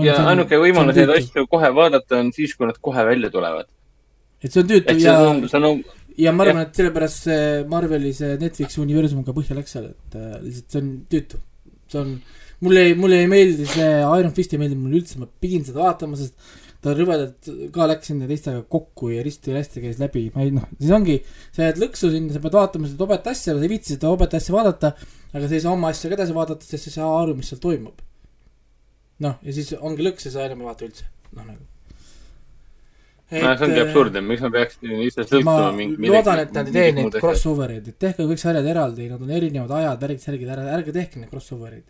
ja 0.00 0.16
ainuke 0.30 0.60
võimalus 0.60 0.96
neid. 0.96 1.10
asju 1.18 1.46
kohe 1.52 1.72
vaadata 1.76 2.20
on 2.22 2.30
siis, 2.32 2.54
kui 2.56 2.68
nad 2.68 2.78
kohe 2.80 3.04
välja 3.08 3.30
tulevad. 3.32 3.68
et 4.42 4.52
see 4.52 4.62
on 4.62 4.70
tüütu 4.70 4.96
ja, 5.02 5.16
on, 5.28 5.82
ja 6.18 6.32
ma 6.32 6.46
arvan, 6.46 6.64
et 6.66 6.80
sellepärast 6.80 7.28
see 7.28 7.42
Marveli 7.68 8.14
see 8.16 8.38
Netflixi 8.40 8.80
universum 8.84 9.24
ka 9.26 9.36
põhja 9.36 9.56
läks 9.58 9.76
seal, 9.76 9.90
et 9.92 10.18
äh, 10.18 10.38
lihtsalt 10.40 10.76
see 10.76 10.82
on 10.84 10.92
tüütu. 11.12 11.42
see 11.92 12.00
on, 12.00 12.16
mulle 12.64 12.88
ei, 12.88 12.96
mulle 12.98 13.20
ei 13.20 13.30
meeldi 13.30 13.68
see 13.68 13.92
Iron 14.00 14.34
Fist 14.36 14.56
ei 14.56 14.62
meeldi 14.62 14.80
mulle 14.80 15.02
üldse, 15.02 15.20
ma 15.20 15.28
pidin 15.28 15.66
seda 15.68 15.84
vaatama, 15.84 16.16
sest 16.20 16.38
ta 16.82 16.92
rõvedalt 16.98 17.48
ka 17.74 17.86
läks 17.86 18.10
nende 18.10 18.26
teistega 18.30 18.62
kokku 18.70 19.12
ja 19.12 19.22
risti 19.22 19.52
ja 19.52 19.58
rästi 19.60 19.82
käis 19.84 20.00
läbi, 20.02 20.24
ma 20.34 20.42
ei 20.42 20.50
noh, 20.54 20.64
siis 20.80 20.90
ongi, 20.96 21.18
sa 21.54 21.68
jääd 21.68 21.78
lõksu 21.78 22.10
sinna, 22.10 22.34
sa 22.34 22.42
pead 22.42 22.56
vaatama 22.58 22.88
seda 22.90 23.06
hobet 23.06 23.28
asja, 23.30 23.54
sa 23.54 23.62
ei 23.62 23.70
viitsi 23.70 23.94
seda 23.94 24.10
hobet 24.10 24.34
asja 24.38 24.54
vaadata, 24.56 24.90
aga 25.30 25.44
sa 25.44 25.54
ei 25.58 25.62
saa 25.62 25.74
oma 25.76 25.92
asja 25.94 26.10
ka 26.10 26.18
edasi 26.18 26.34
vaadata, 26.34 26.66
sest 26.66 26.88
sa 26.88 26.90
ei 26.90 26.96
saa 26.96 27.10
aru, 27.20 27.36
mis 27.38 27.52
seal 27.52 27.60
toimub. 27.62 28.00
noh, 29.22 29.36
ja 29.46 29.54
siis 29.54 29.70
ongi 29.78 30.08
lõks 30.08 30.26
ja 30.26 30.32
sa 30.34 30.48
enam 30.48 30.64
ei 30.64 30.68
vaata 30.72 30.88
üldse, 30.88 31.06
noh 31.38 31.46
nagu. 31.52 31.68
no 33.30 33.54
see 33.60 33.68
ongi 33.68 33.84
absurdne, 33.84 34.24
miks 34.32 34.42
ma 34.42 34.52
peaksin 34.58 34.96
ise 35.06 35.22
ma 35.22 35.28
sõltuma 35.30 35.70
mingi. 35.78 36.10
loodan, 36.10 36.42
et 36.42 36.58
nad 36.58 36.72
ei 36.72 36.76
tee 36.80 36.98
neid. 36.98 37.20
crossover 37.22 37.76
eid, 37.76 37.92
et 37.94 38.00
tehke 38.08 38.26
kõik 38.26 38.42
sarjad 38.42 38.66
eraldi, 38.74 39.06
nad 39.12 39.22
on 39.22 39.30
erinevad 39.38 39.76
ajad, 39.78 40.02
värgid, 40.02 40.24
särgid, 40.26 40.50
ära, 40.56 40.66
ärge 40.74 40.98
tehke 40.98 41.22
neid 41.22 41.30
crossover 41.30 41.78
eid. 41.78 41.86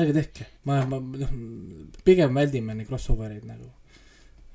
ärge 0.00 0.16
tehke, 0.16 0.48
ma, 0.64 0.80
ma, 0.88 1.04
noh, 1.26 1.38
pigem 2.08 2.40
väldime 2.40 2.80
neid 2.80 2.88
crossover 2.88 3.36
eid 3.36 3.44
nagu. 3.44 3.68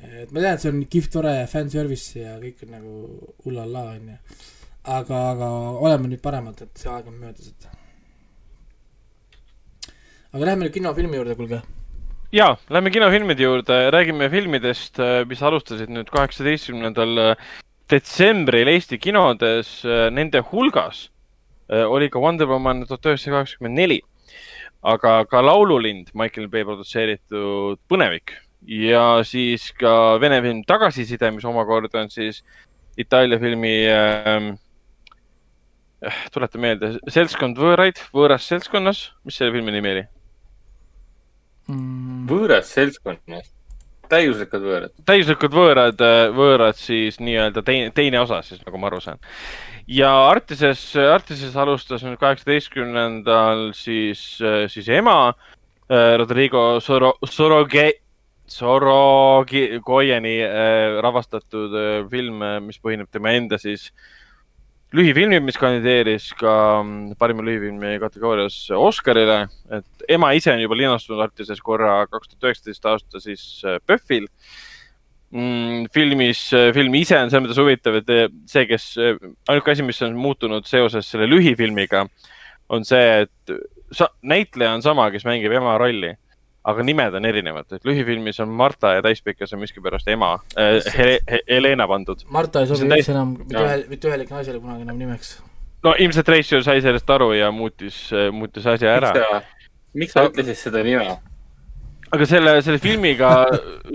Et 0.03 0.31
ma 0.31 0.41
tean, 0.41 0.53
et 0.53 0.61
see 0.61 0.71
on 0.73 0.83
kihvt, 0.85 1.11
tore 1.15 1.33
fanservice 1.49 2.21
ja 2.21 2.35
kõik 2.41 2.61
on 2.65 2.75
nagu 2.75 2.93
ullalla, 3.49 3.83
onju. 3.95 4.17
aga, 4.97 5.21
aga 5.33 5.49
oleme 5.83 6.11
nüüd 6.11 6.21
paremad, 6.23 6.61
et 6.61 6.83
see 6.83 6.91
aeg 6.91 7.09
on 7.09 7.17
möödas, 7.17 7.49
et. 7.49 7.67
aga 10.33 10.51
lähme 10.51 10.67
nüüd 10.67 10.75
kinofilmi 10.77 11.19
juurde, 11.19 11.37
kuulge. 11.39 11.61
ja, 12.35 12.51
lähme 12.69 12.93
kinofilmide 12.93 13.47
juurde, 13.47 13.79
räägime 13.95 14.29
filmidest, 14.33 15.01
mis 15.27 15.41
alustasid 15.41 15.89
nüüd 15.93 16.11
kaheksateistkümnendal 16.13 17.35
detsembril 17.89 18.67
Eesti 18.67 18.99
kinodes. 18.99 19.79
Nende 20.11 20.43
hulgas 20.51 21.07
äh, 21.71 21.87
oli 21.87 22.09
ka 22.11 22.19
Wonder 22.19 22.49
Woman 22.51 22.83
tuhat 22.85 23.05
üheksasada 23.07 23.39
kaheksakümmend 23.39 23.79
neli, 23.79 24.01
aga 24.83 25.21
ka 25.25 25.41
Laululind, 25.41 26.11
Michael 26.13 26.51
Bay 26.51 26.67
produtseeritud 26.67 27.79
Põnevik 27.89 28.35
ja 28.67 29.23
siis 29.23 29.71
ka 29.79 30.17
vene 30.21 30.41
film 30.43 30.63
Tagasiside, 30.67 31.31
mis 31.31 31.45
omakorda 31.47 32.03
on 32.03 32.09
siis 32.11 32.43
Itaalia 32.97 33.39
filmi 33.39 33.73
äh,, 33.87 34.53
tuleta 36.33 36.59
meelde, 36.61 36.95
Seltskond 37.13 37.59
võõraid, 37.61 38.01
võõras 38.13 38.47
seltskonnas, 38.49 39.11
mis 39.25 39.37
selle 39.39 39.53
filmi 39.55 39.73
nimi 39.73 39.93
oli? 39.95 40.07
Mm, 41.71 42.25
võõras 42.29 42.69
seltskonnas, 42.75 43.49
täiuslikud 44.11 44.63
võõrad. 44.63 44.93
täiuslikud 45.07 45.55
võõrad, 45.55 46.03
võõrad 46.35 46.79
siis 46.79 47.19
nii-öelda 47.19 47.63
teine, 47.67 47.91
teine 47.95 48.21
osa 48.23 48.41
siis, 48.45 48.61
nagu 48.65 48.79
ma 48.79 48.91
aru 48.91 49.01
saan. 49.03 49.19
ja 49.87 50.11
Artises, 50.29 50.89
Artises 50.95 51.55
alustas 51.55 52.03
nüüd 52.03 52.19
kaheksateistkümnendal 52.21 53.71
siis, 53.75 54.23
siis 54.71 54.89
ema 54.89 55.19
äh, 55.29 56.15
Rodrigo 56.19 56.79
Soro-, 56.83 57.17
Soroge-, 57.27 57.99
Sorogoyeni 58.47 60.37
äh, 60.45 60.99
ravastatud 61.03 61.73
äh, 61.75 62.05
film, 62.11 62.43
mis 62.65 62.79
põhineb 62.79 63.09
tema 63.11 63.33
enda 63.35 63.59
siis 63.59 63.89
lühifilmil, 64.95 65.41
mis 65.43 65.59
kandideeris 65.59 66.29
ka 66.39 66.53
mm, 66.79 67.17
parima 67.19 67.43
lühifilmi 67.43 67.97
kategoorias 67.99 68.55
Oscarile, 68.77 69.41
et 69.75 70.07
ema 70.15 70.31
ise 70.37 70.53
on 70.53 70.63
juba 70.63 70.77
linastunud 70.79 71.25
Artises 71.25 71.59
korra 71.63 71.99
kaks 72.07 72.31
tuhat 72.31 72.47
üheksateist 72.49 72.87
aasta 72.87 73.23
siis 73.23 73.43
äh, 73.67 73.81
PÖFFil 73.83 74.29
mm,. 75.35 75.89
filmis, 75.91 76.45
film 76.77 76.95
ise 77.01 77.19
on 77.19 77.33
selles 77.33 77.49
mõttes 77.49 77.59
huvitav, 77.59 77.99
et 77.99 78.37
see, 78.47 78.63
kes, 78.69 78.93
ainuke 79.51 79.75
asi, 79.75 79.83
mis 79.83 79.99
on 80.07 80.15
muutunud 80.15 80.69
seoses 80.69 81.11
selle 81.11 81.27
lühifilmiga, 81.27 82.05
on 82.71 82.87
see, 82.87 83.27
et 83.27 83.57
näitleja 84.23 84.71
on 84.77 84.87
sama, 84.87 85.11
kes 85.11 85.27
mängib 85.27 85.51
ema 85.59 85.75
rolli, 85.79 86.15
aga 86.67 86.83
nimed 86.83 87.15
on 87.15 87.25
erinevad, 87.29 87.69
et 87.77 87.85
lühifilmis 87.87 88.41
on 88.43 88.49
Marta 88.59 88.97
ja 88.97 89.03
täispikas 89.05 89.53
on 89.55 89.61
miskipärast 89.63 90.07
ema 90.11 90.33
äh,, 90.59 90.81
Hele, 90.97 91.19
He, 91.31 91.39
Helena 91.49 91.87
pandud. 91.87 92.25
Marta 92.33 92.63
ei 92.63 92.67
sobi 92.67 92.89
täis- 92.89 93.05
üldse 93.05 93.15
enam 93.15 93.37
mitte 93.39 93.61
ühel, 93.63 93.85
mitte 93.91 94.09
ühelegi 94.11 94.35
naisele 94.35 94.59
kunagi 94.59 94.83
enam 94.87 94.99
nimeks. 94.99 95.37
no 95.85 95.95
ilmselt 95.95 96.27
Ratio 96.33 96.59
sai 96.65 96.81
sellest 96.83 97.09
aru 97.15 97.31
ja 97.37 97.51
muutis, 97.55 98.01
muutis 98.35 98.67
asja 98.67 98.97
ära. 98.97 99.13
miks 99.93 100.13
sa 100.17 100.27
ütlesid 100.27 100.59
seda 100.67 100.83
nime? 100.83 101.17
aga 102.11 102.25
selle, 102.27 102.55
selle 102.63 102.79
filmiga, 102.83 103.31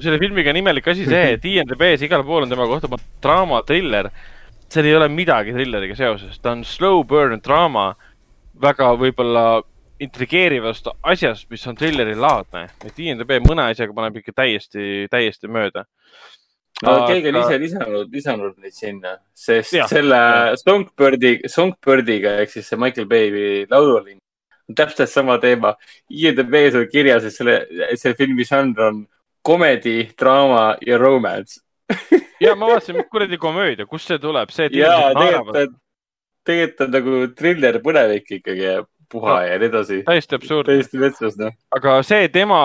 selle 0.03 0.19
filmiga 0.21 0.53
on 0.53 0.61
imelik 0.61 0.89
asi 0.93 1.07
see, 1.09 1.35
et 1.37 1.45
IMDB-s 1.49 2.05
igal 2.07 2.25
pool 2.27 2.47
on 2.47 2.53
tema 2.53 2.67
kohta 2.69 2.89
pandud 2.89 3.21
draama, 3.25 3.63
triller. 3.69 4.11
seal 4.73 4.89
ei 4.89 4.97
ole 4.97 5.09
midagi 5.13 5.53
trilleriga 5.53 5.97
seoses, 5.97 6.39
ta 6.41 6.55
on 6.57 6.65
slow 6.65 7.03
burn 7.05 7.41
draama 7.45 7.91
väga 8.63 8.93
võib-olla 9.01 9.45
intrigeerivast 10.03 10.91
asjast, 11.13 11.49
mis 11.51 11.67
on 11.71 11.79
trilleri 11.79 12.15
laadne. 12.19 12.67
et 12.85 12.99
IMDB 12.99 13.39
mõne 13.47 13.69
asjaga 13.71 13.95
paneb 13.97 14.21
ikka 14.21 14.35
täiesti, 14.43 15.07
täiesti 15.11 15.49
mööda. 15.49 15.85
no 16.83 16.97
keegi 17.07 17.31
on 17.31 17.41
ise 17.43 17.59
lisanud, 17.63 18.11
lisanud 18.13 18.59
neid 18.59 18.75
sinna, 18.75 19.17
sest 19.35 19.77
ja, 19.79 19.87
selle 19.91 20.19
Songbirdi, 20.61 21.39
Songbirdiga 21.47 22.39
ehk 22.43 22.51
siis 22.57 22.69
see 22.69 22.81
Michael 22.81 23.09
Bay'i 23.11 23.65
laululind 23.71 24.21
on 24.69 24.79
täpselt 24.79 25.11
sama 25.11 25.39
teema. 25.39 25.75
IMDB-s 26.11 26.79
on 26.79 26.89
kirjas, 26.91 27.27
et 27.27 27.35
selle, 27.35 27.59
see 27.99 28.15
filmi 28.19 28.47
žanr 28.47 28.87
on 28.89 29.05
komedi, 29.45 30.09
draama 30.19 30.77
ja 30.87 30.99
romance. 30.99 31.61
ja 32.45 32.55
ma 32.57 32.71
vaatasin, 32.71 33.03
kuradi 33.11 33.39
komöödia, 33.39 33.87
kust 33.87 34.09
see 34.09 34.21
tuleb, 34.23 34.53
see, 34.55 34.71
et 34.71 34.77
ja 34.79 34.95
inimesed 34.95 35.19
naeravad, 35.19 35.75
tegelikult 36.47 36.87
on 36.87 36.95
nagu 36.97 37.19
triller, 37.39 37.79
põnevik 37.85 38.31
ikkagi 38.39 38.65
ja 38.65 38.79
puha 39.13 39.39
No. 39.39 39.47
ja 39.47 39.59
nii 39.61 39.71
edasi. 39.71 40.03
täiesti 40.09 40.39
absurdne. 40.39 40.73
täiesti 40.73 41.01
metsas, 41.03 41.39
noh. 41.41 41.55
aga 41.77 42.01
see, 42.07 42.27
et 42.29 42.37
ema, 42.37 42.61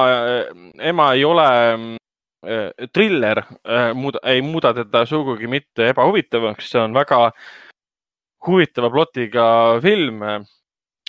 ema 0.80 1.12
ei 1.14 1.26
ole 1.28 1.48
äh, 1.76 2.90
triller 2.94 3.44
äh,, 3.46 3.94
muuda, 3.94 4.24
ei 4.24 4.42
muuda 4.42 4.74
teda 4.78 5.06
sugugi 5.06 5.48
mitte 5.52 5.92
ebahuvitavaks, 5.94 6.72
see 6.72 6.84
on 6.84 6.96
väga 6.96 7.32
huvitava 8.48 8.92
plotiga 8.94 9.48
film 9.84 10.24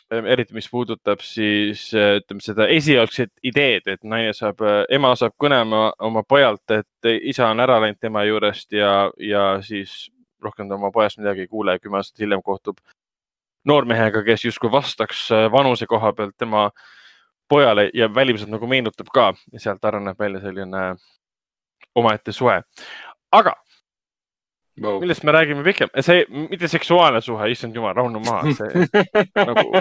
eriti, 0.08 0.54
mis 0.56 0.68
puudutab 0.72 1.20
siis 1.24 1.88
ütleme 1.92 2.40
seda 2.40 2.66
esialgset 2.72 3.32
ideed, 3.44 3.88
et 3.92 4.04
naine 4.08 4.32
saab, 4.36 4.62
ema 4.90 5.12
saab 5.20 5.34
kõne 5.40 5.60
oma, 5.66 5.82
oma 6.04 6.22
pojalt, 6.24 6.64
et 6.72 7.10
isa 7.28 7.50
on 7.52 7.60
ära 7.60 7.78
läinud 7.82 8.00
tema 8.00 8.24
juurest 8.24 8.72
ja, 8.72 9.10
ja 9.20 9.58
siis 9.64 10.08
rohkem 10.42 10.68
ta 10.68 10.78
oma 10.78 10.90
pojast 10.94 11.20
midagi 11.20 11.44
ei 11.44 11.50
kuule 11.50 11.76
ja 11.76 11.82
kümme 11.82 12.00
aastat 12.00 12.24
hiljem 12.24 12.42
kohtub 12.44 12.80
noormehega, 13.64 14.22
kes 14.26 14.44
justkui 14.44 14.70
vastaks 14.72 15.28
äh, 15.32 15.46
vanuse 15.52 15.86
koha 15.86 16.12
pealt 16.12 16.36
tema 16.38 16.70
pojale 17.48 17.90
ja 17.94 18.08
välimuselt 18.14 18.50
nagu 18.52 18.66
meenutab 18.66 19.08
ka 19.14 19.32
ja 19.52 19.60
sealt 19.60 19.84
areneb 19.84 20.18
välja 20.18 20.40
selline 20.40 20.84
omaette 21.94 22.32
suhe. 22.32 22.62
aga 23.32 23.56
Wow. 24.78 25.00
millest 25.00 25.24
me 25.26 25.32
räägime 25.32 25.64
pikem, 25.66 25.88
see 26.06 26.22
mitte 26.30 26.68
seksuaalne 26.70 27.18
suhe, 27.20 27.48
issand 27.50 27.74
jumal, 27.74 27.96
rahune 27.96 28.20
maha, 28.22 28.52
see 28.54 28.84
nagu, 29.48 29.80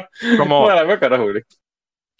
ma 0.50 0.58
olen 0.64 0.88
väga 0.90 1.12
rahulik. 1.14 1.46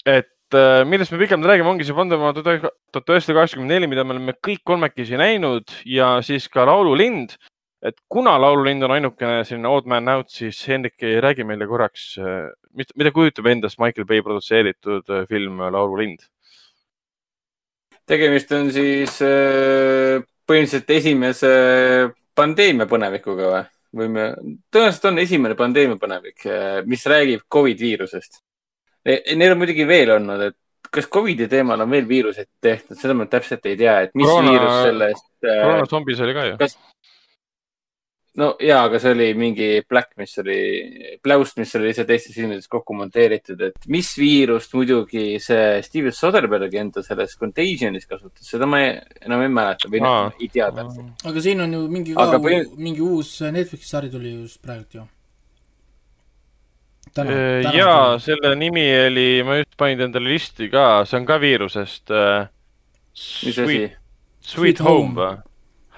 et 0.06 0.54
äh, 0.54 0.84
millest 0.86 1.10
me 1.10 1.18
pikemalt 1.18 1.50
räägime, 1.50 1.72
ongi 1.72 1.86
see 1.88 1.96
Woman 1.96 2.36
tuhat 2.36 3.10
üheksasada 3.10 3.34
kaheksakümmend 3.40 3.74
neli, 3.74 3.88
mida 3.90 4.04
me 4.06 4.14
oleme 4.14 4.36
kõik 4.46 4.62
kolmekesi 4.62 5.18
näinud 5.18 5.74
ja 5.90 6.18
siis 6.22 6.46
ka 6.52 6.68
Laululind. 6.70 7.34
Et 7.82 7.96
kuna 8.10 8.34
Laululind 8.40 8.82
on 8.82 8.94
ainukene 8.96 9.44
selline 9.46 9.70
odd 9.70 9.86
man 9.90 10.10
out, 10.12 10.30
siis 10.34 10.60
Hendrik, 10.68 10.98
räägi 10.98 11.46
meile 11.46 11.68
korraks, 11.70 12.10
mida 12.74 13.12
kujutab 13.14 13.46
endast 13.50 13.78
Michael 13.82 14.06
Bay 14.08 14.22
produtseeritud 14.22 15.14
äh, 15.14 15.24
film 15.30 15.62
Laululind? 15.72 16.26
tegemist 18.08 18.52
on 18.56 18.70
siis 18.72 19.18
äh, 19.20 20.22
põhimõtteliselt 20.48 20.94
esimese 20.96 21.50
pandeemia 22.36 22.88
põnevikuga 22.88 23.50
või? 23.52 23.66
võime, 23.98 24.30
tõenäoliselt 24.72 25.10
on 25.10 25.18
esimene 25.22 25.56
pandeemia 25.56 25.96
põnevik, 26.00 26.44
mis 26.84 27.06
räägib 27.08 27.46
Covid 27.48 27.78
viirusest. 27.80 28.42
Neil 29.08 29.54
on 29.54 29.60
muidugi 29.62 29.86
veel 29.88 30.12
olnud, 30.12 30.42
et 30.50 30.56
kas 30.90 31.08
Covidi 31.08 31.48
teemal 31.48 31.80
on 31.84 31.90
veel 31.90 32.06
viiruseid 32.08 32.48
tehtud, 32.62 32.96
seda 32.98 33.16
ma 33.16 33.26
täpselt 33.30 33.66
ei 33.68 33.76
tea, 33.80 33.98
et 34.06 34.14
mis 34.18 34.28
Koroona... 34.28 34.52
viirus 34.52 34.78
sellest 34.88 35.26
äh, 35.44 35.62
koroona 35.64 35.88
zombis 35.90 36.22
oli 36.24 36.36
ka 36.36 36.46
ju. 36.48 36.56
No 38.38 38.52
ja, 38.62 38.84
aga 38.86 39.00
see 39.02 39.10
oli 39.16 39.26
mingi 39.34 39.68
Black, 39.88 40.12
mis 40.20 40.36
oli, 40.38 40.58
Pläust, 41.22 41.56
mis 41.58 41.72
oli 41.74 41.88
lihtsalt 41.90 42.10
Eesti 42.14 42.32
silmides 42.36 42.68
kokku 42.70 42.94
monteeritud, 42.94 43.60
et 43.66 43.88
mis 43.90 44.12
viirust 44.18 44.74
muidugi 44.78 45.24
see 45.42 45.80
Steven 45.82 46.14
Soderberghi 46.14 46.78
enda 46.78 47.02
selles 47.02 47.34
Contagionis 47.40 48.06
kasutas, 48.06 48.46
seda 48.46 48.68
ma 48.70 48.80
ei, 48.84 48.92
enam 49.26 49.42
ei 49.42 49.50
mäleta 49.52 49.90
või 49.90 50.02
noh, 50.04 50.30
ei 50.38 50.50
tea 50.54 50.70
täpselt. 50.76 51.26
aga 51.26 51.44
siin 51.48 51.64
on 51.66 51.74
ju 51.74 51.84
mingi 51.90 52.14
Aga 52.16 52.36
ka, 52.38 52.42
põhim- 52.46 52.74
mingi 52.78 53.02
uus 53.04 53.34
Netflixi 53.42 53.90
sari 53.90 54.10
tuli 54.14 54.36
just 54.36 54.62
praegu 54.62 55.00
ju. 55.00 55.06
ja 57.74 58.18
selle 58.22 58.54
nimi 58.56 58.84
oli, 59.08 59.28
ma 59.42 59.56
just 59.58 59.74
panin 59.80 60.06
endale 60.06 60.30
listi 60.36 60.68
ka, 60.70 61.04
see 61.08 61.18
on 61.18 61.26
ka 61.26 61.38
viirusest. 61.42 62.12
mis 63.46 63.58
asi? 63.58 63.64
Sweet 63.64 63.96
Sweet 64.48 64.78
Home 64.86 65.08
Home. 65.08 65.14
või? 65.18 65.36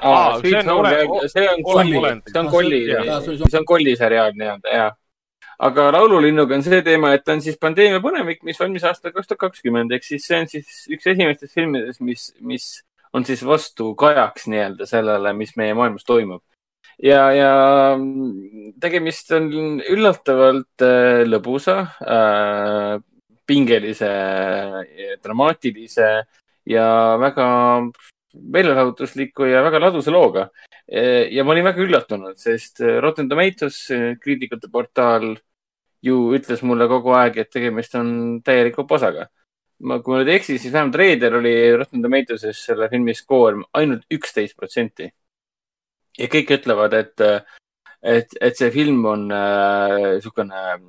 Aa, 0.01 0.39
see 0.41 0.57
on 0.57 0.69
ole- 0.75 1.29
see 1.29 1.47
on 1.51 1.63
kolli 1.63 1.97
olend., 2.01 2.23
see 2.33 2.41
on 2.41 2.49
kolli 2.51 2.81
see- 2.89 3.59
on 3.59 3.65
kolli 3.69 3.97
seriaal 3.97 4.33
nii-öelda 4.37 4.75
ja. 4.77 4.91
aga 5.61 5.89
Laululinnuga 5.93 6.55
on 6.57 6.63
see 6.65 6.83
teema, 6.83 7.13
et 7.15 7.25
ta 7.25 7.35
on 7.37 7.43
siis 7.45 7.59
pandeemia 7.61 8.01
põnevik, 8.01 8.41
mis 8.49 8.61
valmis 8.61 8.85
aastal 8.89 9.13
kaks 9.13 9.29
tuhat 9.29 9.43
kakskümmend, 9.49 9.93
ehk 9.93 10.07
siis 10.07 10.25
see 10.27 10.39
on 10.41 10.49
siis 10.49 10.87
üks 10.89 11.07
esimestest 11.13 11.55
filmidest, 11.55 12.01
mis, 12.01 12.31
mis 12.41 12.69
on 13.13 13.27
siis 13.29 13.43
vastukajaks 13.47 14.47
nii-öelda 14.49 14.87
sellele, 14.89 15.35
mis 15.37 15.53
meie 15.61 15.75
maailmas 15.77 16.07
toimub. 16.09 16.43
ja, 17.03 17.31
ja 17.33 17.53
tegemist 18.81 19.33
on 19.37 19.51
üllatavalt 19.85 20.85
äh, 20.85 21.23
lõbusa 21.29 21.77
äh,, 22.01 23.01
pingelise, 23.51 24.09
dramaatilise 25.25 26.09
ja 26.71 26.87
väga 27.19 27.47
meelelahutusliku 28.35 29.49
ja 29.49 29.63
väga 29.65 29.81
ladusa 29.81 30.13
looga. 30.15 30.49
ja 31.31 31.45
ma 31.45 31.53
olin 31.53 31.65
väga 31.65 31.83
üllatunud, 31.83 32.37
sest 32.39 32.81
Rotten 33.01 33.29
Tomatoes 33.29 33.87
kriitikute 34.23 34.69
portaal 34.73 35.37
ju 36.03 36.17
ütles 36.37 36.63
mulle 36.67 36.89
kogu 36.89 37.13
aeg, 37.17 37.39
et 37.43 37.51
tegemist 37.53 37.95
on 37.99 38.41
täieliku 38.45 38.87
posaga. 38.89 39.29
ma, 39.81 39.97
kui 40.05 40.13
ma 40.13 40.21
nüüd 40.21 40.29
ei 40.29 40.37
eksi, 40.37 40.59
siis 40.61 40.73
vähemalt 40.75 40.97
reedel 41.01 41.39
oli 41.39 41.55
Rotten 41.77 42.03
Tomatoeses 42.05 42.59
selle 42.67 42.89
filmi 42.93 43.15
skoor 43.17 43.63
ainult 43.73 44.05
üksteist 44.13 44.57
protsenti. 44.57 45.11
ja 46.19 46.29
kõik 46.29 46.51
ütlevad, 46.59 46.95
et, 46.95 47.23
et, 48.03 48.35
et 48.41 48.57
see 48.57 48.71
film 48.71 49.05
on 49.07 49.29
niisugune 49.31 50.65
äh, 50.75 50.81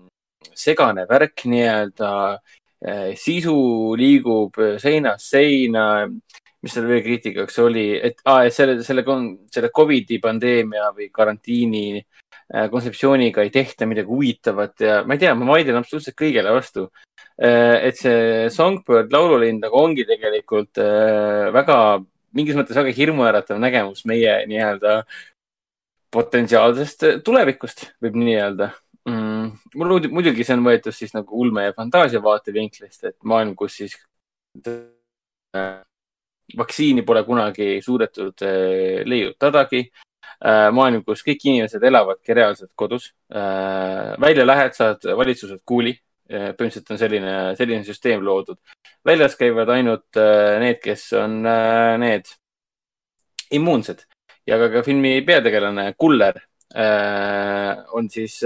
segane 0.56 1.06
värk 1.08 1.46
nii-öelda 1.46 2.12
äh,. 2.34 3.14
sisu 3.16 3.96
liigub 3.96 4.58
seinast 4.82 5.30
seina 5.30 6.08
mis 6.62 6.76
seal 6.76 6.88
veel 6.90 7.02
kriitikaks 7.06 7.58
oli, 7.64 7.88
et, 7.98 8.20
et 8.22 8.54
selle, 8.54 8.78
selle, 8.86 9.04
selle 9.52 9.72
Covidi 9.74 10.20
pandeemia 10.22 10.92
või 10.96 11.10
karantiini 11.14 11.86
äh, 11.98 12.68
kontseptsiooniga 12.72 13.46
ei 13.46 13.54
tehta 13.54 13.88
midagi 13.90 14.12
huvitavat 14.12 14.86
ja 14.86 15.00
ma 15.06 15.18
ei 15.18 15.24
tea, 15.24 15.34
ma 15.38 15.50
vaidlen 15.50 15.82
absoluutselt 15.82 16.18
kõigele 16.20 16.54
vastu. 16.54 16.88
Äh, 17.42 17.80
et 17.90 17.98
see 17.98 18.46
Songbird 18.54 19.14
laululind 19.14 19.66
nagu 19.66 19.82
ongi 19.82 20.06
tegelikult 20.10 20.82
äh, 20.84 21.50
väga, 21.56 21.80
mingis 22.38 22.60
mõttes 22.60 22.78
väga 22.78 22.94
hirmuäratav 22.96 23.62
nägemus 23.62 24.06
meie 24.10 24.40
nii-öelda 24.52 25.02
potentsiaalsest 26.12 27.08
tulevikust, 27.26 27.88
võib 28.04 28.18
nii 28.20 28.38
öelda 28.38 28.74
mm,. 29.08 29.52
mul 29.80 30.10
muidugi 30.12 30.46
see 30.46 30.58
on 30.58 30.66
võetud 30.66 30.96
siis 30.96 31.16
nagu 31.16 31.40
ulme 31.42 31.70
ja 31.70 31.76
fantaasia 31.78 32.22
vaatevinklist, 32.24 33.06
et 33.08 33.18
maailm, 33.24 33.56
kus 33.58 33.80
siis 33.82 33.96
vaktsiini 36.58 37.04
pole 37.06 37.24
kunagi 37.24 37.80
suudetud 37.86 38.46
eh, 38.46 39.02
leiutadagi. 39.08 39.82
Eh, 40.42 40.68
maailm, 40.74 41.04
kus 41.06 41.22
kõik 41.26 41.44
inimesed 41.46 41.84
elavadki 41.86 42.36
reaalselt 42.38 42.72
kodus. 42.76 43.12
Eh, 43.34 44.14
välja 44.22 44.46
lähed, 44.46 44.78
saad 44.78 45.12
valitsuselt 45.18 45.64
kuuli. 45.66 45.98
põhimõtteliselt 46.32 46.92
on 46.94 46.98
selline, 46.98 47.32
selline 47.60 47.84
süsteem 47.84 48.22
loodud. 48.24 48.56
väljas 49.04 49.34
käivad 49.36 49.68
ainult 49.70 50.16
need, 50.64 50.78
kes 50.80 51.02
on 51.20 51.42
need 52.00 52.30
immuunsed 53.52 54.06
ja 54.48 54.58
ka, 54.62 54.70
ka 54.72 54.84
filmi 54.86 55.12
peategelane 55.28 55.94
Kuller 55.98 56.40
on 57.92 58.10
siis 58.10 58.40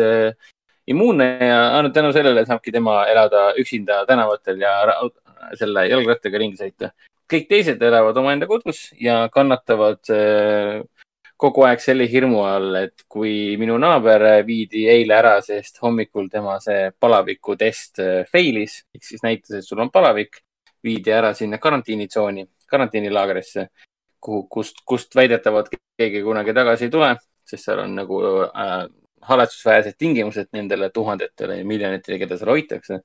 immuunne 0.87 1.27
ja 1.45 1.59
ainult 1.77 1.93
tänu 1.93 2.09
sellele 2.13 2.45
saabki 2.45 2.71
tema 2.71 3.05
elada 3.05 3.51
üksinda 3.61 4.01
tänavatel 4.09 4.65
ja 4.65 4.73
selle 5.53 5.85
jalgrattaga 5.85 6.41
ringi 6.41 6.57
sõita 6.57 6.89
kõik 7.31 7.47
teised 7.49 7.81
elavad 7.81 8.17
omaenda 8.21 8.47
kodus 8.49 8.87
ja 9.01 9.25
kannatavad 9.33 10.11
äh, 10.13 10.81
kogu 11.37 11.65
aeg 11.67 11.81
selle 11.83 12.07
hirmu 12.09 12.43
all, 12.47 12.75
et 12.79 13.05
kui 13.11 13.55
minu 13.59 13.77
naaber 13.81 14.25
viidi 14.47 14.85
eile 14.91 15.17
ära, 15.17 15.35
sest 15.43 15.81
hommikul 15.83 16.29
tema 16.31 16.57
see 16.63 16.91
palavikutest 16.99 18.03
äh, 18.03 18.21
fail'is 18.31 18.81
ehk 18.95 19.07
siis 19.07 19.25
näitas, 19.25 19.57
et 19.59 19.67
sul 19.67 19.81
on 19.83 19.91
palavik, 19.93 20.41
viidi 20.85 21.11
ära 21.11 21.33
sinna 21.33 21.57
karantiinitsooni, 21.57 22.45
karantiinilaagrisse, 22.69 23.67
kuhu, 24.21 24.45
kust, 24.51 24.83
kust 24.85 25.15
väidetavalt 25.17 25.73
keegi 25.73 26.21
kunagi 26.23 26.53
tagasi 26.53 26.87
ei 26.87 26.93
tule, 26.93 27.11
sest 27.45 27.67
seal 27.67 27.83
on 27.83 27.97
nagu 27.97 28.21
äh, 28.47 28.77
haletsusväärsed 29.25 29.97
tingimused 29.97 30.53
nendele 30.53 30.91
tuhandetele 30.93 31.59
ja 31.59 31.65
miljonitele, 31.65 32.19
keda 32.21 32.37
seal 32.37 32.53
hoitakse 32.53 33.01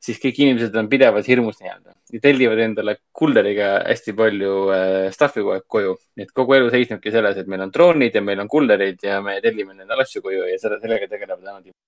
siis 0.00 0.18
kõik 0.20 0.38
inimesed 0.40 0.76
on 0.80 0.88
pidevalt 0.90 1.28
hirmus 1.28 1.60
nii-öelda 1.60 1.94
ja 2.14 2.20
tellivad 2.24 2.62
endale 2.64 2.96
kulleriga 3.16 3.68
hästi 3.84 4.14
palju 4.16 4.54
äh, 4.74 5.10
stuff'i 5.14 5.44
kogu 5.44 5.54
aeg 5.56 5.66
koju. 5.76 5.94
nii 6.16 6.26
et 6.26 6.34
kogu 6.40 6.56
elu 6.56 6.70
seisnebki 6.72 7.12
selles, 7.14 7.36
et 7.36 7.48
meil 7.50 7.64
on 7.66 7.72
droonid 7.74 8.16
ja 8.16 8.22
meil 8.24 8.40
on 8.42 8.48
kullerid 8.50 8.98
ja 9.04 9.20
me 9.24 9.38
tellime 9.44 9.74
nendele 9.76 10.06
asju 10.06 10.22
koju 10.24 10.48
ja 10.48 10.58
selle, 10.62 10.80
sellega 10.82 11.08
tegelevad 11.10 11.46
ainult 11.46 11.66
inimesed. 11.66 11.86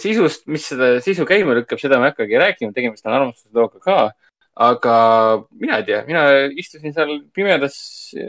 sisust, 0.00 0.46
mis 0.46 0.64
seda 0.70 1.00
sisu 1.04 1.24
käima 1.28 1.54
lükkab, 1.56 1.80
seda 1.80 1.98
ma 1.98 2.08
ei 2.08 2.14
hakkagi 2.14 2.42
rääkima, 2.44 2.74
tegemist 2.76 3.06
on 3.06 3.16
armastuslooga 3.16 3.78
ka 3.80 3.96
aga 4.58 4.94
mina 5.50 5.78
ei 5.78 5.84
tea, 5.86 6.00
mina 6.08 6.24
istusin 6.58 6.92
seal 6.94 7.12
pimedas 7.34 7.76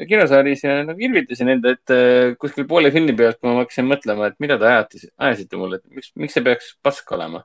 kinosaalis 0.08 0.64
ja 0.64 0.78
nagu 0.86 1.02
irvitasin 1.02 1.50
enda 1.56 1.74
ette 1.76 1.98
kuskil 2.42 2.68
poole 2.70 2.92
filmi 2.94 3.16
pealt, 3.18 3.40
kui 3.40 3.50
ma 3.50 3.64
hakkasin 3.64 3.90
mõtlema, 3.90 4.30
et 4.30 4.38
mida 4.44 4.60
te 4.62 4.70
ajate, 4.70 5.02
ajasite 5.18 5.60
mulle, 5.60 5.82
et 5.82 5.98
miks, 5.98 6.14
miks 6.16 6.38
see 6.38 6.46
peaks 6.46 6.76
pask 6.84 7.12
olema. 7.18 7.44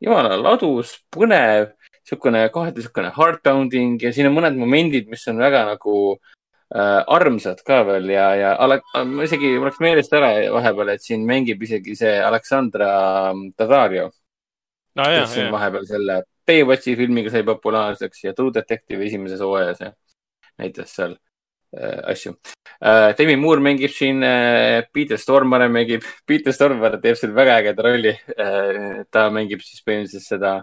jumala 0.00 0.36
ladus, 0.38 0.94
põnev, 1.10 1.72
niisugune 1.98 2.44
kohati 2.54 2.78
niisugune 2.78 3.10
heart 3.16 3.42
pounding 3.42 3.98
ja 4.02 4.12
siin 4.14 4.30
on 4.30 4.36
mõned 4.36 4.56
momendid, 4.56 5.08
mis 5.10 5.26
on 5.28 5.42
väga 5.42 5.64
nagu 5.66 5.96
äh, 6.14 7.02
armsad 7.02 7.64
ka 7.66 7.82
veel 7.84 8.08
ja, 8.14 8.30
ja 8.38 8.54
Ale, 8.62 8.78
ma 9.10 9.26
isegi 9.26 9.56
läks 9.58 9.82
meelest 9.82 10.14
ära 10.14 10.32
vahepeal, 10.54 10.94
et 10.94 11.02
siin 11.02 11.26
mängib 11.26 11.66
isegi 11.66 11.98
see 11.98 12.14
Aleksandra 12.22 13.34
Daddario 13.58 14.12
no,. 14.94 15.02
kes 15.02 15.34
siin 15.34 15.50
vahepeal 15.52 15.86
selle 15.90 16.22
Baywatchi 16.48 16.96
filmiga 16.96 17.32
sai 17.32 17.44
populaarseks 17.46 18.24
ja 18.24 18.34
True 18.36 18.54
Detective 18.54 19.04
esimeses 19.06 19.42
hooajas 19.44 19.82
ja 19.84 19.92
näitas 20.58 20.94
seal 20.96 21.16
äh, 21.76 22.00
asju 22.12 22.34
äh,. 22.80 23.14
Demi 23.18 23.36
Moore 23.36 23.64
mängib 23.64 23.92
siin 23.94 24.22
äh,, 24.24 24.84
Peter 24.92 25.18
Stormare 25.18 25.68
mängib, 25.68 26.06
Peter 26.28 26.52
Stormare 26.52 27.00
teeb 27.02 27.18
seal 27.20 27.34
väga 27.36 27.58
ägeda 27.62 27.86
rolli 27.86 28.14
äh,. 28.16 29.04
ta 29.10 29.28
mängib 29.34 29.62
siis 29.64 29.84
põhimõtteliselt 29.84 30.28
seda 30.34 30.54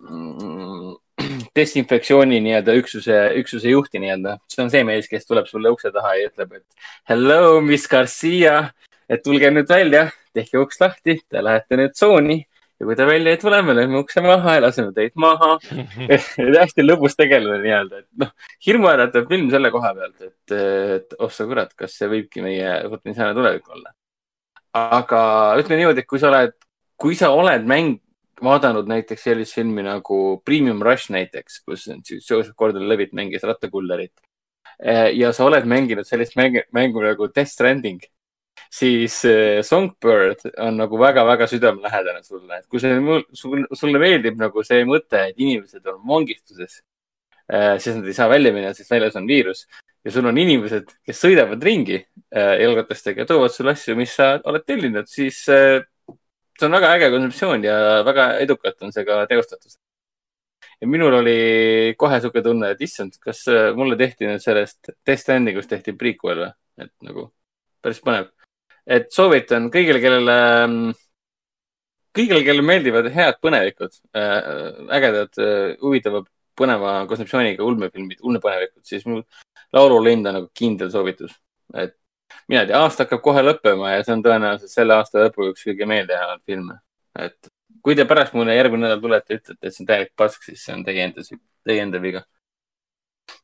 mm, 0.00 0.94
desinfektsiooni 1.58 2.40
nii-öelda 2.44 2.74
üksuse, 2.80 3.20
üksuse 3.40 3.72
juhti 3.72 4.02
nii-öelda. 4.02 4.38
see 4.50 4.64
on 4.64 4.72
see 4.72 4.84
mees, 4.86 5.08
kes 5.10 5.26
tuleb 5.26 5.48
sulle 5.50 5.72
ukse 5.72 5.92
taha 5.94 6.16
ja 6.18 6.30
ütleb, 6.30 6.58
et 6.60 6.90
hello, 7.10 7.60
Miss 7.64 7.88
Garcia, 7.90 8.72
et 9.08 9.22
tulge 9.24 9.50
nüüd 9.52 9.70
välja, 9.70 10.08
tehke 10.34 10.58
uks 10.58 10.80
lahti, 10.82 11.20
te 11.30 11.44
lähete 11.44 11.78
nüüd 11.78 11.94
tsooni 11.94 12.42
ja 12.84 12.88
kui 12.88 12.96
ta 12.98 13.06
välja 13.08 13.32
ei 13.32 13.40
tule, 13.40 13.60
me 13.64 13.74
lööme 13.76 14.00
ukse 14.02 14.20
maha 14.24 14.58
ja 14.58 14.62
laseme 14.66 14.92
teid 14.96 15.14
maha 15.20 15.56
hästi 16.60 16.84
lõbus 16.84 17.16
tegelane 17.16 17.62
nii-öelda, 17.62 18.02
et 18.04 18.08
noh, 18.20 18.32
hirmuäratav 18.66 19.28
film 19.30 19.48
selle 19.52 19.70
koha 19.72 19.94
pealt, 19.96 20.20
et, 20.20 20.56
et 20.98 21.16
oh 21.18 21.32
sa 21.32 21.48
kurat, 21.48 21.72
kas 21.78 21.96
see 21.96 22.10
võibki 22.12 22.44
meie 22.44 22.76
potentsiaalne 22.92 23.36
tulevik 23.38 23.70
olla. 23.72 23.94
aga 24.74 25.20
ütle 25.62 25.80
niimoodi, 25.80 26.04
et 26.04 26.10
kui 26.10 26.20
sa 26.20 26.28
oled, 26.32 26.56
kui 27.00 27.16
sa 27.16 27.32
oled 27.32 27.64
mäng, 27.70 28.00
vaadanud 28.44 28.88
näiteks 28.90 29.28
sellist 29.30 29.56
filmi 29.56 29.84
nagu 29.86 30.20
Premium 30.44 30.82
Rush 30.84 31.12
näiteks, 31.14 31.62
kus 31.64 31.86
Joseph 31.88 32.52
Gordon-Levitt 32.58 33.14
mängis 33.16 33.46
rattakullerit 33.46 34.12
eh, 34.82 35.14
ja 35.16 35.30
sa 35.32 35.46
oled 35.46 35.64
mänginud 35.70 36.04
sellist 36.04 36.36
mängu, 36.36 36.66
mängu 36.74 37.04
nagu 37.04 37.30
Death 37.30 37.54
Stranding 37.54 38.02
siis 38.74 39.24
äh, 39.24 39.62
Songbird 39.62 40.42
on 40.58 40.78
nagu 40.80 40.98
väga-väga 40.98 41.46
südamelähedane 41.50 42.24
sulle, 42.26 42.58
et 42.58 42.66
kui 42.70 42.82
see, 42.82 42.96
sulle, 43.38 43.68
sulle 43.78 44.00
meeldib 44.02 44.40
nagu 44.40 44.64
see 44.66 44.82
mõte, 44.88 45.20
et 45.30 45.38
inimesed 45.38 45.86
on 45.92 46.00
vangistuses, 46.08 46.80
äh, 47.46 47.76
sest 47.78 48.00
nad 48.00 48.10
ei 48.10 48.16
saa 48.16 48.28
välja 48.32 48.54
minna, 48.56 48.74
sest 48.74 48.90
väljas 48.90 49.18
on 49.20 49.30
viirus. 49.30 49.64
Ja 50.04 50.12
sul 50.12 50.26
on 50.28 50.38
inimesed, 50.40 50.90
kes 51.06 51.22
sõidavad 51.22 51.62
ringi 51.64 52.00
äh, 52.00 52.56
jalgratastega 52.64 53.24
ja 53.24 53.30
toovad 53.30 53.54
sulle 53.54 53.72
asju, 53.76 53.96
mis 53.96 54.12
sa 54.18 54.34
oled 54.44 54.66
tellinud, 54.66 55.08
siis 55.08 55.38
see 55.46 56.66
on 56.66 56.76
väga 56.76 56.92
äge 56.98 57.08
kontseptsioon 57.14 57.64
ja 57.64 57.78
väga 58.06 58.28
edukalt 58.42 58.82
on 58.84 58.92
see 58.94 59.06
ka 59.06 59.22
teostatud. 59.30 59.78
ja 60.80 60.90
minul 60.90 61.14
oli 61.22 61.94
kohe 61.98 62.18
sihuke 62.20 62.42
tunne, 62.42 62.74
et 62.74 62.82
issand, 62.82 63.16
kas 63.22 63.46
mulle 63.78 63.96
tehti 63.96 64.26
nüüd 64.28 64.42
sellest 64.42 64.90
Death 65.06 65.22
Strandingust 65.22 65.70
tehti 65.70 65.94
prequel 65.96 66.42
või, 66.42 66.54
et 66.84 66.92
nagu 67.06 67.30
päris 67.80 68.02
põnev 68.04 68.32
et 68.86 69.10
soovitan 69.14 69.70
kõigile, 69.72 70.00
kellele, 70.02 70.36
kõigile, 72.14 72.42
kellele 72.44 72.66
meeldivad 72.66 73.08
head 73.14 73.40
põnevikud, 73.44 73.98
äh, 74.16 74.38
ägedad, 74.98 75.32
äh, 75.40 75.74
huvitava, 75.82 76.22
põneva 76.58 77.00
kontseptsiooniga 77.10 77.64
ulmefilmid, 77.66 78.20
ulmepõnevikud, 78.22 78.84
siis 78.86 79.06
mul 79.08 79.24
Laulu 79.74 79.98
Lind 80.04 80.28
on 80.30 80.38
nagu 80.38 80.50
kindel 80.54 80.90
soovitus. 80.92 81.34
et 81.74 81.96
mina 82.48 82.60
ei 82.62 82.68
tea, 82.68 82.78
aasta 82.78 83.04
hakkab 83.04 83.22
kohe 83.24 83.42
lõppema 83.42 83.94
ja 83.94 84.04
see 84.04 84.12
on 84.14 84.22
tõenäoliselt 84.22 84.70
selle 84.70 84.94
aasta 84.94 85.24
lõpu 85.24 85.48
üks 85.50 85.64
kõige 85.66 85.88
meeldejäävaid 85.90 86.42
filme. 86.46 86.78
et 87.18 87.48
kui 87.82 87.96
te 87.96 88.04
pärast 88.04 88.34
mulle 88.34 88.54
järgmine 88.54 88.86
nädal 88.86 89.00
tulete 89.00 89.34
ja 89.34 89.40
ütlete, 89.40 89.66
et 89.66 89.74
see 89.74 89.82
on 89.82 89.88
täielik 89.88 90.12
pask, 90.16 90.42
siis 90.42 90.62
see 90.64 90.74
on 90.76 90.84
teie 90.84 91.04
enda, 91.04 91.24
teie 91.64 91.82
enda 91.82 92.00
viga 92.00 92.22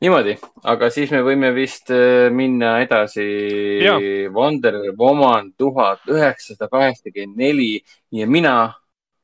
niimoodi, 0.00 0.36
aga 0.70 0.90
siis 0.92 1.12
me 1.14 1.20
võime 1.26 1.52
vist 1.56 1.92
äh, 1.94 2.28
minna 2.32 2.78
edasi. 2.84 3.28
Wonder 4.32 4.80
Woman 4.98 5.52
tuhat 5.58 6.04
üheksasada 6.08 6.70
kaheksakümmend 6.72 7.38
neli 7.40 7.72
ja 8.14 8.26
mina, 8.30 8.56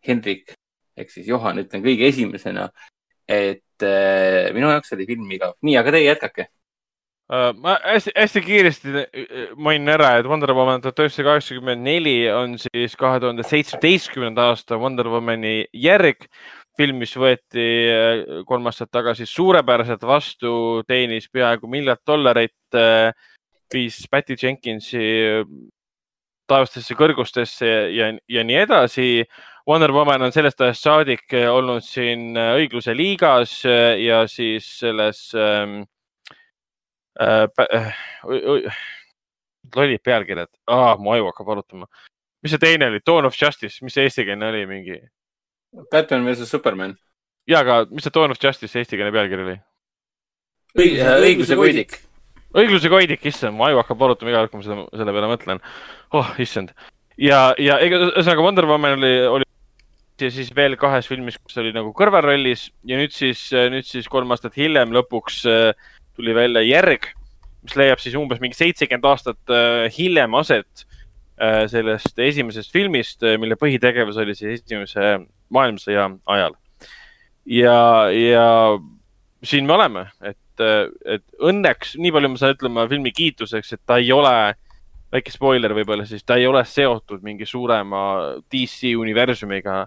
Hendrik 0.06 0.54
ehk 0.96 1.12
siis 1.12 1.28
Johan, 1.28 1.60
ütlen 1.60 1.84
kõige 1.84 2.08
esimesena, 2.08 2.70
et 3.28 3.84
äh, 3.84 4.52
minu 4.56 4.70
jaoks 4.72 4.94
oli 4.96 5.08
film 5.08 5.32
igav. 5.36 5.56
nii, 5.66 5.76
aga 5.80 5.92
teie 5.94 6.08
jätkake 6.08 6.46
uh,. 6.46 7.50
ma 7.60 7.76
hästi, 7.84 8.14
hästi 8.16 8.42
kiiresti 8.46 8.94
mainin 9.60 9.92
ära, 9.96 10.14
et 10.18 10.28
Wonder 10.30 10.54
Woman 10.56 10.84
tuhat 10.84 11.04
üheksasada 11.04 11.32
kaheksakümmend 11.32 11.84
neli 11.84 12.16
on 12.32 12.56
siis 12.62 12.96
kahe 12.98 13.20
tuhande 13.20 13.44
seitsmeteistkümnenda 13.46 14.50
aasta 14.52 14.80
Wonder 14.80 15.10
Womani 15.12 15.58
järg. 15.72 16.28
Film, 16.76 17.00
mis 17.02 17.14
võeti 17.16 17.66
kolm 18.48 18.68
aastat 18.70 18.90
tagasi 18.92 19.26
suurepäraselt 19.28 20.02
vastu, 20.06 20.82
teenis 20.88 21.30
peaaegu 21.32 21.68
miljard 21.70 22.02
dollarit, 22.06 22.78
viis 23.72 24.02
Patty 24.10 24.36
Jenkinsi 24.42 25.06
taevastesse 26.46 26.94
kõrgustesse 26.98 27.68
ja, 27.94 28.10
ja 28.30 28.44
nii 28.46 28.58
edasi. 28.62 29.08
Wonder 29.66 29.90
Woman 29.90 30.22
on 30.22 30.34
sellest 30.34 30.60
ajast 30.62 30.86
saadik 30.86 31.34
olnud 31.50 31.82
siin 31.82 32.36
õigluse 32.38 32.94
liigas 32.94 33.58
ja 33.66 34.22
siis 34.30 34.68
selles 34.78 35.24
ähm, 35.34 35.80
äh, 37.20 37.48
äh, 37.66 37.96
lollid 39.74 40.04
pealkirjad 40.06 40.52
ah,, 40.70 40.94
mu 40.98 41.16
aju 41.16 41.32
hakkab 41.32 41.50
valutama. 41.50 41.90
mis 42.42 42.54
see 42.54 42.62
teine 42.62 42.86
oli, 42.92 43.02
Dawn 43.02 43.26
of 43.26 43.34
Justice, 43.34 43.82
mis 43.82 43.96
see 43.96 44.06
eestikeelne 44.06 44.52
oli, 44.52 44.62
mingi? 44.70 45.00
Batman 45.92 46.26
versus 46.28 46.50
Superman. 46.50 46.96
ja, 47.46 47.62
aga 47.62 47.84
mis 47.90 48.06
see 48.06 48.14
Dawn 48.14 48.34
of 48.34 48.42
Justice 48.42 48.78
eestikeelne 48.78 49.14
pealkiri 49.14 49.46
oli? 49.46 49.56
õiguse 50.76 51.56
koidik 51.56 52.00
õigluse 52.56 52.90
koidik, 52.92 53.24
issand, 53.28 53.56
mu 53.56 53.66
aju 53.66 53.80
hakkab 53.82 53.98
valutama 54.00 54.32
iga 54.32 54.44
kord, 54.44 54.52
kui 54.52 54.60
ma 54.62 54.66
seda, 54.66 54.84
selle 54.96 55.14
peale 55.16 55.28
mõtlen. 55.32 55.64
oh, 56.16 56.30
issand. 56.42 56.72
ja, 57.20 57.50
ja 57.60 57.80
ega 57.84 58.00
ühesõnaga 58.08 58.44
Wonder 58.44 58.68
Woman 58.68 58.96
oli, 58.98 59.12
oli 59.28 59.46
ja 60.20 60.32
siis 60.32 60.50
veel 60.56 60.76
kahes 60.80 61.08
filmis, 61.10 61.36
kus 61.42 61.58
oli 61.60 61.74
nagu 61.76 61.92
kõrvalrollis 61.96 62.70
ja 62.88 62.98
nüüd 63.00 63.12
siis, 63.12 63.48
nüüd 63.52 63.86
siis 63.88 64.08
kolm 64.08 64.32
aastat 64.32 64.56
hiljem 64.56 64.94
lõpuks 64.96 65.42
äh, 65.50 65.70
tuli 66.16 66.32
välja 66.36 66.64
järg, 66.64 67.10
mis 67.66 67.76
leiab 67.76 68.00
siis 68.00 68.16
umbes 68.16 68.40
mingi 68.40 68.56
seitsekümmend 68.56 69.08
aastat 69.10 69.52
äh, 69.52 69.86
hiljem 69.92 70.38
aset 70.40 70.86
äh, 71.36 71.64
sellest 71.72 72.16
esimesest 72.24 72.72
filmist, 72.72 73.26
mille 73.42 73.58
põhitegevus 73.60 74.16
oli 74.22 74.36
siis 74.38 74.62
esimese 74.62 75.18
maailmasõja 75.54 76.10
ajal. 76.26 76.56
ja, 77.46 77.78
ja 78.10 78.48
siin 79.44 79.66
me 79.66 79.76
oleme, 79.76 80.08
et 80.22 80.38
et, 80.60 81.24
õnneks, 81.42 81.96
nii 82.00 82.12
palju 82.14 82.30
ma 82.32 82.40
saan 82.40 82.54
ütlema 82.56 82.86
filmi 82.90 83.12
kiituseks, 83.14 83.74
et 83.76 83.82
ta 83.88 83.98
ei 84.00 84.08
ole, 84.14 84.54
väike 85.12 85.32
spoiler 85.32 85.74
võib-olla 85.76 86.06
siis, 86.08 86.24
ta 86.26 86.38
ei 86.40 86.46
ole 86.48 86.62
seotud 86.66 87.24
mingi 87.26 87.46
suurema 87.48 88.36
DC 88.52 88.94
universumiga. 88.98 89.86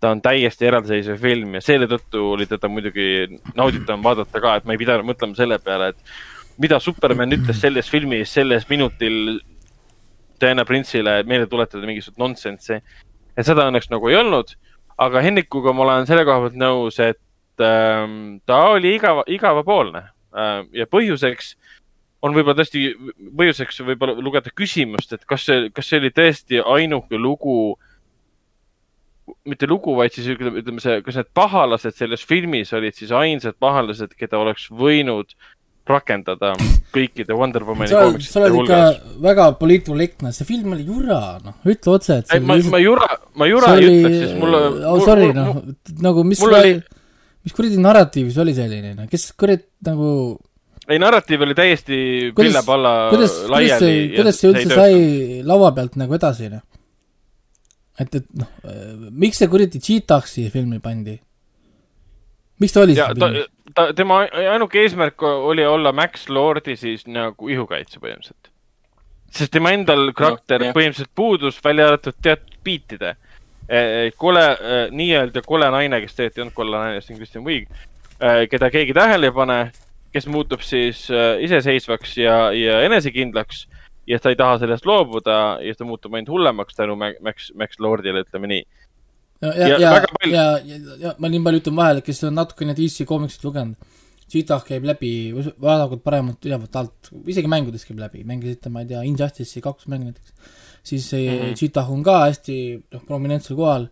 ta 0.00 0.10
on 0.10 0.20
täiesti 0.20 0.66
eraldiseisev 0.68 1.16
film 1.16 1.54
ja 1.56 1.60
selle 1.64 1.86
tõttu 1.88 2.20
oli 2.34 2.44
teda 2.46 2.68
muidugi 2.68 3.38
nauditav 3.56 4.02
vaadata 4.04 4.40
ka, 4.40 4.56
et 4.56 4.64
ma 4.64 4.74
ei 4.74 4.78
pidanud 4.78 5.06
mõtlema 5.08 5.36
selle 5.38 5.58
peale, 5.58 5.94
et 5.94 6.60
mida 6.60 6.78
Superman 6.80 7.32
ütles 7.32 7.60
selles 7.60 7.88
filmis 7.88 8.34
selles 8.34 8.68
minutil 8.68 9.40
Diana 10.40 10.66
Prince'ile 10.68 11.22
meelde 11.24 11.46
tuletada 11.48 11.86
mingisugust 11.86 12.20
nonsense'i. 12.20 12.82
et 13.36 13.46
seda 13.46 13.64
õnneks 13.70 13.88
nagu 13.90 14.08
ei 14.10 14.18
olnud, 14.18 14.52
aga 15.00 15.22
Hennikuga 15.24 15.72
ma 15.74 15.86
olen 15.86 16.08
selle 16.08 16.24
koha 16.26 16.44
pealt 16.44 16.58
nõus, 16.60 16.98
et 17.02 17.64
ähm, 17.64 18.38
ta 18.46 18.60
oli 18.74 18.94
igava, 18.98 19.24
igavapoolne. 19.30 20.04
Äh, 20.34 20.60
ja 20.82 20.86
põhjuseks 20.90 21.54
on 22.24 22.34
võib-olla 22.36 22.56
tõesti, 22.60 22.86
põhjuseks 23.36 23.82
võib-olla 23.84 24.16
lugeda 24.18 24.52
küsimust, 24.56 25.12
et 25.12 25.26
kas 25.28 25.44
see, 25.48 25.68
kas 25.74 25.90
see 25.90 26.00
oli 26.00 26.12
tõesti 26.14 26.62
ainuke 26.62 27.20
lugu, 27.20 27.74
mitte 29.48 29.68
lugu, 29.68 29.96
vaid 29.98 30.14
siis 30.14 30.30
ütleme, 30.32 30.62
ütleme 30.62 30.80
see, 30.84 31.02
kas 31.04 31.18
need 31.20 31.28
pahalased 31.36 31.96
selles 31.96 32.24
filmis 32.24 32.72
olid 32.76 32.96
siis 32.96 33.12
ainsad 33.14 33.58
pahalased, 33.60 34.16
keda 34.16 34.40
oleks 34.40 34.70
võinud 34.72 35.36
rakendada 35.88 36.54
kõikide 36.94 37.36
Wonder 37.36 37.64
Womani 37.66 37.92
komiksite 37.92 38.48
hulgas. 38.52 39.00
väga 39.20 39.50
poliitkorrektne, 39.60 40.32
see 40.32 40.48
film 40.48 40.72
oli 40.76 40.86
jura, 40.88 41.20
noh, 41.44 41.58
ütle 41.68 41.96
otse, 41.98 42.22
et 42.22 42.32
ei, 42.32 42.40
ma, 42.40 42.56
ma 42.72 42.80
jura, 42.80 43.08
ma 43.36 43.48
jura 43.50 43.74
ei 43.76 43.90
ütleks, 43.90 44.18
sest 44.22 44.38
mulle 44.40 44.62
oh, 44.88 45.02
sorry, 45.04 45.28
noh, 45.36 45.60
nagu 46.04 46.24
mis 46.24 46.40
mul 46.40 46.56
oli 46.56 46.74
mis 47.44 47.52
kuradi 47.56 47.80
narratiiv 47.84 48.30
see 48.32 48.44
oli 48.44 48.56
selline, 48.56 48.94
noh, 48.96 49.08
kes 49.10 49.26
kurat 49.36 49.66
nagu 49.84 50.08
ei, 50.88 51.00
narratiiv 51.00 51.44
oli 51.44 51.56
täiesti 51.56 51.98
pille-palla 52.36 52.94
laiali. 53.52 53.92
kuidas 54.16 54.40
see 54.40 54.52
üldse 54.52 54.70
sai 54.72 55.42
laua 55.44 55.74
pealt 55.76 55.98
nagu 56.00 56.16
edasi, 56.16 56.48
noh? 56.52 56.64
et, 58.00 58.08
et 58.08 58.26
noh, 58.40 58.50
miks 59.12 59.42
see 59.42 59.52
kuradi 59.52 59.82
Cheetaxi 59.84 60.48
filmi 60.54 60.80
pandi? 60.84 61.18
miks 62.64 62.72
ta 62.72 62.86
oli 62.86 62.96
seal 62.96 63.20
filmis? 63.20 63.52
Ta, 63.74 63.92
tema 63.96 64.24
ainuke 64.54 64.82
eesmärk 64.82 65.22
oli 65.22 65.66
olla 65.66 65.92
Max 65.92 66.28
Lordi 66.28 66.76
siis 66.76 67.06
nagu 67.06 67.48
ihukaitse 67.48 68.00
põhimõtteliselt. 68.00 68.50
sest 69.30 69.52
tema 69.52 69.74
endal 69.74 70.12
karakter 70.14 70.62
no, 70.62 70.72
põhimõtteliselt 70.76 71.14
puudus, 71.14 71.60
välja 71.64 71.90
arvatud 71.90 72.18
teatud 72.22 72.58
biitide 72.64 73.16
Eh, 73.68 74.12
kole, 74.16 74.44
eh, 74.52 74.90
nii-öelda 74.92 75.40
kole 75.46 75.70
naine, 75.72 76.02
kes 76.04 76.12
tegelikult 76.12 76.36
ei 76.36 76.42
olnud 76.42 76.56
kole 76.56 76.76
naine, 76.76 77.00
see 77.00 77.14
on 77.14 77.20
Kristjan 77.20 77.44
Viig, 77.46 77.70
eh, 78.20 78.42
keda 78.52 78.68
keegi 78.68 78.92
tähele 78.92 79.30
ei 79.30 79.32
pane, 79.32 79.56
kes 80.12 80.26
muutub 80.28 80.60
siis 80.60 81.08
iseseisvaks 81.42 82.12
ja, 82.20 82.36
ja 82.52 82.82
enesekindlaks 82.84 83.64
ja 84.06 84.18
ta 84.20 84.30
ei 84.30 84.36
taha 84.36 84.60
sellest 84.60 84.84
loobuda 84.86 85.38
ja 85.64 85.74
ta 85.74 85.88
muutub 85.88 86.14
ainult 86.14 86.28
hullemaks 86.30 86.76
tänu 86.76 86.94
Max, 86.94 87.48
Max 87.56 87.80
Lordile, 87.80 88.22
ütleme 88.22 88.52
nii. 88.52 88.62
Ja, 89.44 89.68
ja, 89.68 89.78
ja, 89.78 89.92
ja, 90.30 90.46
ja, 90.64 90.78
ja, 91.02 91.14
ma 91.18 91.30
nii 91.30 91.42
palju 91.44 91.62
ütlen 91.62 91.76
vahele, 91.78 92.04
kes 92.06 92.24
on 92.28 92.36
natukene 92.38 92.76
DC 92.78 93.06
koomiksit 93.08 93.44
lugenud. 93.44 93.92
Cheetah 94.30 94.62
käib 94.66 94.86
läbi 94.88 95.10
vaadakud 95.36 96.00
paremalt 96.02 96.46
ülevalt 96.48 96.76
alt, 96.80 97.10
isegi 97.28 97.50
mängudes 97.50 97.84
käib 97.86 98.00
läbi, 98.00 98.24
mängisite, 98.26 98.72
ma 98.72 98.82
ei 98.82 98.88
tea, 98.90 99.02
Injustice'i 99.06 99.62
kaks 99.62 99.86
mängu 99.92 100.08
näiteks 100.08 100.32
siis 100.84 101.12
mm 101.12 101.18
-hmm. 101.18 101.54
Cheetah 101.54 101.92
on 101.92 102.02
ka 102.02 102.18
hästi 102.20 102.82
noh, 102.92 103.02
prominentsel 103.06 103.56
kohal. 103.56 103.88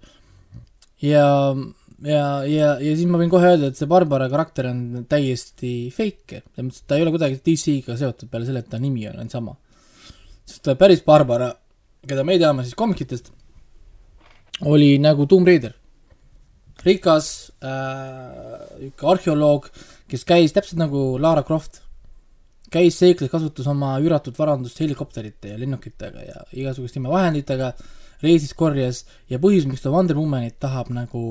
ja, 1.02 1.56
ja, 2.04 2.44
ja, 2.44 2.68
ja 2.80 2.96
siis 2.96 3.08
ma 3.08 3.18
võin 3.18 3.30
kohe 3.30 3.46
öelda, 3.46 3.66
et 3.66 3.76
see 3.76 3.88
Barbara 3.90 4.28
karakter 4.28 4.68
on 4.70 5.06
täiesti 5.08 5.90
fake, 5.90 6.42
selles 6.54 6.68
mõttes, 6.68 6.82
et 6.82 6.86
ta 6.86 6.96
ei 6.96 7.02
ole 7.02 7.10
kuidagi 7.10 7.40
DC-ga 7.46 7.96
seotud 7.96 8.30
peale 8.30 8.46
selle, 8.46 8.62
et 8.62 8.70
ta 8.70 8.78
nimi 8.78 9.08
on 9.08 9.16
ainult 9.16 9.34
sama. 9.34 9.56
sest 10.44 10.68
päris 10.78 11.02
Barbara, 11.06 11.52
keda 12.06 12.24
me 12.24 12.38
teame 12.38 12.62
siis 12.62 12.74
komikitest, 12.74 13.32
oli 14.60 14.98
nagu 14.98 15.26
Tomb 15.26 15.46
Raider. 15.46 15.72
rikas 16.82 17.52
äh, 17.62 19.06
arheoloog, 19.06 19.68
kes 20.10 20.24
käis 20.26 20.52
täpselt 20.52 20.80
nagu 20.80 21.16
Lara 21.22 21.44
Croft. 21.46 21.78
Käis 22.72 22.96
seikles, 22.98 23.30
kasutas 23.30 23.68
oma 23.68 23.92
üüratut 24.00 24.38
varandust 24.38 24.80
helikopterite 24.80 25.52
ja 25.52 25.58
lennukitega 25.60 26.24
ja 26.24 26.40
igasuguste 26.56 26.98
imevahenditega, 26.98 27.68
reisis, 28.24 28.54
korjas 28.56 29.04
ja 29.30 29.38
põhjus, 29.38 29.68
miks 29.68 29.84
ta 29.84 29.92
Wonder 29.92 30.16
Womanit 30.16 30.56
tahab 30.58 30.88
nagu 30.90 31.22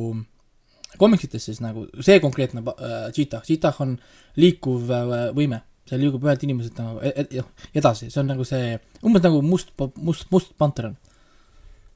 komiksites 1.02 1.50
siis 1.50 1.60
nagu, 1.64 1.88
see 2.00 2.20
konkreetne 2.24 2.62
äh, 2.62 3.10
Cheetah, 3.12 3.44
Cheetah 3.48 3.82
on 3.84 3.98
liikuv 4.40 4.92
äh, 4.92 5.28
võime, 5.36 5.64
see 5.90 6.00
liigub 6.00 6.24
ühelt 6.28 6.46
inimeselt 6.46 6.78
nagu 6.80 7.02
ed, 7.10 7.34
ed, 7.42 7.68
edasi, 7.82 8.12
see 8.12 8.22
on 8.22 8.32
nagu 8.36 8.46
see, 8.48 8.76
umbes 9.02 9.26
nagu 9.26 9.42
must, 9.44 9.74
must, 9.98 10.30
must 10.32 10.54
panter 10.62 10.92
on 10.92 11.00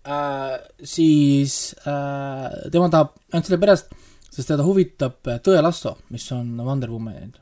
äh,. 0.06 0.60
siis 0.84 1.76
äh, 1.86 2.70
tema 2.72 2.90
tahab 2.94 3.16
ainult 3.32 3.50
sellepärast, 3.50 3.98
sest 4.30 4.52
teda 4.52 4.66
huvitab 4.68 5.20
tõelasso, 5.46 5.98
mis 6.14 6.28
on 6.36 6.56
Wonder 6.62 6.94
Womanil 6.94 7.36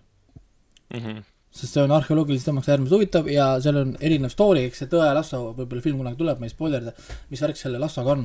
mm. 0.94 1.00
-hmm 1.00 1.22
sest 1.54 1.76
see 1.76 1.84
on 1.86 1.94
arheoloogiliselt 1.94 2.50
tõmmaks 2.50 2.70
äärmiselt 2.74 2.96
huvitav 2.98 3.28
ja 3.30 3.48
seal 3.62 3.78
on 3.84 3.92
erinev 4.02 4.32
story, 4.34 4.66
eks 4.68 4.84
see 4.84 4.90
Tõe 4.90 5.10
lasso, 5.14 5.42
võib-olla 5.54 5.86
film 5.86 6.00
kunagi 6.02 6.18
tuleb, 6.18 6.40
ma 6.42 6.50
ei 6.50 6.54
spoilerda, 6.54 6.94
mis 7.30 7.44
värk 7.46 7.60
selle 7.60 7.82
lassoga 7.82 8.16
on. 8.16 8.24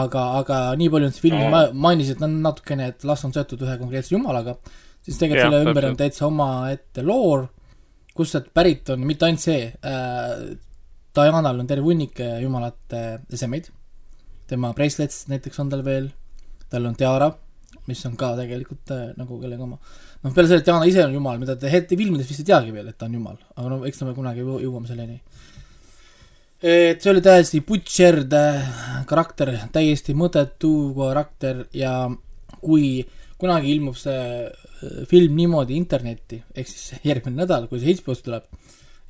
aga, 0.00 0.22
aga 0.38 0.60
nii 0.80 0.88
palju 0.92 1.10
on 1.10 1.14
see 1.14 1.24
filmis 1.26 1.52
ma 1.52 1.62
mainisid, 1.86 2.16
et 2.16 2.24
nad 2.24 2.38
natukene, 2.48 2.88
et 2.94 3.04
lass 3.04 3.26
on 3.26 3.34
seotud 3.34 3.60
ühe 3.66 3.76
konkreetse 3.80 4.14
jumalaga, 4.14 4.56
siis 5.04 5.18
tegelikult 5.20 5.42
ja, 5.42 5.50
selle 5.50 5.68
ümber 5.68 5.88
on 5.90 6.00
täitsa 6.00 6.26
omaette 6.30 7.04
loor, 7.04 7.46
kust 8.16 8.36
sealt 8.36 8.50
pärit 8.56 8.94
on 8.94 9.04
mitte 9.06 9.28
ainult 9.28 9.44
see 9.44 9.68
äh,, 9.68 10.34
Dianal 11.16 11.58
on 11.58 11.66
terve 11.66 11.86
hunnik 11.86 12.20
jumalate 12.42 13.20
esemeid, 13.34 13.70
tema 14.50 14.72
bracelets 14.76 15.24
näiteks 15.30 15.62
on 15.62 15.70
tal 15.72 15.82
veel, 15.86 16.10
tal 16.70 16.86
on 16.86 16.96
tiara, 16.98 17.30
mis 17.90 18.02
on 18.06 18.16
ka 18.18 18.32
tegelikult 18.38 18.92
äh, 18.94 19.10
nagu 19.18 19.38
kellega 19.42 19.64
oma 19.64 19.78
noh, 19.78 20.32
peale 20.34 20.48
selle, 20.48 20.62
et 20.62 20.70
Jana 20.70 20.88
ise 20.88 21.04
on 21.04 21.14
jumal, 21.16 21.38
mida 21.42 21.56
te 21.58 21.70
hetke 21.72 21.98
filmides 21.98 22.28
vist 22.30 22.42
ei 22.42 22.50
teagi 22.50 22.74
veel, 22.74 22.90
et 22.90 22.98
ta 22.98 23.08
on 23.08 23.16
jumal, 23.18 23.38
aga 23.56 23.72
no 23.72 23.80
eks 23.88 24.02
me 24.06 24.14
kunagi 24.16 24.44
jõuame 24.44 24.90
selleni. 24.90 25.20
et 26.60 27.00
see 27.00 27.12
oli 27.12 27.22
täiesti 27.24 27.62
butšerd 27.66 28.36
karakter, 29.08 29.54
täiesti 29.72 30.14
mõttetu 30.14 30.72
karakter 30.98 31.64
ja 31.74 31.94
kui 32.60 33.00
kunagi 33.40 33.72
ilmub 33.72 33.96
see 33.96 34.50
film 35.08 35.38
niimoodi 35.38 35.76
internetti, 35.76 36.42
ehk 36.54 36.68
siis 36.68 37.00
järgmine 37.04 37.42
nädal, 37.42 37.66
kui 37.68 37.80
see 37.80 37.96
HBO-sse 37.96 38.26
tuleb 38.26 38.44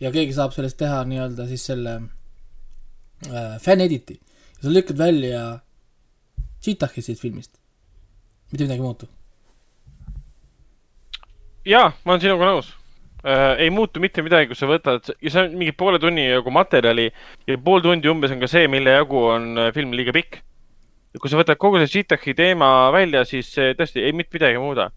ja 0.01 0.10
keegi 0.14 0.35
saab 0.36 0.55
sellest 0.56 0.78
teha 0.81 1.02
nii-öelda 1.09 1.47
siis 1.51 1.64
selle 1.70 1.97
äh, 3.28 3.56
fänn-editi 3.62 4.16
ja 4.16 4.62
sa 4.62 4.74
lükkad 4.74 4.98
välja 4.98 5.44
Cheetahi 6.60 7.02
siit 7.02 7.20
filmist, 7.20 7.56
mitte 8.52 8.64
midagi 8.64 8.81
ei 8.81 8.85
muutu 8.85 9.09
jaa, 11.68 11.90
ma 12.05 12.14
olen 12.14 12.22
sinuga 12.24 12.51
nõus 12.51 12.70
äh,. 13.24 13.60
ei 13.64 13.70
muutu 13.70 14.01
mitte 14.01 14.24
midagi, 14.24 14.51
kui 14.51 14.59
sa 14.59 14.68
võtad 14.70 15.12
ja 15.12 15.32
see 15.32 15.47
on 15.47 15.59
mingi 15.60 15.77
poole 15.77 16.01
tunni 16.02 16.28
jagu 16.28 16.52
materjali 16.55 17.10
ja 17.48 17.59
pool 17.64 17.85
tundi 17.85 18.09
umbes 18.12 18.32
on 18.35 18.40
ka 18.40 18.48
see, 18.51 18.68
mille 18.72 18.97
jagu 18.97 19.27
on 19.35 19.52
äh, 19.59 19.74
film 19.77 19.93
liiga 19.97 20.14
pikk. 20.16 20.40
kui 21.18 21.31
sa 21.32 21.40
võtad 21.40 21.59
kogu 21.60 21.81
see 21.82 21.90
Cheetah'i 21.98 22.36
teema 22.39 22.90
välja, 22.94 23.24
siis 23.27 23.51
tõesti 23.56 24.05
ei 24.06 24.12
mitte 24.14 24.36
midagi 24.39 24.55
ei 24.55 24.62
muuda. 24.62 24.90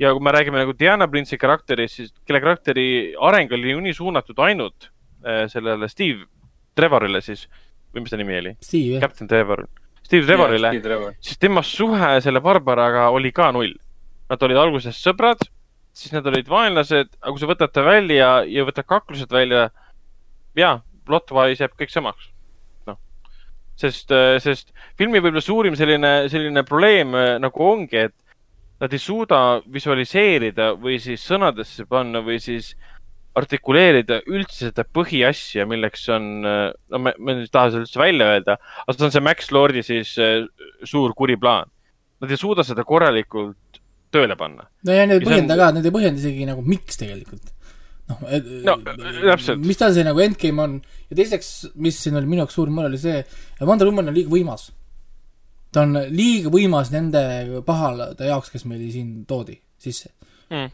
Ja 0.00 0.10
kui 0.14 0.24
me 0.24 0.32
räägime 0.34 0.58
nagu 0.58 0.74
Diana 0.78 1.06
Prince'i 1.10 1.38
karakterist, 1.40 2.00
siis 2.00 2.12
kelle 2.26 2.40
karakteri 2.42 2.86
areng 3.28 3.52
oli 3.54 3.74
ju 3.74 3.82
nii 3.84 3.94
suunatud 3.94 4.40
ainult 4.42 4.90
äh, 5.24 5.44
sellele 5.50 5.88
Steve 5.88 6.26
Trevorile 6.74 7.22
siis 7.22 7.46
või 7.94 8.02
mis 8.04 8.12
ta 8.12 8.18
nimi 8.18 8.38
oli? 8.40 8.54
Captain 9.02 9.30
Trevor, 9.30 9.66
Steve 10.02 10.26
Trevorile, 10.26 10.72
siis 11.22 11.38
tema 11.40 11.62
suhe 11.62 12.16
selle 12.24 12.42
Barbaraga 12.44 13.08
oli 13.14 13.30
ka 13.32 13.52
null. 13.54 13.76
Nad 14.30 14.42
olid 14.42 14.58
alguses 14.58 14.98
sõbrad, 14.98 15.42
siis 15.94 16.14
nad 16.14 16.26
olid 16.26 16.48
vaenlased, 16.50 17.12
aga 17.20 17.30
kui 17.30 17.42
sa 17.42 17.48
võtad 17.50 17.72
ta 17.74 17.84
välja 17.86 18.30
ja 18.50 18.66
võtad 18.66 18.88
kaklused 18.88 19.30
välja, 19.30 19.68
jaa, 20.58 20.78
plot-wise 21.06 21.62
jääb 21.62 21.76
kõik 21.78 21.92
samaks. 21.92 22.30
noh, 22.88 22.98
sest, 23.78 24.10
sest 24.42 24.74
filmi 24.98 25.20
võib-olla 25.20 25.44
suurim 25.44 25.78
selline, 25.78 26.26
selline 26.32 26.64
probleem 26.66 27.14
äh, 27.14 27.30
nagu 27.38 27.64
ongi, 27.68 28.08
et 28.08 28.16
nad 28.84 28.92
ei 28.92 29.00
suuda 29.00 29.38
visualiseerida 29.72 30.74
või 30.80 30.98
siis 31.00 31.24
sõnadesse 31.24 31.86
panna 31.88 32.20
või 32.26 32.36
siis 32.42 32.74
artikuleerida 33.34 34.20
üldse 34.30 34.68
seda 34.68 34.84
põhiasja, 34.94 35.64
milleks 35.66 36.04
on, 36.14 36.26
no 36.44 37.00
ma, 37.02 37.12
ma 37.18 37.34
ei 37.40 37.48
taha 37.50 37.72
seda 37.72 37.82
üldse 37.86 37.98
välja 38.02 38.28
öelda, 38.36 38.58
aga 38.84 38.94
see 38.98 39.06
on 39.08 39.14
see 39.16 39.24
Max 39.26 39.50
Lordi 39.54 39.82
siis 39.86 40.12
äh, 40.22 40.44
suur 40.86 41.14
kuri 41.18 41.34
plaan. 41.40 41.70
Nad 42.22 42.30
ei 42.30 42.38
suuda 42.38 42.62
seda 42.66 42.84
korralikult 42.86 43.80
tööle 44.14 44.36
panna. 44.38 44.68
no 44.86 44.94
ja 44.94 45.08
need 45.10 45.18
ei 45.18 45.24
see 45.24 45.26
on- 45.26 45.32
põhjenda 45.34 45.56
ka, 45.58 45.72
need 45.74 45.88
ei 45.90 45.94
põhjenda 45.96 46.22
isegi 46.22 46.46
nagu 46.52 46.62
miks 46.62 47.00
tegelikult. 47.00 47.50
noh, 48.04 48.20
No, 48.68 48.76
täpselt. 48.84 49.58
mis 49.64 49.78
tal 49.80 49.94
see 49.96 50.04
nagu 50.06 50.20
endgame 50.22 50.60
on 50.62 50.72
ja 51.10 51.16
teiseks, 51.18 51.50
mis 51.74 51.98
siin 52.04 52.14
oli 52.20 52.28
minu 52.30 52.42
jaoks 52.44 52.54
suur 52.58 52.70
mure, 52.70 52.90
oli 52.92 53.00
see, 53.00 53.22
Wonder 53.64 53.88
Woman 53.88 54.12
on 54.12 54.14
liiga 54.14 54.30
võimas. 54.30 54.68
Ta 55.74 55.82
on 55.82 55.98
liiga 56.14 56.52
võimas 56.54 56.92
nende 56.94 57.20
pahalade 57.66 58.28
jaoks, 58.30 58.52
kes 58.54 58.66
meile 58.70 58.86
siin 58.92 59.24
toodi 59.28 59.56
sisse. 59.82 60.12
Mm. 60.52 60.70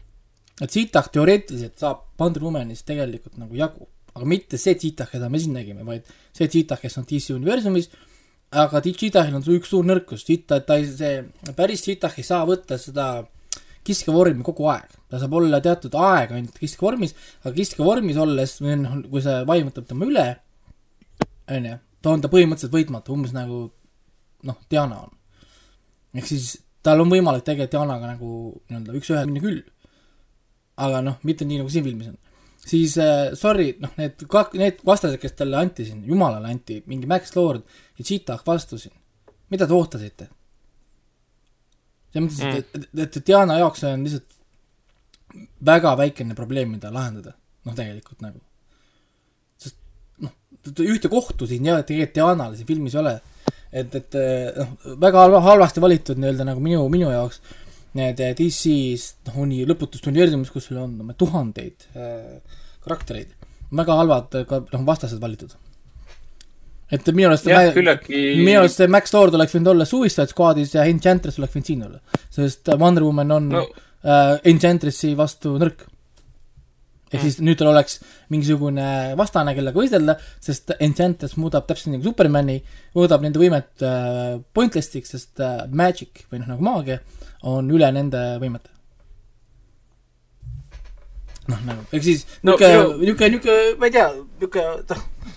et 0.61 0.69
Cheetah 0.69 1.07
teoreetiliselt 1.09 1.79
saab 1.79 2.03
Wonder 2.19 2.43
Womanist 2.43 2.85
tegelikult 2.85 3.39
nagu 3.39 3.55
jagu, 3.57 3.87
aga 4.13 4.27
mitte 4.27 4.59
see 4.61 4.75
Cheetah, 4.77 5.09
keda 5.09 5.29
me 5.31 5.39
siin 5.41 5.55
nägime, 5.57 5.85
vaid 5.87 6.05
see 6.35 6.49
Cheetah, 6.51 6.79
kes 6.81 6.99
on 6.99 7.07
DC 7.09 7.33
universumis, 7.33 7.89
aga 8.51 8.81
Cheetahil 8.85 9.37
on 9.39 9.47
üks 9.55 9.71
suur 9.71 9.87
nõrkus, 9.87 10.25
Cheetah, 10.27 10.61
ta 10.67 10.77
ei, 10.77 10.85
see 10.91 11.53
päris 11.57 11.85
Cheetah 11.87 12.19
ei 12.19 12.27
saa 12.27 12.43
võtta 12.49 12.77
seda 12.81 13.07
kiskevormi 13.87 14.45
kogu 14.45 14.67
aeg, 14.69 14.91
ta 15.09 15.17
saab 15.21 15.33
olla 15.39 15.61
teatud 15.63 15.95
aeg 15.97 16.35
ainult 16.35 16.59
kiskevormis, 16.61 17.15
aga 17.41 17.55
kiskevormis 17.55 18.19
olles, 18.21 18.57
või 18.61 18.77
noh, 18.83 18.99
kui 19.09 19.23
see 19.25 19.39
vaim 19.49 19.71
võtab 19.71 19.87
tema 19.89 20.05
üle, 20.05 20.27
onju, 21.49 21.77
ta 22.03 22.13
on 22.13 22.21
ta 22.21 22.29
põhimõtteliselt 22.29 22.75
võitmatu, 22.75 23.15
umbes 23.15 23.33
nagu 23.33 23.69
noh, 24.47 24.57
Diana 24.71 25.03
on. 25.05 25.13
ehk 26.17 26.27
siis 26.27 26.55
tal 26.85 27.03
on 27.03 27.13
võimalik 27.13 27.45
tegelikult 27.45 27.75
Dianaga 27.75 28.11
nagu 28.15 28.31
nii-öelda 28.69 28.97
üks-ühele 28.97 29.29
minna 29.29 29.43
küll. 29.43 29.61
aga 30.81 31.01
noh, 31.05 31.21
mitte 31.27 31.45
nii 31.45 31.61
nagu 31.61 31.71
siin 31.73 31.85
filmis 31.85 32.11
on. 32.11 32.19
siis 32.65 32.97
äh, 33.01 33.31
sorry, 33.37 33.71
noh, 33.83 33.93
need 34.01 34.25
kak-, 34.31 34.57
need 34.59 34.81
vastased, 34.87 35.19
kes 35.21 35.37
talle 35.37 35.59
anti 35.61 35.85
siin, 35.87 36.03
jumalale 36.07 36.49
anti, 36.49 36.81
mingi 36.89 37.09
Max 37.09 37.35
Lord 37.37 37.65
ja 37.97 38.05
Cheetah 38.05 38.43
vastu 38.45 38.79
siin, 38.81 38.95
mida 39.53 39.67
te 39.67 39.77
ootasite? 39.77 40.29
selles 42.11 42.27
mõttes, 42.27 42.59
et, 42.59 42.87
et, 42.91 43.03
et 43.05 43.25
Diana 43.27 43.55
jaoks 43.61 43.85
on 43.87 44.01
lihtsalt 44.03 44.39
väga 45.65 45.93
väikene 45.99 46.35
probleem, 46.35 46.73
mida 46.75 46.91
lahendada, 46.93 47.33
noh 47.67 47.75
tegelikult 47.77 48.23
nagu. 48.23 48.41
sest 49.61 49.77
noh, 50.23 50.33
ühte 50.83 51.11
kohtu 51.11 51.47
siin 51.47 51.69
ja 51.69 51.77
tegelikult 51.83 52.17
Dianale 52.17 52.59
siin 52.59 52.67
filmis 52.67 52.97
ei 52.97 53.03
ole, 53.03 53.15
et, 53.71 53.95
et 53.95 54.19
noh, 54.57 54.75
väga 55.01 55.25
halva, 55.25 55.41
halvasti 55.45 55.83
valitud 55.83 56.19
nii-öelda 56.19 56.47
nagu 56.47 56.63
minu, 56.63 56.83
minu 56.91 57.11
jaoks 57.11 57.41
need 57.97 58.21
eh, 58.23 58.35
DC-s 58.37 59.27
noh, 59.27 59.41
uni 59.43 59.65
lõputust 59.67 60.07
universumis, 60.07 60.51
kus 60.53 60.69
sul 60.69 60.79
on 60.81 60.95
no, 61.01 61.15
tuhandeid 61.19 61.89
äh, 61.95 62.39
karaktereid, 62.85 63.33
väga 63.75 63.97
halvad 63.99 64.39
ka 64.47 64.61
noh, 64.63 64.85
vastased 64.87 65.19
valitud. 65.21 65.53
et 66.91 67.07
minu 67.15 67.29
arust 67.29 67.47
jah, 67.47 67.69
küllaltki. 67.75 68.21
minu 68.39 68.61
arust 68.61 68.79
see 68.79 68.91
Max 68.91 69.13
Lord 69.15 69.35
oleks 69.35 69.55
võinud 69.55 69.73
olla 69.73 69.87
Suicide 69.87 70.31
Squadis 70.31 70.75
ja 70.75 70.87
Enchantress 70.87 71.39
oleks 71.39 71.55
võinud 71.55 71.71
siin 71.71 71.85
olla, 71.87 72.19
sest 72.31 72.71
Wonder 72.79 73.07
Woman 73.07 73.37
on 73.37 73.49
no 73.57 73.65
äh, 73.67 74.37
Enchantressi 74.51 75.13
vastu 75.17 75.57
nõrk. 75.61 75.87
Ehk 77.11 77.23
siis 77.25 77.39
nüüd 77.43 77.59
tal 77.59 77.71
oleks 77.73 77.99
mingisugune 78.31 79.13
vastane, 79.19 79.53
kellega 79.57 79.77
võidelda, 79.77 80.17
sest 80.43 80.73
Enchantress 80.79 81.37
muudab 81.39 81.67
täpselt 81.69 81.93
nagu 81.95 82.07
Supermani, 82.07 82.59
muudab 82.97 83.23
nende 83.25 83.41
võimet 83.41 83.85
äh, 83.85 84.37
pointless'iks, 84.55 85.15
sest 85.15 85.43
äh, 85.43 85.65
magic 85.67 86.25
või 86.31 86.41
noh, 86.41 86.53
nagu 86.53 86.65
maagia 86.65 87.01
on 87.47 87.69
üle 87.73 87.89
nende 87.95 88.21
võimete. 88.41 88.69
noh, 91.51 91.61
nagu, 91.67 91.83
ehk 91.91 92.03
siis 92.05 92.25
No 92.45 92.55
niisugune 92.55 92.97
minu-, 93.01 93.01
niisugune, 93.01 93.29
niisugune, 93.35 93.77
ma 93.81 93.89
ei 93.89 93.95
tea, 93.95 94.07
niisugune, 94.39 94.67
noh, 94.91 95.31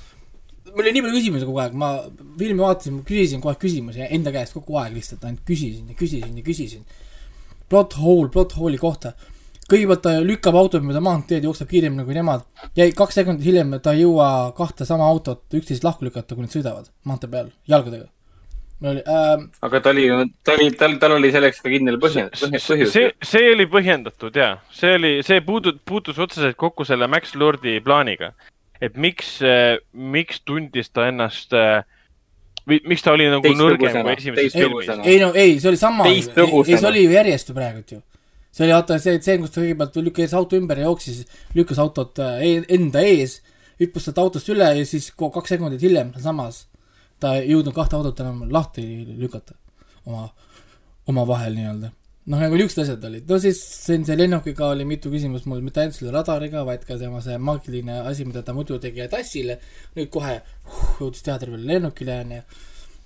mul 0.75 0.83
oli 0.85 0.93
nii 0.95 1.05
palju 1.05 1.19
küsimusi 1.19 1.49
kogu 1.49 1.61
aeg, 1.63 1.77
ma 1.79 1.91
filmi 2.39 2.63
vaatasin, 2.63 2.99
ma 2.99 3.07
küsisin 3.09 3.43
kogu 3.43 3.53
aeg 3.53 3.63
küsimusi 3.63 4.07
enda 4.09 4.33
käest 4.35 4.57
kogu 4.57 4.79
aeg 4.81 4.97
lihtsalt 4.99 5.25
ainult 5.27 5.45
küsisin 5.49 5.91
ja 5.91 5.99
küsisin 5.99 6.39
ja 6.39 6.45
küsisin. 6.47 6.85
Plot 7.71 7.97
hole, 8.01 8.29
plot 8.31 8.57
hole'i 8.59 8.81
kohta. 8.81 9.15
Kõigepealt 9.71 10.03
ta 10.05 10.15
lükkab 10.25 10.57
autot 10.59 10.85
mööda 10.85 11.03
maanteed, 11.05 11.45
jookseb 11.47 11.71
kiiremini 11.71 12.05
kui 12.07 12.17
nemad 12.17 12.45
ja 12.77 12.87
kaks 12.97 13.21
sekundit 13.21 13.47
hiljem 13.47 13.77
ta 13.83 13.95
ei 13.95 14.05
jõua 14.05 14.27
kahte 14.57 14.87
sama 14.89 15.07
autot 15.09 15.57
üksteist 15.57 15.87
lahku 15.87 16.07
lükata, 16.09 16.37
kui 16.37 16.45
nad 16.45 16.53
sõidavad 16.53 16.91
maantee 17.09 17.31
peal 17.33 17.51
jalgadega. 17.71 18.11
oli 18.85 19.01
äh,, 19.09 19.45
aga 19.65 19.81
ta 19.81 19.95
oli, 19.95 20.09
ta 20.45 20.57
oli, 20.59 20.71
tal, 20.81 20.99
tal 21.01 21.17
oli 21.17 21.31
selleks 21.33 21.63
ka 21.65 21.73
kindel 21.73 22.01
põhjendus, 22.03 22.45
põhjus. 22.69 22.93
see, 22.93 23.13
see 23.25 23.53
oli 23.55 23.69
põhjendatud 23.71 24.37
ja 24.37 24.51
see 24.75 24.97
oli, 24.99 25.15
see 25.25 25.41
puudu-, 25.47 25.79
puutus 25.85 26.19
otseselt 26.19 26.57
kokku 26.61 26.85
selle 26.85 27.09
Max 27.09 27.35
Lordi 27.35 27.81
plaaniga. 27.81 28.35
et 28.81 28.97
miks, 29.01 29.39
miks 29.93 30.43
tundis 30.45 30.91
ta 30.93 31.09
ennast 31.09 31.55
või 32.69 32.81
miks 32.89 33.05
ta 33.05 33.13
oli 33.15 33.29
nagu 33.31 33.55
nõrgem 33.57 34.01
kui 34.03 34.17
esimeses 34.17 34.57
filmis 34.57 34.91
ei 35.05 35.21
no 35.21 35.31
ei, 35.33 35.57
see 35.61 35.71
oli 35.73 35.81
sama, 35.81 36.09
ei, 36.09 36.21
Teistsugusena. 36.21 36.81
see 36.81 36.91
oli 36.91 37.05
ju 37.05 37.15
järjest 37.15 37.53
praegult 37.57 37.97
ju. 37.97 38.01
See 38.55 38.67
oli 38.67 38.77
vaata 38.77 39.01
see 39.03 39.19
tseen, 39.19 39.43
kus 39.43 39.55
ta 39.55 39.65
kõigepealt 39.65 39.99
lükkas 40.09 40.37
auto 40.39 40.61
ümber 40.61 40.79
ja 40.79 40.87
jooksis, 40.87 41.25
lükkas 41.59 41.81
autot 41.83 42.23
äh, 42.23 42.39
e- 42.47 42.69
enda 42.77 43.03
ees, 43.03 43.41
hüppas 43.83 44.07
sealt 44.07 44.23
autost 44.23 44.49
üle 44.55 44.71
ja 44.79 44.87
siis 44.87 45.11
kaks 45.19 45.57
sekundit 45.57 45.83
hiljem 45.83 46.15
samas 46.23 46.65
ta 47.25 47.35
ei 47.41 47.53
jõudnud 47.53 47.75
kahte 47.77 47.99
autot 47.99 48.21
enam 48.25 48.45
lahti 48.53 48.85
lükata 49.19 49.57
oma, 50.07 50.27
omavahel 51.11 51.57
nii-öelda. 51.57 51.91
noh, 52.25 52.41
nagu 52.41 52.57
niisugused 52.57 52.83
asjad 52.85 53.03
olid, 53.05 53.27
no 53.29 53.39
siis 53.41 53.59
siin 53.85 54.07
see 54.09 54.17
lennukiga 54.17 54.71
oli 54.73 54.87
mitu 54.89 55.11
küsimust 55.13 55.49
mul, 55.51 55.61
mitte 55.65 55.83
ainult 55.83 55.99
selle 55.99 56.13
radariga, 56.15 56.63
vaid 56.65 56.87
ka 56.89 56.97
tema 57.01 57.21
see 57.25 57.37
maagiline 57.37 57.99
asi, 58.09 58.25
mida 58.29 58.41
ta 58.43 58.55
muidu 58.57 58.79
tegi 58.81 59.09
Tassile, 59.13 59.59
nüüd 59.97 60.09
kohe 60.15 60.39
uh, 60.41 60.79
jõudis 61.03 61.27
teatrivile 61.27 61.69
lennukile 61.75 62.17
onju. 62.23 62.41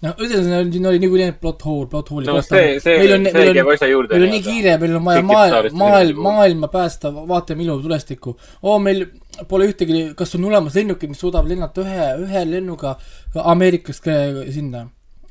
No 0.05 0.13
ühesõnaga, 0.23 0.67
siin 0.73 0.87
oli 0.91 1.01
niikuinii 1.03 1.33
plot 1.43 1.65
hole, 1.67 1.87
plot 1.91 2.11
hole'i 2.15 2.29
no 2.31 2.43
see, 2.45 2.77
see, 2.83 2.99
see 3.33 3.55
käib 3.57 3.71
asja 3.73 3.89
juurde. 3.91 4.15
meil 4.15 4.29
on 4.29 4.35
nii 4.37 4.45
kiire, 4.45 4.75
meil 4.83 4.99
on 4.99 5.09
vaja 5.09 5.25
maailm, 5.27 5.57
maailm, 5.81 6.13
filmide 6.13 6.27
maailma 6.29 6.69
päästa, 6.75 7.11
vaatame 7.33 7.67
ilutulestikku. 7.67 8.37
oo, 8.63 8.77
meil 8.83 9.09
pole 9.51 9.67
ühtegi, 9.71 10.05
kas 10.19 10.37
on 10.39 10.47
olemas 10.51 10.77
lennukid, 10.79 11.11
mis 11.11 11.25
suudavad 11.25 11.51
lennata 11.51 11.83
ühe, 11.83 12.07
ühe 12.27 12.45
lennuga 12.51 12.95
Ameerikast 13.43 14.05
ka- 14.07 14.47
sinna 14.55 14.85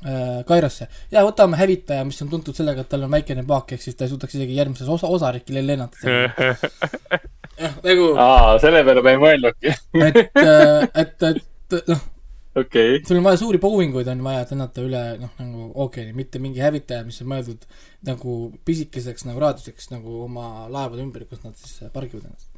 äh, 0.04 0.44
Kairosse. 0.48 0.90
ja 1.14 1.24
võtame 1.24 1.56
hävitaja, 1.60 2.04
mis 2.08 2.20
on 2.24 2.32
tuntud 2.32 2.56
sellega, 2.56 2.84
et 2.84 2.92
tal 2.92 3.08
on 3.08 3.16
väikene 3.16 3.46
paak, 3.48 3.72
ehk 3.72 3.84
siis 3.84 3.96
ta 3.96 4.04
ei 4.04 4.12
suudaks 4.12 4.36
isegi 4.36 4.60
järgmises 4.60 4.88
osa, 4.98 5.08
osariiki 5.08 5.56
lennata. 5.56 5.96
nagu, 7.88 8.12
aa, 8.20 8.54
selle 8.60 8.84
peale 8.84 9.02
ma 9.02 9.16
ei 9.16 9.24
mõelnudki. 9.24 9.74
et, 10.04 10.22
et, 10.44 11.28
et 11.32 11.80
noh, 11.88 12.06
okei. 12.60 13.00
sul 13.06 13.20
on 13.20 13.26
vaja 13.26 13.40
suuri 13.40 13.60
Boeinguid 13.62 14.08
on 14.12 14.22
vaja, 14.24 14.44
et 14.44 14.52
lennata 14.54 14.84
üle 14.84 15.02
noh, 15.22 15.32
nagu 15.40 15.70
ookeani, 15.84 16.14
mitte 16.16 16.40
mingi 16.42 16.62
hävitaja, 16.64 17.06
mis 17.06 17.20
on 17.22 17.30
mõeldud 17.32 17.64
nagu 18.08 18.36
pisikeseks 18.68 19.26
nagu 19.28 19.42
raadiuseks 19.42 19.90
nagu 19.94 20.22
oma 20.26 20.68
laevade 20.70 21.02
ümber, 21.04 21.26
kus 21.30 21.42
nad 21.44 21.56
siis 21.58 21.82
äh, 21.82 21.92
pargivad 21.94 22.28
ennast. 22.28 22.48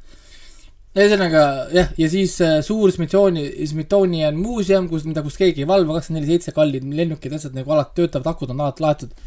ühesõnaga 0.97 1.43
jah, 1.75 1.91
ja 1.97 2.11
siis 2.11 2.37
äh, 2.45 2.59
suur 2.65 2.93
Smithsoni, 2.93 3.47
Smithsonian 3.71 4.39
muuseum, 4.39 4.89
kus, 4.91 5.07
mida, 5.09 5.23
kus 5.25 5.39
keegi 5.41 5.65
ei 5.65 5.69
valva, 5.69 5.97
kakskümmend 5.97 6.25
neli 6.25 6.37
seitse 6.37 6.55
kallid 6.55 6.87
lennukid, 7.01 7.37
asjad 7.37 7.57
nagu 7.57 7.75
alati 7.75 8.01
töötavad, 8.01 8.33
akud 8.33 8.53
on 8.53 8.65
alati 8.65 8.87
laetud. 8.87 9.19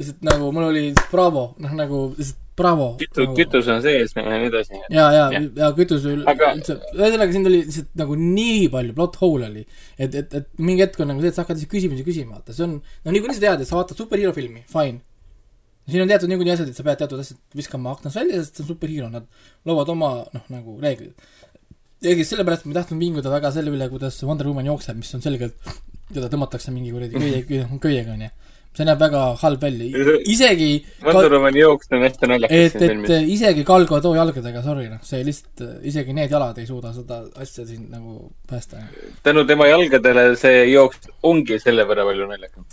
lihtsalt 0.00 0.22
nagu 0.24 0.52
mul 0.56 0.70
oli 0.70 0.86
bravo, 1.10 1.50
noh 1.60 1.74
nagu 1.76 2.06
lihtsalt 2.16 2.46
bravo. 2.60 2.86
kütus, 3.00 3.28
kütus 3.36 3.68
on 3.72 3.82
sees 3.84 4.14
ja 4.16 4.24
nii 4.26 4.48
edasi. 4.50 4.78
ja, 4.92 5.06
ja, 5.14 5.26
Jah. 5.34 5.46
ja 5.62 5.70
kütus 5.76 6.06
üldse 6.08 6.30
Aga-, 6.30 6.52
ühesõnaga 6.94 7.34
siin 7.34 7.50
oli 7.50 7.60
lihtsalt 7.64 7.92
nagu 8.00 8.16
nii 8.20 8.64
palju 8.72 8.96
plot 8.96 9.20
hole 9.22 9.48
oli, 9.50 9.66
et, 9.96 10.16
et, 10.22 10.34
et 10.40 10.48
mingi 10.60 10.84
hetk 10.84 11.00
on 11.02 11.12
nagu 11.12 11.24
see, 11.24 11.32
et 11.32 11.38
sa 11.38 11.44
hakkad 11.44 11.58
lihtsalt 11.58 11.74
küsimusi 11.74 12.06
küsima, 12.06 12.38
vaata, 12.38 12.56
see 12.56 12.66
on, 12.66 12.78
no 12.80 13.14
niikuinii 13.16 13.38
sa 13.38 13.46
tead, 13.46 13.64
et 13.64 13.70
sa 13.70 13.78
vaatad 13.78 14.00
superhero 14.00 14.32
filmi, 14.36 14.64
fine. 14.70 15.00
siin 15.90 16.04
on 16.04 16.12
teatud 16.12 16.32
niikuinii 16.32 16.54
asjad, 16.56 16.72
et 16.72 16.80
sa 16.80 16.86
pead 16.86 17.00
teatud 17.02 17.22
asjad 17.22 17.60
viskama 17.60 17.94
aknast 17.96 18.20
välja, 18.20 18.42
sest 18.42 18.60
see 18.60 18.66
on 18.66 18.72
superhero, 18.74 19.10
nad 19.12 19.26
loovad 19.68 19.94
oma 19.96 20.12
noh, 20.36 20.46
nagu 20.52 20.76
reeglid. 20.82 21.14
ja 22.04 22.16
siis 22.18 22.34
sellepärast 22.34 22.66
ma 22.66 22.74
ei 22.74 22.80
tahtnud 22.82 23.02
vinguda 23.02 23.32
väga 23.32 23.54
selle 23.56 23.72
üle, 23.74 23.88
kuidas 23.92 24.20
Wonder 24.28 24.48
Woman 24.50 24.68
jookseb, 24.70 25.00
mis 25.00 25.12
on 25.16 25.24
selgelt, 25.24 25.72
teda 26.12 26.30
tõmmatakse 26.32 26.72
mingi 26.74 26.92
kuradi 26.94 27.16
köie, 27.16 27.66
köiega, 27.82 28.16
onju. 28.16 28.30
See 28.76 28.86
näeb 28.86 29.00
väga 29.02 29.22
halb 29.40 29.64
välja, 29.64 30.04
isegi 30.30 30.68
Wonder 31.02 31.32
Womani 31.34 31.62
jooks 31.62 31.90
on 31.90 32.04
hästi 32.06 32.28
naljakas 32.30 32.76
et, 32.78 32.84
et 32.86 33.32
isegi 33.34 33.64
Gal 33.66 33.86
Gadot 33.90 34.14
jalgadega, 34.14 34.62
sorry 34.62 34.86
noh, 34.90 35.00
see 35.06 35.24
lihtsalt, 35.26 35.64
isegi 35.90 36.14
need 36.16 36.30
jalad 36.30 36.60
ei 36.62 36.68
suuda 36.68 36.92
seda 36.94 37.24
asja 37.42 37.66
siin 37.66 37.88
nagu 37.90 38.28
päästa. 38.50 38.84
tänu 39.26 39.44
tema 39.48 39.66
jalgadele 39.70 40.28
see 40.38 40.68
jooks 40.70 41.10
ongi 41.26 41.58
selle 41.62 41.86
võrra 41.88 42.06
palju 42.06 42.30
naljakam. 42.30 42.68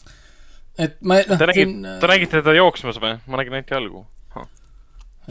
et 0.77 1.01
ma 1.01 1.17
noh, 1.23 1.33
Te 1.33 1.49
siin 1.57 1.73
nägite, 1.81 1.97
te 2.03 2.11
nägite 2.13 2.37
teda 2.43 2.55
jooksmas 2.59 3.01
või? 3.01 3.17
ma 3.25 3.41
nägin 3.41 3.57
ainult 3.57 3.75
jalgu. 3.77 4.05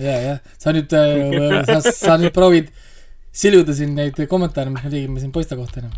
ja, 0.02 0.18
jah, 0.30 0.42
sa 0.58 0.74
nüüd, 0.74 0.98
sa, 1.70 1.78
sa 1.86 2.18
nüüd 2.18 2.34
proovid 2.34 2.74
siluda 3.36 3.74
siin 3.76 3.94
neid 3.94 4.18
kommentaare, 4.26 4.72
mis 4.72 4.82
me 4.82 4.90
tegime 4.90 5.22
siin 5.22 5.32
poiste 5.34 5.58
kohta 5.58 5.84
enam. 5.84 5.94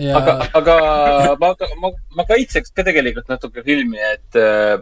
Ja 0.00 0.16
aga, 0.18 0.36
aga 0.58 0.76
ma, 1.40 1.52
ma, 1.80 1.90
ma 2.18 2.24
kaitseks 2.28 2.72
ka 2.76 2.84
tegelikult 2.86 3.28
natuke 3.32 3.64
filmi, 3.66 4.00
et 4.12 4.38
äh, 4.40 4.78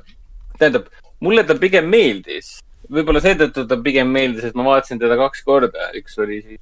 tähendab, 0.58 0.90
mulle 1.24 1.44
ta 1.46 1.56
pigem 1.58 1.88
meeldis. 1.90 2.58
võib-olla 2.90 3.22
seetõttu 3.24 3.64
ta 3.68 3.78
pigem 3.80 4.10
meeldis, 4.12 4.50
et 4.50 4.56
ma 4.58 4.66
vaatasin 4.66 5.00
teda 5.00 5.16
kaks 5.20 5.42
korda, 5.46 5.90
üks 5.98 6.18
oli 6.20 6.40
siis, 6.42 6.60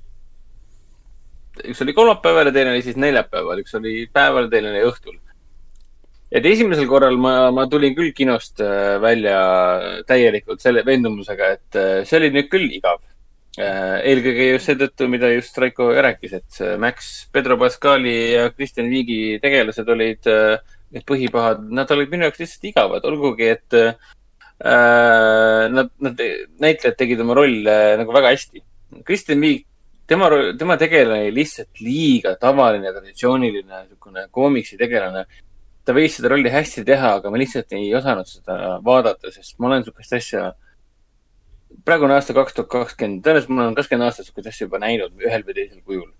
üks 1.72 1.82
oli 1.84 1.94
kolmapäeval 1.96 2.48
ja 2.48 2.54
teine 2.54 2.74
oli 2.74 2.84
siis 2.84 2.98
neljapäeval, 3.00 3.62
üks 3.64 3.74
oli 3.78 4.06
päeval, 4.12 4.48
teine 4.52 4.70
oli 4.72 4.84
õhtul. 4.88 5.18
et 6.32 6.46
esimesel 6.48 6.86
korral 6.88 7.18
ma, 7.20 7.50
ma 7.52 7.66
tulin 7.68 7.96
küll 7.96 8.12
kinost 8.16 8.62
äh, 8.64 8.98
välja 9.02 9.40
täielikult 10.08 10.62
selle 10.64 10.84
veendumusega, 10.86 11.50
et 11.56 11.80
äh, 11.80 11.96
see 12.08 12.20
oli 12.20 12.30
nüüd 12.36 12.48
küll 12.52 12.70
igav. 12.72 13.02
Eelkõige 13.58 14.46
just 14.54 14.70
seetõttu, 14.70 15.08
mida 15.12 15.28
just 15.32 15.58
Raiko 15.60 15.90
rääkis, 15.92 16.36
et 16.38 16.46
see 16.56 16.76
Max, 16.80 17.10
Pedro 17.32 17.58
Pascali 17.60 18.14
ja 18.32 18.46
Kristjan 18.54 18.88
Viigi 18.88 19.38
tegelased 19.42 19.88
olid 19.92 20.28
äh, 20.30 20.56
need 20.92 21.04
põhipahad, 21.08 21.66
nad 21.72 21.90
olid 21.92 22.12
minu 22.12 22.24
jaoks 22.28 22.40
lihtsalt 22.40 22.70
igavad, 22.70 23.04
olgugi 23.08 23.50
et 23.52 23.76
äh, 23.76 23.92
nad, 25.72 25.92
nad, 26.00 26.24
näitlejad 26.62 26.96
tegid 26.96 27.20
oma 27.24 27.36
rolle 27.36 27.76
nagu 28.00 28.16
väga 28.16 28.32
hästi. 28.32 28.64
Kristjan 29.04 29.40
Viig, 29.44 29.66
tema, 30.08 30.30
tema 30.58 30.78
tegelane 30.80 31.26
oli 31.26 31.36
lihtsalt 31.42 31.84
liiga 31.84 32.36
tavaline, 32.40 32.92
traditsiooniline 32.92 33.82
niisugune 33.84 34.28
koomiksi 34.30 34.80
tegelane. 34.80 35.26
ta 35.82 35.92
võis 35.92 36.14
seda 36.14 36.30
rolli 36.30 36.50
hästi 36.52 36.84
teha, 36.86 37.16
aga 37.18 37.30
ma 37.30 37.40
lihtsalt 37.40 37.72
ei 37.74 37.88
osanud 37.98 38.28
seda 38.28 38.78
vaadata, 38.86 39.32
sest 39.34 39.58
ma 39.58 39.66
olen 39.66 39.82
niisugust 39.82 40.12
asja 40.14 40.52
praegune 41.84 42.16
aasta 42.16 42.34
kaks 42.36 42.56
tuhat 42.56 42.70
kakskümmend, 42.72 43.22
tõenäoliselt 43.24 43.54
ma 43.54 43.66
olen 43.66 43.78
kakskümmend 43.78 44.08
aastat 44.08 44.26
niisugust 44.26 44.52
asja 44.52 44.66
juba 44.66 44.82
näinud 44.82 45.24
ühel 45.26 45.46
või 45.46 45.56
teisel 45.56 45.80
kujul 45.80 46.10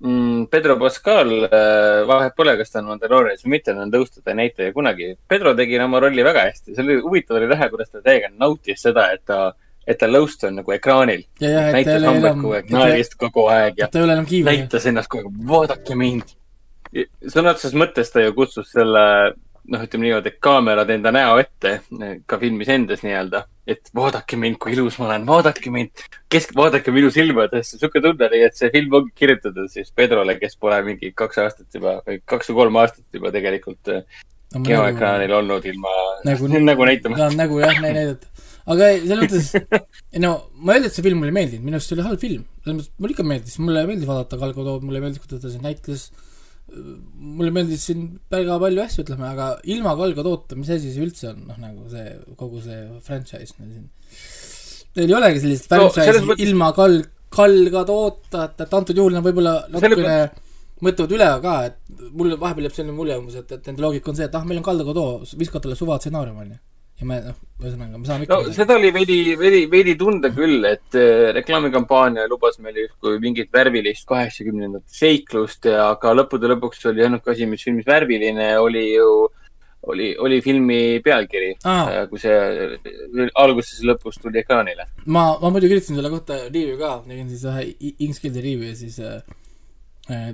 mm,. 0.00 0.46
Pedro 0.50 0.76
Pascal, 0.80 1.32
vahet 2.08 2.36
pole, 2.36 2.56
kas 2.60 2.72
ta 2.72 2.80
on 2.80 2.90
Mandalorianis 2.90 3.44
või 3.44 3.56
mitte, 3.56 3.74
ta 3.74 3.84
on 3.84 3.92
tõustatud 3.92 4.36
näitleja 4.36 4.74
kunagi. 4.76 5.10
Pedro 5.28 5.54
tegi 5.58 5.78
oma 5.80 6.00
rolli 6.02 6.24
väga 6.26 6.46
hästi, 6.48 6.74
see 6.74 6.84
oli 6.84 7.00
huvitav 7.04 7.40
oli 7.40 7.50
näha, 7.50 7.68
kuidas 7.72 7.92
ta 7.92 8.02
täiega 8.04 8.32
nautis 8.32 8.82
seda, 8.86 9.10
et 9.16 9.24
ta, 9.28 9.52
et 9.86 10.00
ta 10.00 10.08
lõust 10.10 10.44
on 10.48 10.58
nagu 10.60 10.76
ekraanil. 10.76 11.26
näitas 11.40 12.08
hambaid 12.08 12.40
kogu 12.40 12.56
aeg, 12.56 12.74
naeris 12.74 13.14
kogu 13.20 13.46
aeg 13.52 13.84
ja 13.84 13.90
näitas 14.48 14.88
ennast 14.90 15.12
kogu 15.12 15.28
aeg, 15.28 15.44
vaadake 15.52 15.98
mind. 15.98 16.34
sõna 17.28 17.54
otseses 17.54 17.76
mõttes 17.78 18.10
ta 18.12 18.24
ju 18.24 18.34
kutsus 18.34 18.72
selle, 18.72 19.04
noh, 19.70 19.86
ütleme 19.86 20.08
niimoodi, 20.08 20.32
et 20.32 20.40
kaamerad 20.42 20.90
enda 20.90 21.12
näo 21.14 21.38
ette 21.38 21.80
ka 22.26 22.38
filmis 22.40 22.72
endas 22.72 23.04
nii-öelda, 23.06 23.44
et 23.70 23.92
vaadake 23.96 24.38
mind, 24.40 24.58
kui 24.62 24.74
ilus 24.74 24.98
ma 25.00 25.08
olen, 25.10 25.26
vaadake 25.28 25.70
mind, 25.74 26.02
kesk, 26.32 26.54
vaadake 26.58 26.92
minu 26.94 27.10
silmadesse, 27.14 27.78
sihuke 27.78 28.02
tunne 28.04 28.26
oli, 28.28 28.42
et 28.48 28.58
see 28.58 28.70
film 28.74 28.96
ongi 29.00 29.14
kirjutatud 29.22 29.70
siis 29.72 29.92
Pedrole, 29.96 30.36
kes 30.40 30.58
pole 30.60 30.80
mingi 30.86 31.12
kaks 31.16 31.40
aastat 31.44 31.78
juba 31.78 31.98
või 32.06 32.20
kaks 32.32 32.50
või 32.50 32.60
kolm 32.62 32.80
aastat 32.82 33.20
juba 33.20 33.32
tegelikult 33.34 33.94
kinoekraanil 34.58 35.32
olnud 35.40 35.66
ilma 35.70 35.92
Nagu- 36.26 36.48
nagu, 36.50 36.64
nagu 36.66 36.88
näitama. 36.88 37.18
ta 37.20 37.28
on 37.30 37.36
nägu 37.38 37.60
jah, 37.62 37.76
näidata. 37.84 38.26
aga 38.70 38.88
selles 38.98 39.20
mõttes, 39.22 39.84
no 40.24 40.32
ma 40.58 40.74
ei 40.74 40.82
ütle, 40.82 40.90
et 40.90 40.96
see 40.98 41.06
film 41.06 41.22
mulle 41.22 41.32
ei 41.34 41.38
meeldinud, 41.38 41.66
minu 41.68 41.78
arust 41.78 41.92
see 41.92 41.98
oli 41.98 42.06
halb 42.08 42.24
film. 42.24 42.42
selles 42.64 42.80
mõttes, 42.80 42.90
mulle 42.98 43.16
ikka 43.16 43.28
meeldis, 43.30 43.60
mulle 43.62 43.86
meeldis 43.86 44.10
vaadata 44.10 44.40
Gal 44.42 44.56
Gadot, 44.58 44.84
mulle 44.86 45.04
meeldis, 45.04 45.22
kuidas 45.22 45.44
ta 45.44 45.52
siin 45.52 45.64
näitles. 45.66 46.08
Mulle 46.70 47.52
meeldis 47.54 47.86
siin 47.88 48.04
väga 48.32 48.58
palju 48.62 48.82
asju, 48.84 49.04
ütleme, 49.04 49.26
aga 49.30 49.48
ilma 49.74 49.94
Gal 49.98 50.14
Gadota, 50.18 50.58
mis 50.58 50.70
asi 50.70 50.92
see 50.94 51.04
üldse 51.06 51.30
on, 51.32 51.40
noh 51.48 51.58
nagu 51.60 51.88
see, 51.92 52.06
kogu 52.40 52.62
see 52.64 52.78
franchise 53.06 53.56
meil 53.58 53.72
siin. 53.74 53.88
Neil 54.96 55.12
ei 55.12 55.16
olegi 55.18 55.42
sellist 55.44 55.68
franchise'i 55.70 56.14
no, 56.18 56.28
mõttes- 56.30 56.46
ilma 56.46 56.70
Gal, 56.76 56.96
Gal 57.36 57.58
Gadota, 57.74 58.46
et, 58.48 58.64
et 58.66 58.78
antud 58.80 59.02
juhul 59.02 59.18
nad 59.18 59.26
võib-olla 59.26 59.56
natukene 59.70 60.16
mõtlevad 60.80 61.14
üle 61.18 61.28
ka, 61.44 61.54
et 61.68 62.04
mul 62.16 62.34
vahepeal 62.40 62.68
jääb 62.68 62.76
selline 62.78 62.96
mulje 62.96 63.18
umbes, 63.20 63.36
et, 63.42 63.52
et 63.58 63.66
nende 63.68 63.84
loogika 63.84 64.12
on 64.12 64.18
see, 64.18 64.28
et 64.30 64.36
ah, 64.38 64.46
meil 64.48 64.62
on 64.62 64.66
Gal 64.70 64.84
Gadot, 64.86 65.34
viskad 65.40 65.66
talle 65.66 65.78
suva 65.78 65.98
stsenaarium, 66.00 66.40
onju. 66.46 66.60
Ja 67.00 67.06
me, 67.08 67.16
noh, 67.24 67.36
ühesõnaga, 67.62 67.98
me 68.00 68.08
saame 68.08 68.26
ikka 68.26 68.36
no 68.44 68.52
seda 68.56 68.74
oli 68.76 68.90
veidi, 68.92 69.18
veidi, 69.40 69.60
veidi 69.72 69.94
tunda 70.00 70.28
küll, 70.36 70.62
et 70.68 70.96
äh, 71.00 71.30
reklaamikampaania 71.36 72.26
lubas 72.28 72.58
meile 72.60 72.86
justkui 72.86 73.18
mingit 73.22 73.48
värvilist 73.56 74.04
kaheksakümnendate 74.10 74.84
seiklust 75.00 75.64
ja 75.70 75.90
aga 75.94 76.12
lõppude 76.18 76.50
lõpuks 76.54 76.84
oli 76.92 77.04
ainuke 77.06 77.32
asi, 77.32 77.48
mis 77.48 77.64
filmis 77.64 77.88
värviline 77.88 78.50
oli 78.60 78.84
ju, 78.94 79.08
oli, 79.88 80.10
oli 80.20 80.42
filmi 80.44 80.80
pealkiri 81.04 81.54
ah., 81.64 81.88
kui 82.12 82.20
see 82.20 82.36
äh, 82.36 83.32
alguses 83.40 83.80
ja 83.80 83.90
lõpus 83.94 84.20
tuli 84.20 84.42
ekraanile. 84.44 84.84
ma, 85.06 85.30
ma 85.40 85.48
muidu 85.54 85.70
kirjutasin 85.72 85.96
selle 86.00 86.12
kohta 86.12 86.36
review 86.50 86.76
ka, 86.80 86.98
tegin 87.08 87.32
siis 87.32 87.44
ühe 87.48 87.64
i- 87.80 87.94
Inksgildi 88.08 88.44
review 88.44 88.68
ja 88.68 88.76
siis 88.76 89.00
äh, 89.00 89.20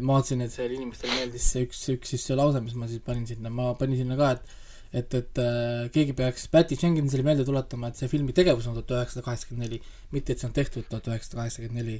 ma 0.02 0.16
vaatasin, 0.16 0.42
et 0.46 0.54
seal 0.54 0.70
inimestele 0.74 1.14
meeldis 1.20 1.46
see 1.52 1.66
üks, 1.66 1.82
üks 1.94 2.14
siis 2.14 2.26
see 2.26 2.36
lause, 2.38 2.58
mis 2.64 2.74
ma 2.78 2.86
siis 2.90 3.02
panin 3.06 3.26
sinna, 3.28 3.50
ma 3.52 3.70
panin 3.78 3.98
sinna 4.02 4.16
ka, 4.18 4.34
et 4.38 4.62
et, 4.92 5.14
et 5.14 5.38
äh, 5.42 5.88
keegi 5.94 6.12
peaks 6.16 6.46
Patty 6.52 6.76
Jenkinsile 6.82 7.22
meelde 7.26 7.44
tuletama, 7.44 7.88
et 7.92 7.96
see 8.00 8.08
filmi 8.08 8.32
tegevus 8.36 8.66
on 8.70 8.74
tuhat 8.78 8.90
üheksasada 9.00 9.24
kaheksakümmend 9.26 9.66
neli, 9.68 9.80
mitte 10.12 10.32
et 10.32 10.40
see 10.42 10.48
on 10.48 10.54
tehtud 10.56 10.86
tuhat 10.90 11.08
üheksasada 11.10 11.42
kaheksakümmend 11.42 11.82
neli. 11.82 11.98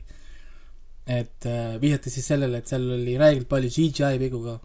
et 1.07 1.47
äh, 1.47 1.77
vihjati 1.81 2.11
siis 2.11 2.27
sellele, 2.27 2.59
et 2.59 2.67
seal 2.71 2.83
oli 2.97 3.19
räigelt 3.21 3.49
palju 3.49 3.69
CGI 3.71 4.17
vigu 4.19 4.41
ka. 4.45 4.57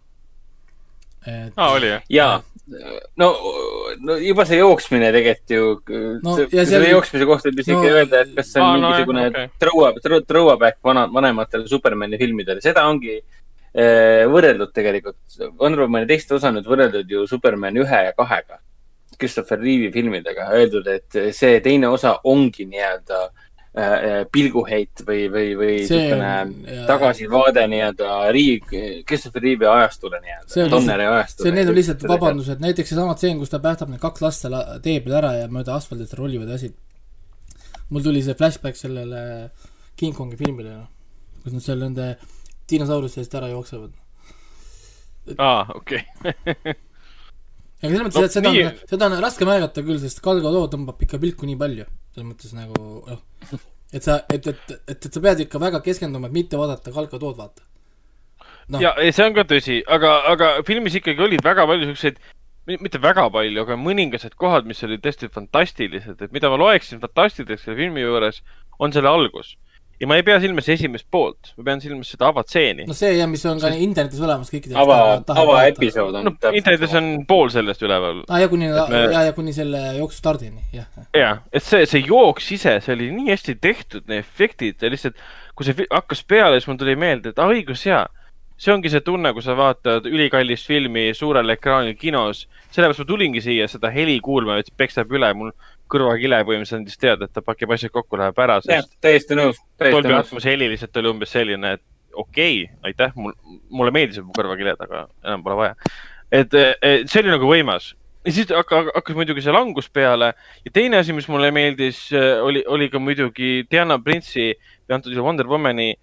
et 1.27 1.53
aa, 1.57 1.71
oli 1.75 1.89
jah? 1.91 2.01
ja, 2.09 2.29
no, 3.21 3.27
no 4.01 4.15
juba 4.17 4.45
see 4.49 4.57
jooksmine 4.57 5.11
tegelikult 5.13 5.53
ju 5.53 5.67
No, 6.23 6.33
selle 6.39 6.65
seal- 6.65 6.87
jooksmise 6.89 7.27
kohta 7.29 7.49
võib 7.51 7.61
isegi 7.61 7.77
no- 7.77 7.91
öelda, 7.99 8.23
et 8.25 8.31
kas 8.39 8.49
see 8.53 8.61
on 8.61 8.65
Aa, 8.67 8.71
no, 8.73 8.81
no 8.81 8.87
jah, 8.87 8.95
mingisugune 8.95 9.27
okei. 9.27 9.45
okay. 9.45 9.59
throwback, 9.61 10.25
throwback 10.31 10.79
vana, 10.83 11.05
vanematele 11.13 11.67
Supermani 11.69 12.17
filmidele, 12.21 12.61
seda 12.65 12.87
ongi 12.89 13.19
eh, 13.19 13.23
võrreldud 13.71 14.73
tegelikult. 14.75 15.21
Wonder 15.59 15.85
Womani 15.85 16.09
teist 16.09 16.31
osa 16.35 16.49
on 16.49 16.57
nüüd 16.59 16.67
võrreldud 16.67 17.13
ju 17.13 17.23
Superman 17.29 17.77
ühe 17.79 18.01
ja 18.09 18.11
kahega, 18.17 18.59
Christopher 19.21 19.59
Reeve'i 19.61 19.91
filmidega, 19.93 20.49
öeldud, 20.57 20.87
et 20.91 21.21
see 21.35 21.59
teine 21.63 21.87
osa 21.93 22.15
ongi 22.27 22.65
nii-öelda 22.67 23.19
äh, 23.77 24.23
pilguheit 24.31 25.03
või, 25.07 25.25
või, 25.31 25.51
või 25.59 25.75
niisugune 25.79 26.83
tagasivaade 26.89 27.65
nii-öelda 27.71 28.15
Reeve, 28.35 28.83
Christopher 29.07 29.45
Reeve'i 29.45 29.69
ajastule 29.69 30.21
nii-öelda 30.23 30.65
on, 30.65 30.71
Donneri 30.75 31.07
ajastule. 31.07 31.47
see, 31.47 31.55
need 31.55 31.71
on 31.71 31.77
lihtsalt 31.77 32.07
vabandused, 32.11 32.63
näiteks 32.65 32.93
seesama 32.93 33.15
tseen, 33.19 33.39
kus 33.39 33.53
ta 33.53 33.61
päästab 33.63 33.93
need 33.93 34.01
kaks 34.03 34.25
last 34.25 34.47
seal 34.47 34.57
tee 34.83 34.99
peal 35.05 35.19
ära 35.21 35.35
ja 35.39 35.51
mööda 35.51 35.77
asfaldist 35.77 36.17
rollivad 36.19 36.51
ja 36.51 36.59
asjad. 36.59 36.75
mul 37.89 38.03
tuli 38.03 38.23
see 38.25 38.37
flashback 38.39 38.79
sellele 38.79 39.23
King 39.99 40.17
Kongi 40.17 40.39
filmile, 40.39 40.81
noh, 40.81 40.89
kus 41.43 41.53
nad 41.53 41.67
seal 41.67 41.83
nende 41.85 42.15
dinosauruste 42.71 43.21
eest 43.23 43.35
ära 43.37 43.49
jooksevad. 43.51 43.91
aa, 45.37 45.65
okei. 45.75 46.01
aga 47.81 47.89
selles 47.89 48.05
mõttes 48.05 48.17
No 48.17 48.21
no,, 48.21 48.27
et 48.27 48.35
seda 48.37 48.51
on, 48.51 48.79
seda 48.93 49.09
on 49.09 49.17
raske 49.23 49.47
märgata 49.47 49.83
küll, 49.85 49.99
sest 50.01 50.21
Gal 50.25 50.41
Gadot 50.43 50.73
tõmbab 50.73 51.01
ikka 51.05 51.19
pilku 51.21 51.49
nii 51.49 51.59
palju, 51.61 51.87
selles 52.15 52.27
mõttes 52.29 52.55
nagu 52.57 52.81
noh, 53.07 53.21
et 53.91 54.05
sa, 54.05 54.21
et, 54.31 54.47
et, 54.47 54.75
et, 54.77 54.93
et 54.95 55.09
sa 55.09 55.23
pead 55.23 55.45
ikka 55.45 55.61
väga 55.61 55.81
keskenduma, 55.85 56.29
et 56.29 56.37
mitte 56.39 56.59
vaadata 56.59 56.93
Gal 56.95 57.09
Gadot, 57.11 57.37
vaata. 57.37 57.65
noh, 58.73 58.83
ja, 58.83 58.93
see 59.09 59.25
on 59.25 59.37
ka 59.37 59.47
tõsi, 59.49 59.81
aga, 59.97 60.19
aga 60.31 60.53
filmis 60.67 60.97
ikkagi 60.99 61.25
olid 61.27 61.43
väga 61.45 61.67
palju 61.69 61.91
siukseid, 61.91 62.21
mitte 62.69 63.01
väga 63.01 63.27
palju, 63.33 63.63
aga 63.65 63.77
mõningased 63.79 64.37
kohad, 64.39 64.67
mis 64.69 64.83
olid 64.85 65.01
tõesti 65.03 65.29
fantastilised, 65.33 66.21
et 66.21 66.33
mida 66.35 66.51
ma 66.51 66.59
loeksin 66.61 67.01
fantastiliseks 67.01 67.65
selle 67.65 67.79
filmi 67.79 68.03
juures, 68.03 68.41
on 68.79 68.93
selle 68.93 69.09
algus. 69.09 69.55
Ja 70.01 70.07
ma 70.09 70.17
ei 70.17 70.23
pea 70.25 70.39
silmas 70.41 70.67
esimest 70.73 71.05
poolt, 71.13 71.51
ma 71.59 71.65
pean 71.69 71.81
silmas 71.83 72.09
seda 72.13 72.29
avatseeni 72.31 72.87
no 72.89 72.95
see 72.97 73.11
jah, 73.19 73.29
mis 73.29 73.43
on 73.49 73.59
ka 73.61 73.69
internetis 73.77 74.21
olemas 74.25 74.49
kõikidel 74.53 74.79
ava, 74.81 74.97
avaepisood 75.43 76.17
on 76.19 76.29
no 76.31 76.33
internetis 76.57 76.95
on 76.97 77.11
pool 77.29 77.51
sellest 77.53 77.83
üleval. 77.85 78.23
aa, 78.27 78.39
ja 78.41 78.49
kuni 78.51 78.71
me- 78.71 79.03
ja, 79.13 79.25
ja 79.29 79.35
kuni 79.37 79.53
selle 79.55 79.83
jooksu 79.99 80.17
stardini, 80.23 80.63
jah. 80.73 80.87
ja, 81.17 81.35
et 81.53 81.63
see, 81.65 81.85
see 81.89 82.01
jooks 82.07 82.49
ise, 82.57 82.79
see 82.83 82.95
oli 82.97 83.11
nii 83.13 83.29
hästi 83.33 83.55
tehtud, 83.61 84.07
need 84.09 84.23
efektid 84.25 84.81
ja 84.81 84.89
lihtsalt, 84.91 85.19
kui 85.55 85.67
see 85.67 85.85
hakkas 85.91 86.25
peale, 86.27 86.57
siis 86.59 86.71
mul 86.71 86.81
tuli 86.81 86.97
meelde, 86.99 87.31
et 87.35 87.39
aa 87.41 87.49
õigus 87.53 87.85
jaa, 87.85 88.07
see 88.61 88.73
ongi 88.73 88.91
see 88.93 89.01
tunne, 89.05 89.31
kui 89.33 89.41
sa 89.45 89.55
vaatad 89.57 90.05
ülikallist 90.09 90.67
filmi 90.69 91.11
suurel 91.17 91.49
ekraanil 91.55 91.95
kinos. 91.97 92.47
sellepärast 92.71 93.01
ma 93.03 93.07
tulingi 93.09 93.41
siia 93.41 93.67
seda 93.67 93.89
heli 93.93 94.19
kuulma, 94.23 94.59
et 94.61 94.69
peksab 94.77 95.11
üle, 95.13 95.31
mul 95.37 95.51
kõrvakile 95.91 96.41
põhimõtteliselt 96.47 96.79
andis 96.81 96.99
teada, 97.01 97.27
et 97.27 97.35
ta 97.35 97.43
pakib 97.45 97.71
asjad 97.75 97.93
kokku, 97.93 98.19
läheb 98.19 98.39
ära, 98.43 98.59
täiesti 99.03 99.37
nõus, 99.37 99.61
Dolby 99.81 100.13
nõus. 100.13 100.27
Atmose 100.27 100.51
heli 100.51 100.69
lihtsalt 100.71 101.01
oli 101.01 101.11
umbes 101.11 101.33
selline, 101.35 101.75
et 101.77 101.83
okei 102.13 102.63
okay,, 102.65 102.91
aitäh, 102.91 103.15
mul, 103.15 103.35
mulle 103.69 103.95
meeldisid 103.95 104.25
mu 104.27 104.35
kõrvakiled, 104.35 104.79
aga 104.87 105.05
enam 105.23 105.43
pole 105.45 105.59
vaja. 105.59 105.91
et 106.31 106.55
see 107.11 107.19
oli 107.21 107.33
nagu 107.33 107.47
võimas 107.47 107.91
ja 108.25 108.31
siis 108.31 108.51
hakkas, 108.53 108.91
hakkas 108.95 109.17
muidugi 109.17 109.43
see 109.43 109.53
langus 109.53 109.89
peale 109.89 110.31
ja 110.65 110.73
teine 110.73 110.99
asi, 111.01 111.13
mis 111.13 111.27
mulle 111.31 111.51
meeldis, 111.55 112.07
oli, 112.43 112.63
oli 112.67 112.89
ka 112.93 113.01
muidugi 113.01 113.63
Diana 113.71 113.97
Prince'i 113.99 114.53
või 114.53 114.97
antud 114.97 115.13
juhul 115.13 115.25
Wonder 115.25 115.49
Womani 115.49 115.93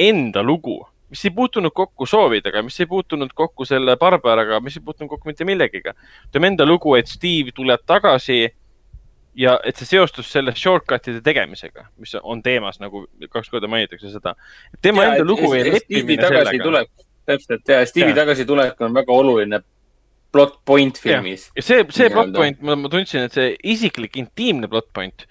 enda 0.00 0.42
lugu, 0.42 0.80
mis 1.10 1.22
ei 1.26 1.34
puutunud 1.34 1.74
kokku 1.74 2.06
soovidega, 2.06 2.62
mis 2.66 2.78
ei 2.80 2.88
puutunud 2.90 3.30
kokku 3.36 3.66
selle 3.68 3.96
Barbaraga, 4.00 4.60
mis 4.64 4.78
ei 4.78 4.84
puutunud 4.84 5.10
kokku 5.12 5.30
mitte 5.30 5.46
millegiga. 5.46 5.94
tema 6.32 6.50
enda 6.50 6.66
lugu, 6.66 6.94
et 6.98 7.06
Steve 7.08 7.54
tuleb 7.54 7.86
tagasi 7.86 8.48
ja 9.34 9.58
et 9.64 9.76
see 9.76 9.86
seostus 9.86 10.30
selle 10.32 10.54
shortcut'ide 10.56 11.20
tegemisega, 11.22 11.86
mis 11.98 12.14
on 12.22 12.42
teemas 12.42 12.80
nagu 12.80 13.06
kaks 13.30 13.50
korda 13.50 13.68
mainitakse 13.70 14.10
seda. 14.10 14.34
tema 14.82 15.04
enda 15.04 15.24
lugu 15.24 15.54
ja 15.54 15.64
leppimine 15.64 16.26
sellega. 16.26 16.84
täpselt 17.26 17.68
ja 17.68 17.84
Steve'i 17.86 18.14
tagasitulek 18.14 18.80
on 18.80 18.94
väga 18.94 19.12
oluline 19.12 19.60
plot 20.32 20.58
point 20.64 20.98
filmis. 20.98 21.50
ja 21.56 21.62
see, 21.62 21.84
see 21.90 22.10
plot 22.10 22.32
point, 22.34 22.60
ma, 22.62 22.76
ma 22.76 22.90
tundsin, 22.90 23.26
et 23.28 23.36
see 23.36 23.54
isiklik 23.74 24.16
intiimne 24.16 24.68
plot 24.70 24.90
point, 24.94 25.26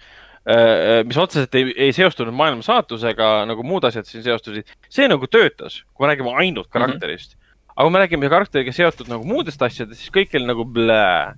mis 1.05 1.17
otseselt 1.19 1.55
ei, 1.59 1.73
ei 1.75 1.93
seostunud 1.93 2.33
maailma 2.33 2.63
saatusega 2.65 3.45
nagu 3.49 3.63
muud 3.67 3.85
asjad 3.85 4.07
siin 4.07 4.23
seostusid, 4.25 4.71
see 4.89 5.07
nagu 5.11 5.27
töötas, 5.27 5.83
kui 5.93 6.05
me 6.05 6.13
räägime 6.13 6.33
ainult 6.41 6.67
Mhm. 6.67 6.73
karakterist 6.73 7.35
mm. 7.35 7.39
-hmm. 7.39 7.71
aga 7.75 7.83
kui 7.85 7.91
me 7.91 7.99
räägime 7.99 8.29
karakteriga 8.29 8.71
seotud 8.71 9.07
nagu 9.11 9.23
muudest 9.23 9.61
asjadest, 9.61 10.01
siis 10.01 10.11
kõik 10.11 10.35
oli 10.35 10.47
nagu 10.47 10.65
blää. 10.65 11.35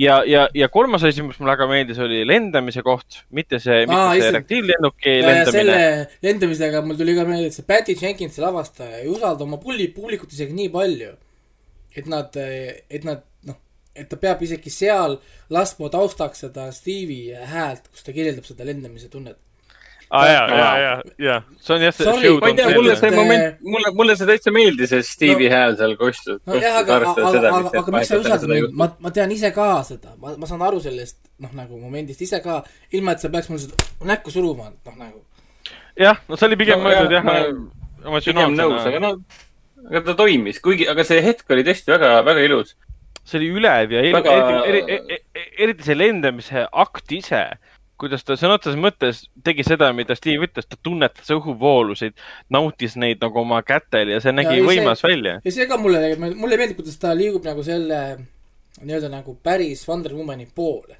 ja, 0.00 0.20
ja, 0.26 0.44
ja 0.56 0.68
kolmas 0.72 1.04
asi, 1.06 1.24
mis 1.26 1.38
mulle 1.40 1.54
väga 1.54 1.66
meeldis, 1.70 1.98
oli 2.02 2.22
lendamise 2.28 2.82
koht, 2.86 3.20
mitte 3.36 3.60
see, 3.62 3.82
mitte 3.88 3.98
Aa, 3.98 4.14
see 4.16 4.30
reaktiivlennuki 4.36 5.16
lendamine. 5.24 5.56
selle 5.56 5.80
lendamisega 6.26 6.84
mul 6.86 6.98
tuli 7.00 7.16
ka 7.18 7.26
meelde, 7.28 7.50
et 7.50 7.56
see 7.56 7.66
Patty 7.68 7.96
Jenkins, 8.00 8.36
see 8.36 8.44
lavastaja, 8.44 9.02
ei 9.02 9.10
usalda 9.12 9.46
oma 9.46 9.60
pulli, 9.62 9.90
publikut 9.94 10.32
isegi 10.32 10.56
nii 10.56 10.70
palju, 10.72 11.12
et 12.00 12.08
nad, 12.10 12.40
et 12.40 13.06
nad, 13.06 13.22
noh, 13.48 13.60
et 13.96 14.08
ta 14.10 14.18
peab 14.20 14.42
isegi 14.46 14.72
seal 14.72 15.18
laskma 15.52 15.90
taustaks 15.92 16.46
seda 16.46 16.70
Steve'i 16.74 17.36
häält, 17.52 17.90
kus 17.92 18.06
ta 18.06 18.16
kirjeldab 18.16 18.48
seda 18.48 18.68
lendamise 18.68 19.10
tunnet. 19.12 19.38
Aa 20.10 20.26
ja, 20.26 20.40
ja, 20.50 20.70
ja, 20.82 20.92
ja 21.22 21.34
see 21.62 21.74
on 21.76 21.82
jah 21.84 21.94
see 21.94 22.06
ma 22.10 22.48
ei 22.50 22.54
tea, 22.58 22.70
mulle 22.74 22.94
see 22.98 23.10
moment, 23.14 23.60
mulle, 23.74 23.92
mulle 23.94 24.16
see 24.18 24.26
täitsa 24.30 24.52
meeldis, 24.54 24.90
see 24.90 25.04
Steve'i 25.06 25.46
no, 25.46 25.54
hääl 25.54 25.76
seal 25.78 25.94
kostus. 26.00 26.40
nojah, 26.50 26.78
aga, 26.80 26.96
aga, 26.96 27.12
aga, 27.28 27.42
aga, 27.50 27.72
aga 27.82 27.94
miks 27.94 28.10
sa 28.10 28.16
ei 28.16 28.24
usalda 28.24 28.50
mind, 28.50 28.74
ma, 28.80 28.88
ma 29.06 29.12
tean 29.14 29.34
ise 29.36 29.52
ka 29.54 29.68
seda, 29.86 30.16
ma, 30.22 30.34
ma 30.40 30.50
saan 30.50 30.64
aru 30.66 30.82
sellest, 30.82 31.20
noh, 31.44 31.52
nagu 31.54 31.78
momendist 31.78 32.24
ise 32.26 32.42
ka, 32.42 32.58
ilma 32.98 33.14
et 33.14 33.22
sa 33.22 33.30
peaks 33.30 33.52
mulle 33.52 33.62
seda 33.68 34.10
näkku 34.10 34.34
suruma, 34.34 34.72
noh 34.74 34.98
nagu. 34.98 35.22
jah, 36.00 36.18
no 36.26 36.40
see 36.40 36.50
oli 36.50 36.58
pigem 36.64 36.82
No 36.82 36.88
mõeldud 36.88 37.14
jah, 37.14 37.26
ma- 37.30 37.38
pigem 37.38 38.58
nõus, 38.58 38.82
aga 38.90 38.98
emotsionaalsena. 38.98 39.00
no, 39.06 39.14
aga 39.90 40.06
ta 40.10 40.18
toimis, 40.18 40.58
kuigi, 40.64 40.90
aga 40.90 41.06
see 41.06 41.22
hetk 41.22 41.54
oli 41.54 41.66
tõesti 41.70 41.94
väga, 41.94 42.16
väga 42.26 42.48
ilus. 42.50 42.74
see 43.22 43.38
oli 43.38 43.52
ülev 43.60 43.92
ja 43.94 44.02
eriti, 44.02 44.38
eri, 44.72 44.80
eri, 44.96 45.44
eriti 45.66 45.86
see 45.86 45.94
lendamise 45.94 46.66
akt 46.72 47.12
ise, 47.14 47.44
kuidas 48.00 48.24
ta 48.24 48.36
sõna 48.40 48.56
otseses 48.56 48.80
mõttes 48.80 49.22
tegi 49.44 49.64
seda, 49.66 49.90
mida 49.96 50.16
Steve 50.18 50.48
ütles, 50.48 50.68
ta 50.68 50.78
tunnetas 50.82 51.28
õhuvoolusid, 51.36 52.16
nautis 52.52 52.96
neid 53.00 53.20
nagu 53.22 53.42
oma 53.42 53.60
kätel 53.66 54.14
ja 54.14 54.20
see 54.24 54.32
nägi 54.34 54.56
ei, 54.56 54.62
see- 54.62 54.68
võimas 54.70 55.04
välja. 55.04 55.38
ja 55.44 55.54
see 55.54 55.68
ka 55.70 55.78
mulle, 55.80 56.14
mulle 56.18 56.60
meeldib, 56.60 56.80
kuidas 56.80 56.98
ta 57.00 57.12
liigub 57.16 57.44
nagu 57.46 57.64
selle 57.66 58.00
nii-öelda 58.80 59.10
nagu 59.12 59.36
päris 59.42 59.84
Wonder 59.88 60.14
Womani 60.16 60.48
poole 60.54 60.96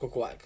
kogu 0.00 0.26
aeg. 0.26 0.44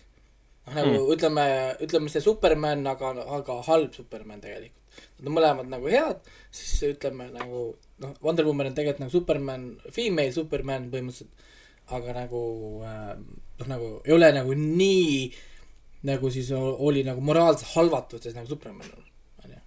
noh, 0.66 0.74
nagu 0.76 0.90
mm. 0.94 1.12
ütleme, 1.16 1.46
ütleme 1.82 2.12
see 2.12 2.22
Superman, 2.22 2.84
aga, 2.86 3.14
aga 3.38 3.56
halb 3.66 3.94
Superman 3.96 4.42
tegelikult. 4.42 4.76
Nad 5.18 5.30
on 5.30 5.34
mõlemad 5.34 5.70
nagu 5.70 5.88
head, 5.90 6.20
siis 6.54 6.92
ütleme 6.92 7.30
nagu 7.32 7.70
noh, 8.02 8.12
Wonder 8.22 8.46
Woman 8.46 8.70
on 8.70 8.76
tegelikult 8.76 9.04
nagu 9.04 9.14
Superman, 9.14 9.64
female 9.90 10.34
Superman 10.36 10.90
põhimõtteliselt, 10.92 11.48
aga 11.90 12.14
nagu 12.14 12.42
äh, 12.86 13.14
noh, 13.18 13.70
nagu 13.70 13.88
ei 14.04 14.14
ole 14.14 14.30
nagu 14.36 14.54
nii 14.54 15.14
nagu 16.08 16.30
siis 16.32 16.50
oli 16.56 17.04
nagu 17.04 17.20
moraalselt 17.24 17.74
halvatud, 17.74 18.24
nagu 18.34 18.48
Superman 18.48 18.88
on, 18.96 19.04
onju 19.44 19.58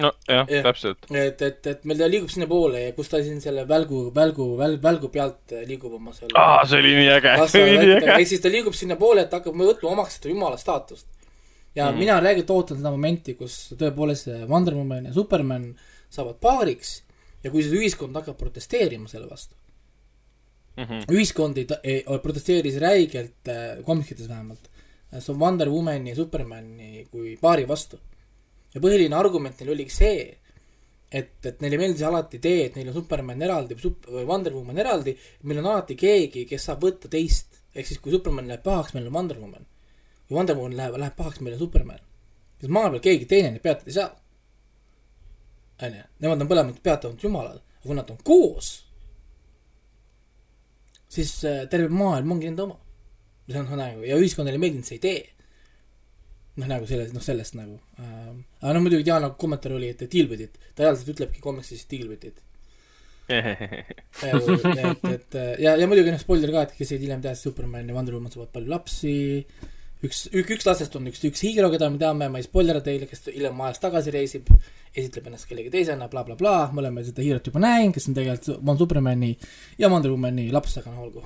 nojah, 0.00 0.16
Jah. 0.28 0.64
täpselt. 0.66 1.06
et, 1.10 1.42
et, 1.42 1.66
et 1.70 1.84
meil 1.86 2.00
ta 2.00 2.08
liigub 2.10 2.32
sinnapoole 2.32 2.82
ja 2.86 2.92
kus 2.96 3.12
ta 3.12 3.22
siin 3.22 3.40
selle 3.44 3.66
välgu, 3.68 4.08
välgu, 4.14 4.48
välg, 4.58 4.82
välgu 4.82 5.10
pealt 5.14 5.54
liigub 5.68 5.94
oma 6.00 6.14
selle 6.16 6.34
aa, 6.40 6.64
see 6.66 6.82
oli 6.82 6.94
nii 6.98 7.10
äge, 7.18 7.36
see 7.52 7.62
oli 7.66 7.78
nii 7.78 7.96
äge. 8.00 8.12
ehk 8.16 8.30
siis 8.32 8.42
ta 8.42 8.52
liigub 8.52 8.76
sinnapoole, 8.78 9.26
et 9.26 9.38
hakkab 9.38 9.58
võtma 9.62 9.94
omaks 9.94 10.18
seda 10.18 10.32
jumala 10.34 10.58
staatust. 10.60 11.06
ja 11.74 11.90
mm. 11.90 12.02
mina 12.02 12.20
räägin, 12.24 12.46
ootan 12.50 12.80
seda 12.80 12.94
momenti, 12.94 13.36
kus 13.38 13.58
tõepoolest 13.78 14.32
Wonder 14.50 14.74
Woman 14.78 15.10
ja 15.10 15.14
Superman 15.14 15.70
saavad 16.10 16.40
paariks 16.42 16.96
ja 17.44 17.52
kui 17.52 17.62
see 17.62 17.78
ühiskond 17.78 18.16
hakkab 18.16 18.38
protesteerima 18.40 19.10
selle 19.10 19.28
vastu. 19.30 19.54
Mhm. 20.74 21.04
ühiskond 21.06 21.58
ei, 21.60 21.66
ei, 21.86 22.00
protesteeris 22.22 22.80
räigelt 22.82 23.50
äh, 23.52 23.76
komikites 23.86 24.26
vähemalt. 24.28 24.70
See 25.20 25.32
on 25.32 25.40
Wonder 25.40 25.68
Womani 25.70 26.10
ja 26.10 26.16
Supermani 26.16 27.06
kui 27.10 27.36
paari 27.40 27.66
vastu. 27.68 27.98
ja 28.74 28.80
põhiline 28.82 29.14
argument 29.14 29.60
neil 29.60 29.70
oligi 29.74 29.94
see, 29.94 30.22
et, 31.14 31.46
et 31.46 31.60
neile 31.62 31.78
meeldis 31.78 32.02
alati 32.06 32.40
idee, 32.40 32.64
et 32.68 32.78
neil 32.78 32.90
on 32.90 32.96
Superman 32.96 33.42
eraldi 33.46 33.76
või 33.76 33.84
Sup- 33.84 34.08
või 34.10 34.24
Wonder 34.26 34.56
Woman 34.56 34.80
eraldi, 34.82 35.14
meil 35.46 35.60
on 35.62 35.70
alati 35.70 35.96
keegi, 35.98 36.42
kes 36.50 36.66
saab 36.70 36.82
võtta 36.82 37.10
teist. 37.12 37.60
ehk 37.74 37.86
siis, 37.86 38.00
kui 38.02 38.12
Superman 38.14 38.46
läheb 38.50 38.62
pahaks, 38.62 38.94
meil 38.94 39.06
on 39.06 39.14
Wonder 39.14 39.38
Woman. 39.38 39.66
kui 40.26 40.36
Wonder 40.36 40.56
Woman 40.58 40.76
läheb, 40.76 40.98
läheb 40.98 41.16
pahaks, 41.16 41.40
meil 41.40 41.54
on 41.54 41.62
Superman. 41.62 42.02
sest 42.60 42.72
maa 42.72 42.90
peal 42.90 43.04
keegi 43.06 43.30
teine 43.30 43.50
neid 43.50 43.62
peatada 43.62 43.90
ei 43.90 43.98
saa. 43.98 44.10
onju, 45.82 46.02
nemad 46.18 46.42
on 46.42 46.50
mõlemad 46.50 46.82
peatavad 46.82 47.22
jumalad, 47.22 47.62
aga 47.62 47.86
kui 47.86 47.94
nad 47.94 48.10
on 48.10 48.18
koos, 48.24 48.72
siis 51.08 51.36
äh, 51.44 51.68
terve 51.70 51.88
maailm 51.88 52.32
ongi 52.32 52.50
nende 52.50 52.66
oma. 52.66 52.78
See 53.50 53.60
on 53.60 53.68
nagu 53.78 54.04
ja 54.06 54.16
ühiskonnale 54.20 54.56
ei 54.56 54.62
meeldinud 54.62 54.88
see 54.88 55.00
idee. 55.00 55.22
noh, 56.54 56.68
nagu 56.70 56.86
selles, 56.86 57.12
noh 57.12 57.22
sellest 57.24 57.56
nagu 57.58 57.76
äh,. 57.98 58.32
aga 58.62 58.72
no 58.76 58.82
muidugi 58.84 59.06
Diana 59.06 59.32
kommentaar 59.38 59.74
oli, 59.76 59.90
et 59.90 60.04
deal 60.10 60.30
with 60.30 60.46
it, 60.46 60.58
ta 60.74 60.86
reaalselt 60.86 61.12
ütlebki 61.16 61.42
komiksis 61.44 61.86
deal 61.90 62.08
with 62.08 62.24
it. 62.30 62.40
et, 63.28 65.04
et 65.10 65.38
ja, 65.64 65.74
ja 65.80 65.86
muidugi 65.88 66.12
noh, 66.12 66.20
spoiler 66.20 66.52
ka, 66.54 66.66
et 66.66 66.74
kes 66.78 66.94
jäid 66.94 67.06
hiljem 67.06 67.22
teada, 67.24 67.40
Superman 67.40 67.88
ja 67.88 67.96
Wonder 67.96 68.16
Woman 68.16 68.32
saavad 68.32 68.52
palju 68.54 68.72
lapsi. 68.72 69.14
üks, 70.04 70.26
üks 70.36 70.66
lastest 70.68 70.96
on 71.00 71.08
üks, 71.08 71.22
üks 71.24 71.44
hiigro, 71.46 71.70
keda 71.72 71.88
me 71.90 72.00
teame, 72.00 72.28
ma 72.32 72.40
ei 72.40 72.44
spoiler'a 72.46 72.84
teile, 72.84 73.08
kes 73.08 73.30
hiljem 73.32 73.62
ajas 73.64 73.80
tagasi 73.80 74.12
reisib, 74.12 74.50
esitleb 74.92 75.30
ennast 75.30 75.48
kellegi 75.48 75.72
teisena 75.72 76.10
bla,, 76.12 76.26
blablabla, 76.28 76.68
me 76.74 76.84
oleme 76.84 77.06
seda 77.06 77.24
hiirot 77.24 77.48
juba 77.48 77.64
näinud, 77.64 77.96
kes 77.96 78.10
on 78.10 78.18
tegelikult 78.20 78.68
on 78.74 78.84
Supermani 78.84 79.32
ja 79.80 79.88
Wonder 79.88 80.12
Womani 80.12 80.50
laps, 80.52 80.76
aga 80.82 80.92
no 80.92 81.08
olgu. 81.08 81.24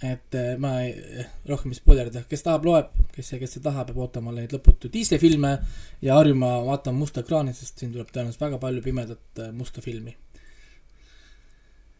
Et 0.00 0.36
eh, 0.38 0.54
ma 0.60 0.78
ei, 0.80 1.24
rohkem 1.48 1.74
ei 1.74 1.76
spoilerda, 1.76 2.22
kes 2.28 2.44
tahab, 2.46 2.64
loeb, 2.64 2.92
kes, 3.12 3.34
kes 3.42 3.58
ei 3.58 3.64
taha, 3.64 3.84
peab 3.88 4.00
ootama 4.00 4.32
neid 4.32 4.52
lõputuid 4.54 4.96
ise 4.96 5.18
filme 5.20 5.52
ja 6.00 6.16
harjuma 6.16 6.54
vaatama 6.64 7.02
musta 7.02 7.20
ekraani, 7.20 7.52
sest 7.56 7.82
siin 7.82 7.92
tuleb 7.92 8.08
tõenäoliselt 8.08 8.46
väga 8.46 8.60
palju 8.62 8.84
pimedat 8.86 9.42
eh, 9.44 9.50
musta 9.56 9.84
filmi. 9.84 10.16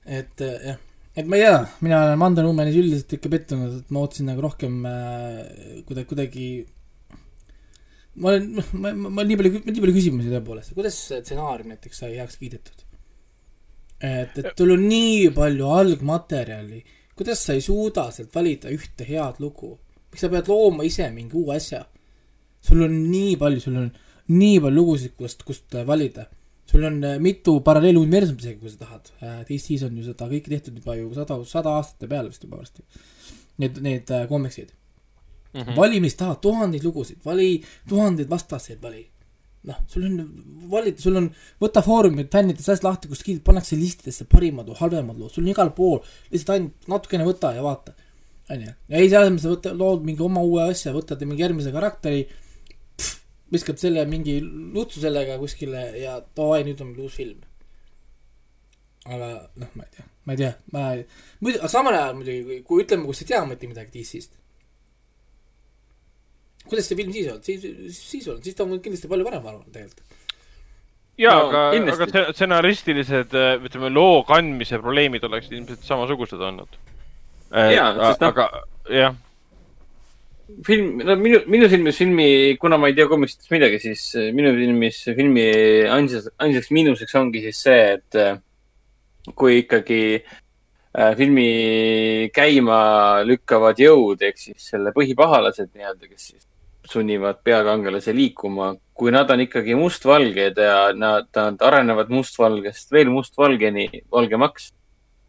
et 0.06 0.44
eh, 0.46 0.70
jah, 0.70 0.78
et 1.20 1.28
ma 1.28 1.36
ei 1.36 1.44
tea, 1.44 1.56
mina 1.84 2.02
olen 2.06 2.22
Wonder 2.24 2.48
Womanis 2.48 2.78
üldiselt 2.80 3.16
ikka 3.18 3.32
pettunud, 3.32 3.80
et 3.82 3.92
ma 3.92 4.04
ootasin 4.04 4.30
nagu 4.32 4.44
rohkem 4.46 4.78
kuidagi, 5.84 6.08
kuidagi 6.08 6.46
ma 8.16 8.32
olen, 8.32 8.46
ma, 8.72 8.94
ma, 8.94 9.10
ma 9.18 9.26
nii 9.26 9.38
palju, 9.42 9.60
nii 9.66 9.82
palju 9.82 9.96
küsimusi 9.98 10.32
tõepoolest, 10.32 10.72
kuidas 10.78 10.96
stsenaarium 11.10 11.74
näiteks 11.74 12.00
sai 12.00 12.14
heaks 12.16 12.40
kiidetud? 12.40 12.86
et, 14.00 14.32
et 14.40 14.50
sul 14.56 14.72
on 14.72 14.86
nii 14.88 15.28
palju 15.36 15.68
algmaterjali, 15.76 16.80
kuidas 17.20 17.44
sa 17.44 17.52
ei 17.52 17.60
suuda 17.60 18.08
sealt 18.16 18.34
valida 18.34 18.72
ühte 18.72 19.04
head 19.04 19.40
lugu? 19.44 19.74
miks 20.10 20.24
sa 20.24 20.30
pead 20.32 20.48
looma 20.48 20.86
ise 20.88 21.10
mingi 21.14 21.36
uue 21.36 21.56
asja? 21.60 21.84
sul 22.64 22.82
on 22.86 22.96
nii 23.12 23.36
palju, 23.40 23.60
sul 23.60 23.76
on 23.80 23.88
nii 24.30 24.58
palju 24.62 24.76
lugusid, 24.76 25.16
kust, 25.18 25.44
kust 25.44 25.76
äh, 25.76 25.86
valida. 25.86 26.26
sul 26.70 26.84
on 26.88 26.98
äh, 27.04 27.18
mitu 27.22 27.58
paralleeluniversumit 27.66 28.44
isegi, 28.44 28.58
kui 28.60 28.70
sa 28.70 28.84
tahad. 28.84 29.08
DC's 29.48 29.82
on 29.86 29.96
ju 29.98 30.04
seda 30.06 30.28
kõike 30.30 30.52
tehtud 30.52 30.76
juba 30.78 30.94
ju 30.98 31.08
sada, 31.16 31.38
sada 31.48 31.76
aastate 31.78 32.08
peale 32.10 32.30
vist 32.30 32.44
juba 32.46 32.60
varsti. 32.60 32.84
Need, 33.60 33.80
need 33.84 34.12
äh, 34.14 34.28
komiksid 34.28 34.70
mm. 35.52 35.60
-hmm. 35.60 35.76
vali, 35.76 36.00
mis 36.00 36.14
tahad, 36.14 36.40
tuhandeid 36.40 36.84
lugusid, 36.84 37.18
vali 37.24 37.62
tuhandeid 37.88 38.30
vastaseid, 38.30 38.82
vali. 38.82 39.08
noh, 39.68 39.80
sul 39.90 40.06
on, 40.08 40.20
valida, 40.72 41.00
sul 41.02 41.18
on, 41.20 41.26
võta 41.60 41.82
foorumid 41.84 42.30
fännide 42.32 42.64
seast 42.64 42.84
lahti, 42.86 43.10
kus 43.10 43.24
pannakse 43.44 43.76
listidesse 43.76 44.24
parimad 44.30 44.70
või 44.70 44.78
halvemad 44.80 45.18
lood, 45.20 45.34
sul 45.34 45.44
on 45.44 45.50
igal 45.52 45.72
pool, 45.76 46.00
lihtsalt 46.32 46.54
ainult 46.56 46.88
natukene 46.88 47.26
võta 47.28 47.52
ja 47.56 47.64
vaata. 47.64 47.92
onju, 48.50 48.72
ja 48.72 48.96
ei, 48.96 49.10
selle 49.10 49.26
asemel 49.26 49.42
sa 49.42 49.52
võta, 49.52 49.74
lood 49.76 50.06
mingi 50.06 50.24
oma 50.24 50.44
uue 50.46 50.64
asja, 50.70 50.94
võtad 50.96 51.20
mingi 51.26 51.44
järgmise 51.44 51.74
karakteri, 51.74 52.24
viskad 53.52 53.82
selle 53.82 54.06
mingi 54.08 54.38
lutsu 54.40 55.02
sellega 55.02 55.36
kuskile 55.40 55.90
ja 56.00 56.16
davai, 56.36 56.62
nüüd 56.64 56.80
on 56.84 56.94
uus 56.96 57.20
film. 57.20 57.44
aga 59.10 59.30
noh, 59.60 59.70
ma 59.76 59.84
ei 59.84 59.96
tea, 59.96 60.08
ma 60.24 60.34
ei 60.34 60.40
tea, 60.40 60.52
ma 60.72 60.88
muidu, 61.40 61.58
aga 61.60 61.68
samal 61.72 61.96
ajal 61.96 62.16
muidugi, 62.16 62.42
kui, 62.46 62.60
kui 62.64 62.84
ütleme, 62.84 63.08
kus 63.08 63.24
ei 63.24 63.32
tea 63.32 63.44
mitte 63.48 63.68
midagi 63.68 63.92
DC-st. 63.98 64.39
Kuidas 66.68 66.88
see 66.90 66.98
film 66.98 67.12
siis 67.14 67.30
olnud, 67.32 67.46
siis, 67.46 67.64
siis 67.96 68.28
olnud, 68.28 68.44
siis 68.44 68.56
ta 68.58 68.66
on 68.66 68.76
kindlasti 68.82 69.10
palju 69.10 69.26
parem, 69.26 69.42
ma 69.44 69.54
arvan 69.54 69.72
tegelikult. 69.72 70.04
jaa 71.20 71.38
No, 71.40 71.48
aga, 71.48 71.64
aga 71.76 72.06
stse- 72.10 72.28
stsenaristilised, 72.36 73.34
ütleme, 73.66 73.90
loo 73.92 74.22
kandmise 74.28 74.78
probleemid 74.80 75.24
oleksid 75.28 75.56
ilmselt 75.58 75.82
samasugused 75.88 76.40
olnud. 76.40 76.78
Sest 77.50 78.22
noh- 78.22 78.30
aga 78.30 78.46
jah, 78.88 79.16
film, 80.66 80.98
no 81.06 81.16
minu, 81.20 81.40
minu 81.50 81.68
silmis 81.70 81.98
filmi, 82.00 82.28
kuna 82.60 82.78
ma 82.80 82.90
ei 82.90 82.96
tea 82.98 83.08
komiksidest 83.10 83.50
midagi, 83.54 83.80
siis 83.82 84.04
äh, 84.18 84.30
minu 84.36 84.52
silmis 84.56 85.00
filmi 85.16 85.46
ainsaks, 85.90 86.30
ainsaks 86.42 86.70
miinuseks 86.74 87.18
ongi 87.20 87.42
siis 87.46 87.60
see, 87.66 87.80
et 87.96 88.18
äh, 88.20 88.38
kui 89.38 89.60
ikkagi 89.62 90.02
äh, 90.20 91.12
filmi 91.18 91.48
käima 92.34 92.80
lükkavad 93.28 93.80
jõud 93.82 94.22
ehk 94.26 94.40
siis 94.40 94.70
selle 94.72 94.94
põhipahalased 94.96 95.70
nii-öelda, 95.74 96.08
kes 96.10 96.30
siis 96.32 96.46
sunnivad 96.88 97.42
peakangelase 97.44 98.14
liikuma, 98.16 98.74
kui 98.94 99.12
nad 99.12 99.30
on 99.30 99.40
ikkagi 99.44 99.74
mustvalged 99.78 100.58
ja 100.60 100.90
nad, 100.96 101.28
nad 101.36 101.62
arenevad 101.62 102.12
mustvalgest 102.12 102.92
veel 102.92 103.10
mustvalgeni, 103.12 103.88
valgemaks 104.12 104.70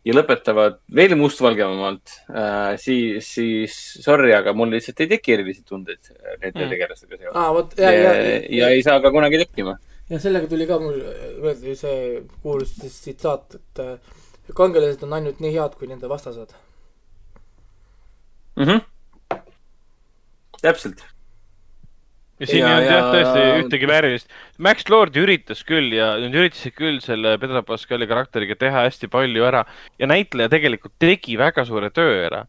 ja 0.05 0.15
lõpetavad 0.15 0.79
veel 0.95 1.13
mustvalgemalt 1.19 2.13
äh,, 2.33 2.73
siis, 2.81 3.27
siis 3.35 3.75
sorry, 4.01 4.31
aga 4.33 4.53
mul 4.57 4.73
lihtsalt 4.73 5.03
ei 5.03 5.11
teki 5.13 5.35
erilisi 5.35 5.63
tundeid 5.67 6.01
nende 6.41 6.65
Mm. 6.65 6.69
tegelastega 6.73 7.17
seoses. 7.17 7.53
vot, 7.57 7.77
ja, 7.77 7.91
ja, 7.91 8.13
ja, 8.15 8.39
ja, 8.49 8.71
ei 8.73 8.81
saa 8.83 8.99
ka 9.01 9.11
kunagi 9.13 9.43
tekkima. 9.43 9.77
ja 10.09 10.19
sellega 10.19 10.49
tuli 10.49 10.67
ka 10.67 10.79
mul 10.81 10.97
meelde 11.43 11.75
see 11.77 12.23
kuulus 12.41 12.73
tsitaat, 12.79 13.59
et 13.59 13.83
äh, 13.85 14.17
kangelased 14.57 15.05
on 15.05 15.13
ainult 15.19 15.39
nii 15.39 15.53
head, 15.53 15.77
kui 15.77 15.87
nende 15.87 16.09
vastased. 16.09 16.55
Mm 18.57 18.65
-hmm. 18.65 19.41
täpselt. 20.61 21.05
Ja 22.41 22.47
siin 22.49 22.63
Ja- 22.65 22.69
ei 22.69 22.73
olnud 22.75 22.89
jah 22.89 23.01
ja- 23.01 23.11
tõesti 23.13 23.43
ühtegi 23.63 23.87
väärilist. 23.91 24.31
Max 24.57 24.89
Lord 24.89 25.15
üritas 25.21 25.61
küll 25.67 25.93
ja 25.95 26.15
nad 26.19 26.33
üritasid 26.41 26.73
küll 26.77 26.97
selle 27.05 27.37
Pedro 27.41 27.61
Pascali 27.67 28.07
karakteriga 28.09 28.57
teha 28.59 28.87
hästi 28.87 29.07
palju 29.13 29.45
ära 29.47 29.63
ja 30.01 30.09
näitleja 30.09 30.49
tegelikult 30.49 30.93
tegi 30.99 31.37
väga 31.39 31.65
suure 31.69 31.89
töö 31.93 32.25
ära. 32.27 32.43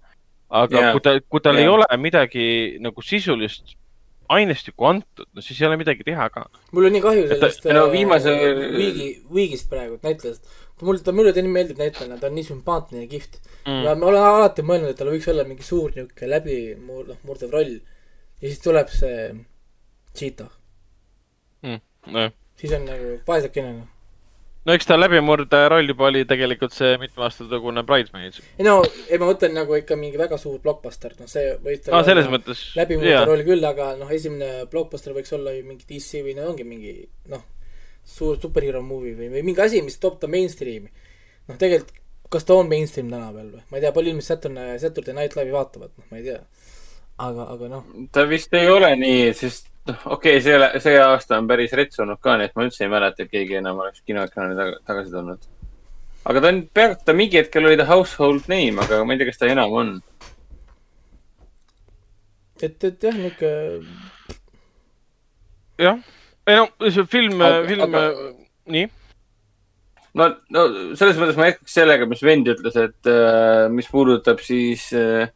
aga 0.52 0.81
Jaa. 0.81 0.90
kui 0.93 1.01
ta, 1.01 1.12
kui 1.32 1.40
tal 1.40 1.56
ei 1.56 1.64
Jaa. 1.64 1.73
ole 1.73 1.86
midagi 1.97 2.77
nagu 2.85 3.01
sisulist 3.01 3.77
ainestikku 4.32 4.85
antud, 4.85 5.27
no 5.35 5.40
siis 5.44 5.59
ei 5.60 5.66
ole 5.66 5.77
midagi 5.81 6.05
teha 6.05 6.27
ka. 6.32 6.43
mul 6.73 6.86
on 6.89 6.93
nii 6.93 7.01
kahju 7.05 7.23
ta- 7.28 7.35
sellest 7.39 7.64
no 7.73 7.86
viimase- 7.93 8.35
Viigi, 8.77 9.06
Viigist 9.35 9.69
praegu, 9.70 9.98
näitlejast. 10.02 10.44
mul, 10.82 10.98
ta 10.98 11.12
mulle 11.12 11.32
ta 11.32 11.40
nii 11.40 11.52
meeldib 11.52 11.78
näitlejana, 11.81 12.19
ta 12.20 12.27
on 12.28 12.35
nii 12.35 12.44
sümpaatne 12.44 13.01
ja 13.02 13.09
kihvt 13.09 13.40
mm.. 13.66 13.70
Mm. 13.73 13.82
ja 13.85 13.94
ma 13.94 14.06
olen 14.06 14.23
alati 14.28 14.62
mõelnud, 14.62 14.90
et 14.90 14.97
tal 15.01 15.09
võiks 15.12 15.28
olla 15.32 15.44
mingi 15.48 15.62
suur 15.62 15.90
niisugune 15.97 16.28
läbi 16.31 16.59
mur-, 16.77 17.06
noh, 17.09 17.16
murdev 17.24 17.51
roll. 17.52 17.74
ja 18.43 18.48
siis 18.48 18.60
tuleb 18.60 18.89
see 18.93 19.32
Cheetah, 20.12 20.51
nojah, 22.06 22.32
siis 22.59 22.74
on 22.76 22.86
nagu 22.86 23.16
vaesekene 23.26 23.72
noh. 23.76 23.86
no 24.66 24.74
eks 24.76 24.89
ta 24.89 24.98
läbimurde 24.98 25.60
roll 25.70 25.90
juba 25.90 26.09
oli 26.10 26.24
tegelikult 26.28 26.74
see 26.74 26.97
mitme 27.02 27.24
aasta 27.26 27.47
tagune 27.51 27.84
Bridesmaids. 27.86 28.43
ei 28.59 28.66
no, 28.66 28.80
ei 29.09 29.20
ma 29.22 29.30
mõtlen 29.30 29.55
nagu 29.56 29.76
ikka 29.78 29.97
mingi 29.98 30.20
väga 30.20 30.39
suur 30.40 30.60
blockbuster, 30.64 31.14
noh 31.20 31.30
see 31.30 31.55
võib 31.62 31.89
aa, 31.90 32.05
selles 32.06 32.28
mõttes. 32.32 32.66
läbimurde 32.78 33.24
roll 33.30 33.47
küll, 33.47 33.64
aga 33.68 33.93
noh, 34.01 34.10
esimene 34.14 34.68
blockbuster 34.72 35.16
võiks 35.16 35.34
olla 35.39 35.55
ju 35.56 35.64
mingi 35.68 35.89
DC 35.89 36.22
või 36.26 36.36
no 36.39 36.51
ongi 36.52 36.66
mingi 36.68 36.94
noh, 37.32 37.47
suur 38.05 38.39
superhero 38.43 38.82
movie 38.84 39.16
või, 39.18 39.30
või 39.36 39.47
mingi 39.51 39.64
asi, 39.64 39.82
mis 39.86 39.98
toob 40.02 40.20
ta 40.22 40.30
mainstream'i. 40.30 40.90
noh, 41.48 41.59
tegelikult, 41.59 41.98
kas 42.32 42.47
ta 42.48 42.56
on 42.56 42.70
mainstream 42.70 43.10
täna 43.12 43.32
veel 43.34 43.51
või? 43.56 43.66
ma 43.70 43.78
ei 43.78 43.84
tea, 43.84 43.94
palju 43.94 44.14
inimesed 44.14 44.34
Saturday, 44.36 44.78
Saturday 44.82 45.16
Night 45.18 45.36
Live'i 45.39 45.55
vaatavad, 45.55 45.93
noh, 45.98 46.09
ma 46.10 46.20
ei 46.20 46.30
tea. 46.30 46.40
aga, 47.22 47.51
aga 47.55 47.76
noh, 47.76 47.93
ta 48.14 48.26
vist 48.30 48.55
ei 48.59 48.70
ole 48.72 48.94
nii, 48.98 49.28
sest 49.39 49.72
okei 49.88 50.36
okay,, 50.36 50.40
see, 50.40 50.80
see 50.84 50.98
aasta 51.02 51.40
on 51.40 51.48
päris 51.50 51.72
retsunud 51.74 52.20
ka, 52.22 52.36
nii 52.38 52.50
et 52.50 52.56
ma 52.56 52.66
üldse 52.68 52.84
ei 52.86 52.92
mäleta, 52.92 53.24
et 53.24 53.32
keegi 53.32 53.59
enam 53.59 53.80
oleks 53.82 54.04
kinoekraani 54.06 54.59
taga, 54.59 54.78
tagasi 54.86 55.10
tulnud. 55.10 55.48
aga 56.30 56.42
ta 56.42 56.52
on, 56.52 56.62
ta 57.06 57.14
mingi 57.18 57.40
hetkel 57.40 57.66
oli 57.66 57.80
ta 57.80 57.88
household 57.88 58.46
name, 58.52 58.78
aga 58.84 59.02
ma 59.02 59.14
ei 59.14 59.22
tea, 59.22 59.30
kas 59.32 59.42
ta 59.42 59.50
enam 59.50 59.74
on. 59.82 59.92
et, 62.62 62.78
et 62.78 63.09
jah, 63.09 63.18
niisugune 63.18 64.30
jah, 65.82 66.02
ei 66.46 66.59
no 66.60 66.68
see 66.86 67.06
film, 67.10 67.42
film 67.66 67.86
aga-, 67.88 68.10
nii. 68.76 68.86
no, 70.20 70.28
no 70.54 70.66
selles 70.98 71.18
mõttes 71.18 71.40
ma 71.40 71.48
jätkaks 71.50 71.74
sellega, 71.80 72.06
mis 72.10 72.22
vend 72.26 72.50
ütles, 72.54 72.78
et 72.78 73.10
äh, 73.10 73.66
mis 73.72 73.90
puudutab 73.90 74.42
siis 74.46 74.86
äh, 74.94 75.26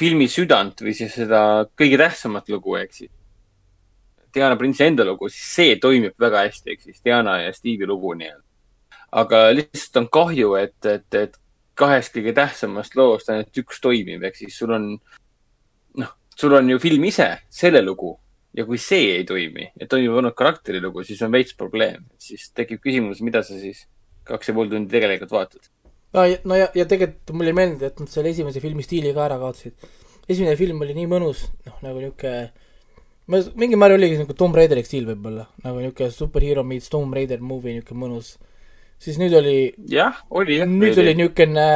filmi 0.00 0.26
südant 0.32 0.82
või 0.82 0.96
siis 0.96 1.14
seda 1.14 1.68
kõige 1.78 2.00
tähtsamat 2.02 2.50
lugu, 2.50 2.74
ehk 2.80 2.98
siis 2.98 3.12
Diana 4.34 4.56
Prince'i 4.60 4.90
enda 4.90 5.06
lugu, 5.08 5.30
siis 5.32 5.48
see 5.56 5.76
toimib 5.80 6.16
väga 6.20 6.44
hästi, 6.46 6.74
ehk 6.74 6.86
siis 6.86 7.02
Diana 7.04 7.38
ja 7.42 7.52
Steve'i 7.56 7.88
lugu 7.88 8.14
nii-öelda. 8.18 8.44
aga 9.18 9.38
lihtsalt 9.54 10.02
on 10.02 10.08
kahju, 10.12 10.54
et, 10.60 10.78
et, 10.84 11.14
et 11.14 11.36
kahest 11.78 12.12
kõige 12.12 12.34
tähtsamast 12.36 12.96
loost 12.98 13.30
ainult 13.32 13.62
üks 13.62 13.80
toimib, 13.80 14.24
ehk 14.28 14.36
siis 14.36 14.56
sul 14.58 14.74
on, 14.76 14.88
noh, 16.02 16.10
sul 16.36 16.56
on 16.58 16.68
ju 16.74 16.80
film 16.82 17.06
ise, 17.08 17.30
selle 17.48 17.82
lugu 17.84 18.12
ja 18.56 18.66
kui 18.68 18.80
see 18.82 19.14
ei 19.18 19.24
toimi 19.28 19.70
ja 19.78 19.88
toimib 19.90 20.16
ainult 20.18 20.36
karakteri 20.38 20.82
lugu, 20.82 21.04
siis 21.06 21.22
on 21.24 21.32
veits 21.32 21.56
probleem. 21.56 22.04
siis 22.18 22.50
tekib 22.56 22.82
küsimus, 22.84 23.22
mida 23.24 23.42
sa 23.46 23.56
siis 23.58 23.86
kaks 24.28 24.50
ja 24.50 24.54
pool 24.56 24.70
tundi 24.72 24.92
tegelikult 24.92 25.32
vaatad. 25.32 25.70
no 26.16 26.24
ja, 26.28 26.38
no 26.44 26.58
ja, 26.58 26.68
ja 26.74 26.86
tegelikult 26.88 27.36
mulle 27.36 27.54
ei 27.54 27.58
meeldinud, 27.60 27.86
et 27.88 28.00
nad 28.02 28.12
selle 28.12 28.32
esimese 28.34 28.60
filmi 28.64 28.84
stiili 28.84 29.14
ka 29.16 29.24
ära 29.28 29.38
kaotasid. 29.40 29.88
esimene 30.28 30.56
film 30.56 30.82
oli 30.84 30.96
nii 30.98 31.10
mõnus, 31.10 31.46
noh 31.68 31.84
nagu 31.84 32.02
niisugune 32.02 32.67
ma, 33.32 33.40
mingil 33.60 33.80
määral 33.80 34.00
oligi 34.00 34.18
nagu 34.20 34.36
Tomb 34.36 34.56
Raideri 34.58 34.84
stiil 34.86 35.08
võib-olla, 35.08 35.46
nagu 35.64 35.82
niisugune 35.82 36.12
superhero 36.14 36.64
meets 36.66 36.90
Tomb 36.92 37.14
Raider 37.16 37.42
movie, 37.44 37.76
niisugune 37.76 38.04
mõnus. 38.04 38.36
siis 38.98 39.18
nüüd 39.20 39.34
oli, 39.38 39.56
jah, 39.92 40.22
oli 40.30 40.58
jah. 40.60 40.70
nüüd 40.70 40.98
oli 40.98 41.14
niisugune 41.18 41.66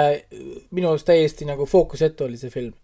minu 0.75 0.93
arust 0.93 1.07
täiesti 1.11 1.49
nagu 1.49 1.67
fookusetu 1.69 2.27
oli 2.27 2.41
see 2.41 2.51
film. 2.51 2.75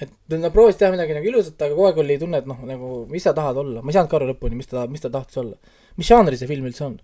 et 0.00 0.12
nad 0.30 0.52
proovisid 0.54 0.78
teha 0.78 0.94
midagi 0.94 1.16
nagu 1.16 1.26
ilusat, 1.26 1.58
aga 1.58 1.74
kogu 1.74 1.88
aeg 1.88 2.02
oli 2.04 2.18
tunne, 2.22 2.38
et 2.38 2.46
noh, 2.46 2.58
nagu 2.68 2.90
mis 3.10 3.24
sa 3.26 3.34
tahad 3.34 3.56
olla, 3.64 3.82
ma 3.82 3.90
ei 3.90 3.96
saanud 3.98 4.10
ka 4.12 4.20
aru 4.20 4.28
lõpuni, 4.32 4.60
mis 4.60 4.70
ta, 4.70 4.86
mis 4.86 5.02
ta 5.02 5.10
tahtis 5.10 5.40
olla. 5.42 5.56
mis 5.98 6.06
žanri 6.06 6.38
see 6.38 6.50
film 6.50 6.68
üldse 6.70 6.84
on? 6.86 7.00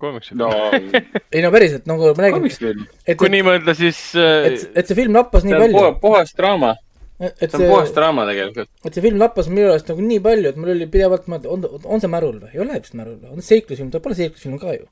Koomiksid 0.00 0.38
no 0.40 0.50
ei 1.34 1.42
no 1.44 1.52
päriselt, 1.54 1.86
nagu 1.88 2.10
ma 2.16 2.26
räägin, 2.26 2.82
kui 3.16 3.30
nii 3.32 3.44
mõelda, 3.46 3.74
siis 3.78 4.00
äh, 4.18 4.50
et, 4.50 4.66
et 4.82 4.90
see 4.90 4.98
film 4.98 5.16
lappas 5.16 5.46
nii 5.46 5.56
palju 5.56 5.78
puha,. 5.78 5.92
puhas 6.02 6.34
draama, 6.36 6.74
et 7.20 7.46
see 7.46 7.62
on 7.62 7.70
puhas 7.70 7.94
draama 7.96 8.26
tegelikult. 8.28 8.70
et 8.84 8.92
see 8.92 9.04
film 9.04 9.22
lappas 9.22 9.48
minu 9.52 9.70
arust 9.72 9.88
nagu 9.92 10.04
nii 10.04 10.20
palju, 10.26 10.52
et 10.52 10.60
mul 10.60 10.74
oli 10.74 10.88
pidevalt 10.92 11.30
mõelda, 11.32 11.52
on, 11.52 11.64
on 11.84 12.04
see 12.04 12.12
märul 12.12 12.40
või? 12.42 12.52
ei 12.52 12.62
ole 12.64 12.80
vist 12.82 12.98
märul 12.98 13.16
või? 13.22 13.32
on 13.32 13.40
see 13.40 13.56
seiklusfilm, 13.56 13.92
ta 13.94 14.02
pole 14.04 14.18
seiklusfilm 14.18 14.58
ka 14.62 14.76
ju. 14.76 14.84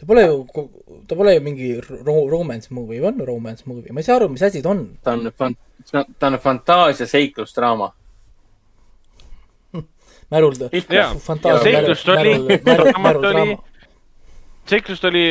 ta 0.00 0.10
pole 0.10 0.26
ju, 0.26 0.66
ta 1.08 1.18
pole 1.18 1.36
ju 1.38 1.46
mingi 1.46 1.72
ro-, 1.86 2.26
romance 2.32 2.74
movie, 2.74 3.00
on 3.06 3.24
romance 3.32 3.64
movie, 3.70 3.94
ma 3.94 4.04
ei 4.04 4.10
saa 4.10 4.20
aru, 4.20 4.28
mis 4.34 4.44
asi 4.44 4.62
ta 4.64 4.74
on. 4.74 4.84
ta 5.04 5.16
on 5.16 5.32
fan-, 5.32 5.58
ta 5.90 6.28
on 6.28 6.38
fantaasia 6.42 7.08
seiklusdraama. 7.08 7.92
märul 10.30 10.54
ta, 10.60 10.70
Jaa. 10.94 11.14
fantaasia, 11.18 11.64
Seiklust 11.64 12.06
märul, 12.06 12.20
oli, 12.20 12.38
märul, 12.38 12.62
märul, 12.64 12.92
raamat 12.92 13.02
märul 13.02 13.24
oli, 13.24 13.34
draama. 13.34 13.62
Seiklust 14.68 15.04
oli, 15.04 15.22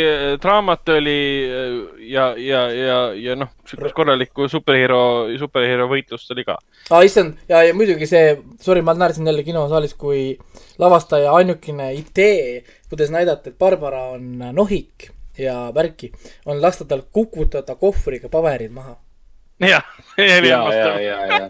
draamat 0.42 0.90
oli 0.90 1.20
äh, 1.48 1.76
ja, 2.12 2.34
ja, 2.38 2.62
ja, 2.72 2.98
ja 3.16 3.36
noh, 3.36 3.48
sihukest 3.70 3.96
korralikku 3.96 4.48
superhero, 4.52 5.28
superhero 5.40 5.88
võitlust 5.92 6.32
oli 6.36 6.44
ka. 6.48 6.58
aa, 6.92 7.02
issand, 7.08 7.38
ja, 7.50 7.62
ja 7.64 7.74
muidugi 7.78 8.08
see, 8.10 8.38
sorry, 8.62 8.82
ma 8.82 8.94
naersin 8.94 9.28
jälle 9.28 9.44
kinosaalis, 9.44 9.94
kui 10.00 10.38
lavastaja 10.80 11.32
ainukene 11.38 11.94
idee, 11.94 12.64
kuidas 12.90 13.10
näidata, 13.16 13.50
et 13.50 13.58
Barbara 13.60 14.02
on 14.16 14.44
nohik 14.54 15.12
ja 15.40 15.70
värki, 15.76 16.12
on 16.46 16.62
lasta 16.62 16.86
tal 16.86 17.02
kukutada 17.12 17.76
kohvriga 17.76 18.30
paberid 18.30 18.72
maha. 18.76 18.98
jah, 19.60 19.84
ja, 20.18 20.26
ja, 20.26 20.58
hämmastav. 20.58 21.00
ja, 21.02 21.26
ja. 21.26 21.50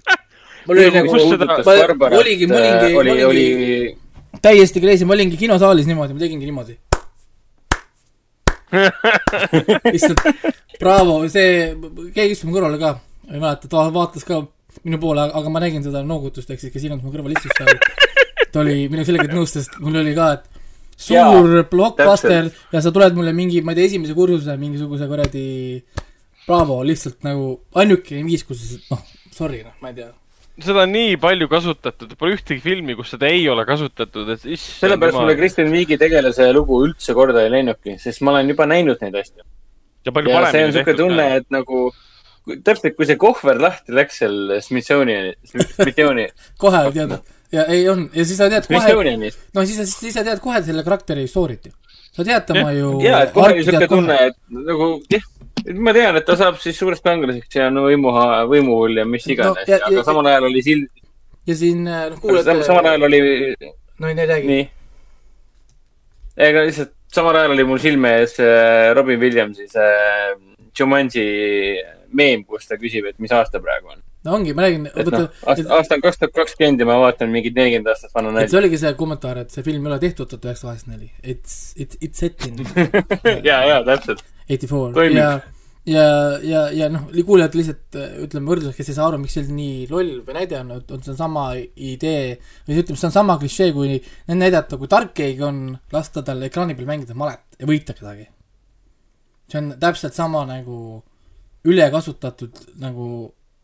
mul 0.68 0.78
oli 0.78 0.92
nagu 0.92 1.14
ma- 1.16 2.10
oligi- 2.20 2.48
ma 2.48 2.56
olingi- 2.62 2.94
ma 2.94 3.00
oli, 3.00 3.10
olingi- 3.10 3.26
oli, 3.26 3.98
täiesti 4.42 4.82
crazy, 4.82 5.06
ma 5.06 5.14
olingi 5.14 5.38
kinosaalis 5.38 5.88
niimoodi, 5.90 6.14
ma 6.14 6.20
tegingi 6.20 6.46
niimoodi. 6.46 6.78
lihtsalt 9.94 10.22
braavo, 10.80 11.22
see, 11.32 11.74
keegi 12.16 12.36
istus 12.36 12.48
mu 12.48 12.56
kõrval 12.56 12.78
ka, 12.82 12.94
ma 13.28 13.36
ei 13.36 13.42
mäleta, 13.42 13.72
ta 13.72 13.88
vaatas 13.94 14.26
ka 14.28 14.44
minu 14.86 15.00
poole, 15.02 15.26
aga 15.26 15.52
ma 15.52 15.62
nägin 15.64 15.84
seda 15.86 16.04
noogutust, 16.06 16.50
ehk 16.52 16.62
siis 16.62 16.74
kes 16.74 16.86
iganes 16.86 17.04
mu 17.04 17.14
kõrval 17.14 17.36
istus 17.36 17.54
seal. 17.58 17.76
ta 18.50 18.64
oli 18.64 18.88
minuga 18.88 19.10
selgelt 19.10 19.36
nõus, 19.36 19.54
sest 19.54 19.76
mul 19.84 20.00
oli 20.02 20.16
ka, 20.18 20.32
et 20.38 20.60
suur 21.00 21.64
blockbuster 21.72 22.50
ja 22.74 22.82
sa 22.84 22.94
tuled 22.96 23.18
mulle 23.18 23.34
mingi, 23.36 23.62
ma 23.64 23.74
ei 23.74 23.82
tea, 23.82 23.92
esimese 23.92 24.16
kursuse 24.18 24.56
mingisuguse 24.60 25.08
kuradi 25.10 25.46
braavo, 26.48 26.82
lihtsalt 26.88 27.22
nagu 27.28 27.52
ainukene 27.80 28.26
viis, 28.28 28.44
kus 28.48 28.80
noh, 28.90 29.04
sorry, 29.36 29.62
noh, 29.66 29.76
ma 29.84 29.92
ei 29.92 30.02
tea. 30.02 30.10
Seda 30.64 30.84
on 30.86 30.92
nii 30.94 31.16
palju 31.22 31.48
kasutatud, 31.52 32.14
pole 32.20 32.36
ühtegi 32.38 32.62
filmi, 32.64 32.96
kus 32.98 33.14
seda 33.16 33.30
ei 33.32 33.46
ole 33.52 33.66
kasutatud, 33.68 34.30
et 34.34 34.44
issand 34.46 34.86
sellepärast 34.86 35.20
mulle 35.20 35.38
Kristjan 35.40 35.72
Viigi 35.74 35.98
tegelase 36.02 36.50
lugu 36.56 36.82
üldse 36.88 37.16
korda 37.18 37.46
ei 37.46 37.54
läinudki, 37.54 37.98
sest 38.02 38.24
ma 38.26 38.36
olen 38.36 38.54
juba 38.54 38.68
näinud 38.70 39.02
neid 39.06 39.18
asju. 39.22 39.46
ja 40.08 40.14
palju 40.16 40.34
ja 40.34 40.46
see 40.54 40.68
on 40.68 40.76
siuke 40.78 40.96
tunne, 40.98 41.28
et 41.40 41.50
nagu 41.54 41.90
täpselt 42.66 42.96
kui 42.98 43.08
see 43.10 43.20
kohver 43.20 43.60
lahti 43.62 43.94
läks 43.96 44.22
seal 44.24 44.56
Smithsoniani, 44.66 45.36
Smithsoniani, 45.52 46.30
kohe 46.64 46.86
tead, 46.96 47.18
ja 47.56 47.66
ei 47.72 47.86
on, 47.92 48.08
ja 48.14 48.26
siis 48.26 48.40
sa 48.42 48.50
tead 48.52 48.70
kohe, 48.70 49.32
no 49.56 49.68
siis, 49.68 49.96
siis 49.96 50.16
sa 50.16 50.26
tead 50.28 50.42
kohe 50.44 50.62
selle 50.66 50.86
karakteri 50.88 51.28
story't 51.30 51.70
ju. 51.70 51.76
sa 52.16 52.26
tead 52.26 52.48
tema 52.50 52.72
ju. 52.76 52.96
ja, 53.06 53.24
et 53.28 53.36
kohe 53.36 53.54
oli 53.54 53.68
siuke 53.68 53.92
tunne, 53.92 54.18
et 54.32 54.40
nagu 54.56 54.92
jah, 55.12 55.30
ma 55.76 55.94
tean, 55.96 56.18
et 56.20 56.26
ta 56.28 56.36
saab 56.40 56.60
siis 56.62 56.78
suureks 56.80 57.02
kangelaseks 57.06 57.56
ja 57.60 57.70
no 57.74 57.86
võimu, 57.88 58.14
võimul 58.52 58.98
ja 59.02 59.06
mis 59.06 59.28
iganes 59.28 59.68
ja- 59.68 59.80
no,, 59.80 59.92
ja- 59.92 59.92
aga 59.92 60.04
samal 60.08 60.30
ajal 60.32 60.50
oli 60.50 60.62
sild, 60.66 60.90
ja 61.50 61.56
siin, 61.56 61.84
noh, 61.88 62.20
kuuled. 62.22 62.48
samal 62.68 62.86
ajal 62.92 63.08
oli, 63.10 63.22
no 64.00 64.12
ei, 64.12 64.28
räägi. 64.34 64.48
nii. 64.48 64.70
ega 66.50 66.66
lihtsalt 66.68 66.94
samal 67.14 67.36
ajal 67.42 67.56
oli 67.58 67.66
mul 67.68 67.82
silme 67.84 68.14
ees 68.20 68.38
äh, 68.44 68.92
Robin 68.98 69.20
Williamsi 69.20 69.68
see 69.68 69.90
Jumanji 70.80 71.26
meem, 72.16 72.44
kus 72.48 72.68
ta 72.70 72.78
küsib, 72.80 73.08
et 73.10 73.18
mis 73.20 73.32
aasta 73.36 73.60
praegu 73.62 73.92
on. 73.92 74.02
No 74.24 74.34
ongi, 74.36 74.54
ma 74.54 74.66
räägin, 74.66 74.88
vaata, 74.96 75.22
aasta, 75.48 75.96
on 75.96 76.02
kaks 76.04 76.20
tuhat 76.20 76.34
kakskümmend 76.36 76.84
ja 76.84 76.88
ma 76.90 76.98
vaatan 77.04 77.32
mingit 77.34 77.56
nelikümmend 77.56 77.92
aastat 77.94 78.16
vana 78.16 78.34
nalja. 78.34 78.52
see 78.52 78.60
oligi 78.60 78.82
see 78.82 78.92
kommentaar, 79.00 79.44
et 79.46 79.54
see 79.56 79.64
film 79.66 79.86
ei 79.86 79.94
ole 79.94 80.00
tehtud 80.04 80.28
tuhat 80.32 80.50
üheksasada 80.50 80.74
kaheksakümmend 80.74 81.06
neli. 81.06 81.36
It's, 81.36 81.56
it's, 81.80 82.00
it's 82.04 82.20
set 82.20 82.48
in 82.50 82.60
ja, 83.50 83.62
ja 83.70 83.80
täpselt. 83.88 84.26
eighty 84.50 84.68
four 84.68 84.98
ja, 85.14 85.30
ja, 85.88 86.06
ja, 86.44 86.66
ja 86.76 86.90
noh, 86.92 87.08
kuulajad 87.26 87.56
lihtsalt 87.56 88.00
äh, 88.00 88.18
ütleme 88.26 88.52
võrdluseks, 88.52 88.82
kes 88.82 88.92
ei 88.92 88.98
saa 88.98 89.08
aru, 89.08 89.22
miks 89.24 89.38
see 89.40 89.48
nii 89.48 89.88
loll 89.92 90.20
või 90.28 90.38
näide 90.42 90.60
on, 90.60 90.76
on 90.80 91.06
see 91.06 91.16
sama 91.18 91.46
idee 91.60 92.36
või 92.68 92.82
ütleme, 92.84 93.00
see 93.00 93.10
on 93.10 93.16
sama 93.16 93.40
klišee, 93.40 93.72
kui 93.76 94.02
näidata, 94.36 94.80
kui 94.82 94.92
tark 94.92 95.16
keegi 95.18 95.48
on, 95.48 95.64
lasta 95.96 96.26
tal 96.28 96.44
ekraani 96.50 96.76
peal 96.76 96.92
mängida 96.92 97.16
malet 97.18 97.60
ja 97.60 97.70
võita 97.70 97.96
kedagi. 97.96 98.28
see 99.48 99.64
on 99.64 99.74
täpselt 99.80 100.18
sama 100.18 100.44
nagu 100.50 101.00
ülekasutatud 101.68 102.60
nagu 102.80 103.06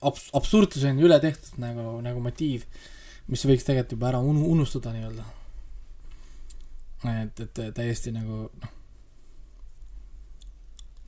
abs-, 0.09 0.29
absurdsuseni 0.37 1.05
üle 1.05 1.19
tehtud 1.23 1.59
nagu, 1.61 1.97
nagu 2.05 2.23
motiiv, 2.23 2.65
mis 3.31 3.45
võiks 3.47 3.67
tegelikult 3.67 3.97
juba 3.97 4.11
ära 4.13 4.21
unu-, 4.23 4.47
unustada 4.53 4.93
nii-öelda. 4.95 5.27
et, 7.21 7.45
et 7.45 7.63
täiesti 7.77 8.13
nagu 8.15 8.47
noh, 8.49 8.71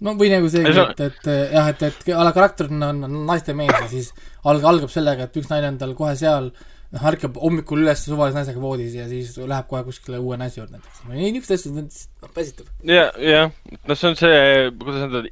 no 0.06 0.14
või 0.20 0.30
nagu 0.34 0.50
see, 0.52 0.66
et, 0.68 1.04
et 1.08 1.30
jah, 1.30 1.70
et, 1.72 1.86
et 1.90 2.10
a 2.14 2.26
la 2.26 2.34
karakter 2.36 2.70
on, 2.72 2.84
on, 2.90 3.20
naistemees 3.30 3.74
ja 3.74 3.88
siis 3.92 4.12
alg-, 4.46 4.66
algab 4.66 4.94
sellega, 4.94 5.28
et 5.28 5.40
üks 5.42 5.50
naine 5.52 5.72
on 5.74 5.80
tal 5.82 5.96
kohe 5.98 6.14
seal, 6.20 6.52
noh, 6.52 6.68
ärkab 6.96 7.36
hommikul 7.42 7.82
üles 7.84 8.00
suvalise 8.06 8.38
naisega 8.38 8.62
voodis 8.64 8.94
ja 8.96 9.08
siis 9.10 9.34
läheb 9.38 9.68
kohe 9.68 9.82
kuskile 9.84 10.22
uue 10.24 10.38
naise 10.40 10.62
juurde 10.62 10.78
näiteks. 10.78 11.02
ei, 11.12 11.32
niisugused 11.36 11.56
asjad, 11.58 11.96
noh, 12.24 12.32
väsitav. 12.36 12.70
ja, 12.88 13.10
jah, 13.20 13.52
no 13.88 13.98
see 13.98 14.08
on 14.08 14.16
see, 14.16 14.38
kuidas 14.80 15.04
öelda, 15.04 15.24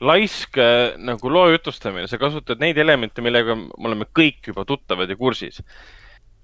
laisk 0.00 0.56
äh, 0.56 0.94
nagu 0.96 1.32
loo 1.32 1.50
jutustamine, 1.52 2.08
sa 2.08 2.16
kasutad 2.20 2.62
neid 2.64 2.80
elemente, 2.80 3.24
millega 3.24 3.58
me 3.58 3.90
oleme 3.90 4.08
kõik 4.08 4.48
juba 4.48 4.64
tuttavad 4.68 5.10
ja 5.10 5.18
kursis. 5.20 5.60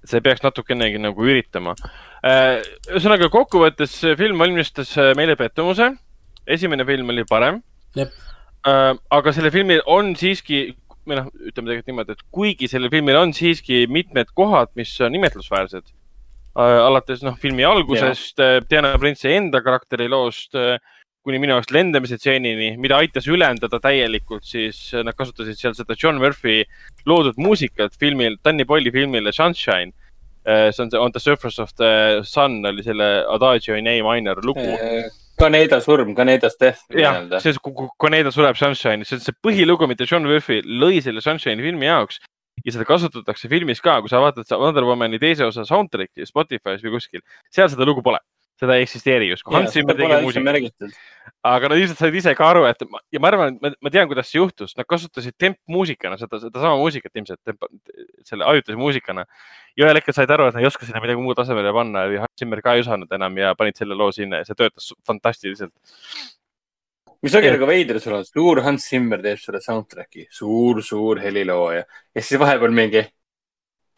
see 0.05 0.21
peaks 0.23 0.45
natukenegi 0.45 1.01
nagu 1.01 1.25
üritama. 1.25 1.73
ühesõnaga 2.23 3.27
kokkuvõttes 3.33 3.97
film 4.21 4.39
valmistas 4.39 4.93
äh, 5.01 5.15
meile 5.17 5.35
pettumuse. 5.35 5.95
esimene 6.45 6.85
film 6.85 7.09
oli 7.09 7.25
parem. 7.25 7.63
Aga 8.69 9.33
sellel 9.33 9.51
filmil 9.51 9.81
on 9.87 10.13
siiski, 10.15 10.75
või 11.09 11.19
noh, 11.19 11.31
ütleme 11.39 11.71
tegelikult 11.71 11.91
niimoodi, 11.91 12.15
et 12.15 12.27
kuigi 12.35 12.69
sellel 12.71 12.91
filmil 12.93 13.17
on 13.19 13.33
siiski 13.35 13.85
mitmed 13.91 14.31
kohad, 14.37 14.71
mis 14.79 14.93
on 15.05 15.17
imetlusväärsed. 15.17 15.95
alates 16.59 17.21
noh, 17.23 17.35
filmi 17.39 17.63
algusest, 17.63 18.41
Diana 18.69 18.95
Prince'i 18.99 19.35
enda 19.37 19.61
karakteri 19.63 20.09
loost 20.11 20.57
äh, 20.57 20.79
kuni 21.25 21.39
minu 21.41 21.53
jaoks 21.57 21.71
lendamise 21.75 22.17
stseenini, 22.17 22.73
mida 22.81 22.97
aitas 23.03 23.27
ülendada 23.29 23.79
täielikult, 23.83 24.45
siis 24.47 24.79
nad 25.05 25.17
kasutasid 25.17 25.59
seal 25.59 25.75
seda 25.77 25.97
John 25.99 26.19
Murphy 26.21 26.63
loodud 27.09 27.37
muusikat 27.41 27.97
filmil, 27.99 28.39
Danny 28.45 28.65
Boyle'i 28.67 28.93
filmile 28.95 29.33
Sunshine. 29.35 29.93
see 30.45 30.81
on 30.81 30.89
see 30.89 30.97
On 30.97 31.11
the 31.11 31.19
surface 31.19 31.59
of 31.59 31.73
the 31.75 32.21
sun 32.23 32.65
oli 32.65 32.81
selle 32.81 33.25
Adagio 33.29 33.75
in 33.75 33.87
A 33.87 34.01
minor 34.01 34.39
lugu. 34.43 34.65
Kaneda 35.39 35.79
surm, 35.83 36.15
Kanedas 36.17 36.57
death. 36.59 36.81
jah, 36.93 37.21
see, 37.43 37.55
kui 37.63 37.87
Koneda 38.01 38.33
sureb 38.35 38.57
Sunshine'is, 38.59 39.09
see 39.09 39.19
on 39.19 39.23
see 39.23 39.37
põhilugu, 39.45 39.87
mida 39.89 40.07
John 40.09 40.27
Murphy 40.27 40.59
lõi 40.65 40.99
selle 41.05 41.23
Sunshine'i 41.25 41.65
filmi 41.65 41.89
jaoks. 41.89 42.19
ja 42.65 42.73
seda 42.75 42.83
kasutatakse 42.83 43.47
filmis 43.47 43.79
ka, 43.79 44.01
kui 44.03 44.11
sa 44.11 44.19
vaatad 44.19 44.49
Wonder 44.59 44.83
Womani 44.83 45.19
teise 45.19 45.45
osa 45.47 45.63
soundtrack'i 45.63 46.27
Spotify's 46.27 46.83
või 46.83 46.97
kuskil, 46.97 47.23
seal 47.55 47.69
seda 47.71 47.87
lugu 47.87 48.03
pole. 48.03 48.19
Seda 48.59 48.75
ei 48.75 48.83
eksisteeri 48.85 49.29
justkui. 49.31 49.55
Hans 49.55 49.71
Zimmer 49.75 49.95
tegi 49.97 50.19
muusika, 50.23 50.43
märgitud. 50.43 50.95
aga 51.47 51.69
nad 51.71 51.79
ilmselt 51.79 52.01
said 52.01 52.15
ise 52.19 52.33
ka 52.35 52.49
aru, 52.51 52.65
et 52.67 52.81
ma- 52.89 52.99
ja 53.15 53.21
ma 53.23 53.29
arvan, 53.31 53.55
et 53.55 53.61
ma, 53.63 53.71
ma 53.85 53.91
tean, 53.93 54.09
kuidas 54.11 54.27
see 54.27 54.41
juhtus, 54.41 54.75
nad 54.77 54.87
kasutasid 54.89 55.37
tempmuusikana 55.39 56.17
seda, 56.19 56.41
sedasama 56.41 56.75
muusikat 56.81 57.15
ilmselt 57.15 57.53
selle 58.27 58.47
ajutise 58.51 58.75
muusikana. 58.79 59.25
ja 59.77 59.85
ühel 59.85 59.95
hetkel 60.01 60.13
said 60.17 60.31
aru, 60.35 60.49
et 60.49 60.57
nad 60.57 60.65
ei 60.65 60.67
oska 60.67 60.85
sinna 60.85 60.99
midagi 61.03 61.21
muud 61.23 61.39
asemele 61.39 61.71
panna 61.75 62.03
ja 62.11 62.25
Hans 62.25 62.41
Zimmer 62.41 62.61
ka 62.61 62.73
ei 62.75 62.83
osanud 62.83 63.11
enam 63.15 63.37
ja 63.39 63.53
panid 63.55 63.79
selle 63.79 63.95
loo 63.95 64.11
sinna 64.11 64.41
ja 64.41 64.47
see 64.49 64.57
töötas 64.59 64.91
fantastiliselt. 65.07 65.71
mis 67.23 67.35
ongi 67.35 67.51
nagu 67.51 67.67
veider, 67.67 67.99
sul 67.99 68.17
on 68.17 68.25
suur 68.27 68.61
Hans 68.65 68.89
Zimmer 68.89 69.21
teeb 69.23 69.39
selle 69.39 69.61
soundtrack'i, 69.63 70.27
suur-suur 70.31 71.19
helilooja 71.23 71.85
ja 71.85 72.21
siis 72.21 72.39
vahepeal 72.39 72.71
mingi. 72.75 73.05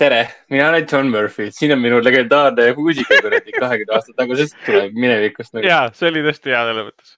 tere, 0.01 0.21
mina 0.49 0.69
olen 0.69 0.87
John 0.91 1.11
Murphy, 1.13 1.51
siin 1.53 1.73
on 1.75 1.81
minu 1.81 1.99
legendaarne 2.03 2.71
muusika 2.77 3.19
kuradi 3.21 3.53
kahekümne 3.53 3.97
aastat 3.97 4.17
tagasi, 4.17 4.47
tuleb 4.65 4.97
minevikust 4.97 5.53
nagu. 5.55 5.67
ja 5.67 5.83
see 5.97 6.09
oli 6.09 6.23
tõesti 6.25 6.53
hea 6.53 6.63
selles 6.69 6.87
mõttes. 6.87 7.13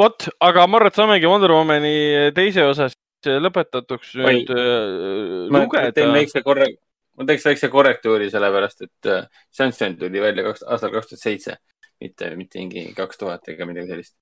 vot, 0.00 0.28
aga 0.48 0.64
ma 0.70 0.80
arvan, 0.80 0.92
et 0.92 1.00
saamegi 1.00 1.30
Wonder 1.30 1.52
Womani 1.54 1.92
teise 2.36 2.64
osa 2.70 2.88
siis 2.92 3.42
lõpetatuks 3.44 4.16
Oi. 4.16 4.24
nüüd 4.24 4.54
äh, 4.54 5.52
ma 5.52 5.64
lugeda 5.66 5.92
teen. 5.96 6.14
väikse 6.16 6.44
korra, 6.46 6.70
ma 7.18 7.28
teeks 7.28 7.46
väikse 7.50 7.70
korrektuuri, 7.72 8.30
sellepärast 8.32 8.88
et 8.88 9.12
äh, 9.12 9.28
Sunshine 9.52 10.00
tuli 10.00 10.24
välja 10.24 10.48
kaks, 10.48 10.64
aastal 10.64 10.92
kaks 10.96 11.12
tuhat 11.12 11.26
seitse, 11.26 11.60
mitte, 12.00 12.32
mitte 12.40 12.64
mingi 12.64 12.88
kaks 12.96 13.20
tuhat 13.20 13.52
ega 13.52 13.68
midagi 13.68 13.92
sellist. 13.92 14.16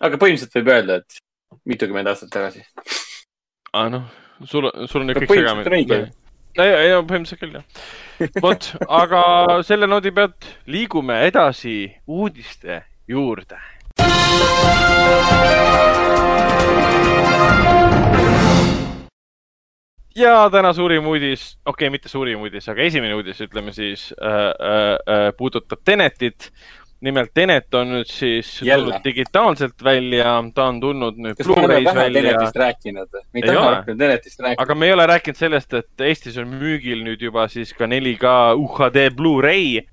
aga 0.00 0.18
põhimõtteliselt 0.18 0.60
võib 0.60 0.74
öelda, 0.74 1.00
et 1.02 1.64
mitukümmend 1.64 2.10
aastat 2.10 2.34
tagasi. 2.34 2.66
aa 3.72 3.90
noh, 3.92 4.14
sul, 4.42 4.72
sul 4.90 5.06
on 5.06 5.12
nüüd 5.12 5.22
kõik 5.22 5.36
õige. 5.70 6.06
ei, 6.58 6.74
ei, 6.86 6.92
põhimõtteliselt 7.04 7.40
küll 7.42 7.56
jah. 7.58 7.64
vot, 8.44 8.68
aga 8.88 9.22
selle 9.66 9.88
noodi 9.90 10.12
pealt 10.16 10.50
liigume 10.66 11.20
edasi 11.28 11.78
uudiste 12.06 12.82
juurde. 13.08 13.60
ja 20.16 20.48
täna 20.52 20.72
suurim 20.72 21.06
uudis, 21.06 21.50
okei 21.64 21.86
okay,, 21.86 21.92
mitte 21.92 22.08
suurim 22.08 22.40
uudis, 22.46 22.68
aga 22.72 22.86
esimene 22.88 23.16
uudis, 23.18 23.40
ütleme 23.44 23.74
siis 23.76 24.08
äh,, 24.16 24.32
äh, 24.32 24.90
äh, 24.96 25.28
puudutab 25.36 25.84
Tenetit. 25.84 26.50
Nimelt 27.04 27.30
Tenet 27.34 27.74
on 27.74 27.90
nüüd 27.92 28.08
siis 28.08 28.62
Jälle. 28.62 28.84
tulnud 28.84 29.04
digitaalselt 29.04 29.84
välja, 29.84 30.36
ta 30.54 30.68
on 30.70 30.80
tulnud 30.80 31.18
nüüd 31.20 31.40
Blu-ray's 31.44 31.94
välja 31.94 32.22
Tenetist 32.22 32.56
rääkinud? 32.56 33.18
me 33.32 33.42
ei 33.42 33.48
taha 33.48 33.74
rohkem 33.74 33.98
Tenetist 33.98 34.40
rääkida. 34.40 34.62
aga 34.62 34.74
me 34.74 34.86
ei 34.86 34.92
ole 34.92 35.06
rääkinud 35.06 35.36
sellest, 35.36 35.74
et 35.74 36.06
Eestis 36.08 36.38
on 36.40 36.48
müügil 36.48 37.04
nüüd 37.04 37.22
juba 37.22 37.48
siis 37.52 37.74
ka 37.76 37.88
4K 37.90 38.32
UHD 38.56 39.10
Blu-ray. 39.16 39.84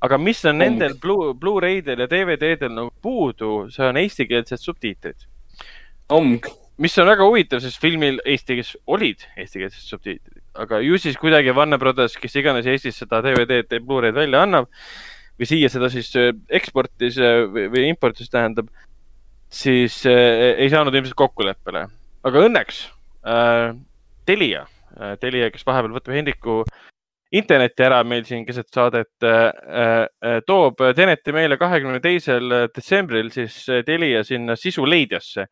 aga 0.00 0.18
mis 0.18 0.44
on 0.44 0.58
nendel 0.58 0.94
Blu-, 1.02 1.34
Blu-raydel 1.34 2.06
ja 2.06 2.10
DVD-del 2.10 2.74
nagu 2.74 2.90
puudu, 3.02 3.68
see 3.70 3.86
on 3.86 3.96
eestikeelsed 3.96 4.62
subtiitrid. 4.62 5.26
mis 6.78 6.98
on 6.98 7.06
väga 7.06 7.26
huvitav, 7.26 7.60
sest 7.60 7.80
filmil 7.80 8.20
eesti 8.24 8.54
keeles 8.54 8.76
olid 8.86 9.26
eestikeelsed 9.36 9.82
subtiitrid, 9.82 10.42
aga 10.54 10.78
ju 10.80 10.98
siis 10.98 11.18
kuidagi 11.18 11.50
Warner 11.50 11.78
Brothers, 11.78 12.16
kes 12.16 12.36
iganes 12.36 12.66
Eestis 12.66 13.02
seda 13.02 13.22
DVD-d 13.22 13.80
ja 13.80 13.82
Blu-ray'd 13.82 14.14
välja 14.14 14.46
annab 14.46 14.70
või 15.40 15.48
siia 15.48 15.70
seda 15.72 15.90
siis 15.92 16.10
äh, 16.18 16.32
eksportis 16.52 17.18
äh, 17.20 17.44
või, 17.50 17.68
või 17.72 17.86
importis 17.90 18.30
tähendab, 18.32 18.68
siis 19.52 20.02
äh, 20.08 20.54
ei 20.56 20.70
saanud 20.72 20.94
ilmselt 20.94 21.18
kokkuleppele. 21.18 21.86
aga 22.24 22.46
õnneks 22.46 22.84
äh, 23.26 23.74
Telia 24.26 24.66
äh,, 24.96 25.16
Telia, 25.20 25.50
kes 25.50 25.66
vahepeal 25.66 25.96
võtab 25.96 26.14
Hendriku 26.16 26.62
interneti 27.32 27.84
ära 27.84 28.02
meil 28.04 28.24
siin 28.28 28.46
keset 28.46 28.68
saadet 28.72 29.26
äh,, 29.26 29.48
äh, 30.22 30.38
toob 30.46 30.80
Teneti 30.96 31.34
meile 31.34 31.58
kahekümne 31.60 32.00
teisel 32.04 32.68
detsembril 32.74 33.32
siis 33.34 33.64
äh, 33.68 33.82
Telia 33.86 34.22
sinna 34.24 34.56
sisuleidjasse, 34.56 35.48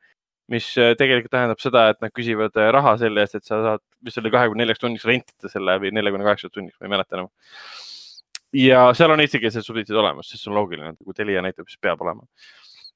mis 0.50 0.72
tegelikult 0.98 1.30
tähendab 1.30 1.60
seda, 1.62 1.88
et 1.92 2.00
nad 2.02 2.10
küsivad 2.14 2.56
raha 2.74 2.96
selle 2.98 3.22
eest, 3.22 3.36
et 3.38 3.46
sa 3.46 3.60
saad, 3.62 3.82
mis 4.02 4.16
oli 4.18 4.32
kahekümne 4.34 4.64
neljaks 4.64 4.82
tunniks 4.82 5.06
rentida 5.06 5.50
selle 5.52 5.76
või 5.82 5.92
neljakümne 5.94 6.26
kaheksaks 6.26 6.56
tunniks, 6.56 6.78
ma 6.80 6.88
ei 6.88 6.94
mäleta 6.96 7.18
enam. 7.20 7.30
Ja 8.56 8.90
seal 8.96 9.14
on 9.14 9.22
eestikeelsed 9.22 9.66
subtiitrid 9.66 9.98
olemas, 9.98 10.30
sest 10.30 10.44
see 10.44 10.52
on 10.52 10.58
loogiline, 10.58 10.94
kui 11.04 11.16
Telia 11.16 11.42
näitab, 11.44 11.68
siis 11.68 11.80
peab 11.82 12.00
olema. 12.02 12.26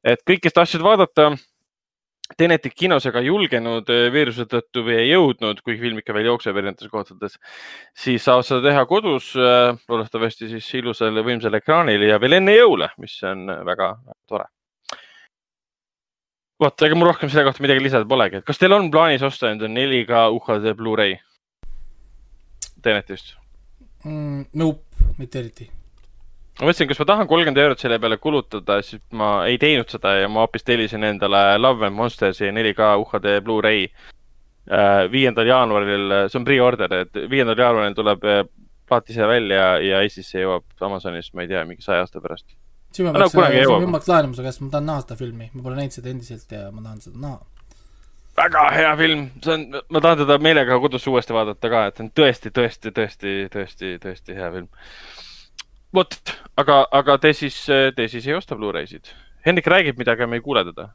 et 0.04 0.22
kõik, 0.26 0.42
kes 0.44 0.56
tahtsid 0.56 0.82
vaadata 0.84 1.32
Tenetit 2.38 2.72
kinos 2.72 3.04
aga 3.04 3.20
ei 3.20 3.26
julgenud 3.28 3.90
äh, 3.92 4.06
viiruse 4.12 4.46
tõttu 4.48 4.80
või 4.86 4.94
ei 4.96 5.10
jõudnud, 5.10 5.58
kuigi 5.60 5.82
film 5.82 5.98
ikka 6.00 6.14
veel 6.16 6.30
jookseb 6.30 6.56
erinevates 6.56 6.88
kohtades, 6.88 7.34
siis 8.00 8.24
saavad 8.24 8.46
seda 8.48 8.62
teha 8.64 8.86
kodus, 8.88 9.26
äh, 9.36 9.76
loodetavasti 9.92 10.48
siis 10.54 10.70
ilusal 10.80 11.20
ja 11.20 11.24
võimsal 11.26 11.58
ekraanil 11.60 12.06
ja 12.08 12.16
veel 12.22 12.38
enne 12.38 12.56
jõule, 12.56 12.88
mis 13.02 13.18
on 13.28 13.44
väga 13.68 13.90
tore. 14.30 14.48
vot, 16.64 16.86
ega 16.88 16.96
mul 16.96 17.10
rohkem 17.10 17.28
selle 17.28 17.44
kohta 17.44 17.60
midagi 17.60 17.84
lisada 17.84 18.08
polegi, 18.08 18.40
et 18.40 18.48
kas 18.48 18.62
teil 18.62 18.72
on 18.72 18.88
plaanis 18.90 19.22
osta 19.26 19.52
endale 19.52 19.76
4K 19.76 20.24
UHD 20.32 20.72
Blu-ray 20.80 21.18
Tenetist 22.80 23.34
mm,? 24.04 24.46
Nope, 24.54 24.93
mitte 25.18 25.40
eriti. 25.40 25.68
Ma 26.60 26.68
mõtlesin, 26.68 26.86
kas 26.86 27.00
ma 27.02 27.06
tahan 27.10 27.28
kolmkümmend 27.30 27.58
eurot 27.58 27.80
selle 27.82 27.98
peale 27.98 28.18
kulutada, 28.22 28.78
siis 28.86 29.02
ma 29.18 29.30
ei 29.50 29.56
teinud 29.58 29.90
seda 29.90 30.12
ja 30.20 30.28
ma 30.30 30.44
hoopis 30.44 30.62
tellisin 30.66 31.02
endale 31.06 31.58
Love 31.58 31.88
and 31.88 31.98
Monstersi 31.98 32.52
4K 32.54 32.90
UHD 33.02 33.38
Blu-ray. 33.46 33.88
Äh, 34.64 35.04
viiendal 35.12 35.50
jaanuaril, 35.50 36.12
see 36.30 36.38
on 36.40 36.44
pre-order, 36.46 36.92
et 37.02 37.18
viiendal 37.28 37.58
jaanuaril 37.58 37.96
tuleb 37.98 38.22
äh, 38.30 38.44
plaat 38.88 39.10
ise 39.12 39.26
välja 39.28 39.64
ja 39.82 40.00
Eestisse 40.04 40.40
jõuab 40.40 40.86
Amazonist, 40.86 41.34
ma 41.34 41.44
ei 41.44 41.50
tea, 41.50 41.64
mingi 41.68 41.84
saja 41.84 42.04
aasta 42.04 42.22
pärast. 42.24 42.46
siis 42.94 43.04
ma 43.04 43.12
peaks, 43.18 43.34
ma 43.34 43.50
peaks 43.98 44.08
laenama 44.08 44.38
su 44.38 44.46
käest, 44.46 44.62
ma 44.62 44.70
tahan 44.72 44.88
näha 44.88 45.04
seda 45.04 45.18
filmi, 45.20 45.50
ma 45.52 45.66
pole 45.66 45.76
näinud 45.80 45.98
seda 45.98 46.12
endiselt 46.14 46.54
ja 46.54 46.70
ma 46.70 46.86
tahan 46.86 47.02
seda 47.04 47.20
näha 47.26 47.42
väga 48.36 48.68
hea 48.74 48.94
film, 48.98 49.26
see 49.44 49.54
on, 49.54 49.66
ma 49.90 50.00
tahan 50.00 50.24
teda 50.24 50.38
meelega 50.42 50.78
kodus 50.82 51.06
uuesti 51.10 51.36
vaadata 51.36 51.70
ka, 51.70 51.84
et 51.88 51.98
see 51.98 52.06
on 52.06 52.14
tõesti, 52.22 52.50
tõesti, 52.54 52.94
tõesti, 52.94 53.36
tõesti, 53.52 53.92
tõesti 54.02 54.38
hea 54.38 54.50
film 54.56 54.70
vot, 55.94 56.16
aga, 56.60 56.84
aga 56.92 57.18
te 57.22 57.32
siis, 57.36 57.56
te 57.96 58.08
siis 58.10 58.26
ei 58.28 58.36
osta 58.36 58.58
Blu-raysid. 58.58 59.12
Hendrik 59.46 59.68
räägib 59.70 60.00
midagi, 60.00 60.26
me 60.26 60.40
ei 60.40 60.44
kuule 60.44 60.64
teda. 60.66 60.88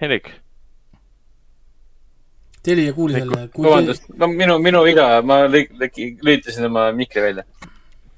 Hendrik. 0.00 0.30
Telia 2.62 2.92
kuuli 2.92 3.16
selle. 3.16 3.48
vabandust, 3.56 4.08
no 4.18 4.28
minu, 4.30 4.58
minu 4.62 4.82
viga, 4.84 5.08
ma 5.22 5.44
lülitasin 5.48 6.68
oma 6.68 6.90
mikri 6.92 7.22
välja 7.22 7.46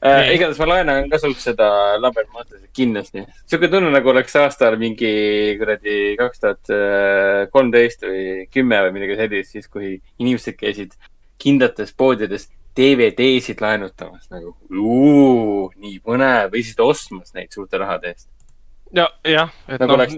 äh,. 0.04 0.34
igatahes 0.34 0.60
ma 0.62 0.68
laenan 0.72 1.10
ka 1.12 1.20
sult 1.22 1.40
seda 1.42 1.70
Lambert 2.00 2.30
Montesit 2.34 2.70
kindlasti. 2.76 3.24
sihuke 3.44 3.70
tunne, 3.72 3.90
nagu 3.94 4.12
oleks 4.12 4.36
aastal 4.40 4.78
mingi 4.80 5.12
kuradi 5.60 5.98
kaks 6.20 6.44
tuhat 6.44 6.74
kolmteist 7.52 8.06
või 8.08 8.46
kümme 8.52 8.80
või 8.86 8.96
midagi 8.98 9.18
sellist, 9.20 9.56
siis 9.56 9.68
kui 9.68 9.98
inimesed 10.18 10.58
käisid 10.60 10.96
kindlates 11.40 11.92
poodides 11.96 12.48
DVD-sid 12.76 13.60
laenutamas 13.62 14.28
nagu, 14.30 14.54
nii 14.70 15.98
põnev 16.06 16.52
või 16.52 16.62
siis 16.64 16.78
ostmas 16.84 17.34
neid 17.34 17.50
suurte 17.54 17.80
rahade 17.80 18.14
eest. 18.14 18.28
ja, 18.94 19.08
jah. 19.26 19.52
nagu 19.74 19.90
no, 19.90 19.98
oleks, 19.98 20.16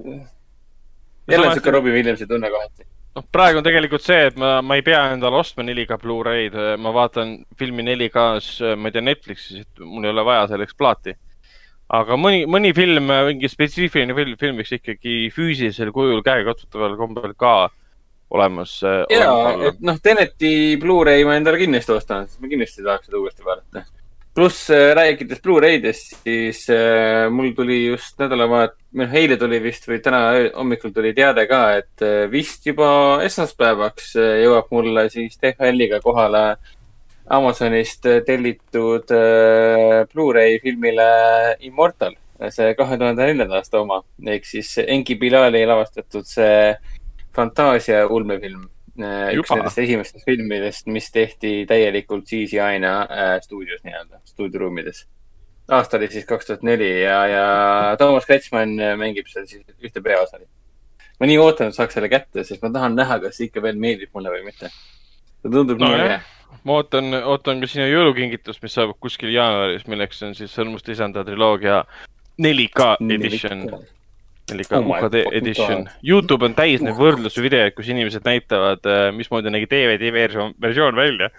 jälle 1.31 1.53
sihuke 1.55 1.71
Robbie 1.71 1.95
Williamsi 1.97 2.27
tunne 2.27 2.51
kohati. 2.51 2.87
Noh, 3.17 3.27
praegu 3.35 3.61
on 3.61 3.67
tegelikult 3.67 4.05
see, 4.05 4.29
et 4.31 4.39
ma, 4.41 4.55
ma 4.65 4.79
ei 4.79 4.85
pea 4.87 5.03
endale 5.13 5.41
ostma 5.41 5.65
4K 5.67 5.99
Blu-ray'd, 6.03 6.57
ma 6.81 6.95
vaatan 6.95 7.37
filmi 7.59 7.85
4K-s, 7.87 8.63
ma 8.77 8.89
ei 8.89 8.97
tea, 8.97 9.05
Netflixis, 9.05 9.67
et 9.67 9.85
mul 9.85 10.09
ei 10.09 10.15
ole 10.15 10.25
vaja 10.27 10.49
selleks 10.55 10.79
plaati. 10.79 11.17
aga 11.93 12.17
mõni, 12.17 12.47
mõni 12.49 12.71
film, 12.73 13.11
mingi 13.29 13.51
spetsiifiline 13.53 14.15
film, 14.17 14.37
film 14.41 14.61
võiks 14.63 14.73
ikkagi 14.79 15.17
füüsilisel 15.35 15.91
kujul 15.93 16.23
käegakatsutaval 16.25 16.97
kombel 16.97 17.35
ka 17.37 17.69
olemas. 18.33 18.79
Äh, 18.87 19.03
ja, 19.13 19.33
et 19.69 19.83
noh, 19.85 19.99
Teneti 20.03 20.79
Blu-ray 20.81 21.27
ma 21.29 21.37
endale 21.37 21.61
kindlasti 21.61 21.93
ostan, 21.95 22.29
sest 22.29 22.41
ma 22.41 22.49
kindlasti 22.51 22.85
tahaks 22.85 23.11
seda 23.11 23.21
uuesti 23.21 23.45
vaadata. 23.45 23.85
Pluss 24.35 24.71
äh, 24.71 24.95
rääkides 24.97 25.41
Blu-raydest, 25.45 26.15
siis 26.25 26.65
äh, 26.73 27.29
mul 27.31 27.53
tuli 27.57 27.85
just 27.87 28.17
nädalavahet-, 28.21 28.79
noh, 28.97 29.17
eile 29.21 29.37
tuli 29.41 29.59
vist 29.63 29.85
või 29.89 30.01
täna 30.05 30.23
hommikul 30.57 30.95
tuli 30.95 31.13
teade 31.17 31.45
ka, 31.51 31.63
et 31.83 32.05
äh, 32.05 32.25
vist 32.33 32.67
juba 32.67 33.21
esmaspäevaks 33.27 34.15
äh, 34.17 34.33
jõuab 34.47 34.73
mulle 34.73 35.09
siis 35.13 35.37
DHL-iga 35.43 36.01
kohale 36.05 36.47
Amazonist 37.33 38.09
tellitud 38.27 39.13
äh, 39.15 40.03
Blu-ray 40.11 40.59
filmile 40.65 41.09
Immortal, 41.69 42.17
see 42.51 42.73
kahe 42.75 42.99
tuhande 42.99 43.29
neljanda 43.29 43.61
aasta 43.61 43.85
oma 43.85 44.01
ehk 44.27 44.49
siis 44.49 44.75
Enki 44.83 45.15
Bilali 45.21 45.63
lavastatud 45.69 46.27
see 46.27 46.73
fantaasia 47.37 48.07
ulmefilm. 48.09 48.67
Äh, 49.01 49.31
üks 49.41 49.49
nendest 49.49 49.79
esimestest 49.81 50.27
filmidest, 50.29 50.89
mis 50.93 51.07
tehti 51.13 51.63
täielikult 51.69 52.27
CGI-na 52.29 52.91
äh, 53.07 53.31
stuudios 53.41 53.81
nii-öelda, 53.87 54.21
stuudioruumides. 54.29 55.07
aasta 55.73 55.97
oli 55.97 56.11
siis 56.13 56.27
kaks 56.29 56.47
tuhat 56.47 56.67
neli 56.67 56.91
ja, 57.01 57.21
ja 57.27 57.47
Toomas 57.99 58.27
Kretšmann 58.29 58.77
mängib 59.01 59.31
seal 59.33 59.47
siis 59.49 59.63
ühte 59.81 60.03
peaosa. 60.05 60.43
ma 61.21 61.31
nii 61.31 61.39
ootan, 61.41 61.73
et 61.73 61.79
saaks 61.79 61.97
selle 61.97 62.11
kätte, 62.13 62.45
sest 62.45 62.61
ma 62.61 62.69
tahan 62.75 62.99
näha, 62.99 63.17
kas 63.23 63.41
see 63.41 63.49
ikka 63.49 63.63
veel 63.65 63.81
meeldib 63.81 64.13
mulle 64.13 64.35
või 64.35 64.45
mitte. 64.51 64.69
see 65.41 65.49
tundub 65.49 65.81
no, 65.81 65.89
nii 65.89 66.05
äge 66.11 66.21
ma 66.69 66.77
ootan, 66.83 67.17
ootan 67.33 67.65
ka 67.65 67.71
sinu 67.73 67.89
jõulukingitust, 67.89 68.61
mis 68.61 68.77
saabub 68.77 69.01
kuskil 69.01 69.33
jaanuaris, 69.33 69.89
milleks 69.89 70.21
on 70.29 70.37
siis 70.37 70.53
Sõrmuste-Isanda 70.53 71.25
triloogia 71.25 71.81
4K 72.37 72.93
edition 73.09 73.65
4K 73.71 74.02
4K 74.51 74.79
oh 74.79 74.91
UHD 74.91 75.23
edition. 75.39 75.87
Youtube 76.03 76.49
on 76.49 76.57
täis 76.59 76.83
neid 76.85 76.99
võrdlusvideoid, 76.99 77.77
kus 77.77 77.91
inimesed 77.93 78.27
näitavad, 78.27 78.83
äh, 78.89 79.09
mismoodi 79.15 79.53
nägi 79.55 79.71
DVD 79.71 80.13
versioon, 80.15 80.57
versioon 80.63 80.99
välja. 80.99 81.31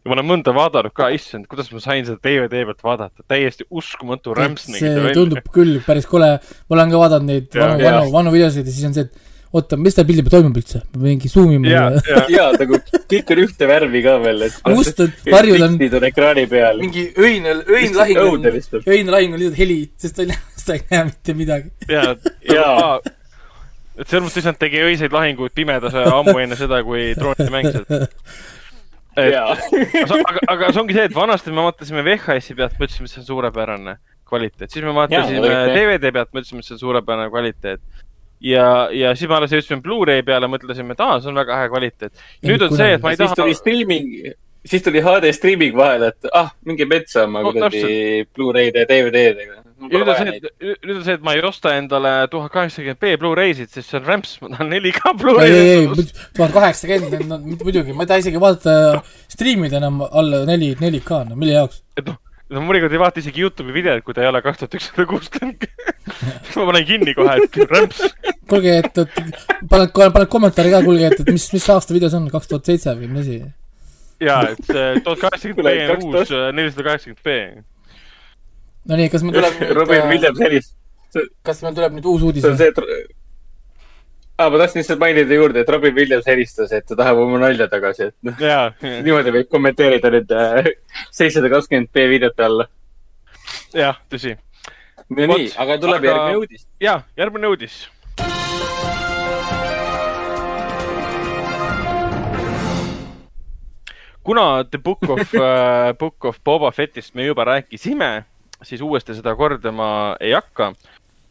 ja 0.00 0.08
ma 0.08 0.16
olen 0.16 0.28
mõnda 0.30 0.54
vaadanud 0.56 0.94
ka, 0.96 1.10
issand, 1.12 1.46
kuidas 1.50 1.70
ma 1.74 1.80
sain 1.84 2.06
seda 2.08 2.18
DVD 2.24 2.64
pealt 2.68 2.84
vaadata, 2.84 3.24
täiesti 3.28 3.66
uskumatu 3.70 4.34
rämps 4.36 4.70
nägi 4.72 4.86
see 4.86 4.94
välja. 4.96 5.16
tundub 5.18 5.50
küll 5.52 5.80
päris 5.84 6.08
kole, 6.08 6.38
ma 6.40 6.78
olen 6.78 6.94
ka 6.94 7.02
vaadanud 7.02 7.28
neid 7.28 7.58
vanu, 7.58 7.82
vanu, 7.84 8.06
vanu 8.14 8.32
videosid 8.32 8.64
ja 8.64 8.72
siis 8.72 8.88
on 8.88 8.96
see, 8.96 9.04
et 9.10 9.28
oota, 9.52 9.76
mis 9.76 9.94
selle 9.96 10.06
pildi 10.08 10.24
peal 10.24 10.36
toimub 10.38 10.58
üldse, 10.60 10.80
ma 10.94 11.02
mingi 11.04 11.30
zoom 11.30 11.52
ima. 11.56 11.68
ja, 11.68 11.84
ja, 12.06 12.22
ja 12.30 12.46
nagu 12.54 12.78
kõik 13.10 13.32
on 13.34 13.42
ühte 13.44 13.68
värvi 13.70 14.02
ka 14.04 14.16
veel, 14.22 14.46
et. 14.46 14.60
mustad 14.70 15.16
varjud 15.26 15.64
on. 15.66 15.76
on 15.98 16.06
ekraani 16.10 16.46
peal. 16.50 16.80
mingi 16.80 17.08
öine, 17.18 17.56
öine 17.66 17.92
lahing 17.98 18.22
on, 18.22 18.46
öine 18.86 19.16
lahing 19.16 19.34
on 19.34 19.42
lihtsalt 19.42 19.58
heli, 19.58 19.80
sest 20.00 20.16
ta 20.16 20.24
ei 20.24 20.30
ta 20.66 20.76
ei 20.76 20.84
näe 20.90 21.06
mitte 21.10 21.36
midagi. 21.38 21.72
ja, 21.88 22.04
ja 22.56 22.68
et 24.00 24.08
Sõrmus 24.08 24.36
lihtsalt 24.38 24.60
tegi 24.60 24.80
öiseid 24.84 25.12
lahinguid 25.12 25.54
pimedas 25.56 25.96
ammu 26.00 26.38
enne 26.40 26.56
seda, 26.58 26.82
kui 26.86 27.10
droonid 27.18 27.50
mängisid. 27.52 27.90
aga, 29.20 30.44
aga 30.48 30.70
see 30.70 30.80
ongi 30.80 30.96
see, 30.96 31.08
et 31.10 31.16
vanasti 31.16 31.52
me 31.52 31.66
vaatasime 31.66 32.04
VHS-i 32.06 32.56
pealt, 32.56 32.78
mõtlesime, 32.80 33.10
et 33.10 33.14
see 33.14 33.24
on 33.24 33.28
suurepärane 33.32 33.98
kvaliteet, 34.30 34.70
siis 34.70 34.86
me 34.86 34.94
vaatasime 34.96 35.50
DVD 35.74 36.14
pealt, 36.14 36.30
mõtlesime, 36.32 36.62
et 36.62 36.70
see 36.70 36.78
on 36.78 36.84
suurepärane 36.84 37.28
kvaliteet 37.32 37.82
ja, 38.40 38.88
ja 38.92 39.14
siis 39.16 39.28
me 39.28 39.36
alles 39.36 39.52
jõudsime 39.54 39.82
Blu-ray 39.84 40.24
peale, 40.26 40.48
mõtlesime, 40.50 40.96
et 40.96 41.02
aa, 41.04 41.18
see 41.20 41.30
on 41.32 41.40
väga 41.40 41.58
hea 41.60 41.72
kvaliteet. 41.72 42.22
nüüd 42.48 42.64
on 42.64 42.76
see, 42.76 42.94
et 42.96 43.02
ma 43.04 43.12
ei 43.12 43.20
taha. 43.20 43.34
siis 43.34 43.40
tuli 43.42 43.56
streaming, 43.58 44.14
siis 44.72 44.84
tuli 44.86 45.02
HD 45.04 45.32
streaming 45.36 45.76
vahele, 45.76 46.12
et 46.14 46.30
ah, 46.36 46.52
minge 46.66 46.88
metsa 46.88 47.26
oma 47.28 47.44
no, 47.44 47.52
kuradi 47.54 48.24
Blu-ray'de 48.34 48.84
ja 48.84 48.88
DVD-dega. 48.88 49.59
Nüüd 49.80 50.04
on 50.04 50.16
see, 50.18 50.36
et, 50.36 50.48
nüüd 50.84 50.96
on 50.98 51.04
see, 51.06 51.18
et 51.18 51.26
ma 51.26 51.34
ei 51.36 51.44
osta 51.46 51.74
endale 51.78 52.14
tuhat 52.32 52.52
kaheksakümmend 52.54 53.00
B 53.00 53.12
Blu-ray'sid, 53.20 53.70
sest 53.72 53.92
see 53.92 54.00
on 54.00 54.08
rämps, 54.08 54.36
ma 54.44 54.52
tahan 54.54 54.72
4K 54.72 55.14
Blu-ray'd. 55.20 55.58
ei, 55.58 55.84
ei, 55.84 56.08
tuhat 56.36 56.56
kaheksakümmend, 56.56 57.28
no 57.30 57.38
muidugi, 57.44 57.94
ma 57.96 58.06
ei 58.06 58.10
taha 58.10 58.24
isegi 58.24 58.42
vaadata, 58.42 59.04
striimida 59.32 59.80
enam 59.80 60.02
alla 60.06 60.44
neli, 60.48 60.74
4K, 60.80 61.22
no 61.30 61.38
mille 61.40 61.56
jaoks? 61.60 61.84
et 61.96 62.08
noh 62.08 62.18
no 62.50 62.62
mõnikord 62.66 62.94
ei 62.94 63.00
vaata 63.00 63.22
isegi 63.22 63.44
Youtube'i 63.44 63.74
videot, 63.74 64.02
kui 64.04 64.16
ta 64.16 64.24
ei 64.24 64.30
ole 64.30 64.42
kaks 64.42 64.62
tuhat 64.62 64.76
ükssada 64.78 65.06
kuuskümmend. 65.10 65.66
siis 66.10 66.56
ma 66.58 66.66
panen 66.70 66.86
kinni 66.88 67.14
kohe, 67.14 67.36
et 67.44 67.58
rämps. 67.70 68.02
kuulge, 68.50 68.76
et, 68.82 69.02
et 69.04 69.66
paned, 69.70 69.92
paned 69.94 70.30
kommentaari 70.32 70.74
ka, 70.74 70.82
kuulge, 70.86 71.10
et, 71.12 71.22
et 71.22 71.30
mis, 71.30 71.46
mis 71.54 71.68
aasta 71.74 71.94
video 71.94 72.10
see 72.10 72.18
on, 72.20 72.30
kaks 72.32 72.50
tuhat 72.50 72.70
seitse 72.72 72.94
või 72.98 73.10
mis 73.12 73.28
asi? 73.28 73.40
jaa, 74.26 74.40
et 74.50 74.64
see 74.66 74.88
tuhat 75.04 75.26
kaheksakümmend 75.26 75.68
B 75.68 75.84
on 75.94 76.08
uus 76.10 76.34
äh, 76.34 76.48
nelisada 76.56 76.88
kaheksakümmend 76.90 77.22
B. 77.24 77.36
no 78.90 78.98
nii, 78.98 79.08
kas 79.12 79.24
meil 79.24 79.38
tuleb 79.38 79.62
nüüd 79.62 79.72
Robin 79.78 80.04
Williams 80.10 80.42
helis. 80.42 80.68
kas 81.46 81.62
meil 81.64 81.76
tuleb 81.78 81.96
nüüd 81.98 82.10
uus 82.10 82.26
uudis 82.26 82.44
või? 82.44 82.56
see 82.58 82.70
on 82.70 82.82
see, 82.82 83.04
et 83.04 84.40
ah,. 84.40 84.50
ma 84.50 84.60
tahtsin 84.62 84.82
lihtsalt 84.82 85.02
mainida 85.02 85.38
juurde, 85.38 85.62
et 85.62 85.70
Robin 85.70 85.94
Williams 85.96 86.26
helistas, 86.30 86.74
et 86.76 86.86
ta 86.88 86.98
tahab 86.98 87.22
oma 87.22 87.40
nalja 87.44 87.68
tagasi, 87.70 88.10
et 88.10 88.16
noh. 88.26 88.42
niimoodi 89.06 89.34
võib 89.38 89.50
kommenteerida 89.52 90.12
nüüd 90.16 90.34
äh, 90.34 90.72
seitsesada 91.08 91.52
kakskümmend 91.54 91.92
B 91.94 92.08
videote 92.16 92.46
alla. 92.48 92.68
jah, 93.76 94.02
tõsi. 94.10 94.36
no 95.10 95.22
What? 95.26 95.38
nii, 95.38 95.54
aga 95.58 95.78
tuleb 95.82 96.02
aga... 96.02 96.12
järgmine 96.12 96.42
uudis. 96.42 96.68
ja, 96.82 97.00
järgmine 97.18 97.54
uudis. 97.54 97.80
kuna 104.30 104.64
The 104.70 104.78
Book 104.78 105.02
of 105.08 105.32
uh, 105.34 105.90
Book 105.98 106.24
of 106.28 106.36
Boba 106.44 106.70
Fettist 106.70 107.14
me 107.18 107.24
juba 107.24 107.44
rääkisime, 107.48 108.10
siis 108.66 108.82
uuesti 108.84 109.16
seda 109.16 109.34
kordama 109.36 110.16
ei 110.20 110.34
hakka. 110.36 110.72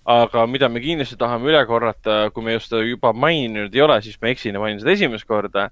Aga 0.10 0.46
mida 0.50 0.70
me 0.72 0.82
kindlasti 0.82 1.20
tahame 1.20 1.52
üle 1.52 1.60
korrata, 1.70 2.30
kui 2.34 2.44
me 2.44 2.56
just 2.56 2.72
seda 2.72 2.82
juba 2.82 3.12
maininud 3.14 3.76
ei 3.76 3.84
ole, 3.86 4.00
siis 4.02 4.18
ma 4.22 4.32
eksin 4.32 4.56
ja 4.58 4.62
mainin 4.64 4.80
seda 4.82 4.96
esimest 4.96 5.28
korda, 5.30 5.68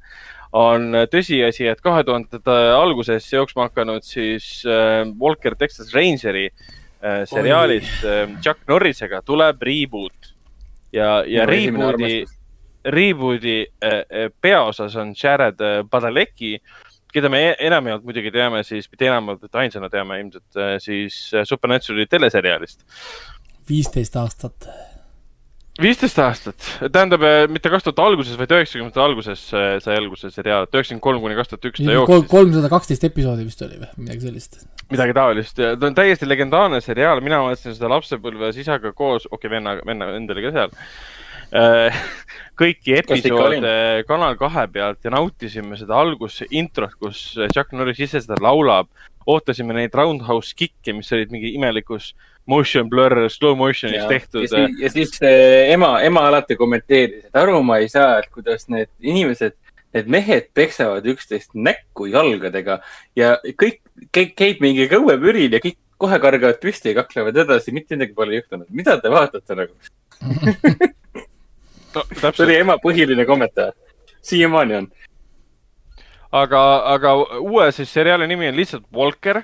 on 0.54 0.94
tõsiasi, 1.10 1.66
et 1.72 1.82
kahe 1.82 2.04
tuhandete 2.06 2.58
alguses 2.76 3.26
jooksma 3.34 3.70
hakanud 3.70 4.06
siis 4.06 4.62
äh, 4.68 5.08
Walker 5.20 5.56
Texas 5.58 5.94
Rangeri 5.96 6.48
äh, 6.52 7.24
seriaalist 7.26 8.06
äh, 8.06 8.26
Chuck 8.44 8.62
Norrisega 8.70 9.24
tuleb 9.26 9.64
reboot. 9.66 10.34
Ja, 10.94 11.24
ja 11.28 11.46
reboot'i 11.50 12.26
reboot'i 12.88 13.58
äh, 13.84 14.30
peaosas 14.42 14.96
on 14.96 15.16
Jared 15.18 15.60
Padalecki, 15.90 16.58
keda 17.14 17.32
me 17.32 17.44
e- 17.50 17.56
enamjaolt 17.70 18.06
muidugi 18.08 18.34
teame 18.34 18.64
siis, 18.68 18.90
mitte 18.92 19.08
enamjaolt, 19.10 19.48
et 19.48 19.64
ainsana 19.64 19.90
teame 19.94 20.20
ilmselt 20.24 20.60
äh, 20.60 20.76
siis 20.84 21.18
äh, 21.34 21.48
Supernaturali 21.48 22.08
teleseriaalist. 22.10 22.84
viisteist 23.70 24.16
aastat. 24.20 24.70
viisteist 25.82 26.20
aastat, 26.24 26.70
tähendab 26.92 27.24
äh, 27.28 27.44
mitte 27.52 27.72
kaks 27.74 27.88
tuhat 27.88 28.02
alguses, 28.06 28.38
vaid 28.40 28.56
üheksakümnendate 28.58 29.04
alguses 29.04 29.46
äh, 29.54 29.68
sai 29.84 30.00
alguse 30.00 30.32
seriaal, 30.34 30.68
et 30.68 30.80
üheksakümmend 30.80 31.06
kolm 31.10 31.22
kuni 31.24 31.38
kaks 31.40 31.54
tuhat 31.54 31.70
üks 31.72 31.84
ta 31.84 32.00
jooksis. 32.00 32.32
kolmsada 32.32 32.72
kaksteist 32.74 33.08
episoodi 33.10 33.48
vist 33.48 33.62
oli 33.68 33.80
või 33.84 33.92
midagi 34.06 34.28
sellist. 34.28 34.64
midagi 34.92 35.16
taolist 35.18 35.62
ja 35.64 35.76
ta 35.78 35.92
on 35.92 35.98
täiesti 35.98 36.30
legendaarne 36.30 36.82
seriaal, 36.84 37.24
mina 37.24 37.44
vaatasin 37.46 37.78
seda 37.78 37.92
lapsepõlves 37.96 38.60
isaga 38.64 38.92
koos, 38.94 39.30
okei 39.32 39.48
okay,, 39.48 39.56
venna, 39.58 39.78
venna, 39.86 40.12
vend 40.18 40.36
oli 40.36 40.48
ka 40.50 40.58
seal. 40.60 40.76
kõiki 42.60 42.96
ikka 42.98 43.14
oli? 43.14 43.22
episoode 43.22 43.74
Kanal 44.08 44.38
kahe 44.40 44.66
pealt 44.72 45.06
ja 45.06 45.14
nautisime 45.14 45.78
seda 45.80 46.00
algus 46.02 46.42
introt, 46.50 46.96
kus 47.00 47.22
Chuck 47.54 47.76
Norris 47.76 48.02
ise 48.04 48.22
seda 48.24 48.40
laulab. 48.42 48.90
ootasime 49.28 49.76
neid 49.76 49.96
roundhouse 49.96 50.56
kick'e, 50.56 50.94
mis 50.96 51.12
olid 51.12 51.32
mingi 51.34 51.50
imelikus 51.56 52.14
motion 52.48 52.88
blur, 52.88 53.28
slow 53.30 53.58
motion'is 53.60 54.00
ja, 54.00 54.08
tehtud 54.08 54.46
ja. 54.46 54.48
siis, 54.48 54.78
ja 54.80 54.92
siis 54.94 55.18
äh, 55.20 55.74
ema, 55.74 55.98
ema 56.02 56.28
alati 56.30 56.56
kommenteeris, 56.56 57.26
et 57.28 57.40
aru 57.42 57.60
ma 57.64 57.82
ei 57.84 57.90
saa, 57.92 58.22
et 58.22 58.30
kuidas 58.32 58.70
need 58.72 58.88
inimesed, 59.04 59.58
need 59.98 60.08
mehed 60.12 60.48
peksavad 60.56 61.06
üksteist 61.12 61.52
näkku 61.56 62.08
jalgadega 62.08 62.80
ja 63.20 63.36
kõik, 63.44 63.82
kõik 64.16 64.32
käib 64.40 64.64
mingi 64.64 64.88
kõuepüril 64.92 65.60
ja 65.60 65.62
kõik 65.64 65.80
kohe 66.00 66.20
kargavad 66.24 66.62
püsti 66.62 66.94
ja 66.94 67.02
kaklevad 67.02 67.44
edasi, 67.44 67.74
mitte 67.76 67.98
midagi 67.98 68.16
pole 68.16 68.40
juhtunud. 68.40 68.70
mida 68.72 68.96
te 69.02 69.12
vaatate 69.12 69.60
nagu? 69.60 69.76
no, 71.98 72.32
see 72.32 72.46
oli, 72.46 72.58
ema 72.62 72.78
põhiline 72.82 73.26
kommentaar. 73.28 73.76
siiamaani 74.26 74.82
on. 74.82 74.90
aga, 76.32 76.64
aga 76.94 77.14
uue 77.40 77.70
siis 77.76 77.94
seriaali 77.94 78.28
nimi 78.28 78.50
on 78.52 78.60
lihtsalt 78.60 78.88
Walker. 78.96 79.44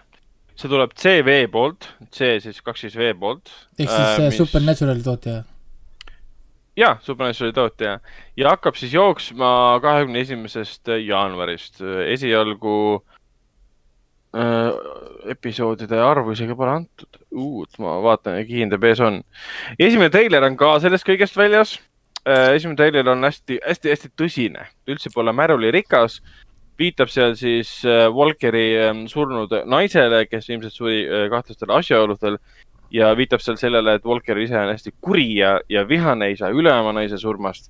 see 0.56 0.70
tuleb 0.70 0.92
CV 0.94 1.48
poolt, 1.50 1.88
C 2.14 2.38
siis 2.44 2.62
kaks 2.62 2.86
siis 2.86 2.98
V 3.00 3.14
poolt. 3.20 3.50
ehk 3.80 3.90
siis 3.90 4.28
äh, 4.28 4.38
Supernaturali 4.38 5.04
tootja. 5.06 5.44
ja, 6.78 6.98
Supernaturali 7.02 7.54
tootja 7.54 7.98
ja 8.38 8.54
hakkab 8.54 8.78
siis 8.80 8.94
jooksma 8.94 9.80
kahekümne 9.82 10.22
esimesest 10.26 10.94
jaanuarist. 11.08 11.82
esialgu 12.08 12.76
äh, 14.38 14.70
episoodide 15.34 16.02
arvu 16.02 16.36
isegi 16.36 16.56
pole 16.56 16.78
antud. 16.82 17.24
uut, 17.32 17.80
ma 17.80 17.98
vaatan, 18.04 18.44
kiindab 18.50 18.84
ees 18.84 19.02
on. 19.02 19.24
esimene 19.80 20.12
treiler 20.14 20.46
on 20.50 20.60
ka 20.60 20.76
sellest 20.84 21.08
kõigest 21.08 21.40
väljas 21.40 21.78
äh,. 21.78 21.90
Esimene 22.26 22.78
treiler 22.80 23.10
on 23.12 23.26
hästi-hästi-hästi 23.28 24.14
tõsine, 24.20 24.68
üldse 24.88 25.12
pole 25.14 25.34
märulirikas. 25.36 26.22
viitab 26.80 27.10
seal 27.14 27.36
siis 27.38 27.84
äh, 27.86 28.08
Walkeri 28.10 28.78
äh, 28.82 28.94
surnud 29.08 29.52
naisele, 29.70 30.26
kes 30.26 30.50
ilmselt 30.50 30.74
suri 30.74 31.04
äh, 31.06 31.28
kahtlastel 31.30 31.70
asjaoludel 31.70 32.40
ja 32.92 33.12
viitab 33.18 33.42
seal 33.42 33.58
sellele, 33.58 33.94
et 33.94 34.06
Walker 34.06 34.38
ise 34.38 34.58
on 34.58 34.72
hästi 34.72 34.94
kuri 35.02 35.36
ja, 35.38 35.60
ja 35.70 35.84
vihane, 35.88 36.32
ei 36.32 36.38
saa 36.38 36.50
üle 36.50 36.74
oma 36.74 36.94
naise 36.94 37.18
surmast. 37.18 37.70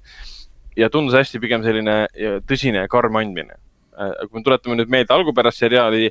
ja 0.78 0.90
tundus 0.90 1.14
hästi 1.14 1.40
pigem 1.40 1.64
selline 1.64 2.08
tõsine 2.48 2.82
ja 2.82 2.88
karm 2.88 3.16
andmine. 3.16 3.60
kui 4.30 4.40
me 4.40 4.44
tuletame 4.44 4.76
nüüd 4.76 4.90
meelde 4.90 5.14
algupärast 5.14 5.60
seriaali, 5.60 6.10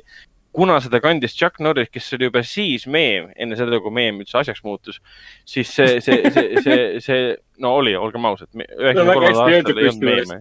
kuna 0.53 0.77
seda 0.81 1.01
kandis 1.01 1.35
Chuck 1.35 1.59
Norris, 1.59 1.89
kes 1.89 2.13
oli 2.13 2.29
juba 2.29 2.43
siis 2.45 2.85
meem, 2.87 3.31
enne 3.35 3.57
seda, 3.57 3.79
kui 3.81 3.93
meem 3.93 4.21
üldse 4.21 4.37
asjaks 4.39 4.61
muutus, 4.63 5.01
siis 5.49 5.71
see, 5.73 5.99
see, 6.05 6.29
see, 6.29 6.61
see, 6.61 6.77
see, 7.01 7.23
no 7.61 7.75
oli, 7.81 7.95
olgem 7.97 8.25
ausad, 8.25 8.49
üheksakümne 8.53 9.13
kolmandal 9.13 9.45
aastal 9.45 9.77
ei 9.77 9.89
olnud 9.89 10.09
meeme. 10.09 10.39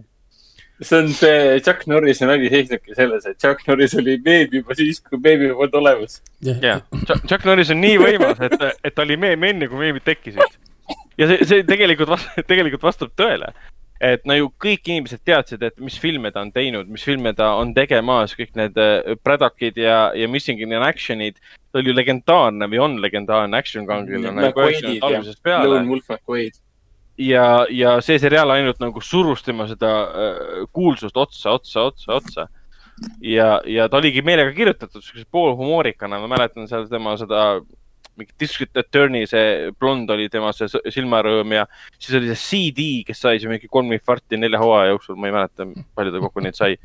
see 0.82 0.98
on 0.98 1.12
see 1.14 1.60
Chuck 1.60 1.86
Norrise 1.86 2.26
nali 2.26 2.48
seisnebki 2.51 2.97
selles, 2.97 3.26
et 3.26 3.39
Chuck 3.39 3.66
Norris 3.68 3.94
oli 3.98 4.16
meem 4.24 4.56
juba 4.59 4.74
siis, 4.78 5.01
kui 5.05 5.20
meemi 5.22 5.52
polnud 5.52 5.76
olemas. 5.82 6.22
jah, 6.43 6.82
Chuck 7.28 7.44
Norris 7.47 7.70
on 7.74 7.82
nii 7.82 8.01
võimas, 8.02 8.40
et, 8.43 8.56
et 8.82 8.94
ta 8.94 9.05
oli 9.05 9.18
meem 9.20 9.51
enne, 9.51 9.68
kui 9.70 9.78
meemid 9.82 10.06
tekkisid. 10.06 10.59
ja 11.20 11.28
see, 11.30 11.44
see 11.47 11.68
tegelikult 11.68 12.16
vast-, 12.16 12.43
tegelikult 12.48 12.89
vastab 12.89 13.14
tõele. 13.18 13.52
et 14.02 14.24
no 14.26 14.34
ju 14.34 14.48
kõik 14.64 14.89
inimesed 14.90 15.22
teadsid, 15.22 15.62
et 15.62 15.78
mis 15.78 15.94
filme 16.02 16.32
ta 16.34 16.43
on 16.43 16.51
teinud, 16.55 16.89
mis 16.90 17.05
filme 17.06 17.30
ta 17.39 17.52
on 17.60 17.70
tegemas, 17.76 18.34
kõik 18.34 18.56
need 18.59 18.80
äh, 18.80 19.14
Braddockid 19.22 19.78
ja, 19.78 20.09
ja 20.18 20.26
Missing 20.28 20.64
in 20.64 20.74
Action'id. 20.80 21.39
ta 21.70 21.78
oli 21.78 21.93
ju 21.93 21.94
legendaarne 21.94 22.66
või 22.66 22.82
on 22.82 22.98
legendaarne 23.05 23.56
action 23.56 23.86
kangelane 23.86 24.51
peale 25.44 25.70
Lone 25.70 25.89
Wolf 25.89 26.10
McQuaid. 26.10 26.59
ja, 27.23 27.44
ja 27.70 27.97
see 28.05 28.19
seriaal 28.23 28.55
ainult 28.55 28.81
nagu 28.82 29.03
surus 29.05 29.44
tema 29.47 29.69
seda 29.70 29.93
äh, 30.07 30.65
kuulsust 30.74 31.16
otsa, 31.16 31.57
otsa, 31.59 31.86
otsa, 31.90 32.19
otsa. 32.19 32.49
ja, 33.24 33.55
ja 33.66 33.89
ta 33.89 34.01
oligi 34.01 34.24
meelega 34.24 34.53
kirjutatud 34.57 35.05
siukse 35.05 35.27
poolhumoorikana, 35.31 36.20
ma 36.23 36.31
mäletan 36.35 36.69
seal 36.70 36.89
tema 36.90 37.16
seda 37.20 37.62
mingi 38.16 38.35
District 38.40 38.77
Attorney, 38.77 39.24
see 39.28 39.70
blond 39.81 40.11
oli 40.12 40.28
tema 40.32 40.51
see 40.53 40.69
silmarõõm 40.93 41.55
ja 41.57 41.65
siis 41.97 42.19
oli 42.19 42.28
see 42.32 42.43
CD, 42.43 42.86
kes 43.09 43.23
sai 43.24 43.39
siis 43.39 43.49
mingi 43.49 43.70
kolm 43.73 43.93
infarkti 43.97 44.36
nelja 44.40 44.61
hooaja 44.61 44.93
jooksul, 44.93 45.16
ma 45.16 45.31
ei 45.31 45.36
mäleta, 45.36 45.66
palju 45.97 46.12
ta 46.12 46.23
kokku 46.27 46.44
neid 46.44 46.59
sai. 46.59 46.77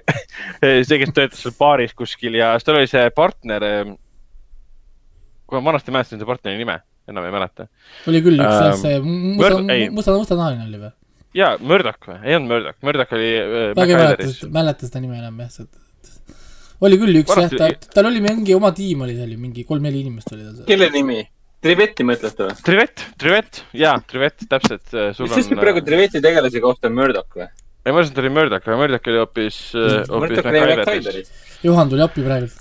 see, 0.86 1.00
kes 1.00 1.14
töötas 1.16 1.42
seal 1.42 1.56
baaris 1.58 1.94
kuskil 1.98 2.38
ja 2.38 2.52
siis 2.54 2.68
tal 2.68 2.78
oli 2.78 2.90
see 2.90 3.04
partner. 3.16 3.66
kui 5.44 5.58
ma 5.58 5.72
vanasti 5.72 5.92
mäletan 5.92 6.16
selle 6.16 6.28
partneri 6.30 6.60
nime, 6.62 6.78
enam 7.10 7.26
ei 7.28 7.34
mäleta 7.34 7.66
oli 8.10 8.20
küll 8.24 8.38
üks 8.40 8.50
jah, 8.50 8.72
Ähm, 8.72 8.80
see 8.82 9.00
musta 9.04 9.62
musta, 9.94 10.18
mustanahaline 10.18 10.68
oli 10.68 10.82
või? 10.84 10.92
ja 11.34 11.54
Murdoch 11.60 12.10
või, 12.10 12.18
ei 12.24 12.36
olnud 12.38 12.52
Murdoch, 12.54 12.78
Murdoch 12.86 13.16
oli 13.18 13.30
äh, 13.40 13.70
väga 13.76 13.90
ei 13.90 14.00
mäleta 14.02 14.50
mäleta 14.58 14.88
seda 14.88 15.02
nime 15.04 15.18
enam 15.20 15.40
jah, 15.44 15.50
see 15.58 15.66
oli 16.84 16.98
küll 17.00 17.20
üks 17.22 17.32
jah, 17.32 17.46
Vanasti- 17.46 17.60
ta, 17.60 17.94
tal 17.98 18.10
oli 18.10 18.20
mingi 18.24 18.56
oma 18.56 18.72
tiim 18.76 19.04
oli 19.06 19.16
seal 19.18 19.32
ju, 19.34 19.40
mingi 19.40 19.64
kolm-neli 19.68 20.04
inimest 20.04 20.32
oli 20.34 20.44
tal 20.46 20.56
seal. 20.58 20.68
kelle 20.68 20.90
nimi? 20.94 21.22
Trivetti 21.64 22.04
mõtlete 22.04 22.44
või? 22.44 22.54
Trivet, 22.60 23.02
Trivet, 23.16 23.58
jaa, 23.72 23.94
Trivet, 24.04 24.42
täpselt. 24.50 24.84
sul 25.16 25.30
mis 25.30 25.46
on. 25.48 25.54
on 25.54 25.60
praegu 25.62 25.80
Triveti 25.86 26.20
tegelase 26.20 26.60
kohta 26.60 26.90
on 26.90 26.98
Murdoch 26.98 27.38
või? 27.38 27.46
ei, 27.48 27.92
ma 27.92 27.94
mõtlesin, 27.96 28.12
et 28.12 28.20
oli 28.20 28.32
Murdoch, 28.36 28.66
aga 28.68 28.76
Murdoch 28.82 29.08
oli 29.12 29.20
hoopis, 29.22 29.60
hoopis 30.10 30.42
MacGyveris. 30.44 30.84
MacGyveris. 30.90 31.32
Juhan 31.64 31.88
tuli 31.88 32.04
appi 32.04 32.24
praegult. 32.26 32.60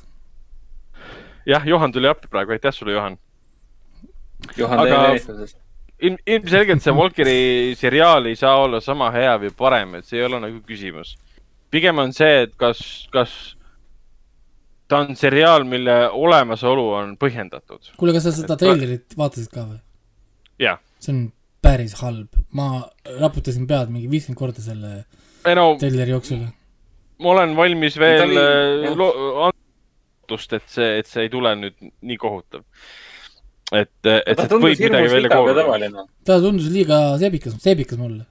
jah, 1.51 1.67
Johan 1.67 1.91
tuli 1.91 2.07
appi 2.07 2.31
praegu, 2.31 2.55
aitäh 2.55 2.71
sulle, 2.75 2.95
Johan. 2.95 3.17
Juhan 4.57 4.79
Aga- 4.79 4.89
Teene 4.91 5.17
eestlasest. 5.17 5.57
ilm, 6.03 6.17
ilmselgelt 6.27 6.83
see 6.83 6.95
Walkeri 6.97 7.75
seriaal 7.79 8.25
ei 8.31 8.35
saa 8.39 8.55
olla 8.63 8.81
sama 8.83 9.11
hea 9.11 9.35
või 9.41 9.53
parem, 9.57 9.95
et 9.99 10.05
see 10.05 10.19
ei 10.19 10.25
ole 10.25 10.39
nagu 10.43 10.61
küsimus. 10.67 11.15
pigem 11.71 11.97
on 11.97 12.13
see, 12.13 12.43
et 12.47 12.55
kas, 12.57 13.07
kas 13.11 13.55
ta 14.87 14.99
on 15.01 15.15
seriaal, 15.15 15.63
mille 15.65 16.09
olemasolu 16.09 16.89
on 16.99 17.15
põhjendatud. 17.17 17.93
kuule, 17.97 18.13
kas 18.13 18.29
sa 18.29 18.35
seda 18.35 18.57
treilerit 18.59 19.17
vaatasid 19.17 19.51
ka 19.53 19.65
või? 19.65 19.79
jah, 20.59 20.79
see 20.99 21.15
on 21.15 21.25
päris 21.63 21.95
halb, 22.01 22.35
ma 22.51 22.83
raputasin 23.19 23.67
pead 23.67 23.89
mingi 23.89 24.09
viiskümmend 24.11 24.39
korda 24.39 24.61
selle 24.61 25.05
ei 25.45 25.55
no 25.55 25.75
treileri 25.79 26.11
jooksul. 26.11 26.43
ma 27.19 27.29
olen 27.35 27.55
valmis 27.55 27.97
veel 27.99 28.37
äh, 28.39 29.49
andust, 29.49 30.53
et 30.53 30.67
see, 30.67 30.89
et 30.99 31.09
see 31.09 31.27
ei 31.27 31.31
tule 31.31 31.53
nüüd 31.59 31.75
nii 32.01 32.19
kohutav. 32.21 32.63
et, 33.71 33.91
et 34.05 34.37
ta 34.37 34.45
sealt 34.45 34.61
võib 34.61 34.83
midagi 34.83 35.09
välja 35.13 35.31
koorida. 35.31 36.05
ta 36.27 36.37
tundus 36.43 36.69
liiga 36.73 36.99
seebikas, 37.21 37.55
seebikas 37.63 37.99
mulle. 38.01 38.25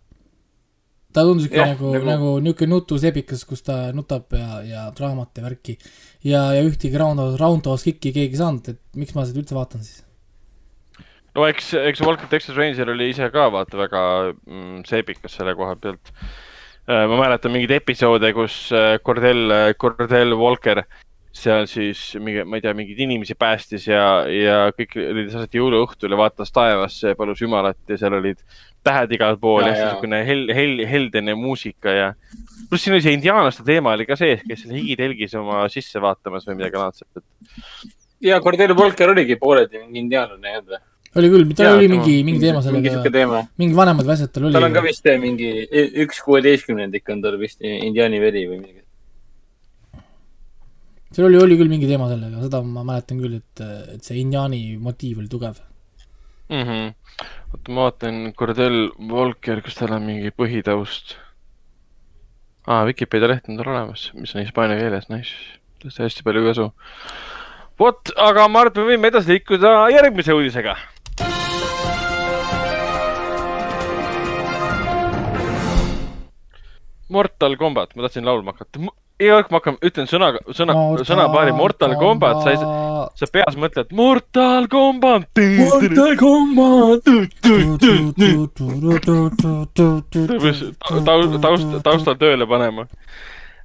ta 1.13 1.25
tundus 1.29 1.49
ikka 1.49 1.67
nagu, 1.73 1.91
nagu- 1.95 2.09
nagu 2.09 2.31
niisugune 2.45 2.75
nutuseebikas, 2.75 3.45
kus 3.49 3.65
ta 3.67 3.79
nutab 3.97 4.33
ja, 4.37 4.61
ja 4.67 4.87
draamat 4.97 5.39
ja 5.39 5.45
värki. 5.49 5.77
ja, 6.25 6.45
ja 6.57 6.63
ühtegi 6.63 6.99
round, 7.01 7.21
round 7.41 7.67
house 7.67 7.85
kick'i 7.89 8.13
keegi 8.13 8.37
ei 8.37 8.41
saanud, 8.45 8.73
et 8.75 8.81
miks 8.97 9.15
ma 9.17 9.27
seda 9.29 9.43
üldse 9.43 9.57
vaatan 9.57 9.85
siis. 9.85 10.05
no 11.35 11.47
eks, 11.49 11.75
eks 11.81 12.05
Walker 12.05 12.29
Texas 12.31 12.57
Ranger 12.57 12.93
oli 12.93 13.11
ise 13.11 13.29
ka 13.33 13.49
vaata 13.53 13.81
väga 13.81 14.03
mm, 14.33 14.83
seebikas 14.89 15.39
selle 15.39 15.57
koha 15.59 15.77
pealt. 15.77 16.13
ma 16.87 17.15
mäletan 17.15 17.53
mingeid 17.55 17.77
episoode, 17.79 18.33
kus 18.35 18.67
äh, 18.75 18.99
Cordell, 19.07 19.73
Cordell 19.79 20.35
Walker 20.35 20.83
seal 21.33 21.65
siis 21.71 22.01
mingi, 22.21 22.45
ma 22.45 22.59
ei 22.59 22.65
tea, 22.65 22.75
mingeid 22.77 22.99
inimesi 23.07 23.35
päästis 23.39 23.87
ja, 23.89 24.03
ja 24.29 24.59
kõik 24.77 24.99
olid 25.01 25.33
aset 25.33 25.57
jõuluõhtul 25.57 26.13
ja 26.13 26.19
vaatas 26.21 26.53
taevasse 26.53 27.15
ja 27.15 27.19
palus 27.19 27.41
Jumalat 27.41 27.79
ja 27.89 27.99
seal 28.01 28.19
olid 28.19 28.43
tähed 28.85 29.15
igal 29.17 29.39
pool 29.41 29.65
Ja, 29.65 29.73
ja, 29.73 29.89
niisugune 29.89 30.23
hel-, 30.29 30.53
hel-, 30.53 30.85
heldene 30.91 31.35
muusika 31.39 31.97
ja 31.97 32.13
pluss 32.69 32.85
siin 32.85 32.99
oli 32.99 33.05
see 33.07 33.17
indiaanlaste 33.17 33.65
teema 33.65 33.97
oli 33.97 34.07
ka 34.09 34.19
sees, 34.21 34.45
kes 34.45 34.65
seal 34.67 34.77
higitelgis 34.77 35.35
oma 35.41 35.65
sisse 35.73 36.03
vaatamas 36.03 36.45
või 36.49 36.61
midagi 36.61 36.81
laadset, 36.83 37.09
et 37.17 37.93
ja 38.29 38.41
Cordell 38.45 38.77
Volker 38.77 39.13
oligi 39.15 39.39
pooleldi 39.41 39.81
mingi 39.83 40.05
indiaanlane 40.05 40.53
ei 40.53 40.61
olnud 40.61 40.77
või? 40.77 40.85
oli 41.21 41.29
küll, 41.33 41.49
tal 41.57 41.77
oli 41.77 41.89
mingi, 41.93 42.15
mingi 42.25 42.41
teema 42.41 42.63
mingi 42.69 42.89
siuke 42.89 43.09
sellega, 43.09 43.17
teema. 43.19 43.43
mingi 43.61 43.77
vanemad 43.77 44.15
asjad 44.15 44.33
tal 44.33 44.47
oli. 44.49 44.57
tal 44.57 44.69
on 44.69 44.77
ka 44.77 44.85
vist 44.85 45.09
mingi 45.21 45.51
üks 46.05 46.23
kuueteistkümnendik 46.25 47.13
on 47.13 47.21
tal 47.25 47.37
vist 47.41 47.61
indiaani 47.65 48.21
veri 48.23 48.47
või 48.49 48.63
midagi. 48.63 48.82
Seal 51.13 51.29
oli, 51.29 51.39
oli 51.41 51.59
küll 51.61 51.73
mingi 51.73 51.89
teema 51.91 52.09
sellega, 52.11 52.41
seda 52.47 52.63
ma 52.65 52.85
mäletan 52.89 53.21
küll, 53.21 53.37
et, 53.41 53.65
et 53.97 54.07
see 54.07 54.21
indiaani 54.23 54.63
motiiv 54.83 55.21
oli 55.23 55.29
tugev. 55.33 55.61
mm. 56.49 56.63
-hmm. 56.69 56.95
oota, 57.53 57.73
ma 57.73 57.89
vaatan, 57.89 58.23
Cordell 58.39 58.89
Volker, 59.11 59.61
kas 59.63 59.77
tal 59.81 59.93
on 59.99 60.09
mingi 60.09 60.31
põhitaust 60.31 61.17
ah,? 62.67 62.87
Vikipeedia 62.89 63.29
leht 63.29 63.49
on 63.49 63.61
tal 63.61 63.73
olemas, 63.75 64.11
mis 64.15 64.35
on 64.37 64.45
hispaania 64.45 64.79
keeles, 64.81 65.09
nice, 65.13 65.37
sellest 65.83 66.03
hästi 66.07 66.27
palju 66.27 66.47
kasu. 66.49 66.71
vot, 67.79 68.15
aga 68.17 68.49
ma 68.49 68.65
arvan, 68.65 68.73
et 68.73 68.81
me 68.81 68.89
võime 68.95 69.13
edasi 69.13 69.37
liikuda 69.37 69.77
järgmise 69.93 70.33
uudisega. 70.37 70.77
Mortal 77.13 77.59
Combat, 77.61 77.91
ma 77.95 78.07
tahtsin 78.07 78.25
laulma 78.25 78.55
hakata. 78.55 78.81
Iga 79.23 79.39
kord 79.41 79.53
ma 79.55 79.61
hakkan, 79.61 79.77
ütlen 79.89 80.09
sõnaga, 80.11 80.41
sõna, 80.57 80.75
sõnapaari 81.07 81.55
Mortal 81.57 81.95
Combat, 82.01 82.43
sa 82.45 82.53
ei, 82.55 82.59
sa 83.21 83.29
peas 83.33 83.57
mõtled 83.61 83.93
Mortal 83.97 84.67
Combat. 84.73 85.29
Mortal 85.39 86.17
Combat. 86.21 87.13
taust, 91.07 91.37
taust, 91.43 91.77
taustal 91.87 92.19
tööle 92.21 92.47
panema. 92.51 92.87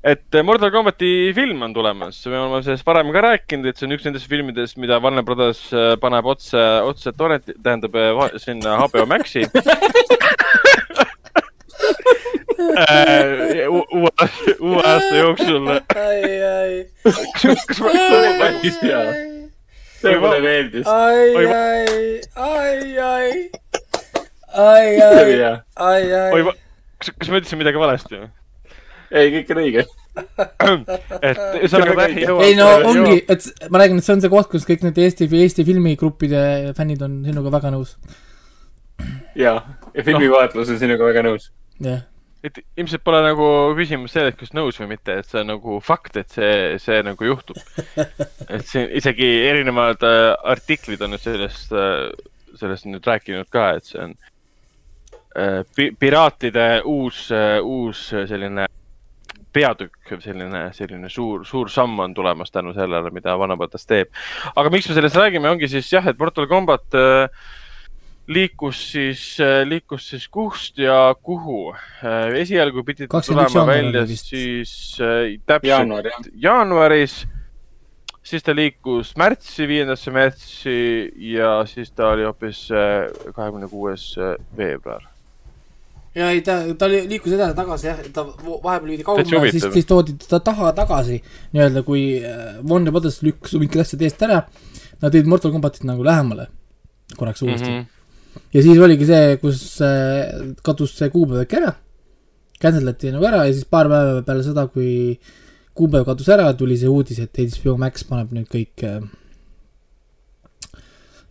et 0.08 0.38
Mortal 0.46 0.72
Combati 0.72 1.12
film 1.36 1.64
on 1.66 1.74
tulemas, 1.76 2.20
me 2.30 2.38
oleme 2.40 2.62
sellest 2.64 2.86
varem 2.88 3.10
ka 3.12 3.24
rääkinud, 3.26 3.66
et 3.68 3.80
see 3.80 3.88
on 3.90 3.96
üks 3.98 4.06
nendest 4.08 4.30
filmidest, 4.32 4.78
mida 4.80 5.02
Warner 5.04 5.26
Brothers 5.26 5.66
äh, 5.74 5.96
paneb 6.00 6.30
otse, 6.32 6.62
otse 6.88 7.12
torrenti, 7.18 7.58
tähendab 7.64 7.98
äh, 7.98 8.14
va- 8.16 8.32
sinna 8.40 8.78
HBO 8.86 9.08
Maxi. 9.10 9.44
uue, 12.58 14.12
uue 14.60 14.84
aasta 14.84 15.16
jooksul. 15.16 15.68
ai, 15.70 16.24
ai, 16.50 16.86
kas 17.04 17.82
ma, 17.82 17.94
päris 18.42 18.80
hea. 18.82 19.04
see 20.02 20.18
mulle 20.22 20.40
meeldis. 20.46 20.88
ai, 20.88 21.36
Oi, 21.36 21.46
ai, 21.46 22.22
ai, 22.36 22.98
ai, 23.04 23.30
ai, 24.54 25.02
ai, 25.06 25.42
ai, 25.76 26.12
oi 26.34 26.42
ai., 26.42 26.58
kas, 26.98 27.14
kas 27.14 27.30
ma 27.32 27.42
ütlesin 27.42 27.62
midagi 27.62 27.82
valesti 27.82 28.20
või? 28.20 28.30
ei, 29.12 29.32
kõik 29.38 29.54
on 29.54 29.62
õige. 29.64 29.86
et 31.28 31.42
ühesõnaga 31.62 31.96
ta 32.00 32.08
jõuab. 32.10 32.44
ei 32.44 32.56
no 32.58 32.68
ongi, 32.90 33.20
et 33.30 33.70
ma 33.70 33.84
räägin, 33.84 34.02
et 34.02 34.08
see 34.08 34.16
on 34.16 34.24
see 34.24 34.34
koht, 34.34 34.50
kus 34.52 34.66
kõik 34.68 34.86
need 34.88 34.98
Eesti, 35.04 35.30
Eesti 35.30 35.66
filmigruppide 35.68 36.74
fännid 36.78 37.04
on 37.06 37.20
sinuga 37.28 37.54
väga 37.60 37.72
nõus. 37.76 37.96
ja, 39.38 39.60
ja 39.94 40.06
filmivaatlus 40.08 40.74
on 40.74 40.82
sinuga 40.82 41.12
väga 41.12 41.26
nõus. 41.30 41.52
jah, 41.84 42.02
et 42.45 42.59
ilmselt 42.77 43.03
pole 43.05 43.19
nagu 43.26 43.47
küsimus 43.77 44.14
selles, 44.14 44.35
kas 44.38 44.53
nõus 44.55 44.77
või 44.81 44.91
mitte, 44.93 45.18
et 45.19 45.30
see 45.30 45.41
on 45.41 45.51
nagu 45.55 45.80
fakt, 45.84 46.19
et 46.22 46.30
see, 46.34 46.77
see 46.81 47.01
nagu 47.05 47.30
juhtub. 47.30 47.59
et 48.53 48.65
siin 48.68 48.89
isegi 48.97 49.30
erinevad 49.49 50.05
äh, 50.05 50.31
artiklid 50.53 51.01
on 51.05 51.15
nüüd 51.15 51.23
sellest 51.23 51.73
äh,, 51.73 52.09
sellest 52.57 52.88
nüüd 52.89 53.05
rääkinud 53.05 53.49
ka, 53.53 53.69
et 53.77 53.89
see 53.89 54.01
on 54.05 54.15
äh, 55.38 55.61
pi- 55.76 55.91
piraatide 55.99 56.69
uus 56.85 57.27
äh,, 57.34 57.59
uus 57.61 58.09
selline 58.14 58.68
peatükk, 59.57 60.18
selline, 60.22 60.68
selline 60.76 61.09
suur, 61.09 61.45
suur 61.47 61.69
samm 61.73 61.99
on 62.03 62.14
tulemas 62.14 62.51
tänu 62.53 62.73
sellele, 62.77 63.09
mida 63.15 63.38
Vanapatas 63.39 63.88
teeb. 63.89 64.11
aga 64.53 64.73
miks 64.73 64.89
me 64.89 64.97
sellest 64.97 65.18
räägime, 65.18 65.49
ongi 65.49 65.69
siis 65.72 65.89
jah, 65.91 66.05
et 66.07 66.19
Mortal 66.19 66.49
Combat 66.51 66.97
äh, 66.97 67.47
liikus 68.28 68.91
siis, 68.91 69.22
liikus 69.66 70.10
siis 70.10 70.28
kust 70.28 70.78
ja 70.78 71.16
kuhu. 71.24 71.74
esialgu 72.36 72.84
pidi 72.84 73.08
ta 73.08 73.22
21 73.22 73.54
tulema 73.54 73.68
välja 73.68 74.06
siis 74.08 74.98
äh, 75.02 75.40
täpselt 75.45 75.70
jaanuar, 75.70 76.10
jah. 76.12 76.32
jaanuaris, 76.36 77.22
siis 78.24 78.44
ta 78.44 78.56
liikus 78.56 79.14
märtsi, 79.18 79.68
viiendasse 79.68 80.12
märtsi 80.12 80.78
ja 81.32 81.62
siis 81.66 81.91
ta 81.91 82.12
oli 82.16 82.28
hoopis 82.28 82.68
kahekümne 83.36 83.72
kuues 83.72 84.10
veebruar. 84.58 85.08
ja 86.16 86.30
ei, 86.32 86.41
ta, 86.41 86.60
ta 86.78 86.90
li- 86.91 87.06
liikus 87.10 87.32
edasi-tagasi 87.38 87.88
jah, 87.88 88.06
ta 88.14 88.26
vahepeal 88.28 88.91
viidi 88.91 89.08
kaugemale, 89.08 89.52
siis, 89.56 89.68
siis 89.74 89.88
toodi 89.88 90.18
ta 90.28 90.40
taha 90.44 90.74
tagasi 90.76 91.22
nii-öelda, 91.54 91.84
kui 91.88 92.08
äh, 92.20 92.58
Warner 92.70 92.91
Brothers 92.91 93.22
lükkas 93.24 93.56
mingid 93.56 93.86
asjad 93.86 94.04
eest 94.04 94.24
ära, 94.28 94.44
nad 95.02 95.14
tõid 95.14 95.30
Mortal 95.30 95.54
Combatit 95.56 95.88
nagu 95.88 96.04
lähemale 96.04 96.49
korraks 97.16 97.41
uuesti 97.41 97.70
mm. 97.70 97.78
-hmm. 97.78 97.97
Ja 98.53 98.64
siis 98.64 98.80
oligi 98.80 99.07
see, 99.10 99.36
kus 99.41 99.61
äh, 99.86 100.56
kadus 100.65 100.95
see 100.98 101.11
kuupäev 101.14 101.45
äkki 101.45 101.60
ära, 101.60 101.76
cancel 102.61 102.90
dati 102.90 103.14
nagu 103.14 103.28
ära 103.28 103.45
ja 103.48 103.53
siis 103.53 103.68
paar 103.69 103.90
päeva 103.91 104.24
peale 104.28 104.45
seda, 104.45 104.68
kui 104.72 105.19
kuupäev 105.78 106.07
kadus 106.07 106.32
ära, 106.34 106.49
tuli 106.57 106.80
see 106.80 106.91
uudis, 106.91 107.22
et 107.24 107.41
HBO 107.60 107.78
Max 107.82 108.07
paneb 108.07 108.34
nüüd 108.36 108.49
kõik 108.52 108.86
äh, 108.88 108.99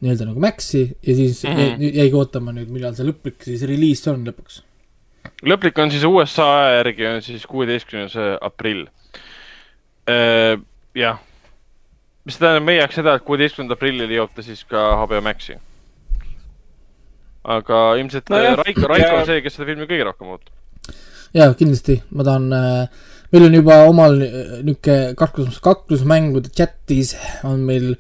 nii-öelda 0.05 0.29
nagu 0.29 0.41
Maxi 0.41 0.85
ja 1.03 1.15
siis 1.17 1.43
mm. 1.45 1.57
-hmm. 1.57 1.93
jäigi 2.03 2.17
ootama 2.17 2.53
nüüd, 2.53 2.71
millal 2.73 2.95
see 2.95 3.07
lõplik 3.09 3.45
siis 3.49 3.65
reliis 3.69 4.05
on 4.13 4.27
lõpuks 4.29 4.61
lõplik 5.47 5.79
on 5.83 5.91
siis 5.91 6.05
USA 6.05 6.47
aja 6.59 6.75
järgi 6.81 7.07
on 7.07 7.23
siis 7.23 7.47
kuueteistkümnes 7.47 8.17
aprill. 8.41 8.87
jah, 10.95 11.19
mis 12.25 12.39
tähendab 12.39 12.67
meie 12.67 12.79
jaoks 12.81 13.01
seda, 13.01 13.17
et 13.17 13.25
kuueteistkümnendal 13.27 13.79
aprillil 13.79 14.13
jõuab 14.19 14.35
ta 14.35 14.45
siis 14.47 14.65
ka 14.65 14.89
HBO 15.03 15.21
Maxi. 15.25 15.59
Aga 17.47 17.81
ilmselt 18.01 18.31
no 18.33 18.39
Raiko, 18.61 18.89
Raiko 18.91 19.07
ja- 19.07 19.19
on 19.21 19.27
see, 19.29 19.43
kes 19.45 19.55
seda 19.57 19.69
filmi 19.69 19.87
kõige 19.89 20.07
rohkem 20.09 20.33
ootab. 20.35 20.53
jaa, 21.37 21.53
kindlasti, 21.59 22.01
ma 22.17 22.27
tahan 22.27 22.47
äh,, 22.57 23.05
meil 23.33 23.49
on 23.49 23.59
juba 23.61 23.81
omal 23.91 24.17
äh, 24.25 24.39
niisugune 24.67 25.15
kaklus, 25.19 25.61
kaklusmängude 25.65 26.51
chatis 26.55 27.15
on 27.47 27.63
meil 27.69 27.95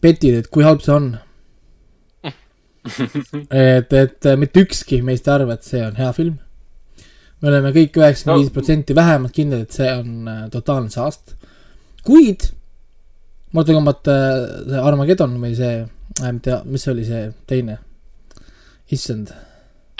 petid, 0.00 0.38
et 0.40 0.48
kui 0.52 0.64
halb 0.64 0.80
see 0.84 0.94
on. 0.94 1.10
et, 3.50 3.92
et 3.92 4.26
äh, 4.30 4.38
mitte 4.40 4.62
ükski 4.64 5.02
meist 5.04 5.28
ei 5.28 5.34
arva, 5.34 5.58
et 5.58 5.66
see 5.68 5.82
on 5.84 5.98
hea 6.00 6.12
film. 6.16 6.38
me 7.40 7.48
oleme 7.48 7.70
kõik 7.72 7.94
üheksakümmend 7.96 8.42
viis 8.42 8.52
protsenti 8.52 8.96
vähemalt 8.96 9.32
kindlad, 9.36 9.62
et 9.64 9.76
see 9.76 9.92
on 9.92 10.28
äh, 10.28 10.40
totaalne 10.52 10.92
saast. 10.92 11.36
kuid 12.04 12.50
Mortal 13.52 13.74
Combat 13.76 14.08
äh,, 14.08 14.64
see 14.70 14.82
Armageddon 14.88 15.36
või 15.42 15.54
see 15.58 15.76
äh,, 15.82 16.32
mitte, 16.32 16.62
mis 16.64 16.84
see 16.86 16.92
oli 16.94 17.04
see 17.08 17.22
teine? 17.50 17.78
Issand 18.92 19.28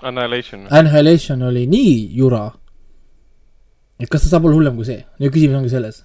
Annihilation. 0.02 0.66
Annihilation 0.70 1.42
oli 1.42 1.66
nii 1.68 1.96
jura, 2.16 2.46
et 4.00 4.08
kas 4.08 4.22
ta 4.24 4.28
saab 4.32 4.44
olla 4.48 4.56
hullem 4.56 4.76
kui 4.78 4.84
see 4.88 5.02
ja 5.20 5.28
küsimus 5.30 5.58
ongi 5.58 5.68
selles. 5.72 6.04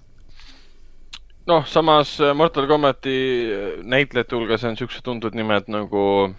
noh, 1.48 1.64
samas 1.70 2.20
äh, 2.20 2.34
Mortal 2.36 2.68
Combati 2.68 3.18
äh, 3.54 3.84
näitlejate 3.84 4.36
hulgas 4.36 4.64
on 4.64 4.76
siuksed 4.78 5.04
tuntud 5.04 5.36
nimed 5.38 5.68
nagu. 5.68 6.34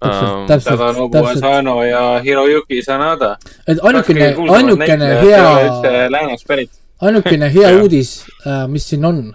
täpselt, 0.00 0.32
Ähm, 0.32 0.46
täpselt, 0.46 0.78
Tadanobu 0.78 1.18
Asano 1.26 1.82
ja 1.84 2.20
Hiroyuki 2.24 2.82
Sanada. 2.82 3.36
et 3.66 3.78
ainukene, 3.82 4.34
ainukene 4.50 5.08
hea, 5.22 6.10
läänest 6.10 6.46
pärit. 6.46 6.70
ainukene 7.00 7.48
hea 7.54 7.70
uudis, 7.80 8.26
mis 8.68 8.88
siin 8.88 9.04
on, 9.04 9.34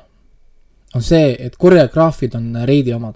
on 0.95 1.01
see, 1.01 1.35
et 1.39 1.56
koreograafid 1.57 2.35
on 2.35 2.53
Reidi 2.65 2.93
omad. 2.93 3.15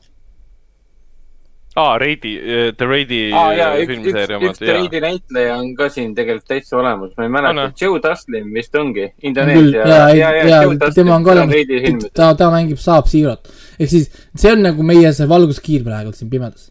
aa, 1.75 1.97
Raidi, 1.97 2.33
The 2.77 2.85
Raidi 2.85 3.19
aa 3.33 3.53
jaa, 3.57 3.69
äh, 3.73 3.79
üks, 3.81 3.83
üks, 3.83 3.91
filmiseeria 3.93 4.37
üks 4.37 4.43
omad, 4.43 4.59
jaa. 4.61 4.73
Treidi 4.73 5.01
näitleja 5.03 5.55
on 5.57 5.71
ka 5.77 5.87
siin 5.93 6.11
tegelikult 6.17 6.49
täitsa 6.51 6.77
olemas, 6.79 7.13
ma 7.17 7.25
ei 7.25 7.29
On, 7.29 7.33
mäleta 7.37 7.63
jah?, 7.65 7.73
Joe 7.81 8.01
Dustin 8.03 8.51
vist 8.53 8.77
ongi, 8.79 9.07
Indoneesia. 9.29 9.87
ja, 9.87 10.03
ja, 10.17 10.33
ja 10.49 10.91
tema 10.93 11.15
on 11.17 11.25
ka 11.25 11.33
olemas, 11.33 12.05
ta, 12.13 12.29
ta 12.37 12.51
mängib 12.53 12.81
Saab 12.81 13.09
Zero't. 13.09 13.49
ehk 13.79 13.89
siis 13.95 14.11
see 14.35 14.53
on 14.53 14.61
nagu 14.67 14.85
meie 14.85 15.13
see 15.17 15.29
valguskiir 15.29 15.87
praegu 15.87 16.13
siin 16.13 16.29
pimedas. 16.33 16.69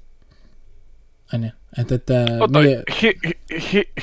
onju, 1.35 1.51
et, 1.83 1.97
et 1.99 2.15
äh, 2.15 2.31
oota 2.39 2.62
meie,, 2.62 2.79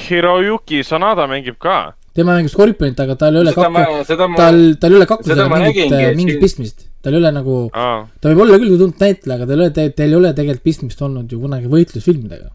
Hiroyuki 0.09 0.84
Sanada 0.84 1.30
mängib 1.31 1.61
ka. 1.63 1.80
tema 2.13 2.35
mängib 2.35 2.51
Scorpionit, 2.51 2.99
aga 2.99 3.15
tal 3.15 3.39
ei 3.39 3.45
ole 3.45 3.55
tal, 3.55 4.61
tal 4.76 4.91
ei 4.91 4.99
ole 4.99 5.47
ma 5.47 5.63
mingit 5.63 5.99
mingit 6.19 6.43
pistmist. 6.43 6.88
Tal 7.03 7.15
ei 7.15 7.21
ole 7.21 7.31
nagu 7.34 7.57
ta 7.71 8.31
võib 8.31 8.45
olla 8.45 8.59
küll 8.61 8.80
tuntud 8.80 9.03
näitleja, 9.03 9.38
aga 9.39 9.49
tal 9.49 9.61
ei 9.61 9.67
ole, 9.67 9.89
teil 9.95 10.07
ei 10.07 10.17
ole 10.17 10.31
tegelikult 10.38 10.65
pistmist 10.65 11.03
olnud 11.05 11.31
ju 11.31 11.39
kunagi 11.41 11.71
võitlusfilmidega. 11.71 12.49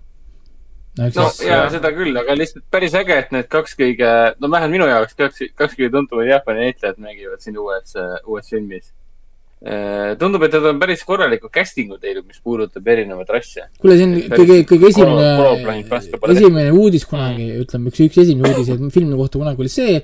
no 0.99 1.07
no 1.07 1.29
siis 1.31 1.47
jaa, 1.49 1.62
seda 1.73 1.93
küll, 1.97 2.16
aga 2.21 2.37
lihtsalt 2.39 2.66
päris 2.73 2.97
äge, 3.01 3.16
et 3.25 3.33
need 3.35 3.49
kaks 3.53 3.79
kõige, 3.79 4.11
no 4.41 4.51
vähemalt 4.51 4.77
minu 4.77 4.91
jaoks 4.91 5.16
kaks, 5.21 5.47
kaks 5.57 5.79
kõige 5.79 5.95
tuntumat 5.97 6.29
Jaapani 6.29 6.69
näitlejat 6.69 7.01
mängivad 7.01 7.41
siin 7.45 7.59
uues, 7.59 7.97
uues 8.29 8.53
filmis. 8.53 8.93
tundub, 10.21 10.43
et 10.45 10.53
nad 10.53 10.66
on 10.69 10.81
päris 10.83 11.03
korraliku 11.09 11.49
casting'u 11.49 11.97
teinud, 11.97 12.27
mis 12.29 12.41
puudutab 12.45 12.89
erinevaid 12.95 13.33
rasse. 13.33 13.65
kuule, 13.81 13.97
see 13.97 14.11
on 14.11 14.16
päris 14.29 14.45
kõige, 14.45 14.62
kõige 14.75 14.91
esimene, 14.93 16.01
esimene 16.37 16.71
uudis 16.77 17.09
kunagi, 17.09 17.49
ütleme 17.65 17.89
üks, 17.89 18.05
üks 18.11 18.25
esimene 18.27 18.53
uudis 18.53 18.93
filmi 18.93 19.16
kohta 19.16 19.41
kunagi 19.41 19.65
oli 19.65 19.73
see, 19.73 20.03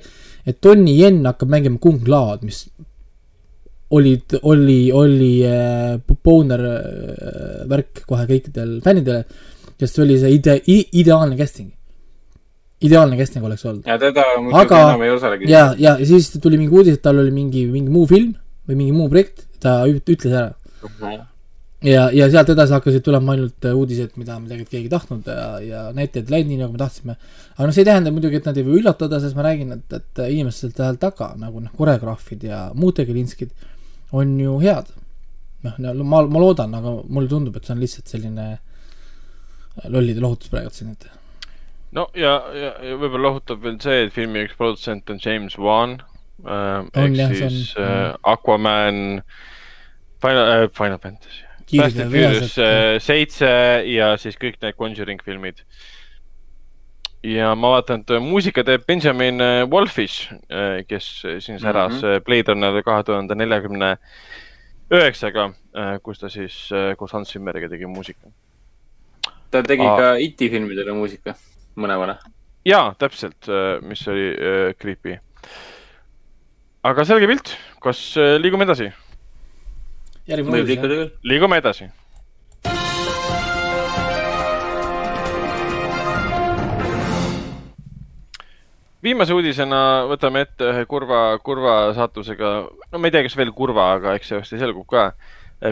et 0.49 0.57
Tony 0.65 0.97
Yen 0.97 1.21
hakkab 1.29 1.53
mängima 1.53 1.77
Kung 1.77 2.09
Laod, 2.09 2.41
mis 2.41 2.65
olid, 3.97 4.37
oli, 4.47 4.91
oli 4.95 5.31
äh, 5.47 5.99
Boner 6.23 6.63
äh, 6.69 7.63
värk 7.69 8.03
kohe 8.07 8.25
kõikidel 8.29 8.77
fännidele, 8.85 9.25
sest 9.81 9.97
see 9.97 10.05
oli 10.05 10.17
see 10.21 10.35
ide-, 10.37 10.59
ideaalne 11.01 11.37
casting. 11.39 11.71
ideaalne 12.81 13.17
casting 13.19 13.45
oleks 13.45 13.65
olnud. 13.65 13.83
ja 13.85 13.97
teda 14.01 14.23
muidugi 14.41 14.77
enam 14.77 15.03
ei 15.05 15.11
osalegi. 15.15 15.51
ja, 15.51 15.65
ja 15.77 15.97
ja 15.99 16.05
siis 16.07 16.31
tuli 16.41 16.57
mingi 16.61 16.73
uudis, 16.73 16.97
et 16.97 17.03
tal 17.03 17.19
oli 17.21 17.33
mingi, 17.35 17.65
mingi 17.71 17.91
muu 17.91 18.07
film 18.09 18.31
või 18.69 18.79
mingi 18.79 18.95
muu 18.95 19.09
projekt, 19.11 19.45
ta 19.59 19.81
üt- 19.89 20.07
ütles 20.09 20.33
ära. 20.33 20.53
ja, 21.83 22.07
ja 22.13 22.29
sealt 22.31 22.49
edasi 22.53 22.73
hakkasid 22.77 23.03
tulema 23.03 23.35
ainult 23.35 23.67
äh, 23.67 23.75
uudised, 23.75 24.15
mida 24.21 24.37
me 24.39 24.47
tegelikult 24.47 24.71
keegi 24.71 24.87
ei 24.87 24.93
tahtnud 24.95 25.27
ja, 25.27 25.49
ja 25.65 25.83
näitajad 25.97 26.31
läinud 26.31 26.53
nii, 26.53 26.61
nagu 26.63 26.77
me 26.77 26.81
tahtsime. 26.81 27.17
aga 27.57 27.67
noh, 27.67 27.75
see 27.75 27.83
ei 27.83 27.89
tähenda 27.91 28.13
muidugi, 28.15 28.39
et 28.39 28.47
nad 28.47 28.57
ei 28.57 28.65
või 28.69 28.79
üllatada, 28.79 29.19
sest 29.19 29.35
ma 29.37 29.45
räägin, 29.49 29.75
et, 29.75 29.99
et 29.99 30.23
inimesed 30.29 30.77
seal 30.77 31.01
taga 31.01 31.33
nagu 31.41 31.59
noh, 31.59 31.73
koreograafid 31.77 32.47
ja 32.47 32.63
muud 32.77 32.95
tegelinskid 33.01 33.51
on 34.11 34.35
ju 34.39 34.57
head. 34.63 34.91
noh, 35.63 35.75
no 35.77 36.03
ma, 36.03 36.21
ma 36.25 36.39
loodan, 36.41 36.73
aga 36.75 36.93
mulle 37.07 37.29
tundub, 37.29 37.55
et 37.55 37.65
see 37.67 37.75
on 37.75 37.81
lihtsalt 37.83 38.07
selline 38.09 38.45
lollide 39.93 40.21
lohutus 40.23 40.49
praegu 40.51 40.71
siin, 40.73 40.95
et 40.95 41.05
no 41.95 42.07
ja, 42.17 42.33
ja, 42.57 42.71
ja 42.87 42.97
võib-olla 42.97 43.27
lohutab 43.29 43.61
veel 43.63 43.77
see, 43.83 44.07
et 44.07 44.15
filmi 44.15 44.41
üks 44.47 44.57
produtsent 44.57 45.09
on 45.13 45.21
James 45.21 45.57
Wan 45.61 45.99
äh,. 46.45 46.81
Ehk 46.97 47.15
jah, 47.19 47.31
see 47.35 47.45
on- 47.45 47.55
siis 47.55 47.75
äh, 47.77 48.15
Aquaman, 48.33 49.21
Final 50.23 50.51
äh,, 50.55 50.67
Final 50.77 50.99
Fantasy. 51.03 51.45
Fast 51.71 51.95
ja 51.95 52.03
and 52.03 52.11
Furious 52.11 52.57
äh, 52.59 52.97
seitse 52.99 53.51
ja 53.87 54.15
siis 54.19 54.35
kõik 54.41 54.57
need 54.61 54.75
Conjuring 54.79 55.21
filmid. 55.23 55.61
Ja 57.23 57.55
ma 57.55 57.75
vaatan, 57.75 58.01
et 58.01 58.13
muusika 58.23 58.63
teeb 58.63 58.85
Benjamin 58.87 59.41
äh, 59.41 59.63
Wolfish, 59.69 60.31
kes 60.87 61.09
siin 61.39 61.59
säras 61.59 62.01
mm 62.01 62.07
-hmm. 62.07 62.23
Blade 62.25 62.53
Runner 62.53 62.83
kahe 62.83 63.03
tuhande 63.03 63.35
neljakümne 63.35 63.97
üheksaga, 64.91 65.51
kus 66.03 66.19
ta 66.19 66.29
siis 66.31 66.55
äh, 66.75 66.93
koos 66.99 67.13
Hans 67.15 67.31
Zimmeriga 67.31 67.69
tegi 67.71 67.87
muusika. 67.87 68.31
ta 69.51 69.63
tegi 69.63 69.85
Aa. 69.87 69.97
ka 69.97 70.11
IT 70.19 70.39
filmidele 70.51 70.93
muusika, 70.95 71.35
mõlemale. 71.75 72.17
jaa, 72.65 72.93
täpselt, 72.99 73.47
mis 73.81 74.03
oli 74.07 74.27
äh, 74.31 74.73
creepy. 74.79 75.17
aga 76.83 77.05
selge 77.05 77.27
pilt, 77.27 77.55
kas 77.81 78.03
äh, 78.17 78.35
liigume 78.41 78.67
edasi? 78.67 78.91
liigume 81.23 81.57
edasi. 81.57 81.89
Viimase 89.03 89.35
uudisena 89.35 89.81
võtame 90.09 90.45
ette 90.45 90.71
ühe 90.71 90.85
kurva, 90.89 91.21
kurva 91.43 91.75
saatusega, 91.97 92.51
no 92.91 93.01
ma 93.01 93.09
ei 93.09 93.13
tea, 93.15 93.25
kas 93.27 93.37
veel 93.39 93.53
kurva, 93.55 93.91
aga 93.97 94.15
eks 94.17 94.31
see 94.31 94.39
varsti 94.39 94.61
selgub 94.61 94.87
ka. 94.89 95.11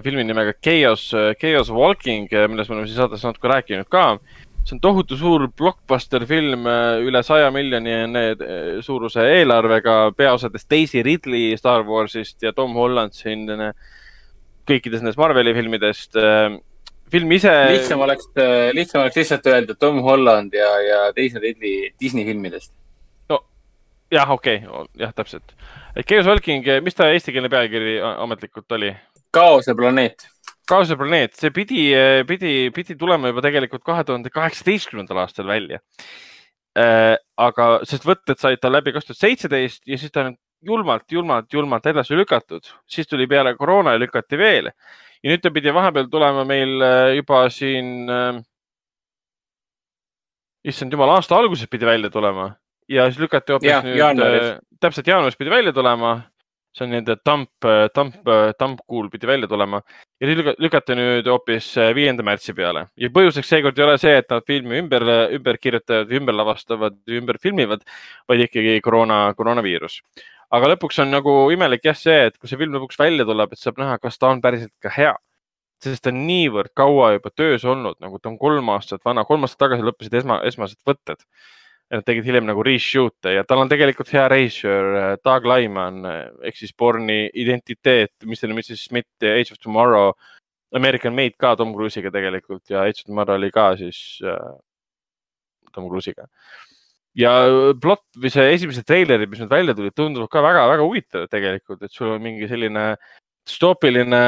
filmi 0.06 0.24
nimega 0.24 0.54
Chaos, 0.62 1.10
Chaos 1.42 1.70
Walking, 1.74 2.30
millest 2.50 2.70
me 2.70 2.78
oleme 2.78 2.88
siin 2.90 3.00
saates 3.00 3.26
natuke 3.26 3.50
rääkinud 3.50 3.90
ka. 3.90 4.20
see 4.64 4.76
on 4.76 4.82
tohutu 4.82 5.18
suur 5.18 5.48
blockbuster 5.58 6.26
film, 6.30 6.68
üle 7.06 7.24
saja 7.24 7.50
miljoni 7.52 7.96
suuruse 8.86 9.24
eelarvega, 9.38 10.12
peaosades 10.18 10.68
Daisy 10.70 11.02
Ridley 11.04 11.58
Star 11.58 11.86
Warsist 11.88 12.44
ja 12.44 12.54
Tom 12.54 12.74
Holland 12.74 13.16
siin 13.18 13.50
äh, 13.50 13.74
kõikides 14.70 15.04
nendes 15.04 15.18
Marveli 15.18 15.54
filmidest. 15.58 16.18
film 17.10 17.32
ise. 17.34 17.54
lihtsam 17.74 18.02
oleks, 18.06 18.30
lihtsam 18.78 19.02
oleks 19.02 19.18
lihtsalt 19.18 19.48
öelda 19.50 19.76
Tom 19.76 20.02
Holland 20.06 20.54
ja, 20.54 20.70
ja 20.86 21.00
Daisy 21.16 21.40
Ridley 21.42 21.90
Disney 22.00 22.26
filmidest. 22.26 22.74
jah, 24.12 24.32
okei 24.32 24.64
okay,, 24.66 24.88
jah, 25.04 25.14
täpselt. 25.16 25.54
Chaos 26.08 26.28
Walking, 26.30 26.66
mis 26.86 26.98
ta 26.98 27.10
eestikeelne 27.14 27.52
pealkiri 27.52 28.00
ametlikult 28.02 28.78
oli? 28.78 28.94
kaose 29.34 29.76
planeet. 29.78 30.28
kaose 30.70 30.98
planeet, 30.98 31.36
see 31.38 31.54
pidi, 31.54 31.84
pidi, 32.30 32.54
pidi 32.74 32.98
tulema 32.98 33.30
juba 33.30 33.44
tegelikult 33.46 33.84
kahe 33.86 34.04
tuhande 34.06 34.32
kaheksateistkümnendal 34.34 35.24
aastal 35.26 35.50
välja. 35.50 35.82
aga, 37.38 37.68
sest 37.90 38.06
võtted 38.08 38.40
said 38.40 38.62
tal 38.62 38.74
läbi 38.74 38.94
kaks 38.96 39.10
tuhat 39.10 39.20
seitseteist 39.20 39.82
ja 39.90 39.98
siis 39.98 40.14
ta 40.14 40.28
on 40.30 40.38
julmalt, 40.66 41.06
julmalt, 41.12 41.54
julmalt 41.54 41.86
edasi 41.90 42.18
lükatud, 42.18 42.68
siis 42.88 43.08
tuli 43.08 43.28
peale 43.28 43.56
koroona 43.58 43.96
ja 43.96 44.02
lükati 44.02 44.38
veel. 44.38 44.72
ja 45.24 45.32
nüüd 45.32 45.42
ta 45.44 45.52
pidi 45.52 45.74
vahepeal 45.76 46.08
tulema 46.12 46.46
meil 46.48 46.80
äh, 46.82 47.16
juba 47.18 47.44
siin 47.52 48.10
äh,. 48.10 48.40
issand 50.64 50.94
jumal, 50.94 51.16
aasta 51.16 51.36
alguses 51.36 51.68
pidi 51.72 51.86
välja 51.86 52.10
tulema 52.10 52.54
ja 52.90 53.08
siis 53.10 53.22
lükati 53.22 53.56
hoopis 53.56 53.70
Jah, 53.70 53.86
nüüd 53.86 54.00
jaanuaris., 54.02 54.52
täpselt 54.82 55.08
jaanuaris 55.08 55.38
pidi 55.40 55.54
välja 55.54 55.74
tulema 55.76 56.18
see 56.76 56.86
on 56.86 56.92
nende 56.94 57.16
Dump, 57.26 57.50
Dump, 57.96 58.16
Dump 58.60 58.82
Cool 58.90 59.10
pidi 59.10 59.28
välja 59.28 59.48
tulema 59.48 59.82
ja 60.22 60.28
siis 60.28 60.38
lüka- 60.40 60.56
lükati 60.62 60.96
nüüd 60.98 61.28
hoopis 61.30 61.70
äh, 61.78 61.92
viienda 61.96 62.24
märtsi 62.26 62.54
peale 62.54 62.88
ja 62.98 63.10
põhjuseks 63.14 63.50
seekord 63.50 63.80
ei 63.80 63.86
ole 63.86 63.98
see, 64.02 64.16
et 64.22 64.30
nad 64.30 64.46
filmi 64.48 64.80
ümber, 64.84 65.06
ümber 65.36 65.58
kirjutavad, 65.58 66.12
ümber 66.20 66.38
lavastavad, 66.38 67.00
ümber 67.20 67.40
filmivad, 67.42 67.86
vaid 68.30 68.46
ikkagi 68.46 68.78
koroona, 68.86 69.22
koroonaviirus. 69.38 70.00
aga 70.52 70.74
lõpuks 70.74 71.02
on 71.04 71.12
nagu 71.14 71.34
imelik 71.54 71.90
jah 71.90 71.98
see, 71.98 72.28
et 72.30 72.38
kui 72.38 72.50
see 72.50 72.60
film 72.62 72.78
lõpuks 72.78 73.00
välja 73.00 73.26
tuleb, 73.26 73.54
et 73.54 73.62
saab 73.62 73.82
näha, 73.82 73.98
kas 74.02 74.18
ta 74.22 74.30
on 74.30 74.42
päriselt 74.42 74.74
ka 74.82 74.94
hea. 74.94 75.16
sest 75.84 76.04
ta 76.04 76.12
on 76.12 76.26
niivõrd 76.28 76.74
kaua 76.76 77.14
juba 77.16 77.30
töös 77.32 77.64
olnud, 77.66 77.96
nagu 78.04 78.20
ta 78.20 78.30
on 78.30 78.38
kolm 78.38 78.70
aastat 78.70 79.02
vana, 79.06 79.24
kolm 79.26 79.48
aastat 79.48 79.66
tagasi 79.66 79.86
lõppesid 79.88 80.18
esma, 80.22 80.42
esmased 80.46 80.78
võtted. 80.86 81.24
Ja 81.90 81.98
nad 81.98 82.06
tegid 82.06 82.28
hiljem 82.28 82.46
nagu 82.46 82.64
reshoot'e 82.66 83.34
ja 83.34 83.44
tal 83.48 83.64
on 83.64 83.70
tegelikult 83.72 84.12
hea 84.14 84.28
režissöör, 84.30 85.18
Doug 85.26 85.48
Lyman 85.50 86.04
ehk 86.06 86.58
siis 86.60 86.74
Borni 86.78 87.24
identiteet, 87.34 88.14
Mr. 88.24 88.52
ja 88.52 88.58
Mrs 88.58 88.84
Smith, 88.86 89.10
Age 89.26 89.56
of 89.56 89.62
Tomorrow, 89.64 90.14
American 90.78 91.16
Made 91.18 91.34
ka 91.42 91.56
Tom 91.58 91.74
Cruise'iga 91.74 92.12
tegelikult 92.14 92.70
ja 92.70 92.86
Age 92.86 93.02
of 93.02 93.10
Tomorrow 93.10 93.40
oli 93.40 93.50
ka 93.54 93.72
siis 93.80 94.20
äh, 94.22 94.52
Tom 95.74 95.90
Cruise'iga. 95.90 96.30
ja 97.18 97.32
plott 97.82 98.06
või 98.22 98.30
see 98.32 98.52
esimesed 98.54 98.86
treilerid, 98.86 99.32
mis 99.32 99.42
nüüd 99.42 99.52
välja 99.52 99.74
tulid, 99.76 99.96
tunduvad 99.98 100.30
ka 100.30 100.46
väga-väga 100.46 100.86
huvitavad 100.86 101.34
tegelikult, 101.34 101.82
et 101.82 101.92
sul 101.92 102.14
on 102.14 102.22
mingi 102.22 102.48
selline 102.48 102.92
düstoopiline 103.50 104.22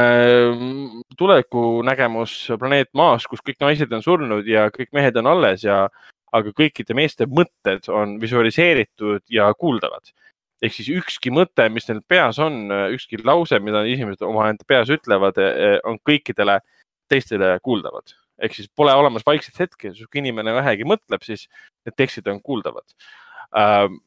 tulevikunägemus 1.17 2.33
planeet 2.57 2.89
Maas, 2.97 3.27
kus 3.29 3.43
kõik 3.45 3.61
naised 3.61 3.93
on 3.93 4.01
surnud 4.01 4.49
ja 4.49 4.65
kõik 4.73 4.89
mehed 4.97 5.19
on 5.21 5.29
alles 5.29 5.61
ja 5.67 5.85
aga 6.31 6.53
kõikide 6.55 6.95
meeste 6.97 7.27
mõtted 7.27 7.87
on 7.91 8.17
visualiseeritud 8.21 9.23
ja 9.29 9.51
kuuldavad. 9.53 10.13
ehk 10.61 10.75
siis 10.75 10.91
ükski 10.93 11.31
mõte, 11.33 11.65
mis 11.73 11.87
neil 11.89 12.03
peas 12.07 12.37
on, 12.39 12.69
ükski 12.93 13.17
lause, 13.25 13.57
mida 13.59 13.81
inimesed 13.81 14.21
omaenda 14.21 14.63
peas 14.67 14.91
ütlevad, 14.93 15.39
on 15.83 15.97
kõikidele 16.05 16.59
teistele 17.09 17.57
kuuldavad. 17.63 18.13
ehk 18.41 18.55
siis 18.55 18.69
pole 18.75 18.93
olemas 18.93 19.25
vaikset 19.25 19.59
hetke, 19.59 19.91
kui 19.91 20.21
inimene 20.21 20.53
vähegi 20.53 20.87
mõtleb, 20.87 21.21
siis 21.25 21.47
need 21.85 21.97
tekstid 21.97 22.27
on 22.27 22.41
kuuldavad 22.41 22.87
ähm,. 23.57 23.99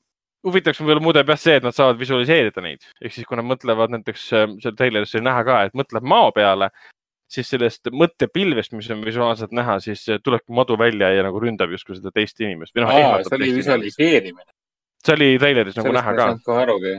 huvitaks 0.45 0.81
võib-olla 0.81 1.01
muude 1.01 1.23
peast 1.25 1.47
see, 1.47 1.55
et 1.57 1.65
nad 1.65 1.77
saavad 1.77 2.01
visualiseerida 2.01 2.61
neid, 2.65 2.83
ehk 3.01 3.15
siis 3.15 3.29
kui 3.29 3.39
nad 3.39 3.47
mõtlevad 3.49 3.95
näiteks 3.95 4.27
äh, 4.33 4.49
seal 4.63 4.75
treileris 4.77 5.15
oli 5.15 5.25
näha 5.29 5.45
ka, 5.47 5.61
et 5.69 5.79
mõtleb 5.79 6.05
mao 6.15 6.33
peale, 6.37 6.71
siis 7.35 7.49
sellest 7.51 7.91
mõttepilvest, 7.93 8.75
mis 8.77 8.91
on 8.95 9.03
visuaalselt 9.07 9.55
näha, 9.57 9.79
siis 9.85 10.05
tulebki 10.25 10.55
madu 10.55 10.79
välja 10.81 11.11
ja 11.15 11.25
nagu 11.27 11.41
ründab 11.43 11.73
justkui 11.75 11.99
seda 11.99 12.13
teist 12.15 12.41
inimest 12.45 12.77
noh, 12.79 12.93
see 13.27 13.39
oli. 13.39 13.51
visualiseerimine. 13.59 14.47
see 15.05 15.17
oli 15.19 15.35
treileris 15.43 15.81
nagu 15.81 15.93
näha 15.95 16.15
ka. 16.19 16.29
kohe 16.47 16.63
arugi. 16.63 16.95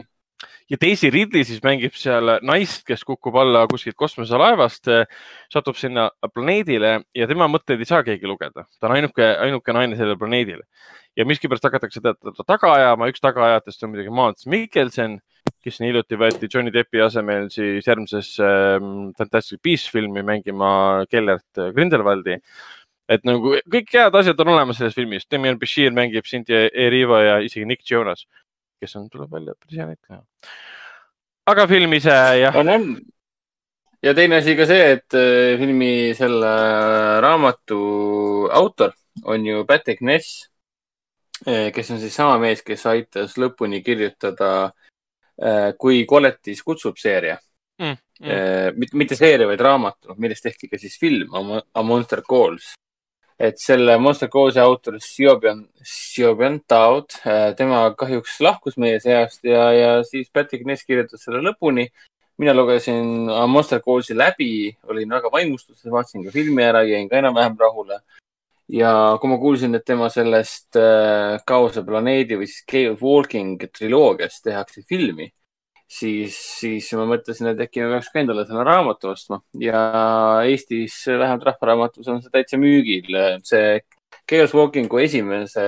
ja 0.71 0.79
Daisy 0.81 1.11
Ridley 1.13 1.47
siis 1.47 1.63
mängib 1.65 1.95
seal 1.99 2.37
naist, 2.45 2.83
kes 2.87 3.05
kukub 3.07 3.37
alla 3.41 3.65
kuskilt 3.71 3.97
kosmoselaevast, 3.99 4.91
satub 5.53 5.79
sinna 5.79 6.09
planeedile 6.33 6.99
ja 7.15 7.29
tema 7.31 7.47
mõtteid 7.51 7.81
ei 7.81 7.89
saa 7.89 8.03
keegi 8.07 8.27
lugeda. 8.29 8.67
ta 8.79 8.89
on 8.89 8.97
ainuke, 8.99 9.31
ainuke 9.47 9.77
naine 9.77 9.97
sellel 9.99 10.19
planeedil 10.19 10.61
ja 11.15 11.25
miskipärast 11.25 11.63
hakatakse 11.63 12.01
teda 12.03 12.43
taga 12.47 12.73
ajama, 12.73 13.09
üks 13.11 13.23
tagaajatest 13.23 13.83
on 13.83 13.93
muidugi 13.93 14.13
Maats 14.13 14.47
Mikkelsen, 14.51 15.19
kes 15.65 15.79
siin 15.79 15.89
hiljuti 15.89 16.17
võeti 16.19 16.49
Johnny 16.51 16.71
Deppi 16.73 17.01
asemel 17.01 17.47
siis 17.53 17.87
järgmises 17.87 18.35
ähm, 18.43 19.09
Fantastic 19.17 19.61
Beasts 19.65 19.89
filmi 19.93 20.21
mängima 20.25 20.69
Kellert 21.09 21.61
Grindelwaldi. 21.73 22.37
et 23.09 23.25
nagu 23.25 23.55
kõik 23.73 23.91
head 23.93 24.17
asjad 24.17 24.39
on 24.41 24.53
olemas 24.55 24.79
selles 24.79 24.95
filmis, 24.97 25.25
Demian 25.31 25.59
Bashir 25.61 25.93
mängib 25.93 26.25
Cynthia 26.29 26.67
Erivo 26.69 27.17
ja 27.21 27.39
isegi 27.41 27.65
Nick 27.65 27.85
Jonas, 27.89 28.25
kes 28.81 28.95
on, 28.97 29.09
tuleb 29.09 29.31
välja 29.31 29.57
päris 29.57 29.81
hea 29.81 29.89
näitleja. 29.89 30.21
aga 31.53 31.67
film 31.69 31.97
ise 31.97 32.15
jah, 32.41 32.57
on, 32.61 32.69
on. 32.69 32.87
ja 34.05 34.13
teine 34.17 34.41
asi 34.41 34.57
ka 34.57 34.69
see, 34.69 34.89
et 34.97 35.17
äh, 35.17 35.57
filmi 35.61 36.13
selle 36.17 36.55
raamatu 37.25 38.49
autor 38.53 38.93
on 39.23 39.45
ju 39.45 39.65
Patrick 39.65 40.01
Ness, 40.01 40.49
kes 41.45 41.91
on 41.91 41.99
siis 42.01 42.15
sama 42.15 42.37
mees, 42.39 42.61
kes 42.65 42.85
aitas 42.89 43.37
lõpuni 43.39 43.81
kirjutada 43.83 44.73
Kui 45.77 46.05
koletis 46.07 46.61
kutsub 46.63 46.95
seeria 46.95 47.35
mm,. 47.81 47.97
mm.. 48.21 48.85
mitte 48.93 49.17
seeria, 49.19 49.47
vaid 49.49 49.59
raamatu, 49.59 50.15
millest 50.17 50.45
tehti 50.47 50.69
ka 50.71 50.79
siis 50.79 50.97
film 50.99 51.33
A 51.35 51.41
Mo- 51.43 51.63
A 51.73 51.83
Monster 51.83 52.21
Calls. 52.23 52.73
et 53.39 53.57
selle 53.59 53.97
Monster 53.99 54.29
Calls'i 54.31 54.61
autor 54.63 54.95
Siobian, 55.03 55.65
Siobian 55.83 56.61
Taud, 56.67 57.17
tema 57.57 57.81
kahjuks 57.99 58.37
lahkus 58.39 58.77
meie 58.79 59.01
seast 59.03 59.43
ja, 59.43 59.65
ja 59.75 59.89
siis 60.07 60.29
Patrick 60.31 60.63
Ness 60.65 60.87
kirjutas 60.87 61.25
selle 61.27 61.41
lõpuni. 61.43 61.89
mina 62.37 62.53
lugesin 62.53 63.29
A 63.29 63.45
Monster 63.47 63.81
Calls'i 63.83 64.15
läbi, 64.15 64.71
olin 64.87 65.09
väga 65.09 65.31
vaimustuses, 65.31 65.91
vaatasin 65.91 66.23
ka 66.23 66.31
filmi 66.31 66.63
ära, 66.63 66.83
jäin 66.87 67.09
ka 67.09 67.19
enam-vähem 67.19 67.59
rahule. 67.59 67.99
Ja 68.71 68.91
kui 69.21 69.29
ma 69.29 69.37
kuulsin, 69.41 69.75
et 69.77 69.85
tema 69.85 70.09
sellest 70.13 70.77
äh, 70.79 71.37
Kaose 71.47 71.83
planeedi 71.85 72.37
või 72.39 72.49
siis 72.49 72.65
Chaos 72.69 73.01
Walking 73.03 73.65
triloogiast 73.69 74.43
tehakse 74.45 74.81
filmi, 74.89 75.29
siis, 75.87 76.37
siis 76.59 76.89
ma 76.97 77.05
mõtlesin, 77.09 77.51
et 77.51 77.61
äkki 77.67 77.83
ma 77.83 77.95
peaks 77.95 78.09
ka 78.13 78.23
endale 78.23 78.45
selle 78.47 78.65
raamatu 78.65 79.11
ostma 79.13 79.41
ja 79.61 79.79
Eestis 80.49 80.97
vähemalt 81.07 81.45
Rahvaraamatus 81.51 82.09
on 82.09 82.23
see 82.23 82.33
täitsa 82.33 82.59
müügil. 82.61 83.13
see 83.43 83.79
Chaos 84.25 84.55
Walkingu 84.57 84.97
esimese 85.03 85.65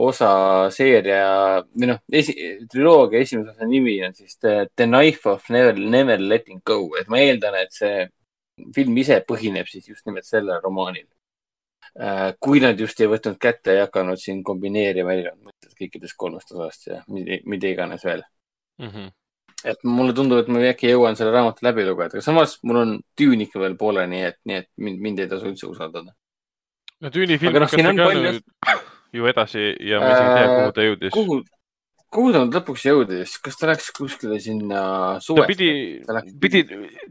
osa 0.00 0.30
seeria 0.72 1.60
või 1.74 1.90
noh, 1.90 2.00
esi, 2.12 2.34
triloogia 2.70 3.20
esimese 3.20 3.52
osa 3.52 3.68
nimi 3.68 3.98
on 4.06 4.14
siis 4.16 4.38
The, 4.38 4.70
The 4.76 4.86
Knife 4.88 5.28
of 5.28 5.50
Never, 5.50 5.76
Never 5.76 6.20
Letting 6.20 6.62
Go, 6.64 6.94
et 6.96 7.10
ma 7.12 7.20
eeldan, 7.20 7.58
et 7.60 7.74
see 7.76 8.06
film 8.74 8.96
ise 9.00 9.20
põhineb 9.28 9.68
siis 9.68 9.88
just 9.88 10.06
nimelt 10.08 10.28
sellel 10.28 10.60
romaanil. 10.64 11.06
Äh, 11.98 12.34
kui 12.38 12.60
nad 12.62 12.78
just 12.78 13.00
ei 13.02 13.08
võtnud 13.10 13.34
kätte 13.42 13.74
ja 13.74 13.86
hakanud 13.88 14.18
siin 14.22 14.44
kombineerima 14.46 15.10
erinevad 15.10 15.48
mõtted 15.48 15.72
kõikidest 15.74 16.14
kolmest 16.16 16.52
osast 16.54 16.86
ja 16.86 17.00
mida, 17.10 17.66
iganes 17.66 18.04
veel 18.06 18.22
mm. 18.78 18.90
-hmm. 18.92 19.08
et 19.72 19.82
mulle 19.82 20.14
tundub, 20.14 20.38
et 20.38 20.52
ma 20.54 20.62
äkki 20.68 20.92
jõuan 20.92 21.18
selle 21.18 21.32
raamatu 21.34 21.66
läbi 21.66 21.88
lugeda, 21.88 22.14
aga 22.14 22.22
samas 22.22 22.60
mul 22.62 22.78
on 22.84 22.92
tüün 23.18 23.42
ikka 23.42 23.58
veel 23.64 23.74
pooleli, 23.80 24.22
et 24.28 24.38
nii, 24.46 24.60
et 24.62 24.68
mind, 24.78 25.02
mind 25.02 25.24
ei 25.24 25.32
tasu 25.32 25.50
üldse 25.50 25.66
usaldada. 25.66 26.14
no 27.00 27.10
tüüni 27.10 27.40
film 27.42 27.58
hakkas 27.58 27.82
no, 27.82 27.96
ka 27.98 28.06
palju... 28.06 28.32
ju 29.18 29.26
edasi 29.34 29.66
ja 29.90 29.98
ma 29.98 30.14
isegi 30.14 30.30
ei 30.30 30.38
tea, 30.38 30.54
kuhu 30.54 30.72
ta 30.78 30.86
jõudis. 30.86 31.12
kuhu, 31.18 31.42
kuhu 32.06 32.32
ta 32.32 32.44
nüüd 32.44 32.60
lõpuks 32.60 32.86
jõudis, 32.86 33.34
kas 33.42 33.58
ta 33.58 33.72
läks 33.74 33.90
kuskile 33.98 34.38
sinna 34.38 34.84
suvest? 35.18 35.42
ta 35.42 35.50
pidi, 35.50 36.30
pidi, 36.38 36.64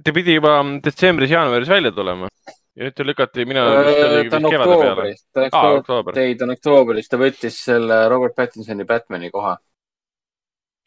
ta 0.08 0.16
pidi 0.16 0.40
juba 0.40 0.62
detsembris-jaanuaris 0.88 1.76
välja 1.76 1.92
tulema 1.92 2.32
ja 2.78 2.88
nüüd 2.88 2.98
ta 2.98 3.06
lükati, 3.08 3.46
mina 3.50 3.64
äh,. 3.72 4.30
ta 4.30 4.38
on 4.38 4.50
oktoobris, 4.52 5.26
ta 5.34 5.46
läks 5.46 5.58
ah, 5.58 5.72
oktoober. 5.80 6.20
ei, 6.22 6.38
ta 6.38 6.48
on 6.48 6.54
oktoobris, 6.56 7.10
ta 7.10 7.20
võttis 7.22 7.58
selle 7.66 8.04
Robert 8.12 8.38
Pattinsoni 8.38 8.88
Batman'i 8.90 9.32
koha. 9.34 9.58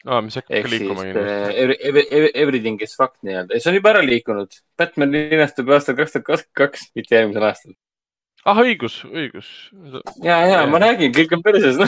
aa, 0.05 0.19
mis 0.25 0.39
hakkab 0.39 0.69
liikuma 0.73 1.07
kindlasti. 1.07 1.77
Every, 1.89 2.31
everything 2.33 2.81
is 2.83 2.95
fucked 2.99 3.21
nii-öelda, 3.27 3.59
see 3.59 3.71
on 3.71 3.79
juba 3.79 3.93
ära 3.93 4.03
liikunud. 4.05 4.59
Batman 4.79 5.15
linastub 5.15 5.71
aastal 5.75 5.97
kaks 5.99 6.17
tuhat 6.17 6.27
kakskümmend 6.27 6.59
kaks, 6.63 6.85
mitte 6.97 7.19
järgmisel 7.19 7.47
aastal. 7.49 7.75
ah, 8.45 8.63
õigus, 8.63 9.01
õigus. 9.09 9.51
ja, 10.23 10.39
ja, 10.43 10.61
ja 10.61 10.67
ma 10.71 10.81
räägin, 10.83 11.15
kõik 11.15 11.37
on 11.37 11.45
perses 11.45 11.81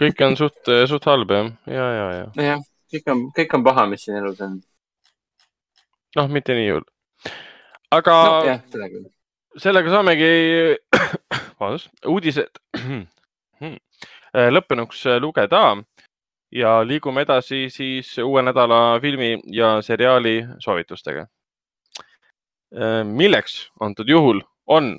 kõik 0.00 0.22
on 0.26 0.36
suht, 0.38 0.72
suht 0.90 1.08
halb 1.08 1.32
jah, 1.32 1.50
ja, 1.70 1.86
ja, 1.96 2.06
ja. 2.14 2.24
jah, 2.50 2.64
kõik 2.92 3.12
on, 3.12 3.26
kõik 3.36 3.58
on 3.58 3.66
paha, 3.66 3.86
mis 3.90 4.06
siin 4.06 4.18
elus 4.20 4.40
on. 4.44 4.56
noh, 6.18 6.32
mitte 6.32 6.56
nii 6.56 6.72
hull. 6.74 6.88
aga 7.96 8.16
no, 8.16 8.40
jah, 8.50 8.64
seda 8.72 8.90
küll. 8.92 9.06
Sellega 9.60 9.92
saamegi, 9.92 10.30
vabandust, 11.58 11.90
uudised 12.06 12.60
lõppenuks 14.56 15.06
lugeda 15.22 15.62
ja 16.52 16.76
liigume 16.86 17.24
edasi 17.26 17.66
siis 17.72 18.12
uue 18.22 18.42
nädala 18.44 19.00
filmi 19.00 19.36
ja 19.52 19.76
seriaali 19.82 20.38
soovitustega. 20.62 21.26
milleks 23.04 23.70
antud 23.80 24.08
juhul 24.08 24.42
on 24.66 24.96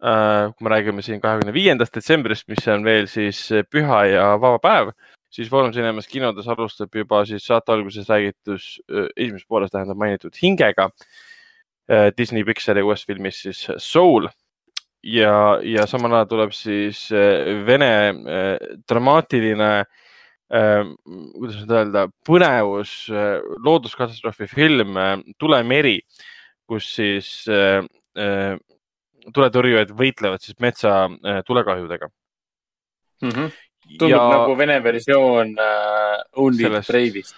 kui 0.00 0.64
me 0.64 0.70
räägime 0.72 1.02
siin 1.02 1.20
kahekümne 1.20 1.52
viiendast 1.52 1.94
detsembrist, 1.94 2.48
mis 2.48 2.68
on 2.72 2.84
veel 2.84 3.06
siis 3.06 3.42
püha 3.70 4.04
ja 4.08 4.26
vaba 4.40 4.58
päev, 4.58 4.92
siis 5.30 5.50
Foorum 5.50 5.72
Cinemas 5.72 6.08
kinodes 6.08 6.48
alustab 6.48 6.94
juba 6.94 7.24
siis 7.28 7.44
saate 7.46 7.72
alguses 7.74 8.08
räägitus, 8.08 8.78
esimeses 9.16 9.46
pooles 9.46 9.70
tähendab 9.70 10.00
mainitud 10.00 10.32
Hingega. 10.42 10.88
Äh, 11.90 12.10
Disney 12.16 12.44
Pixari 12.46 12.84
uuest 12.86 13.08
filmist 13.08 13.46
siis 13.46 13.64
Soul 13.82 14.28
ja, 15.02 15.58
ja 15.64 15.86
samal 15.90 16.14
ajal 16.18 16.30
tuleb 16.30 16.54
siis 16.54 17.08
Vene 17.66 17.92
dramaatiline 18.88 19.70
kuidas 20.50 21.60
nüüd 21.60 21.70
öelda, 21.70 22.00
põnevus 22.26 22.92
looduskatastroofi 23.62 24.48
film 24.50 24.98
Tulemeri, 25.38 26.00
kus 26.66 26.88
siis 26.96 27.28
tuletõrjujad 29.28 29.92
võitlevad 29.96 30.42
siis 30.44 30.56
metsa 30.62 31.04
äh, 31.06 31.40
tulekahjudega 31.46 32.08
mm. 32.08 33.30
-hmm. 33.30 33.52
tundub 33.98 34.16
ja... 34.16 34.26
nagu 34.32 34.56
vene 34.58 34.80
versioon 34.84 35.54
uh, 35.58 36.16
Only. 36.36 36.68
Brave'ist. 36.88 37.36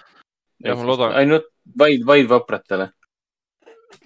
ainult 1.18 1.48
vaid, 1.78 2.04
vaid 2.06 2.28
vapratele. 2.28 2.92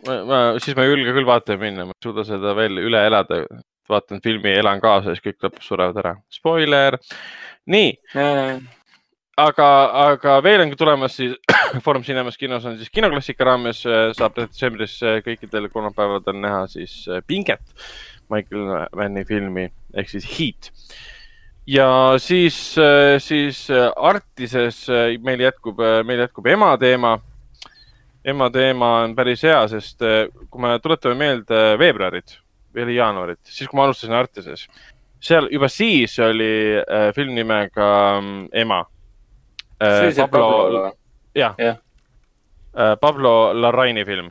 Ma, 0.06 0.40
siis 0.62 0.76
ma 0.76 0.86
ei 0.86 0.92
julge 0.92 1.16
küll 1.16 1.28
vaatama 1.28 1.62
minna, 1.62 1.89
ma 1.89 1.97
ei 1.97 2.06
suuda 2.06 2.24
seda 2.28 2.55
veel 2.58 2.82
üle 2.84 3.06
elada. 3.06 3.44
vaatan 3.86 4.18
filmi, 4.18 4.50
elan 4.50 4.81
kaasa, 4.82 5.12
siis 5.15 5.23
kõik 5.23 5.44
lõpus 5.47 5.68
surevad 5.70 6.00
ära. 6.02 6.16
Spoiler. 6.34 6.98
nii 7.70 7.92
äh 8.18 8.56
aga, 9.36 9.68
aga 10.12 10.39
veel 10.44 10.65
on 10.65 10.73
tulemas 10.78 11.16
siis 11.18 11.36
Foorum 11.84 12.05
Cinemas 12.06 12.39
kinos 12.40 12.65
on 12.68 12.78
siis 12.81 12.90
kinoklassika 12.92 13.47
raames 13.47 13.82
äh, 13.89 14.10
saab 14.16 14.36
detsembris 14.39 14.97
äh, 15.05 15.20
kõikidel 15.24 15.68
kolmapäevadel 15.73 16.39
näha 16.40 16.65
siis 16.73 17.02
äh, 17.10 17.23
Pinget, 17.26 17.65
Michael 18.32 18.89
Manni 18.97 19.26
filmi 19.28 19.68
ehk 19.94 20.10
siis 20.12 20.26
Heat. 20.36 20.70
ja 21.66 21.89
siis, 22.23 22.56
siis 23.23 23.66
Artises 23.97 24.84
meil 25.23 25.40
jätkub, 25.44 25.81
meil 26.06 26.24
jätkub 26.24 26.47
ema 26.50 26.73
teema. 26.78 27.16
Ema 28.26 28.50
teema 28.50 28.90
on 29.05 29.14
päris 29.16 29.44
hea, 29.46 29.60
sest 29.70 30.02
kui 30.02 30.62
me 30.62 30.76
tuletame 30.82 31.14
meelde 31.20 31.62
veebruarit 31.78 32.38
või 32.74 32.96
jaanuarit, 32.96 33.40
siis 33.46 33.70
kui 33.70 33.78
ma 33.78 33.86
alustasin 33.86 34.16
Artises, 34.18 34.66
seal 35.22 35.48
juba 35.52 35.68
siis 35.72 36.18
oli 36.20 36.82
film 37.16 37.32
nimega 37.38 37.88
mm, 38.20 38.48
Ema 38.64 38.82
see 39.78 40.26
Pablo, 40.26 40.92
jah 41.34 41.55
ja. 41.58 41.66
ja., 41.66 41.76
Pablo 43.00 43.60
Larraini 43.60 44.05
film, 44.05 44.30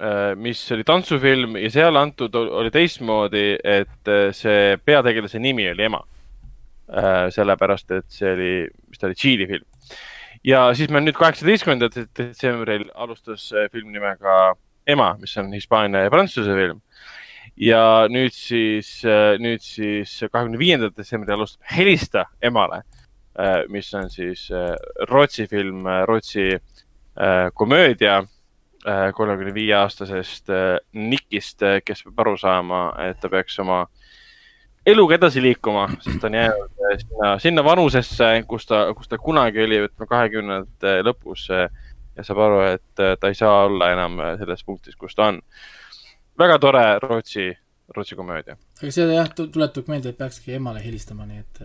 äh, 0.00 0.34
mis 0.36 0.72
oli 0.72 0.84
tantsufilm 0.84 1.56
ja 1.56 1.70
seal 1.72 1.96
antud 1.96 2.34
oli 2.34 2.70
teistmoodi, 2.70 3.56
et 3.64 4.08
äh, 4.12 4.26
see 4.36 4.76
peategelase 4.84 5.40
nimi 5.40 5.70
oli 5.70 5.86
ema. 5.88 6.02
Äh, 6.92 7.30
sellepärast, 7.32 7.90
et 7.96 8.10
see 8.12 8.32
oli, 8.34 8.52
mis 8.90 9.00
ta 9.00 9.08
oli, 9.08 9.16
Tšiili 9.16 9.46
film. 9.48 9.64
Ja 10.44 10.64
siis 10.74 10.90
meil 10.90 11.06
nüüd 11.06 11.18
kaheksateistkümnendal 11.18 12.08
detsembril 12.18 12.88
alustas 12.94 13.50
film 13.72 13.92
nimega 13.94 14.54
Ema, 14.86 15.12
mis 15.20 15.36
on 15.38 15.52
Hispaania 15.54 16.06
ja 16.06 16.10
Prantsuse 16.10 16.56
film. 16.56 16.80
Ja 17.56 18.08
nüüd 18.10 18.34
siis, 18.34 18.96
nüüd 19.38 19.62
siis 19.62 20.16
kahekümne 20.32 20.58
viiendal 20.58 20.90
detsembril 20.96 21.36
alustab 21.36 21.68
Helista 21.70 22.24
emale 22.42 22.82
Äh, 23.38 23.64
mis 23.68 23.94
on 23.94 24.10
siis 24.10 24.50
äh, 24.50 24.76
Rootsi 25.08 25.46
film, 25.46 25.86
äh, 25.86 26.04
Rootsi 26.06 26.60
komöödia 27.54 28.22
kolmekümne 29.14 29.52
viie 29.54 29.74
aastasest 29.76 30.48
Nickist, 30.96 31.60
kes 31.84 32.00
peab 32.06 32.22
aru 32.24 32.32
saama, 32.40 32.78
et 33.04 33.18
ta 33.20 33.28
peaks 33.28 33.58
oma 33.60 33.82
eluga 34.86 35.14
edasi 35.14 35.42
liikuma, 35.42 35.86
sest 36.00 36.20
ta 36.20 36.26
on 36.26 36.34
jäänud 36.34 36.84
sinna, 36.98 37.32
sinna 37.38 37.64
vanusesse, 37.64 38.30
kus 38.48 38.66
ta, 38.66 38.84
kus 38.96 39.08
ta 39.08 39.18
kunagi 39.18 39.62
oli, 39.64 39.80
ütleme 39.86 40.08
kahekümnendate 40.10 40.94
lõpus 41.06 41.48
ja 41.52 42.24
saab 42.26 42.42
aru, 42.46 42.60
et 42.74 43.02
ta 43.20 43.30
ei 43.30 43.38
saa 43.38 43.64
olla 43.66 43.92
enam 43.94 44.18
selles 44.40 44.64
punktis, 44.66 44.96
kus 44.98 45.14
ta 45.14 45.30
on. 45.32 45.42
väga 46.38 46.58
tore 46.58 46.86
Rootsi 47.02 47.52
Rootsi 47.96 48.16
komöödia. 48.16 48.56
aga 48.82 48.90
see 48.94 49.06
jah, 49.14 49.28
tuletab 49.36 49.88
meelde, 49.92 50.12
et 50.12 50.18
peakski 50.18 50.56
emale 50.56 50.82
helistama, 50.84 51.26
nii 51.28 51.42
et 51.42 51.62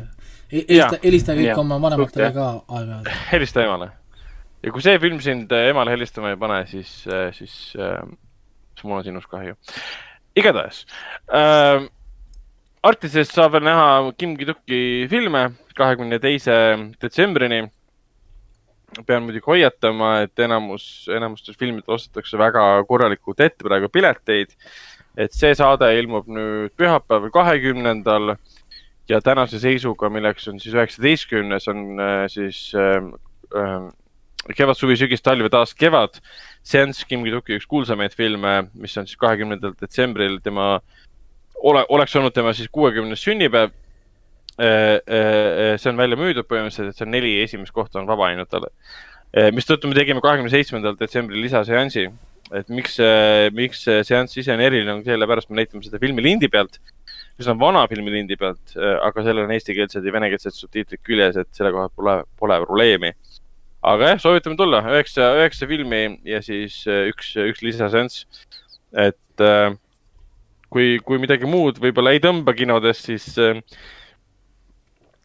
helista, 0.52 1.00
helista 1.04 1.36
kõik 1.38 1.52
ja, 1.52 1.58
oma 1.62 1.80
vanematele 1.82 2.32
ka 2.36 2.48
aeg-ajalt. 2.68 3.12
helista 3.34 3.64
emale. 3.64 3.92
ja 4.64 4.74
kui 4.76 4.84
see 4.84 5.00
film 5.00 5.22
sind 5.24 5.54
emale 5.58 5.94
helistama 5.96 6.34
ei 6.34 6.40
pane, 6.42 6.64
siis, 6.70 6.94
siis, 7.38 7.54
siis 7.74 8.84
mul 8.84 9.00
on 9.00 9.06
sinust 9.08 9.32
kahju. 9.32 9.56
igatahes 10.36 10.86
äh,. 11.34 11.88
Artisest 12.84 13.34
saab 13.34 13.56
veel 13.56 13.66
näha 13.66 13.88
Kim 14.18 14.36
Ki-duki 14.38 15.08
filme 15.10 15.50
kahekümne 15.76 16.20
teise 16.20 16.54
detsembrini. 17.02 17.68
pean 19.06 19.24
muidugi 19.24 19.44
hoiatama, 19.46 20.22
et 20.24 20.40
enamus, 20.40 21.08
enamustes 21.12 21.58
filmides 21.60 21.90
ostetakse 21.92 22.38
väga 22.40 22.84
korralikult 22.88 23.40
ette 23.44 23.66
praegu 23.68 23.90
pileteid 23.92 24.54
et 25.18 25.34
see 25.34 25.54
saade 25.58 25.90
ilmub 25.98 26.30
nüüd 26.30 26.74
pühapäeval, 26.78 27.32
kahekümnendal 27.34 28.36
ja 29.10 29.22
tänase 29.24 29.60
seisuga, 29.62 30.12
milleks 30.14 30.48
on 30.52 30.60
siis 30.62 30.76
üheksateistkümnes, 30.78 31.68
on 31.72 31.84
äh, 32.04 32.26
siis 32.30 32.60
äh, 32.78 33.00
äh, 33.58 33.88
kevad, 34.54 34.78
suvi, 34.78 34.98
sügis, 35.00 35.24
talv 35.26 35.48
ja 35.48 35.56
taas 35.58 35.74
kevad. 35.78 36.22
seanss 36.68 37.06
Kim 37.08 37.24
Ki-duki 37.24 37.56
üks 37.58 37.66
kuulsamaid 37.70 38.14
filme, 38.16 38.68
mis 38.76 38.98
on 39.00 39.08
siis 39.08 39.18
kahekümnendal 39.20 39.74
detsembril 39.80 40.42
tema, 40.44 40.82
ole, 41.64 41.86
oleks 41.90 42.16
olnud 42.16 42.36
tema 42.36 42.53
siis 42.53 42.69
kuuekümnes 42.72 43.24
sünnipäev 43.24 43.74
äh,. 44.58 44.98
Äh, 45.08 45.76
see 45.77 45.92
on 45.92 46.00
välja 46.00 46.18
müüdud 46.18 46.48
põhimõtteliselt, 46.50 46.95
et 46.95 47.02
see 47.02 47.10
neli 47.10 47.36
esimest 47.44 47.74
kohta 47.76 48.02
on 48.02 48.08
vaba 48.10 48.32
ainult 48.32 48.50
talle. 48.50 48.72
Äh, 49.36 49.52
mistõttu 49.53 49.90
me 49.90 49.98
tegime 49.98 50.24
kahekümne 50.24 50.50
seitsmendal 50.53 50.98
detsembril 50.98 51.44
lisaseansi 51.45 52.08
et 52.56 52.69
miks, 52.72 52.98
miks 53.56 53.82
seanss 54.08 54.38
ise 54.40 54.53
on 54.53 54.61
eriline, 54.64 54.94
on 54.94 55.03
sellepärast 55.06 55.50
me 55.52 55.61
näitame 55.61 55.84
seda 55.86 56.00
filmi 56.02 56.24
lindi 56.24 56.50
pealt, 56.52 56.80
mis 57.38 57.50
on 57.52 57.60
vana 57.60 57.84
filmi 57.92 58.14
lindi 58.14 58.38
pealt, 58.40 58.76
aga 58.77 59.24
sellel 59.26 59.45
on 59.45 59.56
eestikeelsed 59.56 60.06
ja 60.06 60.14
venekeelsed 60.16 60.56
subtiitrid 60.56 61.03
küljes, 61.06 61.40
et 61.42 61.50
selle 61.58 61.74
koha 61.76 61.90
pole, 61.94 62.19
pole 62.40 62.60
probleemi. 62.64 63.14
aga 63.88 64.14
jah, 64.14 64.22
soovitame 64.22 64.58
tulla, 64.60 64.82
üheksa, 64.90 65.30
üheksa 65.38 65.68
filmi 65.69 66.02
ja 66.27 66.42
siis 66.44 66.82
äh, 66.90 67.06
üks, 67.11 67.36
üks 67.40 67.61
lisaseanss. 67.64 68.26
et 68.95 69.44
äh, 69.44 69.76
kui, 70.74 70.98
kui 71.06 71.20
midagi 71.22 71.48
muud 71.50 71.80
võib-olla 71.82 72.14
ei 72.16 72.22
tõmba 72.24 72.54
kinodes, 72.58 73.02
siis 73.08 73.30
äh, 73.42 73.62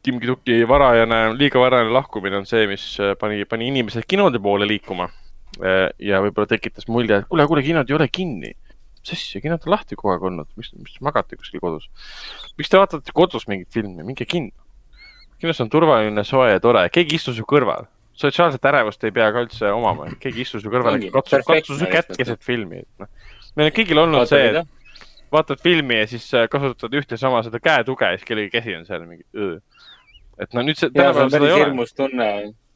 Kim 0.02 0.18
Ki-duki 0.18 0.64
varajane, 0.66 1.20
liiga 1.38 1.60
varajane 1.62 1.92
lahkumine 1.94 2.40
on 2.40 2.48
see, 2.48 2.66
mis 2.70 2.84
äh, 3.02 3.14
pani, 3.18 3.44
pani 3.46 3.68
inimesed 3.70 4.06
kinode 4.08 4.42
poole 4.42 4.68
liikuma. 4.68 5.10
ja 6.00 6.16
võib-olla 6.24 6.48
tekitas 6.48 6.86
mulje, 6.88 7.18
et 7.20 7.26
kuule, 7.28 7.44
kuule, 7.44 7.60
kinod 7.60 7.90
ei 7.90 7.94
ole 7.98 8.06
kinni. 8.08 8.54
mis 9.02 9.12
asja, 9.12 9.40
kinod 9.44 9.66
on 9.66 9.74
lahti 9.74 9.98
kogu 9.98 10.14
aeg 10.14 10.22
olnud, 10.30 10.48
miks, 10.56 10.70
miks 10.78 10.94
te 10.96 11.04
magate 11.04 11.36
kuskil 11.36 11.60
kodus? 11.60 11.90
miks 12.56 12.72
te 12.72 12.80
vaatate 12.80 13.12
kodus 13.12 13.44
mingit 13.50 13.68
filmi, 13.74 14.00
minge 14.00 14.24
kinno. 14.24 14.56
kinos 15.42 15.60
on 15.60 15.68
turvaline, 15.68 16.24
soe 16.24 16.54
ja 16.54 16.62
tore, 16.62 16.86
keegi 16.94 17.18
ei 17.18 17.20
istu 17.20 17.36
su 17.36 17.44
kõrval. 17.44 17.84
sotsiaalset 18.16 18.64
ärevust 18.72 19.04
ei 19.04 19.12
pea 19.12 19.28
ka 19.34 19.44
üldse 19.44 19.74
omama, 19.76 20.08
keegi 20.22 20.40
ei 20.40 20.48
istu 20.48 20.62
su 20.62 20.72
kõrval 20.72 20.96
katsu, 21.12 21.42
katsu 21.44 21.76
su 21.76 21.84
kätt 21.84 22.14
lihtsalt. 22.14 22.22
keset 22.22 22.48
filmi, 22.48 22.80
et 22.86 23.04
noh. 23.04 23.12
meil 23.52 23.68
on 23.68 23.76
kõigil 23.76 24.02
olnud 24.06 24.32
see, 24.32 24.54
et 24.54 24.81
vaatad 25.32 25.60
filmi 25.62 25.98
ja 26.02 26.06
siis 26.10 26.26
äh, 26.34 26.48
kasutad 26.52 26.94
ühte 26.98 27.16
sama 27.20 27.42
seda 27.46 27.60
käetuge 27.62 28.04
ja 28.12 28.18
siis 28.18 28.28
kellegi 28.28 28.50
käsi 28.58 28.76
on 28.76 28.86
seal 28.86 29.06
mingi. 29.08 29.24
et 30.38 30.54
no 30.54 30.62
nüüd 30.64 30.78
see, 30.78 30.90
tänapäeval 30.90 31.24
on 31.28 31.30
seda 31.30 31.40
päris 31.40 31.52
ei 31.52 31.58
ole. 31.60 31.64
hirmus 31.66 31.94
tunne, 31.94 32.30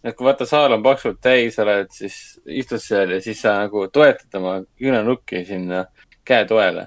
et 0.04 0.14
kui 0.16 0.26
vaata, 0.28 0.46
saal 0.46 0.72
on 0.76 0.82
paksult 0.84 1.20
täis, 1.24 1.56
oled 1.62 1.88
siis, 1.94 2.18
istud 2.46 2.82
seal 2.82 3.16
ja 3.16 3.20
siis 3.24 3.40
sa 3.42 3.56
nagu 3.64 3.86
toetad 3.92 4.34
oma 4.38 4.58
küünanukki 4.78 5.44
sinna 5.48 5.86
käetoele. 6.26 6.86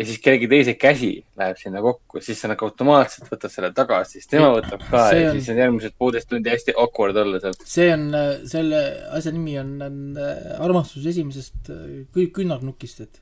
ja 0.00 0.04
siis 0.06 0.18
kellegi 0.22 0.48
teise 0.48 0.74
käsi 0.80 1.10
läheb 1.36 1.58
sinna 1.60 1.80
kokku, 1.84 2.20
siis 2.24 2.40
sa 2.40 2.48
nagu 2.48 2.64
automaatselt 2.64 3.26
võtad 3.32 3.50
selle 3.52 3.72
tagasi, 3.76 4.18
siis 4.18 4.28
tema 4.30 4.52
võtab 4.54 4.84
ka 4.90 5.08
See 5.10 5.22
ja 5.24 5.30
on- 5.30 5.38
siis 5.40 5.48
on 5.52 5.58
järgmised 5.64 5.96
poolteist 5.98 6.28
tundi 6.30 6.50
hästi 6.50 6.74
awkward 6.78 7.16
olla 7.16 7.40
seal. 7.42 7.56
see 7.64 7.88
on, 7.94 8.06
selle 8.48 8.84
asja 9.18 9.32
nimi 9.34 9.58
on, 9.58 9.74
on 9.82 9.98
äh, 10.16 10.60
armastus 10.62 11.06
esimesest 11.10 11.70
äh, 11.74 11.82
kü- 12.16 12.30
küünarnukist, 12.38 13.00
et 13.06 13.20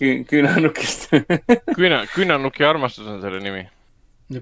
Kü-, 0.00 0.24
küünanukist 0.24 1.10
küüna, 1.76 2.04
küünanuki 2.14 2.64
armastus 2.66 3.08
on 3.10 3.20
selle 3.20 3.42
nimi. 3.44 3.66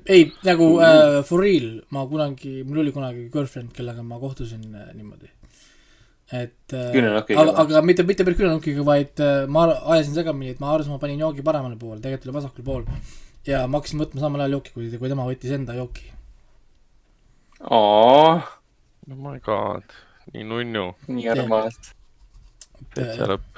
ei, 0.06 0.28
nagu 0.46 0.68
äh, 0.84 1.22
for 1.26 1.42
real, 1.42 1.80
ma 1.90 2.04
kunagi, 2.06 2.60
mul 2.68 2.84
oli 2.84 2.92
kunagi 2.94 3.26
girlfriend, 3.32 3.72
kellega 3.74 4.04
ma 4.06 4.20
kohtusin 4.22 4.62
äh, 4.70 4.92
niimoodi. 4.94 5.30
et 6.38 6.76
äh, 6.76 7.18
aga, 7.40 7.56
aga 7.64 7.82
mitte, 7.82 8.06
mitte 8.06 8.26
päris 8.28 8.38
küünarnukiga, 8.38 8.84
vaid 8.86 9.24
äh, 9.24 9.48
ma 9.50 9.66
ajasin 9.96 10.14
segamini, 10.20 10.54
et 10.54 10.62
ma 10.62 10.70
arvasin, 10.76 10.94
ma 10.94 11.02
panin 11.02 11.26
joogi 11.26 11.42
paremale 11.42 11.80
poole, 11.80 11.98
tegelikult 12.04 12.30
oli 12.30 12.38
vasakul 12.38 12.68
pool. 12.70 12.86
ja 13.48 13.66
ma 13.66 13.80
hakkasin 13.82 14.04
võtma 14.04 14.22
samal 14.22 14.46
ajal 14.46 14.58
jooki, 14.60 14.76
kui, 14.76 14.92
kui 14.94 15.10
tema 15.10 15.26
võttis 15.26 15.58
enda 15.58 15.74
jooki. 15.80 16.06
oo, 17.66 18.34
oh 18.38 19.22
my 19.26 19.40
god, 19.42 19.98
nii 20.36 20.46
nunnu, 20.54 20.90
nii 21.10 21.30
armas. 21.34 21.80
täitsa 22.94 23.32
lõpp. 23.34 23.57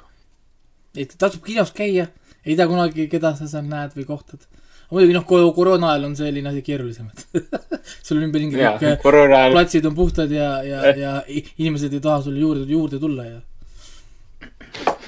Et 0.96 1.12
tasub 1.18 1.42
kinos 1.44 1.70
käia, 1.76 2.08
ei 2.46 2.56
tea 2.56 2.66
kunagi, 2.66 3.08
keda 3.12 3.34
sa 3.38 3.46
seal 3.50 3.66
näed 3.68 3.92
või 3.98 4.06
kohtad. 4.08 4.46
muidugi 4.90 5.14
noh, 5.14 5.24
koroona 5.54 5.92
ajal 5.92 6.04
on 6.08 6.16
selline 6.18 6.48
asi 6.50 6.62
keerulisem, 6.66 7.06
et 7.14 7.92
sul 8.02 8.22
ümberringi 8.24 8.58
ja 8.58 8.72
kõik 8.80 9.04
ajal, 9.38 9.52
platsid 9.54 9.86
on 9.86 9.94
puhtad 9.94 10.30
ja, 10.34 10.48
ja, 10.66 10.80
ja 10.98 11.12
i- 11.28 11.44
inimesed 11.58 11.92
ei 11.94 12.00
taha 12.00 12.22
sulle 12.26 12.40
juurde, 12.42 12.64
juurde 12.72 12.98
tulla 12.98 13.24
ja 13.28 13.38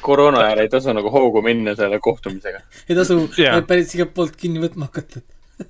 koroona 0.02 0.38
ajal 0.46 0.58
ei 0.64 0.68
tasu 0.68 0.92
nagu 0.94 1.10
hoogu 1.10 1.42
minna 1.42 1.74
selle 1.78 1.98
kohtumisega. 2.02 2.60
ei 2.88 2.96
tasu 2.96 3.28
Jaa. 3.38 3.62
päris 3.66 3.94
igalt 3.94 4.14
poolt 4.14 4.36
kinni 4.36 4.62
võtma 4.62 4.88
hakata. 4.90 5.20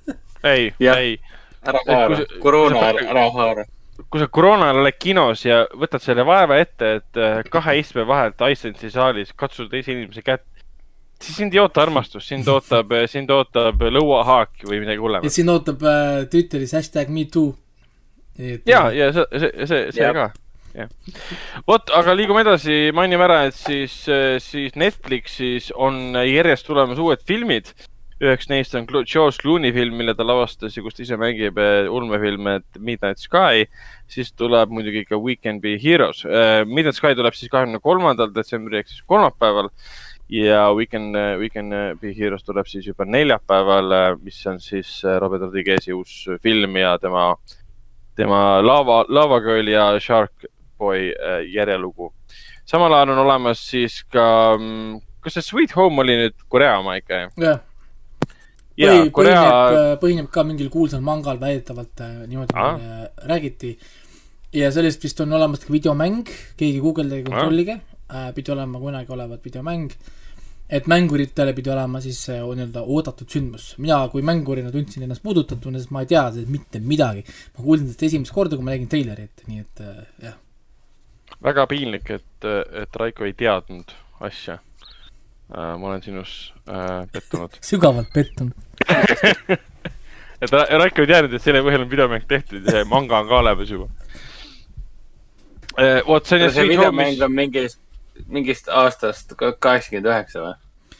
ei, 0.53 0.73
ei, 0.79 1.17
ära 1.65 1.81
haara 1.87 2.17
koroona 2.41 2.79
ajal 2.79 3.05
ära 3.13 3.25
haara. 3.31 3.65
Kui 4.13 4.21
sa 4.21 4.27
koroona 4.29 4.67
ajal 4.69 4.83
oled 4.83 4.97
kinos 5.01 5.41
ja 5.41 5.63
võtad 5.73 6.03
selle 6.03 6.21
vaeva 6.27 6.59
ette, 6.61 6.89
et 6.99 7.17
äh, 7.17 7.39
kahe 7.49 7.79
istme 7.79 8.05
vahelt 8.05 8.37
Icelandsi 8.45 8.91
saalis 8.93 9.31
katsud 9.33 9.71
teise 9.71 9.95
inimese 9.95 10.21
kätt, 10.21 10.45
siis 11.17 11.39
sind 11.39 11.55
ei 11.55 11.61
oota 11.63 11.81
armastust, 11.81 12.29
sind 12.29 12.45
ootab, 12.51 12.93
sind 13.09 13.33
ootab 13.33 13.81
lõuahaak 13.81 14.67
või 14.69 14.83
midagi 14.83 15.01
hullemat. 15.01 15.33
siin 15.33 15.49
ootab 15.49 15.81
äh, 15.89 16.21
Twitteris 16.29 16.75
hashtag 16.77 17.09
me 17.09 17.25
too. 17.25 17.55
ja, 18.37 18.85
ja 18.93 19.09
see, 19.15 19.25
see, 19.33 19.51
see, 19.65 19.81
see 19.97 20.05
Jah. 20.05 20.13
ka, 20.13 20.27
jah. 20.77 20.93
vot, 21.65 21.89
aga 21.97 22.13
liigume 22.17 22.45
edasi, 22.45 22.77
mainime 22.93 23.25
ära, 23.25 23.39
et 23.49 23.57
siis, 23.57 23.97
siis 24.45 24.77
Netflixis 24.77 25.71
on 25.73 26.13
järjest 26.21 26.69
tulemas 26.69 27.01
uued 27.01 27.25
filmid. 27.25 27.73
Üheks 28.23 28.47
neist 28.47 28.75
on 28.77 28.85
George 28.87 29.41
Clooney 29.41 29.73
film, 29.75 29.97
mille 29.99 30.13
ta 30.15 30.25
lavastas 30.25 30.77
ja 30.77 30.83
kus 30.83 30.95
ta 30.95 31.03
ise 31.03 31.17
mängib 31.19 31.57
eh, 31.59 31.89
ulmefilme, 31.91 32.61
Midnight 32.79 33.19
Sky. 33.19 33.67
siis 34.13 34.31
tuleb 34.37 34.71
muidugi 34.71 35.03
ka 35.09 35.17
Weekend 35.17 35.61
Be 35.63 35.73
Heroes. 35.81 36.21
Midnight 36.69 36.99
Sky 36.99 37.15
tuleb 37.17 37.33
siis 37.33 37.49
kahekümne 37.51 37.79
kolmandal 37.81 38.29
detsembril 38.35 38.81
ehk 38.81 38.91
siis 38.91 39.01
kolmapäeval 39.09 39.71
ja 40.29 40.67
Weekend, 40.75 41.17
Weekend 41.39 41.73
Be 42.01 42.13
Heroes 42.17 42.45
tuleb 42.45 42.69
siis 42.69 42.87
juba 42.87 43.07
neljapäeval, 43.09 44.19
mis 44.21 44.37
on 44.47 44.59
siis 44.61 44.99
Robert 45.19 45.47
Rodriguez'i 45.47 45.95
uus 45.97 46.27
film 46.43 46.77
ja 46.77 46.93
tema, 47.01 47.31
tema 48.15 48.61
Lava, 48.61 49.03
Lava 49.09 49.41
Girl 49.41 49.71
ja 49.71 49.89
Shark 49.99 50.45
Boy 50.77 51.11
järjelugu. 51.49 52.13
samal 52.65 52.93
ajal 52.93 53.15
on 53.15 53.25
olemas 53.25 53.59
siis 53.69 54.03
ka, 54.13 54.55
kas 55.21 55.39
see 55.39 55.49
Sweet 55.49 55.75
Home 55.75 56.01
oli 56.01 56.15
nüüd 56.21 56.35
Korea 56.49 56.77
oma 56.79 56.95
ikka? 57.01 57.27
jah, 57.37 57.59
ja 58.79 58.93
põhi-, 58.93 59.11
Korea, 59.13 59.43
põhineb, 59.43 59.99
põhineb 60.01 60.31
ka 60.33 60.45
mingil 60.47 60.71
kuulsal 60.73 61.03
mangal 61.05 61.39
väidetavalt 61.41 62.03
äh, 62.03 62.17
niimoodi 62.29 62.57
ah. 62.57 62.81
räägiti. 63.29 63.77
ja 64.53 64.71
sellest 64.73 65.03
vist 65.03 65.21
on 65.21 65.33
olemas 65.33 65.63
ka 65.65 65.73
videomäng, 65.73 66.27
keegi 66.57 66.81
guugeldage, 66.81 67.25
kontrollige 67.29 67.79
äh,, 67.79 68.29
pidi 68.35 68.53
olema 68.53 68.81
kunagi 68.81 69.13
olevat 69.13 69.45
videomäng. 69.45 69.89
et 70.73 70.87
mänguritele 70.87 71.53
pidi 71.53 71.69
olema 71.69 72.01
siis 72.01 72.21
nii-öelda 72.29 72.81
oodatud 72.81 73.29
sündmus. 73.29 73.73
mina 73.77 74.07
kui 74.09 74.21
mängurina 74.21 74.71
tundsin 74.71 75.03
ennast 75.03 75.23
puudutatuna, 75.23 75.79
sest 75.79 75.91
ma 75.91 76.01
ei 76.01 76.09
tea 76.09 76.29
mitte 76.47 76.79
midagi. 76.79 77.25
ma 77.57 77.63
kuulsin 77.63 77.87
sellest 77.87 78.07
esimest 78.09 78.33
korda, 78.33 78.55
kui 78.55 78.65
ma 78.65 78.73
nägin 78.73 78.89
treilerit, 78.89 79.45
nii 79.47 79.59
et 79.59 79.83
äh, 79.85 80.05
jah. 80.29 80.39
väga 81.43 81.67
piinlik, 81.67 82.09
et, 82.09 82.49
et 82.81 82.95
Raiko 82.95 83.25
ei 83.25 83.33
teadnud 83.37 83.93
asja. 84.23 84.59
Ma 85.51 85.87
olen 85.87 86.01
sinus 86.01 86.53
äh, 86.67 87.05
pettunud. 87.11 87.57
sügavalt 87.69 88.13
pettunud. 88.13 88.53
et 90.41 90.51
Ra- 90.51 90.67
Raiko 90.79 91.03
ei 91.03 91.11
teadnud, 91.11 91.33
et 91.33 91.43
selle 91.43 91.63
põhjal 91.65 91.85
on 91.85 91.91
videomäng 91.91 92.27
tehtud 92.27 92.63
ja 92.63 92.77
see 92.77 92.89
manga 92.89 93.19
on 93.21 93.29
ka 93.29 93.39
olemas 93.43 93.71
juba. 93.71 93.89
vot 96.07 96.25
see 96.25 96.39
on 96.39 96.49
see 96.49 96.57
Sweet 96.57 96.73
videomäng 96.73 97.21
on 97.23 97.35
mingist, 97.35 97.79
mingist 98.27 98.69
aastast 98.69 99.35
kaheksakümmend 99.37 100.09
üheksa 100.11 100.45
või? 100.45 100.55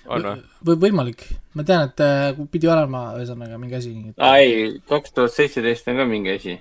on 0.08 0.28
või? 0.28 0.44
või 0.68 0.80
võimalik, 0.88 1.26
ma 1.58 1.66
tean, 1.68 1.90
et 1.90 2.04
äh, 2.04 2.46
pidi 2.52 2.70
olema 2.70 3.10
ühesõnaga 3.18 3.60
mingi 3.62 3.80
asi, 3.80 3.96
aa 4.18 4.38
ei, 4.44 4.80
kaks 4.90 5.16
tuhat 5.16 5.36
seitseteist 5.36 5.90
on 5.92 6.02
ka 6.02 6.08
mingi 6.10 6.34
asi. 6.36 6.58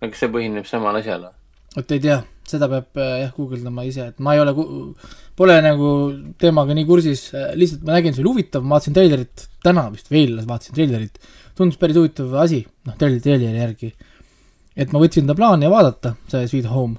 aga 0.00 0.12
kas 0.12 0.24
see 0.24 0.32
põhineb 0.32 0.68
samal 0.68 0.98
asjal 1.00 1.28
või? 1.28 1.34
Vot 1.76 1.92
ei 1.92 2.00
tea, 2.00 2.16
seda 2.48 2.68
peab 2.70 3.00
äh, 3.00 3.14
jah 3.24 3.32
guugeldama 3.36 3.84
ise, 3.86 4.10
et 4.12 4.20
ma 4.22 4.34
ei 4.36 4.40
ole, 4.40 4.54
pole 5.36 5.56
nagu 5.64 5.88
teemaga 6.40 6.76
nii 6.76 6.86
kursis, 6.88 7.28
lihtsalt 7.58 7.84
ma 7.86 7.96
nägin, 7.98 8.14
see 8.16 8.24
oli 8.24 8.32
huvitav, 8.32 8.64
ma 8.64 8.76
vaatasin 8.76 8.96
treilerit, 8.96 9.48
täna 9.64 9.88
vist 9.92 10.08
veel 10.12 10.38
vaatasin 10.48 10.76
treilerit, 10.78 11.20
tundus 11.58 11.80
päris 11.80 11.98
huvitav 12.00 12.32
asi, 12.40 12.62
noh, 12.88 12.96
treileri, 12.96 13.24
treileri 13.24 13.60
järgi. 13.60 13.92
et 14.76 14.92
ma 14.92 15.02
võtsin 15.02 15.28
ta 15.28 15.36
plaani 15.36 15.68
vaadata, 15.72 16.14
see 16.32 16.48
Sweet 16.48 16.70
Home. 16.72 16.96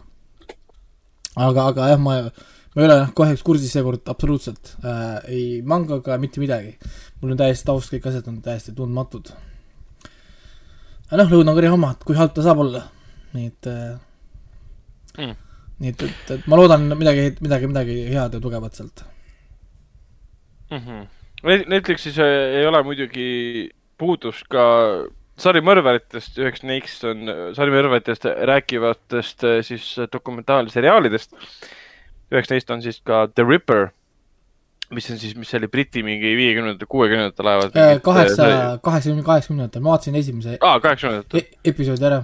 aga, 1.36 1.68
aga 1.72 1.92
jah, 1.94 2.02
ma, 2.02 2.20
ma 2.30 2.82
ei 2.84 2.86
ole 2.86 3.02
noh, 3.02 3.12
kahjuks 3.18 3.46
kursis 3.46 3.74
seekord 3.74 4.10
absoluutselt 4.14 4.76
äh,, 4.84 5.20
ei 5.34 5.46
mangaga 5.66 6.20
mitte 6.22 6.42
midagi. 6.44 6.76
mul 7.22 7.34
on 7.34 7.42
täiesti 7.42 7.66
taust, 7.66 7.94
kõik 7.94 8.10
asjad 8.12 8.30
on 8.30 8.42
täiesti 8.46 8.78
tundmatud. 8.78 9.34
aga 11.08 11.24
noh, 11.24 11.34
Lõuna-Korea 11.34 11.74
oma, 11.74 11.96
et 11.98 12.06
kui 12.06 12.20
halb 12.20 12.38
ta 12.38 12.46
saab 12.46 12.62
olla, 12.66 12.84
nii 13.34 13.50
et 13.50 13.70
äh, 13.74 13.96
Mm. 15.18 15.36
nii 15.82 15.94
et, 15.94 16.02
et, 16.08 16.32
et 16.38 16.48
ma 16.50 16.58
loodan 16.58 16.88
midagi, 16.98 17.30
midagi, 17.42 17.70
midagi 17.70 17.98
head 18.10 18.38
ja 18.38 18.42
tugevat 18.42 18.78
sealt. 18.78 19.06
Mhm. 20.74 21.06
Netflixis 21.70 22.18
äh, 22.20 22.60
ei 22.60 22.66
ole 22.66 22.82
muidugi 22.84 23.28
puudust 23.98 24.48
ka 24.52 24.64
sarimõrvaritest, 25.38 26.40
üheks 26.42 26.64
neist 26.66 27.04
on 27.06 27.30
sarimõrvaritest 27.58 28.26
rääkivatest 28.50 29.46
äh, 29.46 29.60
siis 29.66 29.86
dokumentaalseriaalidest. 30.14 31.36
üheks 32.34 32.50
neist 32.52 32.74
on 32.74 32.82
siis 32.82 33.00
ka 33.06 33.28
The 33.28 33.46
Ripper, 33.46 33.92
mis 34.90 35.10
on 35.12 35.20
siis, 35.22 35.36
mis 35.36 35.54
oli 35.54 35.68
Briti 35.68 36.02
mingi 36.04 36.34
viiekümnendate, 36.40 36.90
kuuekümnendatel 36.90 37.52
ajal. 37.52 37.70
Äh, 37.76 38.02
kaheksa, 38.02 38.48
kaheksakümne, 38.84 39.24
kaheksakümnendatel, 39.24 39.86
ma 39.86 39.94
vaatasin 39.94 40.18
esimese 40.20 40.58
aa, 40.62 40.80
kaheksakümnendatel 40.84 41.40
e 41.44 41.72
episoodi 41.72 42.10
ära, 42.10 42.24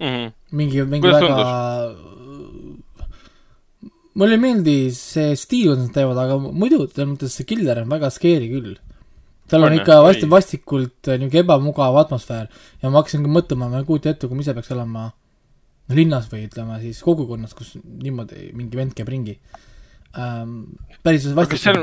mm. 0.00 0.06
-hmm. 0.06 0.32
mingi, 0.52 0.82
mingi 0.82 1.06
Kuidas 1.06 1.22
väga 1.22 2.10
mulle 4.14 4.36
ei 4.36 4.42
meeldi 4.42 4.76
see 4.94 5.34
stiil, 5.38 5.70
kuidas 5.70 5.86
nad 5.86 5.94
teevad, 5.94 6.18
aga 6.24 6.38
muidu 6.40 6.82
selles 6.88 7.12
mõttes 7.12 7.36
see 7.36 7.48
killer 7.48 7.82
on 7.82 7.92
väga 7.92 8.10
scary 8.12 8.50
küll. 8.50 8.74
tal 9.50 9.64
on, 9.64 9.72
On, 9.72 9.78
ikka 9.80 9.96
Ei. 10.06 10.28
vastikult 10.30 11.08
äh, 11.08 11.18
niisugune 11.18 11.42
ebamugav 11.42 11.96
atmosfäär 12.04 12.46
ja 12.82 12.90
ma 12.90 13.00
hakkasin 13.00 13.24
ka 13.26 13.32
mõtlema, 13.34 13.70
ma 13.70 13.80
ei 13.80 13.88
kujuta 13.88 14.12
ette, 14.12 14.28
kui 14.30 14.38
ise 14.38 14.54
peaks 14.54 14.70
olema 14.70 15.08
linnas 15.90 16.28
või 16.30 16.44
ütleme 16.46 16.78
siis 16.82 17.00
kogukonnas, 17.02 17.56
kus 17.58 17.72
niimoodi 17.82 18.52
mingi 18.54 18.78
vend 18.78 18.94
käib 18.94 19.10
ringi 19.10 19.34
ähm,. 20.14 20.76
päris 21.02 21.26
kas 21.26 21.34
vastik 21.38 21.62
seal, 21.62 21.82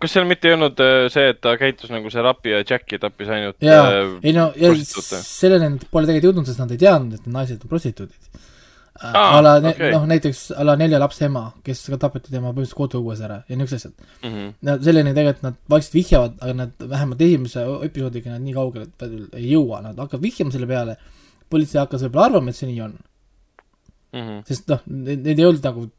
kas 0.00 0.14
seal 0.16 0.28
mitte 0.28 0.48
ei 0.50 0.56
olnud 0.56 0.80
äh, 0.84 1.06
see, 1.12 1.30
et 1.34 1.40
ta 1.44 1.56
käitus 1.60 1.92
nagu 1.92 2.12
see 2.12 2.22
Rapi 2.24 2.54
ja 2.54 2.62
Jacki 2.62 3.00
tappis 3.02 3.32
ainult 3.32 3.64
jaa 3.64 3.82
äh,, 3.88 4.14
ei 4.22 4.36
no 4.36 4.50
selleni 4.56 5.74
nad 5.76 5.84
pole 5.90 6.08
tegelikult 6.08 6.30
jõudnud, 6.30 6.48
sest 6.48 6.62
nad 6.62 6.72
ei 6.74 6.80
teadnud, 6.80 7.18
et 7.18 7.26
need 7.26 7.36
naised 7.36 7.66
on 7.66 7.72
prostituudid 7.72 8.40
ah,. 9.00 9.38
ala 9.38 9.54
okei. 9.72 9.92
noh, 9.94 10.06
näiteks 10.10 10.42
ala 10.60 10.76
nelja 10.80 11.00
lapse 11.02 11.24
ema, 11.28 11.44
kes 11.66 11.84
ka 11.92 12.00
tapeti 12.06 12.32
tema 12.32 12.50
põhimõtteliselt 12.50 12.80
koduõues 12.80 13.22
ära 13.26 13.40
ja 13.48 13.58
niisugused 13.60 13.92
asjad. 13.92 14.08
mm 14.22 14.34
-hmm. 14.34 14.50
no 14.68 14.76
selleni 14.88 15.14
tegelikult 15.16 15.46
nad 15.46 15.60
vaikselt 15.76 15.96
vihjavad, 15.98 16.40
aga 16.40 16.56
nad 16.64 16.88
vähemalt 16.96 17.24
esimese 17.28 17.64
episoodiga 17.90 18.34
nad 18.34 18.44
nii 18.46 18.56
kaugele 18.56 18.88
ei 19.36 19.52
jõua, 19.52 19.82
nad 19.84 20.04
hakkavad 20.04 20.26
vihjama 20.26 20.56
selle 20.56 20.68
peale, 20.70 20.96
politsei 21.50 21.80
hakkas 21.80 22.04
võib-olla 22.06 22.28
arvama, 22.30 22.50
et 22.50 22.56
see 22.56 22.72
nii 22.72 22.82
on, 22.88 22.98
Mm 24.10 24.20
-hmm. 24.26 24.38
sest 24.46 24.66
noh, 24.66 24.80
need 24.86 25.38
ei 25.38 25.44
olnud 25.46 25.62
nagu 25.62 25.90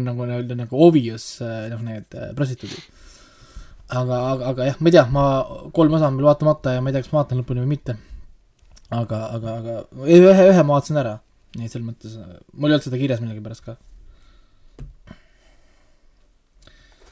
nagu, 0.00 0.24
nagu 0.24 0.54
nagu 0.54 0.78
obvious 0.86 1.42
äh, 1.42 1.68
noh, 1.68 1.82
need 1.84 2.06
prostituudid. 2.36 2.80
aga, 3.88 4.18
aga, 4.32 4.50
aga 4.52 4.68
jah, 4.70 4.80
ma 4.80 4.90
ei 4.90 4.96
tea, 4.96 5.04
ma 5.12 5.24
kolm 5.76 5.96
osa 5.98 6.08
on 6.08 6.18
veel 6.18 6.28
vaatamata 6.30 6.76
ja 6.76 6.82
ma 6.82 6.90
ei 6.90 6.96
tea, 6.96 7.04
kas 7.04 7.12
ma 7.12 7.22
vaatan 7.22 7.40
lõpuni 7.42 7.64
või 7.64 7.72
mitte. 7.74 7.96
aga, 8.94 9.22
aga, 9.36 9.56
aga 9.60 9.78
ühe, 10.04 10.34
ühe 10.50 10.62
ma 10.62 10.76
vaatasin 10.76 11.00
ära, 11.02 11.16
nii 11.56 11.66
et 11.66 11.72
selles 11.72 11.88
mõttes 11.88 12.14
äh, 12.20 12.36
mul 12.52 12.70
ei 12.70 12.76
olnud 12.76 12.86
seda 12.86 13.00
kirjas 13.00 13.24
millegipärast 13.24 13.66
ka. 13.66 13.76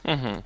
Mhm. 0.03 0.41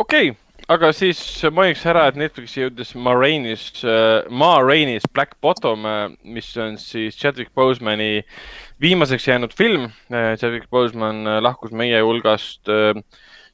okei, 0.00 0.30
aga 0.72 0.88
siis 0.96 1.20
mainiks 1.52 1.84
ära, 1.88 2.06
et 2.08 2.16
Netflixi 2.16 2.62
jõudis 2.62 2.94
Ma 2.96 3.12
Rainis 3.12 3.66
äh,, 3.84 4.24
Ma 4.30 4.54
Rainis 4.64 5.04
Black 5.12 5.36
Bottom, 5.44 5.84
mis 6.24 6.48
on 6.56 6.78
siis 6.80 7.18
Chadwick 7.18 7.52
Bosemani 7.54 8.24
viimaseks 8.80 9.28
jäänud 9.28 9.54
film. 9.56 9.90
Chadwick 10.08 10.70
Boseman 10.70 11.26
äh, 11.26 11.40
lahkus 11.42 11.72
meie 11.76 12.00
hulgast 12.04 12.68
äh, 12.72 12.94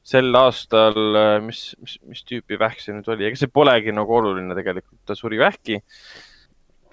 sel 0.05 0.29
aastal, 0.37 0.95
mis, 1.41 1.71
mis, 1.81 1.97
mis 2.05 2.23
tüüpi 2.29 2.59
vähk 2.61 2.81
see 2.81 2.93
nüüd 2.93 3.07
oli, 3.09 3.25
ega 3.25 3.39
see 3.39 3.49
polegi 3.49 3.93
nagu 3.95 4.17
oluline 4.19 4.57
tegelikult, 4.57 5.01
ta 5.07 5.17
suri 5.17 5.41
vähki. 5.41 5.81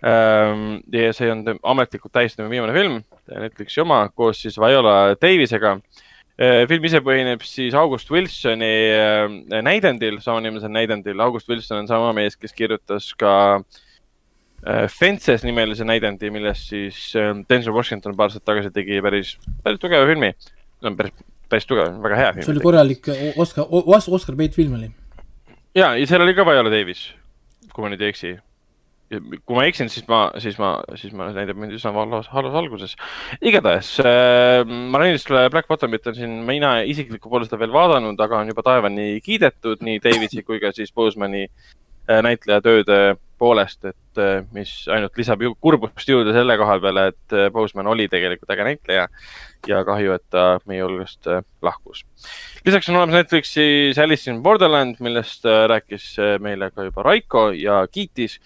ja 0.03 1.11
see 1.15 1.29
on 1.31 1.45
ametlikult 1.47 2.11
tähistatud 2.17 2.51
viimane 2.51 2.73
film, 2.75 2.97
Netflixi 3.31 3.85
oma, 3.85 4.01
koos 4.17 4.41
siis 4.43 4.57
Viola 4.59 5.13
Davisega 5.15 5.77
Eh, 6.41 6.65
film 6.67 6.87
ise 6.89 7.03
põhineb 7.05 7.43
siis 7.45 7.75
August 7.77 8.09
Wilsoni 8.11 8.69
eh, 8.97 9.35
näidendil, 9.63 10.17
samanimelisel 10.25 10.73
näidendil. 10.73 11.21
August 11.21 11.51
Wilson 11.51 11.83
on 11.83 11.91
sama 11.91 12.13
mees, 12.17 12.39
kes 12.41 12.57
kirjutas 12.57 13.13
ka 13.19 13.35
Fences 14.95 15.43
nimelise 15.43 15.83
näidendi, 15.83 16.31
millest 16.31 16.71
siis 16.71 16.99
eh, 17.19 17.35
Denzel 17.51 17.75
Washington 17.77 18.17
paar 18.17 18.31
aastat 18.31 18.47
tagasi 18.49 18.73
tegi 18.73 19.01
päris, 19.05 19.35
päris 19.65 19.83
tugeva 19.83 20.07
filmi. 20.09 20.33
no 20.83 20.95
päris, 20.97 21.15
päris 21.53 21.69
tugev, 21.69 21.99
väga 22.05 22.21
hea 22.21 22.31
see 22.39 22.47
oli 22.47 22.59
film. 22.59 22.65
korralik 22.67 23.11
o- 23.13 23.35
Oscar, 23.45 23.69
Oscar 24.19 24.39
Bate 24.39 24.57
film 24.57 24.79
oli. 24.79 24.89
ja, 25.77 25.93
ja 25.97 26.07
seal 26.09 26.25
oli 26.25 26.35
ka 26.37 26.47
Viola 26.49 26.73
Davis, 26.73 27.11
kui 27.73 27.85
ma 27.85 27.93
nüüd 27.93 28.03
ei 28.05 28.13
eksi. 28.13 28.33
kui 29.13 29.57
ma 29.59 29.67
eksin, 29.69 29.91
siis 29.93 30.07
ma, 30.09 30.23
siis 30.41 30.57
ma, 30.57 30.71
siis 30.97 31.13
ma 31.13 31.27
näitab 31.37 31.59
mind 31.61 31.75
üsna 31.77 31.93
halvas, 31.93 32.31
halvas 32.33 32.55
alguses. 32.57 32.97
igatahes 33.45 33.99
äh,, 34.01 34.63
Marinist 34.65 35.29
Black 35.29 35.69
Bottomit 35.69 36.07
on 36.09 36.17
siin 36.17 36.39
mina 36.49 36.79
isiklikult 36.89 37.31
pole 37.35 37.49
seda 37.49 37.61
veel 37.61 37.75
vaadanud, 37.75 38.21
aga 38.21 38.41
on 38.41 38.55
juba 38.55 38.65
taevani 38.65 39.21
kiidetud 39.25 39.85
nii 39.85 40.01
Davisi 40.05 40.45
kui 40.47 40.61
ka 40.65 40.73
siis 40.73 40.95
Bosemani 40.97 41.45
äh, 41.45 42.23
näitleja 42.25 42.63
tööde 42.65 43.03
poolest, 43.43 43.85
et 43.85 44.23
äh, 44.23 44.45
mis 44.55 44.73
ainult 44.93 45.17
lisab 45.19 45.43
ju 45.43 45.53
kurbust 45.61 46.09
juurde 46.09 46.33
selle 46.33 46.57
koha 46.61 46.79
peale, 46.81 47.09
et 47.13 47.37
äh, 47.37 47.49
Boseman 47.53 47.91
oli 47.91 48.09
tegelikult 48.09 48.53
äge 48.55 48.69
näitleja 48.69 49.09
ja 49.69 49.83
kahju, 49.87 50.17
et 50.17 50.25
ta 50.33 50.59
meie 50.69 50.83
hulgast 50.83 51.29
äh, 51.31 51.43
lahkus. 51.63 52.03
lisaks 52.67 52.89
on 52.91 52.99
olemas 52.99 53.21
Netflixis 53.21 53.99
Alice 54.03 54.31
in 54.31 54.43
Borderland, 54.43 55.01
millest 55.05 55.47
äh, 55.47 55.65
rääkis 55.71 56.13
äh, 56.19 56.37
meile 56.43 56.71
ka 56.71 56.87
juba 56.89 57.05
Raiko 57.07 57.51
ja 57.57 57.83
kiitis. 57.87 58.39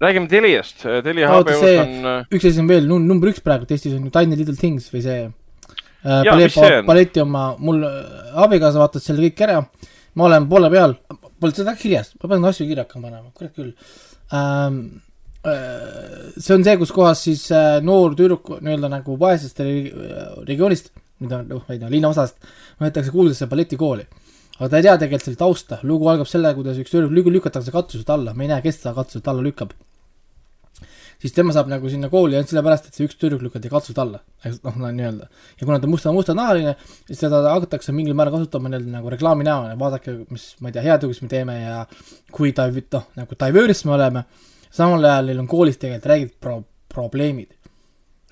räägime 0.00 0.28
Teliast, 0.28 0.82
Telia 1.04 1.30
HBO-s 1.32 1.62
on 1.80 2.08
üks 2.30 2.48
asi 2.50 2.60
on 2.60 2.68
veel, 2.68 2.88
number 2.88 3.30
üks 3.30 3.42
praegu 3.44 3.68
Eestis 3.70 3.94
on 3.96 4.04
ju 4.04 4.12
Tiny 4.14 4.36
Little 4.36 4.56
Things 4.56 4.90
või 4.92 5.04
see 5.06 5.22
äh, 6.04 6.82
paleti 6.86 7.22
oma, 7.22 7.48
mul 7.58 7.84
abikaasa 8.46 8.82
vaatas 8.82 9.06
selle 9.08 9.24
kõik 9.28 9.46
ära, 9.46 9.62
ma 10.14 10.28
olen 10.28 10.50
poole 10.50 10.70
peal, 10.72 10.98
pole 11.40 11.56
seda 11.56 11.76
kirjas, 11.78 12.12
ma 12.20 12.34
pean 12.34 12.44
asju 12.50 12.68
kirja 12.68 12.84
hakkama 12.84 13.10
panema, 13.10 13.34
kurat 13.34 13.54
küll 13.56 13.74
ähm,. 14.34 15.05
See 15.46 16.54
on 16.56 16.64
see, 16.66 16.76
kus 16.80 16.92
kohas 16.94 17.22
siis 17.26 17.46
äh, 17.54 17.78
noor 17.84 18.16
tüdruk 18.18 18.56
nii-öelda 18.58 18.90
nagu 18.92 19.16
vaesest 19.20 19.60
regi- 19.62 19.92
regioonist, 20.48 20.92
mida 21.22 21.42
noh, 21.46 21.64
ma 21.66 21.74
ei 21.76 21.80
tea, 21.82 21.90
linnaosast, 21.92 22.38
võetakse 22.82 23.14
kuulsasse 23.14 23.48
balletikooli. 23.50 24.06
aga 24.58 24.68
ta 24.72 24.78
ei 24.80 24.86
tea 24.86 24.96
tegelikult 25.00 25.26
selle 25.28 25.40
tausta, 25.40 25.78
lugu 25.84 26.08
algab 26.12 26.28
selle, 26.30 26.54
kuidas 26.56 26.78
üks 26.80 26.92
tüdruk 26.92 27.12
lük- 27.12 27.32
lükatakse 27.38 27.74
katuselt 27.74 28.10
alla, 28.10 28.34
me 28.34 28.46
ei 28.46 28.52
näe, 28.54 28.62
kes 28.64 28.80
seda 28.80 28.94
katuselt 28.96 29.28
alla 29.28 29.44
lükkab. 29.44 29.74
Siis 31.16 31.32
tema 31.32 31.52
saab 31.56 31.70
nagu 31.72 31.88
sinna 31.88 32.10
kooli 32.12 32.36
ainult 32.36 32.50
sellepärast, 32.52 32.88
et 32.90 32.96
see 32.96 33.06
üks 33.08 33.16
tüdruk 33.16 33.40
lükati 33.46 33.70
katsult 33.72 33.96
alla, 34.02 34.18
noh, 34.44 34.74
no 34.82 34.90
nii-öelda. 34.92 35.28
ja 35.60 35.68
kuna 35.68 35.78
ta 35.80 35.88
musta, 35.88 36.12
mustanahaline, 36.12 36.74
siis 37.08 37.22
teda 37.22 37.40
hakatakse 37.54 37.94
mingil 37.96 38.16
määral 38.18 38.34
kasutama 38.36 38.68
nii-öelda 38.68 38.92
nagu 38.98 39.12
reklaami 39.14 39.46
näol, 39.48 39.70
vaadake, 39.80 40.12
mis, 40.28 40.50
ma 40.60 40.68
ei 40.68 40.76
tea, 40.76 40.84
heategusid 40.84 41.24
me 41.24 41.30
teeme 41.32 41.56
ja 41.62 41.78
kui 42.36 42.52
div-, 42.52 42.82
noh, 42.92 43.08
nagu 43.16 43.38
diverse 43.46 43.88
me 43.88 43.96
oleme, 43.96 44.26
samal 44.76 45.04
ajal 45.04 45.30
neil 45.30 45.42
on 45.42 45.50
koolis 45.50 45.80
tegelikult 45.80 46.10
räägitud 46.12 46.38
pro-, 46.42 46.64
probleemid. 46.92 47.52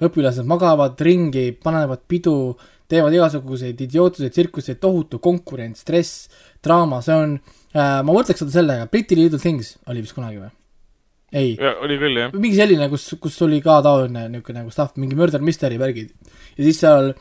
õpilased 0.05 0.47
magavad 0.50 1.00
ringi, 1.06 1.52
panevad 1.64 2.02
pidu, 2.10 2.56
teevad 2.90 3.14
igasuguseid 3.14 3.78
idiootseid 3.86 4.34
tsirkuseid, 4.34 4.81
tohutu 4.82 5.20
konkurents, 5.23 5.84
stress, 5.86 6.28
draama, 6.64 7.00
see 7.05 7.16
on 7.16 7.39
äh,, 7.39 8.02
ma 8.02 8.10
võrdleks 8.10 8.44
seda 8.44 8.58
sellega, 8.58 8.90
Pretty 8.90 9.16
Little 9.18 9.40
Things 9.40 9.76
oli 9.89 10.05
vist 10.05 10.16
kunagi 10.16 10.42
või? 10.42 10.52
ei, 11.34 11.55
oli 11.82 11.98
küll 11.98 12.20
jah. 12.20 12.34
mingi 12.36 12.58
selline, 12.58 12.89
kus, 12.92 13.08
kus 13.23 13.36
oli 13.47 13.60
ka 13.64 13.81
taoline 13.84 14.28
niisugune 14.31 14.62
nagu 14.62 14.73
stuff, 14.74 14.94
mingi 15.00 15.18
murder 15.18 15.42
mystery 15.42 15.78
värgid. 15.81 16.12
ja 16.55 16.66
siis 16.66 16.81
seal 16.82 17.12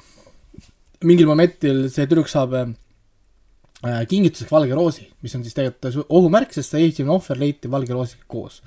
mingil 1.03 1.29
momentil 1.29 1.87
see 1.91 2.07
tüdruk 2.07 2.29
saab 2.31 2.55
äh, 2.59 4.03
kingituseks 4.09 4.51
valge 4.53 4.77
roosi, 4.77 5.07
mis 5.23 5.33
on 5.37 5.45
siis 5.45 5.57
tegelikult 5.57 6.05
ohumärk, 6.07 6.53
sest 6.55 6.75
see 6.75 6.87
esimene 6.89 7.15
ohver 7.17 7.41
leiti 7.41 7.71
valge 7.71 7.95
roosiga 7.95 8.27
koos. 8.29 8.61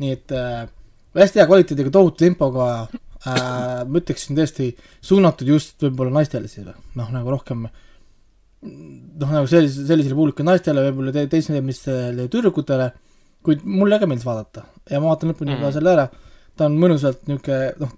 Nii 0.00 0.16
et 0.16 0.32
äh, 0.36 0.64
hästi 1.18 1.42
hea 1.42 1.46
kvaliteediga, 1.50 1.92
tohutu 1.94 2.24
tempoga 2.24 2.66
äh,, 2.86 3.84
ma 3.84 4.00
ütleksin 4.00 4.38
tõesti 4.38 4.72
suunatud 5.04 5.48
just 5.52 5.80
võib-olla 5.84 6.20
naistele 6.20 6.48
siis 6.48 6.66
või, 6.66 6.76
noh 7.00 7.12
nagu 7.14 7.30
rohkem 7.36 7.66
noh, 7.66 9.30
nagu 9.30 9.46
sellise, 9.48 9.86
sellisele 9.88 10.16
publikule 10.16 10.50
naistele, 10.50 10.84
võib-olla 10.88 11.14
te, 11.16 11.26
teistele, 11.32 11.62
mis 11.64 11.80
tüdrukutele 11.84 12.90
kuid 13.46 13.64
mulle 13.64 13.96
ka 14.00 14.08
meeldis 14.08 14.26
vaadata 14.28 14.66
ja 14.90 15.00
ma 15.00 15.14
vaatan 15.14 15.32
lõpuni 15.32 15.54
Mhm. 15.54 15.60
juba 15.60 15.72
selle 15.72 15.92
ära. 15.94 16.10
ta 16.56 16.66
on 16.66 16.74
mõnusalt 16.76 17.22
niisugune, 17.24 17.72
noh, 17.80 17.92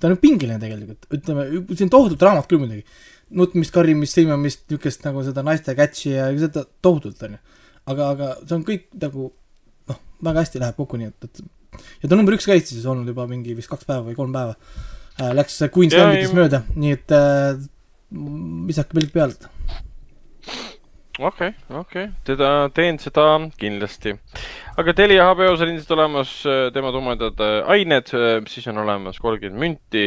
ta 0.00 0.08
on 0.08 0.16
pingeline 0.18 0.58
tegelikult, 0.58 1.06
ütleme, 1.14 1.44
see 1.76 1.84
on 1.86 1.92
tohutult 1.92 2.22
raamat 2.22 2.48
küll 2.50 2.58
muidugi. 2.58 2.84
nutmist, 3.30 3.72
karjumist, 3.72 4.16
sõimamist, 4.16 4.64
niisugust 4.68 5.04
nagu 5.06 5.22
seda 5.24 5.42
naiste 5.46 5.74
catch'i 5.76 6.10
ja 6.16 6.26
seda 6.38 6.64
tohutult 6.82 7.22
on 7.22 7.36
ju. 7.36 7.38
aga, 7.86 8.08
aga 8.10 8.26
see 8.42 8.56
on 8.56 8.64
kõik 8.64 8.88
nagu 9.00 9.32
väga 10.24 10.44
hästi 10.44 10.62
läheb 10.62 10.78
kokku, 10.78 11.00
nii 11.00 11.10
et, 11.12 11.28
et 11.28 11.44
ja 12.02 12.08
ta 12.10 12.18
number 12.18 12.36
üks 12.36 12.46
ka 12.48 12.56
Eestis 12.56 12.86
olnud 12.88 13.08
juba 13.12 13.26
mingi 13.30 13.54
vist 13.58 13.70
kaks 13.72 13.88
päeva 13.88 14.04
või 14.08 14.18
kolm 14.18 14.34
päeva 14.34 14.56
äh,. 14.56 15.32
Läks 15.36 15.60
Queen's 15.72 15.94
ei- 15.96 16.28
mööda, 16.34 16.62
nii 16.74 16.94
et 16.96 17.12
äh, 17.16 17.56
visake 18.68 18.96
pilk 18.96 19.12
pealt. 19.14 19.48
okei, 21.22 21.50
okei, 21.76 22.06
teda, 22.24 22.70
teen 22.74 22.96
seda 22.98 23.26
kindlasti. 23.60 24.14
aga 24.80 24.94
Telia 24.96 25.26
HBO-s 25.28 25.60
on 25.60 25.68
ilmselt 25.74 25.92
olemas 25.98 26.32
äh, 26.48 26.62
tema 26.72 26.92
tumedad 26.94 27.40
äh, 27.44 27.58
ained, 27.74 28.08
siis 28.48 28.66
on 28.72 28.80
olemas 28.84 29.20
kolmkümmend 29.20 29.60
münti, 29.60 30.06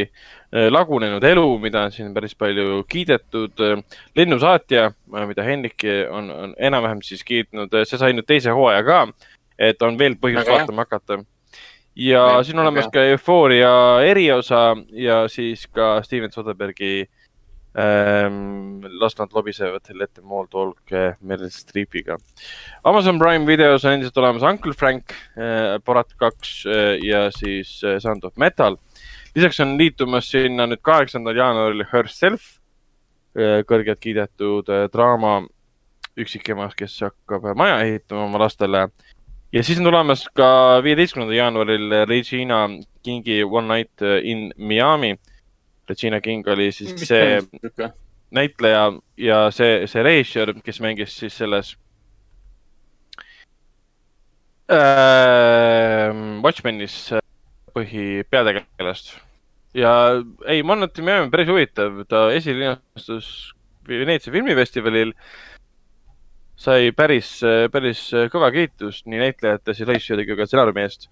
lagunenud 0.70 1.24
elu, 1.26 1.46
mida 1.62 1.84
on 1.86 1.92
siin 1.94 2.12
päris 2.14 2.34
palju 2.38 2.82
kiidetud, 2.88 3.62
lennusaatja, 4.16 4.90
mida 5.28 5.44
Hendrik 5.46 5.84
on, 6.10 6.30
on 6.30 6.54
enam-vähem 6.58 7.02
siis 7.04 7.24
kiitnud, 7.26 7.74
see 7.84 7.98
sai 8.00 8.14
nüüd 8.16 8.26
teise 8.26 8.54
hooaja 8.56 8.84
ka, 8.86 9.00
et 9.58 9.82
on 9.82 9.98
veel 9.98 10.16
põhjust 10.20 10.46
hea. 10.46 10.58
vaatama 10.58 10.84
hakata. 10.86 11.20
ja 11.96 12.24
Väga 12.26 12.42
siin 12.44 12.58
on 12.58 12.66
olemas 12.66 12.90
ka 12.92 13.04
Eufooria 13.12 13.74
eriosa 14.04 14.76
ja 14.92 15.28
siis 15.28 15.66
ka 15.66 16.02
Steven 16.02 16.32
Soderbergi 16.32 17.06
ähm, 17.78 18.82
Las 19.00 19.18
nad 19.18 19.32
lobisevad 19.32 19.82
them 20.14 20.32
all 20.32 20.46
talk 20.46 20.92
äh, 20.92 21.14
Meryl 21.20 21.50
Streepiga. 21.50 22.16
Amazon 22.84 23.18
Prime 23.18 23.46
videos 23.46 23.84
on 23.84 23.92
endiselt 23.92 24.16
olemas 24.16 24.42
Uncle 24.42 24.72
Frank 24.72 25.12
äh,, 25.36 25.78
Borat 25.84 26.14
kaks 26.16 26.66
äh, 26.66 26.98
ja 27.04 27.30
siis 27.30 27.82
äh, 27.84 27.98
Sound 27.98 28.24
of 28.24 28.36
Metal. 28.36 28.76
lisaks 29.34 29.60
on 29.60 29.76
liitumas 29.78 30.30
sinna 30.30 30.64
nüüd 30.66 30.80
kaheksandal 30.82 31.36
jaanuaril 31.36 31.84
Herself 31.92 32.56
äh,, 33.36 33.60
kõrgelt 33.68 34.00
kiidetud 34.00 34.68
äh, 34.68 34.88
draama 34.92 35.42
üksikema, 36.16 36.70
kes 36.76 37.00
hakkab 37.04 37.44
maja 37.56 37.80
ehitama 37.84 38.24
oma 38.24 38.40
lastele. 38.40 38.86
Ja 39.52 39.62
siis 39.62 39.78
on 39.78 39.84
tulemas 39.88 40.26
ka 40.34 40.80
viieteistkümnendal 40.84 41.36
jaanuaril 41.36 41.94
Regina 42.08 42.66
Kingi 43.02 43.44
One 43.44 43.68
Night 43.68 44.02
in 44.22 44.52
Miami. 44.56 45.16
Regina 45.88 46.20
King 46.20 46.48
oli 46.48 46.72
siis 46.72 46.94
see 47.06 47.38
näitleja 48.30 48.92
ja 49.16 49.50
see, 49.54 49.86
see 49.86 50.02
režissöör, 50.02 50.54
kes 50.64 50.80
mängis 50.82 51.14
siis 51.18 51.36
selles 51.38 51.76
äh, 54.70 56.10
Watchmenis 56.42 56.96
äh, 57.12 57.22
põhi 57.74 58.24
peategelast. 58.30 59.14
ja 59.74 59.92
ei, 60.48 60.62
Monty 60.62 61.02
Miami 61.02 61.28
on 61.28 61.30
päris 61.30 61.48
huvitav, 61.48 62.02
ta 62.08 62.30
esilinastus 62.34 63.52
Veneetsia 63.86 64.32
filmifestivalil. 64.32 65.12
Sai 66.56 66.90
päris, 66.96 67.38
päris 67.72 68.08
kõva 68.32 68.50
kiitust 68.54 69.06
nii 69.10 69.20
näitlejate, 69.20 69.74
siis 69.76 69.88
režissööri 69.88 70.26
kui 70.28 70.38
ka 70.38 70.46
stsenaariumi 70.48 70.84
eest. 70.86 71.08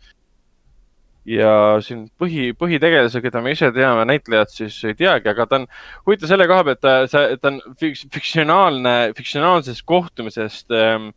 ja 1.24 1.80
siin 1.80 2.02
põhi, 2.20 2.50
põhitegelase, 2.56 3.22
keda 3.24 3.40
me 3.40 3.54
ise 3.54 3.70
teame, 3.72 4.02
näitlejat 4.08 4.50
siis 4.52 4.76
ei 4.84 4.96
teagi, 4.96 5.30
aga 5.30 5.46
ta 5.48 5.60
on 5.62 5.62
huvitav 6.04 6.28
selle 6.28 6.44
koha 6.48 6.66
pealt, 6.66 6.82
ta, 6.84 7.22
ta 7.40 7.52
on 7.52 7.60
fiks- 7.80 8.04
fiktsionaalne, 8.12 9.14
fiktsionaalsest 9.16 9.84
kohtumisest 9.88 10.74
ähm, 10.76 11.12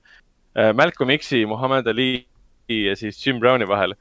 äh, 0.55 0.71
Malcolm 0.75 1.11
X-i, 1.17 1.43
Muhamed 1.45 1.91
Ali 1.91 2.11
ja 2.71 2.95
siis 2.99 3.19
Jim 3.25 3.41
Browni 3.43 3.67
vahel 3.67 3.97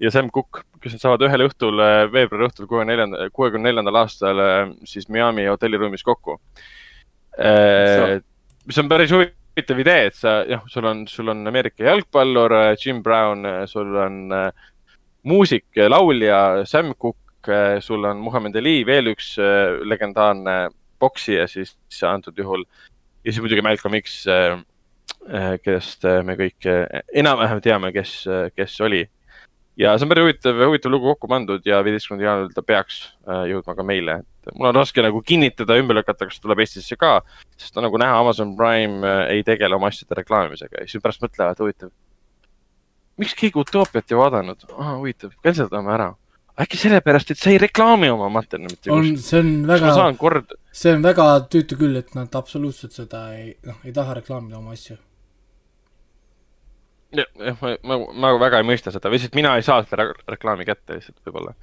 ja 0.00 0.12
Sam 0.12 0.28
Cook, 0.32 0.60
kes 0.84 0.92
nad 0.96 1.04
saavad 1.06 1.24
ühel 1.24 1.46
õhtul, 1.46 1.80
veebruari 2.12 2.50
õhtul 2.50 2.68
kuuekümne 2.68 2.92
neljanda, 2.92 3.30
kuuekümne 3.32 3.70
neljandal 3.70 4.02
aastal 4.04 4.44
äh, 4.44 4.60
siis 4.84 5.08
Miami 5.08 5.48
hotelliruumis 5.48 6.04
kokku. 6.04 6.40
mis 8.66 8.78
on 8.80 8.88
päris 8.88 9.12
huvitav 9.12 9.45
idee, 9.56 10.06
et 10.10 10.14
sa, 10.16 10.38
jah, 10.48 10.64
sul 10.68 10.84
on, 10.84 11.06
sul 11.08 11.32
on 11.32 11.46
Ameerika 11.48 11.84
jalgpallur 11.86 12.52
äh, 12.52 12.76
Jim 12.80 13.02
Brown, 13.02 13.46
sul 13.66 13.96
on 13.96 14.18
äh, 14.32 14.50
muusik, 15.26 15.66
laulja 15.88 16.66
Sam 16.66 16.94
Cook, 16.94 17.50
sul 17.80 18.04
on 18.04 18.18
Muhamed 18.18 18.56
Ali, 18.58 18.80
veel 18.86 19.12
üks 19.12 19.36
äh, 19.38 19.78
legendaarne 19.86 20.68
poksija 20.98 21.46
siis 21.50 21.76
antud 22.06 22.38
juhul. 22.38 22.64
Ja 23.24 23.32
siis 23.32 23.42
muidugi 23.42 23.62
Malcolm 23.62 23.96
X, 23.98 24.22
kellest 25.64 26.04
äh, 26.06 26.22
me 26.26 26.36
kõik 26.38 26.66
äh, 26.70 27.02
enam-vähem 27.14 27.60
teame, 27.64 27.90
kes, 27.94 28.20
kes 28.54 28.80
oli 28.86 29.02
ja 29.76 29.92
see 29.96 30.06
on 30.06 30.12
päris 30.12 30.24
huvitav, 30.24 30.60
huvitav 30.66 30.92
lugu 30.92 31.10
kokku 31.12 31.28
pandud 31.30 31.68
ja 31.68 31.82
viieteistkümnendal 31.84 32.26
jaanuaril 32.26 32.56
ta 32.56 32.64
peaks 32.64 32.98
äh, 33.28 33.44
jõudma 33.52 33.76
ka 33.76 33.84
meile. 33.86 34.18
mul 34.54 34.70
on 34.70 34.78
raske 34.78 35.02
nagu 35.04 35.20
kinnitada, 35.26 35.76
ümber 35.80 35.98
lükata, 35.98 36.28
kas 36.28 36.38
ta 36.38 36.46
tuleb 36.46 36.62
Eestisse 36.64 36.96
ka, 36.96 37.20
sest 37.60 37.76
nagu 37.82 38.00
näha, 38.00 38.18
Amazon 38.22 38.54
Prime 38.56 39.04
äh, 39.04 39.22
ei 39.36 39.46
tegele 39.46 39.76
oma 39.76 39.90
asjade 39.92 40.16
reklaamimisega 40.20 40.82
ja 40.82 40.90
siis 40.90 41.02
pärast 41.04 41.24
mõtlevad, 41.24 41.60
huvitav. 41.60 41.92
miks 43.20 43.34
keegi 43.36 43.60
Utoopiat 43.60 44.12
ei 44.12 44.20
vaadanud 44.20 44.70
ah,? 44.76 44.94
huvitav, 44.96 45.34
canceldame 45.44 45.92
ära. 45.92 46.12
äkki 46.64 46.80
sellepärast, 46.80 47.34
et 47.34 47.42
sa 47.42 47.52
ei 47.52 47.60
reklaami 47.60 48.08
oma 48.14 48.30
materjali 48.32 48.72
mitte 48.72 48.92
on, 48.92 49.10
kuskil. 49.12 49.24
see 49.28 49.42
on 49.44 49.52
väga, 49.68 50.12
kord, 50.22 50.56
see 50.72 50.96
on 50.96 51.04
väga 51.04 51.28
tüütu 51.52 51.76
küll, 51.82 52.00
et 52.00 52.16
nad 52.16 52.40
absoluutselt 52.40 52.96
seda 52.96 53.28
ei, 53.36 53.52
noh, 53.66 53.82
ei 53.84 53.92
taha 53.92 54.22
reklaamida 54.22 54.56
oma 54.62 54.72
asju. 54.72 54.96
jah, 57.14 57.56
ma, 57.60 57.76
ma, 57.82 57.98
ma 58.12 58.34
väga 58.40 58.60
ei 58.60 58.66
mõista 58.66 58.92
seda, 58.94 59.10
lihtsalt 59.12 59.36
mina 59.38 59.56
ei 59.56 59.64
saa 59.66 59.82
seda 59.84 60.02
re- 60.02 60.22
reklaami 60.34 60.66
kätte 60.68 60.98
lihtsalt 60.98 61.18
võib-olla. 61.26 61.54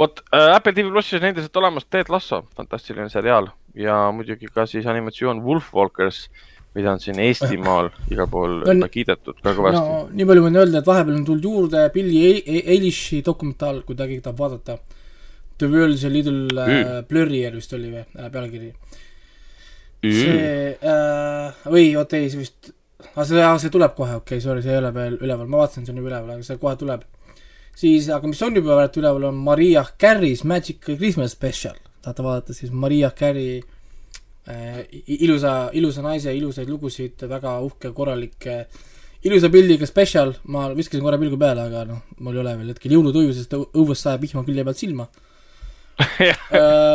vot 0.00 0.24
äh, 0.34 0.54
Apple 0.54 0.74
TV 0.76 0.90
plussis 0.92 1.20
on 1.20 1.28
endiselt 1.30 1.60
olemas 1.60 1.86
Ted 1.90 2.10
Lasso, 2.12 2.42
fantastiline 2.56 3.08
seriaal 3.12 3.48
ja 3.78 4.08
muidugi 4.14 4.50
ka 4.52 4.66
siis 4.70 4.86
animatsioon 4.90 5.42
Wolfwalkers, 5.44 6.28
mida 6.74 6.92
on 6.92 7.00
siin 7.02 7.20
Eestimaal 7.22 7.90
igal 8.12 8.28
pool 8.30 8.60
no, 8.66 8.90
kiidetud 8.90 9.40
ka 9.40 9.54
kõvasti 9.54 9.80
no 9.80 10.04
nii 10.10 10.28
palju 10.28 10.46
võin 10.48 10.60
öelda, 10.60 10.82
et 10.82 10.90
vahepeal 10.90 11.18
on 11.20 11.24
tulnud 11.28 11.48
juurde 11.50 11.86
Billie 11.94 12.36
Eilish'i 12.44 13.22
dokumentaal, 13.26 13.82
kui 13.86 13.96
ta 13.98 14.08
keegi 14.10 14.24
tahab 14.24 14.44
vaadata. 14.44 14.78
The 15.56 15.68
World's 15.70 16.02
a 16.02 16.08
Little 16.10 16.50
uh, 16.58 17.02
Blurrier 17.06 17.54
vist 17.54 17.70
oli 17.76 17.92
või 17.92 18.00
äh, 18.02 18.30
pealkiri. 18.34 18.72
see 20.04 20.72
äh,, 20.82 21.60
või 21.70 21.92
oota 21.96 22.18
ei, 22.18 22.26
see 22.32 22.42
vist, 22.42 22.74
aga 23.12 23.26
see, 23.28 23.42
see 23.64 23.74
tuleb 23.74 23.94
kohe, 23.98 24.16
okei 24.20 24.38
okay,, 24.38 24.44
sorry, 24.44 24.62
see 24.64 24.72
ei 24.74 24.80
ole 24.80 24.90
veel 24.94 25.18
üleval, 25.20 25.50
ma 25.50 25.62
vaatasin, 25.62 25.86
see 25.86 25.94
on 25.94 26.00
juba 26.02 26.12
üleval, 26.12 26.34
aga 26.36 26.46
see 26.48 26.58
kohe 26.62 26.76
tuleb. 26.80 27.04
siis, 27.74 28.08
aga 28.14 28.30
mis 28.30 28.42
on 28.46 28.56
juba 28.60 28.78
praegu 28.78 29.02
üleval, 29.02 29.28
on 29.30 29.44
Maria 29.50 29.84
Carey's 30.00 30.44
Magic 30.44 30.80
Christmas 30.84 31.32
Special. 31.36 31.76
tahate 32.02 32.22
vaadata 32.22 32.54
siis 32.56 32.72
Maria 32.72 33.10
Carey 33.10 33.62
äh, 34.48 34.82
ilusa, 35.06 35.70
ilusa 35.72 36.02
naise 36.02 36.34
ilusaid 36.36 36.68
lugusid, 36.68 37.28
väga 37.28 37.58
uhke, 37.64 37.92
korralik 37.96 38.46
äh, 38.46 38.66
ilusa 39.24 39.48
pildiga 39.48 39.86
spetsial, 39.88 40.34
ma 40.52 40.66
viskasin 40.76 41.04
korra 41.04 41.18
pilgu 41.20 41.38
peale, 41.40 41.64
aga 41.64 41.84
noh, 41.88 42.02
mul 42.20 42.36
ei 42.36 42.42
ole 42.42 42.56
veel 42.58 42.72
hetkel 42.74 42.92
jõulutuju, 42.92 43.32
sest 43.36 43.54
õ- 43.56 43.68
õuest 43.72 44.04
sajab 44.04 44.26
vihma 44.26 44.44
külje 44.44 44.64
pealt 44.66 44.80
silma. 44.80 45.06
Jah. 45.08 45.23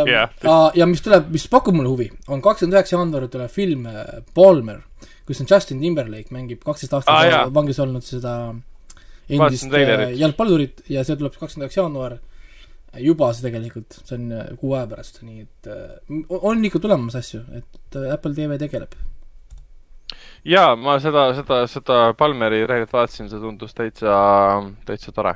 Ja, 0.10 0.24
ja 0.80 0.88
mis 0.90 1.04
tuleb, 1.04 1.30
mis 1.34 1.48
pakub 1.52 1.76
mulle 1.78 1.92
huvi, 1.92 2.08
on 2.28 2.42
kakskümmend 2.44 2.78
üheksa 2.78 2.98
jaanuaril 2.98 3.32
tuleb 3.32 3.52
film 3.54 3.86
äh, 3.90 4.00
Palmer, 4.36 4.82
kus 5.28 5.44
on 5.44 5.50
Justin 5.50 5.82
Timberlake 5.84 6.34
mängib 6.36 6.64
kaksteist 6.66 6.96
aastat 6.98 7.14
Aa, 7.14 7.20
ah, 7.22 7.30
jaa. 7.32 7.44
vangis 7.56 7.80
olnud 7.80 8.06
seda 8.06 8.34
endist 9.30 9.76
äh, 9.76 10.10
jalgpallurit 10.20 10.84
ja 10.92 11.06
see 11.08 11.20
tuleb 11.20 11.38
kakskümmend 11.38 11.70
üheksa 11.70 11.86
jaanuar. 11.86 12.18
juba 12.98 13.28
see 13.38 13.46
tegelikult, 13.46 14.00
see 14.02 14.18
on 14.18 14.56
kuu 14.58 14.74
aja 14.74 14.88
pärast, 14.90 15.22
nii 15.22 15.44
et 15.44 15.68
on 16.34 16.66
ikka 16.66 16.82
tulemas 16.82 17.20
asju, 17.20 17.44
et 17.60 17.98
Apple 18.10 18.34
TV 18.34 18.58
tegeleb. 18.58 18.96
ja 20.44 20.74
ma 20.76 20.98
seda, 21.00 21.28
seda, 21.38 21.62
seda 21.70 22.00
Palmeri 22.18 22.64
treilerit 22.66 22.96
vaatasin, 22.98 23.30
see 23.30 23.40
tundus 23.44 23.78
täitsa, 23.78 24.18
täitsa 24.90 25.14
tore. 25.14 25.36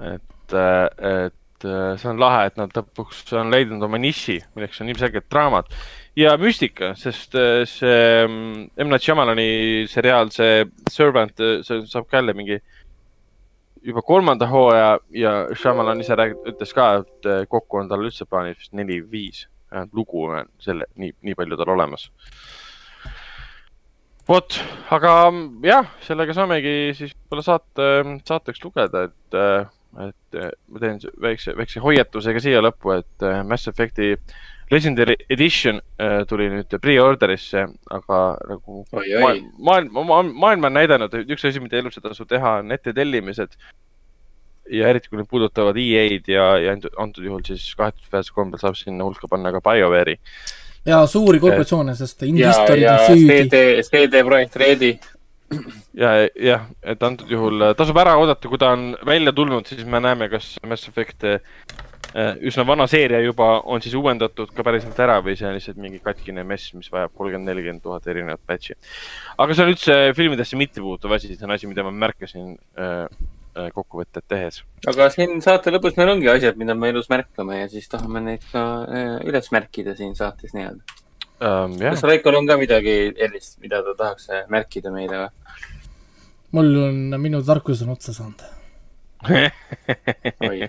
et, 0.00 0.56
et 0.56 1.36
see 1.64 2.08
on 2.10 2.20
lahe, 2.20 2.46
et 2.48 2.58
nad 2.60 2.72
lõpuks 2.76 3.24
on 3.38 3.52
leidnud 3.52 3.82
oma 3.86 4.00
niši, 4.00 4.38
milleks 4.56 4.80
on 4.82 4.90
ilmselgelt 4.92 5.28
draamad 5.32 5.70
ja 6.18 6.34
müstika, 6.40 6.92
sest 6.98 7.36
äh, 7.38 7.62
see 7.68 8.26
mm, 8.26 8.68
M. 8.76 8.90
Night 8.90 9.06
Shyamalani 9.06 9.88
seriaal, 9.90 10.32
see 10.34 10.64
Servant, 10.92 11.38
see 11.66 11.82
saab 11.88 12.08
ka 12.08 12.20
jälle 12.20 12.36
mingi 12.36 12.58
juba 13.82 14.02
kolmanda 14.06 14.46
hooaja 14.50 14.96
ja 15.18 15.32
Shyamalan 15.58 16.02
ise 16.04 16.16
räägib, 16.18 16.44
ütles 16.52 16.74
ka, 16.76 16.90
et 17.02 17.30
äh, 17.30 17.44
kokku 17.50 17.80
on 17.80 17.90
tal 17.90 18.04
üldse 18.04 18.28
plaanis 18.28 18.60
vist 18.60 18.76
neli-viis 18.76 19.46
lugu 19.96 20.26
on 20.28 20.50
selle, 20.60 20.84
nii, 21.00 21.14
nii 21.24 21.36
palju 21.38 21.56
tal 21.56 21.70
olemas 21.72 22.10
vot, 24.28 24.58
aga 24.94 25.14
mm, 25.30 25.62
jah, 25.66 25.88
sellega 26.06 26.36
saamegi 26.36 26.74
siis 26.96 27.14
võib-olla 27.14 27.46
saate, 27.46 27.88
saateks 28.28 28.62
lugeda, 28.64 29.06
et, 29.08 29.38
et 30.00 30.38
äh, 30.40 30.50
ma 30.72 30.80
teen 30.80 30.98
väikse, 31.20 31.52
väikse 31.56 31.82
hoiatusega 31.84 32.40
siia 32.40 32.62
lõppu, 32.64 32.94
et 32.96 33.26
äh, 33.26 33.42
Mass 33.44 33.68
Effect'i 33.68 34.14
Legendary 34.72 35.16
Edition 35.30 35.80
äh, 36.00 36.22
tuli 36.28 36.46
nüüd 36.48 36.72
pre-order'isse, 36.80 37.66
aga 37.92 38.20
nagu 38.48 38.78
Oi, 38.96 39.04
oi. 39.04 39.20
maailm, 39.58 39.92
maailm, 39.92 40.32
maailm 40.40 40.68
on 40.68 40.76
näidanud, 40.78 41.12
et 41.18 41.32
üks 41.36 41.44
asi, 41.48 41.60
mida 41.60 41.76
elus 41.80 42.00
ei 42.00 42.06
tasu 42.06 42.24
teha, 42.28 42.58
on 42.62 42.72
ettetellimised. 42.72 43.58
ja 44.72 44.88
eriti, 44.88 45.10
kui 45.10 45.18
need 45.18 45.28
puudutavad 45.28 45.76
EA-d 45.76 46.30
ja, 46.32 46.44
ja 46.62 46.72
antud- 47.02 47.24
juhul 47.26 47.42
siis 47.44 47.74
kahetsusväärsel 47.76 48.34
kombel 48.36 48.60
saab 48.62 48.78
sinna 48.78 49.04
hulka 49.04 49.28
panna 49.28 49.52
ka 49.52 49.60
BioWare'i. 49.60 50.16
ja 50.86 51.02
suuri 51.06 51.40
korporatsioone, 51.42 51.94
sest 51.98 52.22
investorid 52.22 52.86
ja 52.86 52.94
on 53.02 53.18
süüdi. 53.18 53.50
CD, 53.50 53.82
CD 53.90 54.24
Projekt 54.24 54.56
Redi. 54.56 54.94
ja, 56.02 56.12
jah, 56.34 56.66
et 56.82 57.02
antud 57.02 57.30
juhul 57.30 57.68
äh, 57.68 57.76
tasub 57.78 57.98
ära 58.02 58.16
oodata, 58.20 58.48
kui 58.48 58.60
ta 58.60 58.72
on 58.76 58.92
välja 59.06 59.32
tulnud, 59.36 59.68
siis 59.68 59.84
me 59.88 60.00
näeme, 60.02 60.28
kas 60.32 60.54
Mass 60.68 60.88
Effect 60.90 61.26
äh, 61.28 61.40
üsna 62.44 62.64
vana 62.68 62.86
seeria 62.90 63.20
juba 63.24 63.60
on 63.64 63.82
siis 63.82 63.94
uuendatud 63.96 64.50
ka 64.54 64.64
päriselt 64.66 64.98
ära 65.00 65.18
või 65.24 65.36
see 65.38 65.48
on 65.48 65.56
lihtsalt 65.56 65.78
mingi 65.80 66.00
katkine 66.04 66.44
mess, 66.44 66.72
mis 66.76 66.90
vajab 66.92 67.14
kolmkümmend, 67.16 67.48
nelikümmend 67.48 67.84
tuhat 67.84 68.08
erinevat 68.12 68.42
patch'i. 68.46 68.76
aga 69.38 69.54
see 69.54 69.64
on 69.64 69.72
üldse 69.72 69.98
filmidesse 70.16 70.58
mittepuutuv 70.60 71.16
asi, 71.16 71.32
see 71.34 71.46
on 71.48 71.54
asi, 71.56 71.70
mida 71.70 71.84
ma 71.86 71.92
märkasin 72.04 72.56
äh, 72.76 73.06
äh, 73.56 73.70
kokkuvõtted 73.74 74.26
tehes. 74.28 74.62
aga 74.88 75.08
siin 75.14 75.40
saate 75.44 75.72
lõpus 75.72 75.96
meil 76.00 76.12
ongi 76.16 76.28
asjad, 76.32 76.58
mida 76.60 76.76
me 76.76 76.92
elus 76.92 77.08
märkame 77.12 77.62
ja 77.62 77.70
siis 77.72 77.88
tahame 77.92 78.24
neid 78.28 78.44
ka 78.52 78.66
äh, 78.84 79.14
üles 79.28 79.48
märkida 79.54 79.96
siin 79.96 80.16
saates 80.18 80.52
nii-öelda. 80.56 81.01
Jah 81.42 81.96
kas, 81.96 82.02
Raikol 82.06 82.38
on 82.38 82.46
ka 82.46 82.56
midagi 82.60 82.96
sellist, 83.16 83.56
mida 83.62 83.82
ta 83.82 83.96
tahaks 83.98 84.28
äh, 84.30 84.42
märkida 84.52 84.92
meile 84.94 85.24
või? 85.24 85.30
mul 86.54 86.74
on, 86.84 86.98
minu 87.18 87.40
tarkus 87.42 87.80
on 87.82 87.94
otsa 87.94 88.12
saanud. 88.14 88.42
oi, 90.48 90.68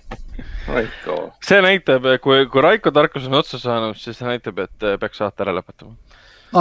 Raiko. 0.69 1.18
see 1.45 1.60
näitab, 1.66 2.08
kui, 2.24 2.45
kui 2.50 2.64
Raiko 2.66 2.93
tarkus 2.95 3.27
on 3.30 3.38
otsa 3.42 3.60
saanud, 3.61 4.00
siis 4.00 4.18
see 4.18 4.30
näitab, 4.30 4.64
et 4.66 4.88
äh, 4.88 4.95
peaks 5.02 5.22
saate 5.22 5.45
ära 5.45 5.53
lõpetama. 5.60 5.93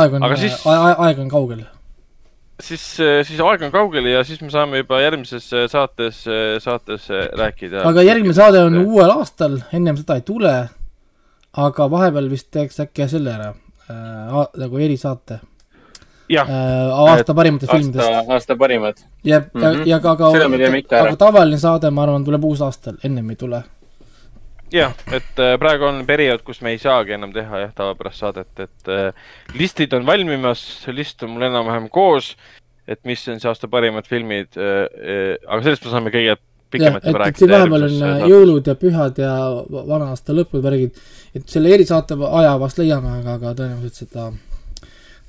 aeg 0.02 0.18
on 0.18 0.28
Aga, 0.28 0.40
siis... 0.40 0.58
aeg 0.66 1.24
on 1.24 1.32
kaugel. 1.32 1.64
siis, 2.60 2.84
siis 2.98 3.40
aeg 3.40 3.64
on 3.68 3.72
kaugel 3.72 4.10
ja 4.12 4.24
siis 4.28 4.44
me 4.44 4.52
saame 4.52 4.84
juba 4.84 5.00
järgmises 5.00 5.48
saates, 5.72 6.24
saates 6.64 7.08
rääkida. 7.38 7.86
aga 7.88 8.04
järgmine 8.10 8.36
saade 8.36 8.60
on 8.66 8.82
uuel 8.84 9.16
aastal, 9.16 9.62
ennem 9.72 10.00
seda 10.00 10.20
ei 10.20 10.28
tule. 10.28 10.56
aga 11.52 11.90
vahepeal 11.96 12.32
vist 12.32 12.50
teeks 12.52 12.80
äkki 12.84 13.08
selle 13.08 13.36
ära 13.38 13.52
äh,, 13.90 14.46
nagu 14.62 14.78
erisaate. 14.78 15.40
jah, 16.32 16.48
aasta 16.48 17.34
parimatest 17.34 17.72
filmidest. 17.72 18.30
aasta, 18.30 18.56
parimad. 18.56 19.02
ja, 19.24 19.42
ja 19.42 19.72
Mhm., 19.72 19.86
ja 19.86 20.00
ka, 20.00 20.16
ikka 20.78 21.00
aga, 21.06 21.16
tavaline 21.16 21.58
saade, 21.58 21.90
ma 21.90 22.06
arvan, 22.06 22.24
tuleb 22.24 22.44
uusaastal, 22.44 22.96
ennem 23.04 23.30
ei 23.30 23.36
tule. 23.36 23.62
jah, 24.72 24.94
et 25.12 25.38
äh, 25.38 25.58
praegu 25.60 25.84
on 25.84 26.06
periood, 26.06 26.42
kus 26.46 26.62
me 26.62 26.72
ei 26.72 26.78
saagi 26.80 27.12
enam 27.18 27.32
teha 27.32 27.66
jah, 27.66 27.74
tavapärast 27.76 28.22
saadet, 28.24 28.52
et 28.60 28.88
äh, 28.88 29.12
listid 29.58 29.92
on 29.92 30.06
valmimas, 30.06 30.86
list 30.88 31.22
on 31.22 31.34
mul 31.34 31.44
enam-vähem 31.50 31.90
koos, 31.92 32.36
et 32.88 33.02
mis 33.04 33.20
on 33.28 33.40
see 33.40 33.50
aasta 33.50 33.68
parimad 33.68 34.08
filmid 34.08 34.56
äh,, 34.56 34.86
äh, 34.88 35.36
aga 35.46 35.62
sellest 35.66 35.84
me 35.84 35.92
saame 35.92 36.14
kõige 36.14 36.38
jah, 36.72 36.96
pikemalt 36.98 37.04
et, 37.04 37.12
juba 37.12 37.28
et 37.28 37.40
siin 37.42 37.52
vahepeal 37.52 37.86
on 37.88 38.02
äh, 38.08 38.24
jõulud 38.32 38.70
ja 38.72 38.74
pühad 38.80 39.20
ja 39.22 39.34
va- 39.72 39.84
vana 39.92 40.10
aasta 40.14 40.36
lõpud, 40.36 40.62
värgid, 40.64 40.98
et 41.34 41.46
selle 41.48 41.72
erisaate 41.74 42.16
aja 42.30 42.56
vast 42.60 42.80
leiame, 42.82 43.14
aga, 43.20 43.36
aga 43.40 43.54
tõenäoliselt 43.60 44.04
seda 44.04 44.30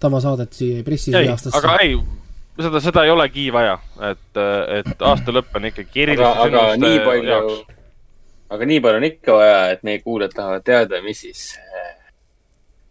tavasaadet 0.03 0.53
siia 0.53 0.81
ei 0.81 0.83
pressi 0.88 1.13
ei 1.15 1.30
aga. 1.31 1.77
ei, 1.83 1.95
seda, 2.59 2.81
seda 2.83 3.05
ei 3.07 3.13
olegi 3.13 3.47
vaja, 3.55 3.77
et, 4.11 4.41
et 4.80 5.05
aasta 5.11 5.35
lõpp 5.35 5.55
on 5.59 5.69
ikkagi 5.72 6.07
aga 6.47 6.65
nii 6.81 6.99
palju 7.07 7.30
jaoks., 7.31 7.61
aga 8.53 8.69
nii 8.69 8.81
palju 8.85 9.01
on 9.01 9.07
ikka 9.09 9.38
vaja, 9.39 9.59
et 9.73 9.83
meie 9.88 10.01
kuulajad 10.03 10.35
tahavad 10.38 10.65
teada, 10.67 11.01
mis 11.05 11.23
siis. 11.25 11.45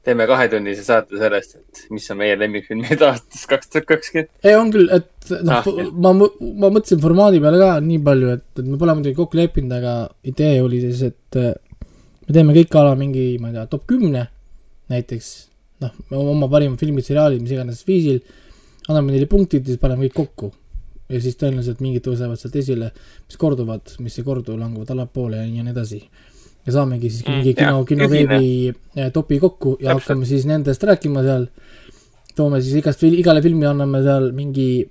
Teeme 0.03 0.27
kahetunnise 0.27 0.83
saate 0.85 1.19
sellest, 1.19 1.57
et 1.61 1.83
mis 1.95 2.09
on 2.11 2.19
meie 2.19 2.35
lemmikfilmid 2.39 3.03
aastast 3.09 3.47
kaks 3.51 3.71
tuhat 3.71 3.89
kakskümmend. 3.91 4.31
ei, 4.43 4.57
on 4.59 4.73
küll, 4.75 4.89
et 4.91 5.35
noh 5.47 5.61
Ah, 5.63 5.69
ma, 5.93 6.13
ma 6.13 6.71
mõtlesin 6.75 7.01
formaadi 7.03 7.41
peale 7.43 7.61
ka 7.61 7.77
nii 7.85 8.01
palju, 8.03 8.33
et, 8.37 8.47
et 8.59 8.67
me 8.67 8.79
pole 8.81 8.97
muidugi 8.99 9.19
kokku 9.19 9.39
leppinud, 9.39 9.75
aga 9.79 9.95
idee 10.27 10.57
oli 10.65 10.81
siis, 10.83 11.05
et 11.13 11.39
äh, 11.39 11.53
me 12.27 12.35
teeme 12.35 12.57
kõik 12.57 12.75
a 12.79 12.87
la 12.89 12.97
mingi, 12.99 13.27
ma 13.43 13.53
ei 13.53 13.59
tea, 13.59 13.69
top 13.71 13.87
kümne 13.91 14.27
näiteks, 14.93 15.29
noh, 15.85 15.95
oma 16.19 16.49
parimad 16.51 16.81
filmid, 16.83 17.07
seriaalid, 17.07 17.43
mis 17.45 17.55
iganes 17.55 17.85
viisil, 17.87 18.19
anname 18.89 19.15
neile 19.15 19.31
punktid 19.31 19.63
ja 19.63 19.73
siis 19.73 19.83
paneme 19.83 20.09
kõik 20.09 20.19
kokku. 20.25 20.53
ja 21.13 21.19
siis 21.21 21.37
tõenäoliselt 21.37 21.83
mingid 21.85 22.07
tõusevad 22.07 22.41
sealt 22.41 22.55
esile, 22.57 22.87
mis 23.29 23.37
korduvad, 23.37 23.91
mis 24.01 24.15
ei 24.17 24.25
kordu, 24.25 24.55
langevad 24.57 24.95
allapoole 24.95 25.37
ja 25.37 25.45
nii 25.45 25.59
ja 25.61 25.65
nii 25.67 25.75
edasi. 25.75 25.99
Ja 26.67 26.73
saamegi 26.73 27.11
siis 27.11 27.25
Mm, 27.27 27.33
mingi 27.41 27.55
kino, 27.59 27.85
kino 27.85 28.09
veebi 28.11 28.73
eh, 28.97 29.11
topi 29.13 29.39
kokku 29.43 29.77
ja 29.81 29.93
Täpselt. 29.95 30.03
hakkame 30.03 30.27
siis 30.27 30.47
nendest 30.47 30.83
rääkima 30.83 31.23
seal. 31.23 31.47
toome 32.37 32.61
siis 32.63 32.75
igast, 32.81 33.03
igale 33.03 33.43
filmi 33.43 33.67
anname 33.67 34.03
seal 34.03 34.31
mingi 34.33 34.89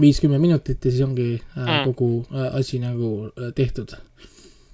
viis-kümme 0.00 0.38
minutit 0.40 0.84
ja 0.84 0.90
siis 0.90 1.02
ongi 1.04 1.34
äh, 1.34 1.66
Mm. 1.66 1.84
kogu 1.84 2.24
äh, 2.34 2.54
asi 2.58 2.78
nagu 2.78 3.30
tehtud. 3.54 3.92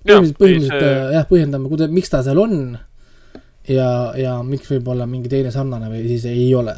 põhimõtteliselt, 0.07 0.39
põhimõtteliselt 0.39 0.83
äh, 0.83 1.13
jah, 1.15 1.27
põhjendame, 1.29 1.69
kuida-, 1.69 1.89
miks 1.91 2.11
ta 2.11 2.23
seal 2.23 2.39
on 2.39 2.79
ja, 3.69 3.89
ja 4.17 4.37
miks 4.43 4.71
võib 4.71 4.89
olla 4.89 5.07
mingi 5.07 5.29
teine 5.29 5.51
sarnane 5.53 5.91
või 5.91 6.07
siis 6.09 6.25
ei 6.31 6.55
ole. 6.55 6.75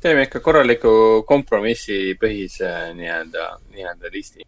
teeme 0.00 0.22
ikka 0.24 0.40
korraliku 0.40 1.22
kompromissipõhise 1.28 2.70
nii-öelda, 2.96 3.48
nii-öelda 3.74 4.12
listi. 4.14 4.46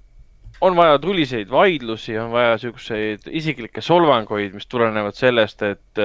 On 0.63 0.77
vaja 0.79 0.99
tuliseid 1.03 1.51
vaidlusi, 1.51 2.15
on 2.23 2.31
vaja 2.33 2.55
siukseid 2.63 3.27
isiklikke 3.35 3.83
solvanguid, 3.83 4.55
mis 4.55 4.69
tulenevad 4.71 5.17
sellest, 5.19 5.63
et, 5.67 6.03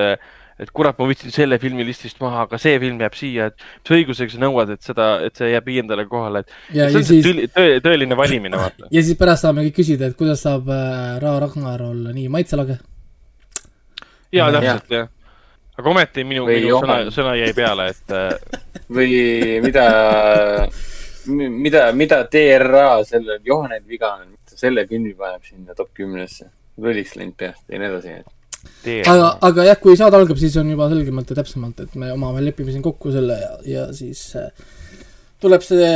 et 0.58 0.72
kurat, 0.74 0.98
ma 0.98 1.06
võtsin 1.11 1.34
selle 1.34 1.60
filmi 1.61 1.86
listist 1.86 2.18
maha, 2.24 2.48
aga 2.48 2.58
see 2.61 2.77
film 2.82 2.98
jääb 3.03 3.18
siia, 3.18 3.50
et 3.52 3.61
mis 3.84 3.94
õigusega 4.00 4.34
sa 4.34 4.42
nõuad, 4.42 4.72
et 4.74 4.82
seda, 4.88 5.10
et 5.27 5.38
see 5.38 5.52
jääb 5.52 5.68
viiendale 5.69 6.08
kohale, 6.10 6.42
et 6.42 6.56
ja, 6.80 6.88
see 6.90 7.02
on 7.02 7.06
see 7.06 7.19
siis, 7.19 7.27
tõli- 7.27 7.45
tõe- 7.53 7.82
tõeline 7.86 8.18
valimine, 8.18 8.58
vaata. 8.58 8.90
ja 8.92 9.03
siis 9.06 9.19
pärast 9.19 9.45
saame 9.45 9.68
kõik 9.68 9.77
küsida, 9.77 10.10
et 10.10 10.18
kuidas 10.18 10.42
saab 10.48 10.72
äh, 10.74 11.19
Ra 11.22 11.36
Ragnar 11.45 11.86
olla 11.92 12.16
nii 12.16 12.26
maitselage. 12.34 12.80
ja 14.34 14.50
täpselt 14.58 14.92
jah. 14.98 15.08
aga 15.77 15.90
ometi 15.94 16.26
minu, 16.26 16.48
minu 16.50 16.82
sõna 16.82 17.00
sõna 17.14 17.38
jäi 17.38 17.53
peale, 17.53 17.92
et 17.94 18.18
äh, 18.18 18.58
või 18.98 19.14
mida, 19.61 19.86
mida, 21.68 21.92
mida 21.94 22.24
TRA 22.32 22.90
sellel 23.06 23.40
Johanel 23.45 23.86
viga 23.86 24.16
on, 24.18 24.34
selle 24.58 24.88
filmi 24.90 25.14
paneb 25.18 25.45
sinna 25.45 25.76
top 25.77 25.94
kümnesse. 25.98 26.50
lolliks 26.77 27.16
läinud 27.18 27.38
peast 27.38 27.64
ja 27.72 27.80
nii 27.80 27.88
edasi. 27.90 28.18
aga, 29.10 29.32
aga 29.50 29.66
jah, 29.72 29.80
kui 29.82 29.98
saade 29.98 30.19
algab, 30.19 30.38
siis 30.38 30.58
on 30.61 30.69
juba 30.69 30.90
selgemalt 30.92 31.32
ja 31.32 31.40
täpsemalt, 31.40 31.80
et 31.86 31.95
me 31.95 32.11
omavahel 32.14 32.50
lepime 32.52 32.74
siin 32.74 32.86
kokku 32.86 33.11
selle 33.16 33.40
ja, 33.42 33.52
ja 33.66 33.88
siis 33.95 34.30
äh, 34.38 34.52
tuleb 35.42 35.66
see 35.66 35.90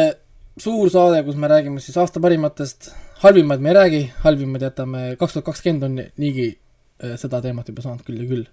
suur 0.61 0.89
saade, 0.93 1.23
kus 1.25 1.37
me 1.39 1.49
räägime 1.51 1.81
siis 1.83 1.97
aasta 1.97 2.21
parimatest, 2.23 2.91
halvimad 3.23 3.63
me 3.63 3.71
ei 3.71 3.77
räägi, 3.77 4.03
halvimad 4.25 4.61
jätame, 4.67 5.15
kaks 5.19 5.37
tuhat 5.37 5.47
kakskümmend 5.51 5.87
on 5.87 5.97
niigi 6.21 6.47
äh, 6.51 7.17
seda 7.21 7.41
teemat 7.43 7.71
juba 7.71 7.85
saanud 7.85 8.05
küll 8.07 8.21
ja 8.21 8.29
küll. 8.29 8.45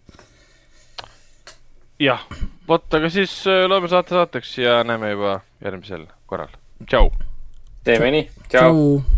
jah, 1.98 2.26
vot, 2.68 2.88
aga 2.94 3.10
siis 3.12 3.40
äh, 3.46 3.66
loeme 3.70 3.90
saate 3.90 4.16
saateks 4.16 4.58
ja 4.62 4.82
näeme 4.86 5.14
juba 5.16 5.40
järgmisel 5.64 6.06
korral. 6.26 6.52
tšau. 6.86 7.10
teeme 7.84 8.12
nii, 8.14 8.28
tšau. 8.48 8.68
tšau. 8.74 9.17